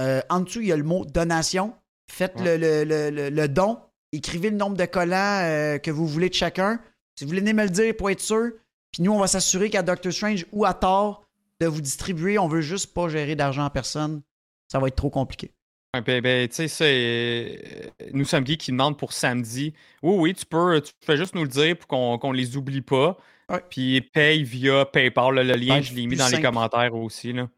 Euh, 0.00 0.22
en 0.30 0.40
dessous, 0.40 0.60
il 0.60 0.68
y 0.68 0.72
a 0.72 0.76
le 0.76 0.84
mot 0.84 1.04
donation. 1.04 1.74
Faites 2.10 2.36
Ouais. 2.36 2.56
le, 2.56 2.84
le- 2.84 2.84
le- 2.84 3.10
le- 3.10 3.30
le 3.30 3.48
don. 3.48 3.78
Écrivez 4.12 4.50
le 4.50 4.56
nombre 4.56 4.76
de 4.76 4.84
collants 4.84 5.40
euh, 5.42 5.78
que 5.78 5.90
vous 5.90 6.06
voulez 6.06 6.28
de 6.28 6.34
chacun. 6.34 6.80
Si 7.16 7.24
vous 7.24 7.28
voulez 7.28 7.40
venir 7.40 7.54
me 7.54 7.64
le 7.64 7.70
dire 7.70 7.94
pour 7.96 8.10
être 8.10 8.20
sûr, 8.20 8.52
puis 8.92 9.02
nous, 9.02 9.12
on 9.12 9.18
va 9.18 9.26
s'assurer 9.26 9.70
qu'à 9.70 9.82
Doctor 9.82 10.12
Strange 10.12 10.46
ou 10.52 10.64
à 10.64 10.74
Thor, 10.74 11.26
de 11.60 11.66
vous 11.66 11.80
distribuer. 11.80 12.38
On 12.38 12.48
veut 12.48 12.60
juste 12.60 12.92
pas 12.94 13.08
gérer 13.08 13.36
d'argent 13.36 13.64
à 13.64 13.70
personne. 13.70 14.22
Ça 14.70 14.78
va 14.78 14.88
être 14.88 14.96
trop 14.96 15.10
compliqué. 15.10 15.52
Ouais, 15.94 16.00
ben, 16.00 16.22
ben, 16.22 16.48
tu 16.48 16.54
sais, 16.54 16.68
c'est. 16.68 17.60
euh, 18.00 18.08
Nous 18.14 18.24
sommes 18.24 18.44
qui 18.44 18.70
demandent 18.70 18.98
pour 18.98 19.12
samedi. 19.12 19.74
Oui, 20.02 20.14
oui, 20.18 20.34
tu 20.34 20.46
peux, 20.46 20.80
tu 20.80 20.90
fais 21.04 21.18
juste 21.18 21.34
nous 21.34 21.42
le 21.42 21.48
dire 21.48 21.76
pour 21.76 21.86
qu'on 21.86 22.18
qu'on 22.18 22.32
les 22.32 22.56
oublie 22.56 22.80
pas. 22.80 23.18
Ouais. 23.50 23.62
Puis 23.68 24.00
paye 24.00 24.42
via 24.42 24.86
PayPal. 24.86 25.34
là, 25.34 25.44
le 25.44 25.54
lien, 25.54 25.74
Ouais, 25.74 25.82
je 25.82 25.94
l'ai 25.94 26.06
mis 26.06 26.16
dans 26.16 26.28
les 26.28 26.40
commentaires 26.40 26.94
aussi. 26.94 27.34
Là. 27.34 27.48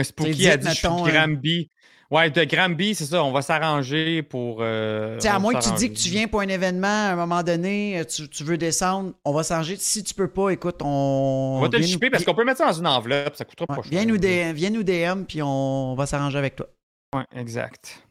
Spooky 0.00 0.46
a 0.48 0.56
dit 0.58 0.68
je 0.68 0.74
suis 0.74 0.88
mettons, 0.88 1.04
euh, 1.06 1.10
Gramby? 1.10 1.70
Ouais, 2.10 2.30
de 2.30 2.44
Gramby, 2.44 2.94
c'est 2.94 3.04
ça. 3.06 3.24
On 3.24 3.32
va 3.32 3.42
s'arranger 3.42 4.22
pour. 4.22 4.58
euh, 4.60 5.16
Tu 5.16 5.22
sais, 5.22 5.28
à 5.28 5.38
moins 5.40 5.54
que 5.54 5.64
tu 5.64 5.72
dis 5.74 5.90
que 5.92 5.98
tu 5.98 6.08
viens 6.08 6.28
pour 6.28 6.40
un 6.40 6.46
événement 6.48 6.86
à 6.86 7.12
un 7.12 7.16
moment 7.16 7.42
donné, 7.42 7.98
euh, 7.98 8.04
tu, 8.04 8.28
tu 8.28 8.44
veux 8.44 8.56
descendre, 8.56 9.12
on 9.24 9.32
va 9.32 9.42
s'arranger. 9.42 9.76
Si 9.76 10.04
tu 10.04 10.14
peux 10.14 10.28
pas, 10.28 10.50
écoute, 10.50 10.76
on. 10.82 11.56
On 11.58 11.60
va 11.62 11.68
te 11.68 11.72
le 11.72 11.78
viens 11.80 11.86
nous- 11.88 11.92
shipper 11.94 12.10
parce 12.10 12.24
qu'on 12.24 12.34
peut 12.34 12.44
mettre 12.44 12.58
ça 12.58 12.66
dans 12.66 12.78
une 12.78 12.86
enveloppe. 12.86 13.34
Ça 13.34 13.44
coûtera 13.44 13.66
Ouais, 13.70 13.76
pas 13.76 13.82
cher. 13.82 13.90
viens, 13.90 14.04
nous 14.04 14.18
DM, 14.18 14.52
viens 14.54 14.70
nous 14.70 14.84
DM, 14.84 15.24
puis 15.24 15.42
on 15.42 15.94
va 15.96 16.06
s'arranger 16.06 16.38
avec 16.38 16.54
toi. 16.54 16.68
Ouais, 17.16 17.24
exact. 17.34 18.02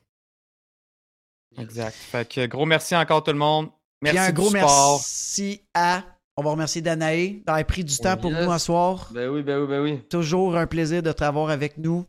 Exact. 1.58 1.96
Fait 1.96 2.28
que 2.28 2.46
gros 2.48 2.66
merci 2.66 2.96
encore 2.96 3.24
tout 3.24 3.32
le 3.32 3.38
monde. 3.38 3.70
Merci 4.02 4.18
Puis 4.18 4.26
un 4.26 4.30
du 4.30 4.34
gros 4.34 4.50
merci 4.52 5.62
à. 5.74 6.04
On 6.38 6.44
va 6.44 6.52
remercier 6.52 6.82
Danae 6.82 7.42
d'avoir 7.46 7.64
pris 7.66 7.86
du 7.86 7.98
temps 7.98 8.18
pour 8.18 8.30
Yes. 8.32 8.44
nous 8.46 8.52
à 8.52 8.60
soir. 8.60 9.10
Ben 9.14 9.30
oui, 9.30 9.42
ben 9.42 9.58
oui, 9.62 9.68
ben 9.70 9.80
oui. 9.82 10.02
Toujours 10.10 10.58
un 10.58 10.68
plaisir 10.68 11.02
de 11.02 11.14
te 11.14 11.24
avoir 11.24 11.50
avec 11.50 11.78
nous, 11.78 12.06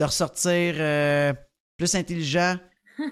de 0.00 0.04
ressortir 0.04 0.74
euh, 0.78 1.32
plus 1.76 1.94
intelligent. 1.94 2.56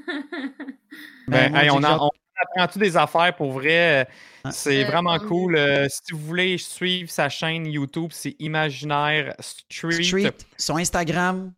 Ben, 1.28 1.50
moi, 1.50 1.60
hey, 1.60 1.64
j'ai 1.66 1.70
on, 1.70 1.76
on 1.76 2.10
apprend 2.42 2.72
tout 2.72 2.78
des 2.78 2.96
affaires 2.96 3.34
pour 3.36 3.52
vrai? 3.52 4.06
Ah. 4.44 4.50
C'est 4.50 4.84
Euh, 4.84 4.88
vraiment 4.88 5.18
tant 5.18 5.26
cool. 5.28 5.56
Euh, 5.56 5.86
si 5.88 6.12
vous 6.12 6.18
voulez 6.18 6.58
suivre 6.58 7.08
sa 7.10 7.28
chaîne 7.28 7.66
YouTube, 7.66 8.10
c'est 8.12 8.34
Imaginaire 8.40 9.34
Street. 9.38 10.02
Street, 10.02 10.34
son 10.58 10.76
Instagram, 10.76 11.52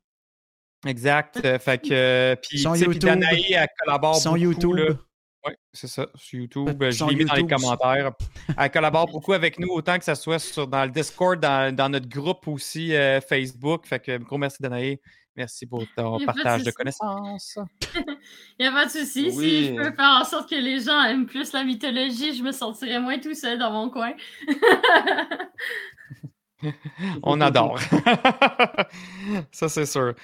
Exact. 0.87 1.41
Euh, 1.45 1.59
fait 1.59 1.79
que, 1.79 1.89
euh, 1.93 2.37
puis, 2.37 2.59
Son 2.59 2.75
YouTube. 2.75 3.09
Elle 3.23 3.67
collabore 3.79 4.17
son 4.17 4.33
beaucoup. 4.33 4.43
YouTube. 4.43 4.75
là. 4.75 4.95
Oui, 5.47 5.53
c'est 5.73 5.89
ça, 5.89 6.07
sur 6.15 6.41
YouTube. 6.41 6.83
Euh, 6.83 6.91
Je 6.91 7.05
l'ai 7.05 7.17
mis 7.17 7.25
dans 7.25 7.35
les 7.35 7.47
commentaires. 7.47 8.13
Elle 8.57 8.71
collabore 8.71 9.07
beaucoup 9.07 9.33
avec 9.35 9.59
nous, 9.59 9.69
autant 9.69 9.99
que 9.99 10.05
ce 10.05 10.15
soit 10.15 10.39
sur, 10.39 10.67
dans 10.67 10.85
le 10.85 10.91
Discord, 10.91 11.39
dans, 11.39 11.75
dans 11.75 11.91
notre 11.91 12.09
groupe 12.09 12.49
aussi 12.49 12.95
euh, 12.95 13.21
Facebook. 13.21 13.87
Fait 13.87 14.01
que 14.01 14.17
gros 14.19 14.39
merci 14.39 14.59
Danae. 14.61 14.97
Merci 15.37 15.67
pour 15.67 15.83
ton 15.97 16.19
de 16.19 16.25
partage 16.25 16.63
de 16.63 16.71
connaissances. 16.71 17.59
Il 18.59 18.61
n'y 18.61 18.67
a 18.67 18.73
pas 18.73 18.87
de 18.87 18.91
souci. 18.91 19.33
Si 19.33 19.67
je 19.67 19.75
peux 19.75 19.97
faire 19.97 20.21
en 20.21 20.25
sorte 20.25 20.49
que 20.49 20.55
les 20.55 20.81
gens 20.81 21.03
aiment 21.03 21.27
plus 21.27 21.53
la 21.53 21.65
mythologie, 21.65 22.35
je 22.35 22.43
me 22.43 22.53
sentirais 22.53 23.01
moins 23.01 23.19
tout 23.19 23.35
seul 23.35 23.59
dans 23.59 23.73
mon 23.73 23.91
coin. 23.91 24.13
On 27.25 27.41
adore. 27.41 27.81
ça, 29.51 29.69
c'est 29.69 29.87
sûr. 29.87 30.15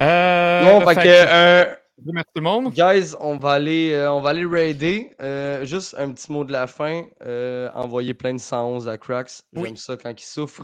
Euh, 0.00 0.64
Bon, 0.64 0.80
fait 0.80 0.94
fait 0.96 1.02
que, 1.02 1.08
euh, 1.08 1.74
merci 2.06 2.26
tout 2.34 2.40
le 2.40 2.42
monde. 2.42 2.72
guys, 2.72 3.14
on 3.20 3.36
va 3.36 3.52
aller, 3.52 3.92
euh, 3.92 4.12
on 4.12 4.20
va 4.20 4.30
aller 4.30 4.44
raider. 4.44 5.12
Euh, 5.20 5.64
juste 5.64 5.94
un 5.98 6.12
petit 6.12 6.30
mot 6.32 6.44
de 6.44 6.52
la 6.52 6.66
fin. 6.66 7.04
Euh, 7.24 7.70
envoyer 7.74 8.14
plein 8.14 8.34
de 8.34 8.38
111 8.40 8.88
à 8.88 8.98
Cracks. 8.98 9.42
J'aime 9.52 9.62
Oui. 9.62 9.76
ça 9.76 9.96
quand 9.96 10.10
il 10.10 10.24
souffre. 10.24 10.62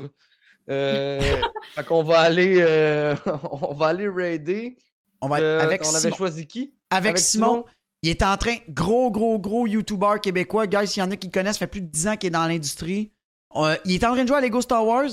Euh, 0.68 1.20
fait 1.74 1.84
qu'on 1.86 2.02
va 2.02 2.20
aller, 2.20 2.56
euh, 2.60 3.14
on 3.62 3.74
va 3.74 3.86
aller 3.88 4.08
raider. 4.08 4.76
On 5.20 5.28
va 5.28 5.40
Euh, 5.40 5.60
avec 5.60 5.82
on 5.84 5.90
avait 5.90 5.98
Simon. 6.00 6.16
choisi 6.16 6.46
qui? 6.46 6.74
Avec, 6.90 7.10
avec 7.10 7.18
Simon, 7.18 7.46
Simon? 7.46 7.64
il 8.02 8.10
est 8.10 8.22
en 8.22 8.36
train, 8.36 8.56
gros, 8.68 9.10
gros, 9.10 9.38
gros 9.38 9.66
YouTuber 9.66 10.14
québécois. 10.22 10.66
Guys, 10.66 10.88
s'il 10.88 11.02
y 11.02 11.06
en 11.06 11.10
a 11.10 11.16
qui 11.16 11.26
le 11.28 11.32
connaissent, 11.32 11.56
ça 11.56 11.60
fait 11.60 11.66
plus 11.66 11.80
de 11.82 11.86
10 11.86 12.08
ans 12.08 12.16
qu'il 12.16 12.28
est 12.28 12.30
dans 12.30 12.46
l'industrie. 12.46 13.12
Euh, 13.56 13.76
il 13.84 13.94
est 13.94 14.04
en 14.04 14.12
train 14.14 14.22
de 14.22 14.28
jouer 14.28 14.36
à 14.38 14.40
Lego 14.40 14.60
Star 14.60 14.86
Wars. 14.86 15.10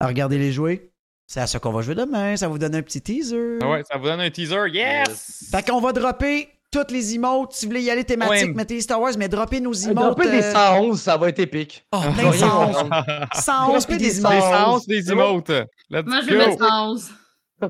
Regardez 0.00 0.38
les 0.38 0.52
jouer. 0.52 0.92
C'est 1.26 1.40
à 1.40 1.46
ça 1.46 1.58
qu'on 1.58 1.72
va 1.72 1.82
jouer 1.82 1.94
demain. 1.96 2.36
Ça 2.36 2.46
vous 2.48 2.58
donne 2.58 2.74
un 2.74 2.82
petit 2.82 3.00
teaser. 3.02 3.58
Ah 3.62 3.68
ouais, 3.70 3.82
ça 3.90 3.98
vous 3.98 4.04
donne 4.04 4.20
un 4.20 4.30
teaser. 4.30 4.68
Yes! 4.72 5.48
Fait 5.50 5.68
qu'on 5.68 5.80
va 5.80 5.92
dropper 5.92 6.48
toutes 6.70 6.90
les 6.92 7.14
emotes. 7.14 7.52
Si 7.52 7.66
vous 7.66 7.70
voulez 7.70 7.82
y 7.82 7.90
aller 7.90 8.04
thématique, 8.04 8.48
Ouais. 8.48 8.54
mettez 8.54 8.80
Star 8.80 9.00
Wars, 9.00 9.12
mais 9.18 9.28
droppez 9.28 9.60
nos 9.60 9.86
Un 9.86 9.90
emotes. 9.90 10.16
peu 10.16 10.30
des 10.30 10.42
euh, 10.42 10.52
111, 10.52 11.00
ça 11.00 11.16
va 11.16 11.28
être 11.28 11.38
épique. 11.40 11.84
Oh, 11.92 11.98
plein 12.00 12.10
vais 12.10 12.22
de 12.22 12.28
rien 12.28 12.48
111. 12.48 12.76
comprendre. 12.76 13.04
111 13.34 13.86
puis 13.86 13.96
des 13.96 14.04
des 14.04 14.18
emotes. 14.18 14.32
111 14.32 14.86
des 14.86 15.02
C'est 15.02 15.14
bon. 15.14 15.20
emotes. 15.30 15.48
Let's 15.90 16.04
Moi, 16.06 16.20
je 16.22 16.26
vais 16.30 16.46
mettre 16.46 16.64
11. 16.70 17.10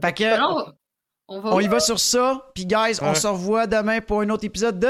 Fait 0.03 0.13
que, 0.13 0.25
Alors, 0.25 0.73
on 1.29 1.41
va. 1.41 1.51
on 1.55 1.61
y 1.61 1.69
va 1.69 1.81
sur 1.81 1.99
ça. 2.01 2.43
Puis, 2.55 2.67
guys, 2.67 2.99
on 3.01 3.09
Ouais. 3.09 3.15
se 3.15 3.27
revoit 3.27 3.67
demain 3.67 4.01
pour 4.01 4.21
un 4.21 4.29
autre 4.31 4.45
épisode 4.45 4.79
de. 4.79 4.89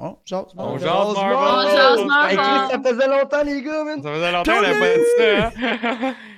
Oh, 0.00 0.16
On 0.30 0.44
On 0.58 0.78
jase 0.78 0.86
Marvel. 1.16 1.98
On 1.98 1.98
Hey, 1.98 2.06
Marvel. 2.06 2.36
Chris, 2.36 2.70
ça 2.82 2.90
faisait 2.92 3.08
longtemps, 3.08 3.42
les 3.44 3.62
gars, 3.62 3.84
man. 3.84 4.02
Ça 4.02 4.12
faisait 4.12 4.32
longtemps 4.32 4.52
qu'on 4.54 4.62
n'avait 4.62 4.78
pas 4.78 4.94
dit 4.94 5.04
ça. 5.18 5.46
hein? 6.06 6.14